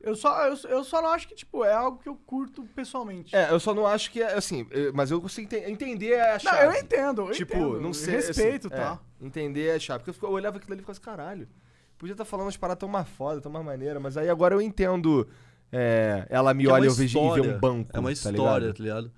Eu 0.00 0.14
só, 0.14 0.46
eu, 0.46 0.56
eu 0.68 0.84
só 0.84 1.00
não 1.00 1.08
acho 1.08 1.26
que, 1.26 1.34
tipo, 1.34 1.64
é 1.64 1.72
algo 1.72 1.98
que 1.98 2.08
eu 2.08 2.14
curto 2.14 2.62
pessoalmente. 2.74 3.34
É, 3.34 3.50
eu 3.50 3.58
só 3.58 3.72
não 3.72 3.86
acho 3.86 4.10
que 4.10 4.20
é 4.20 4.34
assim, 4.34 4.66
eu- 4.70 4.92
mas 4.92 5.10
eu 5.10 5.18
consigo 5.18 5.46
ente- 5.54 5.70
entender 5.70 6.20
a 6.20 6.32
não, 6.34 6.38
chave. 6.40 6.64
eu 6.66 6.72
entendo, 6.82 7.22
eu 7.22 7.30
Tipo, 7.32 7.54
entendo. 7.56 7.80
não 7.80 7.94
sei. 7.94 8.16
Respeito 8.16 8.66
assim, 8.68 8.76
tal. 8.76 9.00
é, 9.22 9.24
entender 9.26 9.70
a 9.70 9.78
chave. 9.78 10.00
Porque 10.00 10.10
eu, 10.10 10.14
fico- 10.14 10.26
eu 10.26 10.32
olhava 10.32 10.58
aquilo 10.58 10.74
ali 10.74 10.80
e 10.80 10.82
ficava 10.82 10.92
assim, 10.92 11.00
caralho. 11.00 11.48
Podia 11.96 12.12
estar 12.12 12.26
falando 12.26 12.44
umas 12.46 12.56
paradas 12.56 12.80
tão 12.80 12.88
mais 12.88 13.08
foda, 13.08 13.40
tão 13.40 13.50
mais 13.50 13.64
maneira, 13.64 13.98
mas 13.98 14.18
aí 14.18 14.28
agora 14.28 14.54
eu 14.54 14.60
entendo. 14.60 15.26
É, 15.76 16.26
ela 16.30 16.54
me 16.54 16.62
Que 16.64 16.70
é 16.70 16.72
olha 16.72 16.84
e 16.84 16.88
uma 16.88 16.92
eu 16.92 16.94
vejo 16.96 17.18
e 17.18 17.40
vê 17.40 17.40
um 17.40 17.58
banco. 17.58 17.90
É 17.92 17.98
uma 17.98 18.08
tá 18.08 18.12
história, 18.12 18.66
ligado? 18.66 18.74
tá 18.76 18.82
ligado? 18.82 19.12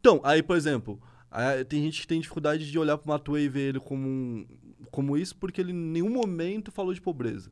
Então, 0.00 0.20
aí, 0.24 0.42
por 0.42 0.56
exemplo, 0.56 0.98
aí 1.30 1.64
tem 1.64 1.82
gente 1.82 2.00
que 2.00 2.06
tem 2.06 2.18
dificuldade 2.20 2.70
de 2.70 2.78
olhar 2.78 2.96
pro 2.96 3.08
Matuei 3.08 3.44
e 3.44 3.48
ver 3.48 3.68
ele 3.68 3.80
como, 3.80 4.08
um, 4.08 4.46
como 4.90 5.16
isso, 5.16 5.36
porque 5.36 5.60
ele 5.60 5.72
em 5.72 5.74
nenhum 5.74 6.10
momento 6.10 6.72
falou 6.72 6.94
de 6.94 7.00
pobreza. 7.00 7.50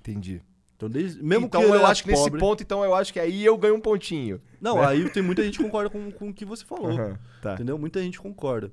Entendi. 0.00 0.42
Então, 0.76 0.88
desde, 0.88 1.22
mesmo 1.22 1.46
então 1.46 1.60
que 1.62 1.66
eu 1.66 1.74
era 1.74 1.88
acho 1.88 2.04
que 2.04 2.10
nesse 2.10 2.22
pobre- 2.22 2.38
ponto, 2.38 2.62
então 2.62 2.84
eu 2.84 2.94
acho 2.94 3.12
que 3.12 3.18
aí 3.18 3.44
eu 3.44 3.56
ganho 3.56 3.74
um 3.74 3.80
pontinho. 3.80 4.40
Não, 4.60 4.76
né? 4.76 4.86
aí 4.86 5.10
tem 5.10 5.22
muita 5.22 5.42
gente 5.42 5.58
que 5.58 5.64
concorda 5.64 5.90
com, 5.90 6.10
com 6.12 6.28
o 6.28 6.34
que 6.34 6.44
você 6.44 6.64
falou. 6.64 6.92
Aham, 6.92 7.18
tá. 7.42 7.54
Entendeu? 7.54 7.76
Muita 7.78 8.00
gente 8.00 8.20
concorda. 8.20 8.70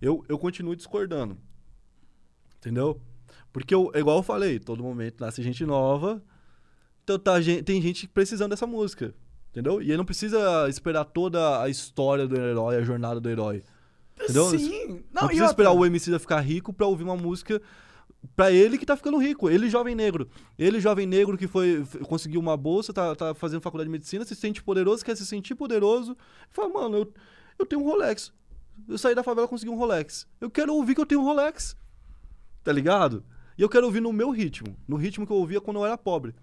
Eu, 0.00 0.24
eu 0.28 0.38
continuo 0.38 0.74
discordando. 0.76 1.36
Entendeu? 2.58 2.98
Porque, 3.52 3.74
eu, 3.74 3.90
é 3.94 4.00
igual 4.00 4.16
eu 4.18 4.22
falei, 4.22 4.58
todo 4.58 4.82
momento 4.82 5.20
nasce 5.20 5.42
gente 5.42 5.66
nova. 5.66 6.22
Então 7.04 7.18
tá, 7.18 7.34
tem 7.64 7.80
gente 7.80 8.08
precisando 8.08 8.50
dessa 8.50 8.66
música. 8.66 9.14
Entendeu? 9.50 9.80
E 9.80 9.92
aí 9.92 9.96
não 9.96 10.04
precisa 10.04 10.68
esperar 10.68 11.04
toda 11.04 11.62
a 11.62 11.68
história 11.68 12.26
do 12.26 12.34
herói, 12.34 12.76
a 12.76 12.82
jornada 12.82 13.20
do 13.20 13.30
herói. 13.30 13.62
Entendeu? 14.20 14.50
Sim. 14.50 14.88
Não, 15.12 15.22
Não, 15.22 15.26
precisa 15.28 15.44
outra, 15.44 15.46
esperar 15.46 15.72
o 15.72 15.86
MC 15.86 16.18
ficar 16.18 16.40
rico 16.40 16.72
pra 16.72 16.86
ouvir 16.86 17.04
uma 17.04 17.16
música 17.16 17.62
pra 18.34 18.50
ele 18.50 18.78
que 18.78 18.86
tá 18.86 18.96
ficando 18.96 19.18
rico. 19.18 19.48
Ele, 19.48 19.68
jovem 19.68 19.94
negro. 19.94 20.28
Ele, 20.58 20.80
jovem 20.80 21.06
negro 21.06 21.38
que 21.38 21.46
foi 21.46 21.84
conseguiu 22.02 22.40
uma 22.40 22.56
bolsa, 22.56 22.92
tá, 22.92 23.14
tá 23.14 23.34
fazendo 23.34 23.60
faculdade 23.60 23.86
de 23.88 23.92
medicina, 23.92 24.24
se 24.24 24.34
sente 24.34 24.60
poderoso, 24.62 25.04
quer 25.04 25.16
se 25.16 25.24
sentir 25.24 25.54
poderoso. 25.54 26.16
Fala, 26.50 26.68
mano, 26.68 26.96
eu, 26.96 27.12
eu 27.58 27.66
tenho 27.66 27.82
um 27.82 27.84
Rolex. 27.84 28.32
Eu 28.88 28.98
saí 28.98 29.14
da 29.14 29.22
favela 29.22 29.46
e 29.46 29.50
consegui 29.50 29.70
um 29.70 29.76
Rolex. 29.76 30.26
Eu 30.40 30.50
quero 30.50 30.74
ouvir 30.74 30.96
que 30.96 31.00
eu 31.00 31.06
tenho 31.06 31.20
um 31.20 31.24
Rolex. 31.24 31.76
Tá 32.64 32.72
ligado? 32.72 33.22
E 33.56 33.62
eu 33.62 33.68
quero 33.68 33.86
ouvir 33.86 34.00
no 34.00 34.12
meu 34.12 34.30
ritmo. 34.30 34.76
No 34.88 34.96
ritmo 34.96 35.26
que 35.26 35.32
eu 35.32 35.36
ouvia 35.36 35.60
quando 35.60 35.76
eu 35.76 35.86
era 35.86 35.96
pobre. 35.96 36.34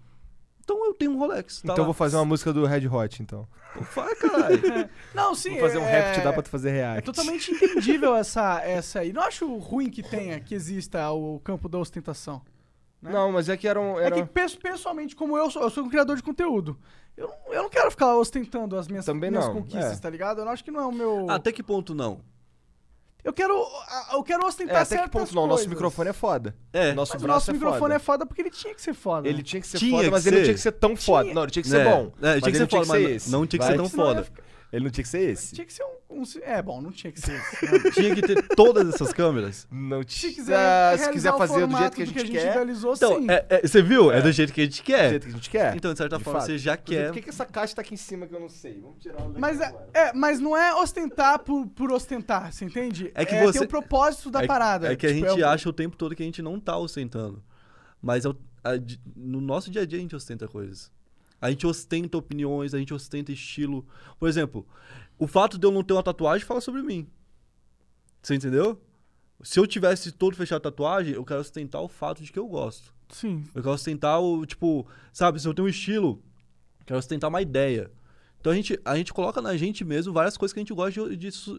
Então 0.72 0.86
eu 0.86 0.94
tenho 0.94 1.10
um 1.12 1.18
Rolex. 1.18 1.56
Tá 1.56 1.60
Então 1.64 1.76
eu 1.76 1.80
lá. 1.80 1.84
vou 1.86 1.94
fazer 1.94 2.16
uma 2.16 2.24
música 2.24 2.52
do 2.52 2.64
Red 2.64 2.86
Hot, 2.88 3.22
então. 3.22 3.46
Vai, 3.94 4.14
caralho. 4.14 4.60
Não, 5.14 5.34
sim. 5.34 5.50
Vou 5.52 5.60
fazer 5.60 5.78
um 5.78 5.82
é, 5.84 5.90
rap 5.90 6.14
que 6.16 6.20
dá 6.24 6.32
pra 6.32 6.42
tu 6.42 6.48
fazer 6.48 6.70
É 6.70 6.72
react. 6.72 7.04
totalmente 7.04 7.50
entendível 7.52 8.14
essa, 8.16 8.60
essa 8.62 9.00
aí. 9.00 9.12
Não 9.12 9.22
acho 9.22 9.46
ruim 9.58 9.90
que 9.90 10.02
tenha, 10.02 10.40
que 10.40 10.54
exista 10.54 11.10
o 11.10 11.40
campo 11.40 11.68
da 11.68 11.78
ostentação. 11.78 12.40
né? 13.00 13.10
Não, 13.12 13.30
mas 13.32 13.48
é 13.48 13.56
que 13.56 13.66
era 13.68 13.80
um. 13.80 13.98
É 14.00 14.06
Era... 14.06 14.16
que 14.16 14.24
pes- 14.24 14.54
pessoalmente, 14.54 15.14
como 15.16 15.36
eu 15.36 15.50
sou, 15.50 15.62
eu 15.62 15.70
sou 15.70 15.84
um 15.84 15.88
criador 15.88 16.16
de 16.16 16.22
conteúdo. 16.22 16.78
Eu, 17.16 17.28
não- 17.28 17.54
eu 17.54 17.62
não 17.64 17.70
quero 17.70 17.90
ficar 17.90 18.14
ostentando 18.16 18.76
as 18.76 18.88
minhas, 18.88 19.04
Também 19.04 19.30
minhas 19.30 19.46
não, 19.46 19.54
conquistas, 19.54 19.98
é. 19.98 20.00
tá 20.00 20.08
ligado? 20.08 20.40
Eu 20.40 20.44
não 20.46 20.52
acho 20.52 20.64
que 20.64 20.70
não 20.70 20.80
é 20.80 20.86
o 20.86 20.92
meu. 20.92 21.26
Até 21.30 21.52
que 21.52 21.62
ponto 21.62 21.94
não? 21.94 22.20
Eu 23.24 23.32
quero. 23.32 23.54
Eu 24.12 24.22
quero 24.24 24.42
É, 24.42 24.46
ostentar 24.46 24.82
até 24.82 24.98
que 25.04 25.08
ponto 25.10 25.32
não? 25.34 25.42
Nosso 25.42 25.58
coisas. 25.58 25.66
microfone 25.68 26.10
é 26.10 26.12
foda. 26.12 26.56
É. 26.72 26.92
Nosso 26.92 27.12
Mas 27.14 27.22
o 27.22 27.24
braço 27.24 27.36
nosso 27.38 27.50
é 27.50 27.54
microfone 27.54 27.78
foda. 27.80 27.94
é 27.94 27.98
foda 28.00 28.26
porque 28.26 28.42
ele 28.42 28.50
tinha 28.50 28.74
que 28.74 28.82
ser 28.82 28.94
foda. 28.94 29.28
Ele 29.28 29.42
tinha 29.42 29.60
que 29.60 29.66
ser 29.68 29.78
Tinha 29.78 29.90
foda, 29.92 30.04
que 30.04 30.10
mas 30.10 30.26
ele 30.26 30.36
não 30.36 30.40
ser. 30.40 30.44
tinha 30.46 30.54
que 30.54 30.60
ser 30.60 30.72
tão 30.72 30.96
foda. 30.96 31.22
Tinha. 31.24 31.34
Não, 31.34 31.42
ele 31.44 31.50
tinha 31.52 31.62
que 31.62 31.68
ser 31.68 31.80
É. 31.80 31.84
bom. 31.84 31.90
É, 31.90 32.00
ele 32.00 32.10
mas 32.10 32.12
tinha 32.20 32.40
que 32.40 32.48
ele 32.48 32.58
ser 32.58 32.68
foda, 32.70 32.86
mas 32.86 33.02
esse. 33.10 33.30
não 33.30 33.46
tinha 33.46 33.58
que 33.60 33.64
Vai. 33.64 33.72
ser 33.72 33.76
tão 33.76 33.88
Senão 33.88 34.04
ia 34.04 34.10
foda. 34.10 34.24
ficar- 34.24 34.42
Ele 34.72 34.84
não 34.84 34.90
tinha 34.90 35.02
que 35.04 35.08
ser 35.08 35.30
esse. 35.30 35.54
Tinha 35.54 35.66
que 35.66 35.72
ser 35.72 35.84
um. 35.84 35.92
Um- 36.12 36.22
é 36.42 36.62
bom, 36.62 36.80
não 36.80 36.90
tinha 36.92 37.12
que 37.12 37.20
ser 37.20 37.32
esse. 37.34 37.64
né? 37.64 37.90
Tinha 37.92 38.14
que 38.14 38.22
ter 38.22 38.42
todas 38.56 38.88
essas 38.88 39.12
câmeras. 39.12 39.66
Não 39.70 40.02
Se 40.02 40.08
tinha. 40.08 40.32
quiser, 40.34 40.56
Ah, 40.56 40.98
se 40.98 41.10
quiser 41.10 41.32
o 41.32 41.38
fazer 41.38 41.66
do 41.66 41.76
jeito 41.76 41.96
que 41.96 42.02
a 42.02 42.06
gente, 42.06 42.30
quer, 42.30 42.50
idealizou, 42.52 42.94
Então, 42.94 43.18
sim. 43.20 43.26
é- 43.30 43.46
é- 43.48 43.66
você 43.66 43.82
viu? 43.82 44.10
É. 44.12 44.20
do 44.22 44.30
jeito 44.32 44.52
que 44.52 44.60
a 44.60 44.64
gente 44.64 44.82
do 44.82 44.84
quer. 44.84 45.10
jeito 45.10 45.22
que 45.24 45.28
a 45.32 45.34
gente 45.34 45.50
quer. 45.50 45.76
Então, 45.76 45.92
de 45.92 45.98
certa 45.98 46.18
De 46.18 46.24
forma, 46.24 46.40
fato. 46.40 46.48
você 46.50 46.58
já 46.58 46.76
Por 46.76 46.92
exemplo, 46.92 47.02
quer. 47.02 47.06
Por 47.08 47.14
que, 47.14 47.22
que 47.22 47.30
essa 47.30 47.44
caixa 47.46 47.74
tá 47.74 47.82
aqui 47.82 47.94
em 47.94 47.96
cima 47.96 48.26
que 48.26 48.34
eu 48.34 48.40
não 48.40 48.48
sei? 48.48 48.80
Vamos 48.80 48.98
tirar 49.00 49.20
ela 49.20 49.32
Mas, 49.38 49.60
é, 49.60 49.74
é, 49.94 50.12
mas 50.12 50.38
não 50.40 50.56
é 50.56 50.74
ostentar 50.74 51.38
por, 51.40 51.66
por 51.68 51.90
ostentar, 51.92 52.52
você 52.52 52.64
entende? 52.64 53.10
É 53.14 53.24
que 53.24 53.32
Tem 53.34 53.42
você- 53.44 53.64
um 53.64 53.66
propósito 53.66 54.30
da 54.30 54.42
é, 54.42 54.46
parada. 54.46 54.92
É 54.92 54.96
que 54.96 55.06
a 55.06 55.12
Tipo, 55.14 55.26
gente 55.28 55.40
é 55.40 55.44
o- 55.46 55.48
acha 55.48 55.68
o 55.68 55.72
tempo 55.72 55.96
todo 55.96 56.14
que 56.14 56.22
a 56.22 56.26
gente 56.26 56.42
não 56.42 56.60
tá 56.60 56.76
ostentando. 56.76 57.42
Mas 58.00 58.24
é 58.24 58.28
o- 58.28 58.36
a- 58.64 58.72
no 59.16 59.40
nosso 59.40 59.70
dia 59.70 59.82
a 59.82 59.86
dia 59.86 59.98
a 59.98 60.02
gente 60.02 60.14
ostenta 60.16 60.46
coisas. 60.48 60.90
A 61.40 61.50
gente 61.50 61.66
ostenta 61.66 62.16
opiniões, 62.16 62.72
a 62.72 62.78
gente 62.78 62.94
ostenta 62.94 63.32
estilo. 63.32 63.84
Por 64.18 64.28
exemplo, 64.28 64.64
o 65.22 65.26
fato 65.26 65.58
de 65.58 65.66
eu 65.66 65.70
não 65.70 65.82
ter 65.82 65.92
uma 65.92 66.02
tatuagem 66.02 66.46
fala 66.46 66.60
sobre 66.60 66.82
mim. 66.82 67.06
Você 68.22 68.34
entendeu? 68.34 68.80
Se 69.42 69.58
eu 69.58 69.66
tivesse 69.66 70.12
todo 70.12 70.36
fechado 70.36 70.58
a 70.58 70.60
tatuagem, 70.70 71.14
eu 71.14 71.24
quero 71.24 71.40
ostentar 71.40 71.80
o 71.82 71.88
fato 71.88 72.22
de 72.22 72.30
que 72.32 72.38
eu 72.38 72.46
gosto. 72.46 72.92
Sim. 73.08 73.44
Eu 73.54 73.62
quero 73.62 73.74
ostentar 73.74 74.20
o, 74.20 74.46
tipo, 74.46 74.86
sabe, 75.12 75.40
se 75.40 75.46
eu 75.48 75.52
tenho 75.54 75.66
um 75.66 75.70
estilo, 75.70 76.22
eu 76.80 76.86
quero 76.86 76.98
ostentar 76.98 77.28
uma 77.28 77.42
ideia. 77.42 77.90
Então 78.40 78.52
a 78.52 78.56
gente, 78.56 78.78
a 78.84 78.96
gente 78.96 79.12
coloca 79.12 79.40
na 79.40 79.56
gente 79.56 79.84
mesmo 79.84 80.12
várias 80.12 80.36
coisas 80.36 80.52
que 80.52 80.58
a 80.58 80.62
gente 80.62 80.72
gosta 80.74 81.08
de. 81.10 81.16
de 81.16 81.30
su- 81.30 81.58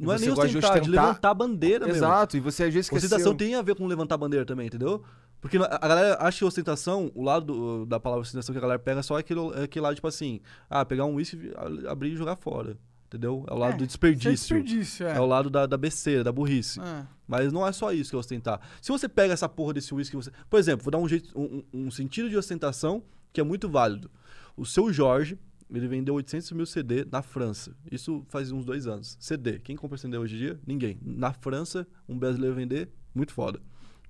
não 0.00 0.12
é 0.12 0.18
nem 0.18 0.28
gosta 0.30 0.48
de 0.48 0.58
ostentar, 0.58 0.74
de, 0.74 0.80
ostentar? 0.80 1.06
levantar 1.06 1.30
a 1.30 1.34
bandeira 1.34 1.86
mesmo. 1.86 1.98
Exato, 1.98 2.36
e 2.36 2.40
você 2.40 2.64
às 2.64 2.74
vezes 2.74 2.86
esqueceu. 2.86 3.06
Ostentação 3.06 3.36
tem 3.36 3.54
a 3.54 3.62
ver 3.62 3.76
com 3.76 3.86
levantar 3.86 4.16
a 4.16 4.18
bandeira 4.18 4.44
também, 4.44 4.66
entendeu? 4.66 5.04
Porque 5.40 5.56
a 5.58 5.86
galera 5.86 6.16
acha 6.20 6.38
que 6.38 6.44
ostentação, 6.44 7.12
o 7.14 7.22
lado 7.22 7.46
do- 7.46 7.86
da 7.86 8.00
palavra 8.00 8.22
ostentação 8.22 8.52
que 8.52 8.58
a 8.58 8.60
galera 8.60 8.78
pega 8.80 9.02
só 9.04 9.16
é 9.16 9.20
aquele, 9.20 9.40
é 9.54 9.62
aquele 9.64 9.82
lado, 9.84 9.94
tipo 9.94 10.08
assim, 10.08 10.40
ah, 10.68 10.84
pegar 10.84 11.04
um 11.04 11.14
uísque, 11.14 11.52
abrir 11.88 12.12
e 12.12 12.16
jogar 12.16 12.34
fora. 12.36 12.76
Entendeu? 13.06 13.44
É 13.48 13.52
o 13.52 13.56
lado 13.56 13.74
É, 13.74 13.76
do 13.78 13.84
é 13.84 13.86
desperdício. 13.86 14.30
desperdício, 14.30 15.06
é. 15.06 15.16
É 15.16 15.20
o 15.20 15.26
lado 15.26 15.48
da, 15.48 15.64
da 15.66 15.76
besteira, 15.76 16.24
da 16.24 16.32
burrice. 16.32 16.80
É. 16.80 17.06
Mas 17.26 17.52
não 17.52 17.66
é 17.66 17.70
só 17.72 17.92
isso 17.92 18.10
que 18.10 18.16
é 18.16 18.18
ostentar. 18.18 18.60
Se 18.82 18.90
você 18.90 19.08
pega 19.08 19.32
essa 19.32 19.48
porra 19.48 19.74
desse 19.74 19.94
uísque, 19.94 20.16
você... 20.16 20.30
por 20.50 20.58
exemplo, 20.58 20.82
vou 20.84 20.90
dar 20.90 20.98
um, 20.98 21.08
jeito, 21.08 21.30
um- 21.38 21.62
um 21.72 21.90
sentido 21.90 22.28
de 22.28 22.36
ostentação 22.36 23.02
que 23.32 23.40
é 23.40 23.44
muito 23.44 23.68
válido. 23.68 24.10
O 24.56 24.66
seu 24.66 24.92
Jorge, 24.92 25.38
ele 25.70 25.86
vendeu 25.86 26.14
800 26.14 26.50
mil 26.52 26.66
CD 26.66 27.04
na 27.10 27.22
França. 27.22 27.76
Isso 27.90 28.24
faz 28.28 28.50
uns 28.50 28.64
dois 28.64 28.86
anos. 28.88 29.16
CD. 29.20 29.58
Quem 29.60 29.76
compra 29.76 29.96
CD 29.98 30.16
hoje 30.18 30.34
em 30.34 30.38
dia? 30.38 30.60
Ninguém. 30.66 30.98
Na 31.02 31.32
França, 31.32 31.86
um 32.08 32.18
brasileiro 32.18 32.56
vender, 32.56 32.88
muito 33.14 33.32
foda. 33.32 33.60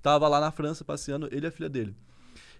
Tava 0.01 0.27
lá 0.27 0.39
na 0.39 0.51
França 0.51 0.83
passeando, 0.83 1.27
ele 1.31 1.45
e 1.45 1.49
a 1.49 1.51
filha 1.51 1.69
dele. 1.69 1.95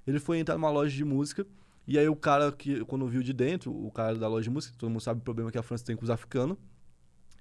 Ele 0.06 0.20
foi 0.20 0.38
entrar 0.38 0.56
numa 0.56 0.70
loja 0.70 0.96
de 0.96 1.04
música. 1.04 1.46
E 1.88 1.98
aí 1.98 2.08
o 2.10 2.16
cara 2.16 2.52
que, 2.52 2.84
quando 2.86 3.08
viu 3.08 3.24
de 3.24 3.32
dentro, 3.32 3.72
o 3.74 3.90
cara 3.92 4.16
da 4.18 4.28
loja 4.28 4.44
de 4.44 4.50
música, 4.50 4.76
todo 4.78 4.90
mundo 4.90 5.02
sabe 5.02 5.22
o 5.22 5.24
problema 5.24 5.50
que 5.52 5.58
a 5.58 5.64
França 5.64 5.86
tem 5.86 5.96
com 5.96 6.04
os 6.04 6.10
africanos, 6.10 6.58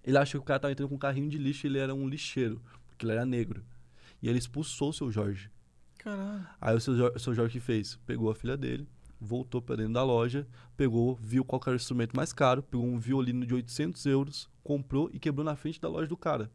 ele 0.04 0.16
achou 0.16 0.40
que 0.40 0.44
o 0.44 0.46
cara 0.46 0.60
tava 0.60 0.72
entrando 0.72 0.88
com 0.88 0.94
um 0.94 0.98
carrinho 0.98 1.28
de 1.28 1.36
lixo 1.36 1.66
e 1.66 1.68
ele 1.68 1.78
era 1.78 1.92
um 1.94 2.08
lixeiro, 2.08 2.62
porque 2.86 3.04
ele 3.04 3.12
era 3.12 3.26
negro. 3.26 3.64
E 4.22 4.28
ele 4.28 4.38
expulsou 4.38 4.90
o 4.90 4.92
seu 4.92 5.10
Jorge. 5.10 5.50
Caralho. 5.98 6.46
Aí 6.60 6.76
o 6.76 6.80
seu, 6.80 6.94
o 7.12 7.18
seu 7.18 7.34
Jorge 7.34 7.54
que 7.54 7.60
fez? 7.60 7.96
Pegou 8.06 8.30
a 8.30 8.34
filha 8.36 8.56
dele, 8.56 8.86
voltou 9.20 9.60
pra 9.60 9.74
dentro 9.74 9.94
da 9.94 10.04
loja, 10.04 10.46
pegou, 10.76 11.16
viu 11.20 11.44
qual 11.44 11.60
era 11.66 11.72
o 11.72 11.76
instrumento 11.76 12.14
mais 12.16 12.32
caro, 12.32 12.62
pegou 12.62 12.86
um 12.86 12.98
violino 13.00 13.44
de 13.44 13.52
800 13.52 14.06
euros, 14.06 14.48
comprou 14.62 15.10
e 15.12 15.18
quebrou 15.18 15.44
na 15.44 15.56
frente 15.56 15.80
da 15.80 15.88
loja 15.88 16.06
do 16.06 16.16
cara. 16.16 16.50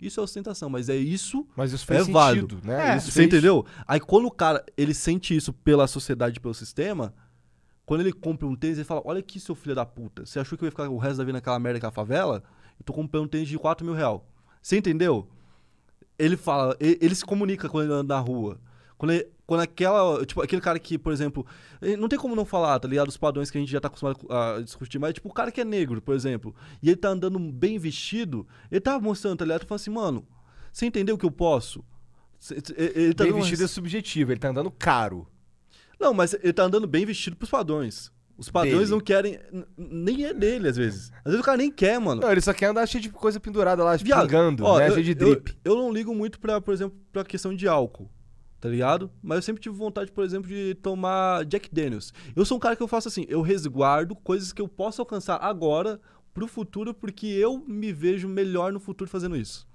Isso 0.00 0.20
é 0.20 0.22
ostentação, 0.22 0.68
mas 0.68 0.88
é 0.88 0.96
isso 0.96 1.46
Mas 1.56 1.72
isso 1.72 1.86
fez 1.86 2.00
É 2.00 2.04
sentido, 2.04 2.14
válido. 2.14 2.60
né? 2.64 2.94
É. 2.94 2.96
Isso 2.96 3.06
você 3.06 3.12
fez- 3.12 3.26
entendeu? 3.26 3.64
Aí 3.86 3.98
quando 4.00 4.26
o 4.26 4.30
cara, 4.30 4.64
ele 4.76 4.92
sente 4.94 5.34
isso 5.36 5.52
pela 5.52 5.86
sociedade, 5.86 6.40
pelo 6.40 6.52
sistema, 6.54 7.14
quando 7.86 8.00
ele 8.00 8.12
compra 8.12 8.46
um 8.46 8.54
tênis, 8.56 8.78
ele 8.78 8.84
fala, 8.84 9.02
olha 9.04 9.20
aqui, 9.20 9.38
seu 9.38 9.54
filho 9.54 9.74
da 9.74 9.84
puta, 9.84 10.24
você 10.24 10.38
achou 10.40 10.56
que 10.56 10.64
eu 10.64 10.66
ia 10.66 10.70
ficar 10.70 10.88
o 10.88 10.96
resto 10.98 11.18
da 11.18 11.24
vida 11.24 11.36
naquela 11.38 11.58
merda, 11.58 11.76
naquela 11.76 11.92
favela? 11.92 12.42
Eu 12.78 12.84
tô 12.84 12.92
comprando 12.92 13.24
um 13.24 13.28
tênis 13.28 13.48
de 13.48 13.58
4 13.58 13.84
mil 13.84 13.94
real. 13.94 14.26
Você 14.62 14.76
entendeu? 14.78 15.28
Ele 16.18 16.36
fala, 16.36 16.76
ele, 16.80 16.98
ele 17.00 17.14
se 17.14 17.24
comunica 17.24 17.68
quando 17.68 17.84
ele 17.86 17.92
anda 17.92 18.14
na 18.14 18.20
rua. 18.20 18.58
Quando, 18.96 19.10
ele- 19.12 19.28
quando 19.46 19.60
aquela, 19.60 20.24
tipo, 20.24 20.40
aquele 20.40 20.62
cara 20.62 20.78
que, 20.78 20.96
por 20.96 21.12
exemplo, 21.12 21.44
ele- 21.82 21.96
não 21.96 22.08
tem 22.08 22.18
como 22.18 22.34
não 22.36 22.44
falar, 22.44 22.78
tá 22.78 22.88
ligado? 22.88 23.08
Os 23.08 23.16
padrões 23.16 23.50
que 23.50 23.58
a 23.58 23.60
gente 23.60 23.70
já 23.70 23.80
tá 23.80 23.88
acostumado 23.88 24.18
a 24.32 24.60
discutir, 24.62 24.98
mas 24.98 25.12
tipo, 25.14 25.28
o 25.28 25.32
cara 25.32 25.50
que 25.52 25.60
é 25.60 25.64
negro, 25.64 26.00
por 26.00 26.14
exemplo, 26.14 26.54
e 26.82 26.88
ele 26.88 26.96
tá 26.96 27.08
andando 27.08 27.38
bem 27.38 27.78
vestido, 27.78 28.46
ele 28.70 28.80
tá 28.80 28.98
mostrando, 28.98 29.38
tá 29.38 29.44
ligado? 29.44 29.66
Falando 29.66 29.80
assim, 29.80 29.90
mano, 29.90 30.26
você 30.72 30.86
entendeu 30.86 31.18
que 31.18 31.26
eu 31.26 31.30
posso? 31.30 31.84
Ele 32.76 33.12
tá 33.14 33.24
Bem 33.24 33.32
vestido 33.32 33.64
é 33.64 33.66
subjetivo, 33.66 34.32
ele 34.32 34.40
tá 34.40 34.48
andando 34.48 34.70
caro. 34.70 35.26
Não, 36.00 36.12
mas 36.14 36.34
ele 36.34 36.52
tá 36.52 36.64
andando 36.64 36.86
bem 36.86 37.04
vestido 37.06 37.36
pros 37.36 37.50
padrões. 37.50 38.12
Os 38.36 38.50
padrões 38.50 38.78
Dele. 38.78 38.90
não 38.90 39.00
querem. 39.00 39.38
n- 39.52 39.64
Nem 39.76 40.24
é 40.24 40.34
dele, 40.34 40.68
às 40.68 40.76
vezes. 40.76 41.12
Às 41.24 41.26
vezes 41.32 41.40
o 41.40 41.44
cara 41.44 41.56
nem 41.56 41.70
quer, 41.70 42.00
mano. 42.00 42.20
Não, 42.22 42.32
ele 42.32 42.40
só 42.40 42.52
quer 42.52 42.66
andar 42.66 42.84
cheio 42.86 43.00
de 43.02 43.10
coisa 43.10 43.38
pendurada 43.38 43.84
lá, 43.84 43.94
Viado, 43.96 44.22
pingando, 44.26 44.64
ó, 44.64 44.78
né? 44.78 44.88
eu, 44.88 44.94
cheio 44.94 45.04
de 45.04 45.10
eu- 45.12 45.16
drip. 45.36 45.56
Eu, 45.64 45.76
não 45.76 45.92
ligo 45.92 46.12
muito 46.14 46.40
pra, 46.40 46.60
por 46.60 46.74
exemplo, 46.74 46.98
pra 47.12 47.24
questão 47.24 47.54
de 47.54 47.68
álcool. 47.68 48.10
Tá 48.60 48.68
ligado? 48.68 49.10
Mas 49.22 49.36
eu 49.36 49.42
sempre 49.42 49.62
tive 49.62 49.76
vontade, 49.76 50.10
por 50.10 50.24
exemplo, 50.24 50.48
de 50.48 50.74
tomar 50.76 51.44
Jack 51.44 51.68
Daniels. 51.72 52.12
Eu 52.34 52.44
sou 52.46 52.56
um 52.56 52.60
cara 52.60 52.74
que 52.74 52.82
eu 52.82 52.88
faço 52.88 53.06
assim, 53.08 53.24
eu 53.28 53.40
resguardo 53.42 54.16
coisas 54.16 54.52
que 54.54 54.60
eu 54.62 54.66
posso 54.66 55.00
alcançar 55.02 55.36
agora 55.36 56.00
pro 56.32 56.48
futuro 56.48 56.92
porque 56.94 57.26
eu 57.26 57.62
me 57.68 57.92
vejo 57.92 58.26
melhor 58.26 58.72
no 58.72 58.80
futuro 58.80 59.08
fazendo 59.08 59.36
isso. 59.36 59.68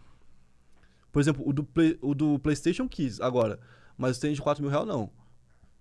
Por 1.11 1.19
exemplo, 1.21 1.47
o 1.47 1.53
do, 1.53 1.63
Play- 1.63 1.97
o 2.01 2.13
do 2.13 2.39
PlayStation 2.39 2.89
quis 2.89 3.21
agora, 3.21 3.59
mas 3.97 4.17
o 4.17 4.21
tênis 4.21 4.37
de 4.37 4.41
4 4.41 4.61
mil 4.61 4.71
reais 4.71 4.87
não. 4.87 5.09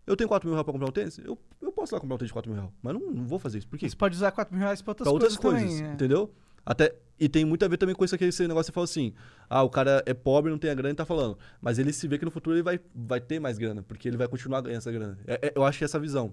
Eu 0.08 0.16
tenho 0.16 0.28
4 0.28 0.48
mil 0.48 0.54
reais 0.54 0.64
pra 0.64 0.72
comprar 0.72 0.88
um 0.88 0.92
tênis? 0.92 1.18
Eu, 1.18 1.38
eu 1.60 1.70
posso 1.72 1.94
lá 1.94 2.00
comprar 2.00 2.14
um 2.14 2.18
tênis 2.18 2.28
de 2.28 2.32
4 2.32 2.50
mil 2.50 2.60
reais, 2.60 2.74
mas 2.82 2.94
não, 2.94 3.00
não 3.10 3.24
vou 3.26 3.38
fazer 3.38 3.58
isso. 3.58 3.68
Por 3.68 3.78
quê? 3.78 3.88
Você 3.88 3.96
pode 3.96 4.16
usar 4.16 4.30
4 4.32 4.54
mil 4.54 4.62
reais 4.64 4.80
pra 4.82 4.90
outras, 4.92 5.04
pra 5.06 5.12
outras 5.12 5.36
coisas, 5.36 5.60
coisas, 5.62 5.78
também. 5.78 5.90
é. 5.90 5.94
entendeu? 5.94 6.32
Até, 6.64 6.94
e 7.18 7.28
tem 7.28 7.44
muito 7.44 7.64
a 7.64 7.68
ver 7.68 7.76
também 7.78 7.94
com 7.94 8.04
isso 8.04 8.14
aqui, 8.14 8.24
esse 8.24 8.42
negócio 8.46 8.64
que 8.64 8.66
você 8.66 8.74
falou 8.74 8.84
assim, 8.84 9.14
ah, 9.48 9.62
o 9.62 9.70
cara 9.70 10.02
é 10.04 10.12
pobre, 10.12 10.50
não 10.50 10.58
tem 10.58 10.70
a 10.70 10.74
grana 10.74 10.92
e 10.92 10.94
tá 10.96 11.06
falando. 11.06 11.38
Mas 11.62 11.78
ele 11.78 11.92
se 11.92 12.06
vê 12.06 12.18
que 12.18 12.24
no 12.24 12.30
futuro 12.30 12.54
ele 12.56 12.62
vai, 12.62 12.78
vai 12.94 13.20
ter 13.20 13.40
mais 13.40 13.56
grana, 13.58 13.82
porque 13.82 14.06
ele 14.06 14.16
vai 14.16 14.28
continuar 14.28 14.60
ganhando 14.60 14.78
essa 14.78 14.92
grana. 14.92 15.18
É- 15.26 15.48
é- 15.48 15.52
eu 15.54 15.64
acho 15.64 15.78
que 15.78 15.84
é 15.84 15.86
essa 15.86 15.98
visão. 15.98 16.32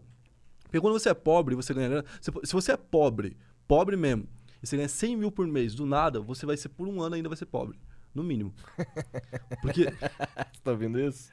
Porque 0.63 0.81
quando 0.81 0.93
você 0.99 1.09
é 1.09 1.13
pobre 1.13 1.53
e 1.53 1.55
você 1.55 1.73
ganha 1.73 1.87
grana, 1.87 2.05
se, 2.19 2.31
se 2.43 2.53
você 2.53 2.73
é 2.73 2.77
pobre, 2.77 3.37
pobre 3.67 3.95
mesmo, 3.95 4.27
e 4.61 4.67
você 4.67 4.75
ganha 4.75 4.89
100 4.89 5.15
mil 5.15 5.31
por 5.31 5.47
mês, 5.47 5.73
do 5.73 5.85
nada, 5.85 6.19
você 6.19 6.45
vai 6.45 6.57
ser, 6.57 6.69
por 6.69 6.87
um 6.87 7.01
ano 7.01 7.15
ainda 7.15 7.29
vai 7.29 7.37
ser 7.37 7.45
pobre. 7.45 7.79
No 8.15 8.23
mínimo. 8.23 8.53
Porque... 9.61 9.83
Você 9.85 9.91
tá 10.63 10.71
ouvindo 10.71 10.99
isso? 10.99 11.29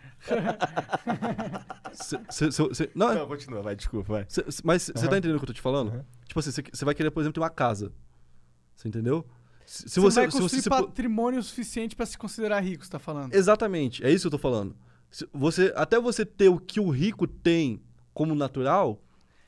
cê- 1.92 2.20
cê- 2.30 2.50
cê- 2.52 2.74
cê- 2.74 2.90
não, 2.94 3.10
é- 3.10 3.14
Não, 3.14 3.26
continua, 3.26 3.62
vai, 3.62 3.76
desculpa, 3.76 4.12
vai. 4.14 4.26
Cê- 4.28 4.44
cê- 4.50 4.62
mas 4.64 4.82
você 4.82 4.92
Aham. 4.98 5.08
tá 5.08 5.18
entendendo 5.18 5.36
o 5.36 5.38
que 5.38 5.44
eu 5.44 5.48
tô 5.48 5.52
te 5.52 5.60
falando? 5.60 5.90
Aham. 5.90 6.04
Tipo 6.26 6.40
assim, 6.40 6.50
você 6.50 6.84
vai 6.84 6.94
querer, 6.94 7.10
por 7.10 7.20
exemplo, 7.20 7.34
ter 7.34 7.40
uma 7.40 7.50
casa. 7.50 7.92
Você 8.76 8.88
entendeu? 8.88 9.24
Se, 9.64 9.88
se 9.88 10.00
Você, 10.00 10.00
você, 10.00 10.20
vai 10.22 10.30
se 10.30 10.38
construir 10.40 10.48
você 10.60 10.62
se 10.62 10.68
pu- 10.70 10.86
patrimônio 10.88 11.42
suficiente 11.42 11.94
pra 11.94 12.04
se 12.04 12.18
considerar 12.18 12.60
rico, 12.60 12.84
você 12.84 12.90
tá 12.90 12.98
falando. 12.98 13.32
Exatamente, 13.32 14.04
é 14.04 14.10
isso 14.10 14.22
que 14.24 14.26
eu 14.34 14.38
tô 14.38 14.42
falando. 14.42 14.74
Se 15.10 15.28
você, 15.32 15.72
até 15.76 16.00
você 16.00 16.24
ter 16.26 16.48
o 16.48 16.58
que 16.58 16.80
o 16.80 16.88
rico 16.90 17.26
tem 17.26 17.80
como 18.12 18.34
natural, 18.34 19.00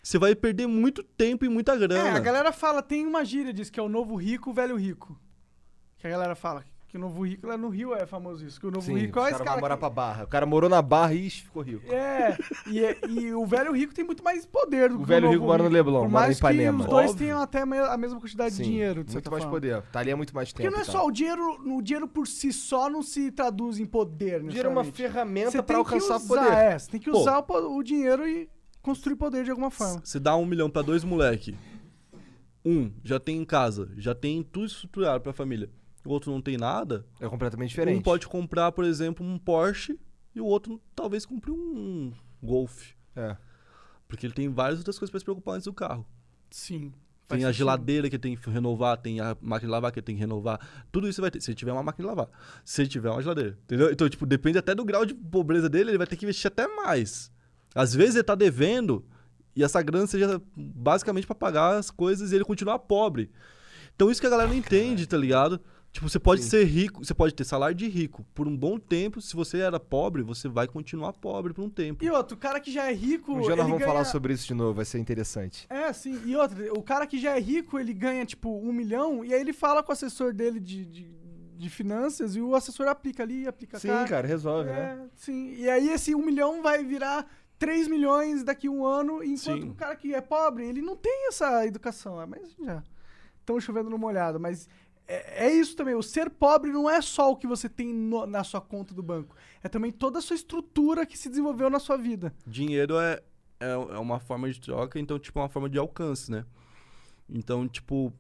você 0.03 0.19
vai 0.19 0.35
perder 0.35 0.67
muito 0.67 1.03
tempo 1.03 1.45
e 1.45 1.49
muita 1.49 1.75
grana. 1.77 2.09
É, 2.09 2.13
a 2.13 2.21
galera 2.21 2.53
fala, 2.53 2.83
tem 2.83 3.05
uma 3.07 3.25
gíria, 3.25 3.53
diz 3.53 3.71
que 3.71 3.81
é 3.81 3.83
o 3.83 3.89
novo 3.89 4.15
rico, 4.15 4.51
o 4.51 4.55
velho 4.55 4.77
rico. 4.77 5.19
Que 5.99 6.07
a 6.07 6.11
galera 6.11 6.35
fala 6.35 6.65
que 6.95 6.99
o 6.99 7.01
novo 7.01 7.27
rico, 7.27 7.45
lá 7.49 7.57
no 7.59 7.69
Rio 7.71 7.93
é 7.93 8.07
famoso 8.07 8.47
isso, 8.47 8.61
que 8.61 8.67
o 8.69 8.71
novo 8.71 8.87
Sim, 8.87 8.95
rico 8.95 9.19
o 9.19 9.23
é 9.23 9.25
cara 9.25 9.29
esse 9.31 9.39
vai 9.39 9.47
cara 9.49 9.61
morar 9.61 9.75
que- 9.75 9.81
pra 9.81 9.91
Barra. 9.91 10.23
O 10.23 10.29
cara 10.29 10.47
morou 10.47 10.71
na 10.71 10.81
Barra 10.81 11.13
e 11.13 11.27
ixi, 11.27 11.43
ficou 11.43 11.61
rico. 11.61 11.93
É, 11.93 12.39
e, 12.69 12.85
é- 12.85 12.97
e 13.09 13.33
o 13.35 13.45
velho 13.45 13.73
rico 13.73 13.93
tem 13.93 14.05
muito 14.05 14.23
mais 14.23 14.47
poder 14.47 14.91
do 14.91 14.95
O 14.95 14.99
que 15.01 15.07
velho 15.07 15.27
o 15.27 15.31
rico 15.33 15.41
novo 15.41 15.53
mora 15.53 15.63
no 15.65 15.69
Leblon, 15.71 16.03
Por 16.03 16.09
mora 16.09 16.27
mais 16.27 16.37
em 16.37 16.39
Ipanema. 16.39 16.79
que 16.79 16.85
os 16.85 16.91
dois 16.91 17.11
Óbvio. 17.11 17.27
tenham 17.27 17.43
até 17.43 17.63
a 17.63 17.67
me- 17.67 17.79
a 17.79 17.97
mesma 17.97 18.21
quantidade 18.21 18.57
de 18.57 18.63
dinheiro, 18.63 19.03
de 19.03 19.13
muito 19.13 19.29
mais 19.29 19.43
forma. 19.43 19.57
poder. 19.59 19.83
Tá 19.91 19.99
ali 19.99 20.13
há 20.13 20.17
muito 20.17 20.33
mais 20.37 20.53
Porque 20.53 20.63
tempo. 20.63 20.73
não 20.73 20.79
é 20.81 20.83
e 20.83 20.87
só 20.87 21.05
o 21.05 21.11
dinheiro, 21.11 21.43
o 21.67 21.83
dinheiro 21.83 22.07
por 22.07 22.29
si 22.29 22.53
só 22.53 22.89
não 22.89 23.03
se 23.03 23.33
traduz 23.33 23.81
em 23.81 23.87
poder, 23.87 24.41
O 24.45 24.47
dinheiro 24.47 24.69
é 24.69 24.73
uma 24.73 24.85
ferramenta 24.85 25.61
que 25.65 25.73
alcançar 25.73 26.19
usar, 26.19 26.29
poder. 26.29 26.53
É, 26.53 26.79
você 26.79 26.91
tem 26.93 27.01
que 27.01 27.11
Pô. 27.11 27.19
usar 27.19 27.41
o, 27.41 27.77
o 27.77 27.83
dinheiro 27.83 28.25
e 28.25 28.49
construir 28.81 29.17
poder 29.17 29.43
de 29.43 29.51
alguma 29.51 29.73
forma. 29.73 30.01
Você 30.05 30.21
dá 30.21 30.37
um 30.37 30.47
milhão 30.47 30.71
pra 30.71 30.81
dois 30.83 31.03
moleque. 31.03 31.57
Um 32.65 32.93
já 33.03 33.19
tem 33.19 33.37
em 33.39 33.45
casa, 33.45 33.91
já 33.97 34.15
tem 34.15 34.43
tudo 34.45 34.67
estruturado 34.67 35.21
pra 35.23 35.33
família. 35.33 35.69
O 36.05 36.11
outro 36.11 36.31
não 36.31 36.41
tem 36.41 36.57
nada. 36.57 37.07
É 37.21 37.29
completamente 37.29 37.71
diferente. 37.71 37.99
Um 37.99 38.03
pode 38.03 38.29
comprar, 38.29 38.73
por 38.73 38.85
exemplo, 38.85 39.25
um 39.25 39.39
Porsche 39.39 39.99
e 40.35 40.41
o 40.41 40.45
outro 40.45 40.81
talvez 40.95 41.25
compre 41.25 41.51
um 41.51 42.13
Golf. 42.43 42.93
É. 43.17 43.37
Porque 44.07 44.27
ele 44.27 44.35
tem 44.35 44.49
várias 44.49 44.79
outras 44.79 44.99
coisas 44.99 45.11
pra 45.11 45.19
se 45.19 45.25
preocupar 45.25 45.55
antes 45.55 45.65
do 45.65 45.73
carro. 45.73 46.07
Sim. 46.51 46.93
Tem 47.27 47.39
a 47.39 47.47
sentido. 47.47 47.57
geladeira 47.57 48.11
que 48.11 48.19
tem 48.19 48.37
que 48.37 48.51
renovar, 48.51 48.99
tem 48.99 49.19
a 49.19 49.35
máquina 49.41 49.69
de 49.69 49.73
lavar 49.73 49.91
que 49.91 50.03
tem 50.03 50.15
que 50.15 50.21
renovar. 50.21 50.61
Tudo 50.93 51.09
isso 51.09 51.23
vai 51.23 51.31
ter. 51.31 51.41
Se 51.41 51.51
ele 51.51 51.57
tiver 51.57 51.73
uma 51.73 51.83
máquina 51.83 52.07
de 52.07 52.15
lavar. 52.15 52.29
Se 52.65 52.83
ele 52.83 52.89
tiver 52.89 53.11
uma 53.11 53.23
geladeira. 53.23 53.59
Entendeu? 53.65 53.91
Então, 53.91 54.09
tipo, 54.09 54.27
depende 54.27 54.59
até 54.59 54.75
do 54.75 54.85
grau 54.85 55.07
de 55.07 55.15
pobreza 55.15 55.69
dele, 55.69 55.91
ele 55.91 55.99
vai 55.99 56.07
ter 56.07 56.17
que 56.17 56.27
investir 56.27 56.49
até 56.49 56.69
mais. 56.69 57.33
Às 57.75 57.95
vezes 57.95 58.17
ele 58.17 58.25
tá 58.25 58.35
devendo 58.35 59.05
e 59.57 59.65
essa 59.65 59.81
grana 59.81 60.07
seja 60.07 60.41
basicamente 60.55 61.27
pra 61.27 61.35
pagar 61.35 61.77
as 61.79 61.91
coisas 61.91 62.31
e 62.31 62.35
ele 62.35 62.45
continuar 62.45 62.79
pobre. 62.81 63.31
Então 63.95 64.11
isso 64.11 64.21
que 64.21 64.27
a 64.27 64.31
galera 64.31 64.49
não 64.49 64.57
entende, 64.57 65.07
tá 65.07 65.17
ligado? 65.17 65.61
Tipo, 65.95 66.09
você 66.09 66.19
pode 66.19 66.43
Sim. 66.43 66.51
ser 66.51 66.65
rico, 66.65 67.05
você 67.05 67.15
pode 67.15 67.33
ter 67.33 67.45
salário 67.45 67.77
de 67.77 67.87
rico 67.87 68.27
por 68.35 68.49
um 68.49 68.57
bom 68.57 68.81
tempo. 68.81 69.21
Se 69.21 69.37
você 69.37 69.59
era 69.59 69.79
pobre, 69.79 70.25
você 70.25 70.49
vai 70.49 70.67
continuar 70.67 71.13
pobre 71.13 71.55
por 71.55 71.63
um 71.63 71.71
tempo. 71.71 72.05
E 72.05 72.11
outro, 72.11 72.37
o 72.37 72.39
cara 72.39 72.59
que 72.59 72.73
já 72.73 72.91
é 72.91 72.93
rico. 72.93 73.31
Um 73.33 73.41
dia 73.43 73.51
ele 73.51 73.57
nós 73.59 73.67
vamos 73.67 73.79
ganha... 73.79 73.93
falar 73.93 74.05
sobre 74.05 74.33
isso 74.33 74.45
de 74.45 74.55
novo, 74.55 74.75
vai 74.75 74.85
ser 74.85 74.99
interessante. 74.99 75.69
É, 75.71 75.93
sim. 75.93 76.21
E 76.25 76.35
outra, 76.35 76.75
o 76.75 76.83
cara 76.83 77.07
que 77.07 77.17
já 77.17 77.37
é 77.37 77.41
rico, 77.41 77.79
ele 77.79 77.95
ganha, 77.95 78.27
tipo, 78.27 78.59
um 78.59 78.73
milhão, 78.73 79.25
e 79.25 79.33
aí 79.33 79.41
ele 79.41 79.53
fala 79.53 79.85
com 79.85 79.91
o 79.91 79.93
assessor 79.93 80.33
dele 80.33 80.59
de, 80.59 80.85
de, 80.85 81.09
de 81.57 81.71
finanças, 81.71 82.35
e 82.35 82.41
o 82.41 82.57
assessor 82.57 82.89
aplica 82.89 83.23
ali, 83.23 83.47
aplica 83.47 83.79
Sim, 83.79 83.87
cá. 83.87 84.05
cara, 84.05 84.27
resolve, 84.27 84.71
né? 84.71 84.99
É, 85.01 85.09
sim. 85.15 85.55
E 85.55 85.71
aí 85.71 85.91
esse 85.91 86.13
um 86.13 86.27
milhão 86.27 86.61
vai 86.61 86.83
virar 86.83 87.25
3 87.57 87.87
milhões 87.87 88.43
daqui 88.43 88.67
a 88.67 88.71
um 88.73 88.85
ano, 88.85 89.23
enquanto 89.23 89.63
Sim. 89.63 89.71
o 89.71 89.75
cara 89.75 89.95
que 89.95 90.13
é 90.13 90.21
pobre, 90.21 90.65
ele 90.65 90.83
não 90.83 90.97
tem 90.97 91.29
essa 91.29 91.65
educação. 91.65 92.21
É, 92.21 92.27
mas 92.27 92.53
já. 92.61 92.83
Estão 93.45 93.61
chovendo 93.61 93.91
no 93.91 93.99
molhado. 93.99 94.41
Mas 94.41 94.69
é, 95.07 95.47
é 95.47 95.53
isso 95.53 95.77
também. 95.77 95.95
O 95.95 96.03
ser 96.03 96.31
pobre 96.31 96.71
não 96.73 96.89
é 96.89 97.01
só 97.01 97.31
o 97.31 97.37
que 97.37 97.47
você 97.47 97.69
tem 97.69 97.93
no- 97.93 98.27
na 98.27 98.43
sua 98.45 98.61
conta 98.61 98.95
do 98.95 99.03
banco. 99.03 99.35
É 99.63 99.69
também 99.69 99.91
toda 99.91 100.19
a 100.19 100.23
sua 100.23 100.37
estrutura 100.37 101.05
que 101.07 101.17
se 101.19 101.29
desenvolveu 101.29 101.69
na 101.71 101.79
sua 101.79 101.97
vida. 101.97 102.35
Dinheiro 102.47 102.99
é, 102.99 103.23
é, 103.61 103.71
é 103.71 103.99
uma 103.99 104.19
forma 104.21 104.51
de 104.51 104.61
troca, 104.61 104.99
então, 104.99 105.19
tipo, 105.19 105.39
é 105.39 105.43
uma 105.43 105.49
forma 105.49 105.69
de 105.69 105.79
alcance, 105.79 106.31
né? 106.31 106.45
Então, 107.29 107.67
tipo, 107.67 108.13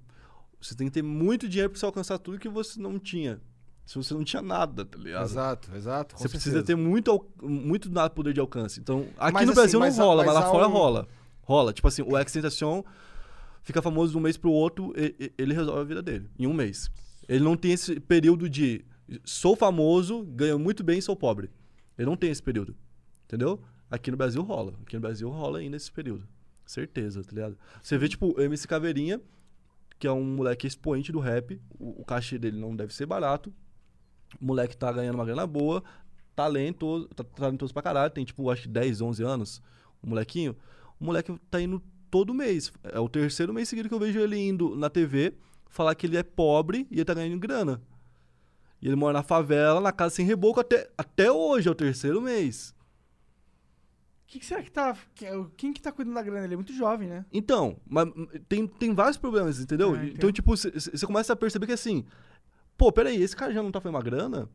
você 0.60 0.74
tem 0.74 0.86
que 0.86 0.92
ter 0.94 1.02
muito 1.02 1.48
dinheiro 1.48 1.70
pra 1.70 1.78
você 1.78 1.84
alcançar 1.86 2.18
tudo 2.18 2.38
que 2.38 2.48
você 2.48 2.80
não 2.80 2.98
tinha. 2.98 3.40
Se 3.86 3.96
você 3.96 4.14
não 4.14 4.24
tinha 4.24 4.40
nada, 4.40 4.82
tá 4.86 4.96
ligado? 4.98 5.24
Exato, 5.24 5.70
exato. 5.76 6.16
Você 6.16 6.26
precisa 6.26 6.56
certeza. 6.56 6.64
ter 6.66 6.74
muito, 6.74 7.26
muito 7.42 7.90
poder 8.14 8.32
de 8.32 8.40
alcance. 8.40 8.80
Então, 8.80 9.06
aqui 9.18 9.34
Mas, 9.34 9.44
no 9.44 9.52
assim, 9.52 9.60
Brasil 9.60 9.80
mas 9.80 9.98
não 9.98 10.06
rola, 10.06 10.24
mas, 10.24 10.34
mas 10.34 10.44
lá 10.44 10.50
fora 10.50 10.68
um- 10.68 10.72
rola. 10.72 11.08
Rola. 11.42 11.72
Tipo 11.74 11.88
assim, 11.88 12.00
o 12.00 12.18
Extentation 12.18 12.82
fica 13.64 13.82
famoso 13.82 14.12
de 14.12 14.18
um 14.18 14.20
mês 14.20 14.36
pro 14.36 14.50
outro, 14.52 14.92
e- 14.96 15.14
e- 15.18 15.32
ele 15.36 15.52
resolve 15.54 15.80
a 15.80 15.84
vida 15.84 16.02
dele, 16.02 16.28
em 16.38 16.46
um 16.46 16.52
mês. 16.54 16.90
Ele 17.28 17.42
não 17.42 17.56
tem 17.56 17.72
esse 17.72 17.98
período 17.98 18.48
de 18.48 18.84
sou 19.24 19.56
famoso, 19.56 20.22
ganho 20.24 20.58
muito 20.58 20.84
bem 20.84 21.00
sou 21.00 21.16
pobre. 21.16 21.50
Ele 21.98 22.06
não 22.06 22.16
tem 22.16 22.30
esse 22.30 22.42
período. 22.42 22.76
Entendeu? 23.24 23.60
Aqui 23.90 24.10
no 24.10 24.16
Brasil 24.16 24.42
rola. 24.42 24.74
Aqui 24.82 24.94
no 24.96 25.00
Brasil 25.00 25.28
rola 25.30 25.58
ainda 25.58 25.76
esse 25.76 25.90
período. 25.90 26.26
Certeza, 26.66 27.22
tá 27.22 27.30
ligado? 27.32 27.58
Você 27.82 27.96
vê, 27.98 28.08
tipo, 28.08 28.34
o 28.38 28.40
MC 28.40 28.66
Caveirinha, 28.68 29.20
que 29.98 30.06
é 30.06 30.12
um 30.12 30.24
moleque 30.24 30.66
expoente 30.66 31.10
do 31.12 31.18
rap, 31.20 31.60
o, 31.78 32.00
o 32.02 32.04
cachê 32.04 32.38
dele 32.38 32.58
não 32.58 32.74
deve 32.76 32.94
ser 32.94 33.06
barato. 33.06 33.52
O 34.40 34.44
moleque 34.44 34.76
tá 34.76 34.90
ganhando 34.92 35.14
uma 35.14 35.24
grana 35.24 35.46
boa, 35.46 35.82
talentoso, 36.34 37.08
tá 37.08 37.22
talentoso 37.24 37.72
pra 37.72 37.82
caralho, 37.82 38.10
tem 38.10 38.24
tipo, 38.24 38.50
acho 38.50 38.62
que 38.62 38.68
10, 38.68 39.00
11 39.00 39.22
anos, 39.22 39.62
o 40.02 40.08
molequinho. 40.08 40.56
O 40.98 41.04
moleque 41.04 41.38
tá 41.50 41.60
indo 41.60 41.82
todo 42.14 42.32
mês. 42.32 42.72
É 42.84 43.00
o 43.00 43.08
terceiro 43.08 43.52
mês 43.52 43.68
seguido 43.68 43.88
que 43.88 43.94
eu 43.94 43.98
vejo 43.98 44.20
ele 44.20 44.36
indo 44.38 44.76
na 44.76 44.88
TV 44.88 45.34
falar 45.68 45.96
que 45.96 46.06
ele 46.06 46.16
é 46.16 46.22
pobre 46.22 46.86
e 46.88 46.94
ele 46.94 47.04
tá 47.04 47.12
ganhando 47.12 47.40
grana. 47.40 47.82
E 48.80 48.86
ele 48.86 48.94
mora 48.94 49.14
na 49.14 49.22
favela, 49.24 49.80
na 49.80 49.90
casa 49.90 50.14
sem 50.14 50.24
reboco, 50.24 50.60
até, 50.60 50.88
até 50.96 51.32
hoje, 51.32 51.66
é 51.68 51.72
o 51.72 51.74
terceiro 51.74 52.20
mês. 52.22 52.72
O 54.22 54.26
que, 54.28 54.38
que 54.38 54.46
será 54.46 54.62
que 54.62 54.70
tá. 54.70 54.96
que- 55.12 55.26
Quem 55.56 55.72
que 55.72 55.82
tá 55.82 55.90
cuidando 55.90 56.14
da 56.14 56.22
grana? 56.22 56.44
Ele 56.44 56.54
é 56.54 56.56
muito 56.56 56.72
jovem, 56.72 57.08
né? 57.08 57.24
Então, 57.32 57.78
mas 57.84 58.08
tem, 58.48 58.64
tem 58.64 58.94
vários 58.94 59.16
problemas, 59.16 59.58
entendeu? 59.58 59.94
Ah, 59.96 60.06
então, 60.06 60.30
tipo, 60.30 60.56
você 60.56 61.06
começa 61.06 61.32
a 61.32 61.36
perceber 61.36 61.66
que 61.66 61.72
assim, 61.72 62.04
pô, 62.78 62.92
peraí, 62.92 63.20
esse 63.20 63.34
cara 63.34 63.52
já 63.52 63.60
não 63.62 63.72
tá 63.72 63.80
fazendo 63.80 63.96
uma 63.96 64.02
grana? 64.02 64.48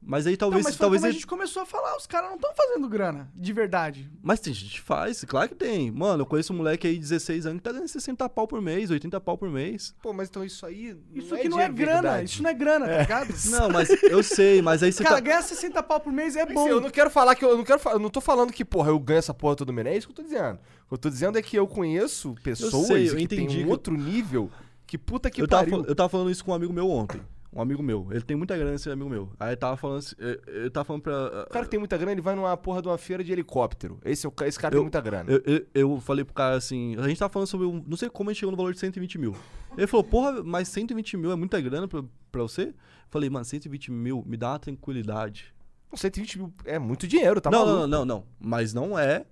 Mas 0.00 0.26
aí 0.26 0.36
talvez. 0.36 0.62
não, 0.64 0.70
mas 0.70 0.78
talvez 0.78 1.02
como 1.02 1.10
a 1.10 1.12
gente 1.12 1.26
começou 1.26 1.62
a 1.62 1.66
falar, 1.66 1.96
os 1.96 2.06
caras 2.06 2.28
não 2.30 2.36
estão 2.36 2.54
fazendo 2.54 2.88
grana, 2.88 3.30
de 3.34 3.52
verdade. 3.52 4.10
Mas 4.22 4.40
tem 4.40 4.54
gente 4.54 4.70
que 4.74 4.80
faz, 4.80 5.22
claro 5.24 5.48
que 5.48 5.54
tem. 5.54 5.90
Mano, 5.90 6.22
eu 6.22 6.26
conheço 6.26 6.52
um 6.52 6.56
moleque 6.56 6.86
aí 6.86 6.94
de 6.94 7.00
16 7.00 7.46
anos 7.46 7.58
que 7.58 7.64
tá 7.64 7.72
ganhando 7.72 7.88
60 7.88 8.28
pau 8.28 8.46
por 8.46 8.62
mês, 8.62 8.90
80 8.90 9.20
pau 9.20 9.36
por 9.36 9.50
mês. 9.50 9.94
Pô, 10.00 10.12
mas 10.12 10.28
então 10.28 10.42
isso 10.44 10.64
aí. 10.64 10.96
Isso 11.12 11.34
aqui 11.34 11.48
não 11.48 11.60
é 11.60 11.68
grana, 11.68 12.00
verdade. 12.02 12.30
isso 12.30 12.42
não 12.42 12.48
é 12.50 12.54
grana, 12.54 12.86
tá 12.86 12.98
ligado? 13.00 13.28
Não, 13.50 13.68
mas 13.70 13.88
eu 14.04 14.22
sei, 14.22 14.62
mas 14.62 14.82
aí 14.82 14.92
você 14.92 15.02
Cara, 15.02 15.16
tá. 15.16 15.20
ganhar 15.20 15.42
60 15.42 15.82
pau 15.82 16.00
por 16.00 16.12
mês 16.12 16.36
é 16.36 16.42
Assim, 16.42 16.54
bom. 16.54 16.68
eu 16.68 16.80
não 16.80 16.90
quero 16.90 17.10
falar 17.10 17.34
que 17.34 17.44
eu, 17.44 17.50
eu 17.50 17.56
não 17.58 17.64
quero 17.64 17.80
eu 17.90 17.98
não 17.98 18.08
tô 18.10 18.20
falando 18.20 18.52
que, 18.52 18.64
porra, 18.64 18.90
eu 18.90 18.98
ganho 18.98 19.18
essa 19.18 19.34
porra 19.34 19.56
todo 19.56 19.72
mês. 19.72 19.86
É 19.88 19.96
isso 19.96 20.06
que 20.06 20.12
eu 20.12 20.16
tô 20.16 20.22
dizendo. 20.22 20.54
O 20.84 20.88
que 20.88 20.94
eu 20.94 20.98
tô 20.98 21.10
dizendo 21.10 21.38
é 21.38 21.42
que 21.42 21.56
eu 21.56 21.66
conheço 21.66 22.34
pessoas 22.42 22.86
sei, 22.86 23.10
eu 23.10 23.16
que 23.16 23.22
entendi 23.24 23.46
tem 23.56 23.62
um 23.62 23.64
que- 23.66 23.70
outro 23.70 23.94
nível 23.96 24.50
que 24.86 24.96
puta 24.96 25.30
que 25.30 25.42
eu, 25.42 25.46
tava, 25.48 25.64
pariu. 25.64 25.78
fal- 25.78 25.86
eu 25.86 25.94
tava 25.94 26.08
falando 26.08 26.30
isso 26.30 26.42
com 26.44 26.52
um 26.52 26.54
amigo 26.54 26.72
meu 26.72 26.88
ontem. 26.90 27.20
Um 27.58 27.62
amigo 27.62 27.82
meu. 27.82 28.06
Ele 28.12 28.20
tem 28.20 28.36
muita 28.36 28.56
grana, 28.56 28.76
esse 28.76 28.88
amigo 28.88 29.10
meu. 29.10 29.30
Aí 29.40 29.56
tava 29.56 29.76
falando. 29.76 29.98
assim- 29.98 30.14
Ele 30.46 30.70
tava 30.70 30.84
falando 30.84 31.02
pra. 31.02 31.44
O 31.48 31.50
cara 31.50 31.64
que 31.64 31.70
tem 31.72 31.78
muita 31.80 31.96
grana, 31.96 32.12
ele 32.12 32.20
vai 32.20 32.36
numa 32.36 32.56
porra 32.56 32.80
de 32.80 32.86
uma 32.86 32.96
feira 32.96 33.24
de 33.24 33.32
helicóptero. 33.32 33.98
Esse, 34.04 34.26
é 34.26 34.30
o 34.30 34.32
esse 34.44 34.56
cara 34.58 34.72
Eu- 34.74 34.78
tem 34.78 34.84
muita 34.84 35.00
grana. 35.00 35.28
Eu, 35.30 35.42
eu, 35.44 35.66
eu 35.74 36.00
falei 36.00 36.24
pro 36.24 36.32
cara 36.32 36.54
assim, 36.54 36.94
a 36.98 37.08
gente 37.08 37.18
tava 37.18 37.32
falando 37.32 37.48
sobre 37.48 37.66
um, 37.66 37.82
não 37.84 37.96
sei 37.96 38.08
como 38.08 38.30
a 38.30 38.32
gente 38.32 38.38
chegou 38.40 38.52
no 38.52 38.56
valor 38.56 38.72
de 38.72 38.78
120 38.78 39.18
mil. 39.18 39.34
Ele 39.76 39.86
falou, 39.88 40.04
porra, 40.04 40.40
mas 40.44 40.68
120 40.68 41.16
mil 41.16 41.32
é 41.32 41.36
muita 41.36 41.60
grana 41.60 41.88
pra, 41.88 42.04
pra 42.30 42.42
você? 42.42 42.62
Eu 42.68 42.74
falei, 43.10 43.28
mano, 43.28 43.44
120 43.44 43.90
mil 43.90 44.22
me 44.24 44.36
dá 44.36 44.50
uma 44.52 44.58
tranquilidade. 44.60 45.52
120 45.94 46.38
mil 46.38 46.52
é 46.64 46.78
muito 46.78 47.08
dinheiro, 47.08 47.40
tá 47.40 47.50
não, 47.50 47.58
maluco? 47.60 47.80
não, 47.80 47.88
não, 47.88 47.98
não, 48.04 48.16
não. 48.18 48.24
Mas 48.38 48.72
não 48.72 48.96
é 48.98 49.24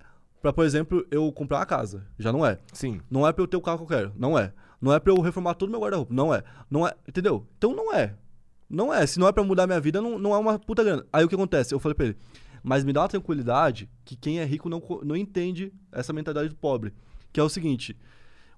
pra, 0.42 0.52
por 0.52 0.64
exemplo, 0.64 1.06
eu 1.10 1.30
comprar 1.32 1.58
uma 1.58 1.66
casa. 1.66 2.06
Já 2.18 2.32
não 2.32 2.44
é. 2.44 2.58
Sim. 2.72 3.00
Não 3.10 3.26
é 3.26 3.32
pra 3.32 3.42
eu 3.42 3.46
ter 3.46 3.56
o 3.56 3.60
carro 3.60 3.78
que 3.78 3.84
eu 3.84 3.98
quero. 3.98 4.12
Não 4.16 4.38
é. 4.38 4.52
Não 4.86 4.94
é 4.94 5.00
pra 5.00 5.12
eu 5.12 5.20
reformar 5.20 5.54
todo 5.54 5.68
meu 5.70 5.80
guarda-roupa. 5.80 6.14
Não 6.14 6.32
é. 6.32 6.42
Não 6.70 6.86
é. 6.86 6.94
Entendeu? 7.08 7.46
Então 7.58 7.74
não 7.74 7.92
é. 7.92 8.14
Não 8.70 8.92
é. 8.94 9.06
Se 9.06 9.18
não 9.18 9.26
é 9.28 9.32
pra 9.32 9.42
mudar 9.44 9.66
minha 9.66 9.80
vida, 9.80 10.00
não, 10.00 10.18
não 10.18 10.34
é 10.34 10.38
uma 10.38 10.58
puta 10.58 10.82
grana. 10.84 11.04
Aí 11.12 11.24
o 11.24 11.28
que 11.28 11.34
acontece? 11.34 11.74
Eu 11.74 11.78
falei 11.80 11.94
pra 11.94 12.06
ele, 12.06 12.16
mas 12.62 12.84
me 12.84 12.92
dá 12.92 13.02
uma 13.02 13.08
tranquilidade 13.08 13.88
que 14.04 14.16
quem 14.16 14.38
é 14.40 14.44
rico 14.44 14.68
não, 14.68 14.82
não 15.02 15.16
entende 15.16 15.72
essa 15.92 16.12
mentalidade 16.12 16.48
do 16.48 16.54
pobre. 16.56 16.92
Que 17.32 17.40
é 17.40 17.42
o 17.42 17.48
seguinte: 17.48 17.96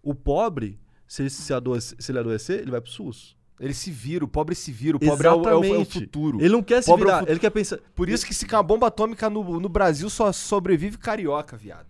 o 0.02 0.14
pobre 0.14 0.78
Se 1.06 1.22
ele, 1.22 1.30
se, 1.30 1.52
adoece- 1.55 1.96
se 1.98 2.12
ele 2.12 2.18
adoecer, 2.18 2.60
ele 2.60 2.70
vai 2.70 2.80
pro 2.82 2.90
SUS. 2.90 3.34
Ele 3.59 3.72
se 3.74 3.90
vira, 3.90 4.24
o 4.24 4.28
pobre 4.28 4.55
se 4.55 4.70
vira, 4.70 4.96
o 4.96 5.00
pobre 5.00 5.26
é 5.26 5.30
o, 5.30 5.34
é 5.48 5.55
o- 5.56 5.64
é 5.64 5.78
o 5.78 5.84
futuro. 5.84 6.38
Ele 6.40 6.50
não 6.50 6.62
quer 6.62 6.82
se 6.82 6.86
Pobre 6.88 7.05
é 7.05 7.06
virar, 7.06 7.18
futuro. 7.20 7.32
ele 7.32 7.40
quer 7.40 7.50
pensar. 7.50 7.78
Por 7.94 8.09
isso 8.09 8.24
que 8.26 8.32
se 8.34 8.46
cair 8.46 8.59
uma 8.59 8.62
bomba 8.62 8.86
atômica 8.88 9.28
no, 9.28 9.59
no 9.59 9.68
Brasil 9.68 10.09
só 10.10 10.30
sobrevive 10.32 10.96
carioca, 10.98 11.56
viado. 11.56 11.86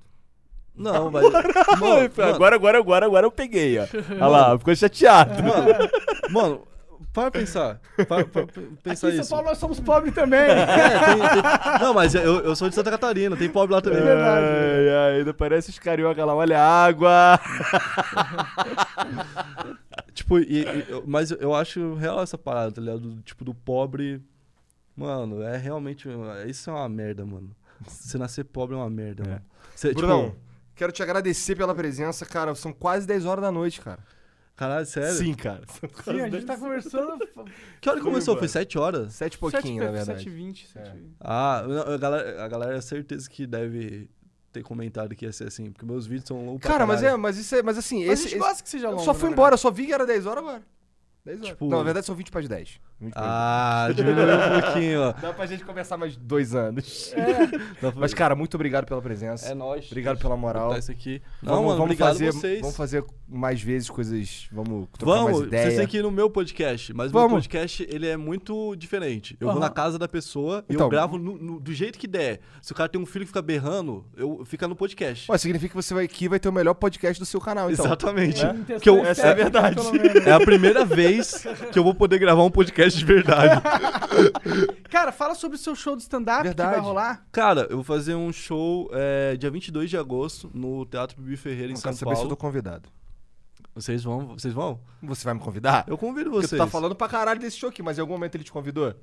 Não, 0.78 1.10
vai. 1.12 1.22
Mano, 1.24 2.10
agora, 2.34 2.56
agora, 2.56 2.78
agora, 2.78 3.06
agora 3.06 3.26
eu 3.26 3.30
peguei, 3.32 3.78
ó. 3.78 3.86
Olha 4.12 4.26
lá, 4.28 4.58
ficou 4.58 4.74
chateado. 4.76 5.42
mano, 5.42 5.88
mano, 6.30 6.62
para 7.12 7.30
pensar. 7.30 7.80
Para, 8.08 8.24
para 8.24 8.46
pensar 8.82 9.08
Aqui 9.08 9.16
em 9.16 9.20
isso. 9.20 9.28
São 9.28 9.38
Paulo 9.38 9.48
nós 9.50 9.58
somos 9.58 9.80
pobres 9.80 10.14
também. 10.14 10.38
É, 10.38 10.66
tem- 10.66 11.18
tem- 11.42 11.80
não, 11.80 11.92
mas 11.92 12.14
eu, 12.14 12.40
eu 12.40 12.54
sou 12.54 12.68
de 12.68 12.74
Santa 12.74 12.90
Catarina, 12.90 13.36
tem 13.36 13.48
pobre 13.48 13.74
lá 13.74 13.80
também. 13.80 14.00
Ai, 14.00 14.88
ai, 14.88 15.18
ainda 15.18 15.34
parece 15.34 15.70
os 15.70 15.78
carioca 15.78 16.24
lá, 16.24 16.34
olha 16.34 16.58
a 16.60 16.84
água. 16.84 17.40
Tipo, 20.14 20.38
e- 20.38 20.62
e- 20.62 21.02
mas 21.06 21.30
eu 21.30 21.54
acho 21.54 21.94
real 21.94 22.20
essa 22.22 22.36
parada, 22.36 22.72
tá 22.72 22.80
ligado? 22.80 23.00
Do, 23.00 23.22
tipo, 23.22 23.44
do 23.44 23.54
pobre. 23.54 24.20
Mano, 24.96 25.42
é 25.42 25.56
realmente. 25.56 26.08
Isso 26.48 26.70
é 26.70 26.72
uma 26.72 26.88
merda, 26.88 27.24
mano. 27.24 27.50
Você 27.86 28.18
nascer 28.18 28.44
pobre 28.44 28.74
é 28.74 28.78
uma 28.78 28.90
merda, 28.90 29.22
mano. 29.24 29.40
Você, 29.74 29.92
Brunão, 29.94 30.24
tipo, 30.30 30.36
quero 30.78 30.92
te 30.92 31.02
agradecer 31.02 31.54
pela 31.56 31.74
presença, 31.74 32.24
cara. 32.24 32.54
São 32.54 32.72
quase 32.72 33.06
10 33.06 33.26
horas 33.26 33.42
da 33.42 33.52
noite, 33.52 33.80
cara. 33.80 33.98
caralho, 34.56 34.86
sério? 34.86 35.12
Sim, 35.14 35.34
cara. 35.34 35.62
São 35.68 35.88
Sim, 35.88 35.94
quase 36.04 36.10
a 36.20 36.22
gente 36.24 36.30
10 36.32 36.44
tá 36.44 36.56
conversando. 36.56 37.18
Que 37.80 37.88
hora 37.90 37.98
que 37.98 38.04
começou? 38.04 38.36
Foi 38.36 38.48
7 38.48 38.78
horas? 38.78 39.12
Sete 39.14 39.34
e 39.34 39.38
pouquinho, 39.38 39.84
na 39.84 39.90
verdade. 39.90 40.24
7h20. 40.24 40.66
7h20. 40.74 41.10
Ah, 41.20 41.64
não, 41.68 41.94
a 41.94 41.96
galera, 41.98 42.44
a 42.44 42.48
galera 42.48 42.76
é 42.76 42.80
certeza 42.80 43.28
que 43.30 43.46
deve 43.46 44.08
ter 44.52 44.62
comentado 44.62 45.14
que 45.14 45.24
ia 45.26 45.32
ser 45.32 45.46
assim, 45.48 45.70
porque 45.70 45.84
meus 45.84 46.06
vídeos 46.06 46.26
são 46.28 46.44
longos 46.44 46.60
pra 46.62 46.70
Cara, 46.72 46.86
mas 46.86 47.02
é, 47.02 47.14
mas 47.16 47.36
isso 47.36 47.54
é, 47.54 47.62
mas 47.62 47.76
assim, 47.78 48.00
Mas 48.00 48.08
a 48.08 48.12
esse, 48.14 48.22
gente 48.24 48.32
esse- 48.32 48.38
gosta 48.48 48.62
que 48.62 48.68
seja 48.70 48.86
eu 48.86 48.90
longo. 48.92 49.04
só 49.04 49.12
na 49.12 49.18
fui 49.18 49.30
embora, 49.30 49.54
eu 49.54 49.58
só 49.58 49.70
vi 49.70 49.86
que 49.86 49.92
era 49.92 50.06
10 50.06 50.24
horas 50.26 50.42
agora. 50.42 50.62
10 51.28 51.38
horas. 51.40 51.48
Tipo- 51.52 51.68
Não, 51.68 51.78
na 51.78 51.84
verdade 51.84 52.06
são 52.06 52.14
20 52.14 52.30
para 52.30 52.40
as 52.40 52.48
10. 52.48 52.80
20 53.00 53.12
para 53.12 53.22
as 53.22 53.28
Ah, 53.30 53.92
diminuiu 53.94 54.26
um 54.34 54.60
pouquinho, 54.60 55.00
ó. 55.02 55.12
10. 55.12 55.22
Dá 55.22 55.32
pra 55.32 55.46
gente 55.46 55.64
conversar 55.64 55.96
mais 55.96 56.16
dois 56.16 56.54
anos. 56.54 57.12
Pra- 57.80 57.92
Mas, 57.96 58.12
cara, 58.14 58.34
muito 58.34 58.54
obrigado 58.54 58.86
pela 58.86 59.00
presença. 59.02 59.46
é 59.46 59.54
nóis. 59.54 59.86
Obrigado 59.86 60.18
pela 60.18 60.36
moral. 60.36 60.76
Isso 60.76 60.90
aqui. 60.90 61.20
Não, 61.42 61.54
Vamos, 61.54 61.64
mano, 61.66 61.78
vamos 61.78 61.84
obrigado 61.92 62.08
fazer, 62.14 62.32
vocês. 62.32 62.60
vamos 62.60 62.76
fazer 62.76 63.04
mais 63.28 63.62
vezes 63.62 63.90
coisas, 63.90 64.48
vamos 64.50 64.88
trocar 64.98 65.14
Vamos, 65.16 65.32
mais 65.32 65.46
ideia. 65.46 65.62
vocês 65.64 65.76
têm 65.76 65.86
que 65.86 65.98
ir 65.98 66.02
no 66.02 66.10
meu 66.10 66.30
podcast, 66.30 66.94
mas 66.94 67.10
o 67.10 67.12
Vamos. 67.12 67.28
meu 67.32 67.36
podcast 67.40 67.86
ele 67.90 68.06
é 68.06 68.16
muito 68.16 68.74
diferente. 68.76 69.36
Eu 69.38 69.48
vou 69.48 69.56
Aham. 69.58 69.60
na 69.66 69.70
casa 69.70 69.98
da 69.98 70.08
pessoa 70.08 70.64
e 70.68 70.72
Então. 70.74 70.86
eu 70.86 70.90
gravo 70.90 71.18
no- 71.18 71.36
no- 71.36 71.60
do 71.60 71.72
jeito 71.72 71.98
que 71.98 72.06
der. 72.06 72.40
Se 72.62 72.72
o 72.72 72.74
cara 72.74 72.88
tem 72.88 73.00
um 73.00 73.04
filho 73.06 73.24
que 73.24 73.28
fica 73.28 73.42
berrando, 73.42 74.04
eu 74.16 74.42
fica 74.46 74.66
no 74.66 74.74
podcast. 74.74 75.30
Ué, 75.30 75.36
significa 75.38 75.68
que 75.70 75.76
você 75.76 75.92
vai 75.92 76.04
aqui 76.06 76.26
vai 76.28 76.40
ter 76.40 76.48
o 76.48 76.52
melhor 76.52 76.74
podcast 76.74 77.20
do 77.20 77.26
seu 77.26 77.40
canal, 77.40 77.70
então. 77.70 77.84
Exatamente. 77.84 78.40
Questões 78.46 78.82
Que 78.82 78.88
eu- 78.88 79.04
essa 79.04 79.26
é 79.26 79.30
a 79.32 79.34
técnicas, 79.34 79.90
verdade. 79.90 80.28
É 80.28 80.32
a 80.32 80.40
primeira 80.40 80.84
vez 80.84 81.17
que 81.72 81.78
eu 81.78 81.84
vou 81.84 81.94
poder 81.94 82.18
gravar 82.18 82.42
um 82.42 82.50
podcast 82.50 82.98
de 82.98 83.04
verdade. 83.04 83.60
Cara, 84.90 85.12
fala 85.12 85.34
sobre 85.34 85.56
o 85.56 85.58
seu 85.58 85.74
show 85.74 85.96
de 85.96 86.02
stand-up 86.02 86.48
que 86.48 86.54
vai 86.54 86.78
rolar. 86.80 87.26
Cara, 87.30 87.66
eu 87.70 87.76
vou 87.76 87.84
fazer 87.84 88.14
um 88.14 88.32
show 88.32 88.88
é, 88.92 89.36
dia 89.36 89.50
22 89.50 89.90
de 89.90 89.96
agosto 89.96 90.50
no 90.54 90.84
Teatro 90.86 91.20
Bibi 91.20 91.36
Ferreira 91.36 91.68
em 91.68 91.74
Não 91.74 91.76
São 91.76 91.90
quero 91.90 91.98
saber 91.98 92.10
se 92.10 92.22
eu 92.22 92.24
Paulo. 92.24 92.28
tô 92.30 92.36
convidado. 92.36 92.88
Vocês 93.74 94.02
vão? 94.02 94.28
Vocês 94.28 94.52
vão? 94.52 94.80
Você 95.02 95.24
vai 95.24 95.34
me 95.34 95.40
convidar? 95.40 95.84
Eu 95.86 95.96
convido 95.96 96.30
Porque 96.30 96.48
vocês. 96.48 96.60
tu 96.60 96.64
tá 96.64 96.70
falando 96.70 96.94
pra 96.96 97.08
caralho 97.08 97.38
desse 97.38 97.56
show 97.58 97.68
aqui, 97.68 97.82
mas 97.82 97.96
em 97.96 98.00
algum 98.00 98.14
momento 98.14 98.34
ele 98.34 98.44
te 98.44 98.50
convidou? 98.50 98.94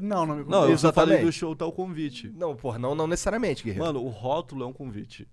Não, 0.00 0.24
não 0.24 0.36
me 0.36 0.44
Não, 0.44 0.68
eu 0.68 0.78
só 0.78 0.92
falei 0.92 1.24
do 1.24 1.32
show 1.32 1.56
tá 1.56 1.66
o 1.66 1.72
convite. 1.72 2.32
Não, 2.36 2.54
porra, 2.54 2.78
não, 2.78 2.94
não 2.94 3.06
necessariamente, 3.08 3.64
guerreiro. 3.64 3.84
Mano, 3.86 4.04
o 4.04 4.08
rótulo 4.08 4.62
é 4.62 4.66
um 4.66 4.72
convite. 4.72 5.26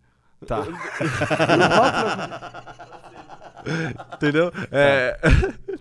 Tá. 0.45 0.63
Entendeu? 4.15 4.51
É. 4.71 5.17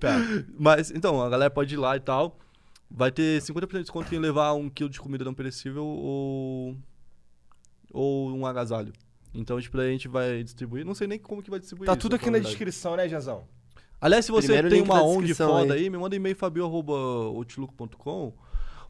Tá. 0.00 0.16
Mas, 0.58 0.90
então, 0.90 1.22
a 1.22 1.28
galera 1.28 1.50
pode 1.50 1.74
ir 1.74 1.78
lá 1.78 1.96
e 1.96 2.00
tal. 2.00 2.38
Vai 2.90 3.10
ter 3.10 3.40
50% 3.40 3.68
de 3.72 3.80
desconto 3.80 4.08
quem 4.08 4.18
levar 4.18 4.52
um 4.54 4.68
quilo 4.68 4.90
de 4.90 5.00
comida 5.00 5.24
não 5.24 5.34
perecível 5.34 5.84
ou. 5.84 6.76
ou 7.92 8.30
um 8.30 8.46
agasalho. 8.46 8.92
Então, 9.34 9.60
tipo, 9.60 9.78
a 9.78 9.88
gente 9.88 10.08
vai 10.08 10.42
distribuir. 10.42 10.84
Não 10.84 10.94
sei 10.94 11.06
nem 11.06 11.18
como 11.18 11.42
que 11.42 11.50
vai 11.50 11.58
distribuir 11.60 11.86
Tá 11.86 11.92
isso, 11.92 12.00
tudo 12.00 12.16
aqui 12.16 12.30
na 12.30 12.38
descrição, 12.38 12.96
né, 12.96 13.08
Jazão? 13.08 13.44
Aliás, 14.00 14.24
se 14.24 14.32
você 14.32 14.48
Primeiro 14.48 14.70
tem 14.70 14.82
uma 14.82 15.02
ONG 15.02 15.34
foda 15.34 15.74
aí. 15.74 15.84
aí, 15.84 15.90
me 15.90 15.98
manda 15.98 16.14
e-mail 16.14 16.36
fabio.outlook.com 16.36 18.32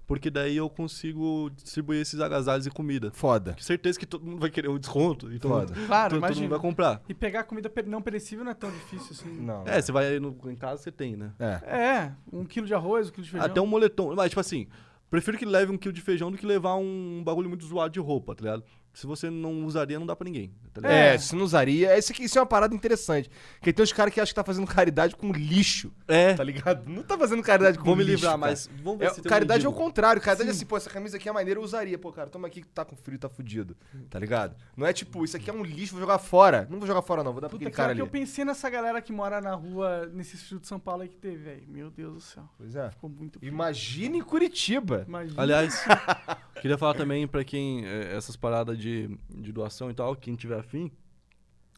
porque 0.07 0.31
daí 0.31 0.57
eu 0.57 0.71
consigo 0.71 1.51
distribuir 1.51 2.01
esses 2.01 2.21
agasalhos 2.21 2.67
e 2.67 2.71
comida. 2.71 3.11
Foda. 3.13 3.55
Com 3.55 3.63
certeza 3.63 3.99
que 3.99 4.07
todo 4.07 4.25
mundo 4.25 4.41
vai 4.41 4.51
querer 4.51 4.69
um 4.69 4.79
desconto, 4.79 5.33
então 5.33 5.51
Foda. 5.51 5.75
Claro, 5.87 6.21
todo, 6.21 6.29
todo 6.29 6.41
mundo 6.41 6.51
vai 6.51 6.59
comprar. 6.59 7.03
E 7.09 7.15
pegar 7.15 7.45
comida 7.45 7.71
não 7.87 8.01
perecível 8.01 8.45
não 8.45 8.53
é 8.53 8.55
tão 8.55 8.71
difícil 8.71 9.09
assim. 9.13 9.41
Não. 9.41 9.65
É, 9.67 9.81
você 9.81 9.91
vai 9.91 10.19
no, 10.21 10.37
em 10.47 10.57
casa, 10.57 10.83
você 10.83 10.93
tem, 10.93 11.17
né? 11.17 11.33
É. 11.39 11.61
É, 11.67 12.13
um 12.33 12.45
quilo 12.45 12.67
de 12.67 12.75
arroz, 12.75 13.09
um 13.09 13.13
quilo 13.13 13.25
de 13.25 13.31
feijão. 13.33 13.47
Até 13.47 13.61
um 13.61 13.67
moletom. 13.67 14.15
Mas, 14.15 14.31
tipo 14.31 14.41
assim, 14.41 14.69
prefiro 15.11 15.37
que 15.37 15.45
leve 15.45 15.73
um 15.73 15.79
quilo 15.79 15.93
de 15.93 16.01
feijão 16.01 16.31
do 16.31 16.39
que 16.39 16.47
levar 16.47 16.77
um 16.77 17.23
bagulho 17.25 17.49
muito 17.49 17.67
zoado 17.67 17.93
de 17.93 18.01
roupa, 18.01 18.35
tá 18.35 18.45
ligado? 18.45 18.65
Se 18.95 19.07
você 19.07 19.29
não 19.29 19.65
usaria, 19.67 19.99
não 19.99 20.07
dá 20.07 20.15
pra 20.15 20.25
ninguém, 20.25 20.53
tá 20.81 20.89
ligado? 20.89 20.93
É, 21.15 21.19
se 21.19 21.35
não 21.35 21.45
usaria. 21.45 21.97
Esse 21.97 22.13
aqui, 22.13 22.25
isso 22.25 22.39
é 22.39 22.41
uma 22.41 22.47
parada 22.47 22.75
interessante. 22.75 23.31
Porque 23.59 23.73
tem 23.73 23.83
uns 23.83 23.93
caras 23.93 24.13
que 24.13 24.21
acham 24.21 24.31
que 24.31 24.35
tá 24.35 24.45
fazendo 24.45 24.67
caridade 24.67 25.17
com 25.17 25.33
lixo, 25.33 25.93
É, 26.09 26.35
tá 26.35 26.45
ligado? 26.45 26.89
Não 26.89 27.03
tá 27.03 27.17
fazendo 27.19 27.43
caridade 27.43 27.79
com 27.79 27.85
vou 27.85 27.97
me 27.97 28.03
lixo. 28.05 28.17
livrar, 28.17 28.33
cara. 28.39 28.51
mas 28.51 28.71
vamos 28.83 28.99
ver 28.99 29.07
É, 29.07 29.09
se 29.11 29.21
tem 29.23 29.29
um 29.29 29.31
caridade 29.31 29.67
é 29.67 29.69
o 29.69 29.73
contrário. 29.73 30.21
Caridade 30.23 30.49
é 30.51 30.53
assim, 30.53 30.67
pô, 30.67 30.77
essa 30.77 30.91
camisa 30.91 31.17
aqui 31.17 31.29
é 31.29 31.33
maneira, 31.33 31.59
eu 31.59 31.65
usaria. 31.65 31.99
Pô, 31.99 32.13
cara, 32.13 32.29
toma 32.29 32.47
aqui 32.49 32.61
que 32.63 32.69
tá 32.69 32.85
com 32.85 32.97
frio, 32.97 33.19
tá 33.19 33.29
fudido. 33.29 33.77
Tá 34.11 34.19
ligado? 34.19 34.55
Não 34.77 34.87
é 34.87 34.93
tipo, 34.93 35.25
isso 35.25 35.37
aqui 35.37 35.51
é 35.51 35.53
um 35.53 35.63
lixo, 35.63 35.93
vou 35.93 36.01
jogar 36.01 36.19
fora. 36.19 36.67
Não 36.71 36.79
vou 36.79 36.87
jogar 36.87 37.03
fora, 37.03 37.23
não, 37.25 37.33
vou 37.33 37.41
dar 37.41 37.49
pra 37.49 37.57
Puta, 37.59 37.65
aquele 37.65 37.71
que 37.71 37.77
cara 37.77 37.91
ali. 37.93 38.01
eu 38.01 38.07
pensei 38.07 38.45
nessa 38.45 38.69
galera 38.71 39.01
que 39.01 39.13
mora 39.13 39.41
na 39.41 39.55
rua, 39.55 40.11
nesse 40.13 40.37
estilo 40.37 40.61
de 40.61 40.67
São 40.67 40.79
Paulo 40.79 41.03
aí 41.03 41.09
que 41.09 41.17
teve, 41.17 41.37
velho. 41.37 41.65
Meu 41.69 41.91
Deus 41.91 42.15
do 42.15 42.21
céu. 42.21 42.45
Pois 42.57 42.75
é. 42.77 42.91
Ficou 42.91 43.11
muito 43.11 43.39
frio. 43.39 43.49
Imagina 43.53 44.17
em 44.17 44.23
Curitiba. 44.23 45.05
Imagina. 45.09 45.43
Aliás, 45.43 45.85
queria 46.61 46.79
falar 46.79 46.95
também 46.95 47.27
pra 47.27 47.45
quem 47.45 47.85
é, 47.87 48.15
essas 48.17 48.37
paradas 48.37 48.79
de, 48.79 49.09
de 49.31 49.53
doação 49.53 49.91
e 49.91 49.95
tal, 49.95 50.15
quem 50.17 50.35
tiver 50.35 50.63
afim, 50.67 50.91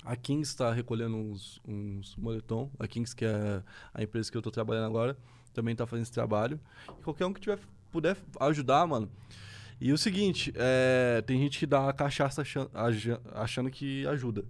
a 0.04 0.16
Kings 0.16 0.56
tá 0.56 0.72
recolhendo 0.72 1.16
uns, 1.16 1.60
uns 1.66 2.16
moletom. 2.16 2.70
A 2.78 2.86
Kings, 2.86 3.14
que 3.14 3.24
é 3.24 3.62
a 3.92 4.02
empresa 4.02 4.30
que 4.30 4.36
eu 4.36 4.42
tô 4.42 4.50
trabalhando 4.50 4.86
agora, 4.86 5.16
também 5.52 5.74
tá 5.76 5.86
fazendo 5.86 6.04
esse 6.04 6.12
trabalho. 6.12 6.58
E 6.98 7.02
qualquer 7.02 7.26
um 7.26 7.32
que 7.32 7.40
tiver, 7.40 7.58
puder 7.90 8.16
ajudar, 8.40 8.86
mano. 8.86 9.10
E 9.80 9.92
o 9.92 9.98
seguinte, 9.98 10.52
é, 10.56 11.22
tem 11.26 11.38
gente 11.38 11.58
que 11.58 11.66
dá 11.66 11.92
cachaça 11.92 12.42
achando, 12.42 12.70
achando 13.34 13.70
que 13.70 14.06
ajuda. 14.08 14.44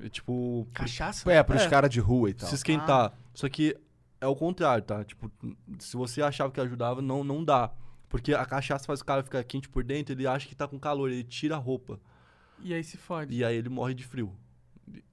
E, 0.00 0.08
tipo, 0.08 0.66
Cachaça? 0.72 1.30
É, 1.30 1.42
pros 1.42 1.62
É. 1.62 1.68
caras 1.68 1.90
de 1.90 2.00
rua 2.00 2.30
e 2.30 2.34
tal. 2.34 2.48
se 2.48 2.54
esquentar. 2.54 3.12
Só 3.34 3.48
que 3.48 3.76
é 4.20 4.26
o 4.26 4.36
contrário, 4.36 4.84
tá? 4.84 5.04
Tipo, 5.04 5.30
se 5.78 5.96
você 5.96 6.22
achava 6.22 6.50
que 6.52 6.60
ajudava, 6.60 7.02
não, 7.02 7.22
não 7.24 7.44
dá. 7.44 7.70
Porque 8.08 8.32
a 8.34 8.44
cachaça 8.44 8.84
faz 8.84 9.00
o 9.00 9.04
cara 9.04 9.22
ficar 9.22 9.42
quente 9.44 9.68
por 9.68 9.82
dentro, 9.82 10.12
ele 10.14 10.26
acha 10.26 10.46
que 10.46 10.54
tá 10.54 10.68
com 10.68 10.78
calor, 10.78 11.10
ele 11.10 11.24
tira 11.24 11.56
a 11.56 11.58
roupa. 11.58 11.98
E 12.62 12.74
aí 12.74 12.82
se 12.82 12.96
fode. 12.96 13.34
E 13.34 13.44
aí 13.44 13.56
ele 13.56 13.68
morre 13.68 13.94
de 13.94 14.04
frio. 14.04 14.32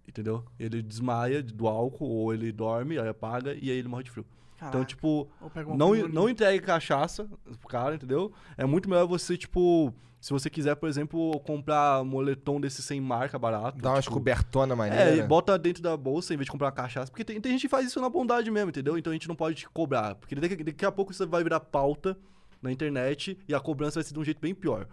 Entendeu? 0.07 0.43
Ele 0.59 0.81
desmaia 0.81 1.41
do 1.43 1.67
álcool, 1.67 2.07
ou 2.07 2.33
ele 2.33 2.51
dorme, 2.51 2.97
aí 2.97 3.07
apaga, 3.07 3.53
e 3.53 3.69
aí 3.69 3.77
ele 3.77 3.87
morre 3.87 4.03
de 4.03 4.11
frio. 4.11 4.25
Então, 4.57 4.71
Caraca. 4.71 4.85
tipo, 4.85 5.29
pega 5.53 5.69
uma 5.69 5.77
não, 5.77 5.95
não 6.09 6.27
entregue 6.27 6.65
cachaça 6.65 7.29
pro 7.59 7.69
cara, 7.69 7.95
entendeu? 7.95 8.33
É 8.57 8.65
muito 8.65 8.89
melhor 8.89 9.07
você, 9.07 9.37
tipo, 9.37 9.93
se 10.19 10.33
você 10.33 10.49
quiser, 10.49 10.75
por 10.75 10.89
exemplo, 10.89 11.39
comprar 11.41 12.03
moletom 12.03 12.59
desse 12.59 12.81
sem 12.81 12.99
marca 12.99 13.39
barato. 13.39 13.81
Dá 13.81 13.91
umas 13.91 14.03
tipo, 14.03 14.15
cobertona 14.15 14.75
maneira. 14.75 15.11
é, 15.11 15.17
e 15.17 15.23
bota 15.23 15.57
dentro 15.57 15.81
da 15.81 15.95
bolsa 15.95 16.33
em 16.33 16.37
vez 16.37 16.45
de 16.45 16.51
comprar 16.51 16.67
uma 16.67 16.73
cachaça. 16.73 17.09
Porque 17.09 17.23
tem, 17.23 17.39
tem 17.39 17.53
gente 17.53 17.61
que 17.61 17.69
faz 17.69 17.87
isso 17.87 18.01
na 18.01 18.09
bondade 18.09 18.51
mesmo, 18.51 18.69
entendeu? 18.69 18.97
Então 18.97 19.11
a 19.11 19.13
gente 19.13 19.29
não 19.29 19.35
pode 19.35 19.55
te 19.55 19.69
cobrar. 19.69 20.15
Porque 20.15 20.35
daqui, 20.35 20.61
daqui 20.61 20.85
a 20.85 20.91
pouco 20.91 21.13
isso 21.13 21.25
vai 21.25 21.41
virar 21.41 21.61
pauta 21.61 22.17
na 22.61 22.69
internet 22.69 23.37
e 23.47 23.55
a 23.55 23.59
cobrança 23.61 23.95
vai 23.95 24.03
ser 24.03 24.13
de 24.13 24.19
um 24.19 24.23
jeito 24.25 24.41
bem 24.41 24.53
pior. 24.53 24.87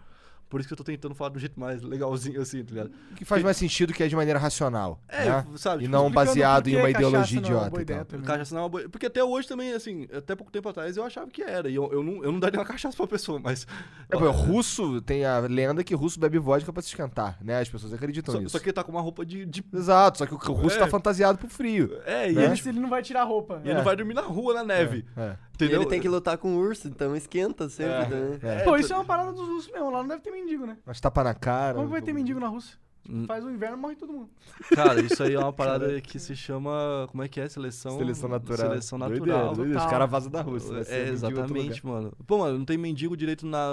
Por 0.48 0.60
isso 0.60 0.68
que 0.68 0.72
eu 0.74 0.76
tô 0.76 0.84
tentando 0.84 1.14
falar 1.14 1.30
de 1.30 1.36
um 1.38 1.40
jeito 1.40 1.58
mais 1.58 1.82
legalzinho 1.82 2.40
assim, 2.40 2.62
tá 2.64 2.70
ligado? 2.70 2.90
Que 3.16 3.24
faz 3.24 3.42
mais 3.42 3.56
sentido 3.56 3.92
que 3.92 4.02
é 4.02 4.06
de 4.08 4.14
maneira 4.14 4.38
racional. 4.38 5.00
É, 5.08 5.24
né? 5.24 5.44
sabe? 5.56 5.82
E 5.82 5.86
tipo, 5.86 5.92
não 5.96 6.08
baseado 6.10 6.68
em 6.68 6.76
uma 6.76 6.88
ideologia 6.88 7.40
não 7.40 7.48
é 7.48 7.52
uma 7.52 7.58
idiota. 7.64 7.78
e 7.80 7.82
ideia 7.82 8.04
também. 8.04 8.24
Cachaça 8.26 8.54
não 8.54 8.60
é 8.60 8.64
uma 8.64 8.68
boa... 8.70 8.88
Porque 8.88 9.06
até 9.06 9.24
hoje 9.24 9.48
também, 9.48 9.72
assim, 9.72 10.06
até 10.16 10.36
pouco 10.36 10.52
tempo 10.52 10.68
atrás 10.68 10.96
eu 10.96 11.02
achava 11.04 11.28
que 11.30 11.42
era. 11.42 11.68
E 11.68 11.74
eu, 11.74 11.92
eu, 11.92 12.02
não, 12.02 12.22
eu 12.22 12.30
não 12.30 12.38
daria 12.38 12.60
uma 12.60 12.64
cachaça 12.66 12.96
pra 12.96 13.06
pessoa, 13.08 13.40
mas. 13.40 13.66
É, 14.08 14.16
pô, 14.16 14.30
russo, 14.30 15.00
tem 15.02 15.24
a 15.24 15.40
lenda 15.40 15.82
que 15.82 15.94
russo 15.96 16.20
bebe 16.20 16.38
vodka 16.38 16.72
pra 16.72 16.80
se 16.80 16.88
esquentar, 16.88 17.36
né? 17.42 17.60
As 17.60 17.68
pessoas 17.68 17.92
acreditam 17.92 18.32
Só, 18.32 18.40
nisso. 18.40 18.50
só 18.52 18.58
que 18.60 18.66
ele 18.66 18.72
tá 18.72 18.84
com 18.84 18.92
uma 18.92 19.00
roupa 19.00 19.26
de. 19.26 19.44
de- 19.44 19.64
Exato, 19.74 20.18
só 20.18 20.26
que 20.26 20.34
o 20.34 20.36
russo 20.54 20.76
É. 20.76 20.78
tá 20.78 20.86
fantasiado 20.86 21.38
pro 21.38 21.48
frio. 21.48 22.00
É, 22.06 22.30
e 22.30 22.34
Né? 22.34 22.44
ele, 22.44 22.52
Ele, 22.52 22.68
ele 22.68 22.80
não 22.80 22.88
vai 22.88 23.02
tirar 23.02 23.22
a 23.22 23.24
roupa. 23.24 23.60
e 23.64 23.68
ele 23.70 23.82
vai 23.82 23.96
dormir 23.96 24.14
na 24.14 24.22
rua, 24.22 24.54
na 24.54 24.62
neve. 24.64 25.04
É. 25.16 25.34
E 25.58 25.64
Entendeu? 25.64 25.80
ele 25.82 25.88
tem 25.90 26.00
que 26.00 26.08
lutar 26.08 26.36
com 26.38 26.54
o 26.54 26.58
urso, 26.58 26.86
então 26.88 27.16
esquenta 27.16 27.68
sempre, 27.68 27.92
É. 27.92 28.08
né? 28.08 28.38
É. 28.42 28.64
Pô, 28.64 28.76
isso 28.76 28.92
é 28.92 28.96
uma 28.96 29.04
parada 29.04 29.32
dos 29.32 29.48
russos 29.48 29.72
mesmo. 29.72 29.90
Lá 29.90 30.00
não 30.02 30.08
deve 30.08 30.20
ter 30.22 30.30
mendigo, 30.30 30.66
né? 30.66 30.76
Mas 30.84 31.00
tapa 31.00 31.24
na 31.24 31.34
cara. 31.34 31.74
Como 31.74 31.86
que 31.86 31.92
vai 31.92 32.02
ter 32.02 32.12
mendigo 32.12 32.38
na 32.38 32.48
Rússia? 32.48 32.76
Hum. 33.08 33.24
Faz 33.24 33.44
o 33.44 33.50
inverno, 33.50 33.78
morre 33.78 33.94
todo 33.94 34.12
mundo. 34.12 34.28
Cara, 34.74 35.00
isso 35.00 35.22
aí 35.22 35.32
é 35.34 35.38
uma 35.38 35.52
parada 35.54 36.00
que 36.00 36.18
se 36.18 36.34
chama. 36.34 37.06
Como 37.08 37.22
é 37.22 37.28
que 37.28 37.40
é? 37.40 37.48
Seleção. 37.48 37.96
Seleção 37.98 38.28
natural. 38.28 38.68
Seleção 38.70 38.98
Doideira, 38.98 39.26
natural. 39.26 39.54
doideira. 39.54 39.80
Os 39.80 39.86
caras 39.86 40.10
vazam 40.10 40.30
da 40.32 40.42
Rússia. 40.42 40.82
ser 40.84 40.92
É, 40.92 40.98
lugar. 41.12 41.12
exatamente, 41.12 41.86
mano. 41.86 42.12
Pô, 42.26 42.38
mano, 42.38 42.58
não 42.58 42.64
tem 42.64 42.76
mendigo 42.76 43.16
direito 43.16 43.46
na, 43.46 43.68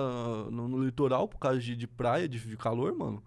no, 0.51 0.67
no 0.67 0.83
litoral 0.83 1.27
por 1.27 1.39
causa 1.39 1.59
de, 1.59 1.75
de 1.75 1.87
praia, 1.87 2.29
de, 2.29 2.39
de 2.39 2.55
calor, 2.55 2.95
mano. 2.95 3.23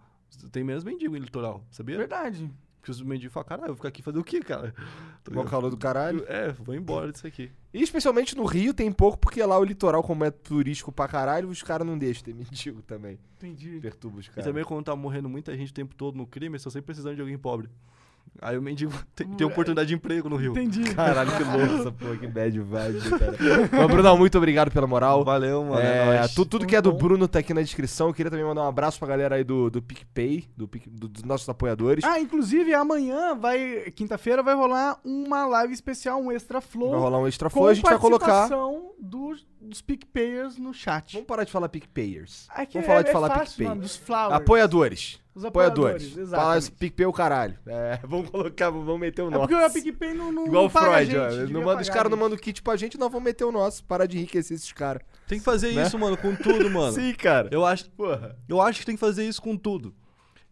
Tem 0.53 0.63
menos 0.63 0.85
mendigo 0.85 1.17
em 1.17 1.21
litoral, 1.21 1.65
sabia? 1.73 1.97
Verdade. 1.97 2.49
Que 2.87 2.93
os 2.93 3.03
mendigos 3.03 3.33
falam, 3.35 3.49
caralho, 3.49 3.65
eu 3.65 3.69
vou 3.71 3.77
ficar 3.79 3.89
aqui 3.89 4.01
fazer 4.01 4.17
o 4.21 4.23
quê, 4.23 4.39
cara? 4.39 4.71
Tá 5.25 5.33
Mó 5.33 5.41
ligado? 5.41 5.51
calor 5.51 5.71
do 5.71 5.77
caralho. 5.77 6.25
É, 6.29 6.53
vou 6.53 6.73
embora 6.73 7.11
disso 7.11 7.27
aqui. 7.27 7.51
E 7.75 7.83
especialmente 7.83 8.37
no 8.37 8.45
Rio 8.45 8.73
tem 8.73 8.93
pouco, 8.93 9.19
porque 9.19 9.43
lá 9.43 9.59
o 9.59 9.65
litoral, 9.65 10.05
como 10.05 10.23
é 10.25 10.31
turístico 10.31 10.93
pra 10.93 11.09
caralho, 11.09 11.49
os 11.49 11.65
caras 11.65 11.85
não 11.85 11.99
deixam 11.99 12.23
ter 12.23 12.33
mendigo 12.33 12.83
também. 12.83 13.19
Entendi. 13.39 13.81
Perturba 13.81 14.21
os 14.21 14.27
E 14.27 14.31
caras. 14.31 14.45
também 14.45 14.63
quando 14.63 14.85
tá 14.85 14.95
morrendo 14.95 15.29
muita 15.29 15.57
gente 15.57 15.73
o 15.73 15.75
tempo 15.75 15.97
todo 15.97 16.17
no 16.17 16.29
crime, 16.29 16.53
eles 16.53 16.61
estão 16.61 16.71
sempre 16.71 16.87
precisando 16.87 17.17
de 17.17 17.21
alguém 17.23 17.37
pobre. 17.37 17.69
Aí 18.43 18.57
o 18.59 18.63
mendigo 18.63 18.93
tem, 19.15 19.27
tem 19.29 19.47
oportunidade 19.47 19.89
de 19.89 19.95
emprego 19.95 20.29
no 20.29 20.37
Rio. 20.37 20.53
Entendi. 20.53 20.95
Caralho, 20.95 21.31
que 21.37 21.43
louco 21.45 21.75
essa 21.81 21.93
porra, 21.93 22.17
que 22.17 22.27
bad 22.27 22.59
vibe, 22.61 23.11
cara. 23.19 23.37
Mas, 23.73 23.87
Brunão, 23.87 24.17
muito 24.19 24.37
obrigado 24.39 24.71
pela 24.71 24.87
moral. 24.87 25.25
Valeu, 25.25 25.65
mano. 25.65 25.81
É, 25.81 26.25
É, 26.25 26.29
tu- 26.29 26.45
tudo 26.47 26.67
que 26.67 26.77
é 26.77 26.83
do 26.83 26.91
Muito 26.91 27.01
bom. 27.03 27.09
Bruno 27.09 27.29
tá 27.29 27.39
aqui 27.39 27.53
na 27.55 27.63
descrição. 27.63 28.09
Eu 28.09 28.15
queria 28.15 28.31
também 28.31 28.45
mandar 28.47 28.63
um 28.63 28.69
abraço 28.69 28.99
pra 28.99 29.09
galera 29.09 29.37
aí 29.37 29.45
do, 29.45 29.71
do 29.71 29.81
PicPay, 29.83 30.45
do, 30.57 30.69
do- 30.87 31.09
dos 31.09 31.23
nossos 31.23 31.49
apoiadores. 31.49 32.05
Ah, 32.05 32.21
inclusive 32.21 32.73
amanhã 32.75 33.35
vai, 33.35 33.91
quinta-feira 33.95 34.43
vai 34.43 34.55
rolar 34.55 34.99
uma 35.05 35.47
live 35.47 35.73
especial, 35.73 36.21
um 36.21 36.31
extra 36.33 36.61
flow. 36.61 36.91
vai 36.91 37.01
rolar 37.01 37.19
um 37.21 37.27
extra 37.29 37.49
flow, 37.51 37.69
a 37.69 37.75
gente 37.75 37.85
vai 37.85 37.99
colocar. 37.99 38.27
participação 38.27 38.91
dos, 39.67 39.81
PicPayers 39.83 40.57
no 40.59 40.73
chat. 40.73 41.13
Vamos 41.13 41.27
parar 41.27 41.45
de 41.45 41.53
falar 41.53 41.69
PicPayers. 41.69 42.49
É 42.57 42.65
que 42.67 42.75
Vamos 42.75 42.87
falar 42.87 43.01
é, 43.01 43.03
de 43.03 43.09
é 43.09 43.13
falar 43.13 43.29
fácil, 43.29 43.45
PicPay. 43.47 43.67
mano, 43.69 43.81
dos 43.83 43.97
flowers. 43.97 44.33
Apoiadores. 44.33 45.21
Os 45.35 45.45
Apoiadores. 45.45 46.03
apoiadores, 46.07 46.13
Fala 46.15 46.23
exatamente. 46.57 46.59
esse 46.59 46.73
PicPay 46.73 47.05
é 47.05 47.09
o 47.09 47.13
caralho. 47.13 47.59
É, 47.67 48.01
vamos 48.09 48.31
colocar, 48.31 48.71
vamos 48.71 48.99
meter 48.99 49.21
o 49.23 49.27
É 49.29 49.31
nosso. 49.31 49.49
porque 49.49 49.55
o 49.55 49.71
PicPay 49.71 50.15
não, 50.15 50.33
não, 50.33 50.47
Igual 50.47 50.63
não 50.63 50.71
Freud, 50.71 51.05
gente, 51.11 51.17
ó. 51.19 51.53
Não 51.53 51.63
manda, 51.63 51.83
os 51.83 51.91
caras 51.91 52.11
não 52.11 52.17
mandam 52.17 52.39
kit 52.39 52.63
pra 52.63 52.75
gente, 52.77 52.97
nós 52.99 53.11
vamos 53.13 53.25
meter 53.25 53.45
o 53.45 53.53
nosso. 53.53 53.85
Para 53.85 54.09
de 54.09 54.17
enriquecer 54.17 54.57
esses 54.57 54.73
caras. 54.73 55.03
Tem 55.29 55.39
que 55.39 55.45
fazer 55.45 55.73
Né? 55.73 55.83
isso, 55.83 55.99
mano, 55.99 56.17
com 56.17 56.35
tudo, 56.35 56.71
mano. 56.71 56.93
Sim, 56.97 57.13
cara. 57.13 57.49
Eu 57.53 57.67
acho, 57.67 57.91
Porra. 57.91 58.35
eu 58.49 58.63
acho 58.63 58.81
que 58.81 58.87
tem 58.87 58.95
que 58.95 59.01
fazer 59.01 59.29
isso 59.29 59.43
com 59.43 59.57
tudo. 59.59 59.95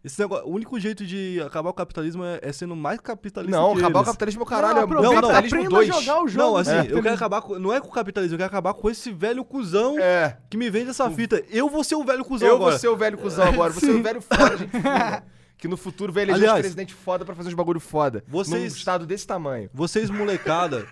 Esse 0.05 0.19
negócio, 0.21 0.45
o 0.47 0.51
único 0.51 0.79
jeito 0.79 1.03
de 1.03 1.41
acabar 1.41 1.71
o 1.71 1.73
capitalismo 1.73 2.23
é, 2.23 2.39
é 2.43 2.53
sendo 2.53 2.75
mais 2.75 2.99
capitalista 2.99 3.59
Não, 3.59 3.73
que 3.73 3.79
acabar 3.79 3.99
o 3.99 4.01
eles. 4.01 4.09
capitalismo 4.09 4.41
é 4.41 4.43
o 4.43 4.45
caralho. 4.45 4.73
Não, 4.75 4.79
é 4.81 4.83
o 4.83 4.85
aproveita, 4.85 5.15
capitalismo 5.21 5.57
aprenda 5.57 5.69
2. 5.75 5.89
a 5.89 5.93
jogar 5.99 6.21
o 6.23 6.27
jogo. 6.27 6.43
Não, 6.45 6.57
assim, 6.57 6.71
né? 6.71 6.87
eu 6.89 7.01
quero 7.01 7.15
acabar 7.15 7.41
com, 7.41 7.57
não 7.57 7.73
é 7.73 7.81
com 7.81 7.87
o 7.87 7.91
capitalismo, 7.91 8.35
eu 8.35 8.37
quero 8.37 8.47
acabar 8.47 8.73
com 8.75 8.87
esse 8.89 9.11
velho 9.11 9.43
cuzão 9.43 9.97
É. 9.99 10.37
que 10.47 10.57
me 10.57 10.69
vende 10.69 10.91
essa 10.91 11.09
fita. 11.09 11.43
Eu 11.49 11.67
vou 11.69 11.83
ser 11.83 11.95
o 11.95 12.03
velho 12.03 12.23
cuzão 12.23 12.47
Eu 12.47 12.55
agora. 12.55 12.71
vou 12.71 12.79
ser 12.79 12.87
o 12.87 12.95
velho 12.95 13.17
cuzão 13.17 13.47
agora. 13.47 13.73
Você 13.73 13.89
é 13.89 13.93
o 13.93 14.03
velho 14.03 14.21
foda, 14.21 14.57
gente 14.57 14.69
fina. 14.79 15.23
Que 15.57 15.67
no 15.67 15.75
futuro 15.77 16.13
vai 16.13 16.21
eleger 16.23 16.41
Aliás, 16.41 16.59
um 16.59 16.61
presidente 16.61 16.93
foda 16.93 17.25
pra 17.25 17.33
fazer 17.33 17.49
uns 17.49 17.55
bagulho 17.55 17.79
foda. 17.79 18.23
vocês- 18.27 18.59
Num 18.73 18.77
estado 18.77 19.07
desse 19.07 19.25
tamanho. 19.25 19.69
Vocês 19.73 20.09
molecada, 20.11 20.85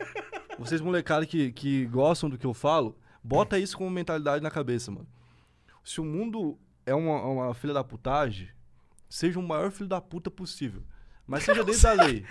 vocês 0.58 0.82
molecada 0.82 1.24
que, 1.26 1.52
que 1.52 1.86
gostam 1.86 2.30
do 2.32 2.38
que 2.38 2.48
eu 2.48 2.54
falo, 2.54 2.98
bota 3.24 3.60
isso 3.60 3.78
como 3.78 3.92
mentalidade 3.92 4.42
na 4.42 4.50
cabeça, 4.50 4.90
mano. 4.90 5.06
Se 5.84 6.02
o 6.02 6.04
mundo 6.04 6.58
é 6.86 6.96
uma, 6.96 7.22
uma 7.24 7.54
filha 7.54 7.74
da 7.74 7.84
putagem, 7.84 8.48
seja 9.16 9.40
o 9.40 9.44
maior 9.44 9.72
filho 9.72 9.88
da 9.88 10.02
puta 10.02 10.32
possível. 10.32 10.82
Mas 11.28 11.44
seja 11.46 11.64
dentro 11.64 11.82
da 11.82 11.92
lei. 11.94 12.26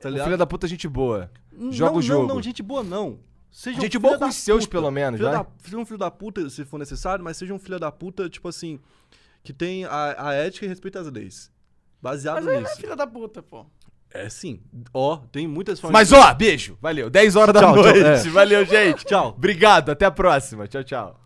Tá 0.00 0.08
O 0.08 0.12
ligado? 0.12 0.24
filho 0.26 0.38
da 0.38 0.46
puta, 0.46 0.66
gente 0.68 0.88
boa. 0.88 1.30
Não, 1.52 1.72
joga 1.72 1.92
o 1.92 1.94
não, 1.96 2.02
jogo. 2.02 2.26
Não, 2.34 2.42
gente 2.42 2.62
boa 2.62 2.82
não. 2.82 3.18
Seja 3.50 3.80
Gente 3.80 3.96
um 3.96 4.00
boa 4.00 4.14
filho 4.14 4.24
com 4.24 4.28
os 4.30 4.36
seus, 4.36 4.64
puta. 4.66 4.70
pelo 4.72 4.90
menos, 4.90 5.18
Filho 5.18 5.30
vai. 5.30 5.38
da, 5.42 5.46
seja 5.62 5.78
um 5.78 5.86
filho 5.86 5.98
da 5.98 6.10
puta, 6.10 6.50
se 6.50 6.64
for 6.66 6.78
necessário, 6.78 7.24
mas 7.24 7.36
seja 7.38 7.54
um 7.54 7.58
filho 7.58 7.78
da 7.78 7.90
puta, 7.90 8.28
tipo 8.28 8.48
assim, 8.48 8.78
que 9.42 9.52
tem 9.52 9.86
a, 9.86 10.28
a 10.28 10.32
ética 10.34 10.66
e 10.66 10.68
respeita 10.68 11.00
as 11.00 11.10
leis. 11.10 11.50
Baseado 12.02 12.34
Mas 12.36 12.44
não 12.44 12.52
é 12.52 12.60
nisso. 12.60 12.76
filha 12.76 12.94
da 12.94 13.06
puta, 13.06 13.42
pô. 13.42 13.64
É 14.10 14.28
sim. 14.28 14.60
Ó, 14.92 15.16
tem 15.32 15.46
muitas 15.46 15.80
formas. 15.80 15.92
Mas 16.10 16.12
ó, 16.12 16.34
beijo. 16.34 16.76
Valeu. 16.82 17.08
10 17.08 17.36
horas 17.36 17.54
da 17.54 17.60
Tchau, 17.60 17.74
tchau, 17.74 17.82
noite. 17.84 17.98
é. 18.04 18.30
Valeu, 18.30 18.64
gente. 18.66 19.04
Tchau. 19.06 19.28
Obrigado. 19.28 19.90
Até 19.90 20.04
a 20.04 20.10
próxima. 20.10 20.66
Tchau, 20.68 20.84
tchau. 20.84 21.20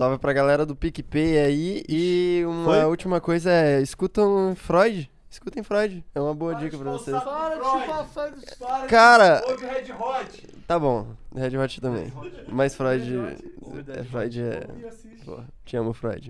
Salve 0.00 0.16
pra 0.16 0.32
galera 0.32 0.64
do 0.64 0.74
PicPay 0.74 1.38
aí. 1.38 1.84
E 1.86 2.42
uma 2.46 2.64
Foi? 2.64 2.84
última 2.86 3.20
coisa 3.20 3.50
é, 3.50 3.82
escutam 3.82 4.54
Freud. 4.56 5.10
Escutem 5.28 5.62
Freud. 5.62 6.02
É 6.14 6.18
uma 6.18 6.32
boa 6.32 6.54
dica 6.54 6.78
pra 6.78 6.92
vocês. 6.92 7.22
Para 7.22 7.56
de 7.56 7.62
chupar 7.62 8.06
sangue. 8.06 8.46
Cara, 8.88 9.42
Ouve 9.46 9.66
Red 9.66 9.92
Hot. 9.92 10.46
tá 10.66 10.78
bom. 10.78 11.08
Red 11.36 11.54
Hot 11.58 11.82
também. 11.82 12.10
Mas 12.48 12.74
Freud... 12.74 13.14
É, 13.94 14.02
Freud 14.04 14.40
é... 14.40 14.88
Assiste. 14.88 15.22
Pô, 15.22 15.38
te 15.66 15.76
amo, 15.76 15.92
Freud. 15.92 16.28